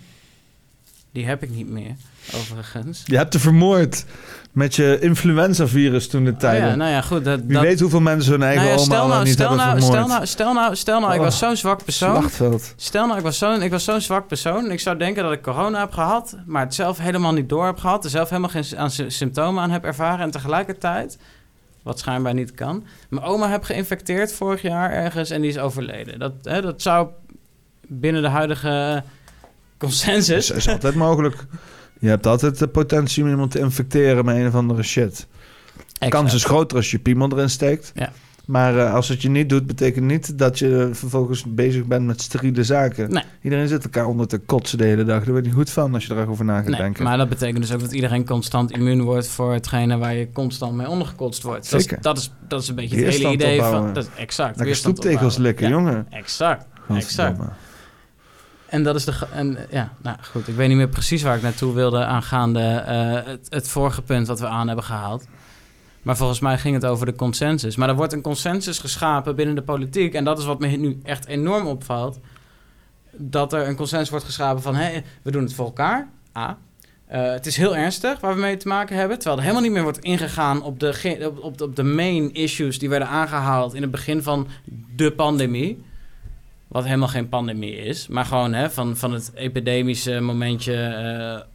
Die 1.12 1.26
heb 1.26 1.42
ik 1.42 1.50
niet 1.50 1.68
meer, 1.68 1.94
overigens. 2.34 3.02
Je 3.04 3.16
hebt 3.16 3.30
te 3.30 3.38
vermoord 3.38 4.04
met 4.52 4.74
je 4.74 4.98
influenza-virus 5.00 6.08
toen 6.08 6.24
de 6.24 6.30
Oh 6.32 6.36
tijden. 6.38 6.68
ja, 6.68 6.74
nou 6.74 6.90
ja, 6.90 7.02
goed. 7.02 7.24
Dat, 7.24 7.40
Wie 7.40 7.52
dat, 7.54 7.62
weet 7.62 7.80
hoeveel 7.80 8.00
mensen 8.00 8.32
hun 8.32 8.42
eigen 8.42 8.64
nou 8.64 8.76
ja, 8.78 8.82
oma 8.84 8.96
al 8.98 9.08
nou, 9.08 9.24
niet 9.24 9.32
stel, 9.32 9.48
hebben 9.48 9.66
nou, 9.66 9.78
vermoord. 9.78 9.98
stel, 9.98 10.08
nou, 10.16 10.26
stel 10.26 10.52
nou, 10.52 10.76
stel 10.76 11.00
nou, 11.00 11.14
ik 11.14 11.20
was 11.20 11.42
Oh. 11.42 11.48
zo'n 11.48 11.56
zwak 11.56 11.84
persoon. 11.84 12.16
Slachtveld. 12.16 12.72
Stel 12.76 13.06
nou, 13.06 13.18
ik 13.18 13.24
was 13.24 13.38
zo'n 13.38 13.62
ik 13.62 13.70
was 13.70 13.84
zo'n 13.84 14.00
zwak 14.00 14.26
persoon. 14.26 14.70
Ik 14.70 14.80
zou 14.80 14.96
denken 14.98 15.22
dat 15.22 15.32
ik 15.32 15.42
corona 15.42 15.78
heb 15.80 15.92
gehad, 15.92 16.36
maar 16.46 16.62
het 16.64 16.74
zelf 16.74 16.98
helemaal 16.98 17.32
niet 17.32 17.48
door 17.48 17.66
heb 17.66 17.78
gehad. 17.78 18.04
Er 18.04 18.10
zelf 18.10 18.28
helemaal 18.28 18.50
geen 18.50 18.64
aan 18.76 18.90
sy- 18.90 19.08
symptomen 19.08 19.62
aan 19.62 19.70
heb 19.70 19.84
ervaren. 19.84 20.20
En 20.20 20.30
tegelijkertijd, 20.30 21.18
wat 21.86 21.98
schijnbaar 21.98 22.34
niet 22.34 22.54
kan, 22.54 22.84
mijn 23.08 23.24
oma 23.24 23.50
heb 23.50 23.62
geïnfecteerd 23.62 24.32
vorig 24.32 24.62
jaar 24.62 24.90
ergens 24.92 25.30
en 25.30 25.40
die 25.40 25.50
is 25.50 25.58
overleden. 25.58 26.18
Dat, 26.18 26.32
hè, 26.42 26.62
dat 26.62 26.82
zou 26.82 27.08
binnen 27.86 28.22
de 28.22 28.28
huidige 28.28 29.02
consensus. 29.78 30.46
Dat 30.46 30.56
is 30.56 30.68
altijd 30.68 30.94
mogelijk. 30.94 31.46
Je 31.98 32.08
hebt 32.08 32.26
altijd 32.26 32.58
de 32.58 32.68
potentie 32.68 33.22
om 33.22 33.30
iemand 33.30 33.50
te 33.50 33.58
infecteren 33.58 34.24
met 34.24 34.36
een 34.36 34.46
of 34.46 34.54
andere 34.54 34.82
shit. 34.82 35.26
De 35.98 36.08
kans 36.08 36.34
is 36.34 36.44
groter 36.44 36.76
als 36.76 36.90
je 36.90 36.98
piemel 36.98 37.32
erin 37.32 37.50
steekt. 37.50 37.92
Ja. 37.94 38.12
Maar 38.46 38.78
eh, 38.78 38.94
als 38.94 39.08
het 39.08 39.22
je 39.22 39.28
niet 39.28 39.48
doet, 39.48 39.66
betekent 39.66 40.04
niet 40.06 40.38
dat 40.38 40.58
je 40.58 40.88
vervolgens 40.92 41.44
bezig 41.48 41.84
bent 41.84 42.06
met 42.06 42.20
steriele 42.22 42.64
zaken. 42.64 43.10
Nee. 43.12 43.22
Iedereen 43.42 43.68
zit 43.68 43.84
elkaar 43.84 44.06
onder 44.06 44.26
te 44.28 44.38
kotsen 44.38 44.78
de 44.78 44.84
hele 44.84 45.04
dag. 45.04 45.16
Daar 45.24 45.32
word 45.32 45.38
je 45.44 45.50
niet 45.50 45.58
goed 45.58 45.70
van 45.70 45.94
als 45.94 46.06
je 46.06 46.14
erover 46.14 46.44
na 46.44 46.56
gaat 46.60 46.68
Nee, 46.68 46.80
denken. 46.80 47.04
maar 47.04 47.16
dat 47.16 47.28
betekent 47.28 47.60
dus 47.60 47.72
ook 47.72 47.80
dat 47.80 47.92
iedereen 47.92 48.26
constant 48.26 48.70
immuun 48.70 49.02
wordt 49.02 49.28
voor 49.28 49.52
hetgene 49.52 49.96
waar 49.98 50.14
je 50.14 50.32
constant 50.32 50.74
mee 50.74 50.88
ondergekotst 50.88 51.42
wordt. 51.42 51.70
Dat 51.70 51.80
is, 51.80 51.86
dat 52.00 52.18
is, 52.18 52.32
dat 52.48 52.62
is 52.62 52.68
een 52.68 52.74
beetje 52.74 52.96
het 53.04 53.14
hele 53.14 53.30
idee 53.32 53.56
van. 53.58 53.66
opbouwen. 53.66 53.94
Dat 53.94 54.04
is 54.04 54.20
exact. 54.22 54.56
Lekker 54.56 54.76
stoeptegels 54.76 55.36
likken, 55.36 55.64
Ja, 55.68 55.72
jongen. 55.72 56.06
Exact. 56.10 56.64
Exact. 56.88 57.38
En 58.66 58.82
dat 58.82 58.94
is 58.94 59.04
de. 59.04 59.12
En, 59.32 59.58
ja, 59.70 59.92
nou 60.02 60.16
goed. 60.30 60.48
Ik 60.48 60.54
weet 60.54 60.68
niet 60.68 60.76
meer 60.76 60.88
precies 60.88 61.22
waar 61.22 61.36
ik 61.36 61.42
naartoe 61.42 61.74
wilde 61.74 62.04
aangaande 62.04 62.60
het, 63.26 63.46
het 63.48 63.68
vorige 63.68 64.02
punt 64.02 64.26
wat 64.26 64.40
we 64.40 64.46
aan 64.46 64.66
hebben 64.66 64.84
gehaald. 64.84 65.24
Maar 66.06 66.16
volgens 66.16 66.40
mij 66.40 66.58
ging 66.58 66.74
het 66.74 66.86
over 66.86 67.06
de 67.06 67.14
consensus. 67.14 67.76
Maar 67.76 67.88
er 67.88 67.94
wordt 67.94 68.12
een 68.12 68.20
consensus 68.20 68.78
geschapen 68.78 69.36
binnen 69.36 69.54
de 69.54 69.62
politiek. 69.62 70.14
En 70.14 70.24
dat 70.24 70.38
is 70.38 70.44
wat 70.44 70.58
me 70.58 70.66
nu 70.66 70.98
echt 71.02 71.26
enorm 71.26 71.66
opvalt. 71.66 72.18
Dat 73.12 73.52
er 73.52 73.68
een 73.68 73.76
consensus 73.76 74.10
wordt 74.10 74.24
geschapen 74.24 74.62
van... 74.62 74.74
Hé, 74.74 75.02
we 75.22 75.30
doen 75.30 75.42
het 75.42 75.54
voor 75.54 75.64
elkaar. 75.64 76.08
A. 76.36 76.58
Eh, 77.06 77.30
het 77.30 77.46
is 77.46 77.56
heel 77.56 77.76
ernstig 77.76 78.20
waar 78.20 78.34
we 78.34 78.40
mee 78.40 78.56
te 78.56 78.68
maken 78.68 78.96
hebben. 78.96 79.16
Terwijl 79.16 79.36
er 79.36 79.42
helemaal 79.42 79.62
niet 79.64 79.72
meer 79.72 79.82
wordt 79.82 79.98
ingegaan 79.98 80.62
op 80.62 80.80
de, 80.80 81.18
op, 81.26 81.44
op, 81.44 81.60
op 81.60 81.76
de 81.76 81.82
main 81.82 82.34
issues... 82.34 82.78
die 82.78 82.88
werden 82.88 83.08
aangehaald 83.08 83.74
in 83.74 83.82
het 83.82 83.90
begin 83.90 84.22
van 84.22 84.48
de 84.96 85.12
pandemie. 85.12 85.84
Wat 86.68 86.84
helemaal 86.84 87.08
geen 87.08 87.28
pandemie 87.28 87.76
is. 87.76 88.08
Maar 88.08 88.24
gewoon 88.24 88.52
hè, 88.52 88.70
van, 88.70 88.96
van 88.96 89.12
het 89.12 89.32
epidemische 89.34 90.20
momentje 90.20 90.74
eh, 90.74 91.46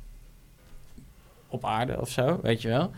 op 1.47 1.65
aarde 1.65 2.01
of 2.01 2.09
zo, 2.09 2.39
weet 2.41 2.61
je 2.61 2.67
wel. 2.67 2.91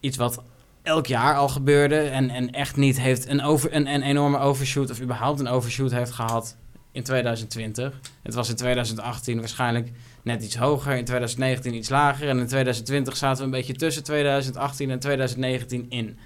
Iets 0.00 0.16
wat 0.16 0.42
elk 0.82 1.06
jaar 1.06 1.36
al 1.36 1.48
gebeurde 1.48 1.98
en, 2.00 2.30
en 2.30 2.50
echt 2.50 2.76
niet 2.76 3.00
heeft 3.00 3.28
een, 3.28 3.42
over, 3.42 3.74
een, 3.74 3.86
een 3.94 4.02
enorme 4.02 4.38
overshoot 4.38 4.90
of 4.90 5.00
überhaupt 5.00 5.40
een 5.40 5.48
overshoot 5.48 5.90
heeft 5.90 6.10
gehad 6.10 6.56
in 6.92 7.02
2020. 7.02 8.00
Het 8.22 8.34
was 8.34 8.48
in 8.48 8.56
2018 8.56 9.38
waarschijnlijk 9.38 9.90
net 10.22 10.42
iets 10.42 10.56
hoger, 10.56 10.96
in 10.96 11.04
2019 11.04 11.74
iets 11.74 11.88
lager 11.88 12.28
en 12.28 12.38
in 12.38 12.46
2020 12.46 13.16
zaten 13.16 13.38
we 13.38 13.44
een 13.44 13.50
beetje 13.50 13.74
tussen 13.74 14.02
2018 14.02 14.90
en 14.90 14.98
2019 14.98 15.86
in. 15.88 16.18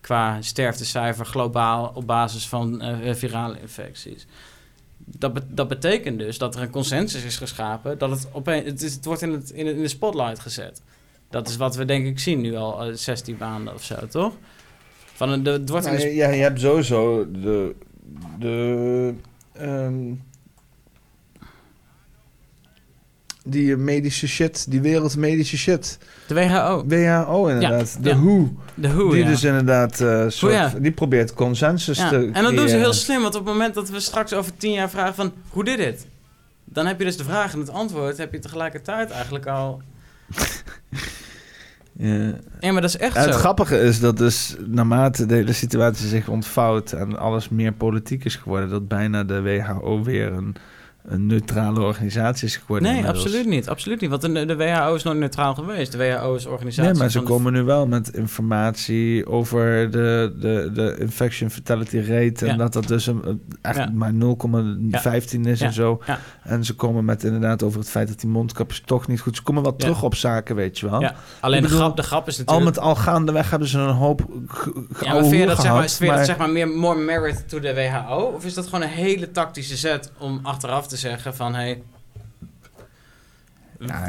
Qua 0.00 0.42
sterftecijfer 0.42 1.26
globaal 1.26 1.90
op 1.94 2.06
basis 2.06 2.46
van 2.48 2.80
eh, 2.80 3.14
virale 3.14 3.60
infecties. 3.60 4.26
Dat, 4.98 5.40
dat 5.48 5.68
betekent 5.68 6.18
dus 6.18 6.38
dat 6.38 6.54
er 6.56 6.62
een 6.62 6.70
consensus 6.70 7.24
is 7.24 7.36
geschapen. 7.36 7.98
Dat 7.98 8.10
het, 8.10 8.28
opeen, 8.32 8.64
het, 8.64 8.82
is, 8.82 8.94
het 8.94 9.04
wordt 9.04 9.22
in, 9.22 9.32
het- 9.32 9.50
in 9.50 9.64
de 9.82 9.88
spotlight 9.88 10.38
gezet. 10.38 10.82
Dat 11.32 11.48
is 11.48 11.56
wat 11.56 11.76
we 11.76 11.84
denk 11.84 12.06
ik 12.06 12.18
zien 12.18 12.40
nu 12.40 12.56
al 12.56 12.84
eh, 12.84 12.94
16 12.94 13.36
maanden 13.38 13.74
of 13.74 13.82
zo, 13.84 13.94
toch? 14.10 14.32
Van 15.12 15.28
een, 15.28 15.42
de, 15.42 15.50
het 15.50 15.68
wordt 15.68 15.86
Nou, 15.86 16.08
ja, 16.08 16.28
je 16.28 16.42
hebt 16.42 16.60
sowieso 16.60 17.30
de... 17.30 17.74
de 18.38 19.14
ehm, 19.52 20.12
die 23.44 23.76
medische 23.76 24.28
shit, 24.28 24.70
die 24.70 24.80
wereldmedische 24.80 25.56
shit. 25.56 25.98
De 26.26 26.34
WHO, 26.34 26.84
WHO 26.86 27.46
inderdaad. 27.46 27.96
de 28.02 28.08
ja. 28.08 28.16
WHO. 28.16 28.52
de 28.74 28.92
WHO, 28.92 29.10
die 29.10 29.22
ja. 29.22 29.28
dus 29.28 29.44
inderdaad 29.44 30.00
eh, 30.00 30.24
soort, 30.28 30.82
die 30.82 30.92
probeert 30.92 31.34
consensus 31.34 31.98
Ja, 31.98 32.08
te 32.08 32.30
En 32.32 32.42
dat 32.42 32.56
doen 32.56 32.68
ze 32.68 32.76
heel 32.76 32.92
slim, 32.92 33.22
want 33.22 33.34
op 33.34 33.44
het 33.44 33.52
moment 33.52 33.74
dat 33.74 33.90
we 33.90 34.00
straks 34.00 34.32
over 34.32 34.56
tien 34.56 34.72
jaar 34.72 34.90
vragen 34.90 35.14
van... 35.14 35.32
Hoe 35.48 35.64
dit 35.64 35.78
het? 35.78 36.06
Dan 36.64 36.86
heb 36.86 36.98
je 36.98 37.04
dus 37.04 37.16
de 37.16 37.24
vraag 37.24 37.52
en 37.52 37.58
het 37.58 37.70
antwoord 37.70 38.18
heb 38.18 38.32
je 38.32 38.38
tegelijkertijd 38.38 39.10
eigenlijk 39.10 39.46
al... 39.46 39.82
Ja. 41.92 42.32
Ja, 42.60 42.72
maar 42.72 42.80
dat 42.80 42.90
is 42.90 42.96
echt 42.96 43.14
zo. 43.14 43.20
het 43.20 43.34
grappige 43.34 43.78
is 43.78 44.00
dat 44.00 44.16
dus 44.16 44.56
naarmate 44.66 45.26
de 45.26 45.34
hele 45.34 45.52
situatie 45.52 46.08
zich 46.08 46.28
ontvouwt 46.28 46.92
en 46.92 47.18
alles 47.18 47.48
meer 47.48 47.72
politiek 47.72 48.24
is 48.24 48.36
geworden, 48.36 48.68
dat 48.68 48.88
bijna 48.88 49.24
de 49.24 49.42
WHO 49.42 50.02
weer 50.02 50.32
een, 50.32 50.56
een 51.04 51.26
neutrale 51.26 51.80
organisatie 51.80 52.46
is 52.46 52.56
geworden. 52.56 52.88
Nee, 52.88 52.96
inmiddels. 52.96 53.24
absoluut 53.24 53.46
niet. 53.46 53.68
Absoluut 53.68 54.00
niet. 54.00 54.10
Want 54.10 54.22
de, 54.22 54.44
de 54.46 54.56
WHO 54.56 54.94
is 54.94 55.02
nooit 55.02 55.18
neutraal 55.18 55.54
geweest. 55.54 55.92
De 55.92 55.98
WHO 55.98 56.34
is 56.34 56.46
organisatie 56.46 56.90
Nee, 56.90 57.00
maar 57.00 57.10
ze 57.10 57.18
de- 57.18 57.24
komen 57.24 57.52
nu 57.52 57.62
wel 57.62 57.86
met 57.86 58.08
informatie 58.14 59.26
over 59.26 59.90
de, 59.90 60.34
de, 60.40 60.70
de 60.74 60.96
infection 60.98 61.50
fatality 61.50 61.98
rate. 61.98 62.46
En 62.46 62.52
Ja. 62.52 62.56
dat 62.56 62.72
dat 62.72 62.88
dus 62.88 63.06
een, 63.06 63.42
echt 63.62 63.76
Ja. 63.76 63.90
maar 63.94 64.12
0,15 64.12 65.40
is 65.40 65.60
en 65.60 65.72
zo. 65.72 66.02
En 66.42 66.64
ze 66.64 66.74
komen 66.74 67.04
met 67.04 67.24
inderdaad 67.24 67.62
over 67.62 67.78
het 67.78 67.88
feit 67.90 68.08
dat 68.08 68.20
die 68.20 68.30
mondkapjes 68.30 68.82
toch 68.84 69.06
niet 69.08 69.20
goed... 69.20 69.36
Ze 69.36 69.42
komen 69.42 69.62
wel 69.62 69.76
terug 69.76 70.02
op 70.02 70.14
zaken, 70.14 70.56
weet 70.56 70.78
je 70.78 70.90
wel. 70.90 71.00
Ja. 71.00 71.14
Alleen 71.40 71.62
de, 71.62 71.68
grap, 71.68 71.96
de 71.96 72.02
grap 72.02 72.28
is 72.28 72.38
Al 72.38 72.44
natuurlijk... 72.44 72.76
met 72.76 72.84
al 72.84 72.94
gaandeweg 72.94 73.50
hebben 73.50 73.68
ze 73.68 73.78
een 73.78 73.88
hoop 73.94 74.20
ja, 75.00 75.12
maar 75.12 75.24
vind 75.24 75.36
je 75.40 75.46
dat, 75.46 75.60
zeg 75.60 75.70
dat 75.98 76.08
maar- 76.08 76.24
zeg 76.24 76.36
maar 76.36 76.50
meer 76.50 76.68
more 76.68 76.98
merit 77.00 77.48
to 77.48 77.60
de 77.60 77.74
WHO? 77.74 78.16
Of 78.36 78.44
is 78.44 78.54
dat 78.54 78.64
gewoon 78.64 78.82
een 78.82 78.88
hele 78.88 79.30
tactische 79.30 79.76
zet 79.76 80.12
om 80.18 80.40
achteraf 80.42 80.86
te 80.86 80.91
zeggen 80.96 81.34
van... 81.36 81.54
Hey, 81.54 81.82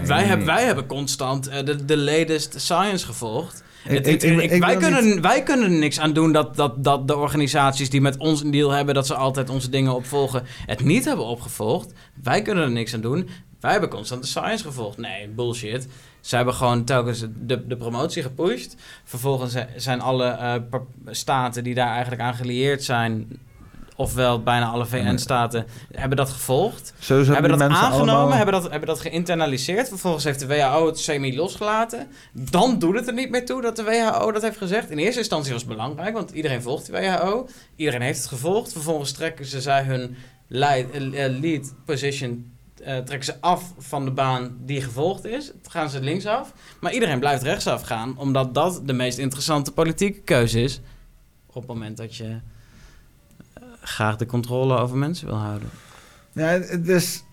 wij, 0.05 0.23
hebben, 0.23 0.45
wij 0.45 0.64
hebben 0.65 0.85
constant 0.85 1.47
eh, 1.47 1.65
de, 1.65 1.85
de 1.85 1.97
latest 1.97 2.61
science 2.61 3.05
gevolgd. 3.05 3.64
Ik- 3.85 3.91
Het- 3.91 4.07
ik- 4.07 4.22
het- 4.22 4.23
ik- 4.23 4.41
ik- 4.41 4.51
ik 4.51 4.61
wij, 4.61 4.76
niet- 4.76 4.84
kunnen, 4.84 5.22
wij 5.22 5.43
kunnen 5.43 5.72
er 5.72 5.77
niks 5.77 5.99
aan 5.99 6.14
doen 6.14 6.31
dat, 6.31 6.55
dat, 6.55 6.84
dat 6.84 7.07
de 7.07 7.15
organisaties 7.15 7.89
die 7.89 8.01
met 8.01 8.18
ons 8.18 8.43
een 8.43 8.51
deal 8.51 8.72
hebben, 8.72 8.95
dat 8.95 9.07
ze 9.07 9.15
altijd 9.15 9.49
onze 9.49 9.69
dingen 9.69 9.95
opvolgen, 9.95 10.43
het 10.65 10.84
niet 10.84 11.05
hebben 11.05 11.26
opgevolgd. 11.26 11.93
Wij 12.23 12.41
kunnen 12.41 12.64
er 12.64 12.72
niks 12.72 12.93
aan 12.93 13.01
doen. 13.01 13.30
Wij 13.60 13.72
hebben 13.72 13.89
constant 13.89 14.22
de 14.22 14.27
science 14.27 14.64
gevolgd. 14.64 14.97
Nee, 14.97 15.27
bullshit. 15.27 15.88
Ze 16.22 16.35
hebben 16.35 16.53
gewoon 16.53 16.84
telkens 16.84 17.26
de, 17.39 17.68
de 17.68 17.77
promotie 17.77 18.22
gepusht. 18.23 18.76
Vervolgens 19.03 19.55
zijn 19.76 20.01
alle 20.01 20.26
eh, 20.26 20.55
staten 21.10 21.64
die 21.64 21.73
daar 21.73 21.91
eigenlijk 21.91 22.22
aan 22.22 22.35
gelieerd 22.35 22.84
zijn, 22.84 23.39
ofwel 23.95 24.44
bijna 24.44 24.65
alle 24.65 24.86
VN-staten, 24.86 25.65
hebben 25.91 26.18
dat 26.18 26.30
gevolgd 26.30 26.94
hebben 27.07 27.52
dat 27.52 27.61
aangenomen, 27.61 28.14
allemaal- 28.14 28.38
hebben, 28.38 28.53
dat, 28.53 28.70
hebben 28.70 28.88
dat 28.88 28.99
geïnternaliseerd. 28.99 29.88
Vervolgens 29.88 30.24
heeft 30.24 30.40
de 30.40 30.48
WHO 30.48 30.86
het 30.86 30.99
semi 30.99 31.36
losgelaten. 31.36 32.07
Dan 32.32 32.80
doet 32.80 32.95
het 32.95 33.07
er 33.07 33.14
niet 33.14 33.30
meer 33.30 33.45
toe 33.45 33.61
dat 33.61 33.76
de 33.76 33.84
WHO 33.84 34.32
dat 34.32 34.41
heeft 34.41 34.57
gezegd. 34.57 34.90
In 34.90 34.98
eerste 34.98 35.20
instantie 35.20 35.52
was 35.52 35.61
het 35.61 35.72
belangrijk, 35.72 36.14
want 36.14 36.32
iedereen 36.32 36.61
volgt 36.61 36.86
de 36.86 36.91
WHO. 36.91 37.48
Iedereen 37.76 38.02
heeft 38.02 38.20
het 38.20 38.28
gevolgd. 38.28 38.72
Vervolgens 38.72 39.11
trekken 39.11 39.45
ze 39.45 39.61
zij 39.61 39.84
hun 39.84 40.15
lead, 40.48 40.86
eh, 40.91 41.26
eh, 41.26 41.40
lead 41.40 41.74
position 41.86 42.52
eh, 42.84 42.98
trekken 42.98 43.24
ze 43.24 43.41
af 43.41 43.74
van 43.78 44.06
de 44.06 44.11
baan 44.11 44.57
die 44.60 44.82
gevolgd 44.82 45.26
is. 45.26 45.45
Dan 45.45 45.72
gaan 45.72 45.90
ze 45.90 46.02
linksaf. 46.02 46.53
Maar 46.80 46.94
iedereen 46.94 47.20
blijft 47.20 47.44
rechtsaf 47.44 47.82
gaan, 47.82 48.18
omdat 48.18 48.53
dat 48.53 48.82
de 48.86 48.94
meest 48.94 49.18
interessante 49.18 49.72
politieke 49.72 50.20
keuze 50.20 50.61
is. 50.61 50.82
Op 51.48 51.56
het 51.56 51.68
moment 51.68 51.98
dat 51.98 52.15
je 52.15 52.40
graag 53.84 54.15
de 54.15 54.26
controle 54.26 54.77
over 54.77 54.97
mensen 54.97 55.27
wil 55.27 55.35
houden. 55.35 55.69
Ja, 56.31 56.47
het 56.47 56.88
is... 56.88 57.23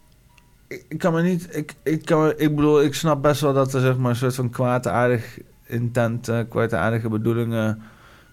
Ik, 0.68 0.98
kan 0.98 1.12
me 1.12 1.22
niet... 1.22 1.56
Ik, 1.56 1.74
ik, 1.82 2.04
kan 2.04 2.32
ik 2.36 2.56
bedoel, 2.56 2.82
ik 2.82 2.94
snap 2.94 3.22
best 3.22 3.40
wel 3.40 3.52
dat 3.52 3.74
er 3.74 3.80
zeg 3.80 3.96
maar 3.96 4.10
een 4.10 4.16
soort 4.16 4.34
van 4.34 4.50
kwaadaardig 4.50 5.38
intent, 5.66 6.28
eh 6.28 6.40
kwaadaardige 6.48 7.08
bedoelingen... 7.08 7.82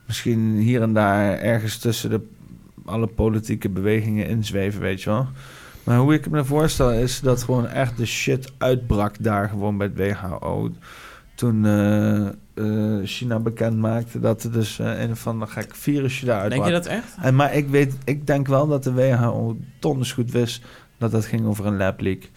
misschien 0.06 0.56
hier 0.56 0.81
en 0.81 0.94
daar 0.94 1.38
ergens 1.38 1.77
tussen 1.77 2.10
de, 2.10 2.27
alle 2.85 3.07
politieke 3.07 3.69
bewegingen 3.69 4.27
inzweven, 4.27 4.81
weet 4.81 5.02
je 5.02 5.10
wel. 5.10 5.27
Maar 5.84 5.98
hoe 5.98 6.14
ik 6.14 6.30
me 6.30 6.45
voorstel 6.45 6.91
is 6.91 7.19
dat 7.19 7.44
gewoon 7.44 7.68
echt 7.68 7.98
de 7.98 8.06
shit 8.06 8.52
uitbrak 8.57 9.15
daar 9.19 9.49
gewoon 9.49 9.77
bij 9.77 9.91
het 9.94 9.98
WHO. 9.98 10.72
Toen 11.35 11.65
eh, 11.65 12.27
eh, 12.58 13.08
China 13.08 13.40
bekend 13.40 13.78
maakte 13.78 14.20
dat 14.20 14.44
er 14.44 14.52
dus 14.52 14.80
eh, 14.80 15.02
een 15.02 15.12
of 15.12 15.28
ander 15.28 15.48
gek 15.48 15.76
virusje 15.76 16.26
daaruit 16.26 16.52
Denk 16.52 16.66
je 16.66 16.72
dat 16.72 16.86
echt? 16.86 17.16
en, 17.22 17.36
maar 17.36 17.54
ik, 17.54 17.68
weet, 17.68 17.94
ik 18.04 18.28
denk 18.28 18.48
wel 18.48 18.68
dat 18.68 18.84
de 18.84 18.94
WHO 18.94 19.58
donders 19.80 20.12
goed 20.12 20.32
wist 20.32 20.66
dat 20.98 21.12
het 21.12 21.26
ging 21.26 21.46
over 21.46 21.66
een 21.66 21.78
lab 21.78 22.02
leak. 22.02 22.30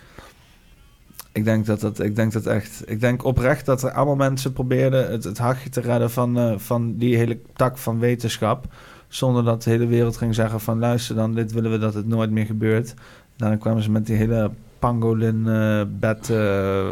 Ik 1.32 1.44
denk 1.44 1.66
dat 1.66 1.80
dat, 1.80 2.00
ik 2.00 2.16
denk 2.16 2.32
dat 2.32 2.46
echt, 2.46 2.82
ik 2.86 3.00
denk 3.00 3.24
oprecht 3.24 3.66
dat 3.66 3.82
er 3.82 3.90
allemaal 3.90 4.16
mensen 4.16 4.52
probeerden 4.52 5.10
het, 5.10 5.24
het 5.24 5.38
hachje 5.38 5.68
te 5.68 5.80
redden 5.80 6.10
van, 6.10 6.38
eh, 6.38 6.58
van 6.58 6.96
die 6.96 7.16
hele 7.16 7.38
tak 7.56 7.78
van 7.78 7.98
wetenschap. 7.98 8.64
Zonder 9.08 9.44
dat 9.44 9.62
de 9.62 9.70
hele 9.70 9.86
wereld 9.86 10.16
ging 10.16 10.34
zeggen 10.34 10.60
van 10.60 10.78
luister 10.78 11.14
dan, 11.14 11.34
dit 11.34 11.52
willen 11.52 11.70
we 11.70 11.78
dat 11.78 11.94
het 11.94 12.06
nooit 12.06 12.30
meer 12.30 12.46
gebeurt. 12.46 12.94
Dan 13.36 13.58
kwamen 13.58 13.82
ze 13.82 13.90
met 13.90 14.06
die 14.06 14.16
hele 14.16 14.50
pangolin 14.78 15.42
bed 16.00 16.32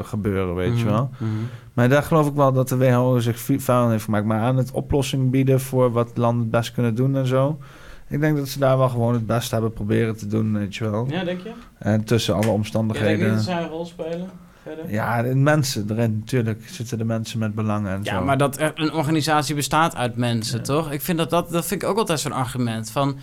gebeuren, 0.03 0.55
weet 0.55 0.79
je 0.79 0.85
wel. 0.85 1.11
Mhm, 1.19 1.25
mhm. 1.25 1.45
Maar 1.79 1.89
daar 1.89 2.03
geloof 2.03 2.27
ik 2.29 2.35
wel 2.35 2.53
dat 2.53 2.69
de 2.69 2.77
WHO 2.77 3.19
zich 3.19 3.39
vuil 3.41 3.79
aan 3.85 3.91
heeft 3.91 4.05
gemaakt. 4.05 4.27
Maar 4.27 4.41
aan 4.41 4.57
het 4.57 4.71
oplossing 4.71 5.31
bieden 5.31 5.61
voor 5.61 5.93
wat 5.93 6.11
landen 6.15 6.41
het 6.43 6.51
best 6.51 6.73
kunnen 6.73 6.95
doen 6.95 7.17
en 7.17 7.27
zo. 7.27 7.59
Ik 8.09 8.21
denk 8.21 8.37
dat 8.37 8.49
ze 8.49 8.59
daar 8.59 8.79
wel 8.79 8.89
gewoon 8.89 9.13
het 9.13 9.27
beste 9.27 9.55
hebben 9.55 9.73
proberen 9.73 10.17
te 10.17 10.27
doen, 10.27 10.59
weet 10.59 10.77
je 10.77 10.91
wel. 10.91 11.07
Ja, 11.11 11.25
denk 11.25 11.41
je? 11.41 11.51
En 11.79 12.05
tussen 12.05 12.35
alle 12.35 12.49
omstandigheden. 12.51 13.35
dat 13.35 13.45
zij 13.45 13.63
een 13.63 13.69
rol 13.69 13.87
spelen 13.87 14.31
verder? 14.63 14.91
Ja, 14.91 15.23
de 15.23 15.35
mensen 15.35 15.87
erin, 15.91 16.19
natuurlijk 16.19 16.69
zitten 16.69 16.99
de 16.99 17.05
mensen 17.05 17.39
met 17.39 17.55
belangen 17.55 17.93
en 17.93 18.01
Ja, 18.03 18.19
zo. 18.19 18.25
maar 18.25 18.39
dat 18.39 18.61
er 18.61 18.73
een 18.75 18.93
organisatie 18.93 19.55
bestaat 19.55 19.97
uit 19.97 20.17
mensen, 20.17 20.59
Ja. 20.59 20.65
toch? 20.65 20.93
Ik 20.93 21.01
vind 21.03 21.19
dat, 21.19 21.31
dat, 21.31 21.51
dat 21.51 21.67
vind 21.67 21.83
ik 21.83 21.89
ook 21.89 21.99
altijd 21.99 22.21
zo'n 22.21 22.33
argument 22.33 22.91
van... 22.91 23.17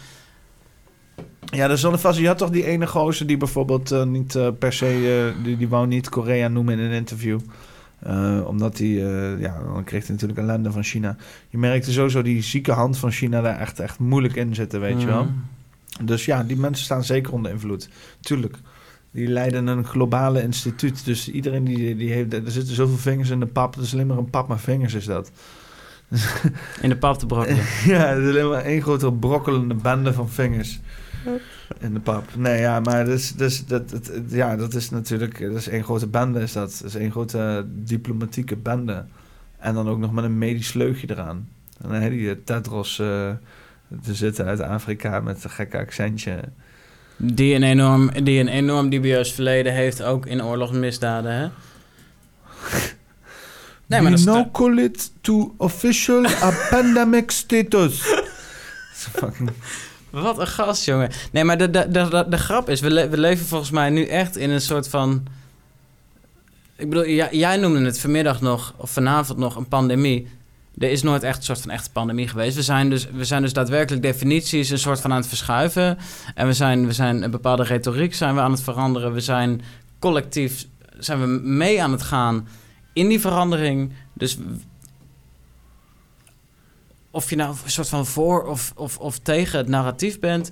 Ja, 1.45 1.69
er 1.69 1.77
zullen 1.77 1.99
vast... 1.99 2.19
Je 2.19 2.27
had 2.27 2.37
toch 2.37 2.49
die 2.49 2.65
ene 2.65 2.87
gozer 2.87 3.27
die 3.27 3.37
bijvoorbeeld 3.37 3.91
eh, 3.91 4.03
niet 4.03 4.35
eh, 4.35 4.47
per 4.59 4.73
se... 4.73 4.85
eh, 5.37 5.43
die, 5.43 5.57
die 5.57 5.69
wou 5.69 5.87
niet 5.87 6.09
Korea 6.09 6.47
noemen 6.47 6.79
in 6.79 6.85
een 6.85 6.91
interview. 6.91 7.39
Eh, 8.05 8.41
omdat 8.45 8.77
hij... 8.77 8.87
eh, 8.87 9.39
ja, 9.39 9.59
dan 9.73 9.83
kreeg 9.83 10.03
hij 10.03 10.11
natuurlijk 10.11 10.39
ellende 10.39 10.71
van 10.71 10.83
China. 10.83 11.15
Je 11.49 11.57
merkte 11.57 11.91
sowieso 11.91 12.21
die 12.21 12.41
zieke 12.41 12.71
hand 12.71 12.97
van 12.97 13.11
China 13.11 13.41
daar 13.41 13.59
echt, 13.59 13.79
echt 13.79 13.99
moeilijk 13.99 14.35
in 14.35 14.55
zitten, 14.55 14.79
weet 14.79 15.01
je 15.01 15.07
wel. 15.07 15.23
Mm. 15.23 16.05
Dus 16.05 16.25
ja, 16.25 16.43
die 16.43 16.57
mensen 16.57 16.85
staan 16.85 17.03
zeker 17.03 17.33
onder 17.33 17.51
invloed. 17.51 17.89
Tuurlijk. 18.19 18.57
Die 19.11 19.27
leiden 19.27 19.67
een 19.67 19.85
globale 19.85 20.41
instituut. 20.41 21.05
Dus 21.05 21.29
iedereen 21.29 21.63
die, 21.63 21.95
die 21.95 22.11
heeft... 22.11 22.33
Er 22.33 22.51
zitten 22.51 22.75
zoveel 22.75 22.97
vingers 22.97 23.29
in 23.29 23.39
de 23.39 23.45
pap. 23.45 23.75
Het 23.75 23.83
is 23.83 23.93
alleen 23.93 24.07
maar 24.07 24.17
een 24.17 24.29
pap 24.29 24.47
met 24.47 24.61
vingers 24.61 24.93
is 24.93 25.05
dat. 25.05 25.31
In 26.81 26.89
de 26.89 26.97
pap 26.97 27.17
te 27.17 27.25
brokkelen. 27.25 27.63
ja, 27.93 28.07
het 28.07 28.23
is 28.23 28.29
alleen 28.29 28.49
maar 28.49 28.63
één 28.63 28.81
grote 28.81 29.13
brokkelende 29.13 29.73
bende 29.73 30.13
van 30.13 30.29
vingers. 30.29 30.79
In 31.79 31.93
de 31.93 31.99
pap. 31.99 32.23
Nee, 32.35 32.59
ja, 32.59 32.79
maar 32.79 33.05
dus, 33.05 33.31
dus, 33.31 33.65
dat, 33.65 33.91
het- 33.91 34.11
ja, 34.27 34.55
dat 34.55 34.73
is 34.73 34.89
natuurlijk... 34.89 35.39
Dat 35.39 35.55
is 35.55 35.67
één 35.67 35.83
grote 35.83 36.07
bende, 36.07 36.41
is 36.41 36.51
dat. 36.51 36.77
Dat 36.81 36.87
is 36.89 36.95
één 36.95 37.11
grote 37.11 37.65
diplomatieke 37.67 38.55
bende. 38.55 39.05
En 39.57 39.73
dan 39.73 39.89
ook 39.89 39.99
nog 39.99 40.11
met 40.11 40.23
een 40.23 40.37
medisch 40.37 40.73
leugje 40.73 41.07
eraan. 41.09 41.47
En 41.81 41.89
dan 41.89 42.01
heb 42.01 42.11
je 42.11 42.17
die 42.17 42.43
Tedros 42.43 42.99
eh, 42.99 43.31
te 44.03 44.13
zitten 44.15 44.45
uit 44.45 44.59
Afrika 44.59 45.19
met 45.19 45.43
een 45.43 45.49
gekke 45.49 45.77
accentje. 45.77 46.39
Die 47.17 47.55
een, 47.55 47.63
enorm, 47.63 48.23
die 48.23 48.39
een 48.39 48.47
enorm 48.47 48.89
dubieus 48.89 49.31
verleden 49.33 49.73
heeft, 49.73 50.03
ook 50.03 50.25
in 50.25 50.43
oorlogsmisdaden, 50.43 51.31
hè? 51.33 51.47
Nee, 53.87 54.01
maar 54.01 54.11
dat. 54.11 54.19
We 54.23 54.31
now 54.31 54.51
call 54.51 54.77
it 54.77 55.11
to 55.21 55.53
official 55.57 56.25
a 56.25 56.51
pandemic 56.69 57.31
status. 57.31 58.01
Fucking... 58.93 59.49
Wat 60.21 60.39
een 60.39 60.47
gast, 60.47 60.85
jongen. 60.85 61.09
Nee, 61.31 61.43
maar 61.43 61.57
de, 61.57 61.69
de, 61.69 61.87
de, 61.89 62.25
de, 62.29 62.37
grap 62.37 62.69
is, 62.69 62.79
we, 62.79 63.09
we 63.09 63.17
leven 63.17 63.45
volgens 63.45 63.71
mij 63.71 63.89
nu 63.89 64.05
echt 64.05 64.37
in 64.37 64.49
een 64.49 64.61
soort 64.61 64.89
van... 64.89 65.23
Ik 66.75 66.89
bedoel, 66.89 67.07
jij, 67.07 67.27
jij 67.31 67.57
noemde 67.57 67.85
het 67.85 67.99
vanmiddag 67.99 68.41
nog, 68.41 68.73
of 68.77 68.89
vanavond 68.89 69.39
nog, 69.39 69.55
een 69.55 69.67
pandemie. 69.67 70.27
Er 70.77 70.89
is 70.89 71.03
nooit 71.03 71.23
echt 71.23 71.37
een 71.37 71.43
soort 71.43 71.61
van 71.61 71.71
echte 71.71 71.91
pandemie 71.91 72.27
geweest. 72.27 72.55
We 72.55 72.61
zijn 72.61 72.89
dus, 72.89 73.07
we 73.11 73.25
zijn 73.25 73.41
dus 73.41 73.53
daadwerkelijk 73.53 74.03
definities 74.03 74.69
een 74.69 74.79
soort 74.79 75.01
van 75.01 75.11
aan 75.11 75.17
het 75.17 75.27
verschuiven. 75.27 75.97
En 76.35 76.47
we 76.47 76.53
zijn, 76.53 76.85
we 76.85 76.93
zijn 76.93 77.23
een 77.23 77.31
bepaalde 77.31 77.63
retoriek 77.63 78.13
zijn 78.13 78.35
we 78.35 78.41
aan 78.41 78.51
het 78.51 78.61
veranderen. 78.61 79.13
We 79.13 79.19
zijn 79.19 79.61
collectief 79.99 80.67
zijn 80.97 81.21
we 81.21 81.27
mee 81.43 81.81
aan 81.83 81.91
het 81.91 82.03
gaan 82.03 82.47
in 82.93 83.07
die 83.07 83.19
verandering. 83.19 83.91
Dus 84.13 84.37
of 87.15 87.29
je 87.29 87.35
nou 87.35 87.55
een 87.63 87.71
soort 87.71 87.89
van 87.89 88.05
voor 88.05 88.43
of, 88.43 88.73
of, 88.75 88.97
of 88.97 89.19
tegen 89.19 89.57
het 89.57 89.67
narratief 89.67 90.19
bent. 90.19 90.51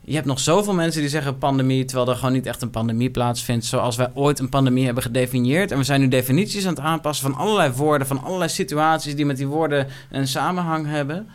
Je 0.00 0.14
hebt 0.14 0.26
nog 0.26 0.40
zoveel 0.40 0.74
mensen 0.74 1.00
die 1.00 1.10
zeggen 1.10 1.38
pandemie, 1.38 1.84
terwijl 1.84 2.08
er 2.08 2.16
gewoon 2.16 2.32
niet 2.32 2.46
echt 2.46 2.62
een 2.62 2.70
pandemie 2.70 3.10
plaatsvindt. 3.10 3.64
Zoals 3.64 3.96
wij 3.96 4.10
ooit 4.14 4.38
een 4.38 4.48
pandemie 4.48 4.84
hebben 4.84 5.02
gedefinieerd. 5.02 5.70
En 5.70 5.78
we 5.78 5.84
zijn 5.84 6.00
nu 6.00 6.08
definities 6.08 6.66
aan 6.66 6.74
het 6.74 6.82
aanpassen 6.82 7.30
van 7.30 7.40
allerlei 7.40 7.72
woorden, 7.72 8.06
van 8.06 8.22
allerlei 8.22 8.50
situaties 8.50 9.16
die 9.16 9.26
met 9.26 9.36
die 9.36 9.46
woorden 9.46 9.86
een 10.10 10.28
samenhang 10.28 10.86
hebben. 10.86 11.28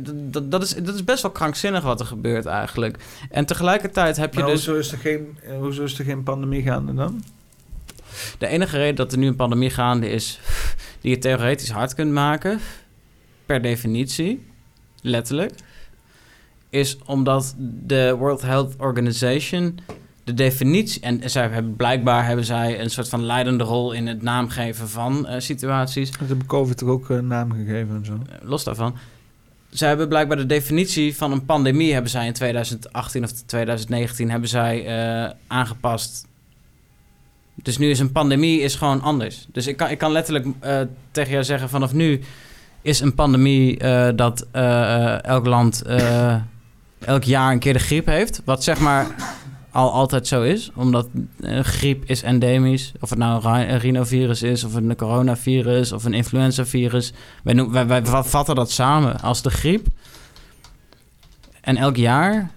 Dat, 0.00 0.50
dat, 0.50 0.62
is, 0.62 0.74
dat 0.74 0.94
is 0.94 1.04
best 1.04 1.22
wel 1.22 1.30
krankzinnig 1.30 1.82
wat 1.82 2.00
er 2.00 2.06
gebeurt 2.06 2.46
eigenlijk. 2.46 2.98
En 3.30 3.46
tegelijkertijd 3.46 4.16
heb 4.16 4.34
je 4.34 4.40
Maar 4.40 4.50
dus. 4.50 4.66
hoezo, 4.66 4.80
is 4.80 4.92
er 4.92 4.98
geen, 4.98 5.38
eh, 5.42 5.56
hoezo 5.56 5.82
is 5.82 5.98
er 5.98 6.04
geen 6.04 6.22
pandemie 6.22 6.62
gaande 6.62 6.94
dan? 6.94 7.22
De 8.38 8.46
enige 8.46 8.76
reden 8.76 8.96
dat 8.96 9.12
er 9.12 9.18
nu 9.18 9.26
een 9.26 9.36
pandemie 9.36 9.70
gaande 9.70 10.10
is, 10.10 10.40
die 11.00 11.10
je 11.10 11.18
theoretisch 11.18 11.70
hard 11.70 11.94
kunt 11.94 12.12
maken, 12.12 12.60
per 13.48 13.62
definitie, 13.62 14.46
letterlijk, 15.02 15.52
is 16.70 16.98
omdat 17.04 17.54
de 17.58 18.16
World 18.18 18.42
Health 18.42 18.74
Organization 18.78 19.78
de 20.24 20.34
definitie... 20.34 21.00
En 21.00 21.30
zij 21.30 21.48
hebben, 21.48 21.76
blijkbaar 21.76 22.26
hebben 22.26 22.44
zij 22.44 22.80
een 22.80 22.90
soort 22.90 23.08
van 23.08 23.24
leidende 23.24 23.64
rol 23.64 23.92
in 23.92 24.06
het 24.06 24.22
naamgeven 24.22 24.88
van 24.88 25.26
eh, 25.26 25.40
situaties. 25.40 26.08
Ze 26.12 26.24
hebben 26.24 26.46
COVID 26.46 26.76
toch 26.76 26.88
ook 26.88 27.08
een 27.08 27.26
naam 27.26 27.52
gegeven 27.52 27.96
en 27.96 28.04
zo? 28.04 28.12
Eh, 28.12 28.48
los 28.48 28.64
daarvan. 28.64 28.96
Zij 29.70 29.88
hebben 29.88 30.08
blijkbaar 30.08 30.36
de 30.36 30.46
definitie 30.46 31.16
van 31.16 31.32
een 31.32 31.44
pandemie... 31.44 31.92
hebben 31.92 32.10
zij 32.10 32.26
in 32.26 32.32
2018 32.32 33.24
of 33.24 33.30
2019 33.30 34.30
hebben 34.30 34.48
zij 34.48 34.86
eh, 34.86 35.34
aangepast... 35.46 36.26
Dus 37.62 37.78
nu 37.78 37.90
is 37.90 37.98
een 37.98 38.12
pandemie 38.12 38.60
is 38.60 38.74
gewoon 38.74 39.00
anders. 39.00 39.46
Dus 39.52 39.66
ik 39.66 39.76
kan, 39.76 39.90
ik 39.90 39.98
kan 39.98 40.12
letterlijk 40.12 40.46
eh, 40.60 40.80
tegen 41.10 41.32
jou 41.32 41.44
zeggen... 41.44 41.68
vanaf 41.68 41.92
nu 41.92 42.20
is 42.82 43.00
een 43.00 43.14
pandemie 43.14 43.78
eh, 43.78 44.08
dat 44.16 44.46
eh, 44.50 45.24
elk 45.24 45.46
land 45.46 45.82
eh, 45.82 46.34
elk 46.98 47.22
jaar 47.24 47.52
een 47.52 47.58
keer 47.58 47.72
de 47.72 47.78
griep 47.78 48.06
heeft. 48.06 48.42
Wat 48.44 48.64
zeg 48.64 48.80
maar 48.80 49.06
al 49.70 49.92
altijd 49.92 50.26
zo 50.26 50.42
is. 50.42 50.70
Omdat 50.74 51.08
griep 51.62 52.04
is 52.04 52.22
endemisch. 52.22 52.92
Of 53.00 53.10
het 53.10 53.18
nou 53.18 53.44
een 53.44 53.78
rhinovirus 53.78 54.42
is, 54.42 54.64
of 54.64 54.74
een 54.74 54.96
coronavirus, 54.96 55.92
of 55.92 56.04
een 56.04 56.14
influenzavirus. 56.14 57.12
Wij, 57.42 57.54
noem- 57.54 57.72
wij, 57.72 57.86
wij 57.86 58.04
va- 58.06 58.24
vatten 58.24 58.54
dat 58.54 58.70
samen 58.70 59.20
als 59.20 59.42
de 59.42 59.50
griep. 59.50 59.86
En 61.60 61.76
elk 61.76 61.96
jaar 61.96 62.50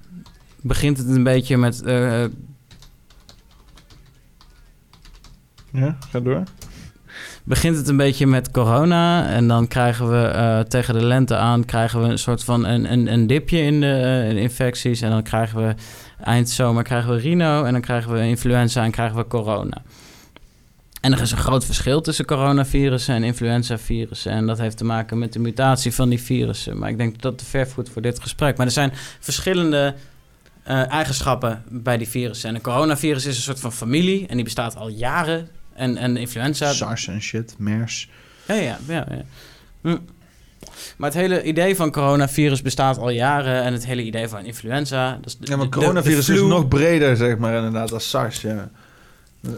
begint 0.61 0.97
het 0.97 1.07
een 1.07 1.23
beetje 1.23 1.57
met... 1.57 1.81
Ja, 5.73 5.97
ga 6.09 6.19
door. 6.19 6.43
Begint 7.43 7.77
het 7.77 7.87
een 7.87 7.97
beetje 7.97 8.27
met 8.27 8.51
corona. 8.51 9.27
En 9.27 9.47
dan 9.47 9.67
krijgen 9.67 10.09
we 10.09 10.25
eh, 10.25 10.59
tegen 10.59 10.93
de 10.93 11.05
lente 11.05 11.35
aan 11.35 11.65
krijgen 11.65 12.01
we 12.01 12.07
een 12.07 12.19
soort 12.19 12.43
van 12.43 12.65
een, 12.65 12.91
een, 12.91 13.13
een 13.13 13.27
dipje 13.27 13.57
in 13.57 13.79
de, 13.79 13.93
eh, 13.93 14.35
infecties. 14.35 15.01
En 15.01 15.09
dan 15.09 15.23
krijgen 15.23 15.67
we 15.67 15.75
eind 16.23 16.49
zomer 16.49 16.83
krijgen 16.83 17.13
we 17.13 17.19
rhino. 17.19 17.63
En 17.63 17.71
dan 17.71 17.81
krijgen 17.81 18.13
we 18.13 18.27
influenza 18.27 18.83
en 18.83 18.91
krijgen 18.91 19.17
we 19.17 19.27
corona. 19.27 19.81
En 21.01 21.13
er 21.13 21.21
is 21.21 21.31
een 21.31 21.37
groot 21.37 21.65
verschil 21.65 22.01
tussen 22.01 22.25
coronavirussen 22.25 23.15
en 23.15 23.23
influenzavirussen. 23.23 24.31
En 24.31 24.45
dat 24.45 24.57
heeft 24.57 24.77
te 24.77 24.83
maken 24.83 25.17
met 25.17 25.33
de 25.33 25.39
mutatie 25.39 25.93
van 25.93 26.09
die 26.09 26.21
virussen. 26.21 26.77
Maar 26.77 26.89
ik 26.89 26.97
denk 26.97 27.13
dat 27.13 27.21
dat 27.21 27.37
te 27.37 27.45
ver 27.45 27.67
voert 27.67 27.89
voor 27.89 28.01
dit 28.01 28.19
gesprek. 28.19 28.57
Maar 28.57 28.65
er 28.65 28.71
zijn 28.71 28.91
verschillende 29.19 29.95
eh, 30.63 30.91
eigenschappen 30.91 31.63
bij 31.69 31.97
die 31.97 32.07
virussen. 32.07 32.49
En 32.49 32.55
een 32.55 32.61
coronavirus 32.61 33.25
is 33.25 33.35
een 33.35 33.41
soort 33.41 33.59
van 33.59 33.71
familie. 33.71 34.27
En 34.27 34.35
die 34.35 34.43
bestaat 34.43 34.75
al 34.75 34.87
jaren. 34.87 35.47
En, 35.73 35.97
en 35.97 36.17
influenza... 36.17 36.73
SARS 36.73 37.07
en 37.07 37.21
shit, 37.21 37.55
MERS. 37.57 38.09
Ja, 38.47 38.53
ja, 38.55 38.77
ja. 38.87 39.05
ja. 39.09 39.21
Hm. 39.81 39.97
Maar 40.97 41.09
het 41.09 41.19
hele 41.19 41.43
idee 41.43 41.75
van 41.75 41.91
coronavirus 41.91 42.61
bestaat 42.61 42.97
al 42.97 43.09
jaren. 43.09 43.63
En 43.63 43.73
het 43.73 43.85
hele 43.85 44.03
idee 44.03 44.27
van 44.27 44.45
influenza. 44.45 45.19
De, 45.21 45.31
Ja, 45.39 45.55
maar 45.55 45.65
de- 45.65 45.71
de- 45.71 45.77
coronavirus 45.77 46.25
de 46.25 46.33
is 46.33 46.41
nog 46.41 46.67
breder, 46.67 47.15
zeg 47.17 47.37
maar, 47.37 47.55
inderdaad, 47.55 47.91
als 47.93 48.09
SARS, 48.09 48.41
ja. 48.41 48.69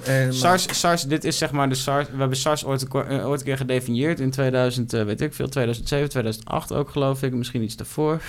En, 0.04 0.24
maar- 0.26 0.34
SARS, 0.34 0.80
SARS, 0.80 1.04
dit 1.04 1.24
is 1.24 1.38
zeg 1.38 1.52
maar 1.52 1.70
de 1.70 1.76
SARS. 1.76 2.08
We 2.12 2.18
hebben 2.18 2.38
SARS 2.38 2.66
ooit 2.66 2.82
een, 2.94 3.08
eh, 3.08 3.28
ooit 3.28 3.40
een 3.40 3.46
keer 3.46 3.58
gedefinieerd 3.58 4.20
in 4.20 4.32
2000, 4.32 4.94
eh, 4.94 5.04
weet 5.04 5.22
ik 5.22 5.34
veel, 5.34 5.50
2007, 5.50 6.10
2008 6.10 6.72
ook 6.74 6.90
geloof 6.90 7.24
ik, 7.24 7.34
misschien 7.34 7.64
iets 7.64 7.76
daarvoor. 7.76 8.22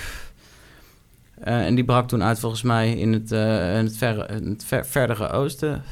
Eh, 1.43 1.65
en 1.65 1.75
die 1.75 1.83
brak 1.85 2.07
toen 2.07 2.23
uit 2.23 2.39
volgens 2.39 2.61
mij 2.61 2.91
in 2.93 3.13
het, 3.13 3.31
eh, 3.31 3.77
in 3.77 3.85
het, 3.85 3.97
verre, 3.97 4.27
in 4.27 4.49
het 4.49 4.63
ver- 4.65 4.85
verdere 4.85 5.29
oosten. 5.29 5.83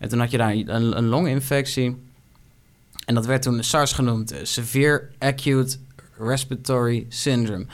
En 0.00 0.08
toen 0.08 0.18
had 0.18 0.30
je 0.30 0.36
daar 0.36 0.52
een, 0.52 0.96
een 0.96 1.06
longinfectie. 1.06 1.96
En 3.04 3.14
dat 3.14 3.26
werd 3.26 3.42
toen 3.42 3.62
SARS 3.62 3.92
genoemd, 3.92 4.32
eh, 4.32 4.38
Severe 4.42 5.08
Acute 5.18 5.76
Respiratory 6.18 7.06
Syndrome. 7.08 7.66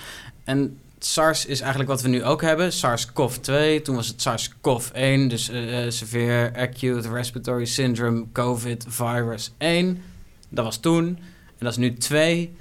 En 0.44 0.78
SARS 0.98 1.46
is 1.46 1.60
eigenlijk 1.60 1.90
wat 1.90 2.02
we 2.02 2.08
nu 2.08 2.24
ook 2.24 2.42
hebben. 2.42 2.72
SARS-CoV-2, 2.72 3.82
toen 3.82 3.96
was 3.96 4.06
het 4.06 4.22
SARS-CoV-1, 4.22 5.28
dus 5.28 5.48
eh, 5.48 5.84
eh, 5.84 5.90
Severe 5.90 6.52
Acute 6.56 7.08
Respiratory 7.08 7.64
Syndrome 7.64 8.24
COVID 8.32 8.84
Virus 8.88 9.52
1. 9.58 10.02
Dat 10.48 10.64
was 10.64 10.76
toen. 10.76 11.06
En 11.46 11.64
dat 11.64 11.70
is 11.70 11.76
nu 11.76 11.94
2. 11.94 12.56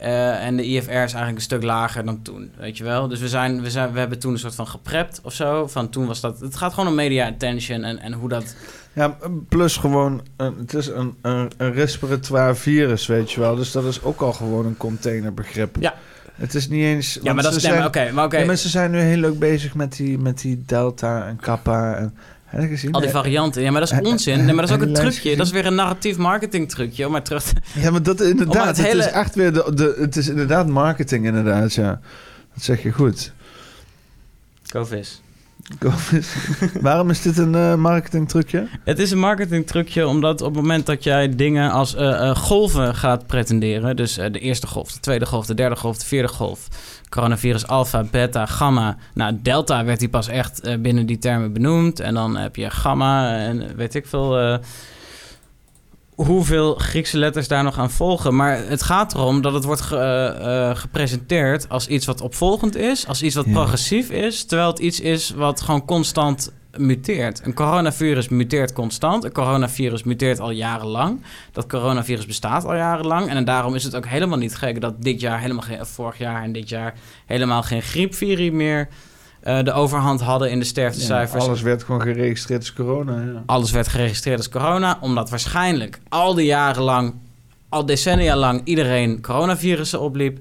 Eh, 0.00 0.44
en 0.44 0.56
de 0.56 0.64
IFR 0.64 0.90
is 0.90 0.96
eigenlijk 0.96 1.36
een 1.36 1.40
stuk 1.40 1.62
lager 1.62 2.04
dan 2.04 2.22
toen, 2.22 2.52
weet 2.56 2.76
je 2.76 2.84
wel. 2.84 3.08
Dus 3.08 3.20
we, 3.20 3.28
zijn, 3.28 3.62
we, 3.62 3.70
zijn, 3.70 3.92
we 3.92 3.98
hebben 3.98 4.18
toen 4.18 4.32
een 4.32 4.38
soort 4.38 4.54
van 4.54 4.66
geprept 4.66 5.20
of 5.22 5.32
zo. 5.32 5.66
Van 5.66 5.90
toen 5.90 6.06
was 6.06 6.20
dat... 6.20 6.40
Het 6.40 6.56
gaat 6.56 6.72
gewoon 6.72 6.88
om 6.88 6.94
media 6.94 7.26
attention 7.26 7.84
en, 7.84 7.98
en 7.98 8.12
hoe 8.12 8.28
dat... 8.28 8.56
Ja, 8.92 9.16
plus 9.48 9.76
gewoon, 9.76 10.22
een, 10.36 10.54
het 10.58 10.74
is 10.74 10.86
een, 10.86 11.14
een, 11.22 11.50
een 11.56 11.72
respiratoire 11.72 12.54
virus, 12.54 13.06
weet 13.06 13.32
je 13.32 13.40
wel. 13.40 13.56
Dus 13.56 13.72
dat 13.72 13.84
is 13.84 14.02
ook 14.02 14.20
al 14.20 14.32
gewoon 14.32 14.66
een 14.66 14.76
containerbegrip. 14.76 15.76
Ja. 15.80 15.94
Het 16.34 16.54
is 16.54 16.68
niet 16.68 16.82
eens... 16.82 17.18
Ja, 17.22 17.32
maar 17.32 17.42
dat 17.42 17.54
is... 17.54 17.62
nee, 17.62 17.72
maar 17.72 17.80
zijn- 17.92 18.04
Oké, 18.06 18.14
maar 18.14 18.24
oké. 18.24 18.38
Ja, 18.38 18.44
mensen 18.46 18.70
zijn 18.70 18.90
nu 18.90 18.98
heel 18.98 19.16
leuk 19.16 19.38
bezig 19.38 19.74
met 19.74 19.96
die, 19.96 20.18
met 20.18 20.40
die 20.40 20.62
Delta 20.66 21.26
en 21.26 21.36
Kappa. 21.36 21.94
En, 21.94 22.14
heb 22.44 22.60
je 22.62 22.68
gezien? 22.68 22.92
Al 22.92 23.00
die 23.00 23.10
varianten. 23.10 23.62
Ja, 23.62 23.70
maar 23.70 23.80
dat 23.80 23.92
is 23.92 23.98
onzin. 24.00 24.36
Nee, 24.44 24.54
maar 24.54 24.66
dat 24.66 24.68
is 24.68 24.82
ook 24.82 24.82
een 24.82 24.94
trucje. 24.94 25.36
Dat 25.36 25.46
is 25.46 25.52
weer 25.52 25.66
een 25.66 25.74
narratief 25.74 26.16
marketing 26.16 26.68
trucje. 26.70 27.06
Om 27.06 27.12
maar 27.12 27.22
terug 27.22 27.42
te... 27.42 27.52
Ja, 27.74 27.90
maar 27.90 28.02
dat 28.02 28.20
inderdaad. 28.20 28.54
Maar 28.54 28.66
het 28.66 28.76
het, 28.76 28.86
hele- 28.86 29.04
is 29.04 29.10
echt 29.10 29.34
weer 29.34 29.52
de, 29.52 29.72
de, 29.74 29.96
het 29.98 30.16
is 30.16 30.28
inderdaad 30.28 30.66
marketing, 30.68 31.26
inderdaad, 31.26 31.74
ja. 31.74 32.00
Dat 32.54 32.64
zeg 32.64 32.82
je 32.82 32.92
goed. 32.92 33.32
Waarom 36.80 37.10
is 37.10 37.22
dit 37.22 37.38
een 37.38 37.54
eh 37.54 37.74
marketing 37.74 38.28
trucje? 38.28 38.68
Het 38.84 38.98
is 38.98 39.10
een 39.10 39.18
marketing 39.18 39.66
trucje 39.66 40.06
omdat 40.06 40.40
op 40.40 40.54
het 40.54 40.62
moment 40.62 40.86
dat 40.86 41.04
jij 41.04 41.34
dingen 41.36 41.70
als 41.70 41.94
eh, 41.94 42.28
eh, 42.28 42.36
golven 42.36 42.94
gaat 42.94 43.26
pretenderen, 43.26 43.96
dus 43.96 44.14
de 44.14 44.38
eerste 44.38 44.66
golf, 44.66 44.92
de 44.92 45.00
tweede 45.00 45.26
golf, 45.26 45.46
de 45.46 45.54
derde 45.54 45.76
golf, 45.76 45.98
de 45.98 46.06
vierde 46.06 46.28
golf, 46.28 46.68
coronavirus 47.08 47.66
alpha, 47.66 48.04
beta, 48.10 48.46
gamma. 48.46 48.96
Nou, 49.14 49.38
delta 49.42 49.84
werd 49.84 49.98
die 49.98 50.08
pas 50.08 50.28
echt 50.28 50.82
binnen 50.82 51.06
die 51.06 51.18
termen 51.18 51.52
benoemd. 51.52 52.00
En 52.00 52.14
dan 52.14 52.36
heb 52.36 52.56
je 52.56 52.70
gamma 52.70 53.36
en 53.36 53.76
weet 53.76 53.94
ik 53.94 54.06
veel. 54.06 54.60
Hoeveel 56.26 56.74
Griekse 56.74 57.18
letters 57.18 57.48
daar 57.48 57.62
nog 57.62 57.78
aan 57.78 57.90
volgen. 57.90 58.36
Maar 58.36 58.56
het 58.66 58.82
gaat 58.82 59.14
erom 59.14 59.40
dat 59.42 59.52
het 59.52 59.64
wordt 59.64 59.80
ge- 59.80 59.96
eh, 59.96 60.70
eh, 60.70 60.76
gepresenteerd 60.76 61.68
als 61.68 61.86
iets 61.86 62.06
wat 62.06 62.20
opvolgend 62.20 62.76
is, 62.76 63.06
als 63.06 63.22
iets 63.22 63.34
wat 63.34 63.44
Ja. 63.46 63.52
progressief 63.52 64.10
is, 64.10 64.44
terwijl 64.44 64.68
het 64.70 64.78
iets 64.78 65.00
is 65.00 65.30
wat 65.30 65.60
gewoon 65.60 65.84
constant 65.84 66.52
muteert. 66.76 67.40
Een 67.44 67.54
coronavirus 67.54 68.28
muteert 68.28 68.72
constant. 68.72 69.24
Een 69.24 69.32
coronavirus 69.32 70.02
muteert 70.02 70.40
al 70.40 70.50
jarenlang. 70.50 71.22
Dat 71.52 71.66
coronavirus 71.68 72.26
bestaat 72.26 72.64
al 72.64 72.74
jarenlang. 72.74 73.28
En 73.28 73.44
daarom 73.44 73.74
is 73.74 73.84
het 73.84 73.96
ook 73.96 74.06
helemaal 74.06 74.38
niet 74.38 74.56
gek 74.56 74.80
dat 74.80 75.02
dit 75.02 75.20
jaar 75.20 75.40
helemaal 75.40 75.62
geen, 75.62 75.86
vorig 75.86 76.18
jaar 76.18 76.42
en 76.42 76.52
dit 76.52 76.68
jaar 76.68 76.94
helemaal 77.26 77.62
geen 77.62 77.82
griepvirie 77.82 78.52
meer 78.52 78.88
eh, 79.40 79.62
de 79.62 79.72
overhand 79.72 80.20
hadden 80.20 80.50
in 80.50 80.58
de 80.58 80.64
sterftecijfers. 80.64 81.44
alles 81.44 81.62
werd 81.62 81.82
gewoon 81.82 82.00
geregistreerd 82.00 82.60
als 82.60 82.72
corona, 82.72 83.20
ja. 83.20 83.42
Alles 83.46 83.70
werd 83.70 83.88
geregistreerd 83.88 84.38
als 84.38 84.48
corona, 84.48 84.98
omdat 85.00 85.30
waarschijnlijk 85.30 86.00
al 86.08 86.34
die 86.34 86.46
jaren 86.46 86.82
lang, 86.82 87.14
al 87.68 87.86
decennia 87.86 88.36
lang, 88.36 88.60
iedereen 88.64 89.22
coronavirussen 89.22 90.00
opliep 90.00 90.38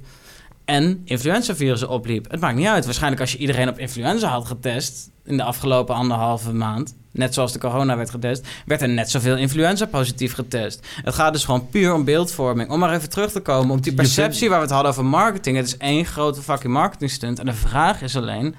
en 0.66 1.02
influenzavirussen 1.06 1.90
opliep. 1.90 2.32
Het 2.32 2.40
maakt 2.40 2.56
niet 2.56 2.68
uit. 2.68 2.86
Waarschijnlijk 2.86 3.22
als 3.22 3.32
je 3.32 3.38
iedereen 3.38 3.70
op 3.70 3.80
influenza 3.80 4.28
had 4.28 4.46
getest 4.46 5.10
in 5.24 5.38
de 5.38 5.44
afgelopen 5.44 5.96
anderhalve 5.96 6.54
maand, 6.54 6.96
net 7.12 7.34
zoals 7.34 7.54
de 7.54 7.60
corona 7.60 7.98
werd 7.98 8.10
getest, 8.10 8.48
werd 8.66 8.82
er 8.82 8.90
net 8.90 9.10
zoveel 9.10 9.38
influenza 9.38 9.86
positief 9.86 10.34
getest. 10.34 10.88
Het 11.04 11.14
gaat 11.14 11.34
dus 11.34 11.44
gewoon 11.44 11.70
puur 11.70 11.94
om 11.94 12.04
beeldvorming. 12.04 12.70
Om 12.70 12.80
maar 12.80 12.94
even 12.94 13.10
terug 13.10 13.32
te 13.32 13.40
komen 13.40 13.76
op 13.76 13.84
die 13.84 13.94
perceptie 13.94 14.50
waar 14.50 14.58
we 14.58 14.64
het 14.64 14.74
hadden 14.74 14.92
over 14.92 15.06
marketing. 15.06 15.58
Het 15.58 15.66
is 15.66 15.78
één 15.78 16.06
grote 16.06 16.42
fucking 16.42 16.74
marketing 16.74 17.12
stunt. 17.12 17.40
En 17.40 17.46
de 17.46 17.54
vraag 17.54 18.02
is 18.02 18.16
alleen, 18.16 18.56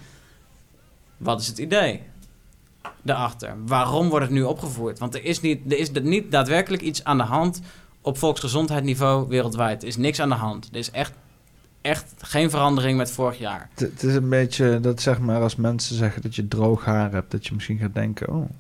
wat 1.21 1.41
is 1.41 1.47
het 1.47 1.59
idee? 1.59 2.01
daarachter. 3.03 3.55
Waarom 3.67 4.09
wordt 4.09 4.25
het 4.25 4.35
nu 4.35 4.43
opgevoerd? 4.43 4.99
Want 4.99 5.15
er 5.15 5.25
is, 5.25 5.41
niet, 5.41 5.73
er 5.73 5.79
is 5.79 5.91
niet 5.91 6.31
daadwerkelijk 6.31 6.83
iets 6.83 7.05
aan 7.05 7.19
de 7.19 7.25
hand 7.25 7.61
op 8.01 8.19
volksgezondheidsniveau 8.19 9.29
wereldwijd. 9.29 9.83
Er 9.83 9.89
is 9.89 9.97
niks 9.97 10.21
aan 10.21 10.29
de 10.29 10.35
hand. 10.35 10.69
Er 10.73 10.79
is 10.79 10.91
echt, 10.91 11.13
echt 11.81 12.15
geen 12.19 12.51
verandering 12.51 12.97
met 12.97 13.11
vorig 13.11 13.39
jaar. 13.39 13.69
Het, 13.75 14.03
is 14.03 14.15
een 14.15 14.29
beetje 14.29 14.81
dat 14.81 15.01
zeg 15.01 15.19
maar 15.19 15.43
als 15.43 15.57
mensen 15.57 15.97
zeggen 15.97 16.23
dat 16.23 16.35
je 16.35 16.49
droog 16.49 16.85
haar 16.85 17.13
hebt, 17.13 17.31
dat 17.31 17.47
je 17.47 17.55
misschien 17.55 17.79
gaat 17.79 17.95
denken, 17.95 18.33
oh, 18.35 18.51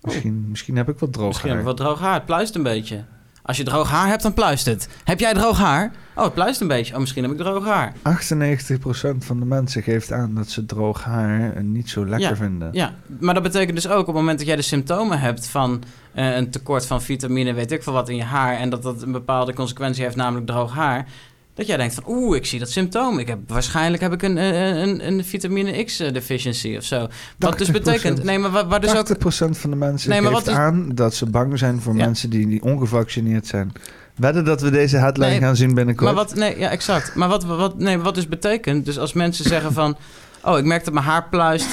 misschien, 0.00 0.48
misschien 0.48 0.76
heb 0.76 0.88
ik 0.88 0.98
wel 0.98 1.10
droog 1.10 1.26
Misschien 1.26 1.50
heb 1.50 1.58
haar. 1.58 1.70
ik 1.70 1.76
wat 1.76 1.86
droog 1.86 2.00
haar. 2.00 2.14
Het 2.14 2.24
pluist 2.24 2.54
een 2.54 2.62
beetje. 2.62 3.04
Als 3.50 3.58
je 3.58 3.64
droog 3.64 3.90
haar 3.90 4.08
hebt, 4.08 4.22
dan 4.22 4.34
pluist 4.34 4.66
het. 4.66 4.88
Heb 5.04 5.20
jij 5.20 5.34
droog 5.34 5.58
haar? 5.58 5.90
Oh, 6.14 6.24
het 6.24 6.34
pluist 6.34 6.60
een 6.60 6.68
beetje. 6.68 6.94
Oh, 6.94 7.00
misschien 7.00 7.22
heb 7.22 7.32
ik 7.32 7.38
droog 7.38 7.64
haar. 7.64 7.92
98% 8.02 9.16
van 9.18 9.38
de 9.38 9.44
mensen 9.44 9.82
geeft 9.82 10.12
aan 10.12 10.34
dat 10.34 10.48
ze 10.48 10.66
droog 10.66 11.04
haar 11.04 11.62
niet 11.64 11.90
zo 11.90 12.06
lekker 12.06 12.28
Ja. 12.28 12.36
vinden. 12.36 12.68
Ja, 12.72 12.94
maar 13.20 13.34
dat 13.34 13.42
betekent 13.42 13.76
dus 13.76 13.88
ook 13.88 14.00
op 14.00 14.06
het 14.06 14.14
moment 14.14 14.38
dat 14.38 14.46
jij 14.46 14.56
de 14.56 14.62
symptomen 14.62 15.20
hebt 15.20 15.46
van 15.46 15.82
eh, 16.14 16.36
een 16.36 16.50
tekort 16.50 16.86
van 16.86 17.02
vitamine, 17.02 17.52
weet 17.52 17.72
ik 17.72 17.82
veel 17.82 17.92
wat 17.92 18.08
in 18.08 18.16
je 18.16 18.22
haar, 18.22 18.56
en 18.56 18.70
dat 18.70 18.82
dat 18.82 19.02
een 19.02 19.12
bepaalde 19.12 19.54
consequentie 19.54 20.02
heeft, 20.04 20.16
namelijk 20.16 20.46
droog 20.46 20.74
haar, 20.74 21.06
dat 21.54 21.66
jij 21.66 21.76
denkt 21.76 21.94
van, 21.94 22.04
oeh, 22.06 22.36
ik 22.36 22.46
zie 22.46 22.58
dat 22.58 22.70
symptoom. 22.70 23.18
Ik 23.18 23.28
heb, 23.28 23.38
waarschijnlijk 23.46 24.02
heb 24.02 24.12
ik 24.12 24.22
een, 24.22 24.38
eh, 24.38 24.68
een, 24.80 25.06
een 25.06 25.24
vitamine 25.24 25.84
X 25.84 26.00
eh, 26.00 26.12
deficiency 26.12 26.74
of 26.76 26.84
zo. 26.84 27.06
Wat 27.38 27.58
dus 27.58 27.68
80%. 27.68 27.72
betekent, 27.72 28.22
nee, 28.24 28.38
maar 28.38 28.50
waar, 28.50 28.68
waar 28.68 28.80
dus 28.80 28.94
ook 28.96 29.06
80% 29.08 29.58
van 29.58 29.70
de 29.70 29.76
mensen 29.76 30.10
Nee, 30.10 30.20
maar 30.20 30.32
geeft 30.32 30.44
wat 30.46 30.54
is- 30.54 30.60
aan 30.60 30.88
dat 30.94 31.14
ze 31.14 31.26
bang 31.26 31.58
zijn 31.58 31.80
voor 31.80 31.96
Ja. 31.96 32.04
mensen 32.04 32.30
die, 32.30 32.46
die 32.46 32.62
ongevaccineerd 32.62 33.46
zijn. 33.46 33.72
Wedden 34.16 34.44
dat 34.44 34.60
we 34.60 34.70
deze 34.70 34.96
headline 34.96 35.30
Nee, 35.30 35.38
gaan 35.40 35.56
zien 35.56 35.74
binnenkort. 35.74 36.04
Maar 36.14 36.24
wat, 36.24 36.34
nee, 36.34 36.58
ja, 36.58 36.68
exact. 36.70 37.14
Maar 37.14 37.28
wat, 37.28 37.44
wat, 37.44 37.78
nee, 37.78 37.98
wat 37.98 38.14
dus 38.14 38.28
betekent, 38.28 38.84
dus 38.84 38.98
als 38.98 39.12
mensen 39.12 39.44
zeggen 39.44 39.72
van, 39.72 39.96
oh, 40.44 40.58
ik 40.58 40.64
merk 40.64 40.84
dat 40.84 40.94
mijn 40.94 41.06
haar 41.06 41.28
pluist, 41.28 41.68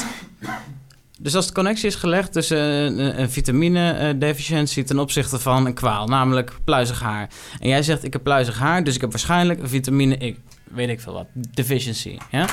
Dus 1.20 1.36
als 1.36 1.48
de 1.48 1.54
connectie 1.54 1.88
is 1.88 1.96
gelegd 1.96 2.32
tussen 2.32 2.58
een, 2.58 3.22
een 3.22 3.30
vitamine-deficiëntie 3.30 4.84
ten 4.84 5.00
opzichte 5.00 5.40
van 5.40 5.66
een 5.66 5.74
kwaal, 5.74 6.08
namelijk 6.08 6.52
pluizig 6.64 7.02
haar. 7.02 7.30
En 7.60 7.70
jij 7.70 7.84
zegt, 7.84 8.04
ik 8.04 8.14
heb 8.14 8.24
pluizig 8.24 8.60
haar, 8.60 8.84
dus 8.84 8.96
ik 8.96 9.02
heb 9.02 9.12
waarschijnlijk 9.12 9.60
een 9.60 9.70
vitamine, 9.70 10.18
ik 10.18 10.40
weet 10.64 10.90
ik 10.90 11.00
veel 11.00 11.14
wat, 11.14 11.28
deficiency. 11.34 12.18
Ja? 12.32 12.46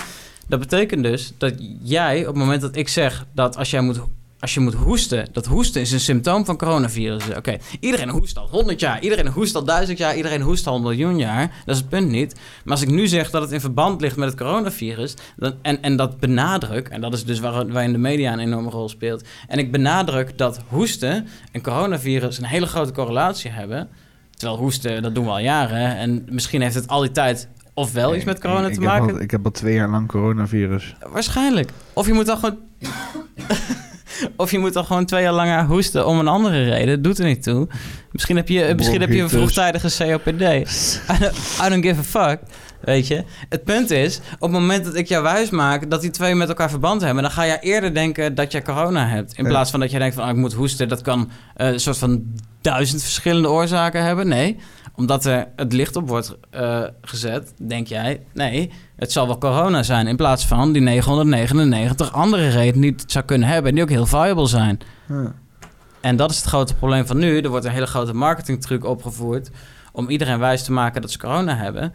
Dat 0.49 0.61
betekent 0.61 1.03
dus 1.03 1.33
dat 1.39 1.55
jij, 1.83 2.21
op 2.21 2.27
het 2.27 2.37
moment 2.37 2.61
dat 2.61 2.77
ik 2.77 2.89
zeg 2.89 3.27
dat 3.33 3.57
als 3.57 3.71
jij 3.71 3.81
moet 3.81 4.01
als 4.45 4.55
je 4.55 4.61
moet 4.61 4.75
hoesten, 4.75 5.29
dat 5.33 5.47
hoesten 5.47 5.81
is 5.81 5.93
een 5.93 6.01
symptoom 6.01 6.45
van 6.45 6.57
coronavirus. 6.57 7.25
Oké, 7.37 7.57
iedereen 7.81 8.09
hoest 8.09 8.39
al 8.39 8.49
100 8.51 8.81
jaar, 8.81 9.01
iedereen 9.01 9.27
hoest 9.27 9.55
al 9.55 9.65
1000 9.65 9.99
jaar, 9.99 10.17
iedereen 10.17 10.41
hoest 10.41 10.67
al 10.67 10.77
een 10.77 10.83
miljoen 10.83 11.19
jaar. 11.19 11.63
Dat 11.65 11.75
is 11.75 11.81
het 11.81 11.91
punt 11.91 12.09
niet. 12.09 12.35
Maar 12.65 12.73
als 12.73 12.83
ik 12.83 12.91
nu 12.91 13.07
zeg 13.07 13.31
dat 13.31 13.43
het 13.43 13.51
in 13.51 13.61
verband 13.61 14.01
ligt 14.01 14.17
met 14.17 14.29
het 14.29 14.39
coronavirus, 14.39 15.15
dan, 15.37 15.55
en, 15.63 15.83
en 15.83 15.97
dat 15.97 16.21
benadruk, 16.21 16.89
en 16.89 17.01
dat 17.01 17.13
is 17.13 17.25
dus 17.25 17.41
waar, 17.41 17.67
waarin 17.67 17.93
de 17.93 17.99
media 17.99 18.33
een 18.33 18.39
enorme 18.39 18.71
rol 18.71 18.89
speelt, 18.89 19.25
en 19.49 19.59
ik 19.59 19.73
benadruk 19.73 20.39
dat 20.39 20.61
hoesten 20.69 21.27
en 21.53 21.63
coronavirus 21.63 22.39
een 22.39 22.45
hele 22.45 22.67
grote 22.67 22.93
correlatie 22.93 23.51
hebben. 23.51 23.89
Terwijl 24.31 24.59
hoesten, 24.59 25.03
dat 25.03 25.15
doen 25.15 25.25
we 25.25 25.31
al 25.31 25.39
jaren. 25.39 25.97
En 25.97 26.27
misschien 26.31 26.63
heeft 26.63 26.75
het 26.75 26.89
al 26.89 27.01
die 27.01 27.11
tijd 27.11 27.49
ofwel 27.75 28.15
iets 28.15 28.25
met 28.25 28.41
corona 28.41 28.67
ik, 28.67 28.75
te 28.75 28.81
ik 28.81 28.87
maken. 28.87 29.07
Heb 29.07 29.15
al, 29.15 29.21
ik 29.21 29.31
heb 29.31 29.45
al 29.45 29.51
twee 29.51 29.75
jaar 29.75 29.89
lang 29.89 30.09
coronavirus. 30.09 30.97
Waarschijnlijk. 31.09 31.71
Of 31.93 32.07
je 32.07 32.13
moet 32.13 32.27
dan 32.27 32.39
gewoon. 32.39 32.59
of 34.37 34.51
je 34.51 34.59
moet 34.59 34.73
dan 34.73 34.85
gewoon 34.85 35.05
twee 35.05 35.23
jaar 35.23 35.33
langer 35.33 35.65
hoesten 35.65 36.07
om 36.07 36.19
een 36.19 36.29
andere 36.29 36.63
reden. 36.63 37.03
Doet 37.03 37.19
er 37.19 37.25
niet 37.25 37.43
toe. 37.43 37.69
Misschien 38.11 38.37
heb 38.37 38.49
je, 38.49 38.73
misschien 38.77 39.01
heb 39.01 39.11
je 39.11 39.23
een 39.23 39.29
vroegtijdige 39.29 40.05
COPD. 40.05 40.41
I 40.41 41.19
don't, 41.21 41.37
I 41.67 41.69
don't 41.69 41.85
give 41.85 42.01
a 42.01 42.29
fuck. 42.29 42.41
Weet 42.85 43.07
je? 43.07 43.25
Het 43.49 43.65
punt 43.65 43.91
is, 43.91 44.21
op 44.35 44.41
het 44.41 44.51
moment 44.51 44.85
dat 44.85 44.95
ik 44.95 45.09
jou 45.09 45.23
wijs 45.23 45.51
maak 45.51 45.91
dat 45.91 46.01
die 46.01 46.11
twee 46.11 46.35
met 46.35 46.49
elkaar 46.49 46.71
verband 46.71 47.01
hebben, 47.01 47.23
dan 47.23 47.33
ga 47.33 47.47
jij 47.47 47.61
eerder 47.61 47.95
denken 47.95 48.35
dat 48.35 48.53
jij 48.53 48.63
corona 48.63 49.09
hebt. 49.09 49.39
In 49.39 49.45
plaats 49.45 49.71
van 49.71 49.81
dat 49.81 49.91
jij 49.91 49.99
denkt 49.99 50.15
van, 50.15 50.25
ah, 50.25 50.31
ik 50.31 50.37
moet 50.37 50.53
hoesten. 50.53 50.89
Dat 50.89 51.03
kan 51.03 51.31
uh, 51.57 51.67
een 51.67 51.81
soort 51.81 51.99
van 51.99 52.23
duizend 52.61 53.03
verschillende 53.03 53.49
oorzaken 53.49 54.05
hebben. 54.05 54.29
Nee, 54.29 54.57
omdat 54.97 55.25
er 55.25 55.49
het 55.57 55.73
licht 55.73 55.97
op 55.97 56.09
wordt 56.09 56.37
uh, 56.55 56.85
gezet, 57.01 57.53
denk 57.57 57.87
jij, 57.87 58.21
nee, 58.33 58.71
het 58.97 59.13
zal 59.13 59.27
wel 59.27 59.39
corona 59.39 59.83
zijn. 59.83 60.07
In 60.07 60.17
plaats 60.17 60.47
van 60.47 60.73
die 60.73 60.83
999 60.83 62.13
andere 62.13 62.49
redenen 62.49 62.81
die 62.81 62.93
het 62.93 63.13
zou 63.13 63.25
kunnen 63.25 63.49
hebben 63.49 63.69
en 63.69 63.75
die 63.75 63.85
ook 63.85 63.91
heel 63.91 64.07
viable 64.07 64.47
zijn. 64.47 64.79
Ja. 65.09 65.35
En 66.01 66.17
dat 66.17 66.31
is 66.31 66.37
het 66.37 66.47
grote 66.47 66.75
probleem 66.75 67.07
van 67.07 67.19
nu. 67.19 67.41
Er 67.41 67.49
wordt 67.49 67.65
een 67.65 67.73
hele 67.73 67.87
grote 67.87 68.15
marketingtruc 68.15 68.85
opgevoerd 68.85 69.51
om 69.93 70.09
iedereen 70.09 70.39
wijs 70.39 70.63
te 70.63 70.73
maken 70.73 71.03
dat 71.03 71.11
ze 71.11 71.19
corona 71.19 71.57
hebben 71.57 71.93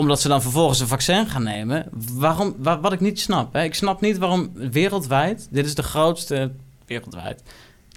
omdat 0.00 0.20
ze 0.20 0.28
dan 0.28 0.42
vervolgens 0.42 0.80
een 0.80 0.86
vaccin 0.86 1.26
gaan 1.26 1.42
nemen. 1.42 1.86
Waarom, 2.12 2.54
wat 2.58 2.92
ik 2.92 3.00
niet 3.00 3.20
snap. 3.20 3.52
Hè? 3.52 3.62
Ik 3.62 3.74
snap 3.74 4.00
niet 4.00 4.18
waarom 4.18 4.50
wereldwijd. 4.54 5.48
Dit 5.50 5.66
is 5.66 5.74
de 5.74 5.82
grootste. 5.82 6.52
Wereldwijd. 6.86 7.42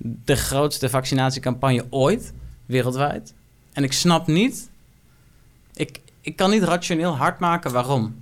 De 0.01 0.35
grootste 0.35 0.89
vaccinatiecampagne 0.89 1.85
ooit. 1.89 2.33
Wereldwijd. 2.65 3.33
En 3.73 3.83
ik 3.83 3.93
snap 3.93 4.27
niet. 4.27 4.69
Ik, 5.73 5.99
ik 6.21 6.35
kan 6.35 6.49
niet 6.49 6.63
rationeel 6.63 7.15
hard 7.17 7.39
maken 7.39 7.71
waarom. 7.71 8.15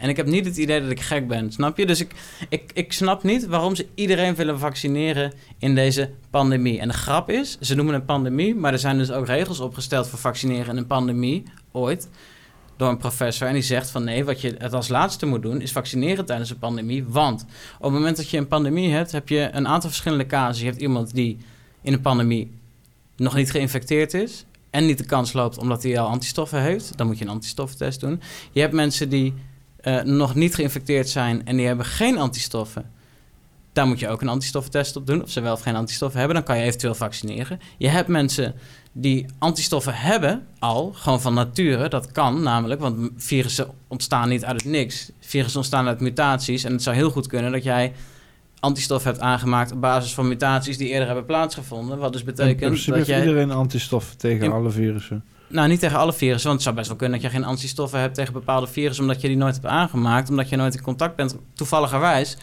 En 0.00 0.08
ik 0.08 0.16
heb 0.16 0.26
niet 0.26 0.44
het 0.44 0.56
idee 0.56 0.80
dat 0.80 0.90
ik 0.90 1.00
gek 1.00 1.28
ben, 1.28 1.52
snap 1.52 1.76
je? 1.78 1.86
Dus 1.86 2.00
ik, 2.00 2.14
ik, 2.48 2.70
ik 2.74 2.92
snap 2.92 3.22
niet 3.22 3.46
waarom 3.46 3.74
ze 3.74 3.86
iedereen 3.94 4.34
willen 4.34 4.58
vaccineren 4.58 5.32
in 5.58 5.74
deze 5.74 6.10
pandemie. 6.30 6.80
En 6.80 6.88
de 6.88 6.94
grap 6.94 7.30
is, 7.30 7.58
ze 7.58 7.74
noemen 7.74 7.94
een 7.94 8.04
pandemie, 8.04 8.54
maar 8.54 8.72
er 8.72 8.78
zijn 8.78 8.98
dus 8.98 9.10
ook 9.10 9.26
regels 9.26 9.60
opgesteld 9.60 10.08
voor 10.08 10.18
vaccineren 10.18 10.70
in 10.70 10.76
een 10.76 10.86
pandemie, 10.86 11.42
ooit, 11.72 12.08
door 12.76 12.88
een 12.88 12.96
professor. 12.96 13.46
En 13.46 13.52
die 13.52 13.62
zegt 13.62 13.90
van 13.90 14.04
nee, 14.04 14.24
wat 14.24 14.40
je 14.40 14.54
het 14.58 14.72
als 14.72 14.88
laatste 14.88 15.26
moet 15.26 15.42
doen, 15.42 15.60
is 15.60 15.72
vaccineren 15.72 16.24
tijdens 16.24 16.50
een 16.50 16.58
pandemie. 16.58 17.04
Want 17.04 17.42
op 17.78 17.82
het 17.82 17.92
moment 17.92 18.16
dat 18.16 18.30
je 18.30 18.38
een 18.38 18.48
pandemie 18.48 18.90
hebt, 18.90 19.12
heb 19.12 19.28
je 19.28 19.48
een 19.52 19.68
aantal 19.68 19.90
verschillende 19.90 20.26
casus. 20.26 20.60
Je 20.60 20.66
hebt 20.66 20.80
iemand 20.80 21.14
die 21.14 21.38
in 21.82 21.92
een 21.92 22.00
pandemie 22.00 22.50
nog 23.16 23.34
niet 23.34 23.50
geïnfecteerd 23.50 24.14
is 24.14 24.44
en 24.70 24.86
niet 24.86 24.98
de 24.98 25.04
kans 25.04 25.32
loopt 25.32 25.58
omdat 25.58 25.82
hij 25.82 25.98
al 25.98 26.08
antistoffen 26.08 26.62
heeft, 26.62 26.96
dan 26.96 27.06
moet 27.06 27.18
je 27.18 27.24
een 27.24 27.30
antistoffentest 27.30 28.00
doen. 28.00 28.20
Je 28.52 28.60
hebt 28.60 28.72
mensen 28.72 29.08
die 29.08 29.34
uh, 29.82 30.02
nog 30.02 30.34
niet 30.34 30.54
geïnfecteerd 30.54 31.08
zijn 31.08 31.46
en 31.46 31.56
die 31.56 31.66
hebben 31.66 31.86
geen 31.86 32.18
antistoffen. 32.18 32.90
Daar 33.72 33.86
moet 33.86 33.98
je 33.98 34.08
ook 34.08 34.20
een 34.20 34.28
antistoffentest 34.28 34.96
op 34.96 35.06
doen, 35.06 35.22
of 35.22 35.30
ze 35.30 35.40
wel 35.40 35.52
of 35.52 35.60
geen 35.60 35.76
antistoffen 35.76 36.18
hebben. 36.18 36.36
Dan 36.36 36.46
kan 36.46 36.58
je 36.58 36.64
eventueel 36.64 36.94
vaccineren. 36.94 37.60
Je 37.78 37.88
hebt 37.88 38.08
mensen 38.08 38.54
die 38.92 39.26
antistoffen 39.38 39.94
hebben 39.94 40.46
al, 40.58 40.92
gewoon 40.94 41.20
van 41.20 41.34
nature. 41.34 41.88
Dat 41.88 42.12
kan 42.12 42.42
namelijk, 42.42 42.80
want 42.80 43.10
virussen 43.16 43.68
ontstaan 43.88 44.28
niet 44.28 44.44
uit 44.44 44.62
het 44.62 44.70
niks. 44.70 45.10
Virussen 45.20 45.56
ontstaan 45.56 45.86
uit 45.86 46.00
mutaties. 46.00 46.64
En 46.64 46.72
het 46.72 46.82
zou 46.82 46.96
heel 46.96 47.10
goed 47.10 47.26
kunnen 47.26 47.52
dat 47.52 47.62
jij 47.62 47.92
antistof 48.60 49.04
hebt 49.04 49.20
aangemaakt 49.20 49.72
op 49.72 49.80
basis 49.80 50.14
van 50.14 50.28
mutaties 50.28 50.76
die 50.76 50.88
eerder 50.88 51.06
hebben 51.06 51.24
plaatsgevonden. 51.24 51.98
Wat 51.98 52.12
dus 52.12 52.24
betekent 52.24 52.86
dat 52.86 53.06
jij... 53.06 53.20
iedereen 53.20 53.50
antistoffen 53.50 54.18
tegen 54.18 54.44
in... 54.44 54.52
alle 54.52 54.70
virussen? 54.70 55.24
Nou, 55.46 55.68
niet 55.68 55.80
tegen 55.80 55.98
alle 55.98 56.12
virussen, 56.12 56.48
want 56.48 56.54
het 56.54 56.62
zou 56.62 56.74
best 56.74 56.88
wel 56.88 56.96
kunnen 56.96 57.20
dat 57.20 57.30
je 57.30 57.36
geen 57.36 57.46
antistoffen 57.46 58.00
hebt 58.00 58.14
tegen 58.14 58.32
bepaalde 58.32 58.66
virussen, 58.66 59.04
omdat 59.04 59.20
je 59.20 59.28
die 59.28 59.36
nooit 59.36 59.54
hebt 59.54 59.66
aangemaakt, 59.66 60.30
omdat 60.30 60.48
je 60.48 60.56
nooit 60.56 60.74
in 60.74 60.82
contact 60.82 61.16
bent, 61.16 61.36
toevalligerwijs. 61.54 62.36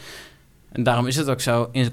En 0.72 0.82
daarom 0.82 1.06
is 1.06 1.16
het 1.16 1.28
ook 1.28 1.40
zo. 1.40 1.68
In... 1.72 1.92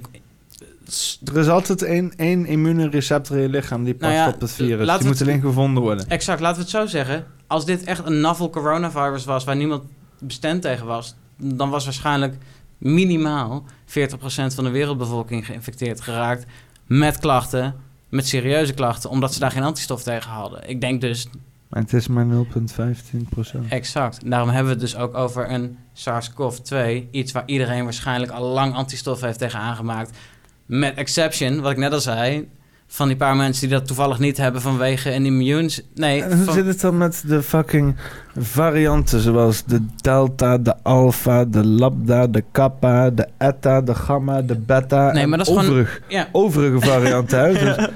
Er 1.26 1.38
is 1.38 1.48
altijd 1.48 1.82
één, 1.82 2.14
één 2.16 2.46
immuunreceptor 2.46 3.36
in 3.36 3.42
je 3.42 3.50
lichaam 3.50 3.84
die 3.84 3.94
past 3.94 4.14
nou 4.14 4.24
ja, 4.28 4.34
op 4.34 4.42
het 4.42 4.52
virus. 4.52 4.98
Die 4.98 5.08
moet 5.08 5.22
alleen 5.22 5.42
gevonden 5.42 5.84
worden. 5.84 6.10
Exact, 6.10 6.40
laten 6.40 6.58
we 6.58 6.62
het 6.62 6.72
zo 6.72 6.86
zeggen. 6.86 7.26
Als 7.48 7.66
dit 7.66 7.84
echt 7.84 8.06
een 8.06 8.20
novel 8.20 8.50
coronavirus 8.50 9.26
was 9.26 9.44
waar 9.44 9.56
niemand 9.56 9.84
bestemd 10.20 10.62
tegen 10.62 10.86
was, 10.86 11.16
dan 11.38 11.70
was 11.70 11.84
waarschijnlijk 11.84 12.38
minimaal 12.78 13.64
40% 13.86 13.94
van 14.28 14.64
de 14.64 14.70
wereldbevolking 14.70 15.46
geïnfecteerd 15.46 16.02
geraakt 16.02 16.46
met 16.88 17.20
klachten, 17.20 17.76
met 18.10 18.28
serieuze 18.28 18.74
klachten, 18.74 19.10
omdat 19.10 19.34
ze 19.34 19.40
daar 19.40 19.52
geen 19.52 19.64
antistof 19.64 20.04
tegen 20.04 20.32
hadden. 20.32 20.70
Ik 20.70 20.82
denk 20.82 21.02
dus. 21.02 21.28
Maar 21.70 21.82
het 21.82 21.94
is 21.94 22.08
maar 22.08 22.26
0,15%. 22.26 23.68
Exact. 23.70 24.30
Daarom 24.30 24.50
hebben 24.50 24.66
we 24.66 24.72
het 24.72 24.92
dus 24.92 24.96
ook 24.96 25.16
over 25.16 25.52
een 25.52 25.78
SARS-CoV-2, 25.94 27.10
iets 27.12 27.32
waar 27.32 27.44
iedereen 27.46 27.84
waarschijnlijk 27.84 28.32
al 28.32 28.48
lang 28.48 28.74
antistof 28.74 29.22
heeft 29.22 29.40
tegen 29.40 29.60
aangemaakt. 29.60 30.18
Met 30.66 30.96
exception, 30.96 31.62
wat 31.62 31.72
ik 31.72 31.78
net 31.78 31.94
al 31.94 32.00
zei, 32.00 32.48
van 32.88 33.08
die 33.08 33.18
paar 33.18 33.36
mensen 33.36 33.68
die 33.68 33.78
dat 33.78 33.88
toevallig 33.88 34.20
niet 34.20 34.38
hebben 34.38 34.62
vanwege 34.62 35.14
een 35.14 35.26
immuun... 35.26 35.72
Nee, 35.94 36.24
en 36.24 36.44
hoe 36.44 36.54
zit 36.54 36.66
het 36.66 36.82
dan 36.82 36.98
met 36.98 37.24
de 37.28 37.44
fucking 37.44 37.96
varianten 38.38 39.20
zoals 39.20 39.64
de 39.64 39.86
delta, 39.96 40.58
de 40.58 40.76
alpha, 40.84 41.46
de 41.46 41.66
lambda, 41.66 42.28
de 42.28 42.44
kappa, 42.52 43.10
de 43.10 43.28
eta, 43.38 43.82
de 43.82 43.96
gamma, 43.96 44.42
de 44.42 44.56
beta 44.56 45.12
nee, 45.12 45.28
maar 45.28 45.38
dat 45.38 45.48
is 45.48 45.56
overig, 45.56 45.94
gewoon, 45.94 46.10
ja. 46.10 46.30
overige 46.32 46.80
varianten. 46.80 47.40
hè? 47.40 47.54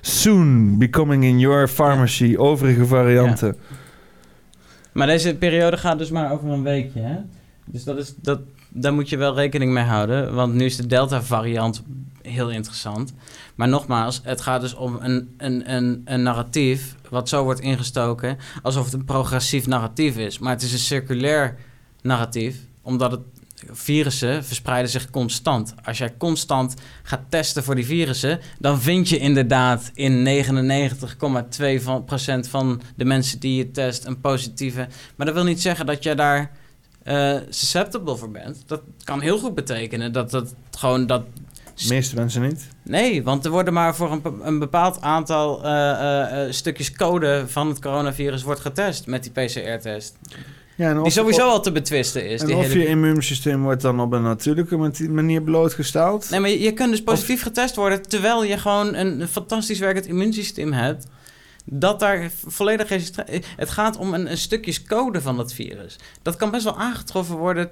Dus 0.00 0.22
soon 0.22 0.78
becoming 0.78 1.24
in 1.24 1.38
your 1.38 1.68
pharmacy, 1.68 2.34
overige 2.36 2.86
varianten. 2.86 3.56
Ja. 3.58 3.76
Maar 4.92 5.06
deze 5.06 5.36
periode 5.36 5.76
gaat 5.76 5.98
dus 5.98 6.10
maar 6.10 6.32
over 6.32 6.48
een 6.48 6.62
weekje, 6.62 7.00
hè? 7.00 7.16
Dus 7.64 7.84
dat 7.84 7.98
is, 7.98 8.14
dat, 8.16 8.40
daar 8.68 8.92
moet 8.92 9.08
je 9.08 9.16
wel 9.16 9.34
rekening 9.34 9.72
mee 9.72 9.84
houden. 9.84 10.34
Want 10.34 10.54
nu 10.54 10.64
is 10.64 10.76
de 10.76 10.86
Delta-variant 10.86 11.82
heel 12.22 12.50
interessant. 12.50 13.14
Maar 13.62 13.70
nogmaals, 13.70 14.20
het 14.24 14.40
gaat 14.40 14.60
dus 14.60 14.74
om 14.74 14.98
een, 15.00 15.34
een, 15.36 15.72
een, 15.72 16.02
een 16.04 16.22
narratief... 16.22 16.94
wat 17.08 17.28
zo 17.28 17.44
wordt 17.44 17.60
ingestoken 17.60 18.38
alsof 18.62 18.84
het 18.84 18.94
een 18.94 19.04
progressief 19.04 19.66
narratief 19.66 20.16
is. 20.16 20.38
Maar 20.38 20.52
het 20.52 20.62
is 20.62 20.72
een 20.72 20.78
circulair 20.78 21.58
narratief, 22.00 22.56
omdat 22.80 23.10
het 23.10 23.20
virussen 23.70 24.44
verspreiden 24.44 24.90
zich 24.90 25.10
constant. 25.10 25.74
Als 25.84 25.98
jij 25.98 26.14
constant 26.16 26.74
gaat 27.02 27.20
testen 27.28 27.64
voor 27.64 27.74
die 27.74 27.86
virussen, 27.86 28.40
dan 28.58 28.80
vind 28.80 29.08
je 29.08 29.18
inderdaad 29.18 29.90
in 29.94 30.44
99,2% 32.44 32.48
van 32.48 32.82
de 32.96 33.04
mensen 33.04 33.40
die 33.40 33.56
je 33.56 33.70
test 33.70 34.04
een 34.04 34.20
positieve. 34.20 34.88
Maar 35.16 35.26
dat 35.26 35.34
wil 35.34 35.44
niet 35.44 35.62
zeggen 35.62 35.86
dat 35.86 36.02
je 36.02 36.14
daar 36.14 36.50
uh, 37.04 37.36
susceptible 37.48 38.16
voor 38.16 38.30
bent. 38.30 38.62
Dat 38.66 38.82
kan 39.04 39.20
heel 39.20 39.38
goed 39.38 39.54
betekenen 39.54 40.12
dat 40.12 40.30
dat 40.30 40.54
gewoon 40.70 41.06
dat. 41.06 41.22
De 41.74 41.94
meeste 41.94 42.14
mensen 42.14 42.42
niet. 42.42 42.68
Nee, 42.82 43.22
want 43.22 43.44
er 43.44 43.50
worden 43.50 43.72
maar 43.72 43.96
voor 43.96 44.12
een, 44.12 44.22
een 44.42 44.58
bepaald 44.58 45.00
aantal 45.00 45.64
uh, 45.64 45.70
uh, 45.70 46.52
stukjes 46.52 46.92
code 46.92 47.44
van 47.46 47.68
het 47.68 47.80
coronavirus 47.80 48.42
wordt 48.42 48.60
getest 48.60 49.06
met 49.06 49.22
die 49.22 49.32
PCR-test. 49.32 50.18
Ja, 50.76 51.02
die 51.02 51.12
sowieso 51.12 51.48
al 51.48 51.62
te 51.62 51.72
betwisten 51.72 52.28
is. 52.28 52.42
En 52.42 52.54
of 52.54 52.72
je 52.72 52.86
immuunsysteem 52.86 53.62
wordt 53.62 53.82
dan 53.82 54.00
op 54.00 54.12
een 54.12 54.22
natuurlijke 54.22 55.08
manier 55.08 55.42
blootgesteld? 55.42 56.30
Nee, 56.30 56.40
maar 56.40 56.50
je, 56.50 56.60
je 56.60 56.72
kunt 56.72 56.90
dus 56.90 57.02
positief 57.02 57.42
getest 57.42 57.76
worden 57.76 58.02
terwijl 58.02 58.44
je 58.44 58.58
gewoon 58.58 58.94
een, 58.94 59.20
een 59.20 59.28
fantastisch 59.28 59.78
werkend 59.78 60.06
immuunsysteem 60.06 60.72
hebt 60.72 61.06
dat 61.64 62.00
daar 62.00 62.30
volledig 62.46 62.88
Het 63.56 63.70
gaat 63.70 63.96
om 63.96 64.14
een, 64.14 64.30
een 64.30 64.38
stukjes 64.38 64.82
code 64.82 65.20
van 65.20 65.36
dat 65.36 65.52
virus. 65.52 65.96
Dat 66.22 66.36
kan 66.36 66.50
best 66.50 66.64
wel 66.64 66.78
aangetroffen 66.78 67.36
worden 67.36 67.70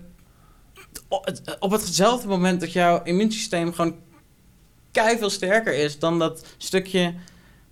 op 1.59 1.71
hetzelfde 1.71 2.29
moment 2.29 2.61
dat 2.61 2.73
jouw 2.73 3.03
immuunsysteem 3.03 3.73
gewoon 3.73 3.95
veel 4.93 5.31
sterker 5.31 5.75
is 5.75 5.99
dan 5.99 6.19
dat 6.19 6.47
stukje 6.57 7.15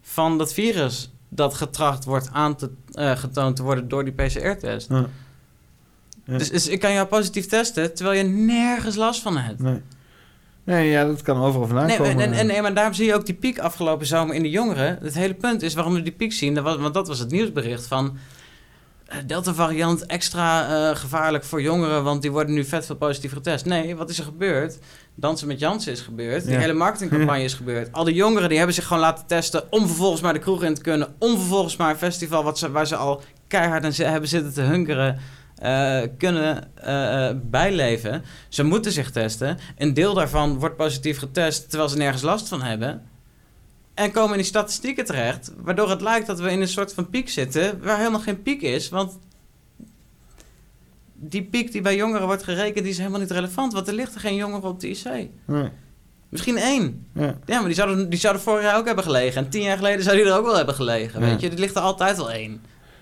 van 0.03 0.39
dat 0.39 0.53
virus 0.53 1.11
dat 1.29 1.55
getracht 1.55 2.05
wordt 2.05 2.29
aan 2.33 2.57
te 2.57 2.71
uh, 2.93 3.17
getoond 3.17 3.57
te 3.57 3.63
worden 3.63 3.89
door 3.89 4.05
die 4.05 4.13
PCR-test. 4.15 4.89
Ja. 4.89 5.07
Ja. 6.25 6.39
Dus, 6.39 6.51
dus, 6.51 6.67
ik 6.69 6.81
kan 6.81 6.93
jou 6.93 7.07
positief 7.07 7.47
testen 7.47 7.95
terwijl 7.95 8.19
je 8.19 8.25
nergens 8.25 8.97
last 8.97 9.23
van 9.23 9.37
hebt. 9.37 9.61
Nee. 9.61 9.83
Nee, 10.65 10.91
ja, 10.91 11.05
dat 11.05 11.23
kan 11.23 11.41
overal 11.43 11.67
vandaan 11.67 11.87
Nee, 11.87 11.97
komen. 11.97 12.21
en, 12.21 12.33
en, 12.33 12.47
nee, 12.47 12.63
maar 12.63 12.75
daarom 12.75 12.95
zie 12.95 13.07
je 13.07 13.15
ook 13.15 13.27
die 13.27 13.35
piek 13.35 13.59
afgelopen 13.59 14.07
zomer 14.07 14.35
in 14.35 14.43
de 14.43 14.51
jongeren. 14.51 14.99
Het 15.03 15.15
hele 15.15 15.35
punt 15.35 15.63
is 15.63 15.75
waarom 15.75 15.95
we 15.95 16.03
die 16.03 16.13
piek 16.13 16.33
zien. 16.33 16.55
dat 16.55 16.65
was- 16.65 16.77
want 16.77 16.95
dat 16.95 17.09
was 17.09 17.19
het 17.19 17.31
nieuwsbericht 17.31 17.87
van... 17.87 18.19
eh, 19.09 19.19
Delta-variant 19.27 20.07
extra 20.07 20.69
eh, 20.91 20.97
gevaarlijk 20.97 21.45
voor 21.45 21.63
jongeren... 21.63 22.05
want 22.05 22.23
die 22.23 22.31
worden 22.33 22.55
nu 22.55 22.65
vet 22.65 22.87
veel 22.87 22.97
positief 22.97 23.33
getest. 23.33 23.65
Nee, 23.65 23.97
wat 23.97 24.11
is 24.11 24.19
er 24.19 24.25
gebeurd? 24.25 24.79
Dansen 25.15 25.47
met 25.49 25.59
Jansen 25.61 25.93
is 25.93 26.01
gebeurd. 26.01 26.43
Die 26.45 26.53
Ja. 26.53 26.59
hele 26.59 26.73
marketingcampagne 26.73 27.43
is 27.45 27.55
gebeurd. 27.55 27.93
Al 27.93 28.05
die 28.05 28.15
jongeren 28.15 28.49
die 28.49 28.57
hebben 28.59 28.75
zich 28.75 28.87
gewoon 28.87 29.03
laten 29.03 29.27
testen... 29.27 29.73
om 29.73 29.87
vervolgens 29.87 30.21
maar 30.21 30.33
de 30.33 30.39
kroeg 30.39 30.63
in 30.63 30.75
te 30.75 30.81
kunnen. 30.81 31.15
Om 31.19 31.37
vervolgens 31.39 31.77
maar 31.77 31.91
een 31.91 31.97
festival 31.97 32.43
wat 32.43 32.59
ze, 32.59 32.71
waar 32.71 32.87
ze 32.87 32.97
al 32.97 33.23
keihard 33.49 33.85
aan 33.85 34.07
hebben 34.07 34.29
zitten 34.29 34.53
te 34.53 34.61
hunkeren... 34.63 35.19
eh, 35.57 36.01
kunnen 36.19 36.71
bijleven. 37.51 38.25
Ze 38.49 38.63
moeten 38.63 38.93
zich 38.93 39.11
testen. 39.11 39.59
Een 39.77 39.95
deel 39.95 40.15
daarvan 40.15 40.59
wordt 40.59 40.77
positief 40.77 41.19
getest 41.19 41.69
terwijl 41.69 41.91
ze 41.91 41.97
nergens 41.97 42.23
last 42.23 42.49
van 42.49 42.63
hebben. 42.63 43.03
En 43.99 44.11
komen 44.13 44.31
in 44.31 44.37
die 44.37 44.47
statistieken 44.47 45.05
terecht, 45.05 45.53
waardoor 45.57 45.91
het 45.91 46.01
lijkt 46.01 46.27
dat 46.27 46.41
we 46.41 46.51
in 46.51 46.61
een 46.61 46.69
soort 46.69 46.95
van 46.95 47.11
piek 47.11 47.29
zitten, 47.29 47.83
waar 47.83 47.97
helemaal 47.99 48.21
geen 48.21 48.43
piek 48.43 48.63
is. 48.63 48.89
Want 48.89 49.19
die 51.15 51.43
piek 51.43 51.73
die 51.73 51.81
bij 51.81 51.97
jongeren 51.97 52.27
wordt 52.27 52.43
gerekend, 52.43 52.85
die 52.85 52.93
is 52.93 52.99
helemaal 52.99 53.21
niet 53.21 53.31
relevant. 53.31 53.73
Want 53.73 53.89
er 53.89 53.95
ligt 53.95 54.15
er 54.15 54.21
geen 54.21 54.35
jongeren 54.35 54.69
op 54.69 54.81
de 54.81 54.89
IC. 54.89 55.29
Nee, 55.47 55.69
Misschien 56.29 56.57
één. 56.57 57.07
ja. 57.15 57.39
Ja, 57.47 57.57
maar 57.59 57.67
die 57.67 57.75
zouden, 57.75 58.11
die 58.11 58.19
zouden 58.19 58.43
vorig 58.43 58.63
jaar 58.63 58.77
ook 58.77 58.87
hebben 58.87 59.05
gelegen. 59.05 59.45
En 59.45 59.51
tien 59.51 59.63
jaar 59.63 59.77
geleden 59.77 60.03
zou 60.03 60.17
die 60.17 60.25
er 60.25 60.37
ook 60.37 60.45
wel 60.45 60.57
hebben 60.57 60.75
gelegen. 60.75 61.21
Ja. 61.21 61.27
Weet 61.27 61.41
je, 61.41 61.51
er 61.51 61.59
ligt 61.59 61.77
er 61.77 61.83
altijd 61.83 62.17
wel 62.17 62.31
één. 62.31 62.61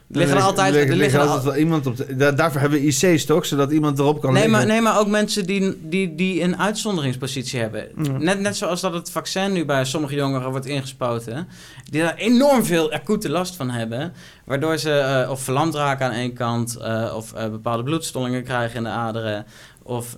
Liggen 0.09 0.37
er 0.37 0.43
altijd, 0.43 0.75
er 0.75 0.95
liggen 0.97 1.19
er 1.21 1.25
al- 1.27 1.31
altijd 1.33 1.53
wel 1.55 1.63
iemand 1.63 1.87
op. 1.87 1.97
De, 1.97 2.17
daar- 2.17 2.37
daarvoor 2.37 2.61
hebben 2.61 2.81
we 2.81 2.87
IC's 2.87 3.25
toch, 3.25 3.47
zodat 3.47 3.71
iemand 3.71 3.99
erop 3.99 4.21
kan 4.21 4.33
Nee 4.33 4.43
liggen. 4.43 4.59
maar, 4.61 4.67
nee, 4.75 4.81
maar 4.81 4.99
ook 4.99 5.07
mensen 5.07 5.47
die, 5.47 5.89
die, 5.89 6.15
die 6.15 6.43
een 6.43 6.59
uitzonderingspositie 6.59 7.61
hebben. 7.61 7.89
Ja. 8.03 8.11
Net, 8.19 8.41
net 8.41 8.57
zoals 8.57 8.81
dat 8.81 8.93
het 8.93 9.11
vaccin 9.11 9.53
nu 9.53 9.65
bij 9.65 9.85
sommige 9.85 10.15
jongeren 10.15 10.51
wordt 10.51 10.67
ingespoten. 10.67 11.49
Die 11.91 12.01
daar 12.03 12.15
enorm 12.15 12.65
veel 12.65 12.93
acute 12.93 13.29
last 13.31 13.57
van 13.57 13.71
hebben. 13.71 14.13
Waardoor 14.45 14.79
ze 14.79 14.93
eh, 14.99 15.31
of 15.31 15.41
verlamd 15.43 15.75
raken 15.75 16.07
aan 16.07 16.13
één 16.13 16.33
kant. 16.33 16.77
eh, 16.77 17.13
of 17.17 17.33
eh, 17.33 17.49
bepaalde 17.51 17.83
bloedstollingen 17.83 18.45
krijgen 18.45 18.77
in 18.77 18.83
de 18.83 18.89
aderen. 18.89 19.47
Of 19.83 20.15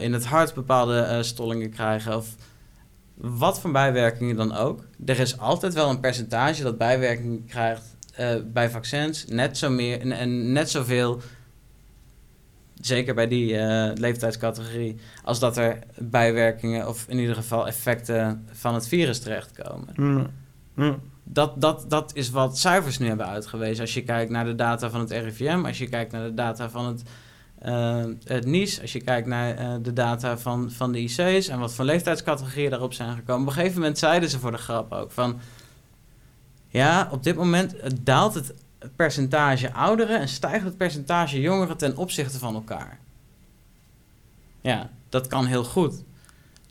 in 0.00 0.12
het 0.12 0.24
hart 0.24 0.54
bepaalde 0.54 1.18
stollingen 1.22 1.70
krijgen. 1.70 2.16
Of 2.16 2.26
wat 3.14 3.60
voor 3.60 3.70
bijwerkingen 3.70 4.36
dan 4.36 4.56
ook. 4.56 4.80
Er 5.06 5.20
is 5.20 5.38
altijd 5.38 5.74
wel 5.74 5.90
een 5.90 6.00
percentage 6.00 6.62
dat 6.62 6.78
bijwerkingen 6.78 7.44
krijgt 7.46 7.91
eh, 8.12 8.34
bij 8.44 8.70
vaccins. 8.70 9.26
Net 9.26 9.58
zo 9.58 9.70
meer 9.70 10.00
en, 10.00 10.12
en 10.12 10.52
net 10.52 10.70
zoveel 10.70 11.20
zeker 12.80 13.14
bij 13.14 13.28
die 13.28 13.58
eh, 13.58 13.90
leeftijdscategorie, 13.94 14.96
als 15.24 15.38
dat 15.38 15.56
er 15.56 15.78
bijwerkingen 15.98 16.88
of 16.88 17.04
in 17.08 17.18
ieder 17.18 17.34
geval 17.34 17.66
effecten 17.66 18.46
van 18.52 18.74
het 18.74 18.88
virus 18.88 19.20
terechtkomen. 19.20 19.88
Ja. 19.94 20.30
Ja. 20.76 20.96
Dat, 21.24 21.60
dat, 21.60 21.84
dat 21.88 22.10
is 22.14 22.30
wat 22.30 22.58
cijfers 22.58 22.98
nu 22.98 23.06
hebben 23.06 23.26
uitgewezen. 23.26 23.80
Als 23.80 23.94
je 23.94 24.02
kijkt 24.02 24.30
naar 24.30 24.44
de 24.44 24.54
data 24.54 24.90
van 24.90 25.00
het 25.00 25.10
RIVM, 25.10 25.62
als 25.64 25.78
je 25.78 25.88
kijkt 25.88 26.12
naar 26.12 26.24
de 26.24 26.34
data 26.34 26.70
van 26.70 26.86
het, 26.86 27.02
eh 27.58 28.04
het 28.24 28.46
NIS, 28.46 28.80
als 28.80 28.92
je 28.92 29.00
kijkt 29.00 29.26
naar 29.26 29.82
de 29.82 29.92
data 29.92 30.38
van, 30.38 30.70
van 30.70 30.92
de 30.92 31.00
IC's 31.00 31.48
en 31.48 31.58
wat 31.58 31.74
voor 31.74 31.84
leeftijdscategorieën 31.84 32.70
daarop 32.70 32.92
zijn 32.92 33.16
gekomen. 33.16 33.42
Op 33.42 33.48
een 33.48 33.52
gegeven 33.58 33.80
moment 33.80 33.98
zeiden 33.98 34.28
ze 34.28 34.38
voor 34.38 34.50
de 34.50 34.58
grap 34.58 34.92
ook 34.92 35.10
van, 35.10 35.40
ja, 36.72 37.08
op 37.10 37.22
dit 37.22 37.36
moment 37.36 37.76
eh, 37.76 37.90
daalt 38.00 38.34
het 38.34 38.54
percentage 38.96 39.72
ouderen 39.72 40.20
en 40.20 40.28
stijgt 40.28 40.64
het 40.64 40.76
percentage 40.76 41.40
jongeren 41.40 41.76
ten 41.76 41.96
opzichte 41.96 42.38
van 42.38 42.54
elkaar. 42.54 42.98
Ja, 44.60 44.90
dat 45.08 45.26
kan 45.26 45.46
heel 45.46 45.64
goed. 45.64 46.02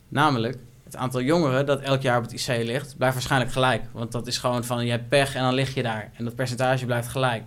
Namelijk, 0.07 0.57
het 0.83 0.95
aantal 0.95 1.21
jongeren 1.21 1.65
dat 1.65 1.81
elk 1.81 2.01
jaar 2.01 2.17
op 2.17 2.23
het 2.23 2.47
IC 2.47 2.47
ligt, 2.47 2.97
blijft 2.97 3.15
waarschijnlijk 3.15 3.51
gelijk. 3.51 3.83
Want 3.91 4.11
dat 4.11 4.27
is 4.27 4.37
gewoon 4.37 4.63
van, 4.63 4.85
je 4.85 4.91
hebt 4.91 5.09
pech 5.09 5.35
en 5.35 5.41
dan 5.41 5.53
lig 5.53 5.73
je 5.73 5.83
daar. 5.83 6.11
En 6.17 6.23
dat 6.23 6.35
percentage 6.35 6.85
blijft 6.85 7.07
gelijk. 7.07 7.43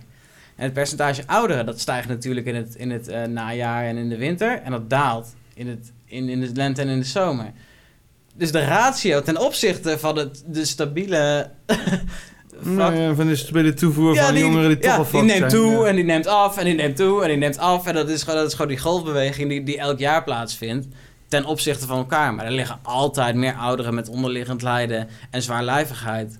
En 0.55 0.63
het 0.63 0.73
percentage 0.73 1.23
ouderen, 1.27 1.65
dat 1.65 1.79
stijgt 1.79 2.07
natuurlijk 2.07 2.45
in 2.45 2.55
het, 2.55 2.75
in 2.75 2.91
het 2.91 3.07
eh, 3.07 3.23
najaar 3.23 3.85
en 3.85 3.97
in 3.97 4.09
de 4.09 4.17
winter. 4.17 4.61
En 4.61 4.71
dat 4.71 4.89
daalt 4.89 5.35
in, 5.53 5.67
het, 5.67 5.91
in, 6.05 6.29
in 6.29 6.39
de 6.39 6.51
lente 6.53 6.81
en 6.81 6.87
in 6.87 6.99
de 6.99 7.05
zomer. 7.05 7.51
Dus 8.35 8.51
de 8.51 8.65
ratio 8.65 9.21
ten 9.21 9.37
opzichte 9.37 9.99
van 9.99 10.17
het, 10.17 10.43
de 10.47 10.65
stabiele... 10.65 11.51
vlak- 12.61 13.15
van 13.15 13.27
de 13.27 13.35
stabiele 13.35 13.73
toevoer 13.73 14.15
van 14.15 14.37
jongeren 14.37 14.67
die 14.67 14.77
toch 14.77 14.91
ja, 14.91 14.97
al 14.97 15.05
die 15.11 15.21
neemt 15.21 15.37
zijn. 15.37 15.51
toe 15.51 15.87
en 15.87 15.95
die 15.95 16.05
neemt 16.05 16.27
af 16.27 16.57
en 16.57 16.65
die 16.65 16.73
neemt 16.73 16.95
toe 16.95 17.21
en 17.21 17.27
die 17.27 17.37
neemt 17.37 17.57
af. 17.57 17.87
En 17.87 17.93
dat 17.93 18.09
is 18.09 18.23
gewoon, 18.23 18.39
dat 18.39 18.47
is 18.47 18.53
gewoon 18.53 18.67
die 18.67 18.79
golfbeweging 18.79 19.49
die, 19.49 19.63
die 19.63 19.77
elk 19.77 19.99
jaar 19.99 20.23
plaatsvindt 20.23 20.87
ten 21.27 21.45
opzichte 21.45 21.85
van 21.85 21.97
elkaar. 21.97 22.33
Maar 22.33 22.45
er 22.45 22.51
liggen 22.51 22.79
altijd 22.83 23.35
meer 23.35 23.53
ouderen 23.53 23.93
met 23.93 24.09
onderliggend 24.09 24.61
lijden 24.61 25.07
en 25.31 25.41
zwaarlijvigheid. 25.41 26.39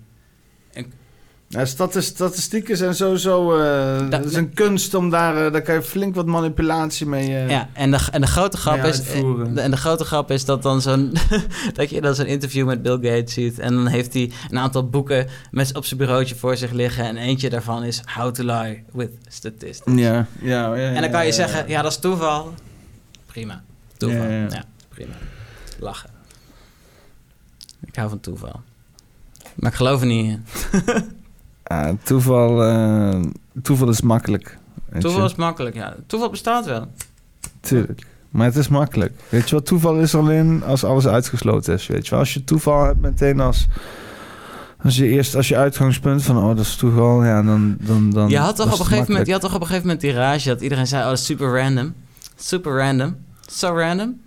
Ja, 1.55 1.65
statis- 1.65 2.05
statistieken 2.05 2.77
zijn 2.77 2.95
sowieso... 2.95 3.57
eh 3.59 4.09
dat 4.09 4.25
is 4.25 4.33
een 4.33 4.53
kunst 4.53 4.93
om 4.93 5.09
daar... 5.09 5.45
eh, 5.45 5.51
daar 5.51 5.61
kan 5.61 5.75
je 5.75 5.81
flink 5.81 6.15
wat 6.15 6.25
manipulatie 6.25 7.05
mee... 7.05 7.35
eh, 7.35 7.49
Ja, 7.49 7.69
en 7.73 7.91
de, 7.91 7.99
en 8.11 8.21
de 8.21 8.27
grote 8.27 8.57
grap 8.57 8.77
is... 8.83 8.83
uitvoeren. 8.83 9.57
en 9.57 9.71
de 9.71 9.77
grote 9.77 10.05
grap 10.05 10.31
is 10.31 10.45
dat 10.45 10.63
dan 10.63 10.81
zo'n... 10.81 11.13
dat 11.73 11.89
je 11.89 12.01
dan 12.01 12.15
zo'n 12.15 12.25
interview 12.25 12.65
met 12.65 12.81
Bill 12.81 12.93
Gates 13.01 13.33
ziet... 13.33 13.59
en 13.59 13.73
dan 13.73 13.87
heeft 13.87 14.13
hij 14.13 14.31
een 14.49 14.57
aantal 14.59 14.89
boeken 14.89 15.27
met, 15.51 15.75
op 15.75 15.85
zijn 15.85 15.99
bureautje 15.99 16.35
voor 16.35 16.57
zich 16.57 16.71
liggen... 16.71 17.05
en 17.05 17.17
eentje 17.17 17.49
daarvan 17.49 17.83
is 17.83 18.01
How 18.15 18.33
to 18.33 18.43
Lie 18.43 18.83
with 18.91 19.11
Statistics. 19.27 19.91
Ja, 20.01 20.25
ja, 20.41 20.75
ja. 20.75 20.91
En 20.93 21.01
dan 21.01 21.11
kan 21.11 21.25
je 21.25 21.31
zeggen, 21.31 21.67
ja, 21.67 21.81
dat 21.81 21.91
is 21.91 21.97
toeval. 21.97 22.53
Prima. 23.25 23.63
Toeval. 23.97 24.21
Ja, 24.23 24.29
Ja, 24.29 24.47
ja. 24.49 24.63
prima. 24.89 25.13
Lachen. 25.79 26.09
Ik 27.85 27.95
hou 27.95 28.09
van 28.09 28.19
toeval. 28.19 28.61
Maar 29.55 29.71
ik 29.71 29.77
geloof 29.77 30.01
er 30.01 30.07
niet 30.07 30.25
in. 30.31 30.45
Toeval, 32.03 32.63
eh, 32.63 33.21
toeval 33.61 33.89
is 33.89 34.01
makkelijk. 34.01 34.57
Toeval 34.99 35.21
je. 35.21 35.25
is 35.25 35.35
makkelijk, 35.35 35.75
ja. 35.75 35.95
Toeval 36.07 36.29
bestaat 36.29 36.65
wel. 36.65 36.87
Tuurlijk. 37.59 38.05
Maar 38.29 38.45
het 38.45 38.55
is 38.55 38.67
makkelijk. 38.67 39.13
Weet 39.29 39.49
je 39.49 39.55
wat? 39.55 39.65
Toeval 39.65 39.99
is 39.99 40.15
alleen 40.15 40.63
als 40.63 40.83
alles 40.83 41.07
uitgesloten 41.07 41.73
is. 41.73 41.87
Weet 41.87 42.05
je 42.05 42.09
wel? 42.09 42.19
Als 42.19 42.33
je 42.33 42.43
toeval 42.43 42.83
hebt 42.83 43.01
meteen 43.01 43.39
als... 43.39 43.67
Als 44.83 44.95
je 44.95 45.07
eerst 45.07 45.35
als 45.35 45.47
je 45.47 45.57
uitgangspunt 45.57 46.23
van... 46.23 46.37
Oh, 46.37 46.47
dat 46.47 46.59
is 46.59 46.75
toeval. 46.75 47.23
Ja, 47.23 47.43
dan... 47.43 47.77
dan, 47.79 48.09
dan 48.09 48.29
je, 48.29 48.37
had 48.37 48.55
toch 48.55 48.73
op 48.73 48.79
een 48.79 48.85
gegeven 48.85 49.05
moment, 49.07 49.25
je 49.25 49.31
had 49.31 49.41
toch 49.41 49.55
op 49.55 49.61
een 49.61 49.67
gegeven 49.67 49.87
moment 49.87 50.03
die 50.03 50.13
rage 50.13 50.47
dat 50.47 50.61
iedereen 50.61 50.87
zei... 50.87 51.01
Oh, 51.03 51.09
dat 51.09 51.17
is 51.17 51.25
super 51.25 51.61
random. 51.61 51.93
Super 52.35 52.77
random. 52.77 53.15
So 53.45 53.67
random. 53.67 54.21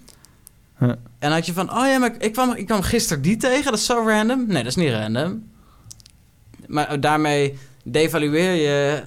En 1.19 1.32
had 1.32 1.47
je 1.47 1.52
van... 1.52 1.70
Oh 1.70 1.86
ja, 1.86 1.98
maar 1.98 2.15
ik 2.19 2.32
kwam, 2.32 2.52
ik 2.52 2.66
kwam 2.66 2.82
gisteren 2.82 3.23
die 3.23 3.36
tegen. 3.36 3.65
Dat 3.65 3.74
is 3.74 3.85
zo 3.85 4.05
random. 4.06 4.44
Nee, 4.47 4.62
dat 4.62 4.66
is 4.66 4.77
niet 4.77 4.93
random. 4.93 5.43
Maar 6.68 7.00
daarmee 7.00 7.58
devalueer 7.84 8.52
je 8.54 9.02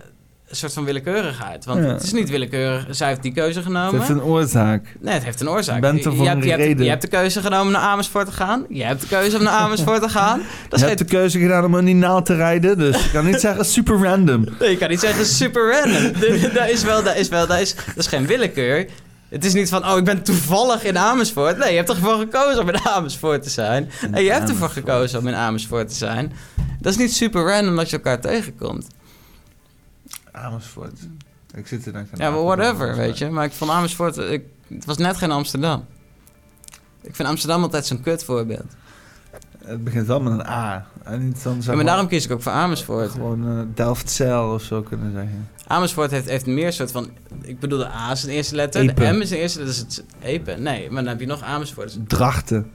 een 0.50 0.56
soort 0.58 0.74
van 0.74 0.86
willekeurigheid. 0.86 1.66
Want 1.66 1.84
Ja. 1.84 1.88
het 1.94 2.04
is 2.04 2.12
niet 2.14 2.30
willekeurig. 2.30 2.86
Zij 2.90 3.08
heeft 3.08 3.22
die 3.24 3.34
keuze 3.34 3.58
Het 3.58 3.68
genomen. 3.68 3.98
heeft 3.98 4.10
een 4.10 4.24
oorzaak. 4.24 4.86
Nee, 5.00 5.14
het 5.14 5.24
heeft 5.24 5.42
een 5.42 5.50
oorzaak. 5.50 5.76
Je 5.76 5.82
bent 5.82 6.06
er 6.06 6.12
voor 6.16 6.24
je, 6.24 6.28
hebt, 6.30 6.42
een 6.42 6.46
je, 6.46 6.52
hebt, 6.52 6.64
reden. 6.64 6.84
je 6.84 6.90
hebt 6.90 7.02
de 7.02 7.08
keuze 7.08 7.42
genomen 7.42 7.66
om 7.66 7.72
naar 7.72 7.82
Amersfoort 7.82 8.26
te 8.26 8.32
gaan. 8.32 8.66
Je 8.70 8.84
hebt 8.84 9.02
de 9.02 9.08
keuze 9.08 9.38
om 9.38 9.44
naar 9.44 9.54
Amersfoort 9.54 10.02
te 10.02 10.10
gaan. 10.20 10.42
Dat 10.70 10.80
Je 10.80 10.86
hebt 10.86 10.98
de 10.98 11.06
keuze 11.06 11.40
gedaan 11.40 11.66
om 11.66 11.78
in 11.78 11.86
die 11.86 11.96
naald 11.96 12.26
te 12.26 12.36
rijden. 12.36 12.78
Dus 12.78 13.04
je 13.04 13.12
kan 13.12 13.26
niet 13.26 13.40
zeggen 13.48 13.66
super 13.66 13.98
random. 14.04 14.46
Nee, 14.60 14.70
je 14.70 14.78
kan 14.78 14.90
niet 14.90 15.00
zeggen 15.00 15.26
super 15.26 15.72
random. 15.72 16.12
dat 16.54 16.70
is 16.70 16.84
wel, 16.84 17.04
dat 17.04 17.16
is 17.16 17.30
wel, 17.30 17.48
dat 17.48 17.60
is, 17.60 17.76
dat 17.76 17.98
is 17.98 18.08
geen 18.08 18.26
willekeur. 18.28 18.86
Het 19.32 19.46
is 19.46 19.54
niet 19.54 19.70
van, 19.70 19.86
oh, 19.86 19.98
ik 19.98 20.04
ben 20.04 20.24
toevallig 20.24 20.84
in 20.84 20.98
Amersfoort. 20.98 21.58
Nee, 21.58 21.70
je 21.70 21.76
hebt 21.76 21.90
ervoor 21.90 22.18
gekozen 22.18 22.62
om 22.62 22.70
in 22.70 22.86
Amersfoort 22.86 23.44
te 23.44 23.50
zijn. 23.50 23.90
En 24.12 24.24
je 24.24 24.32
hebt 24.32 24.50
ervoor 24.50 24.70
gekozen 24.70 25.20
om 25.20 25.28
in 25.28 25.36
Amersfoort 25.36 25.90
te 25.90 25.96
zijn. 25.96 26.34
Dat 26.80 26.92
is 26.92 26.98
niet 26.98 27.14
super 27.14 27.44
random 27.44 27.76
dat 27.76 27.90
je 27.90 27.96
elkaar 27.96 28.22
tegenkomt. 28.22 28.88
Amersfoort. 30.32 31.00
Ik 31.54 31.68
zit 31.68 31.86
er 31.86 31.94
dan 31.94 32.08
Ja, 32.16 32.30
maar 32.30 32.44
whatever, 32.44 32.96
weet 32.96 33.18
je. 33.18 33.30
Maar 33.30 33.46
ik 33.46 33.52
vond 33.52 33.72
Amersfoort, 33.72 34.18
ik, 34.18 34.44
het 34.68 34.86
was 34.86 34.98
net 34.98 35.18
geen 35.18 35.32
Amsterdam. 35.32 35.86
Ik 37.02 37.16
vind 37.16 37.28
Amsterdam 37.28 37.62
altijd 37.64 37.86
zo'n 37.86 38.02
kut 38.02 38.24
voorbeeld. 38.24 38.76
Het 39.66 39.84
begint 39.84 40.08
wel 40.08 40.22
met 40.22 40.34
een 40.34 40.48
A. 40.48 40.86
En 41.04 41.34
dan 41.44 41.58
Ja, 41.62 41.76
maar 41.76 41.86
daarom 41.86 42.08
kies 42.08 42.26
ik 42.26 42.32
ook 42.32 42.42
voor 42.42 42.52
Amersfoort. 42.52 43.10
Gewoon 43.12 43.48
eh 43.48 43.64
Delftzijl 43.74 44.54
of 44.54 44.62
zo 44.62 44.82
kunnen 44.82 45.12
zeggen. 45.12 45.50
Amersfoort 45.68 46.12
heeft, 46.12 46.30
heeft 46.30 46.46
meer 46.46 46.74
soort 46.74 46.92
van... 46.92 47.10
Ik 47.42 47.60
bedoel, 47.60 47.80
de 47.80 47.88
A 47.88 48.12
is 48.12 48.22
de 48.22 48.32
eerste 48.32 48.56
letter. 48.56 48.96
De 48.96 49.12
M 49.12 49.22
is 49.22 49.30
de 49.30 49.38
eerste, 49.38 49.60
dat 49.60 49.68
is 49.68 49.78
het 49.78 50.04
Epe. 50.22 50.52
Nee, 50.52 50.90
maar 50.92 51.02
dan 51.04 51.12
heb 51.12 51.20
je 51.20 51.26
nog 51.26 51.42
Amersfoort. 51.42 51.94
Dus- 51.94 52.04
Drachten. 52.08 52.72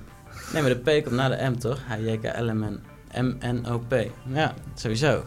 Nee, 0.53 0.62
maar 0.62 0.70
de 0.70 1.01
P 1.01 1.05
komt 1.05 1.16
na 1.16 1.28
de 1.28 1.51
M, 1.51 1.59
toch? 1.59 1.81
H-J-K-L-M-N. 1.86 2.81
M-N-O-P. 3.20 3.94
Ja, 4.32 4.55
sowieso. 4.74 5.23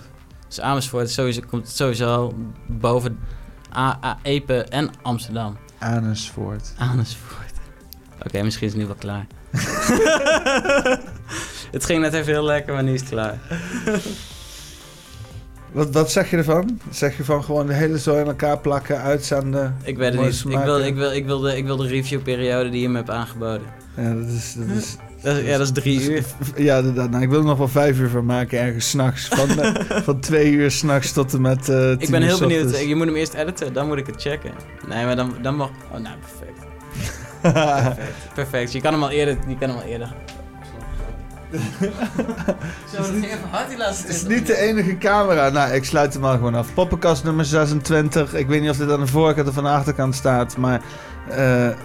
Dus 0.48 0.60
Amersfoort 0.62 1.10
sowieso, 1.10 1.42
komt 1.48 1.68
sowieso 1.70 2.34
boven 2.68 3.20
A, 3.76 4.00
A, 4.04 4.20
Epe 4.22 4.64
en 4.64 4.90
Amsterdam. 5.02 5.58
Amersfoort. 5.80 6.74
Amersfoort. 6.78 7.54
Oké, 8.26 8.42
misschien 8.44 8.68
is 8.68 8.74
het 8.74 8.82
nu 8.82 8.88
wel 8.88 8.98
klaar. 8.98 9.28
het 11.72 11.86
ging 11.86 12.02
net 12.02 12.14
even 12.14 12.34
heel 12.34 12.44
lekker, 12.44 12.74
maar 12.74 12.84
nu 12.84 12.94
is 12.94 13.00
het 13.00 13.10
klaar. 13.10 13.40
Wat, 15.72 15.90
wat 15.92 16.12
zeg 16.12 16.30
je 16.30 16.38
ervan? 16.38 16.80
Zeg 16.90 17.18
je 17.18 17.24
van 17.24 17.44
gewoon 17.44 17.68
de 17.68 17.74
hele 17.74 17.98
zooi 17.98 18.22
aan 18.22 18.28
elkaar 18.28 18.60
plakken, 18.60 19.02
uitzenden? 19.02 19.78
Ik 19.84 19.98
weet 19.98 20.14
het 20.14 20.22
niet. 20.22 20.54
Ik 20.54 20.64
wil, 20.64 20.80
ik, 20.80 20.96
wil, 20.96 21.12
ik, 21.12 21.26
wil 21.26 21.40
de, 21.40 21.58
ik 21.58 21.66
wil 21.66 21.78
de 21.78 21.88
reviewperiode 21.88 22.70
die 22.70 22.82
je 22.82 22.90
me 22.90 22.96
hebt 22.96 23.10
aangeboden. 23.10 23.68
Ja, 23.96 24.14
dat 24.14 24.28
is... 24.28 24.56
Dat 24.58 24.78
is 24.78 24.96
Dat 25.22 25.46
ja, 25.46 25.58
dat 25.58 25.68
is 25.68 25.72
drie 25.72 26.12
uur. 26.12 26.24
ja, 26.56 26.78
inderdaad. 26.78 27.10
Nou, 27.10 27.24
ik 27.24 27.30
wil 27.30 27.40
er 27.40 27.46
nog 27.46 27.58
wel 27.58 27.68
vijf 27.68 28.00
uur 28.00 28.10
van 28.10 28.26
maken, 28.26 28.60
ergens 28.60 28.90
s'nachts. 28.90 29.28
Van, 29.28 29.48
van 30.08 30.20
twee 30.20 30.52
uur 30.52 30.72
s'nachts 30.72 31.12
tot 31.12 31.34
en 31.34 31.42
met 31.42 31.70
eh 31.70 31.92
Ik 31.92 32.10
ben 32.10 32.22
heel 32.22 32.40
benieuwd. 32.40 32.80
Je 32.80 32.96
moet 32.96 33.06
hem 33.06 33.16
eerst 33.16 33.34
editen, 33.34 33.74
dan 33.74 33.88
moet 33.88 33.98
ik 33.98 34.06
het 34.06 34.22
checken. 34.22 34.52
Nee, 34.88 35.06
maar 35.06 35.16
dan, 35.16 35.34
dan 35.42 35.56
mag... 35.56 35.70
Oh, 35.92 36.00
nou, 36.00 36.16
perfect. 36.20 36.69
Perfect. 37.42 38.34
Perfect. 38.34 38.72
Je 38.72 38.82
kan 38.82 38.94
hem 38.94 39.04
al 39.04 39.10
eerder... 39.10 39.38
Je 39.48 39.58
kan 39.58 39.70
hem 39.70 39.78
al 39.78 39.84
eerder... 39.84 40.16
Zo, 42.92 42.98
dat 42.98 43.06
ging 43.06 43.26
even 43.26 43.50
hard 43.50 43.70
die 43.70 43.78
laatste 43.78 44.08
Het 44.08 44.16
is 44.16 44.26
niet 44.26 44.48
de 44.48 44.58
enige 44.58 44.98
camera. 44.98 45.50
Nou, 45.50 45.74
ik 45.74 45.84
sluit 45.84 46.14
hem 46.14 46.26
al 46.26 46.32
gewoon 46.32 46.56
af. 46.56 46.74
Poppenkast 46.74 47.24
nummer 47.24 47.46
26. 47.46 48.34
Ik 48.34 48.48
weet 48.48 48.62
niet 48.62 48.70
of 48.70 48.78
dit 48.78 48.92
aan 48.92 49.00
de 49.00 49.08
voorkant 49.08 49.48
of 49.48 49.58
aan 49.58 49.64
de 49.64 49.70
achterkant 49.70 50.16
staat, 50.16 50.58
maar 50.58 50.82
eh, 51.30 51.68
eh, 51.68 51.76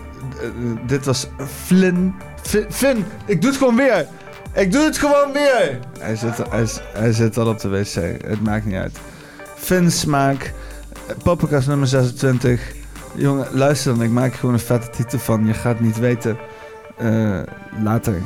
dit 0.87 1.05
was 1.05 1.27
Flynn. 1.65 2.15
Fin, 2.43 2.67
Finn, 2.71 3.05
ik 3.27 3.41
doe 3.41 3.51
het 3.51 3.59
gewoon 3.59 3.77
weer. 3.77 4.07
Ik 4.55 4.73
doe 4.73 4.85
het 4.85 4.99
gewoon 4.99 5.33
weer. 5.33 5.79
Hij 5.99 6.17
zit, 6.17 6.37
hij, 6.51 6.67
hij 6.93 7.13
zit 7.13 7.37
al 7.37 7.47
op 7.47 7.61
de 7.61 7.69
wc. 7.69 7.95
Het 8.27 8.43
maakt 8.43 8.65
niet 8.65 8.77
uit. 8.77 8.99
Finn 9.55 9.91
smaak. 9.91 10.53
Poppenkast 11.23 11.69
nummer 11.69 11.89
26. 11.89 12.61
Jongen, 13.17 13.47
luister 13.53 13.95
dan. 13.95 14.03
Ik 14.03 14.11
maak 14.11 14.35
gewoon 14.35 14.55
een 14.55 14.61
vette 14.61 14.91
titel 14.91 15.19
van. 15.19 15.47
Je 15.47 15.55
gaat 15.55 15.81
niet 15.81 15.99
weten. 15.99 16.39
Eh, 16.97 17.41
later. 17.83 18.23